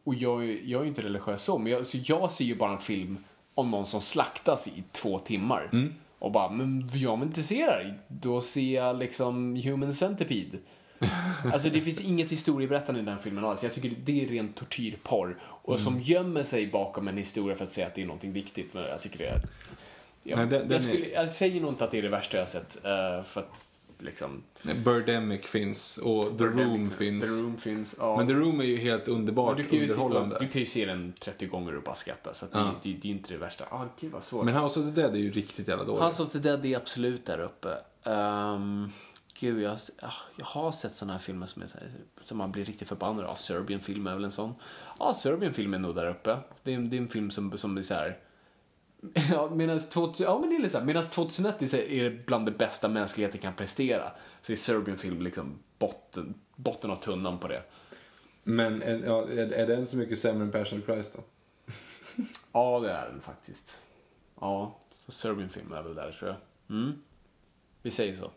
Och 0.03 0.15
jag, 0.15 0.43
är- 0.43 0.59
jag 0.65 0.79
är 0.79 0.83
ju 0.83 0.89
inte 0.89 1.01
religiös 1.01 1.43
så, 1.43 1.57
men 1.57 1.71
jag, 1.71 1.87
så 1.87 1.97
jag 2.05 2.31
ser 2.31 2.45
ju 2.45 2.55
bara 2.55 2.71
en 2.71 2.79
film 2.79 3.17
om 3.55 3.71
någon 3.71 3.85
som 3.85 4.01
slaktas 4.01 4.67
i 4.67 4.83
två 4.91 5.19
timmar. 5.19 5.69
Mm. 5.73 5.93
Och 6.19 6.31
bara, 6.31 6.49
men 6.49 6.89
jag 6.93 7.17
det 7.59 7.71
här. 7.71 7.99
Då 8.07 8.41
ser 8.41 8.75
jag 8.75 8.99
liksom 8.99 9.55
Human 9.55 9.93
Centipede. 9.93 10.57
Alltså 11.53 11.69
det 11.69 11.81
finns 11.81 12.01
inget 12.01 12.31
historieberättande 12.31 13.01
i 13.01 13.03
den 13.03 13.19
filmen 13.19 13.45
alls. 13.45 13.63
Jag 13.63 13.73
tycker 13.73 13.95
det 14.05 14.23
är 14.23 14.27
ren 14.29 14.53
tortyrporr. 14.53 15.37
Och 15.43 15.79
som 15.79 15.93
Mm. 15.93 16.03
gömmer 16.05 16.43
sig 16.43 16.67
bakom 16.67 17.07
en 17.07 17.17
historia 17.17 17.55
för 17.55 17.63
att 17.63 17.71
säga 17.71 17.87
att 17.87 17.95
det 17.95 18.01
är 18.01 18.05
någonting 18.05 18.33
viktigt. 18.33 18.73
Men 18.73 18.83
jag 18.83 19.01
tycker 19.01 19.17
det 19.17 19.27
är... 19.27 19.41
Jag, 20.23 20.37
Nej, 20.37 20.47
den- 20.47 20.59
den 20.61 20.69
är- 20.69 20.73
jag, 20.73 20.83
skulle, 20.83 21.09
jag 21.09 21.29
säger 21.31 21.61
nog 21.61 21.71
inte 21.71 21.83
att 21.85 21.91
det 21.91 21.97
är 21.97 22.01
det 22.01 22.09
värsta 22.09 22.37
jag 22.37 22.41
har 22.41 22.47
sett. 22.47 22.75
eh, 22.85 23.23
för 23.23 23.41
att 23.41 23.70
liksom... 24.01 24.43
Birdemic 24.85 25.45
finns 25.45 25.97
och 25.97 26.37
The 26.37 26.43
Room 26.43 26.89
finns. 26.89 27.25
The 27.37 27.43
Room 27.43 27.57
finns, 27.57 27.95
ja. 27.99 28.17
Men 28.17 28.27
The 28.27 28.33
Room 28.33 28.59
är 28.59 28.63
ju 28.65 28.77
helt 28.77 29.07
underbart 29.07 29.57
du, 29.57 29.63
kan 29.67 29.79
ju 29.79 29.87
sitta, 29.87 30.01
underhållande. 30.01 30.35
och- 30.35 30.41
du 30.41 30.47
kan 30.47 30.59
ju 30.59 30.65
se 30.65 30.85
den 30.85 31.13
30 31.19 31.45
gånger 31.45 31.75
och 31.77 31.83
bara 31.83 31.95
skratta. 31.95 32.33
Så 32.33 32.45
att 32.45 32.51
det, 32.51 32.59
Ja. 32.59 32.71
det, 32.83 32.93
det 32.93 33.07
är 33.07 33.11
inte 33.11 33.33
det 33.33 33.37
värsta. 33.39 33.65
Ah, 33.69 33.85
gud 33.99 34.11
vad 34.11 34.23
svårt. 34.23 34.45
Men 34.45 34.55
House 34.55 34.79
of 34.79 34.85
the 34.85 35.01
Dead 35.01 35.13
är 35.15 35.19
ju 35.19 35.31
riktigt 35.31 35.67
jävla 35.67 35.83
dåligt. 35.85 36.03
House 36.05 36.23
of 36.23 36.29
the 36.29 36.39
Dead 36.39 36.65
är 36.65 36.77
absolut 36.77 37.25
där 37.25 37.39
uppe. 37.39 37.77
Um, 38.09 38.91
gud, 39.39 39.61
jag, 39.61 39.77
ah, 40.01 40.11
jag 40.35 40.45
har 40.45 40.71
sett 40.71 40.95
såna 40.95 41.11
här 41.13 41.19
filmer 41.19 41.45
som, 41.45 41.61
är, 41.61 41.69
som 42.23 42.37
man 42.37 42.51
blir 42.51 42.65
riktigt 42.65 42.87
förbannad 42.87 43.25
av. 43.25 43.35
Serbian-film 43.35 44.07
är 44.07 44.13
väl 44.13 44.23
en 44.23 44.31
sån. 44.31 44.53
Ja, 44.99 45.13
Serbian-film 45.13 45.73
är 45.73 45.79
nog 45.79 45.95
där 45.95 46.09
uppe. 46.09 46.37
Det 46.63 46.73
är, 46.73 46.79
det 46.79 46.97
är 46.97 47.01
en 47.01 47.07
film 47.09 47.31
som, 47.31 47.57
som 47.57 47.77
är 47.77 47.81
så 47.81 47.93
här... 47.93 48.17
Ja, 49.31 49.49
medan 49.49 49.79
2000, 49.79 50.25
ja, 50.25 50.39
men 50.39 50.49
det 50.49 50.55
är 50.55 50.59
lite 50.59 50.69
så 50.69 50.77
här, 50.77 50.85
medan 50.85 51.03
2001 51.03 51.73
är 51.73 52.03
det 52.03 52.25
bland 52.25 52.45
det 52.45 52.51
bästa 52.51 52.87
mänskligheten 52.87 53.41
kan 53.41 53.53
prestera. 53.53 54.11
Så 54.41 54.51
är 54.51 54.55
Serbian-film 54.55 55.21
liksom 55.21 55.59
botten, 55.79 56.33
botten 56.55 56.91
av 56.91 56.95
tunnan 56.95 57.39
på 57.39 57.47
det. 57.47 57.63
Men 58.43 58.81
är, 58.81 59.01
ja, 59.05 59.27
är, 59.29 59.51
är 59.51 59.67
den 59.67 59.87
så 59.87 59.97
mycket 59.97 60.19
sämre 60.19 60.43
än 60.43 60.51
Passion 60.51 60.79
of 60.79 60.85
Christ 60.85 61.13
då? 61.15 61.23
Ja, 62.51 62.79
det 62.79 62.91
är 62.91 63.09
den 63.09 63.21
faktiskt. 63.21 63.81
Ja, 64.39 64.79
så 64.95 65.11
Serbian-film 65.11 65.73
är 65.73 65.81
väl 65.81 65.95
där 65.95 66.11
tror 66.11 66.29
jag. 66.29 66.77
Mm. 66.77 66.93
Vi 67.81 67.91
säger 67.91 68.15
så. 68.15 68.31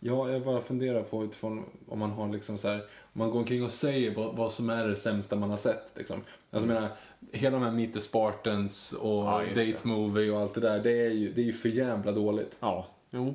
Ja, 0.00 0.30
jag 0.30 0.42
bara 0.44 0.60
funderar 0.60 1.02
på 1.02 1.24
utifrån 1.24 1.64
om 1.88 1.98
man 1.98 2.10
har 2.10 2.28
liksom 2.32 2.58
så 2.58 2.68
här, 2.68 2.76
om 2.76 3.18
man 3.18 3.30
går 3.30 3.38
omkring 3.38 3.64
och 3.64 3.72
säger 3.72 4.14
vad, 4.14 4.36
vad 4.36 4.52
som 4.52 4.70
är 4.70 4.86
det 4.86 4.96
sämsta 4.96 5.36
man 5.36 5.50
har 5.50 5.56
sett. 5.56 5.90
Liksom. 5.94 6.20
Alltså 6.50 6.68
jag 6.68 6.74
menar, 6.74 6.88
hela 7.32 7.58
de 7.58 7.64
här 7.64 7.72
Meet 7.72 7.94
the 7.94 8.00
Spartans 8.00 8.92
och 8.92 9.24
Ja, 9.24 9.40
Date 9.48 9.64
det. 9.64 9.84
Movie 9.84 10.30
och 10.30 10.40
allt 10.40 10.54
det 10.54 10.60
där, 10.60 10.78
det 10.78 11.06
är 11.06 11.10
ju, 11.10 11.32
det 11.32 11.40
är 11.40 11.44
ju 11.44 11.52
för 11.52 11.68
jävla 11.68 12.12
dåligt. 12.12 12.56
Ja, 12.60 12.86
jo. 13.10 13.34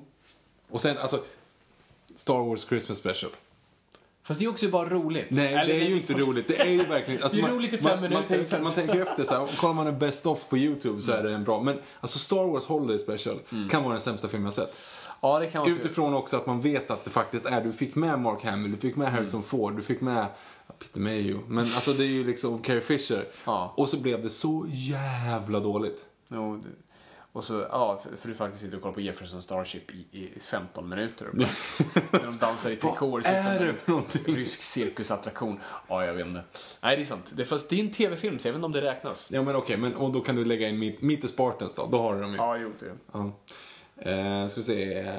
Och 0.69 0.81
sen, 0.81 0.97
alltså, 0.97 1.23
Star 2.15 2.43
Wars 2.49 2.65
Christmas 2.67 2.97
Special. 2.97 3.31
Fast 4.23 4.39
det 4.39 4.45
är 4.45 4.49
också 4.49 4.67
bara 4.67 4.89
roligt. 4.89 5.27
Nej, 5.29 5.53
Eller 5.53 5.67
det 5.67 5.81
är 5.81 5.89
ju 5.89 5.95
inte 5.95 6.13
roligt. 6.13 6.47
Det 6.47 6.61
är 6.61 6.69
ju 6.69 6.83
verkligen... 6.85 7.23
Alltså, 7.23 7.37
Det 7.41 7.41
är 7.43 7.47
man, 7.47 7.57
roligt 7.57 7.73
i 7.73 7.77
fem 7.77 7.83
man, 7.85 7.95
minuter, 8.01 8.15
Man 8.19 8.27
tänker, 8.27 8.43
sen 8.43 8.63
man 8.63 8.71
så- 8.71 8.79
tänker 8.79 9.01
efter 9.01 9.23
så 9.23 9.33
här, 9.33 9.57
kollar 9.57 9.73
man 9.73 9.87
en 9.87 9.99
best 9.99 10.25
of 10.25 10.49
på 10.49 10.57
YouTube 10.57 11.01
så 11.01 11.11
är 11.11 11.23
det 11.23 11.33
en 11.33 11.43
bra. 11.43 11.61
Men 11.61 11.79
alltså 11.99 12.19
Star 12.19 12.47
Wars 12.47 12.65
Holiday 12.65 12.99
Special 12.99 13.39
kan 13.69 13.83
vara 13.83 13.93
den 13.93 14.01
sämsta 14.01 14.27
film 14.27 14.45
jag 14.45 14.53
sett. 14.53 14.75
Ja, 15.21 15.39
det 15.39 15.47
kan 15.47 15.65
så. 15.65 15.71
Utifrån 15.71 16.13
också 16.13 16.37
att 16.37 16.45
man 16.45 16.61
vet 16.61 16.91
att 16.91 17.03
det 17.03 17.09
faktiskt 17.09 17.45
är, 17.45 17.61
du 17.63 17.73
fick 17.73 17.95
med 17.95 18.19
Mark 18.19 18.43
Hamill, 18.43 18.71
du 18.71 18.77
fick 18.77 18.95
med 18.95 19.11
Harrison 19.11 19.43
Ford, 19.43 19.75
du 19.75 19.81
fick 19.83 20.01
med 20.01 20.25
Peter 20.79 20.99
Mayhew. 20.99 21.43
Men 21.47 21.65
alltså 21.65 21.93
det 21.93 22.03
är 22.03 22.07
ju 22.07 22.23
liksom 22.23 22.61
Carrie 22.61 22.81
Fisher. 22.81 23.25
Ja. 23.45 23.73
Och 23.77 23.89
så 23.89 23.97
blev 23.97 24.21
det 24.21 24.29
så 24.29 24.65
jävla 24.69 25.59
dåligt. 25.59 26.05
Jo, 26.27 26.55
det- 26.57 26.69
och 27.33 27.43
så, 27.43 27.65
ja, 27.71 28.01
för, 28.03 28.15
för 28.17 28.27
du 28.29 28.33
faktiskt 28.35 28.63
sitter 28.63 28.77
och 28.77 28.81
kollar 28.83 28.93
på 28.93 29.01
Jefferson 29.01 29.41
Starship 29.41 29.91
i, 29.91 30.05
i 30.35 30.39
15 30.39 30.89
minuter. 30.89 31.27
Bara, 31.33 31.47
när 32.11 32.19
de 32.25 32.37
dansar 32.37 32.69
i 32.71 32.75
trikåer. 32.75 33.23
Vad 33.23 33.25
är 33.25 33.59
det 33.65 33.73
för 33.73 33.91
någonting? 33.91 34.35
Rysk 34.35 34.61
cirkusattraktion. 34.61 35.59
Ja, 35.87 36.05
jag 36.05 36.13
vet 36.13 36.27
inte. 36.27 36.43
Nej, 36.81 36.95
det 36.95 37.01
är 37.01 37.05
sant. 37.05 37.31
Det, 37.35 37.45
fast 37.45 37.69
det 37.69 37.75
är 37.75 37.79
en 37.83 37.91
tv-film, 37.91 38.39
så 38.39 38.47
jag 38.47 38.53
vet 38.53 38.57
inte 38.57 38.65
om 38.65 38.71
det 38.71 38.81
räknas. 38.81 39.29
Ja 39.31 39.41
men 39.41 39.55
okej, 39.55 39.77
men 39.77 39.95
och 39.95 40.11
då 40.11 40.21
kan 40.21 40.35
du 40.35 40.45
lägga 40.45 40.69
in 40.69 40.79
Meet, 40.79 41.01
Meet 41.01 41.21
the 41.21 41.27
Spartans 41.27 41.73
då, 41.73 41.87
då 41.91 41.97
har 42.01 42.15
du 42.15 42.21
dem 42.21 42.31
ju. 42.31 42.37
Ja, 42.37 42.57
jo, 42.57 42.71
det. 42.79 42.93
Ja. 43.11 43.31
Eh, 44.01 44.47
ska 44.47 44.61
vi 44.61 44.63
se. 44.63 44.93
Eh, 44.99 45.13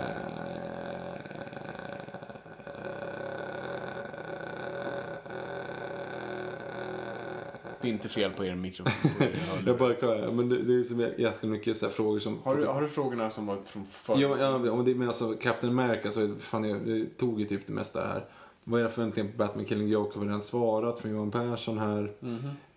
Det 7.81 7.89
är 7.89 7.93
inte 7.93 8.09
fel 8.09 8.31
på 8.31 8.45
er 8.45 8.55
mikrofon. 8.55 8.93
jag 9.67 9.79
bara 9.79 9.95
kan, 9.95 10.37
men 10.37 10.49
det, 10.49 10.63
det 10.63 10.75
är 10.75 10.83
så 10.83 11.21
jäkla 11.23 11.49
mycket 11.49 11.77
så 11.77 11.87
här 11.87 11.93
frågor 11.93 12.19
som... 12.21 12.39
Har 12.45 12.57
du, 12.57 12.67
har 12.67 12.83
du 12.83 12.89
frågorna 12.89 13.31
som 13.31 13.47
var 13.47 13.59
från 13.65 13.85
förr? 13.85 14.15
Ja, 14.19 14.37
ja, 14.39 14.59
men 14.59 14.85
det, 14.85 14.95
men 14.95 15.09
alltså 15.09 15.35
Captain 15.41 15.79
America, 15.79 16.13
så 16.13 16.35
fan, 16.41 16.65
jag, 16.65 16.89
jag 16.89 17.07
tog 17.19 17.41
ju 17.41 17.47
typ 17.47 17.67
det 17.67 17.73
mesta 17.73 18.07
här. 18.07 18.25
Vad 18.65 18.81
är 18.81 18.85
era 18.85 18.91
förväntningar 18.91 19.31
på 19.31 19.37
Batman 19.39 19.65
Killing 19.65 19.89
Joke? 19.89 20.15
Har 20.15 20.21
vi 20.21 20.29
redan 20.29 20.43
svarat 20.43 21.01
från 21.01 21.11
Johan 21.11 21.31
Persson 21.31 21.79
här. 21.79 22.13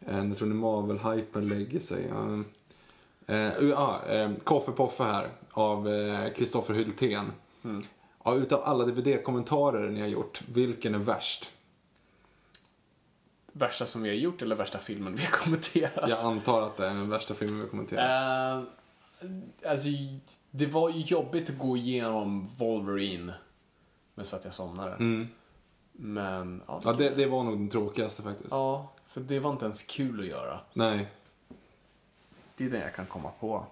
Eh, 0.08 0.24
när 0.24 0.36
tror 0.36 0.48
ni 0.48 0.56
Marvel-hypen 0.56 1.48
lägger 1.50 1.80
sig? 1.80 2.06
Ja. 2.10 2.44
Eh, 3.28 3.54
ja, 3.70 4.02
eh, 4.08 4.32
Koffe 4.44 4.72
Poffe 4.72 5.04
här 5.04 5.30
av 5.52 5.90
Kristoffer 6.36 6.74
Hultén. 6.74 7.32
Ja, 8.24 8.36
utav 8.36 8.62
alla 8.64 8.86
DVD-kommentarer 8.86 9.90
ni 9.90 10.02
har 10.02 10.08
gjort, 10.08 10.42
vilken 10.48 10.96
är 10.96 11.00
värst? 11.00 11.52
värsta 13.58 13.86
som 13.86 14.02
vi 14.02 14.10
har 14.10 14.16
gjort 14.16 14.42
eller 14.42 14.56
värsta 14.56 14.80
filmen 14.80 15.16
vi 15.16 15.24
har 15.24 15.32
kommenterat? 15.32 16.10
Jag 16.10 16.20
antar 16.20 16.62
att 16.62 16.78
det 16.78 16.86
är 16.86 16.90
den 16.94 17.10
värsta 17.10 17.34
filmen 17.34 17.62
vi 17.62 17.68
kommenterar. 17.68 18.58
Eh, 18.58 18.64
alltså, 19.72 19.90
det 20.52 20.66
var 20.66 20.90
ju 20.90 21.02
jobbigt 21.02 21.50
att 21.50 21.58
gå 21.58 21.78
igenom 21.78 22.50
Wolverine. 22.58 23.34
Men 24.16 24.26
så 24.26 24.36
att 24.36 24.46
jag 24.46 24.54
somnade. 24.54 24.96
Men, 25.92 26.64
ja. 26.68 26.74
Mm. 26.74 26.82
Ja, 26.84 26.94
det, 26.94 27.10
det 27.10 27.26
var 27.26 27.44
nog 27.44 27.58
den 27.58 27.70
tråkigaste 27.70 28.24
faktiskt. 28.24 28.52
ja, 28.52 28.92
för 29.08 29.22
det 29.22 29.40
var 29.40 29.52
inte 29.52 29.66
ens 29.66 29.84
kul 29.84 30.20
att 30.20 30.26
göra. 30.26 30.60
Nej. 30.74 31.08
Det 32.58 32.66
är 32.66 32.70
det 32.70 32.80
jag 32.80 32.96
kan 32.96 33.06
komma 33.06 33.30
på. 33.40 33.66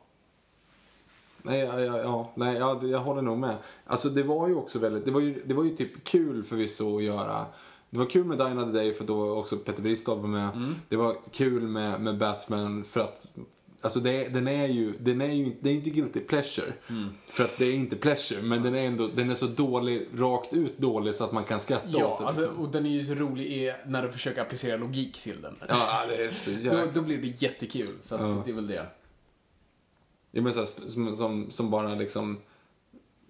Nej, 1.41 1.59
ja, 1.59 1.79
ja, 1.79 1.97
ja, 1.97 2.29
nej 2.35 2.57
ja, 2.57 2.83
jag 2.83 2.99
håller 2.99 3.21
nog 3.21 3.37
med. 3.37 3.55
Alltså 3.85 4.09
det 4.09 4.23
var 4.23 4.47
ju 4.47 4.55
också 4.55 4.79
väldigt, 4.79 5.05
det 5.05 5.11
var 5.11 5.19
ju, 5.19 5.43
det 5.45 5.53
var 5.53 5.63
ju 5.63 5.75
typ 5.75 6.03
kul 6.03 6.43
förvisso 6.43 6.97
att 6.97 7.03
göra. 7.03 7.45
Det 7.89 7.99
var 7.99 8.05
kul 8.05 8.25
med 8.25 8.37
Die 8.37 8.43
Another 8.43 8.73
Day 8.73 8.93
för 8.93 9.05
då 9.05 9.15
var 9.15 9.35
också 9.35 9.57
Peter 9.57 9.81
Bristav 9.81 10.21
var 10.21 10.27
med. 10.27 10.49
Mm. 10.49 10.75
Det 10.89 10.95
var 10.95 11.15
kul 11.31 11.61
med, 11.61 12.01
med 12.01 12.17
Batman 12.17 12.83
för 12.83 13.01
att 13.01 13.35
Alltså 13.83 13.99
det, 13.99 14.27
den 14.29 14.47
är 14.47 14.67
ju, 14.67 14.93
den 14.99 15.21
är 15.21 15.27
ju 15.33 15.51
det 15.61 15.69
är 15.69 15.73
inte 15.73 15.89
guilty 15.89 16.19
pleasure. 16.19 16.73
Mm. 16.89 17.09
För 17.27 17.43
att 17.43 17.57
det 17.57 17.65
är 17.65 17.73
inte 17.73 17.95
pleasure, 17.95 18.41
men 18.41 18.63
den 18.63 18.75
är 18.75 18.85
ändå, 18.87 19.07
den 19.15 19.29
är 19.31 19.35
så 19.35 19.45
dålig, 19.45 20.07
rakt 20.17 20.53
ut 20.53 20.77
dålig 20.77 21.15
så 21.15 21.23
att 21.23 21.31
man 21.31 21.43
kan 21.43 21.59
skratta 21.59 21.87
Ja, 21.91 22.07
åt 22.13 22.17
den. 22.19 22.27
alltså, 22.27 22.41
liksom. 22.41 22.59
och 22.59 22.71
den 22.71 22.85
är 22.85 22.89
ju 22.89 23.03
så 23.05 23.13
rolig 23.13 23.45
i, 23.45 23.73
när 23.87 24.01
du 24.01 24.11
försöker 24.11 24.41
applicera 24.41 24.77
logik 24.77 25.21
till 25.21 25.41
den. 25.41 25.55
Ja, 25.69 26.03
det 26.09 26.15
är 26.25 26.31
så 26.31 26.49
Då, 26.51 26.57
jävla... 26.59 26.85
då 26.85 27.01
blir 27.01 27.17
det 27.17 27.41
jättekul. 27.41 27.95
Så 28.01 28.15
att 28.15 28.21
Ja. 28.21 28.41
det 28.45 28.51
är 28.51 28.55
väl 28.55 28.67
det. 28.67 28.85
Ja, 30.31 30.41
men 30.41 30.53
så 30.53 30.59
här, 30.59 30.65
som, 30.65 31.15
som, 31.15 31.51
som 31.51 31.69
bara 31.71 31.95
liksom 31.95 32.37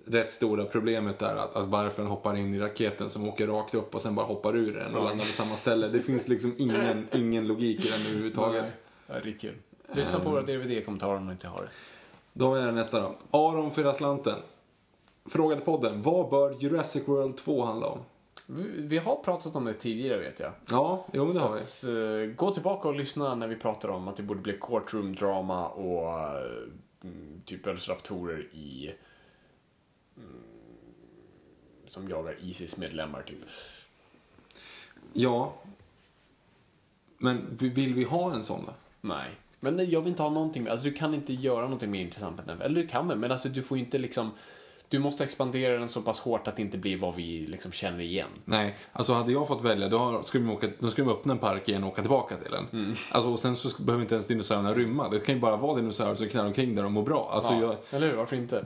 rätt 0.06 0.34
stora 0.34 0.66
problemet 0.66 1.22
är 1.22 1.36
att, 1.36 1.56
att 1.56 1.68
varför 1.68 2.02
den 2.02 2.12
hoppar 2.12 2.36
in 2.38 2.54
i 2.56 2.60
raketen 2.60 3.10
som 3.10 3.28
åker 3.28 3.48
rakt 3.48 3.76
upp 3.76 3.96
och 3.96 4.02
sen 4.02 4.16
bara 4.16 4.26
hoppar 4.26 4.58
ur 4.58 4.74
den 4.74 4.96
och 4.96 5.00
Ja. 5.00 5.04
landar 5.04 5.16
på 5.18 5.22
samma 5.22 5.56
ställe. 5.56 5.88
Det 5.88 6.02
finns 6.02 6.28
liksom 6.28 6.56
ingen, 6.58 7.08
ingen 7.14 7.48
logik 7.48 7.86
i 7.86 7.90
den 7.90 8.02
överhuvudtaget. 8.02 8.66
Ja, 9.08 9.14
det 9.24 9.30
är 9.30 9.34
kul. 9.40 9.56
Lyssna 9.96 10.20
på 10.20 10.30
våra 10.30 10.42
DVD-kommentarer 10.42 11.18
om 11.18 11.26
ni 11.26 11.32
inte 11.32 11.48
har 11.48 11.58
det. 11.58 11.70
Då 12.34 12.56
är 12.56 12.66
det 12.66 12.72
nästa 12.72 13.02
då. 13.02 13.16
Aron 13.32 13.72
för 13.72 13.94
slanten. 13.94 14.36
Frågade 15.26 15.62
podden, 15.62 16.02
vad 16.02 16.30
bör 16.30 16.56
Jurassic 16.60 17.08
World 17.08 17.38
2 17.38 17.66
handla 17.66 17.88
om? 17.88 18.00
Vi, 18.78 18.98
har 18.98 19.16
pratat 19.16 19.56
om 19.56 19.66
det 19.66 19.74
tidigare 19.74 20.20
vet 20.20 20.40
jag. 20.40 20.52
Ja, 20.70 21.06
jo 21.14 21.26
men 21.26 21.34
det 21.34 21.40
har 21.40 21.54
vi. 21.56 21.62
att, 21.62 21.84
eh, 22.30 22.36
gå 22.36 22.52
tillbaka 22.52 22.88
och 22.88 22.96
lyssna 22.96 23.36
när 23.36 23.48
vi 23.48 23.56
pratar 23.56 23.90
om 23.90 24.08
att 24.08 24.16
det 24.16 24.24
borde 24.24 24.42
bli 24.42 24.54
courtroom-drama 24.58 25.68
och 25.68 26.20
eh, 26.20 26.44
mm, 27.04 27.42
typ 27.46 27.68
velociraptorer 27.68 28.40
i... 28.54 28.96
Mm, 30.18 30.44
som 31.86 32.10
jagar 32.10 32.36
Isis-medlemmar 32.42 33.22
typ. 33.22 33.38
Ja. 35.14 35.54
Men 37.18 37.58
vi- 37.60 37.70
vill 37.70 37.94
vi 37.94 38.04
ha 38.04 38.34
en 38.34 38.44
sån 38.44 38.66
då? 38.66 38.74
Nej. 39.02 39.32
Men 39.64 39.76
nej, 39.76 39.90
jag 39.94 40.02
vill 40.02 40.10
inte 40.10 40.24
ha 40.24 40.30
någonting, 40.30 40.68
alltså 40.68 40.84
du 40.86 40.94
kan 40.94 41.14
inte 41.14 41.34
göra 41.34 41.62
någonting 41.62 41.92
mer 41.92 42.02
intressant 42.02 42.40
än 42.40 42.48
den. 42.48 42.62
Eller 42.62 42.82
du 42.82 42.88
kan 42.88 43.08
väl, 43.08 43.18
men 43.18 43.32
alltså 43.32 43.50
du 43.50 43.62
får 43.62 43.78
inte 43.78 43.98
liksom... 43.98 44.32
Du 44.90 45.00
måste 45.00 45.24
expandera 45.24 45.80
den 45.80 45.90
så 45.90 46.02
pass 46.02 46.20
hårt 46.20 46.48
att 46.48 46.56
det 46.56 46.62
inte 46.62 46.78
blir 46.78 46.98
vad 46.98 47.16
vi 47.16 47.48
liksom 47.48 47.72
känner 47.72 48.00
igen. 48.00 48.28
Nej, 48.46 48.78
alltså 48.92 49.14
hade 49.14 49.32
jag 49.32 49.48
fått 49.48 49.62
välja 49.62 49.90
då 49.90 50.24
skulle 50.24 50.46
de, 50.46 50.52
åka, 50.52 50.68
då 50.80 50.92
skulle 50.92 51.08
de 51.08 51.14
öppna 51.14 51.34
en 51.34 51.40
park 51.40 51.70
igen 51.70 51.84
och 51.84 51.90
åka 51.90 52.02
tillbaka 52.02 52.38
till 52.38 52.52
den. 52.52 52.68
Mm. 52.74 52.96
Alltså, 53.12 53.30
och 53.32 53.40
sen 53.40 53.56
så 53.56 53.84
behöver 53.84 54.02
inte 54.04 54.16
ens 54.16 54.28
dinosaurierna 54.28 54.74
rymma. 54.74 55.10
Det 55.10 55.20
kan 55.20 55.36
ju 55.36 55.42
bara 55.42 55.58
vara 55.58 55.76
dinosaurier 55.76 56.16
som 56.16 56.28
knallar 56.28 56.48
omkring 56.48 56.76
där 56.76 56.86
och 56.86 56.92
mår 56.92 57.04
bra. 57.04 57.30
Alltså, 57.34 57.54
ja, 57.54 57.62
jag, 57.62 57.76
Eller 57.92 58.08
hur? 58.08 58.16
Varför 58.16 58.36
inte? 58.36 58.66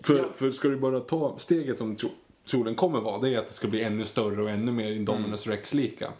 för, 0.00 0.18
Ja. 0.18 0.24
för 0.34 0.50
ska 0.50 0.68
du 0.68 0.76
bara 0.76 1.00
ta 1.00 1.34
steget 1.38 1.78
som 1.78 1.96
tro, 1.96 2.08
troligen 2.50 2.74
kommer 2.74 3.00
vara, 3.00 3.18
det 3.18 3.34
är 3.34 3.38
att 3.38 3.48
det 3.48 3.54
ska 3.54 3.68
bli 3.68 3.82
ännu 3.82 4.04
större 4.04 4.42
och 4.42 4.50
ännu 4.50 4.72
mer 4.72 4.92
Indominus 4.92 5.46
Mm. 5.46 5.56
Rex-lika. 5.56 6.12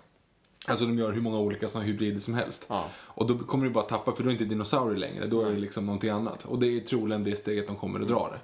Alltså 0.67 0.87
de 0.87 0.99
gör 0.99 1.13
hur 1.13 1.21
många 1.23 1.39
olika 1.39 1.69
såna 1.69 1.85
hybrider 1.85 2.21
som 2.21 2.35
helst. 2.35 2.67
Ja. 2.69 2.85
Och 2.95 3.27
då 3.27 3.39
kommer 3.39 3.65
du 3.65 3.71
bara 3.71 3.85
tappa, 3.85 4.13
för 4.13 4.23
då 4.23 4.29
är 4.29 4.33
det 4.33 4.33
inte 4.33 4.45
dinosaurier 4.45 4.99
längre, 4.99 5.27
då 5.27 5.43
är 5.43 5.51
det 5.51 5.59
liksom 5.59 5.87
någonting 5.87 6.11
annat. 6.11 6.45
Och 6.45 6.59
det 6.59 6.67
är 6.67 6.81
troligen 6.81 7.25
det 7.25 7.37
steget 7.37 7.67
de 7.67 7.77
kommer 7.77 8.01
att 8.01 8.09
dra 8.09 8.31
det. 8.31 8.41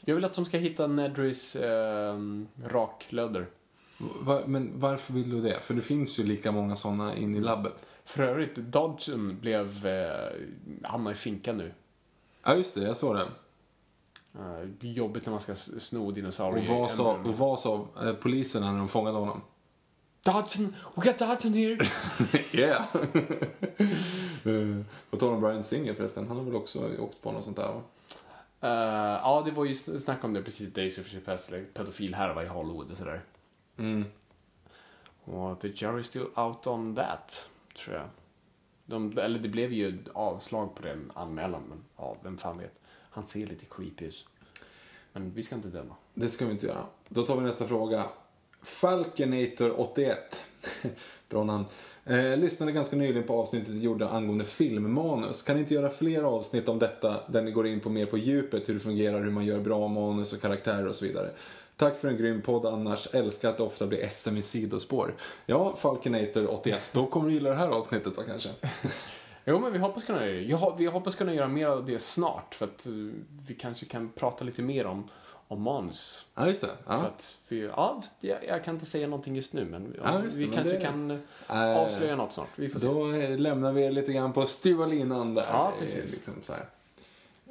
Jag 0.00 0.14
vill 0.14 0.24
att 0.24 0.34
de 0.34 0.44
ska 0.44 0.58
hitta 0.58 0.86
Nedrys 0.86 1.56
eh, 1.56 2.18
raklödder. 2.64 3.46
Va, 4.20 4.40
men 4.46 4.72
varför 4.74 5.12
vill 5.12 5.30
du 5.30 5.40
det? 5.40 5.60
För 5.60 5.74
det 5.74 5.82
finns 5.82 6.18
ju 6.18 6.24
lika 6.24 6.52
många 6.52 6.76
såna 6.76 7.16
in 7.16 7.34
i 7.34 7.40
labbet. 7.40 7.84
För 8.04 8.22
övrigt, 8.22 8.54
Dodgen 8.54 9.40
blev... 9.40 9.86
Eh, 9.86 10.30
hamnar 10.82 11.10
i 11.10 11.14
finka 11.14 11.52
nu. 11.52 11.72
Ja 12.44 12.54
just 12.54 12.74
det, 12.74 12.82
jag 12.82 12.96
såg 12.96 13.16
det. 13.16 13.26
Eh, 14.38 14.68
jobbigt 14.80 15.26
när 15.26 15.30
man 15.30 15.40
ska 15.40 15.54
sno 15.54 16.06
Och 16.06 16.14
dinosaurier. 16.14 16.68
vad 16.68 16.90
i 16.90 16.94
sa, 16.94 17.12
och 17.14 17.38
vad 17.38 17.60
sa 17.60 17.86
eh, 18.02 18.12
poliserna 18.12 18.72
när 18.72 18.78
de 18.78 18.88
fångade 18.88 19.18
honom? 19.18 19.40
Dodgen! 20.24 20.74
We 20.94 21.04
got 21.04 21.18
Dodgen 21.18 21.54
here! 21.54 21.78
Yeah! 22.52 22.84
uh, 24.46 24.80
på 25.10 25.16
tal 25.16 25.32
om 25.34 25.40
Brian 25.40 25.62
Singer 25.64 25.94
förresten, 25.94 26.28
han 26.28 26.36
har 26.36 26.44
väl 26.44 26.56
också 26.56 26.98
åkt 26.98 27.22
på 27.22 27.32
något 27.32 27.44
sånt 27.44 27.56
där 27.56 27.68
va? 27.72 27.82
Eh, 28.60 29.20
ja, 29.22 29.42
det 29.44 29.50
var 29.50 29.64
ju 29.64 29.72
sn- 29.72 29.98
snack 29.98 30.24
om 30.24 30.32
det 30.32 30.42
precis. 30.42 30.72
Days 30.72 30.98
of 30.98 31.04
Future 31.04 31.20
Past, 31.24 31.50
pedofilhärva 31.74 32.44
i 32.44 32.46
Hollywood 32.46 32.90
och 32.90 32.96
sådär. 32.96 33.22
Mm. 33.76 34.04
Och 35.24 35.60
the 35.60 35.68
jury's 35.68 36.02
still 36.02 36.26
out 36.36 36.66
on 36.66 36.94
that, 36.94 37.48
tror 37.76 37.96
jag. 37.96 38.08
De, 38.86 39.18
eller 39.18 39.38
det 39.38 39.48
blev 39.48 39.72
ju 39.72 40.04
avslag 40.12 40.74
på 40.74 40.82
den 40.82 41.10
anmälan, 41.14 41.62
men 41.68 41.84
ja, 41.96 42.16
vem 42.22 42.38
fan 42.38 42.58
vet. 42.58 42.80
Han 43.10 43.26
ser 43.26 43.46
lite 43.46 43.66
creepy 43.66 44.04
ut. 44.04 44.26
Men 45.12 45.30
vi 45.34 45.42
ska 45.42 45.54
inte 45.54 45.68
döma. 45.68 45.94
Det 46.14 46.28
ska 46.28 46.46
vi 46.46 46.52
inte 46.52 46.66
göra. 46.66 46.84
Då 47.08 47.22
tar 47.22 47.36
vi 47.36 47.42
nästa 47.42 47.66
fråga. 47.66 48.04
Falconator81. 48.64 50.16
Bra 51.28 51.44
namn. 51.44 51.64
Eh, 52.06 52.36
lyssnade 52.36 52.72
ganska 52.72 52.96
nyligen 52.96 53.22
på 53.22 53.40
avsnittet 53.40 53.74
gjorde 53.74 54.08
angående 54.08 54.44
filmmanus. 54.44 55.42
Kan 55.42 55.56
ni 55.56 55.62
inte 55.62 55.74
göra 55.74 55.90
fler 55.90 56.22
avsnitt 56.22 56.68
om 56.68 56.78
detta 56.78 57.20
där 57.28 57.42
ni 57.42 57.50
går 57.50 57.66
in 57.66 57.80
på 57.80 57.90
mer 57.90 58.06
på 58.06 58.18
djupet 58.18 58.68
hur 58.68 58.74
det 58.74 58.80
fungerar, 58.80 59.22
hur 59.22 59.30
man 59.30 59.44
gör 59.44 59.60
bra 59.60 59.88
manus 59.88 60.32
och 60.32 60.40
karaktärer 60.40 60.88
och 60.88 60.94
så 60.94 61.04
vidare. 61.04 61.30
Tack 61.76 62.00
för 62.00 62.08
en 62.08 62.16
grym 62.16 62.42
podd 62.42 62.66
annars. 62.66 63.08
Älskar 63.14 63.48
att 63.48 63.56
det 63.56 63.62
ofta 63.62 63.86
blir 63.86 64.08
SM 64.08 64.36
i 64.36 64.42
sidospår. 64.42 65.14
Ja, 65.46 65.76
Falconator81. 65.80 66.90
Då 66.92 67.06
kommer 67.06 67.28
du 67.28 67.34
gilla 67.34 67.50
det 67.50 67.56
här 67.56 67.68
avsnittet 67.68 68.16
då 68.16 68.22
kanske. 68.22 68.48
Jo, 69.46 69.58
men 69.58 69.72
vi 69.72 69.78
hoppas 69.78 70.04
kunna 70.04 70.26
göra 70.26 70.34
det. 70.34 70.42
Jag, 70.42 70.74
vi 70.78 70.86
hoppas 70.86 71.14
kunna 71.14 71.34
göra 71.34 71.48
mer 71.48 71.66
av 71.66 71.84
det 71.86 72.02
snart, 72.02 72.54
för 72.54 72.64
att 72.64 72.86
eh, 72.86 72.92
vi 73.46 73.54
kanske 73.54 73.86
kan 73.86 74.12
prata 74.12 74.44
lite 74.44 74.62
mer 74.62 74.86
om, 74.86 75.08
om 75.54 75.62
manus. 75.62 76.26
Ja, 76.34 76.48
just 76.48 76.60
det. 76.60 76.66
För 76.66 76.74
Ja. 76.94 77.06
att, 77.06 77.38
för, 77.48 77.54
ja, 77.56 78.02
jag, 78.20 78.44
jag 78.48 78.64
kan 78.64 78.74
inte 78.74 78.86
säga 78.86 79.06
någonting 79.06 79.36
just 79.36 79.52
nu, 79.52 79.64
men 79.64 79.94
ja, 80.02 80.22
just 80.24 80.34
det, 80.34 80.40
vi 80.40 80.46
men 80.46 80.54
kanske 80.54 80.74
det- 80.76 80.80
kan 80.84 81.10
Eh, 81.48 81.76
avslöja 81.76 82.16
något 82.16 82.32
snart. 82.32 82.48
Vi 82.56 82.68
får 82.68 82.80
se. 82.80 82.86
Då 82.86 83.12
eh, 83.12 83.38
lämnar 83.38 83.72
vi 83.72 83.82
er 83.84 83.90
lite 83.92 84.12
grann 84.12 84.32
på 84.32 84.46
styva 84.46 84.86
linan 84.86 85.34
där. 85.34 85.44
Ja, 85.52 85.72
Eh, 85.72 85.80
precis. 85.80 86.10
Liksom 86.12 86.34
så 86.46 86.52
här. 86.52 86.68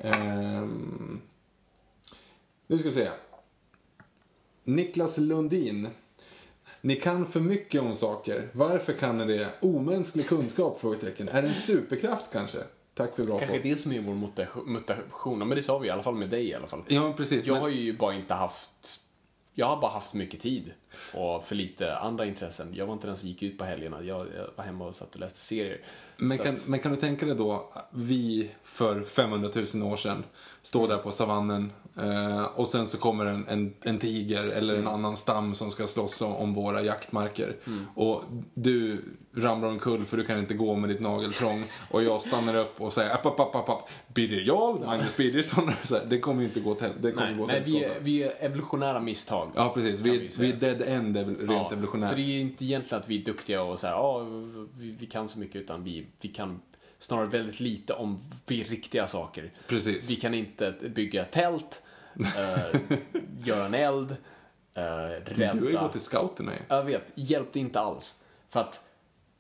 Ehm, 0.02 1.22
nu 2.68 2.78
ska 2.78 2.90
vi 2.90 2.96
se. 2.96 3.10
Niklas 4.64 5.18
Lundin. 5.18 5.88
Ni 6.82 6.96
kan 6.96 7.26
för 7.26 7.40
mycket 7.40 7.82
om 7.82 7.96
saker. 7.96 8.50
Varför 8.54 8.94
kan 8.94 9.18
ni 9.18 9.26
det? 9.38 9.50
Omänsklig 9.62 10.28
kunskap? 10.28 10.80
Frågetecken. 10.82 11.30
Är 11.30 11.42
det 11.42 11.48
en 11.48 11.56
superkraft 11.56 12.26
kanske? 12.32 12.60
Tack 12.96 13.16
för 13.16 13.24
bra 13.24 13.40
Kanske 13.40 13.58
podd. 13.58 13.64
det 13.66 13.76
som 13.76 13.92
är 13.92 14.02
vår 14.02 14.14
mutation, 14.66 15.40
men 15.40 15.50
det 15.50 15.64
sa 15.64 15.78
vi 15.78 15.88
i 15.88 15.92
alla 15.92 16.04
fall 16.04 16.16
med 16.16 16.30
dig 16.30 16.48
i 16.50 16.54
alla 16.54 16.68
fall. 16.68 16.84
Ja, 16.88 17.14
precis. 17.18 17.46
Jag 17.46 17.54
men- 17.54 17.62
har 17.62 17.70
ju 17.70 17.98
bara 17.98 18.16
inte 18.16 18.34
haft... 18.34 19.00
Jag 19.56 19.66
har 19.66 19.82
bara 19.82 19.92
haft 19.92 20.14
mycket 20.14 20.40
tid 20.40 20.72
och 21.14 21.44
för 21.44 21.56
lite 21.56 21.98
andra 21.98 22.26
intressen. 22.26 22.74
Jag 22.74 22.86
var 22.86 22.94
inte 22.94 23.08
den 23.08 23.18
som 23.18 23.30
gick 23.30 23.44
ut 23.44 23.58
på 23.58 23.66
helgerna. 23.66 24.02
Jag, 24.04 24.20
jag 24.38 24.48
var 24.56 24.64
hemma 24.64 24.86
och 24.88 24.96
satt 24.96 25.14
och 25.14 25.20
läste 25.20 25.40
serier. 25.40 25.82
Men 26.18 26.38
kan, 26.38 26.54
att- 26.56 26.68
men 26.68 26.80
kan 26.80 26.92
du 26.92 26.98
tänka 26.98 27.26
dig 27.26 27.36
då, 27.36 27.74
vi 27.92 28.52
för 28.64 29.02
500 29.04 29.50
000 29.76 29.84
år 29.94 29.98
sedan 29.98 30.24
står 30.62 30.88
där 30.88 30.98
på 30.98 31.12
savannen 31.12 31.72
eh, 31.98 32.44
och 32.44 32.68
sen 32.68 32.88
så 32.88 32.98
kommer 32.98 33.26
en, 33.26 33.48
en, 33.48 33.74
en 33.82 34.00
tiger 34.00 34.44
eller 34.44 34.76
en 34.76 34.88
annan 34.88 35.18
stam 35.18 35.56
som 35.56 35.72
ska 35.72 35.88
slåss 35.88 36.22
om, 36.22 36.36
om 36.36 36.54
våra 36.54 36.82
jaktmarker. 36.82 37.56
Och 37.96 38.24
du 38.54 39.04
ramlar 39.36 39.70
omkull 39.70 40.06
för 40.06 40.18
du 40.18 40.26
kan 40.26 40.40
inte 40.40 40.54
gå 40.54 40.76
med 40.76 40.90
ditt 40.90 41.00
nageltrång 41.00 41.66
och 41.90 42.04
jag 42.04 42.24
stannar 42.24 42.56
upp 42.56 42.82
och 42.82 42.94
säger 42.94 43.14
app, 43.14 43.26
app, 43.26 43.40
app, 43.40 43.56
app, 43.56 43.70
app. 43.70 43.90
Birger 44.14 44.42
Jarl, 44.42 44.86
Magnus 44.86 45.18
Birgersson. 45.18 45.72
Det 46.10 46.20
kommer 46.20 46.42
ju 46.42 46.48
inte 46.48 46.60
gå 46.60 46.76
till 46.76 46.90
det 47.02 47.12
kommer 47.12 47.28
Nej, 47.28 47.38
gå 47.38 47.46
nej 47.46 47.64
till 47.64 47.74
vi, 47.74 47.84
är, 47.84 48.00
vi 48.00 48.24
är 48.24 48.34
evolutionära 48.40 49.00
misstag. 49.00 49.52
Ja, 49.56 49.72
precis. 49.74 50.00
vi 50.00 50.18
Vi, 50.18 50.30
vi 50.40 50.52
är 50.52 50.56
dead 50.56 50.82
end 50.82 51.18
rent 51.18 51.40
Ja, 51.50 51.72
evolutionärt. 51.72 52.10
Så 52.10 52.16
det 52.16 52.22
är 52.22 52.40
inte 52.40 52.66
egentligen 52.66 53.02
att 53.02 53.10
vi 53.10 53.22
är 53.22 53.26
duktiga 53.26 53.64
och 53.64 53.80
så 53.80 53.88
här, 53.88 53.94
ja, 53.94 54.20
vi, 54.78 54.96
vi 55.00 55.06
kan 55.06 55.28
så 55.28 55.40
mycket, 55.40 55.56
utan 55.56 55.84
vi, 55.84 56.08
vi 56.22 56.30
kan 56.30 56.62
snarare 57.00 57.26
väldigt 57.28 57.60
lite 57.60 57.94
om 57.94 58.20
vi 58.48 58.64
riktiga 58.64 59.08
saker. 59.08 59.52
Precis. 59.68 60.10
Vi 60.10 60.16
kan 60.16 60.34
inte 60.34 60.76
bygga 60.96 61.26
tält, 61.26 61.84
eh, 62.20 62.82
göra 63.44 63.66
en 63.66 63.74
eld, 63.74 64.12
eh, 64.74 64.84
rädda. 64.84 65.54
Du 65.54 65.64
har 65.64 65.72
ju 65.72 65.78
gått 65.78 65.92
till 65.92 66.02
scouterna 66.02 66.52
ju. 66.54 66.60
Jag 66.68 66.84
vet, 66.84 67.12
hjälpte 67.16 67.60
inte 67.60 67.80
alls. 67.80 68.20
För 68.50 68.60
att 68.60 68.84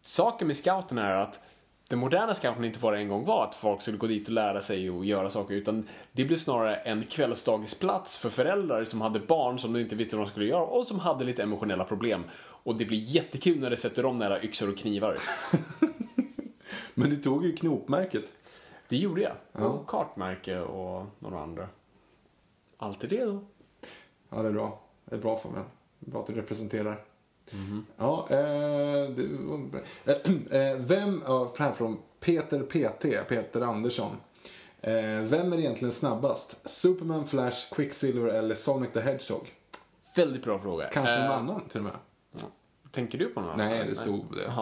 saken 0.05 0.47
med 0.47 0.57
scouten 0.57 0.97
är 0.97 1.15
att 1.15 1.39
den 1.87 1.99
moderna 1.99 2.33
scouten 2.33 2.65
inte 2.65 2.79
bara 2.79 2.99
en 2.99 3.07
gång 3.07 3.25
var 3.25 3.43
att 3.43 3.55
folk 3.55 3.81
skulle 3.81 3.97
gå 3.97 4.07
dit 4.07 4.27
och 4.27 4.33
lära 4.33 4.61
sig 4.61 4.89
och 4.89 5.05
göra 5.05 5.29
saker, 5.29 5.53
utan 5.53 5.87
det 6.11 6.25
blev 6.25 6.37
snarare 6.37 6.75
en 6.75 7.03
kvällsdagisplats 7.03 8.17
för 8.17 8.29
föräldrar 8.29 8.85
som 8.85 9.01
hade 9.01 9.19
barn 9.19 9.59
som 9.59 9.73
de 9.73 9.79
inte 9.79 9.95
visste 9.95 10.15
vad 10.15 10.25
de 10.25 10.31
skulle 10.31 10.45
göra 10.45 10.65
och 10.65 10.87
som 10.87 10.99
hade 10.99 11.25
lite 11.25 11.43
emotionella 11.43 11.83
problem. 11.83 12.23
Och 12.39 12.77
det 12.77 12.85
blir 12.85 12.99
jättekul 12.99 13.59
när 13.59 13.69
det 13.69 13.77
sätter 13.77 14.05
om 14.05 14.19
nära 14.19 14.43
yxor 14.43 14.69
och 14.69 14.77
knivar. 14.77 15.15
Men 16.93 17.09
du 17.09 17.15
tog 17.15 17.45
ju 17.45 17.55
knopmärket. 17.55 18.33
Det 18.89 18.97
gjorde 18.97 19.21
jag. 19.21 19.65
Och 19.65 19.87
kartmärke 19.87 20.59
och 20.59 21.05
några 21.19 21.39
andra. 21.39 21.67
Allt 22.77 23.03
är 23.03 23.07
det 23.07 23.25
då. 23.25 23.43
Ja, 24.29 24.41
det 24.41 24.47
är 24.47 24.53
bra. 24.53 24.79
Det 25.05 25.15
är 25.15 25.19
bra 25.19 25.37
för 25.37 25.49
mig. 25.49 25.61
Det 25.99 26.07
är 26.07 26.11
bra 26.11 26.21
att 26.21 26.27
du 26.27 26.33
representerar. 26.33 27.05
Ja, 27.97 28.27
eh. 28.29 28.37
Eh, 30.05 30.61
eh, 30.61 30.77
vem, 30.77 31.23
ja, 31.25 31.53
här 31.57 31.71
från 31.71 31.97
Peter 32.19 32.59
PT, 32.63 33.27
Peter 33.29 33.61
Andersson. 33.61 34.17
Eh, 34.81 35.19
vem 35.19 35.53
är 35.53 35.57
egentligen 35.57 35.93
snabbast? 35.93 36.69
Superman, 36.69 37.27
Flash, 37.27 37.73
Quicksilver 37.75 38.27
eller 38.27 38.55
Sonic 38.55 38.91
the 38.93 39.01
Hedgehog? 39.01 39.53
Väldigt 40.15 40.43
bra 40.43 40.59
fråga. 40.59 40.87
Kanske 40.87 41.15
någon 41.19 41.25
Eh, 41.25 41.37
annan 41.37 41.61
till 41.69 41.77
och 41.77 41.83
med? 41.83 41.93
Tänker 42.91 43.17
du 43.17 43.25
på 43.25 43.41
någon 43.41 43.57
Nej, 43.57 43.85
det 43.89 43.95
stod 43.95 44.25
det. 44.35 44.53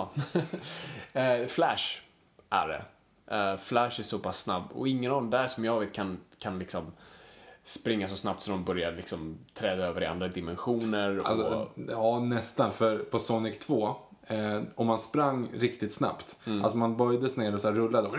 Eh, 1.21 1.47
Flash 1.47 2.01
är 2.49 2.67
det. 2.67 3.57
Flash 3.57 3.99
är 3.99 4.03
så 4.03 4.19
pass 4.19 4.39
snabb 4.39 4.63
och 4.73 4.87
ingen 4.87 5.11
av 5.11 5.21
dem 5.21 5.29
där 5.29 5.47
som 5.47 5.65
jag 5.65 5.79
vet 5.79 5.93
kan, 5.93 6.17
kan 6.39 6.59
liksom 6.59 6.91
springa 7.63 8.07
så 8.07 8.15
snabbt 8.15 8.43
så 8.43 8.51
de 8.51 8.63
börjar 8.63 8.91
liksom 8.91 9.37
träda 9.53 9.85
över 9.85 10.01
i 10.01 10.05
andra 10.05 10.27
dimensioner. 10.27 11.19
Och, 11.19 11.29
Alltså, 11.29 11.69
ja, 11.89 12.19
nästan. 12.19 12.73
För 12.73 12.97
på 12.97 13.19
Sonic 13.19 13.59
2, 13.59 13.95
eh, 14.27 14.61
om 14.75 14.87
man 14.87 14.99
sprang 14.99 15.49
riktigt 15.53 15.93
snabbt, 15.93 16.35
Mm. 16.45 16.63
alltså 16.63 16.77
man 16.77 16.97
böjdes 16.97 17.35
ner 17.35 17.53
och 17.55 17.61
så 17.61 17.67
här 17.67 17.75
rullade, 17.75 18.09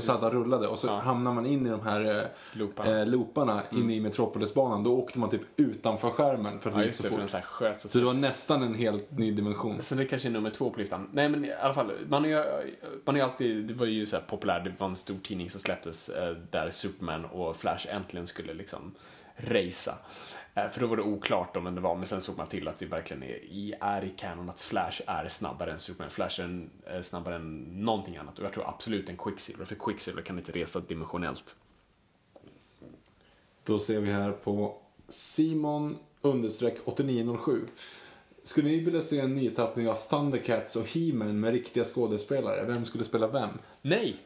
så 0.00 0.12
att 0.12 0.20
han 0.20 0.30
rullade 0.30 0.66
och 0.68 0.78
så 0.78 0.96
hamnar 0.98 1.32
man 1.32 1.46
in 1.46 1.66
i 1.66 1.70
de 1.70 1.80
här 1.80 2.18
eh, 2.18 2.24
Looparna. 2.52 3.00
eh, 3.00 3.06
looparna 3.06 3.62
inne 3.72 3.94
i 3.94 4.00
Metropolisbanan, 4.00 4.82
då 4.82 4.98
åkte 4.98 5.18
man 5.18 5.30
typ 5.30 5.40
utanför 5.56 6.10
skärmen 6.10 6.60
för 6.60 6.70
att 6.70 6.74
ja, 6.76 6.80
det 6.80 6.86
gick 6.86 6.94
så 6.94 7.02
det, 7.02 7.08
fort. 7.10 7.28
så 7.28 7.36
här 7.36 7.44
sköt 7.44 7.80
så 7.80 7.88
Så 7.88 7.98
det 7.98 8.04
var 8.04 8.14
nästan 8.14 8.62
en 8.62 8.74
helt 8.74 9.10
ny 9.18 9.30
dimension. 9.32 9.82
Så 9.82 9.94
det 9.94 10.04
kanske 10.04 10.28
är 10.28 10.32
nummer 10.32 10.50
två 10.50 10.70
på 10.70 10.80
listan. 10.80 11.08
Nej 11.12 11.28
men 11.28 11.44
i 11.44 11.52
alla 11.52 11.74
fall, 11.74 11.92
man 12.08 12.24
är 12.24 12.28
ju, 12.28 12.44
man 13.04 13.16
är 13.16 13.22
alltid, 13.22 13.66
det 13.66 13.74
var 13.74 13.86
ju 13.86 14.06
så 14.06 14.16
här 14.16 14.22
populärt, 14.22 14.64
det 14.64 14.72
var 14.78 14.86
en 14.88 14.96
stor 14.96 15.16
tidning 15.22 15.50
som 15.50 15.60
släpptes 15.60 16.08
eh, 16.08 16.36
där 16.50 16.70
Superman 16.70 17.24
och 17.24 17.56
Flash 17.56 17.86
äntligen 17.94 18.26
skulle 18.26 18.54
liksom 18.54 18.92
racea. 19.36 19.94
Eh, 20.54 20.68
för 20.68 20.80
då 20.80 20.86
var 20.86 20.96
det 20.96 21.02
oklart 21.02 21.56
om 21.56 21.74
det 21.74 21.80
var, 21.80 21.96
men 21.96 22.06
sen 22.06 22.20
såg 22.20 22.36
man 22.36 22.46
till 22.46 22.68
att 22.68 22.78
det 22.78 22.86
verkligen 22.86 23.22
är 23.22 23.36
i, 23.36 23.74
är 23.80 24.04
i 24.04 24.08
kanon 24.08 24.50
att 24.50 24.60
Flash 24.60 25.00
är 25.06 25.28
snabbare 25.28 25.72
än 25.72 25.78
Superman. 25.78 26.10
Flash 26.10 26.40
är 26.40 26.68
eh, 26.86 27.02
snabbare 27.02 27.36
än 27.36 27.62
någonting 27.84 28.16
annat 28.16 28.38
och 28.38 28.44
jag 28.44 28.52
tror 28.52 28.68
absolut 28.68 29.08
en 29.08 29.16
Quicksilver, 29.16 29.64
för 29.64 29.74
Quicksilver 29.74 30.22
kan 30.22 30.38
inte 30.38 30.52
resa 30.52 30.80
dimensionellt. 30.80 31.56
Då 33.64 33.78
ser 33.78 34.00
vi 34.00 34.12
här 34.12 34.32
på 34.32 34.82
Simon 35.08 35.98
understreck 36.20 36.76
8907. 36.84 37.66
Skulle 38.42 38.68
ni 38.68 38.80
vilja 38.80 39.02
se 39.02 39.20
en 39.20 39.34
nytappning 39.34 39.88
av 39.88 39.94
Thundercats 39.94 40.76
och 40.76 40.86
He-Man 40.86 41.40
med 41.40 41.52
riktiga 41.52 41.84
skådespelare? 41.84 42.64
Vem 42.64 42.84
skulle 42.84 43.04
spela 43.04 43.26
vem? 43.26 43.48
Nej! 43.82 44.16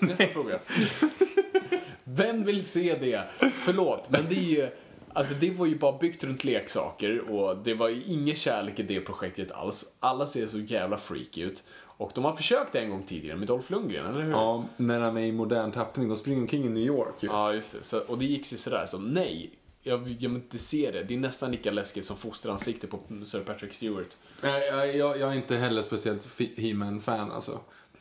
Nästa 0.00 0.26
fråga. 0.26 0.58
Vem 2.04 2.44
vill 2.44 2.64
se 2.64 2.98
det? 3.00 3.24
Förlåt, 3.64 4.10
men 4.10 4.28
det 4.28 4.34
är 4.34 4.40
ju... 4.40 4.68
Alltså 5.12 5.34
det 5.34 5.50
var 5.50 5.66
ju 5.66 5.78
bara 5.78 5.98
byggt 5.98 6.24
runt 6.24 6.44
leksaker 6.44 7.30
och 7.30 7.56
det 7.56 7.74
var 7.74 7.88
ju 7.88 8.02
ingen 8.06 8.36
kärlek 8.36 8.78
i 8.78 8.82
det 8.82 9.00
projektet 9.00 9.52
alls. 9.52 9.84
Alla 10.00 10.26
ser 10.26 10.46
så 10.46 10.58
jävla 10.58 10.96
freak 10.96 11.38
ut. 11.38 11.62
Och 11.96 12.12
de 12.14 12.24
har 12.24 12.32
försökt 12.32 12.74
en 12.74 12.90
gång 12.90 13.02
tidigare 13.02 13.36
med 13.38 13.48
Dolph 13.48 13.72
Lundgren, 13.72 14.06
eller 14.06 14.20
hur? 14.22 14.30
Ja, 14.30 14.64
när 14.76 15.00
han 15.00 15.16
är 15.16 15.22
i 15.22 15.32
modern 15.32 15.70
tappning. 15.72 16.08
De 16.08 16.16
springer 16.16 16.40
omkring 16.40 16.64
i 16.64 16.68
New 16.68 16.82
York 16.86 17.14
ju. 17.20 17.28
Ja, 17.28 17.52
just 17.54 17.72
det. 17.72 17.82
Så, 17.84 17.98
och 18.00 18.18
det 18.18 18.24
gick 18.24 18.46
sig 18.46 18.58
sådär, 18.58 18.86
så 18.86 18.98
nej. 18.98 19.50
Jag, 19.82 19.98
jag 20.18 20.28
vill 20.28 20.34
inte 20.36 20.58
se 20.58 20.90
det. 20.90 21.02
Det 21.04 21.14
är 21.14 21.18
nästan 21.18 21.50
lika 21.50 21.70
läskigt 21.70 22.04
som 22.04 22.16
fosteransikte 22.16 22.86
på 22.86 22.98
Sir 23.24 23.40
Patrick 23.40 23.72
Stewart. 23.72 24.16
Nej, 24.42 24.66
jag, 24.68 24.96
jag, 24.96 25.18
jag 25.18 25.30
är 25.32 25.36
inte 25.36 25.56
heller 25.56 25.82
speciellt 25.82 26.40
He-Man-fan 26.56 27.32
alltså. 27.32 27.60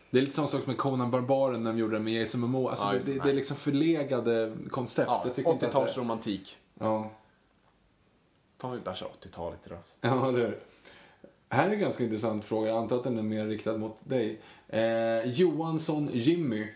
Det 0.10 0.18
är 0.18 0.22
lite 0.22 0.36
samma 0.36 0.48
sak 0.48 0.68
med 0.68 0.78
Conan 0.78 1.12
Barbaren 1.12 1.64
när 1.64 1.72
de 1.72 1.80
gjorde 1.80 1.94
det 1.98 2.00
med 2.04 2.14
Jason 2.14 2.42
Momoa. 2.42 2.70
Alltså, 2.70 2.86
Ja, 2.86 2.92
det, 2.92 3.00
det. 3.06 3.14
det, 3.14 3.20
det 3.24 3.30
är 3.30 3.34
liksom 3.34 3.58
förlegade 3.58 4.54
koncept. 4.70 5.08
Ja, 5.08 5.22
jag 5.26 5.36
tycker 5.36 5.52
inte 5.52 5.68
att 5.68 5.72
det- 5.74 5.80
80-talsromantik. 5.80 6.56
Ja, 6.82 7.12
Fan, 8.60 8.72
vi 8.72 8.80
bärsar 8.80 9.08
80-talet 9.22 9.60
idag. 9.66 9.80
ja, 10.02 10.32
det 10.32 10.44
är 10.44 10.48
det. 10.48 10.60
Här 11.50 11.70
är 11.70 11.74
en 11.74 11.80
ganska 11.80 12.04
intressant 12.04 12.46
fråga. 12.46 12.68
Jag 12.70 12.78
antar 12.78 12.96
att 12.96 13.04
den 13.04 13.18
är 13.18 13.22
mer 13.24 13.46
riktad 13.46 13.78
mot 13.78 13.98
dig. 14.04 14.42
Eh, 14.68 15.32
Johansson 15.32 16.10
Jimmy. 16.14 16.68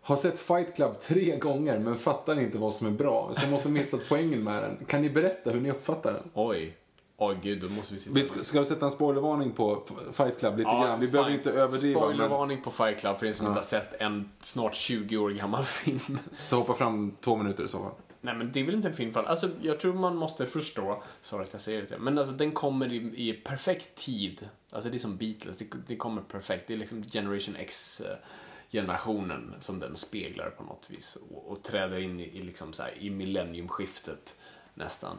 Har 0.00 0.16
sett 0.16 0.38
Fight 0.38 0.76
Club 0.76 1.00
tre 1.00 1.36
gånger 1.36 1.78
men 1.78 1.96
fattar 1.96 2.40
inte 2.40 2.58
vad 2.58 2.74
som 2.74 2.86
är 2.86 2.90
bra. 2.90 3.32
Så 3.34 3.46
måste 3.48 3.68
ha 3.68 3.72
missat 3.72 4.00
poängen 4.08 4.44
med 4.44 4.62
den. 4.62 4.84
Kan 4.86 5.02
ni 5.02 5.10
berätta 5.10 5.50
hur 5.50 5.60
ni 5.60 5.70
uppfattar 5.70 6.12
den? 6.12 6.30
Oj. 6.34 6.76
Oj, 7.16 7.38
gud, 7.42 7.62
då 7.62 7.68
måste 7.68 7.94
vi 7.94 8.00
sitta 8.00 8.14
Vi 8.14 8.24
ska, 8.24 8.42
ska 8.42 8.60
vi 8.60 8.66
sätta 8.66 8.84
en 8.86 8.92
spoilervarning 8.92 9.52
på 9.52 9.82
Fight 10.12 10.38
Club 10.38 10.58
lite 10.58 10.70
grann? 10.70 11.00
Vi 11.00 11.08
behöver 11.08 11.30
inte 11.30 11.50
överdriva. 11.50 12.00
Men, 12.00 12.08
Spoilervarning 12.08 12.62
på 12.62 12.70
Fight 12.70 12.98
Club 12.98 13.18
för 13.18 13.26
er 13.26 13.32
som 13.32 13.46
inte 13.46 13.58
har 13.58 13.64
sett 13.64 13.94
en 14.00 14.30
snart 14.40 14.74
20 14.74 15.16
år 15.16 15.30
gammal 15.30 15.64
film. 15.84 16.18
så 16.44 16.56
hoppa 16.56 16.74
fram 16.74 17.16
två 17.20 17.36
minuter 17.36 17.64
i 17.64 17.68
så 17.68 17.78
fall. 17.78 17.92
Nej 18.26 18.34
men 18.34 18.52
det 18.52 18.60
är 18.60 18.64
väl 18.64 18.74
inte 18.74 18.88
en 18.88 18.94
film 18.94 19.12
för 19.12 19.20
alla. 19.20 19.28
Alltså 19.28 19.50
jag 19.62 19.80
tror 19.80 19.94
man 19.94 20.16
måste 20.16 20.46
förstå, 20.46 21.02
sorry 21.20 21.44
att 21.44 21.52
jag 21.52 21.62
säger 21.62 21.86
det, 21.88 21.98
men 21.98 22.18
alltså 22.18 22.34
den 22.34 22.52
kommer 22.52 22.92
i, 22.92 23.28
i 23.28 23.32
perfekt 23.32 23.94
tid. 23.94 24.48
Alltså 24.72 24.90
det 24.90 24.96
är 24.96 24.98
som 24.98 25.16
Beatles, 25.16 25.58
det, 25.58 25.66
det 25.86 25.96
kommer 25.96 26.22
perfekt. 26.22 26.66
Det 26.66 26.74
är 26.74 26.78
liksom 26.78 27.02
Generation 27.02 27.56
x-generationen 27.56 29.52
eh, 29.54 29.58
som 29.58 29.78
den 29.80 29.96
speglar 29.96 30.50
på 30.50 30.62
något 30.62 30.90
vis 30.90 31.18
och, 31.30 31.52
och 31.52 31.62
träder 31.62 31.98
in 31.98 32.20
i, 32.20 32.22
i, 32.22 32.42
liksom 32.42 32.72
så 32.72 32.82
här, 32.82 32.94
i 32.98 33.10
millenniumskiftet 33.10 34.36
nästan. 34.74 35.18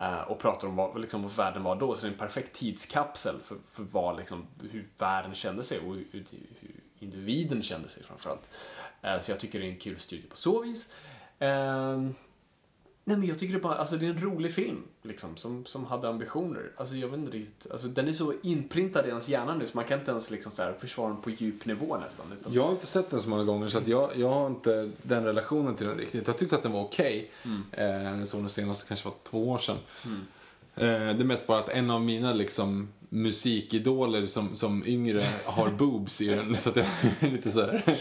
Uh, 0.00 0.20
och 0.20 0.38
pratar 0.38 0.68
om 0.68 0.76
vad, 0.76 1.00
liksom, 1.00 1.22
vad 1.22 1.36
världen 1.36 1.62
var 1.62 1.76
då, 1.76 1.94
så 1.94 2.00
det 2.00 2.08
är 2.08 2.12
en 2.12 2.18
perfekt 2.18 2.56
tidskapsel 2.56 3.36
för, 3.44 3.56
för 3.70 3.82
vad, 3.82 4.16
liksom, 4.16 4.46
hur 4.70 4.88
världen 4.98 5.34
kände 5.34 5.62
sig 5.62 5.78
och 5.78 5.94
hur, 5.94 6.06
hur 6.60 6.80
individen 6.98 7.62
kände 7.62 7.88
sig 7.88 8.02
framförallt. 8.02 8.48
Uh, 9.04 9.18
så 9.20 9.30
jag 9.30 9.40
tycker 9.40 9.60
det 9.60 9.66
är 9.66 9.70
en 9.70 9.78
kul 9.78 9.98
studie 9.98 10.28
på 10.28 10.36
så 10.36 10.62
vis. 10.62 10.92
Uh, 11.42 12.10
Nej 13.08 13.16
men 13.16 13.28
jag 13.28 13.38
tycker 13.38 13.54
det 13.54 13.60
bara, 13.60 13.74
alltså 13.74 13.96
det 13.96 14.06
är 14.06 14.10
en 14.10 14.20
rolig 14.20 14.52
film 14.52 14.82
liksom 15.02 15.36
som, 15.36 15.64
som 15.64 15.84
hade 15.84 16.08
ambitioner. 16.08 16.70
Alltså 16.76 16.96
jag 16.96 17.08
vet 17.08 17.18
inte 17.18 17.36
riktigt, 17.36 17.72
alltså 17.72 17.88
den 17.88 18.08
är 18.08 18.12
så 18.12 18.34
inprintad 18.42 19.06
i 19.06 19.08
ens 19.08 19.28
hjärna 19.28 19.54
nu 19.54 19.66
så 19.66 19.76
man 19.76 19.84
kan 19.84 19.98
inte 19.98 20.10
ens 20.10 20.30
liksom 20.30 20.52
så 20.52 20.62
här 20.62 20.74
försvara 20.78 21.08
den 21.08 21.22
på 21.22 21.30
djup 21.30 21.66
nivå 21.66 21.98
nästan. 21.98 22.26
Utan, 22.32 22.52
Jag 22.52 22.62
har 22.62 22.70
inte 22.70 22.86
sett 22.86 23.10
den 23.10 23.22
så 23.22 23.28
många 23.28 23.44
gånger 23.44 23.68
så 23.68 23.78
att 23.78 23.88
jag, 23.88 24.10
jag 24.16 24.28
har 24.28 24.46
inte 24.46 24.90
den 25.02 25.24
relationen 25.24 25.74
till 25.76 25.86
den 25.86 25.96
riktigt. 25.98 26.26
Jag 26.26 26.38
tyckte 26.38 26.56
att 26.56 26.62
den 26.62 26.72
var 26.72 26.82
okej. 26.82 27.30
Eh, 27.72 28.18
jag 28.18 28.28
såg 28.28 28.40
den 28.40 28.50
senast 28.50 28.88
kanske 28.88 29.08
var 29.08 29.14
två 29.24 29.48
år 29.50 29.58
sedan. 29.58 29.76
Eh, 30.04 30.88
det 30.88 30.88
är 31.20 31.24
mest 31.24 31.46
bara 31.46 31.58
att 31.58 31.68
en 31.68 31.90
av 31.90 32.00
mina 32.00 32.32
liksom 32.32 32.88
musikidoler 33.08 34.26
som, 34.26 34.56
som 34.56 34.86
yngre 34.86 35.22
har 35.44 35.70
boobs 35.78 36.20
i 36.20 36.26
den. 36.28 36.58
Så 36.58 36.68
att 36.68 36.76
jag 36.76 36.86
är 37.20 37.30
lite 37.30 37.50
så 37.50 37.60
här. 37.60 37.98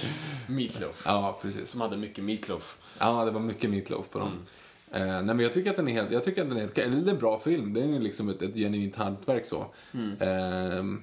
Meatloaf. 0.48 1.04
Ja, 1.06 1.40
precis. 1.42 1.70
Som 1.70 1.82
hade 1.82 1.98
mycket 1.98 2.24
Meatloaf. 2.24 2.78
Ja, 3.00 3.26
det 3.26 3.32
var 3.32 3.40
mycket 3.42 3.70
Meatloaf 3.70 4.10
på 4.10 4.20
dem. 4.20 4.32
Eh, 4.96 5.06
nej 5.06 5.24
men 5.24 5.40
jag 5.40 5.54
tycker 5.54 5.70
att 5.70 5.76
den 5.76 5.88
är 5.88 5.92
helt, 5.94 6.12
jag 6.12 6.24
tycker 6.24 6.42
att 6.42 6.48
den 6.50 6.58
är 6.58 6.62
helt, 6.62 6.78
eller 6.78 7.12
en 7.12 7.18
bra 7.20 7.40
film. 7.40 7.74
Det 7.74 7.82
är 7.82 7.86
ju 7.88 8.00
liksom 8.00 8.30
ett, 8.30 8.42
ett 8.42 8.54
genuint 8.56 8.96
hantverk 8.96 9.46
så. 9.46 9.66
Ehm, 10.20 11.02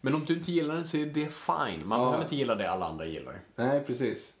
Men 0.00 0.14
om 0.14 0.24
du 0.24 0.34
inte 0.34 0.52
gillar 0.52 0.74
den 0.74 0.86
så 0.86 0.96
är 0.96 1.06
det 1.06 1.28
fine. 1.34 1.86
Man 1.88 1.98
Ja. 2.00 2.04
behöver 2.06 2.24
inte 2.24 2.36
gilla 2.36 2.54
det 2.54 2.70
alla 2.70 2.86
andra 2.86 3.06
gillar. 3.06 3.40
nej, 3.56 3.80
precis. 3.86 4.32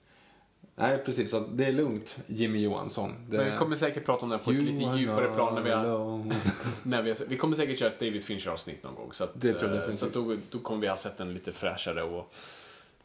Nej, 0.74 0.98
precis. 0.98 1.30
Så 1.30 1.40
det 1.40 1.64
är 1.64 1.72
lugnt, 1.72 2.18
Jimmy 2.26 2.62
Johansson. 2.62 3.14
Det, 3.28 3.36
Men 3.36 3.50
vi 3.52 3.56
kommer 3.58 3.76
säkert 3.76 4.04
prata 4.04 4.22
om 4.22 4.28
det 4.28 4.38
på 4.38 4.50
ett 4.50 4.62
lite 4.62 4.86
are 4.88 4.98
djupare 4.98 5.34
plan 5.34 5.54
när 5.54 5.62
vi 5.62 5.70
har, 5.70 6.24
när 6.82 7.02
vi, 7.02 7.10
har, 7.10 7.18
vi 7.28 7.36
kommer 7.36 7.56
säkert 7.56 7.78
köra 7.78 7.90
ett 7.90 8.00
David 8.00 8.22
Fincher-avsnitt 8.24 8.84
någon 8.84 8.94
gång. 8.94 9.12
Så, 9.12 9.24
att, 9.24 9.40
Det 9.40 9.52
tror 9.52 9.74
jag 9.74 9.84
eh, 9.88 9.90
så 9.94 10.06
då, 10.08 10.36
då 10.50 10.58
kommer 10.58 10.80
vi 10.80 10.88
ha 10.88 10.96
sett 10.96 11.18
den 11.18 11.34
lite 11.34 11.52
fräschare 11.52 12.02
och 12.02 12.32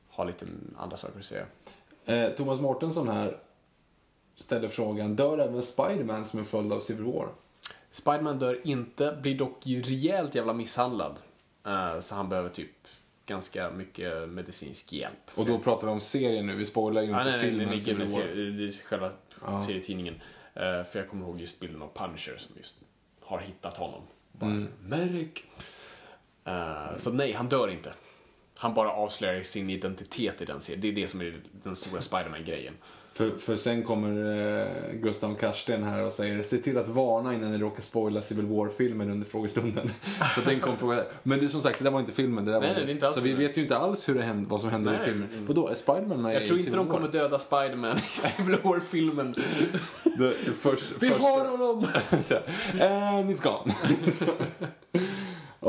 ha 0.09 0.23
lite 0.23 0.45
andra 0.77 0.97
saker 0.97 1.19
att 1.19 1.25
säga. 1.25 1.45
Eh, 2.05 2.29
Thomas 2.31 2.59
Mårtensson 2.59 3.07
här 3.07 3.37
ställer 4.37 4.67
frågan, 4.67 5.15
dör 5.15 5.37
även 5.37 5.63
Spiderman 5.63 6.25
som 6.25 6.39
en 6.39 6.45
följd 6.45 6.73
av 6.73 6.79
Civil 6.79 7.03
War? 7.05 7.29
Spiderman 7.91 8.39
dör 8.39 8.61
inte, 8.67 9.17
blir 9.21 9.37
dock 9.37 9.57
rejält 9.65 10.35
jävla 10.35 10.53
misshandlad. 10.53 11.21
Eh, 11.65 11.99
så 11.99 12.15
han 12.15 12.29
behöver 12.29 12.49
typ 12.49 12.71
ganska 13.25 13.71
mycket 13.71 14.29
medicinsk 14.29 14.93
hjälp. 14.93 15.31
Och 15.35 15.45
då 15.45 15.59
pratar 15.59 15.87
vi 15.87 15.93
om 15.93 15.99
serien 15.99 16.45
nu, 16.47 16.55
vi 16.55 16.65
spoilar 16.65 17.01
ju 17.01 17.07
inte 17.07 17.19
Ah, 17.19 17.23
nej, 17.23 17.31
nej, 17.33 17.41
filmen 17.41 17.67
nej, 17.69 17.95
nej, 17.97 18.07
War. 18.07 18.35
det 18.57 18.65
är 18.65 18.83
själva 18.87 19.11
serietidningen. 19.61 20.13
Eh, 20.53 20.83
för 20.83 20.99
jag 20.99 21.09
kommer 21.09 21.25
ihåg 21.25 21.41
just 21.41 21.59
bilden 21.59 21.81
av 21.81 21.89
Punisher 21.93 22.37
som 22.37 22.55
just 22.57 22.75
har 23.21 23.39
hittat 23.39 23.77
honom. 23.77 24.01
Bara, 24.31 24.49
Mm. 24.49 24.69
Medic. 24.81 25.29
Eh, 26.45 26.97
så 26.97 27.11
nej, 27.11 27.33
han 27.33 27.49
dör 27.49 27.67
inte. 27.69 27.93
Han 28.57 28.73
bara 28.73 28.91
avslöjar 28.91 29.41
sin 29.43 29.69
identitet 29.69 30.41
i 30.41 30.45
den 30.45 30.61
serien. 30.61 30.81
Det 30.81 30.87
är 30.87 30.91
det 30.91 31.07
som 31.07 31.21
är 31.21 31.39
den 31.63 31.75
stora 31.75 32.01
Spiderman-grejen. 32.01 32.73
För, 33.17 33.31
för 33.39 33.55
sen 33.55 33.83
kommer 33.83 34.09
eh, 34.61 34.67
Gustav 35.01 35.35
Karsten 35.35 35.83
här 35.83 36.03
och 36.05 36.11
säger 36.11 36.43
se 36.43 36.57
till 36.57 36.77
att 36.77 36.87
varna 36.87 37.33
innan 37.33 37.51
ni 37.51 37.57
råkar 37.57 37.81
spoila 37.81 38.21
Civil 38.21 38.45
War-filmen 38.45 39.11
under 39.11 39.27
frågestunden. 39.27 39.91
så 40.35 40.41
den 40.41 40.59
kom 40.59 40.77
fråga 40.77 41.03
Men 41.23 41.39
det 41.39 41.45
är 41.45 41.49
som 41.49 41.61
sagt, 41.61 41.77
det 41.79 41.83
där 41.83 41.91
var 41.91 41.99
inte 41.99 42.11
filmen. 42.11 42.45
Det 42.45 42.51
där 42.51 42.59
Nej, 42.59 42.73
var 42.73 42.81
nej, 42.81 42.91
inte 42.91 43.05
alls 43.05 43.15
så 43.15 43.21
vi 43.21 43.33
vet 43.33 43.57
ju 43.57 43.61
inte 43.61 43.77
alls 43.77 44.09
hur 44.09 44.13
det 44.15 44.23
hände, 44.23 44.49
vad 44.49 44.61
som 44.61 44.69
hände 44.69 44.99
i 45.01 45.05
filmen. 45.05 45.27
Vadå, 45.47 45.67
är 45.67 45.75
Spiderman 45.75 46.21
med 46.21 46.35
Jag 46.35 46.43
i 46.43 46.47
tror 46.47 46.59
inte 46.59 46.71
Civil 46.71 46.77
de 46.85 46.87
War? 46.87 46.95
kommer 46.95 47.11
döda 47.11 47.39
Spiderman 47.39 47.97
i 47.97 48.01
Civil 48.11 48.57
War-filmen. 48.63 49.35
Vi 50.17 50.53
första- 50.53 51.07
har 51.19 51.45
honom! 51.57 51.85
And 52.81 53.29
it's 53.31 53.43
gone. 53.43 53.73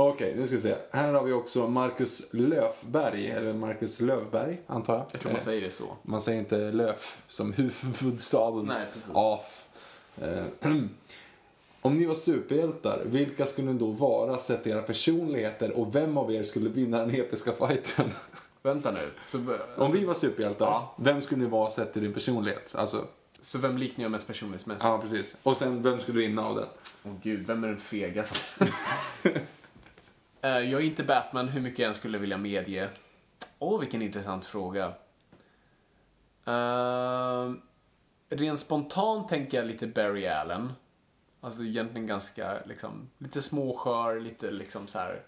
Okej, 0.01 0.35
nu 0.37 0.47
ska 0.47 0.57
vi 0.57 0.63
se. 0.63 0.75
Här 0.91 1.13
har 1.13 1.23
vi 1.25 1.33
också 1.33 1.69
Marcus 1.69 2.23
Löfberg, 2.31 3.27
eller 3.27 3.53
Marcus 3.55 4.01
Lövberg 4.01 4.61
antar 4.67 4.95
jag. 4.95 5.07
Jag 5.13 5.21
tror 5.21 5.33
man 5.33 5.41
säger 5.41 5.61
det 5.63 5.71
så. 5.71 5.97
Man 6.03 6.21
säger 6.21 6.39
inte 6.39 6.73
Löf 6.73 7.23
som 7.29 7.53
huvudstaden. 7.53 8.65
Nej, 8.67 8.87
precis. 8.93 9.11
Af. 9.15 9.65
Eh, 10.21 10.45
Om 11.81 11.97
ni 11.97 12.05
var 12.05 12.15
superhjältar, 12.15 13.03
vilka 13.05 13.47
skulle 13.47 13.73
ni 13.73 13.79
då 13.79 13.87
vara 13.87 14.39
sett 14.39 14.67
era 14.67 14.83
personligheter 14.83 15.79
och 15.79 15.95
vem 15.95 16.19
av 16.19 16.33
er 16.33 16.45
skulle 16.45 16.69
vinna 16.71 16.99
den 16.99 17.11
episka 17.15 17.53
fighten? 17.53 18.11
Vänta 18.63 18.91
nu. 18.91 19.11
Så, 19.27 19.39
Om 19.39 19.59
alltså, 19.79 19.97
vi 19.97 20.05
var 20.05 20.15
superhjältar, 20.15 20.67
Ja. 20.67 20.95
vem 20.99 21.23
skulle 21.23 21.43
ni 21.45 21.49
vara 21.51 21.71
sett 21.71 21.93
till 21.93 22.03
din 22.03 22.13
personlighet? 22.15 22.75
Alltså, 22.75 23.05
så 23.41 23.59
vem 23.59 23.79
liknar 23.79 24.05
jag 24.05 24.11
mest 24.13 24.27
personlighetsmässigt? 24.27 24.85
ja 24.85 24.99
precis. 24.99 25.37
Och 25.43 25.57
sen, 25.57 25.83
vem 25.83 26.01
skulle 26.01 26.19
vinna 26.21 26.47
av 26.47 26.55
den? 26.57 26.67
Åh 27.05 27.13
gud, 27.23 27.47
vem 27.47 27.65
är 27.65 27.69
den 27.69 27.79
fegaste? 27.79 28.39
Eh, 30.41 30.51
jag 30.51 30.81
är 30.81 30.87
inte 30.87 31.05
Batman, 31.05 31.49
hur 31.49 31.61
mycket 31.61 31.79
jag 31.79 31.89
än 31.89 31.95
skulle 31.95 32.19
vilja 32.19 32.39
medge. 32.39 32.89
Åh, 33.59 33.81
vilken 33.81 34.03
intressant 34.03 34.47
fråga. 34.47 34.93
Uh, 36.49 37.55
rent 38.29 38.61
spontant 38.61 39.29
tänker 39.29 39.59
jag 39.59 39.67
lite 39.67 39.87
Barry 39.87 40.27
Allen. 40.27 40.73
Alltså 41.41 41.63
egentligen 41.63 42.07
ganska, 42.07 42.59
liksom, 42.65 43.11
lite 43.19 43.43
småskör, 43.43 44.21
lite 44.21 44.51
liksom 44.51 44.87
så 44.87 44.99
här. 44.99 45.23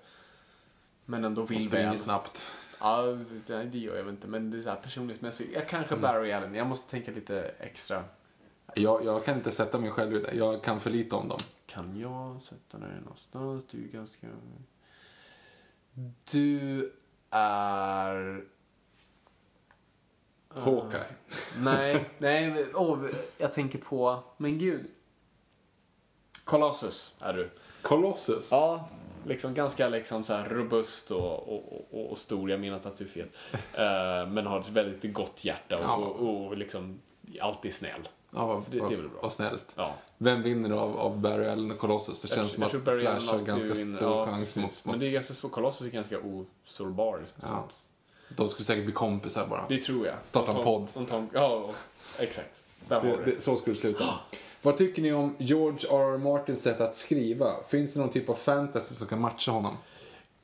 Men 1.05 1.25
ändå 1.25 1.43
Och 1.43 1.51
vill 1.51 1.67
springer 1.69 1.89
väl. 1.89 1.99
snabbt. 1.99 2.47
Ja, 2.81 3.03
det 3.47 3.79
gör 3.79 3.97
jag 3.97 4.05
väl 4.05 4.15
inte, 4.15 4.27
men 4.27 4.51
det 4.51 4.59
är 4.59 4.63
så 4.63 4.69
här 4.69 4.77
personlighetsmässigt. 4.77 5.55
Jag 5.55 5.69
kanske 5.69 5.97
Barry 5.97 6.33
Allen, 6.33 6.55
jag 6.55 6.67
måste 6.67 6.91
tänka 6.91 7.13
lite 7.13 7.55
extra. 7.59 8.05
Jag, 8.75 9.05
jag 9.05 9.25
kan 9.25 9.37
inte 9.37 9.51
sätta 9.51 9.79
mig 9.79 9.91
själv 9.91 10.17
i 10.17 10.19
det. 10.19 10.33
Jag 10.33 10.63
kan 10.63 10.81
för 10.81 10.91
lite 10.91 11.17
om 11.17 11.29
dem. 11.29 11.39
Kan 11.67 12.01
jag 12.01 12.43
sätta 12.43 12.79
dig 12.79 13.01
någonstans? 13.01 13.65
Du 13.71 13.85
är 13.85 13.89
ganska... 13.89 14.27
Du 16.31 16.93
är... 17.31 18.45
Hawkeye. 20.49 21.05
Nej, 21.59 22.05
nej, 22.19 22.51
men, 22.51 22.67
åh, 22.75 22.99
jag 23.39 23.53
tänker 23.53 23.79
på... 23.79 24.23
Men 24.37 24.59
gud. 24.59 24.87
Colossus 26.45 27.15
är 27.21 27.35
du. 27.35 27.51
Colossus. 27.83 28.49
Ja, 28.51 28.89
liksom 29.27 29.55
ganska 29.55 29.89
liksom 29.89 30.25
så 30.25 30.35
här 30.35 30.49
robust 30.49 31.11
och, 31.11 31.49
och, 31.49 31.87
och, 31.91 32.11
och 32.11 32.19
stor. 32.19 32.51
Jag 32.51 32.61
menar 32.61 32.77
inte 32.77 32.89
att 32.89 32.97
du 32.97 33.05
är 33.05 33.09
fet. 33.09 33.37
Eh, 33.75 34.27
men 34.29 34.47
har 34.47 34.61
ett 34.61 34.69
väldigt 34.69 35.15
gott 35.15 35.45
hjärta 35.45 35.77
och, 35.77 35.83
Ja. 35.83 35.95
och, 35.97 36.47
och 36.47 36.57
liksom 36.57 37.01
alltid 37.41 37.75
snäll. 37.75 38.09
Ja, 38.31 38.47
vad, 38.47 38.63
det- 38.71 38.79
det 38.79 38.85
är 38.85 38.89
väl 38.99 39.09
bra. 39.09 39.19
vad 39.23 39.33
snällt. 39.33 39.65
Ja. 39.75 39.95
Vem 40.19 40.43
vinner 40.43 40.71
av, 40.71 40.99
av 40.99 41.19
Barry 41.21 41.47
Allen 41.49 41.71
och 41.71 41.79
Colossus? 41.79 42.21
Det 42.21 42.29
känns 42.29 42.39
Jag- 42.39 42.51
som 42.51 42.63
jag 42.63 42.77
att 42.77 42.85
Barry 42.85 43.01
Flash 43.01 43.33
har 43.33 43.39
ganska 43.39 43.73
vinner. 43.75 43.99
stor 43.99 44.11
Ja, 44.11 44.27
chans 44.27 44.57
mot... 44.57 44.85
Men 44.85 45.01
det 45.01 45.07
är 45.07 45.11
ganska 45.11 45.35
svårt. 45.35 45.53
Colossus 45.53 45.87
är 45.87 45.91
ganska 45.91 46.19
osårbar. 46.21 47.25
så 47.41 47.47
Ja. 47.51 47.69
De 48.37 48.49
skulle 48.49 48.67
säkert 48.67 48.85
bli 48.85 48.93
kompisar 48.95 49.47
bara. 49.47 49.65
Det 49.69 49.79
tror 49.79 50.07
jag. 50.07 50.15
Starta 50.25 50.53
en 50.59 50.65
podd. 50.65 50.89
Ja, 51.33 51.71
exakt. 52.19 52.63
Där 52.89 53.03
Det, 53.03 53.17
det. 53.17 53.25
det, 53.25 53.41
så 53.43 53.57
skulle 53.57 53.77
det 53.77 53.81
sluta. 53.81 54.05
Vad 54.63 54.79
tycker 54.79 55.03
ni 55.03 55.13
om 55.13 55.37
George 55.39 55.89
R. 55.91 56.15
R. 56.15 56.19
Martins 56.19 56.63
sätt 56.63 56.81
att 56.81 56.97
skriva? 56.97 57.51
Finns 57.69 57.93
det 57.93 58.01
någon 58.01 58.09
typ 58.11 58.29
av 58.29 58.35
fantasy 58.35 58.95
som 58.95 59.07
kan 59.07 59.21
matcha 59.21 59.51
honom? 59.53 59.77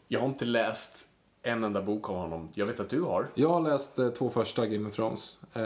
Jag 0.08 0.20
har 0.20 0.26
inte 0.26 0.44
läst 0.44 1.08
en 1.46 1.64
enda 1.64 1.82
bok 1.82 2.10
av 2.10 2.16
honom. 2.16 2.48
Jag 2.54 2.66
vet 2.66 2.80
att 2.80 2.88
du 2.88 3.00
har. 3.00 3.28
Jag 3.34 3.48
har 3.48 3.60
läst 3.60 3.98
eh, 3.98 4.08
två 4.08 4.30
första 4.30 4.66
Game 4.66 4.88
of 4.88 4.94
Thrones. 4.94 5.38
Eh, 5.52 5.62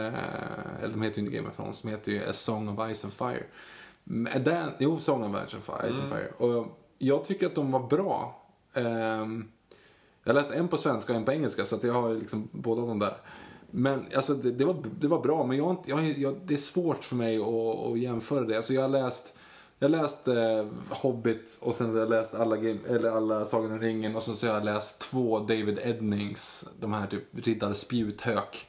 eller 0.83 0.93
de 0.93 1.01
heter 1.01 1.17
ju 1.17 1.25
inte 1.25 1.37
Game 1.37 1.49
of 1.49 1.55
Thrones, 1.55 1.81
de 1.81 1.89
heter 1.89 2.11
ju 2.11 2.19
A 2.29 2.33
Song 2.33 2.69
of 2.69 2.95
Ice 2.95 3.03
and 3.03 3.13
Fire. 3.13 3.43
Men 4.03 4.43
Den, 4.43 4.69
jo, 4.77 4.99
Song 4.99 5.23
of 5.23 5.47
Ice 5.47 5.53
and 5.53 5.63
Fire. 5.63 5.91
Ice 5.93 5.99
and 5.99 6.09
Fire. 6.09 6.31
Och 6.37 6.67
jag 6.97 7.25
tycker 7.25 7.45
att 7.45 7.55
de 7.55 7.71
var 7.71 7.87
bra. 7.87 8.43
Ehm, 8.73 9.47
jag 10.23 10.33
läste 10.33 10.53
en 10.55 10.67
på 10.67 10.77
svenska 10.77 11.13
och 11.13 11.19
en 11.19 11.25
på 11.25 11.31
engelska, 11.31 11.65
så 11.65 11.75
att 11.75 11.83
jag 11.83 11.93
har 11.93 12.13
liksom 12.13 12.49
båda 12.51 12.81
de 12.81 12.99
där. 12.99 13.17
Men 13.71 14.05
alltså, 14.15 14.33
det, 14.33 14.51
det, 14.51 14.65
var, 14.65 14.83
det 14.99 15.07
var 15.07 15.21
bra, 15.21 15.45
men 15.45 15.57
jag, 15.57 15.77
jag, 15.85 16.19
jag, 16.19 16.35
det 16.45 16.53
är 16.53 16.57
svårt 16.57 17.03
för 17.03 17.15
mig 17.15 17.37
att, 17.37 17.91
att 17.91 17.99
jämföra 17.99 18.45
det. 18.45 18.55
Alltså, 18.55 18.73
jag 18.73 18.81
har 18.81 18.89
läst 18.89 19.33
jag 19.81 19.91
läste 19.91 20.33
eh, 20.33 20.65
Hobbit 20.89 21.59
och 21.61 21.75
sen 21.75 21.87
så 21.87 21.93
har 21.93 21.99
jag 21.99 22.09
läst 22.09 22.35
alla, 22.35 22.57
game, 22.57 22.79
eller 22.89 23.11
alla 23.11 23.45
Sagan 23.45 23.71
om 23.71 23.79
ringen 23.79 24.15
och 24.15 24.23
sen 24.23 24.35
så 24.35 24.47
har 24.47 24.53
jag 24.53 24.65
läst 24.65 24.99
två 24.99 25.39
David 25.39 25.79
Ednings, 25.83 26.65
de 26.79 26.93
här 26.93 27.07
typ 27.07 27.23
Riddare 27.31 27.75
Spjuthök. 27.75 28.67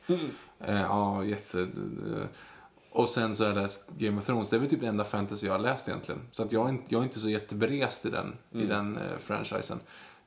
Eh, 0.61 0.81
ja, 0.81 1.25
jätte... 1.25 1.61
Eh, 1.61 2.27
och 2.91 3.09
sen 3.09 3.35
så 3.35 3.45
har 3.45 3.51
jag 3.51 3.63
läst 3.63 3.85
Game 3.99 4.19
of 4.19 4.27
Thrones. 4.27 4.51
Det 4.51 4.57
är 4.57 4.61
väl 4.61 4.71
typ 4.71 4.81
det 4.81 4.87
enda 4.87 5.05
fantasy 5.05 5.47
jag 5.47 5.55
har 5.55 5.59
läst 5.59 5.89
egentligen. 5.89 6.21
Så 6.33 6.43
att 6.43 6.53
jag 6.53 6.67
är 6.67 6.71
inte, 6.71 6.85
jag 6.89 7.01
är 7.01 7.05
inte 7.05 7.21
så 7.21 7.29
jätteberest 7.29 8.07
i 8.07 8.11
den, 8.11 8.37
i 8.53 8.67
den 8.67 8.97
eh, 8.97 9.19
franchisen. 9.19 9.81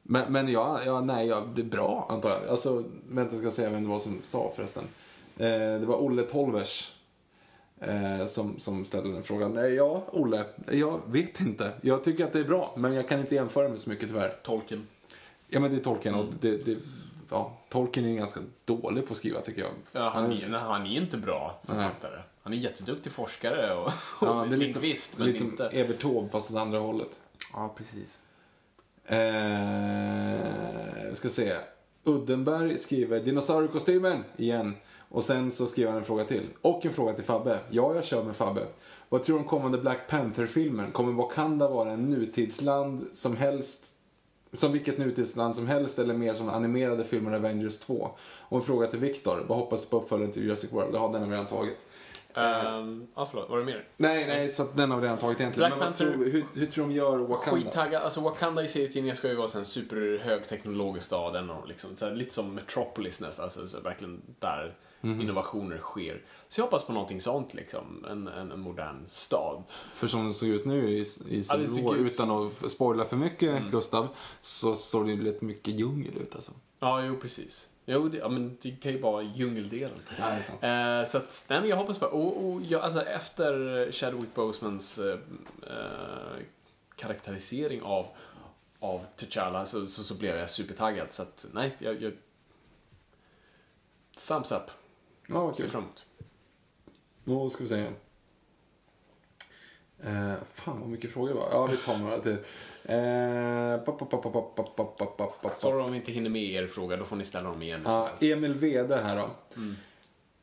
Men, 0.04 0.34
men 0.34 0.48
ja, 0.48 0.80
ja, 0.86 1.02
nej, 1.02 1.28
ja, 1.28 1.44
det 1.56 1.62
är 1.62 1.66
bra 1.66 2.08
antar 2.10 2.30
jag. 2.30 2.48
Alltså, 2.48 2.84
vänta, 3.10 3.36
jag 3.36 3.44
ska 3.44 3.52
säga 3.52 3.70
vem 3.70 3.84
det 3.84 3.90
var 3.90 4.00
som 4.00 4.20
sa 4.24 4.52
förresten. 4.56 4.84
Eh, 5.38 5.80
det 5.80 5.86
var 5.86 5.96
Olle 5.96 6.24
Tolvers 6.24 6.95
eh, 7.80 8.26
som, 8.28 8.60
som 8.60 8.86
ställde 8.86 9.14
den 9.14 9.24
frågan. 9.24 9.54
Nej, 9.54 9.74
ja, 9.74 10.04
Olle, 10.12 10.46
jag 10.72 11.02
vet 11.06 11.40
inte. 11.40 11.74
Jag 11.82 12.04
tycker 12.04 12.24
att 12.24 12.34
det 12.34 12.40
är 12.40 12.44
bra, 12.44 12.74
men 12.78 12.94
jag 12.94 13.10
kan 13.10 13.20
inte 13.20 13.36
jämföra 13.36 13.70
med 13.70 13.80
så 13.80 13.90
mycket 13.90 14.08
tyvärr. 14.08 14.34
Tolkien. 14.44 14.88
Ja, 15.48 15.60
men 15.60 15.72
det 15.72 15.78
är 15.78 15.82
Tolkien 15.82 16.16
och 16.16 16.26
det, 16.40 16.66
det, 16.66 16.78
ja, 17.30 17.58
Tolkien 17.70 18.06
är 18.06 18.16
ganska 18.16 18.40
dålig 18.66 19.08
på 19.08 19.12
att 19.12 19.18
skriva 19.18 19.42
tycker 19.42 19.62
jag. 19.62 19.72
Ja, 19.92 20.10
han, 20.10 20.32
är, 20.32 20.50
nej, 20.50 20.60
han 20.60 20.86
är 20.86 21.02
inte 21.02 21.18
bra 21.18 21.62
författare. 21.64 22.20
Han 22.44 22.54
är 22.54 22.58
jätteduktig 22.58 23.12
forskare 23.12 23.74
och, 23.76 23.92
Ja, 24.22 24.42
och 24.42 24.48
det 24.48 24.56
är 24.56 24.58
lite, 24.58 24.80
lingvist, 24.80 25.18
men 25.18 25.28
lite 25.28 25.40
som 25.40 25.48
inte... 25.48 25.68
Evert 25.68 26.02
Taube 26.02 26.30
fast 26.30 26.52
åt 26.52 26.58
andra 26.58 26.80
hållet. 26.80 27.10
Ja, 27.54 27.76
precis. 27.78 28.20
Eh, 29.06 30.40
ska 31.14 31.30
se. 31.30 31.56
Uddenberg 32.04 32.78
skriver 32.78 33.20
dinosauriekostymen 33.20 34.24
igen. 34.38 34.76
Och 35.16 35.24
sen 35.24 35.52
så 35.52 35.68
skriver 35.68 35.92
han 35.92 36.00
en 36.00 36.06
fråga 36.06 36.24
till. 36.24 36.48
Och 36.62 36.86
en 36.86 36.94
fråga 36.94 37.14
till 37.14 37.24
Fabbe. 37.24 37.60
Ja, 37.70 37.96
jag 37.96 38.06
kör 38.06 38.24
med 38.24 38.36
Fabbe. 38.36 38.66
Vad 39.10 39.24
tror 39.24 39.38
du 39.38 39.44
om 39.44 39.50
kommande 39.50 39.78
Black 39.78 40.08
Panther-filmen? 40.10 40.92
Kommer 40.92 41.14
Wakanda 41.14 41.70
vara 41.70 41.92
en 41.92 42.10
nutidsland 42.10 43.08
som 43.14 43.38
helst 43.38 43.94
som 44.54 44.72
vilket 44.72 44.98
nutidsland 44.98 45.56
som 45.56 45.68
helst 45.68 46.00
eller 46.00 46.14
mer 46.14 46.34
som 46.34 46.50
animerade 46.50 47.04
filmer 47.04 47.32
Avengers 47.32 47.80
2? 47.80 48.12
Och 48.40 48.58
en 48.58 48.64
fråga 48.64 48.88
till 48.88 49.00
Viktor. 49.00 49.46
Vad 49.48 49.58
hoppas 49.58 49.84
du 49.84 49.90
på 49.90 49.98
uppföljaren 49.98 50.32
till 50.32 50.44
Jurassic 50.44 50.72
World? 50.72 50.96
Ja, 50.96 51.10
den 51.14 51.22
har 51.22 51.30
vi 51.30 51.34
redan 51.34 51.46
tagit. 51.46 51.78
Um, 52.36 53.08
ja, 53.16 53.26
förlåt. 53.32 53.50
Var 53.50 53.58
det 53.58 53.66
mer? 53.66 53.88
Nej, 53.98 54.28
nej, 54.28 54.50
så 54.50 54.66
den 54.74 54.92
har 54.92 54.98
vi 55.00 55.06
redan 55.06 55.18
tagit 55.18 55.40
egentligen. 55.40 55.70
Black 55.70 55.80
Men 55.80 55.94
Panther- 55.94 56.14
tror, 56.14 56.26
hur, 56.26 56.44
hur 56.54 56.66
tror 56.66 56.88
de 56.88 56.94
gör 56.94 57.18
Wakanda? 57.18 57.62
Skittaggad. 57.62 58.04
Alltså 58.04 58.22
Wakanda 58.22 58.64
i 58.64 58.68
serietidningar 58.68 59.16
ska 59.16 59.28
ju 59.28 59.36
vara 59.36 59.60
en 59.60 59.66
superhögteknologisk 59.66 61.06
stad. 61.06 61.50
Liksom, 61.68 61.90
så 61.96 62.06
här, 62.06 62.16
lite 62.16 62.34
som 62.34 62.56
Metropolis 62.56 63.22
nästan. 63.22 63.44
Alltså, 63.44 63.68
så 63.68 63.80
verkligen 63.80 64.22
där 64.40 64.76
Mhm. 65.12 65.22
innovationer 65.22 65.78
sker. 65.78 66.22
Så 66.48 66.60
jag 66.62 66.66
hoppas 66.66 66.86
på 66.86 66.94
någonting 66.94 67.22
sånt 67.22 67.54
liksom. 67.54 68.06
En, 68.10 68.28
en, 68.28 68.52
en 68.52 68.60
modern 68.60 69.06
stad. 69.10 69.64
För 69.94 70.08
som 70.08 70.28
det 70.28 70.34
såg 70.34 70.50
ut 70.50 70.66
nu 70.66 70.90
i, 70.90 71.00
i 71.30 71.44
Ja, 71.50 71.56
War, 71.58 71.62
ut- 71.62 71.78
Mm. 71.96 72.06
utan 72.06 72.32
att 72.32 72.72
spoila 72.72 73.06
för 73.06 73.16
mycket 73.18 73.64
Gustav, 73.72 74.08
så 74.42 74.76
såg 74.76 75.06
det 75.06 75.12
ju 75.12 75.22
lite 75.22 75.46
mycket 75.46 75.80
djungel 75.80 76.18
ut 76.18 76.36
alltså. 76.36 76.52
Ja, 76.80 77.06
jo 77.06 77.16
precis. 77.22 77.70
Jo, 77.86 78.08
det, 78.10 78.18
ja, 78.18 78.30
men 78.30 78.58
det 78.62 78.72
kan 78.72 78.92
ju 78.92 79.02
vara 79.02 79.24
djungeldelen. 79.24 80.00
Är 80.18 80.42
sant. 80.42 80.64
Eh, 80.64 81.12
så 81.12 81.18
att, 81.18 81.46
nej, 81.50 81.60
men 81.60 81.70
jag 81.70 81.78
hoppas 81.78 81.98
på 82.00 82.06
och, 82.06 82.46
och 82.54 82.62
jag, 82.62 82.82
alltså 82.82 83.02
efter 83.02 83.88
Chadwick 83.92 84.34
Bosemans 84.36 85.00
eh, 85.00 85.20
eh, 85.68 86.44
karaktärisering 86.96 87.82
av, 87.82 88.08
av 88.80 89.02
T'Challa 89.18 89.66
så, 89.66 89.88
så, 89.88 90.04
så 90.04 90.14
blev 90.16 90.38
jag 90.38 90.50
supertaggad. 90.50 91.12
Så 91.14 91.22
att, 91.22 91.46
nej, 91.54 91.76
jag, 91.80 92.02
jag... 92.02 92.14
Thumbs 94.28 94.52
up. 94.52 94.62
Ja, 95.28 95.46
vad 95.46 95.58
kul. 95.58 95.66
Ser 95.66 95.72
fram 95.72 95.84
emot. 95.84 96.06
Nå, 97.24 97.50
ska 97.50 97.64
vi 97.64 97.70
säga? 97.70 97.94
Eh, 100.04 100.34
fan 100.54 100.80
vad 100.80 100.90
mycket 100.90 101.12
frågor 101.12 101.30
det 101.30 101.36
var. 101.36 101.50
Ja, 101.52 101.66
vi 101.66 101.78
tar 101.78 101.98
några 101.98 102.20
till. 102.20 102.38
Sorry 105.58 105.84
om 105.84 105.92
vi 105.92 105.98
inte 105.98 106.12
hinner 106.12 106.30
med 106.30 106.44
er 106.44 106.68
fråga, 106.68 106.98
då 106.98 107.06
får 107.06 107.16
ni 107.16 107.26
ställa 107.26 107.50
dem 107.50 107.62
igen. 107.62 107.82
Ja, 107.86 108.10
Emil 108.20 108.54
Wede 108.54 108.98
här 108.98 109.18
då. 109.18 109.30
Mm. 109.56 109.76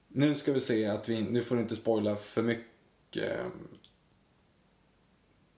Nu 0.09 0.34
ska 0.34 0.52
vi 0.52 0.60
se 0.60 0.86
att 0.86 1.09
vi, 1.09 1.22
nu 1.22 1.42
får 1.42 1.56
du 1.56 1.62
inte 1.62 1.76
spoila 1.76 2.16
för 2.16 2.42
mycket. 2.42 3.52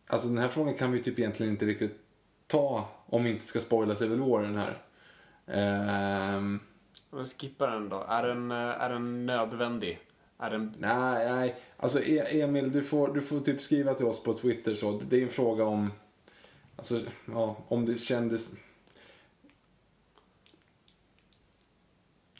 Alltså 0.06 0.28
den 0.28 0.38
här 0.38 0.48
frågan 0.48 0.74
kan 0.74 0.92
vi 0.92 1.02
typ 1.02 1.18
egentligen 1.18 1.52
inte 1.52 1.66
riktigt 1.66 2.00
ta 2.46 2.88
om 3.06 3.24
vi 3.24 3.30
inte 3.30 3.46
ska 3.46 3.60
spoila 3.60 3.96
spoilas 3.96 4.02
över 4.02 4.16
den 4.42 4.56
här. 4.58 4.82
Eh, 5.46 6.42
jag 7.16 7.26
skippar 7.26 7.70
den 7.70 7.88
då. 7.88 8.04
Är 8.08 8.22
den, 8.22 8.50
eh, 8.50 8.56
är 8.56 8.90
den 8.90 9.26
nödvändig? 9.26 10.00
Är 10.38 10.50
den... 10.50 10.74
Nej, 10.78 11.32
nej. 11.32 11.56
Alltså 11.76 12.02
E- 12.02 12.40
Emil, 12.42 12.72
du 12.72 12.82
får, 12.82 13.14
du 13.14 13.20
får 13.20 13.40
typ 13.40 13.60
skriva 13.62 13.94
till 13.94 14.06
oss 14.06 14.22
på 14.22 14.34
Twitter 14.34 14.74
så. 14.74 15.00
Det 15.08 15.16
är 15.16 15.22
en 15.22 15.28
fråga 15.28 15.64
om, 15.64 15.92
alltså, 16.76 17.00
ja, 17.32 17.56
om 17.68 17.86
det 17.86 17.98
kändes... 17.98 18.52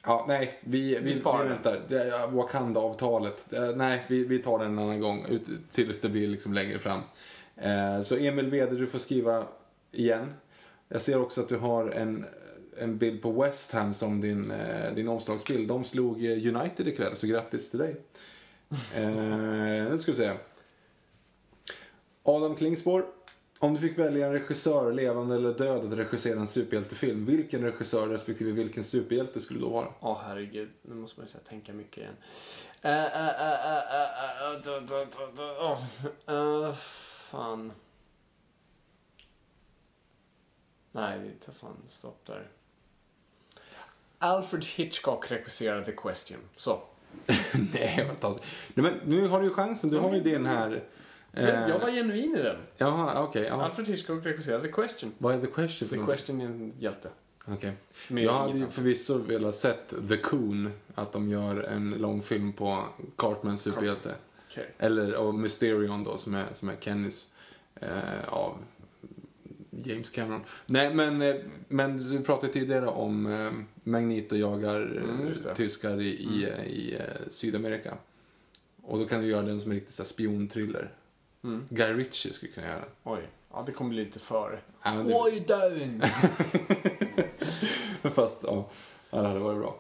Ja, 0.07 0.25
nej, 0.29 0.61
vi, 0.65 0.99
vi, 1.03 1.13
sparar 1.13 1.45
vi 1.45 1.49
väntar. 1.49 2.29
Wakanda-avtalet. 2.29 3.47
Nej, 3.77 4.05
vi, 4.09 4.25
vi 4.25 4.39
tar 4.39 4.59
den 4.59 4.73
en 4.73 4.79
annan 4.79 5.01
gång, 5.01 5.27
ut, 5.29 5.47
tills 5.73 6.01
det 6.01 6.09
blir 6.09 6.29
liksom 6.29 6.53
längre 6.55 6.79
fram. 6.79 7.01
Eh, 7.57 8.03
så 8.03 8.17
Emil 8.17 8.51
Wede, 8.51 8.77
du 8.77 8.87
får 8.87 8.99
skriva 8.99 9.47
igen. 9.93 10.35
Jag 10.89 11.03
ser 11.03 11.21
också 11.21 11.41
att 11.41 11.49
du 11.49 11.57
har 11.57 11.91
en, 11.91 12.27
en 12.79 12.99
bild 12.99 13.23
på 13.23 13.33
West 13.33 13.73
Ham 13.73 13.95
som 13.95 14.21
din, 14.21 14.51
eh, 14.51 14.95
din 14.95 15.09
omslagsbild. 15.09 15.69
De 15.69 15.85
slog 15.85 16.25
eh, 16.25 16.57
United 16.57 16.89
ikväll, 16.89 17.17
så 17.17 17.27
grattis 17.27 17.71
till 17.71 17.79
dig. 17.79 17.97
Eh, 18.95 19.91
nu 19.91 19.99
ska 19.99 20.13
vi 20.13 20.19
se. 20.19 20.33
Adam 22.23 22.57
Klingspor. 22.57 23.07
Om 23.59 23.75
du 23.75 23.81
fick 23.81 23.99
välja 23.99 24.27
en 24.27 24.33
regissör, 24.33 24.93
levande 24.93 25.35
eller 25.35 25.55
död, 25.55 25.93
att 25.93 25.99
regissera 25.99 26.41
en 26.41 26.47
superhjältefilm. 26.47 27.25
Vilken 27.25 27.63
regissör 27.63 28.09
respektive 28.09 28.53
vilken 28.53 28.85
superhjälte 28.85 29.41
skulle 29.41 29.61
då 29.61 29.69
vara? 29.69 29.89
Åh 30.01 30.21
herregud, 30.27 30.71
nu 30.83 30.95
måste 30.95 31.21
man 31.21 31.27
ju 31.27 31.33
här, 31.35 31.41
tänka 31.41 31.73
mycket 31.73 31.97
igen. 31.97 32.15
Fan. 37.31 37.73
Nej, 40.93 41.19
det 41.19 41.47
tar 41.47 41.53
fan 41.53 41.77
stopp 41.87 42.27
där. 42.27 42.51
Alfred 44.25 44.65
Hitchcock 44.65 45.31
regisserade 45.31 45.85
The 45.85 45.93
Question. 45.93 46.39
Så. 46.57 46.83
Nej, 47.73 48.05
fantastiskt. 48.09 48.47
Nej, 48.75 48.93
men 48.93 49.11
nu 49.11 49.27
har 49.29 49.41
du 49.41 49.47
ju 49.47 49.53
chansen. 49.55 49.91
Du 49.91 49.99
har 49.99 50.15
ju 50.15 50.21
din 50.21 50.47
här. 50.47 50.83
Eh, 51.33 51.49
Jag, 51.49 51.79
var 51.79 51.91
genuin 51.91 52.37
i 52.37 52.43
den. 52.43 52.57
Jaha, 52.77 53.23
okej. 53.23 53.43
ja. 53.43 53.63
Alfred 53.65 53.89
Hitchcock 53.89 54.27
regisserade 54.27 54.63
The 54.63 54.73
Question. 54.73 55.13
Vad 55.19 55.35
är 55.35 55.41
the 55.41 55.47
question 55.47 55.89
för 55.89 55.97
The 55.97 56.01
någonting? 56.01 56.17
Question 56.17 56.41
är 56.41 56.45
en 56.45 56.73
hjälte. 56.79 57.09
Okej. 57.47 57.73
Med 58.09 58.25
Jag 58.25 58.33
hade 58.33 58.59
ju 58.59 58.67
förvisso 58.67 59.19
velat 59.19 59.55
sett 59.55 59.95
The 60.09 60.17
Coon, 60.17 60.73
att 60.95 61.13
de 61.13 61.29
gör 61.29 61.63
en 61.63 61.91
lång 61.91 62.23
film 62.23 62.53
på 62.53 62.85
Cartmans 63.17 63.63
superhjälte. 63.63 64.15
Okej. 64.51 64.71
Eller 64.79 65.13
av 65.13 65.35
Mysterion 65.35 66.05
då, 66.05 66.17
som 66.17 66.35
är, 66.35 66.47
som 66.55 66.69
är 66.69 66.77
Kennys 66.81 67.27
eh, 67.81 68.29
av 68.29 68.59
James 69.85 70.11
Cameron. 70.11 70.41
Nej, 70.67 70.95
men, 70.95 71.23
eh, 71.23 71.35
men 71.69 71.97
du 72.11 72.21
pratade 72.23 72.53
tidigare 72.53 72.87
om 72.87 73.27
eh, 73.27 73.53
Magneto 73.91 74.37
jagar 74.37 74.81
Mm, 74.83 75.21
eh, 75.21 75.33
det. 75.45 75.55
tyskar 75.55 76.01
i, 76.01 76.07
i, 76.09 76.49
i 76.67 76.95
eh, 76.95 77.01
Sydamerika. 77.31 77.95
Och 78.83 78.99
då 78.99 79.05
kan 79.07 79.21
du 79.21 79.27
göra 79.27 79.43
den 79.43 79.61
som 79.61 79.71
en 79.71 79.77
riktig 79.77 79.95
så 79.95 80.03
här, 80.03 80.09
spionthriller. 80.09 80.93
Mm. 81.45 81.65
Guy 81.71 81.93
Ritchie 81.93 82.33
skulle 82.33 82.53
kunna 82.53 82.67
göra. 82.67 82.85
Oj. 83.03 83.21
Ja, 83.53 83.63
det 83.67 83.73
kommer 83.73 83.91
bli 83.91 84.05
lite 84.05 84.19
för... 84.19 84.61
Ja, 84.85 84.91
det- 84.91 85.15
Oj, 85.15 85.45
down! 85.49 86.03
Fast 88.15 88.39
ja, 88.43 88.69
ja, 89.11 89.23
det 89.23 89.29
hade 89.29 89.41
varit 89.41 89.59
bra. 89.61 89.79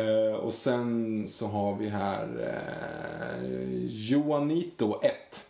Eh, 0.00 0.34
och 0.34 0.54
sen 0.54 1.24
så 1.28 1.46
har 1.46 1.76
vi 1.76 1.88
här 1.88 2.28
eh, 2.40 3.84
Joanito 3.86 5.00
1. 5.02 5.44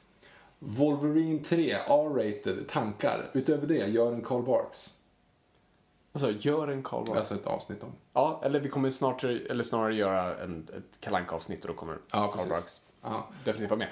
Wolverine 0.64 1.44
3, 1.44 1.70
R-rated, 1.72 2.68
tankar. 2.68 3.30
Utöver 3.32 3.66
det, 3.66 3.74
gör 3.86 4.12
en 4.12 4.22
Carl 4.22 4.42
Barks. 4.42 4.94
Alltså, 6.12 6.30
gör 6.30 6.68
en 6.68 6.82
Karl 6.82 7.04
Barks. 7.06 7.18
Alltså 7.18 7.34
ett 7.34 7.46
avsnitt 7.46 7.82
om. 7.82 7.92
Ja, 8.12 8.40
eller 8.44 8.60
vi 8.60 8.68
kommer 8.68 8.90
snart, 8.90 9.24
eller 9.24 9.64
snarare 9.64 9.94
göra 9.94 10.42
en, 10.42 10.68
ett 10.76 11.00
kalanka 11.00 11.34
avsnitt 11.34 11.60
och 11.60 11.68
då 11.68 11.74
kommer 11.74 11.98
Ja, 12.12 12.30
precis. 12.34 12.50
Barks 12.50 12.80
Ja. 13.02 13.26
definitivt 13.44 13.70
vara 13.70 13.78
med. 13.78 13.88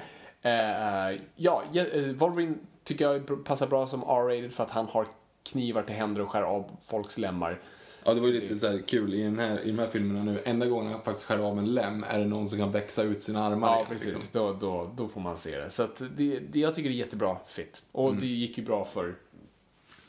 Ja, 1.37 1.63
ja, 1.73 1.85
eh, 1.87 2.05
Wolverine 2.13 2.55
tycker 2.85 3.05
jag 3.13 3.45
passar 3.45 3.67
bra 3.67 3.87
som 3.87 4.03
R-rated 4.03 4.53
för 4.53 4.65
att 4.65 4.71
han 4.71 4.87
har 4.87 5.07
knivar 5.43 5.83
till 5.83 5.95
händer 5.95 6.23
och 6.23 6.31
skär 6.31 6.43
av 6.43 6.71
folks 6.83 7.19
lemmar. 7.19 7.61
Ja, 8.05 8.15
det 8.15 8.21
var 8.21 8.29
ju 8.29 8.41
lite 8.41 8.57
så 8.57 8.69
här 8.69 8.79
kul 8.87 9.15
i, 9.15 9.23
den 9.23 9.39
här, 9.39 9.61
i 9.61 9.67
de 9.71 9.79
här 9.79 9.87
filmerna 9.87 10.23
nu. 10.33 10.43
Enda 10.45 10.67
gången 10.67 10.93
han 10.93 11.03
faktiskt 11.03 11.27
skär 11.27 11.39
av 11.39 11.59
en 11.59 11.75
lem 11.75 12.05
är 12.09 12.19
det 12.19 12.27
någon 12.27 12.49
som 12.49 12.59
kan 12.59 12.73
växa 12.73 13.03
ut 13.03 13.23
sina 13.23 13.45
armar 13.45 13.69
Ja, 13.69 13.77
igen, 13.77 13.87
precis. 13.91 14.15
liksom. 14.15 14.23
Då, 14.33 14.53
då, 14.53 14.91
då 14.97 15.09
får 15.09 15.21
man 15.21 15.37
se 15.39 15.59
det. 15.59 15.71
Så 15.71 15.83
att 15.83 16.03
det, 16.17 16.39
det, 16.39 16.59
jag 16.59 16.75
tycker 16.75 16.89
det 16.91 16.95
är 16.97 16.99
jättebra 16.99 17.37
fit. 17.49 17.83
Och 17.93 18.09
Mm. 18.09 18.21
det 18.21 18.27
gick 18.27 18.59
ju 18.59 18.65
bra 18.65 18.85
för 18.85 19.15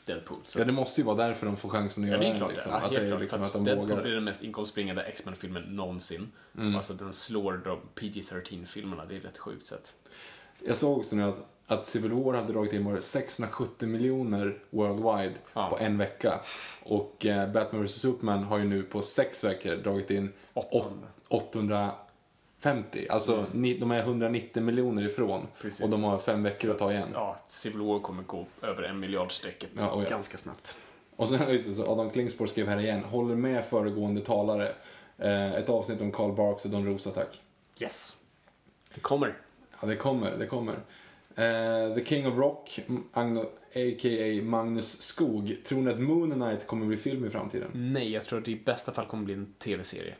Deadpool. 0.06 0.38
Så 0.44 0.58
Ja, 0.60 0.64
det 0.64 0.72
måste 0.72 1.00
ju 1.00 1.04
vara 1.04 1.16
därför 1.16 1.46
de 1.46 1.56
får 1.56 1.68
chansen 1.68 2.04
att 2.04 2.10
Ja, 2.10 2.14
göra 2.16 2.20
det 2.22 2.26
är 2.26 2.30
den, 2.30 2.38
klart. 2.38 2.52
liksom. 2.52 2.72
ja, 2.72 2.76
Att 2.78 2.82
helt 2.82 2.94
det 3.00 3.06
är 3.06 3.08
klart. 3.08 3.20
liksom 3.20 3.42
att 3.42 3.46
att 3.46 3.52
de 3.52 3.64
Deadpool 3.64 3.88
vågar. 3.90 4.02
är 4.04 4.14
den 4.14 4.24
mest 4.24 4.42
inkomstbringande 4.42 5.02
X-Men-filmen 5.02 5.62
någonsin. 5.62 6.32
Mm. 6.58 6.76
Alltså 6.76 6.92
den 6.94 7.12
slår 7.12 7.60
de 7.64 7.78
PG-13-filmerna. 7.94 9.04
Det 9.08 9.16
är 9.16 9.20
rätt 9.20 9.38
sjukt. 9.38 9.66
Så 9.66 9.74
att, 9.74 9.94
Jag 10.66 10.76
såg 10.76 10.98
också 10.98 11.16
nu 11.16 11.22
att, 11.22 11.46
att 11.66 11.86
Civil 11.86 12.12
War 12.12 12.34
hade 12.34 12.52
dragit 12.52 12.72
in 12.72 12.84
var 12.84 12.92
det 12.94 13.02
670 13.02 13.88
miljoner 13.88 14.58
worldwide 14.70 15.34
Ja. 15.54 15.68
på 15.70 15.78
en 15.78 15.98
vecka. 15.98 16.40
Och 16.82 17.26
eh, 17.26 17.52
Batman 17.52 17.84
vs 17.84 17.92
Superman 18.00 18.42
har 18.44 18.58
ju 18.58 18.64
nu 18.64 18.82
på 18.82 19.02
sex 19.02 19.44
veckor 19.44 19.76
dragit 19.76 20.10
in 20.10 20.32
åt- 20.54 20.68
800. 20.72 21.90
850. 22.60 23.06
Alltså 23.10 23.46
ni, 23.52 23.78
de 23.78 23.90
är 23.90 23.98
190 23.98 24.62
miljoner 24.62 25.02
ifrån. 25.06 25.30
Mm. 25.40 25.46
Precis. 25.60 25.80
Och 25.84 25.90
de 25.90 26.04
har 26.04 26.18
fem 26.18 26.42
veckor 26.42 26.70
att 26.70 26.78
ta 26.78 26.92
igen. 26.92 27.08
Ja, 27.12 27.36
Civil 27.48 27.80
War 27.80 27.98
kommer 28.00 28.22
gå 28.22 28.46
över 28.62 28.82
en 28.82 29.00
miljardstrecket 29.00 29.70
Ja, 29.78 29.90
och 29.90 30.02
ja. 30.04 30.08
ganska 30.08 30.38
snabbt. 30.38 30.76
Och 31.16 31.28
sen 31.28 31.40
just 31.52 31.68
det, 31.68 31.74
så 31.74 31.86
Adam 31.92 32.10
Klingspor 32.10 32.46
skrev 32.46 32.68
här 32.68 32.78
igen, 32.80 33.04
håller 33.04 33.34
med 33.34 33.64
föregående 33.64 34.20
talare. 34.20 34.72
Eh, 35.18 35.54
ett 35.54 35.68
avsnitt 35.68 36.00
om 36.00 36.12
Karl 36.12 36.32
Barks 36.32 36.64
och 36.64 36.70
Don 36.70 36.86
Rosa 36.86 37.10
tack. 37.10 37.40
Yes. 37.80 38.16
Det 38.94 39.00
kommer. 39.00 39.36
Ja, 39.80 39.86
det 39.88 39.96
kommer, 39.96 40.36
det 40.38 40.46
kommer. 40.46 40.74
Eh, 41.36 41.94
The 41.94 42.04
King 42.04 42.26
of 42.26 42.38
Rock, 42.38 42.80
Agno, 43.12 43.40
a.k.a. 43.74 44.42
Magnus 44.42 45.02
Skog. 45.02 45.56
Tror 45.64 45.82
ni 45.82 45.90
att 45.90 46.00
Moon 46.00 46.30
Knight 46.32 46.66
kommer 46.66 46.86
bli 46.86 46.96
film 46.96 47.24
i 47.24 47.30
framtiden? 47.30 47.70
Nej, 47.74 48.12
jag 48.12 48.24
tror 48.24 48.38
att 48.38 48.44
det 48.44 48.50
i 48.50 48.60
bästa 48.64 48.92
fall 48.92 49.06
kommer 49.06 49.24
bli 49.24 49.34
en 49.34 49.54
tv-serie. 49.58 50.14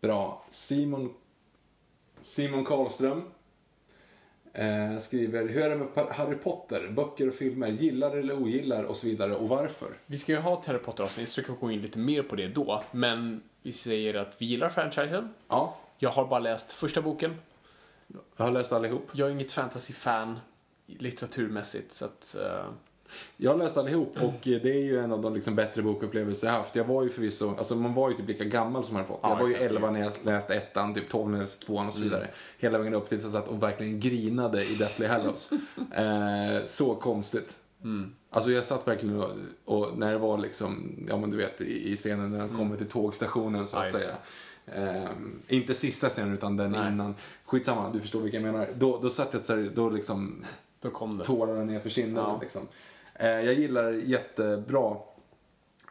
Bra. 0.00 0.44
Simon, 0.50 1.14
Simon 2.22 2.64
Karlström 2.64 3.22
eh, 4.52 4.98
skriver, 4.98 5.48
hur 5.48 5.62
är 5.62 5.70
det 5.70 5.76
med 5.76 5.88
Harry 6.10 6.36
Potter? 6.36 6.88
Böcker 6.88 7.28
och 7.28 7.34
filmer, 7.34 7.68
gillar 7.68 8.16
eller 8.16 8.42
ogillar 8.42 8.84
och 8.84 8.96
så 8.96 9.06
vidare 9.06 9.36
och 9.36 9.48
varför? 9.48 9.88
Vi 10.06 10.18
ska 10.18 10.32
ju 10.32 10.38
ha 10.38 10.60
ett 10.60 10.66
Harry 10.66 10.78
Potter-avsnitt, 10.78 11.28
så 11.28 11.40
vi 11.40 11.46
kan 11.46 11.56
gå 11.60 11.70
in 11.70 11.80
lite 11.82 11.98
mer 11.98 12.22
på 12.22 12.36
det 12.36 12.48
då. 12.48 12.84
Men 12.92 13.42
vi 13.62 13.72
säger 13.72 14.14
att 14.14 14.36
vi 14.42 14.46
gillar 14.46 14.68
franchisen. 14.68 15.34
Ja, 15.48 15.76
Jag 15.98 16.10
har 16.10 16.26
bara 16.26 16.40
läst 16.40 16.72
första 16.72 17.02
boken. 17.02 17.34
Jag 18.36 18.44
har 18.44 18.52
läst 18.52 18.72
allihop. 18.72 19.08
Jag 19.12 19.28
är 19.28 19.32
inget 19.32 19.52
fantasy-fan 19.52 20.38
litteraturmässigt, 20.86 21.92
så 21.92 22.04
att... 22.04 22.36
eh, 22.40 22.64
Jag 23.36 23.50
har 23.50 23.58
läst 23.58 23.76
allihop 23.76 24.16
och 24.22 24.34
det 24.42 24.64
är 24.70 24.82
ju 24.84 24.98
en 24.98 25.12
av 25.12 25.20
de 25.20 25.34
liksom 25.34 25.54
bättre 25.54 25.82
bokupplevelser 25.82 26.46
jag 26.46 26.54
haft. 26.54 26.76
Jag 26.76 26.84
var 26.84 27.02
ju 27.02 27.10
förvisso, 27.10 27.54
alltså 27.58 27.76
man 27.76 27.94
var 27.94 28.10
ju 28.10 28.16
typ 28.16 28.28
lika 28.28 28.44
gammal 28.44 28.84
som 28.84 28.96
Harry 28.96 29.06
Potter. 29.06 29.28
Ja, 29.28 29.30
jag 29.34 29.42
var 29.42 29.48
ju 29.48 29.54
exakt. 29.54 29.70
11 29.70 29.90
när 29.90 30.00
jag 30.00 30.12
läste 30.22 30.54
ettan, 30.54 30.94
typ 30.94 31.08
12 31.08 31.30
när 31.30 31.38
jag 31.38 31.42
läste 31.42 31.66
tvåan 31.66 31.86
och 31.86 31.94
så 31.94 32.02
vidare. 32.02 32.28
Hela 32.58 32.78
vägen 32.78 32.94
upp 32.94 33.08
tills 33.08 33.22
jag 33.22 33.32
satt 33.32 33.48
och 33.48 33.62
verkligen 33.62 34.00
grinade 34.00 34.64
i 34.64 34.74
Deathly 34.74 35.06
Hallows. 35.06 35.50
eh, 35.94 36.66
så 36.66 36.94
konstigt. 36.94 37.56
Alltså 38.30 38.50
jag 38.50 38.64
satt 38.64 38.88
verkligen 38.88 39.20
och, 39.20 39.30
och 39.64 39.98
när 39.98 40.12
det 40.12 40.18
var 40.18 40.38
liksom, 40.38 40.96
ja 41.08 41.16
men 41.16 41.30
du 41.30 41.36
vet 41.36 41.60
i, 41.60 41.92
i 41.92 41.96
scenen 41.96 42.30
när 42.30 42.38
de 42.38 42.56
kommer 42.56 42.76
till 42.76 42.88
tågstationen 42.88 43.66
så 43.66 43.76
Ja, 43.76 43.80
att 43.80 43.86
just 43.92 43.98
säga. 44.04 44.16
Ehm, 44.74 45.42
inte 45.48 45.74
sista 45.74 46.08
scenen 46.08 46.34
utan 46.34 46.56
den 46.56 46.70
Nej. 46.70 46.92
innan. 46.92 47.14
Skitsamma, 47.44 47.90
du 47.92 48.00
förstår 48.00 48.20
vilken 48.20 48.44
jag 48.44 48.52
menar. 48.52 48.68
Då, 48.74 48.98
då 49.02 49.10
satt 49.10 49.34
jag 49.34 49.44
så 49.44 49.54
här, 49.56 49.70
då 49.74 49.90
liksom 49.90 50.44
Då 50.80 50.90
kom 50.90 51.18
det. 51.18 51.24
tårarna 51.24 51.64
ner 51.64 51.80
för 51.80 51.90
kinderna. 51.90 52.28
Ja. 52.28 52.38
Liksom. 52.42 52.62
Eh, 53.14 53.28
jag 53.28 53.54
gillar 53.54 53.92
jättebra. 53.92 54.96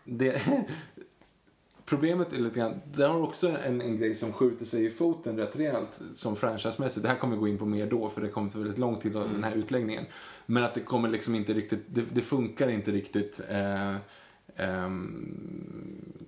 Det, 0.03 0.41
problemet 1.85 2.33
är 2.33 2.37
lite 2.37 2.59
grann, 2.59 2.81
det 2.93 3.03
har 3.05 3.21
också 3.21 3.47
en, 3.65 3.81
en 3.81 3.97
grej 3.97 4.15
som 4.15 4.33
skjuter 4.33 4.65
sig 4.65 4.85
i 4.85 4.89
foten 4.89 5.37
rätt 5.37 5.55
rejält 5.55 5.99
som 6.15 6.35
franchisemässigt. 6.35 7.03
Det 7.03 7.09
här 7.09 7.15
kommer 7.17 7.35
vi 7.35 7.39
gå 7.39 7.47
in 7.47 7.57
på 7.57 7.65
mer 7.65 7.85
då 7.87 8.09
för 8.09 8.21
det 8.21 8.27
kommer 8.27 8.49
ta 8.49 8.59
väldigt 8.59 8.77
lång 8.77 8.95
tid 8.99 9.15
av 9.15 9.21
Mm. 9.21 9.33
den 9.33 9.43
här 9.43 9.55
utläggningen. 9.57 10.05
Men 10.45 10.63
att 10.63 10.73
det 10.73 10.81
kommer 10.81 11.09
liksom 11.09 11.35
inte 11.35 11.53
riktigt, 11.53 11.85
det, 11.87 12.01
det 12.13 12.21
funkar 12.21 12.67
inte 12.69 12.91
riktigt 12.91 13.39
eh, 13.49 13.95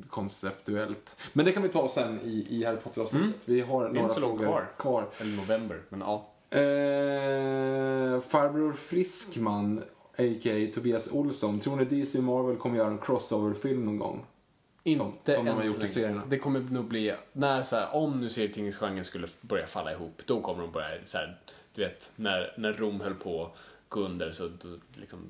konceptuellt. 0.10 1.16
Men 1.34 1.46
det 1.46 1.52
kan 1.52 1.64
vi 1.64 1.70
ta 1.70 1.90
sen 1.90 2.20
i, 2.24 2.48
i 2.50 2.64
Harry 2.66 2.78
Potter-avsnittet. 2.78 3.42
Vi 3.46 3.62
har 3.62 3.86
Mm. 3.86 3.96
några 4.02 4.14
frågor 4.14 4.46
kvar. 4.46 4.68
kvar. 4.78 5.08
Eller 5.22 5.36
november, 5.38 5.82
men 5.90 6.00
ja. 6.00 6.30
Eh, 6.50 8.20
farbror 8.22 8.74
Friskman, 8.74 9.80
a.k.a. 10.18 10.72
Tobias 10.74 11.12
Olsson. 11.12 11.60
Tror 11.60 11.76
ni 11.76 11.86
DC 11.86 12.22
Marvel 12.22 12.56
kommer 12.56 12.78
göra 12.78 12.88
en 12.92 12.98
crossover-film 12.98 13.84
någon 13.84 14.00
gång? 14.00 14.26
Inte 14.84 15.34
som 15.34 15.46
de 15.46 15.52
har 15.52 15.64
gjort 15.64 15.84
i 15.84 15.88
serierna. 15.88 16.22
Det 16.30 16.40
kommer 16.40 16.60
nog 16.60 16.86
bli, 16.86 17.14
när 17.34 17.64
så 17.64 17.76
här, 17.76 17.96
om 17.96 18.18
nu 18.18 18.30
serietidningsgenren 18.30 19.06
skulle 19.06 19.28
börja 19.42 19.68
falla 19.68 19.92
ihop, 19.94 20.22
då 20.26 20.42
kommer 20.42 20.62
de 20.62 20.72
börja 20.72 20.88
så 21.06 21.18
här, 21.18 21.40
du 21.76 21.82
vet, 21.84 22.12
när, 22.16 22.54
när 22.58 22.74
Rom 22.74 23.02
höll 23.02 23.14
på 23.16 23.46
att 23.46 23.58
gå 23.90 24.00
under 24.00 24.32
så 24.32 24.50
liksom, 24.94 25.30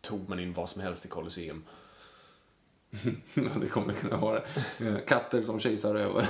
tog 0.00 0.28
man 0.28 0.40
in 0.40 0.52
vad 0.52 0.68
som 0.68 0.82
helst 0.82 1.04
i 1.04 1.08
Colosseum. 1.08 1.64
Ja, 3.34 3.50
det 3.60 3.68
kommer 3.68 3.92
kunna 3.92 4.16
vara 4.16 4.42
eh, 4.78 4.98
katter 5.06 5.42
som 5.42 5.60
kejsaröver. 5.60 6.26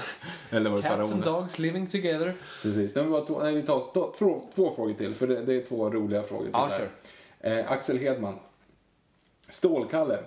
Eller 0.50 0.70
var 0.70 0.76
det 0.76 0.82
Cats 0.82 1.12
and 1.12 1.24
dogs 1.24 1.58
living 1.58 1.86
together. 1.86 2.34
Precis. 2.62 2.94
Nej, 2.94 3.04
men 3.04 3.24
nej, 3.40 3.54
vi 3.54 3.62
tar 3.62 3.92
två, 3.92 4.12
två, 4.18 4.48
två 4.54 4.74
frågor 4.74 4.94
till, 4.94 5.14
för 5.14 5.26
det, 5.26 5.42
det 5.42 5.54
är 5.54 5.64
två 5.64 5.90
roliga 5.90 6.22
frågor 6.22 6.44
till. 6.44 6.52
Ja, 6.52 6.70
här. 7.40 7.58
Eh, 7.58 7.72
Axel 7.72 7.98
Hedman. 7.98 8.38
Stålkalle. 9.48 10.18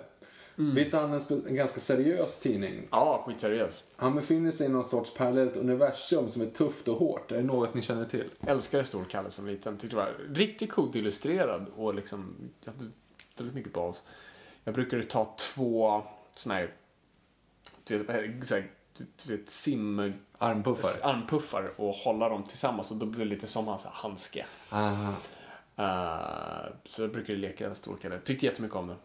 Visst 0.74 0.94
är 0.94 1.00
han 1.00 1.12
en, 1.12 1.46
en 1.46 1.54
ganska 1.54 1.80
seriös 1.80 2.40
tidning? 2.40 2.88
Ja, 2.90 3.22
skitseriös. 3.26 3.84
Han 3.96 4.14
befinner 4.14 4.50
sig 4.50 4.66
i 4.66 4.68
någon 4.68 4.84
sorts 4.84 5.14
parallellt 5.14 5.56
universum 5.56 6.28
som 6.28 6.42
är 6.42 6.46
tufft 6.46 6.88
och 6.88 6.96
hårt. 6.96 7.32
Är 7.32 7.36
det 7.36 7.42
något 7.42 7.74
ni 7.74 7.82
känner 7.82 8.04
till? 8.04 8.28
Älskade 8.40 8.84
Stålkalle 8.84 9.30
som 9.30 9.46
liten. 9.46 9.76
Tyckte 9.78 9.96
det 9.96 10.02
var 10.02 10.16
riktigt 10.34 10.72
coolt 10.72 10.94
illustrerad 10.96 11.66
och 11.76 11.94
liksom, 11.94 12.34
jag 12.64 12.72
hade 12.72 12.90
väldigt 13.36 13.54
mycket 13.54 13.72
bas. 13.72 14.02
Jag 14.64 14.74
brukade 14.74 15.02
ta 15.02 15.34
två 15.38 16.02
såna 16.34 16.54
här, 16.54 16.74
du 17.84 17.98
vet, 17.98 18.48
så 18.48 18.54
här, 18.54 18.70
du- 19.26 19.36
vet, 19.36 19.50
sim... 19.50 20.12
Armpuffar? 20.38 21.08
Armpuffar 21.10 21.72
och 21.76 21.94
hålla 21.94 22.28
dem 22.28 22.44
tillsammans 22.44 22.90
och 22.90 22.96
då 22.96 23.06
blir 23.06 23.24
det 23.24 23.30
lite 23.30 23.46
som 23.46 23.68
hans 23.68 23.84
handske. 23.84 24.46
Eh, 25.76 26.64
så 26.84 27.02
jag 27.02 27.12
brukade 27.12 27.38
leka 27.38 27.74
Stålkalle. 27.74 28.18
Tyckte 28.24 28.46
jättemycket 28.46 28.76
om 28.76 28.86
det. 28.86 28.96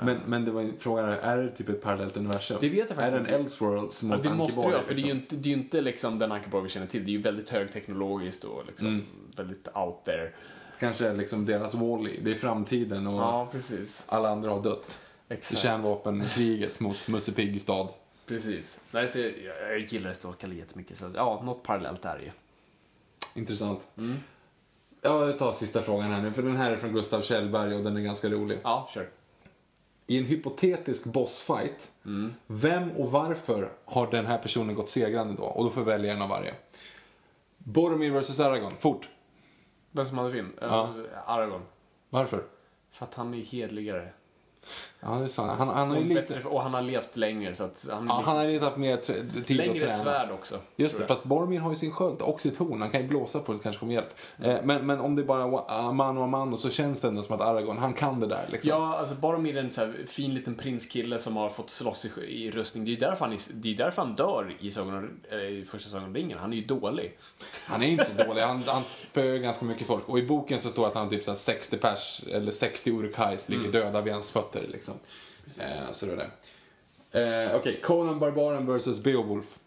Men, 0.00 0.16
men 0.26 0.44
det 0.44 0.50
var 0.50 0.60
en 0.62 0.76
fråga, 0.78 1.02
är 1.02 1.38
det 1.38 1.50
typ 1.50 1.68
ett 1.68 1.82
parallellt 1.82 2.16
universum? 2.16 2.58
Det 2.60 2.68
vet 2.68 2.78
jag 2.78 2.88
faktiskt 2.88 3.00
Är 3.00 3.10
det 3.12 3.16
en 3.16 3.20
inte. 3.20 3.34
Elseworlds 3.34 4.02
Ja, 4.02 4.16
det 4.16 4.34
måste 4.34 4.60
det 4.60 4.70
göra, 4.70 4.82
för 4.82 4.94
det 4.94 5.00
är 5.00 5.06
ju 5.06 5.14
liksom? 5.14 5.18
inte, 5.18 5.36
det 5.36 5.48
är 5.48 5.52
inte 5.52 5.80
liksom 5.80 6.18
den 6.18 6.32
Ankeborg 6.32 6.62
vi 6.64 6.68
känner 6.68 6.86
till. 6.86 7.04
Det 7.04 7.10
är 7.10 7.12
ju 7.12 7.22
väldigt 7.22 7.50
högteknologiskt 7.50 8.44
och 8.44 8.66
liksom 8.66 8.86
Mm. 8.88 9.04
väldigt 9.36 9.68
out 9.74 10.04
there. 10.04 10.32
Kanske 10.80 11.14
liksom 11.14 11.46
deras 11.46 11.74
Wall-E. 11.74 12.10
Det 12.22 12.30
är 12.30 12.34
framtiden 12.34 13.06
och 13.06 13.20
Ja, 13.22 13.50
alla 14.06 14.28
andra 14.28 14.50
har 14.50 14.62
dött. 14.62 14.98
Exakt. 15.28 15.60
Kärnvapenkriget 15.60 16.80
mot 16.80 17.08
Musse 17.08 17.32
Pigg-stad. 17.32 17.88
Precis. 18.26 18.80
Nej, 18.90 19.08
så 19.08 19.18
jag, 19.18 19.32
jag 19.70 19.78
gillar 19.80 20.12
Stålkalle 20.12 20.54
jättemycket. 20.54 20.96
Så 20.96 21.10
ja, 21.14 21.42
något 21.44 21.62
parallellt 21.62 22.04
är 22.04 22.18
det 22.18 22.24
ju. 22.24 22.30
Intressant. 23.34 23.80
Mm. 23.98 24.16
Ja, 25.02 25.26
jag 25.26 25.38
tar 25.38 25.52
sista 25.52 25.82
frågan 25.82 26.10
här 26.12 26.22
nu, 26.22 26.32
för 26.32 26.42
den 26.42 26.56
här 26.56 26.70
är 26.70 26.76
från 26.76 26.92
Gustav 26.92 27.22
Kjellberg 27.22 27.74
och 27.74 27.84
den 27.84 27.96
är 27.96 28.00
ganska 28.00 28.28
rolig. 28.28 28.58
Ja, 28.62 28.88
kör. 28.94 29.08
I 30.06 30.18
en 30.18 30.24
hypotetisk 30.24 31.04
bossfight, 31.04 31.90
Mm. 32.04 32.34
vem 32.46 32.90
och 32.90 33.10
varför 33.10 33.72
har 33.84 34.10
den 34.10 34.26
här 34.26 34.38
personen 34.38 34.74
gått 34.74 34.90
segrande 34.90 35.34
då? 35.34 35.42
Och 35.42 35.64
då 35.64 35.70
får 35.70 35.80
jag 35.80 35.86
välja 35.86 36.12
en 36.12 36.22
av 36.22 36.28
varje. 36.28 36.54
Boromir 37.58 38.10
vs 38.10 38.40
Aragorn, 38.40 38.72
fort. 38.78 39.08
Vem 39.90 40.04
som 40.04 40.18
hade 40.18 40.32
film? 40.32 40.52
Ja. 40.60 40.82
Eh, 41.12 41.30
Aragorn. 41.30 41.62
Varför? 42.10 42.42
För 42.90 43.04
att 43.04 43.14
han 43.14 43.34
är 43.34 43.38
hedligare. 43.44 44.08
Ja, 45.00 45.14
det 45.14 45.24
är 45.24 45.28
sant. 45.28 45.52
Han, 45.58 45.68
han 45.68 45.88
har 45.90 45.96
Och, 45.96 46.02
ju 46.02 46.08
lite... 46.08 46.20
bättre, 46.20 46.48
och 46.48 46.62
han 46.62 46.74
har 46.74 46.82
levt 46.82 47.16
längre 47.16 47.54
så 47.54 47.64
att 47.64 47.86
han, 47.90 48.06
Ja, 48.08 48.22
han 48.24 48.36
har 48.36 48.44
ju 48.44 48.60
haft 48.60 48.76
mer 48.76 48.96
tid 48.96 49.32
att 49.42 49.50
längre 49.50 49.78
träna. 49.78 49.92
svärd 49.92 50.30
också. 50.30 50.58
Just 50.76 50.98
det, 50.98 51.06
fast 51.06 51.24
Boromir 51.24 51.58
har 51.58 51.70
ju 51.70 51.76
sin 51.76 51.92
sköld 51.92 52.20
och 52.22 52.40
sitt 52.40 52.56
horn. 52.56 52.80
Han 52.80 52.90
kan 52.90 53.00
ju 53.02 53.08
blåsa 53.08 53.40
på 53.40 53.52
det, 53.52 53.58
kanske 53.58 53.80
kommer 53.80 53.94
hjälp. 53.94 54.14
Eh, 54.42 54.56
men, 54.64 54.86
men 54.86 55.00
om 55.00 55.16
det 55.16 55.22
är 55.22 55.26
bara 55.26 55.92
man 55.92 56.18
och 56.18 56.28
man 56.28 56.58
så 56.58 56.70
känns 56.70 57.00
det 57.00 57.08
ändå 57.08 57.22
som 57.22 57.34
att 57.34 57.40
Aragorn, 57.40 57.78
han 57.78 57.92
kan 57.94 58.20
det 58.20 58.26
där 58.26 58.44
liksom. 58.48 58.68
Ja, 58.70 58.96
alltså 58.98 59.14
Boromir 59.14 59.56
är 59.56 59.60
en 59.60 59.70
så 59.70 59.80
här 59.80 59.94
fin 60.06 60.34
liten 60.34 60.54
prinskille 60.54 61.18
som 61.18 61.36
har 61.36 61.50
fått 61.50 61.70
slåss 61.70 62.06
i, 62.06 62.20
i 62.20 62.50
rustning. 62.50 62.84
Det 62.84 62.88
är 62.90 62.92
ju 62.92 62.98
därför 62.98 63.24
han, 63.24 63.34
är, 63.34 63.38
det 63.54 63.72
är 63.72 63.76
därför 63.76 64.02
han 64.02 64.14
dör 64.14 64.54
i, 64.60 64.70
Sagan 64.70 65.20
i 65.50 65.64
första 65.64 65.90
Sagan 65.90 66.04
om 66.04 66.14
ringen. 66.14 66.38
Han 66.38 66.52
är 66.52 66.56
ju 66.56 66.64
dålig. 66.64 67.18
Han 67.66 67.82
är 67.82 67.86
inte 67.86 68.04
så 68.04 68.22
dålig, 68.24 68.42
han, 68.42 68.62
han 68.66 68.82
spöar 68.84 69.36
ganska 69.36 69.64
mycket 69.64 69.86
folk. 69.86 70.08
Och 70.08 70.18
i 70.18 70.22
boken 70.26 70.60
så 70.60 70.68
står 70.68 70.82
det 70.82 70.88
att 70.88 70.94
han 70.94 71.04
har 71.04 71.10
typ 71.10 71.24
så 71.24 71.30
här 71.30 71.38
60 71.38 71.76
pers, 71.76 72.22
eller 72.32 72.52
60 72.52 72.90
urukais 72.90 73.48
ligger 73.48 73.72
döda 73.72 74.00
vid 74.00 74.12
hans 74.12 74.30
fötter 74.30 74.66
liksom. 74.68 74.85
Eh, 75.58 75.92
så 75.92 76.06
det 76.06 76.12
är 76.12 76.16
det. 77.10 77.46
Eh, 77.46 77.56
Okej, 77.56 77.80
Conan 77.84 78.18
Barbaren 78.18 78.78
vs 78.78 79.02
Beowulf. 79.02 79.58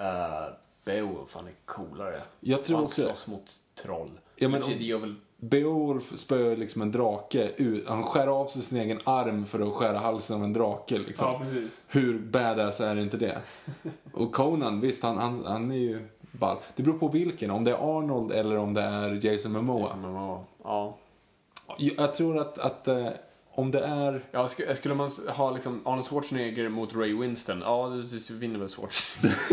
Uh, 0.00 0.54
Beowulf, 0.84 1.34
han 1.34 1.46
är 1.46 1.52
coolare. 1.64 2.22
Jag 2.40 2.64
tror 2.64 2.76
han 2.76 2.88
slåss 2.88 3.26
mot 3.28 3.52
troll. 3.74 4.10
Ja, 4.36 4.48
men 4.48 4.62
om- 4.62 4.68
det 4.68 4.84
gör 4.84 4.98
väl... 4.98 5.14
Beowulf 5.38 6.18
spöar 6.18 6.56
liksom 6.56 6.82
en 6.82 6.92
drake, 6.92 7.50
ut, 7.56 7.88
han 7.88 8.02
skär 8.02 8.26
av 8.26 8.46
sig 8.46 8.62
sin 8.62 8.78
egen 8.78 9.00
arm 9.04 9.46
för 9.46 9.60
att 9.60 9.72
skära 9.74 9.98
halsen 9.98 10.36
av 10.36 10.44
en 10.44 10.52
drake 10.52 10.98
liksom. 10.98 11.26
Ja, 11.32 11.38
precis. 11.38 11.84
Hur 11.88 12.18
badass 12.18 12.80
är 12.80 12.96
inte 12.96 13.16
det? 13.16 13.38
Och 14.12 14.32
Conan, 14.32 14.80
visst 14.80 15.02
han, 15.02 15.18
han, 15.18 15.44
han 15.46 15.70
är 15.70 15.76
ju 15.76 16.08
ball. 16.32 16.56
Det 16.76 16.82
beror 16.82 16.98
på 16.98 17.08
vilken, 17.08 17.50
om 17.50 17.64
det 17.64 17.70
är 17.70 17.98
Arnold 17.98 18.32
eller 18.32 18.56
om 18.56 18.74
det 18.74 18.82
är 18.82 19.26
Jason 19.26 19.52
Momoa. 19.52 19.80
Jason 19.80 20.00
Momoa. 20.00 20.44
Ja. 20.64 20.96
Jag, 21.78 21.94
jag 21.98 22.14
tror 22.14 22.38
att, 22.38 22.58
att 22.58 22.88
eh, 22.88 23.08
om 23.56 23.70
det 23.70 23.80
är... 23.80 24.20
Ja, 24.30 24.46
sk- 24.46 24.74
skulle 24.74 24.94
man 24.94 25.10
ha 25.28 25.50
liksom 25.50 25.86
Arnold 25.86 26.06
Schwarzenegger 26.06 26.68
mot 26.68 26.94
Ray 26.94 27.14
Winston, 27.20 27.60
ja, 27.60 27.88
då 28.28 28.34
vinner 28.34 28.58
väl 28.58 28.68
Schwarzenegger. 28.68 29.38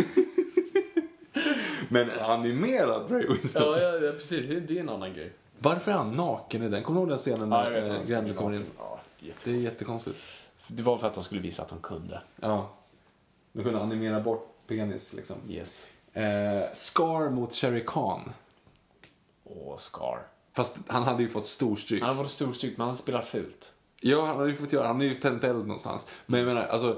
Men 1.89 2.09
animerad 2.19 3.11
Ray 3.11 3.27
Winston. 3.27 3.63
ja, 3.63 3.79
ja, 3.79 3.97
ja, 4.05 4.11
precis. 4.11 4.47
Det, 4.47 4.59
det 4.59 4.77
är 4.77 4.81
en 4.81 4.89
annan 4.89 5.13
grej. 5.13 5.33
Varför 5.59 5.91
är 5.91 5.95
han 5.95 6.11
naken 6.11 6.63
i 6.63 6.69
den? 6.69 6.83
Kommer 6.83 6.99
du 6.99 7.03
ihåg 7.03 7.09
den 7.09 7.17
scenen 7.19 7.51
Ja, 7.51 7.69
när 7.69 7.89
han 7.89 8.05
skulle 8.05 8.17
Grendel 8.19 8.35
kommer 8.35 8.55
in? 8.55 8.65
Ja, 8.77 8.99
Det 9.43 9.51
är 9.51 9.55
jättekonstigt. 9.55 10.17
Det 10.67 10.83
var 10.83 10.97
för 10.97 11.07
att 11.07 11.13
de 11.13 11.23
skulle 11.23 11.41
visa 11.41 11.61
att 11.63 11.69
de 11.69 11.79
kunde. 11.79 12.21
Ja. 12.41 12.69
De 13.53 13.63
kunde 13.63 13.79
animera 13.79 14.19
bort 14.19 14.53
penis 14.67 15.13
liksom. 15.13 15.35
Yes. 15.49 15.87
Eh, 16.13 16.23
Scar 16.73 17.29
mot 17.29 17.53
Sherry 17.53 17.83
Khan. 17.87 18.31
Och 19.43 19.81
Scar. 19.81 20.19
Fast 20.53 20.77
han 20.87 21.03
hade 21.03 21.23
ju 21.23 21.29
fått 21.29 21.45
storstryk. 21.45 22.03
Han 22.03 22.15
har 22.15 22.23
fått 22.23 22.31
storstryk, 22.33 22.77
men 22.77 22.87
han 22.87 22.95
spelar 22.95 23.21
fult. 23.21 23.72
Ja, 24.05 24.25
han 24.25 24.37
hade 24.37 24.49
ju 24.49 24.55
fått 24.55 24.73
göra. 24.73 24.87
Han 24.87 24.95
har 24.95 25.03
ju 25.03 25.15
tänt 25.15 25.43
eld 25.43 25.67
någonstans. 25.67 26.05
Men 26.25 26.39
jag 26.39 26.47
menar, 26.47 26.65
alltså, 26.65 26.97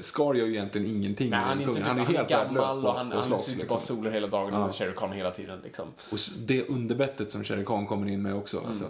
Scar 0.00 0.34
gör 0.34 0.46
ju 0.46 0.52
egentligen 0.52 0.86
ingenting. 0.86 1.30
Nej, 1.30 1.40
han 1.40 1.60
är, 1.60 1.68
inte, 1.68 1.82
han 1.82 1.98
är 1.98 2.04
han 2.04 2.14
helt 2.14 2.30
är 2.30 2.36
värdelös 2.36 2.82
på 2.82 2.88
och 2.88 2.94
han, 2.94 3.12
han 3.12 3.22
sitter 3.22 3.52
liksom. 3.52 3.68
bara 3.68 3.80
soler 3.80 4.10
hela 4.10 4.26
dagen 4.26 4.54
Ja. 4.54 4.66
och 4.66 4.74
Sherry 4.74 4.94
Khan 4.96 5.12
hela 5.12 5.30
tiden. 5.30 5.60
Liksom. 5.64 5.88
Och 6.12 6.18
det 6.46 6.68
underbettet 6.68 7.30
som 7.30 7.44
Shere 7.44 7.64
Khan 7.64 7.86
kommer 7.86 8.06
in 8.08 8.22
med 8.22 8.34
också. 8.34 8.62
Alltså. 8.66 8.84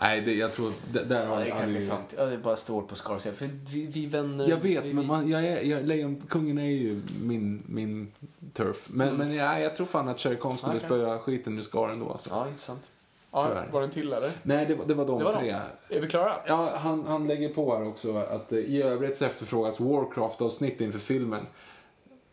Nej, 0.00 0.20
det, 0.20 0.34
jag 0.34 0.52
tror... 0.52 0.72
Det, 0.92 1.04
där 1.04 1.26
har 1.26 1.36
Mm. 1.36 1.38
Ja, 1.38 1.44
det 1.44 1.50
han 1.50 1.60
kanske 1.60 1.76
är 1.76 1.96
sant. 1.96 2.14
Det 2.30 2.38
bara 2.44 2.56
står 2.56 2.82
på 2.82 2.94
Scar. 2.94 3.18
För 3.18 3.50
vi, 3.70 3.86
vi 3.86 4.06
vänner... 4.06 4.48
Jag 4.48 4.56
vet, 4.56 4.84
vi, 4.84 4.94
men 4.94 5.06
man, 5.06 5.28
jag 5.28 5.44
är, 5.46 5.62
jag, 5.62 5.86
Lejonkungen 5.86 6.58
är 6.58 6.70
ju 6.70 7.02
min, 7.22 7.62
min 7.66 8.12
turf. 8.52 8.86
Men, 8.86 9.16
men 9.16 9.34
ja, 9.34 9.58
jag 9.58 9.76
tror 9.76 9.86
fan 9.86 10.08
att 10.08 10.20
Shere 10.20 10.36
Khan 10.36 10.56
skulle 10.56 10.80
spöa 10.80 11.18
skiten 11.18 11.58
ur 11.58 11.62
Scar 11.62 11.88
ändå. 11.88 12.10
Alltså. 12.12 12.30
Ja, 12.30 12.48
intressant. 12.48 12.90
Ja, 13.32 13.48
var 13.72 13.80
det 13.80 13.86
en 13.86 13.90
till 13.92 14.12
eller? 14.12 14.32
Nej, 14.42 14.66
det, 14.66 14.74
var- 14.74 14.84
det 14.86 14.94
var 14.94 15.06
de 15.06 15.18
Det 15.18 15.24
var 15.24 15.32
tre. 15.32 15.56
de. 15.88 15.96
Är 15.96 16.00
vi 16.00 16.08
klara? 16.08 16.36
Ja, 16.46 16.70
han, 16.76 17.06
han 17.06 17.26
lägger 17.28 17.48
på 17.48 17.76
här 17.76 17.88
också 17.88 18.16
att 18.16 18.52
eh, 18.52 18.58
i 18.58 18.82
övrigt 18.82 19.18
så 19.18 19.24
efterfrågas 19.24 19.80
Warcraft-avsnitt 19.80 20.80
inför 20.80 20.98
filmen. 20.98 21.46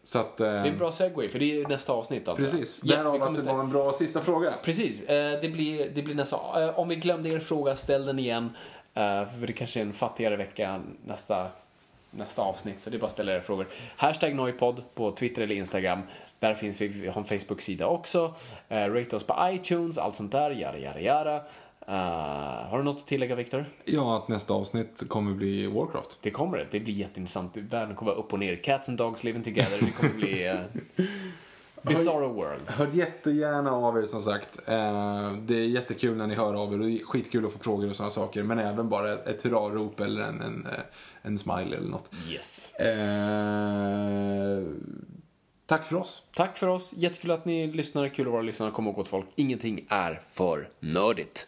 Så 0.04 0.20
att... 0.20 0.40
Eh, 0.40 0.48
Det 0.48 0.54
är 0.58 0.66
en 0.66 0.78
bra 0.78 0.92
segway, 0.92 1.30
för 1.30 1.40
det 1.40 1.62
är 1.62 1.68
nästa 1.68 1.94
avsnitt 1.94 2.24
jag. 2.26 2.38
Precis. 2.38 2.60
Yes, 2.86 3.04
Därav 3.06 3.24
att 3.24 3.36
det 3.46 3.54
var 3.54 3.60
en 3.60 3.70
bra 3.70 3.94
sista 3.94 4.22
fråga. 4.22 4.54
Precis, 4.64 5.04
eh, 5.04 5.42
det 5.42 5.50
blir, 5.50 5.90
det 5.96 6.02
blir 6.02 6.16
nästa. 6.16 6.64
eh, 6.64 6.80
Om 6.80 6.88
vi 6.88 6.96
glömde 6.96 7.30
er 7.30 7.40
fråga, 7.40 7.76
ställ 7.76 8.06
den 8.06 8.20
igen. 8.20 8.50
Eh, 8.94 9.02
För 9.40 9.48
det 9.48 9.54
kanske 9.54 9.80
är 9.80 9.82
en 9.82 9.94
fattigare 9.94 10.36
vecka 10.36 10.82
nästa, 11.06 11.48
nästa 12.12 12.42
avsnitt, 12.42 12.82
så 12.82 12.90
det 12.90 12.98
är 12.98 13.00
bara 13.00 13.08
att 13.08 13.12
ställa 13.12 13.34
era 13.34 13.42
frågor. 13.42 13.68
Hashtag 13.96 14.36
Noipod 14.36 14.84
på 14.96 15.12
Twitter 15.12 15.42
eller 15.42 15.56
Instagram. 15.56 16.02
Där 16.40 16.54
finns 16.54 16.82
vi, 16.82 16.88
vi 16.88 17.08
har 17.08 17.22
en 17.22 17.40
Facebook-sida 17.40 17.88
också. 17.88 18.36
Uh, 18.72 18.78
rate 18.78 19.16
oss 19.16 19.24
på 19.24 19.50
iTunes, 19.54 19.98
allt 19.98 20.16
sånt 20.16 20.32
där, 20.32 20.52
jara, 20.52 20.78
jara, 20.78 21.02
jara. 21.02 21.42
Eh, 21.88 22.70
har 22.70 22.78
du 22.78 22.84
något 22.84 22.98
att 22.98 23.08
tillägga, 23.08 23.36
Viktor? 23.36 23.66
Ja, 23.86 24.18
att 24.18 24.28
nästa 24.28 24.54
avsnitt 24.54 25.04
kommer 25.08 25.34
bli 25.34 25.68
Warcraft. 25.68 26.18
Det 26.22 26.32
kommer 26.32 26.58
det. 26.58 26.68
Det 26.72 26.80
blir 26.80 26.94
jätteintressant. 26.94 27.58
Världen 27.58 27.96
kommer 27.96 28.12
vara 28.12 28.22
upp 28.22 28.34
och 28.34 28.40
ner. 28.40 28.56
Cats 28.56 28.90
and 28.90 28.98
dogs 28.98 29.24
living 29.24 29.44
together. 29.44 29.78
Det 29.80 29.92
kommer 29.92 30.14
bli... 30.14 30.50
Uh, 30.50 30.60
Bizarro 31.82 32.34
world. 32.34 32.70
Hör 32.70 32.88
jättegärna 32.94 33.72
av 33.72 33.98
er 33.98 34.06
som 34.06 34.22
sagt. 34.22 34.60
Eh, 34.66 35.32
det 35.32 35.56
är 35.56 35.68
jättekul 35.68 36.18
när 36.18 36.28
ni 36.28 36.36
hör 36.36 36.54
av 36.54 36.74
er 36.74 36.80
och 36.80 36.86
det 36.86 36.92
är 36.92 37.04
skitkul 37.04 37.46
att 37.46 37.54
få 37.54 37.60
frågor 37.60 37.90
och 37.90 37.96
sådana 37.96 38.12
saker. 38.12 38.44
Men 38.44 38.60
även 38.60 38.90
bara 38.90 39.14
ett, 39.14 39.44
hurrarop 39.44 40.00
eller 40.00 40.22
en, 40.22 40.42
en, 40.42 40.66
eh, 40.66 40.80
en 41.22 41.40
smile 41.40 41.78
eller 41.78 41.90
något. 41.90 42.10
Yes. 42.30 42.76
Eh, 42.76 44.64
tack 45.66 45.86
för 45.86 45.96
oss. 45.96 46.24
Tack 46.34 46.58
för 46.58 46.68
oss. 46.68 46.94
Jättekul 46.98 47.32
att 47.32 47.46
ni 47.46 47.68
lyssnar. 47.68 48.10
Kul 48.10 48.28
att 48.28 48.32
vara 48.32 48.42
lyssnare. 48.42 48.72
Kom 48.72 48.88
ihåg 48.88 48.98
åt 48.98 49.08
folk. 49.08 49.26
Ingenting 49.36 49.86
är 49.90 50.22
för 50.28 50.70
nördigt. 50.80 51.48